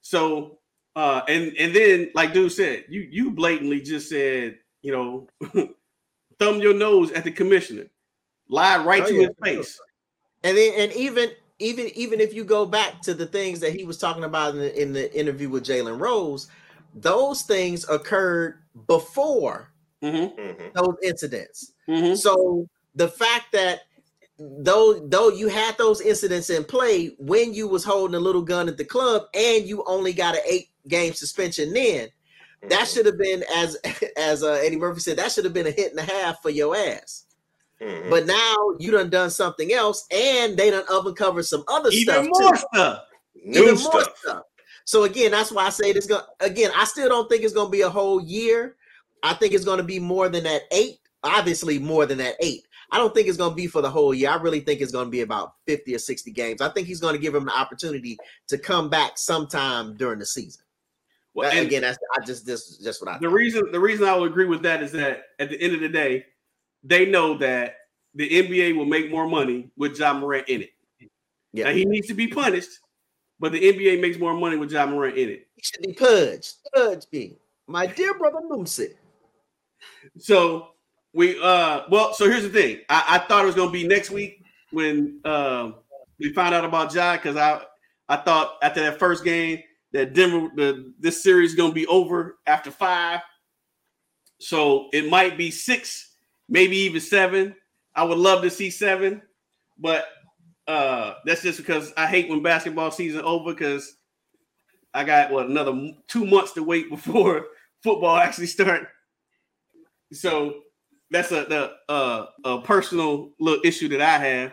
So 0.00 0.58
uh 0.96 1.20
and 1.28 1.52
and 1.58 1.76
then 1.76 2.10
like 2.14 2.32
dude 2.32 2.50
said, 2.52 2.86
you 2.88 3.02
you 3.10 3.30
blatantly 3.30 3.82
just 3.82 4.08
said, 4.08 4.58
you 4.80 4.92
know, 4.92 5.28
thumb 6.38 6.60
your 6.60 6.72
nose 6.74 7.12
at 7.12 7.24
the 7.24 7.30
commissioner, 7.30 7.84
lie 8.48 8.82
right 8.82 9.02
Oh, 9.02 9.06
to 9.08 9.14
yeah, 9.14 9.26
his 9.26 9.36
face. 9.44 9.80
And 10.42 10.56
then, 10.56 10.72
and 10.78 10.92
even 10.94 11.30
even 11.60 11.88
even 11.94 12.20
if 12.20 12.34
you 12.34 12.42
go 12.44 12.66
back 12.66 13.00
to 13.02 13.14
the 13.14 13.26
things 13.26 13.60
that 13.60 13.72
he 13.74 13.84
was 13.84 13.98
talking 13.98 14.24
about 14.24 14.54
in 14.54 14.60
the, 14.60 14.82
in 14.82 14.92
the 14.92 15.18
interview 15.18 15.48
with 15.48 15.64
Jalen 15.64 16.00
Rose, 16.00 16.48
those 16.94 17.42
things 17.42 17.88
occurred 17.88 18.60
before 18.86 19.68
Mm-hmm, 20.02 20.40
Mhm. 20.40 20.72
those 20.72 20.96
incidents. 21.02 21.72
mm-hmm. 21.86 22.14
So 22.14 22.66
the 22.94 23.08
fact 23.08 23.52
that 23.52 23.80
though 24.38 24.98
though 25.06 25.28
you 25.28 25.48
had 25.48 25.76
those 25.76 26.00
incidents 26.00 26.48
in 26.48 26.64
play 26.64 27.08
when 27.18 27.52
you 27.52 27.68
was 27.68 27.84
holding 27.84 28.14
a 28.14 28.20
little 28.20 28.40
gun 28.40 28.66
at 28.68 28.78
the 28.78 28.84
club 28.84 29.24
and 29.34 29.66
you 29.66 29.84
only 29.86 30.14
got 30.14 30.34
an 30.34 30.40
eight 30.48 30.70
game 30.88 31.12
suspension 31.12 31.74
then 31.74 32.08
that 32.68 32.86
Mhm. 32.88 32.94
should 32.94 33.04
have 33.06 33.18
been 33.18 33.44
as 33.54 33.76
as 34.16 34.42
uh, 34.42 34.52
Eddie 34.64 34.76
Murphy 34.78 35.00
said 35.00 35.18
that 35.18 35.30
should 35.30 35.44
have 35.44 35.52
been 35.52 35.66
a 35.66 35.70
hit 35.70 35.90
and 35.90 36.00
a 36.00 36.10
half 36.10 36.40
for 36.40 36.48
your 36.48 36.74
ass. 36.74 37.26
Mhm. 37.80 38.10
But 38.10 38.26
now 38.26 38.56
you 38.78 38.90
done 38.90 39.08
done 39.10 39.30
something 39.30 39.72
else 39.72 40.06
and 40.10 40.56
they 40.56 40.70
done 40.70 40.84
uncovered 40.90 41.46
some 41.46 41.64
other 41.68 41.90
stuff 41.90 42.18
Even 42.24 42.30
more 42.30 42.52
too. 42.52 42.58
stuff. 42.72 43.02
Even 43.44 43.76
stuff. 43.76 43.92
more 43.94 44.04
stuff. 44.16 44.42
So 44.84 45.04
again, 45.04 45.30
that's 45.30 45.50
why 45.52 45.66
I 45.66 45.70
say 45.70 45.92
this 45.92 46.06
going 46.06 46.24
again, 46.40 46.70
I 46.76 46.84
still 46.84 47.08
don't 47.08 47.28
think 47.30 47.42
it's 47.42 47.54
gonna 47.54 47.70
be 47.70 47.80
a 47.82 47.88
whole 47.90 48.20
year. 48.22 48.76
I 49.22 49.34
think 49.34 49.54
it's 49.54 49.64
gonna 49.64 49.82
be 49.82 49.98
more 49.98 50.28
than 50.28 50.44
that 50.44 50.62
eight, 50.72 50.98
obviously 51.22 51.78
more 51.78 52.06
than 52.06 52.18
that 52.18 52.36
eight. 52.40 52.64
I 52.92 52.98
don't 52.98 53.14
think 53.14 53.28
it's 53.28 53.36
going 53.38 53.50
to 53.52 53.56
be 53.56 53.68
for 53.68 53.82
the 53.82 53.88
whole 53.90 54.12
year. 54.12 54.30
I 54.30 54.34
really 54.34 54.58
think 54.58 54.80
it's 54.80 54.90
going 54.90 55.04
to 55.04 55.10
be 55.12 55.20
about 55.20 55.52
50 55.64 55.94
or 55.94 55.98
60 56.00 56.32
games. 56.32 56.60
I 56.60 56.70
think 56.70 56.88
he's 56.88 56.98
going 56.98 57.14
to 57.14 57.20
give 57.20 57.32
him 57.36 57.44
the 57.44 57.56
opportunity 57.56 58.18
to 58.48 58.58
come 58.58 58.90
back 58.90 59.12
sometime 59.16 59.96
during 59.96 60.18
the 60.18 60.26
season. 60.26 60.64
Well, 61.32 61.48
That- 61.48 61.58
and 61.58 61.66
again, 61.68 61.82
that's 61.82 61.96
I 62.20 62.24
just 62.24 62.44
this 62.46 62.78
just 62.78 63.00
what 63.00 63.14
I 63.14 63.18
the 63.18 63.28
reason 63.28 63.70
the 63.70 63.78
reason 63.78 64.06
I 64.06 64.16
would 64.16 64.32
agree 64.32 64.46
with 64.46 64.62
that 64.62 64.82
is 64.82 64.90
that 64.90 65.22
at 65.38 65.50
the 65.50 65.60
end 65.62 65.74
of 65.74 65.80
the 65.80 65.88
day, 65.88 66.26
they 66.82 67.06
know 67.06 67.36
that 67.38 67.76
the 68.14 68.28
NBA 68.28 68.76
will 68.76 68.86
make 68.86 69.10
more 69.10 69.26
money 69.26 69.70
with 69.76 69.98
Ja 69.98 70.12
Morant 70.12 70.48
in 70.48 70.62
it. 70.62 70.70
Yeah. 71.52 71.66
Now 71.66 71.72
he 71.72 71.84
needs 71.84 72.06
to 72.08 72.14
be 72.14 72.26
punished, 72.26 72.70
but 73.38 73.52
the 73.52 73.60
NBA 73.60 74.00
makes 74.00 74.18
more 74.18 74.34
money 74.34 74.56
with 74.56 74.70
Ja 74.70 74.86
Morant 74.86 75.16
in 75.16 75.28
it. 75.30 75.48
he 75.54 75.62
should 75.62 75.82
be 75.82 75.92
purged. 75.92 76.54
Purge 76.72 77.04
me. 77.12 77.36
My 77.66 77.86
dear 77.86 78.14
brother 78.14 78.40
Moomsy. 78.50 78.94
So 80.18 80.68
we 81.12 81.40
uh 81.40 81.82
well, 81.90 82.12
so 82.14 82.28
here's 82.28 82.42
the 82.42 82.48
thing. 82.48 82.80
I, 82.88 83.04
I 83.08 83.18
thought 83.18 83.42
it 83.42 83.46
was 83.46 83.54
gonna 83.54 83.70
be 83.70 83.86
next 83.86 84.10
week 84.10 84.42
when 84.70 85.20
um 85.24 85.76
we 86.18 86.32
found 86.32 86.54
out 86.54 86.64
about 86.64 86.94
Ja 86.94 87.16
because 87.16 87.36
I 87.36 87.62
I 88.08 88.16
thought 88.16 88.56
after 88.62 88.82
that 88.82 88.98
first 88.98 89.24
game 89.24 89.62
that 89.92 90.14
Denver 90.14 90.48
the 90.54 90.92
this 90.98 91.22
series 91.22 91.50
is 91.50 91.56
gonna 91.56 91.72
be 91.72 91.86
over 91.86 92.38
after 92.46 92.70
five. 92.70 93.20
So 94.38 94.88
it 94.92 95.10
might 95.10 95.36
be 95.36 95.50
six, 95.50 96.09
maybe 96.50 96.76
even 96.78 97.00
seven. 97.00 97.56
I 97.94 98.04
would 98.04 98.18
love 98.18 98.42
to 98.42 98.50
see 98.50 98.70
seven, 98.70 99.22
but 99.78 100.04
uh 100.68 101.14
that's 101.24 101.42
just 101.42 101.58
because 101.58 101.92
I 101.96 102.06
hate 102.06 102.28
when 102.28 102.42
basketball 102.42 102.90
season 102.90 103.22
over 103.22 103.54
because 103.54 103.96
I 104.92 105.04
got 105.04 105.30
what 105.30 105.46
another 105.46 105.92
two 106.08 106.26
months 106.26 106.52
to 106.52 106.62
wait 106.62 106.90
before 106.90 107.46
football 107.82 108.16
actually 108.16 108.46
start. 108.46 108.88
So 110.12 110.62
that's 111.10 111.32
a 111.32 111.44
the 111.44 111.72
uh, 111.88 112.26
a 112.44 112.60
personal 112.62 113.30
little 113.40 113.60
issue 113.64 113.88
that 113.88 114.00
I 114.00 114.18
have. 114.18 114.52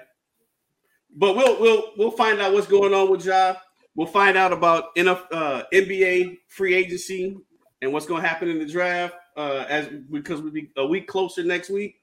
But 1.15 1.35
we'll 1.35 1.59
we'll 1.59 1.91
we'll 1.97 2.11
find 2.11 2.39
out 2.39 2.53
what's 2.53 2.67
going 2.67 2.93
on 2.93 3.09
with 3.09 3.25
Ja. 3.25 3.55
We'll 3.95 4.07
find 4.07 4.37
out 4.37 4.53
about 4.53 4.89
uh, 4.95 5.63
NBA 5.73 6.37
free 6.49 6.75
agency 6.75 7.35
and 7.81 7.91
what's 7.91 8.05
going 8.05 8.21
to 8.21 8.27
happen 8.27 8.47
in 8.47 8.59
the 8.59 8.65
draft 8.65 9.15
uh, 9.37 9.65
as 9.69 9.87
because 10.11 10.41
we'll 10.41 10.51
be 10.51 10.71
a 10.77 10.85
week 10.85 11.07
closer 11.07 11.43
next 11.43 11.69
week. 11.69 12.01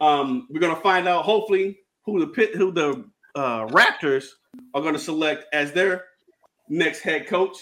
Um, 0.00 0.48
we're 0.50 0.60
to 0.74 0.80
find 0.82 1.08
out 1.08 1.24
hopefully 1.24 1.78
who 2.04 2.20
the 2.20 2.26
pit 2.26 2.54
who 2.54 2.72
the 2.72 3.04
uh, 3.34 3.66
Raptors 3.68 4.26
are 4.74 4.82
to 4.94 5.00
select 5.00 5.46
as 5.52 5.72
their 5.72 6.04
next 6.68 7.00
head 7.00 7.26
coach. 7.26 7.56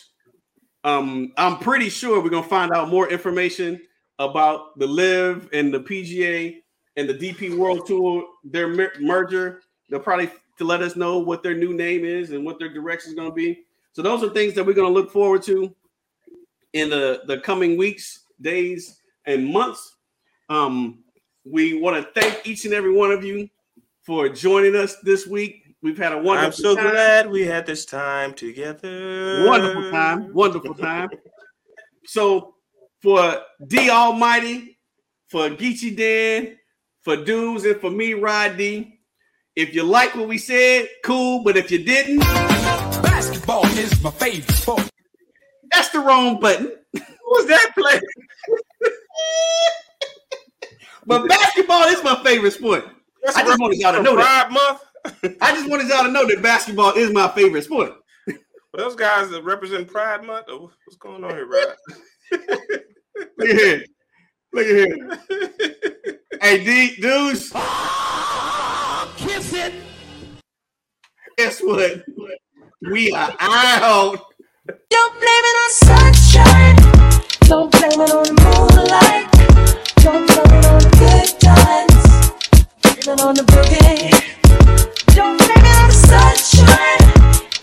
Um, 0.84 1.32
I'm 1.36 1.58
pretty 1.58 1.88
sure 1.88 2.20
we're 2.20 2.30
to 2.42 2.48
find 2.48 2.72
out 2.72 2.88
more 2.88 3.08
information 3.10 3.80
about 4.18 4.78
the 4.78 4.86
LIV 4.86 5.50
and 5.52 5.72
the 5.72 5.80
PGA 5.80 6.56
and 6.96 7.08
the 7.08 7.14
DP 7.14 7.56
World 7.56 7.86
Tour, 7.86 8.24
their 8.44 8.68
mer- 8.68 8.92
merger. 9.00 9.60
They'll 9.88 10.00
probably 10.00 10.30
to 10.58 10.64
let 10.64 10.82
us 10.82 10.96
know 10.96 11.18
what 11.18 11.42
their 11.42 11.54
new 11.54 11.72
name 11.72 12.04
is 12.04 12.30
and 12.30 12.44
what 12.44 12.58
their 12.58 12.72
direction 12.72 13.10
is 13.10 13.14
going 13.14 13.30
to 13.30 13.34
be. 13.34 13.64
So 13.92 14.02
those 14.02 14.22
are 14.22 14.30
things 14.30 14.54
that 14.54 14.64
we're 14.64 14.74
going 14.74 14.92
to 14.92 14.92
look 14.92 15.10
forward 15.10 15.42
to 15.44 15.74
in 16.72 16.90
the 16.90 17.22
the 17.26 17.38
coming 17.40 17.76
weeks, 17.76 18.24
days, 18.40 19.01
and 19.26 19.46
months. 19.46 19.96
Um, 20.48 21.04
we 21.44 21.80
want 21.80 21.96
to 22.14 22.20
thank 22.20 22.46
each 22.46 22.64
and 22.64 22.74
every 22.74 22.92
one 22.92 23.10
of 23.10 23.24
you 23.24 23.48
for 24.02 24.28
joining 24.28 24.76
us 24.76 24.96
this 25.02 25.26
week. 25.26 25.64
We've 25.82 25.98
had 25.98 26.12
a 26.12 26.18
wonderful 26.18 26.46
I'm 26.46 26.52
so 26.52 26.76
time. 26.76 26.90
glad 26.90 27.30
we 27.30 27.44
had 27.44 27.66
this 27.66 27.84
time 27.84 28.34
together. 28.34 29.44
Wonderful 29.46 29.90
time. 29.90 30.32
Wonderful 30.32 30.74
time. 30.74 31.10
So 32.04 32.54
for 33.00 33.38
D 33.66 33.90
Almighty, 33.90 34.78
for 35.28 35.48
Geechee 35.48 35.96
Dan, 35.96 36.56
for 37.00 37.16
Dudes, 37.16 37.64
and 37.64 37.80
for 37.80 37.90
me, 37.90 38.14
Rod 38.14 38.56
D. 38.56 39.00
If 39.56 39.74
you 39.74 39.82
like 39.82 40.14
what 40.14 40.28
we 40.28 40.38
said, 40.38 40.88
cool. 41.04 41.42
But 41.42 41.56
if 41.56 41.70
you 41.70 41.84
didn't, 41.84 42.20
Basketball 43.02 43.66
is 43.66 44.00
my 44.02 44.10
favorite 44.10 44.50
sport. 44.54 44.88
that's 45.72 45.88
the 45.90 45.98
wrong 45.98 46.38
button. 46.38 46.72
Who's 46.94 47.46
that 47.46 47.72
play? 47.76 48.00
But 51.06 51.28
basketball 51.28 51.82
is 51.84 52.02
my 52.04 52.22
favorite 52.22 52.52
sport. 52.52 52.84
That's 53.24 53.36
I 53.36 53.42
just 53.42 53.60
wanted 53.60 53.78
y'all 53.78 53.92
to 53.92 54.02
know 54.02 54.14
that. 54.16 54.48
Pride 54.48 54.52
Month. 54.52 55.38
I 55.40 55.52
just 55.52 55.68
wanted 55.68 55.88
y'all 55.88 56.04
to 56.04 56.10
know 56.12 56.26
that 56.28 56.42
basketball 56.42 56.92
is 56.92 57.10
my 57.10 57.28
favorite 57.28 57.64
sport. 57.64 57.94
Those 58.72 58.94
guys 58.94 59.28
that 59.30 59.42
represent 59.42 59.88
Pride 59.88 60.24
Month. 60.24 60.46
Oh, 60.48 60.70
what's 60.84 60.96
going 60.96 61.24
on 61.24 61.30
here, 61.30 61.46
Rod? 61.46 61.74
Look 63.36 63.48
at 63.48 63.56
here. 63.56 63.84
Look 64.52 64.66
at 64.66 64.74
here. 64.76 65.18
hey, 66.40 66.64
D 66.64 66.96
dudes. 67.00 67.50
Kiss 69.16 69.52
it. 69.54 69.74
Guess 71.36 71.60
what? 71.60 72.04
We 72.90 73.12
are 73.12 73.34
out. 73.40 74.24
Don't 74.88 75.12
blame 75.12 75.22
it 75.26 75.56
on 75.56 76.14
sunshine. 76.14 77.11
Don't 77.52 77.70
blame 77.70 78.00
it 78.00 78.10
on 78.10 78.24
the 78.24 78.32
moonlight. 78.32 79.28
Don't 80.00 80.24
blame 80.26 80.52
it 80.56 80.64
on 80.72 80.80
the 80.80 80.88
good 80.96 81.28
times. 81.38 82.02
Blame 82.80 83.12
it 83.12 83.20
on 83.20 83.34
the 83.34 83.42
boogie. 83.52 84.08
Don't 85.14 85.36
blame 85.36 85.60
it 85.60 85.76
on 85.76 85.88
the 85.92 85.98
sunshine. 86.08 87.04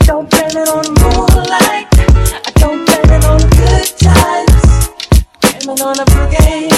Don't 0.06 0.30
blame 0.30 0.62
it 0.62 0.70
on 0.70 0.84
the 0.86 0.94
moonlight. 1.02 1.88
I 1.90 2.52
don't 2.62 2.86
blame 2.86 3.10
it 3.18 3.26
on 3.26 3.40
the 3.42 3.50
good 3.58 3.90
times. 3.98 4.62
Blame 5.42 5.74
it 5.74 5.82
on 5.82 5.98
the 5.98 6.06
boogie. 6.14 6.70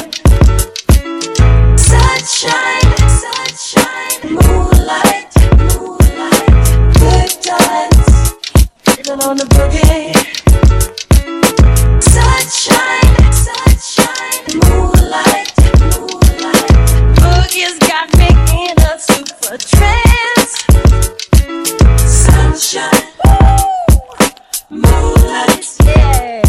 Sunshine, 1.77 2.95
sunshine, 3.19 4.23
moonlight, 4.39 5.35
moonlight, 5.67 6.47
good 6.95 7.31
times. 7.43 8.39
Blame 9.03 9.19
it 9.19 9.25
on 9.25 9.35
the 9.35 9.43
boogie. 9.51 10.31
just 17.61 17.79
got 17.81 18.11
me 18.17 18.27
in 18.69 18.75
a 18.79 18.97
super 18.97 19.55
trance. 19.55 20.65
Sunshine, 22.09 22.89
Woo! 23.23 23.97
moonlight, 24.71 25.77
yeah. 25.85 26.41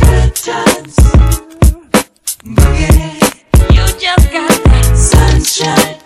good 0.00 0.34
times, 0.34 0.96
mm-hmm. 0.96 2.54
boogie. 2.54 3.74
You 3.74 3.84
just 4.00 4.32
got 4.32 4.96
sunshine. 4.96 6.03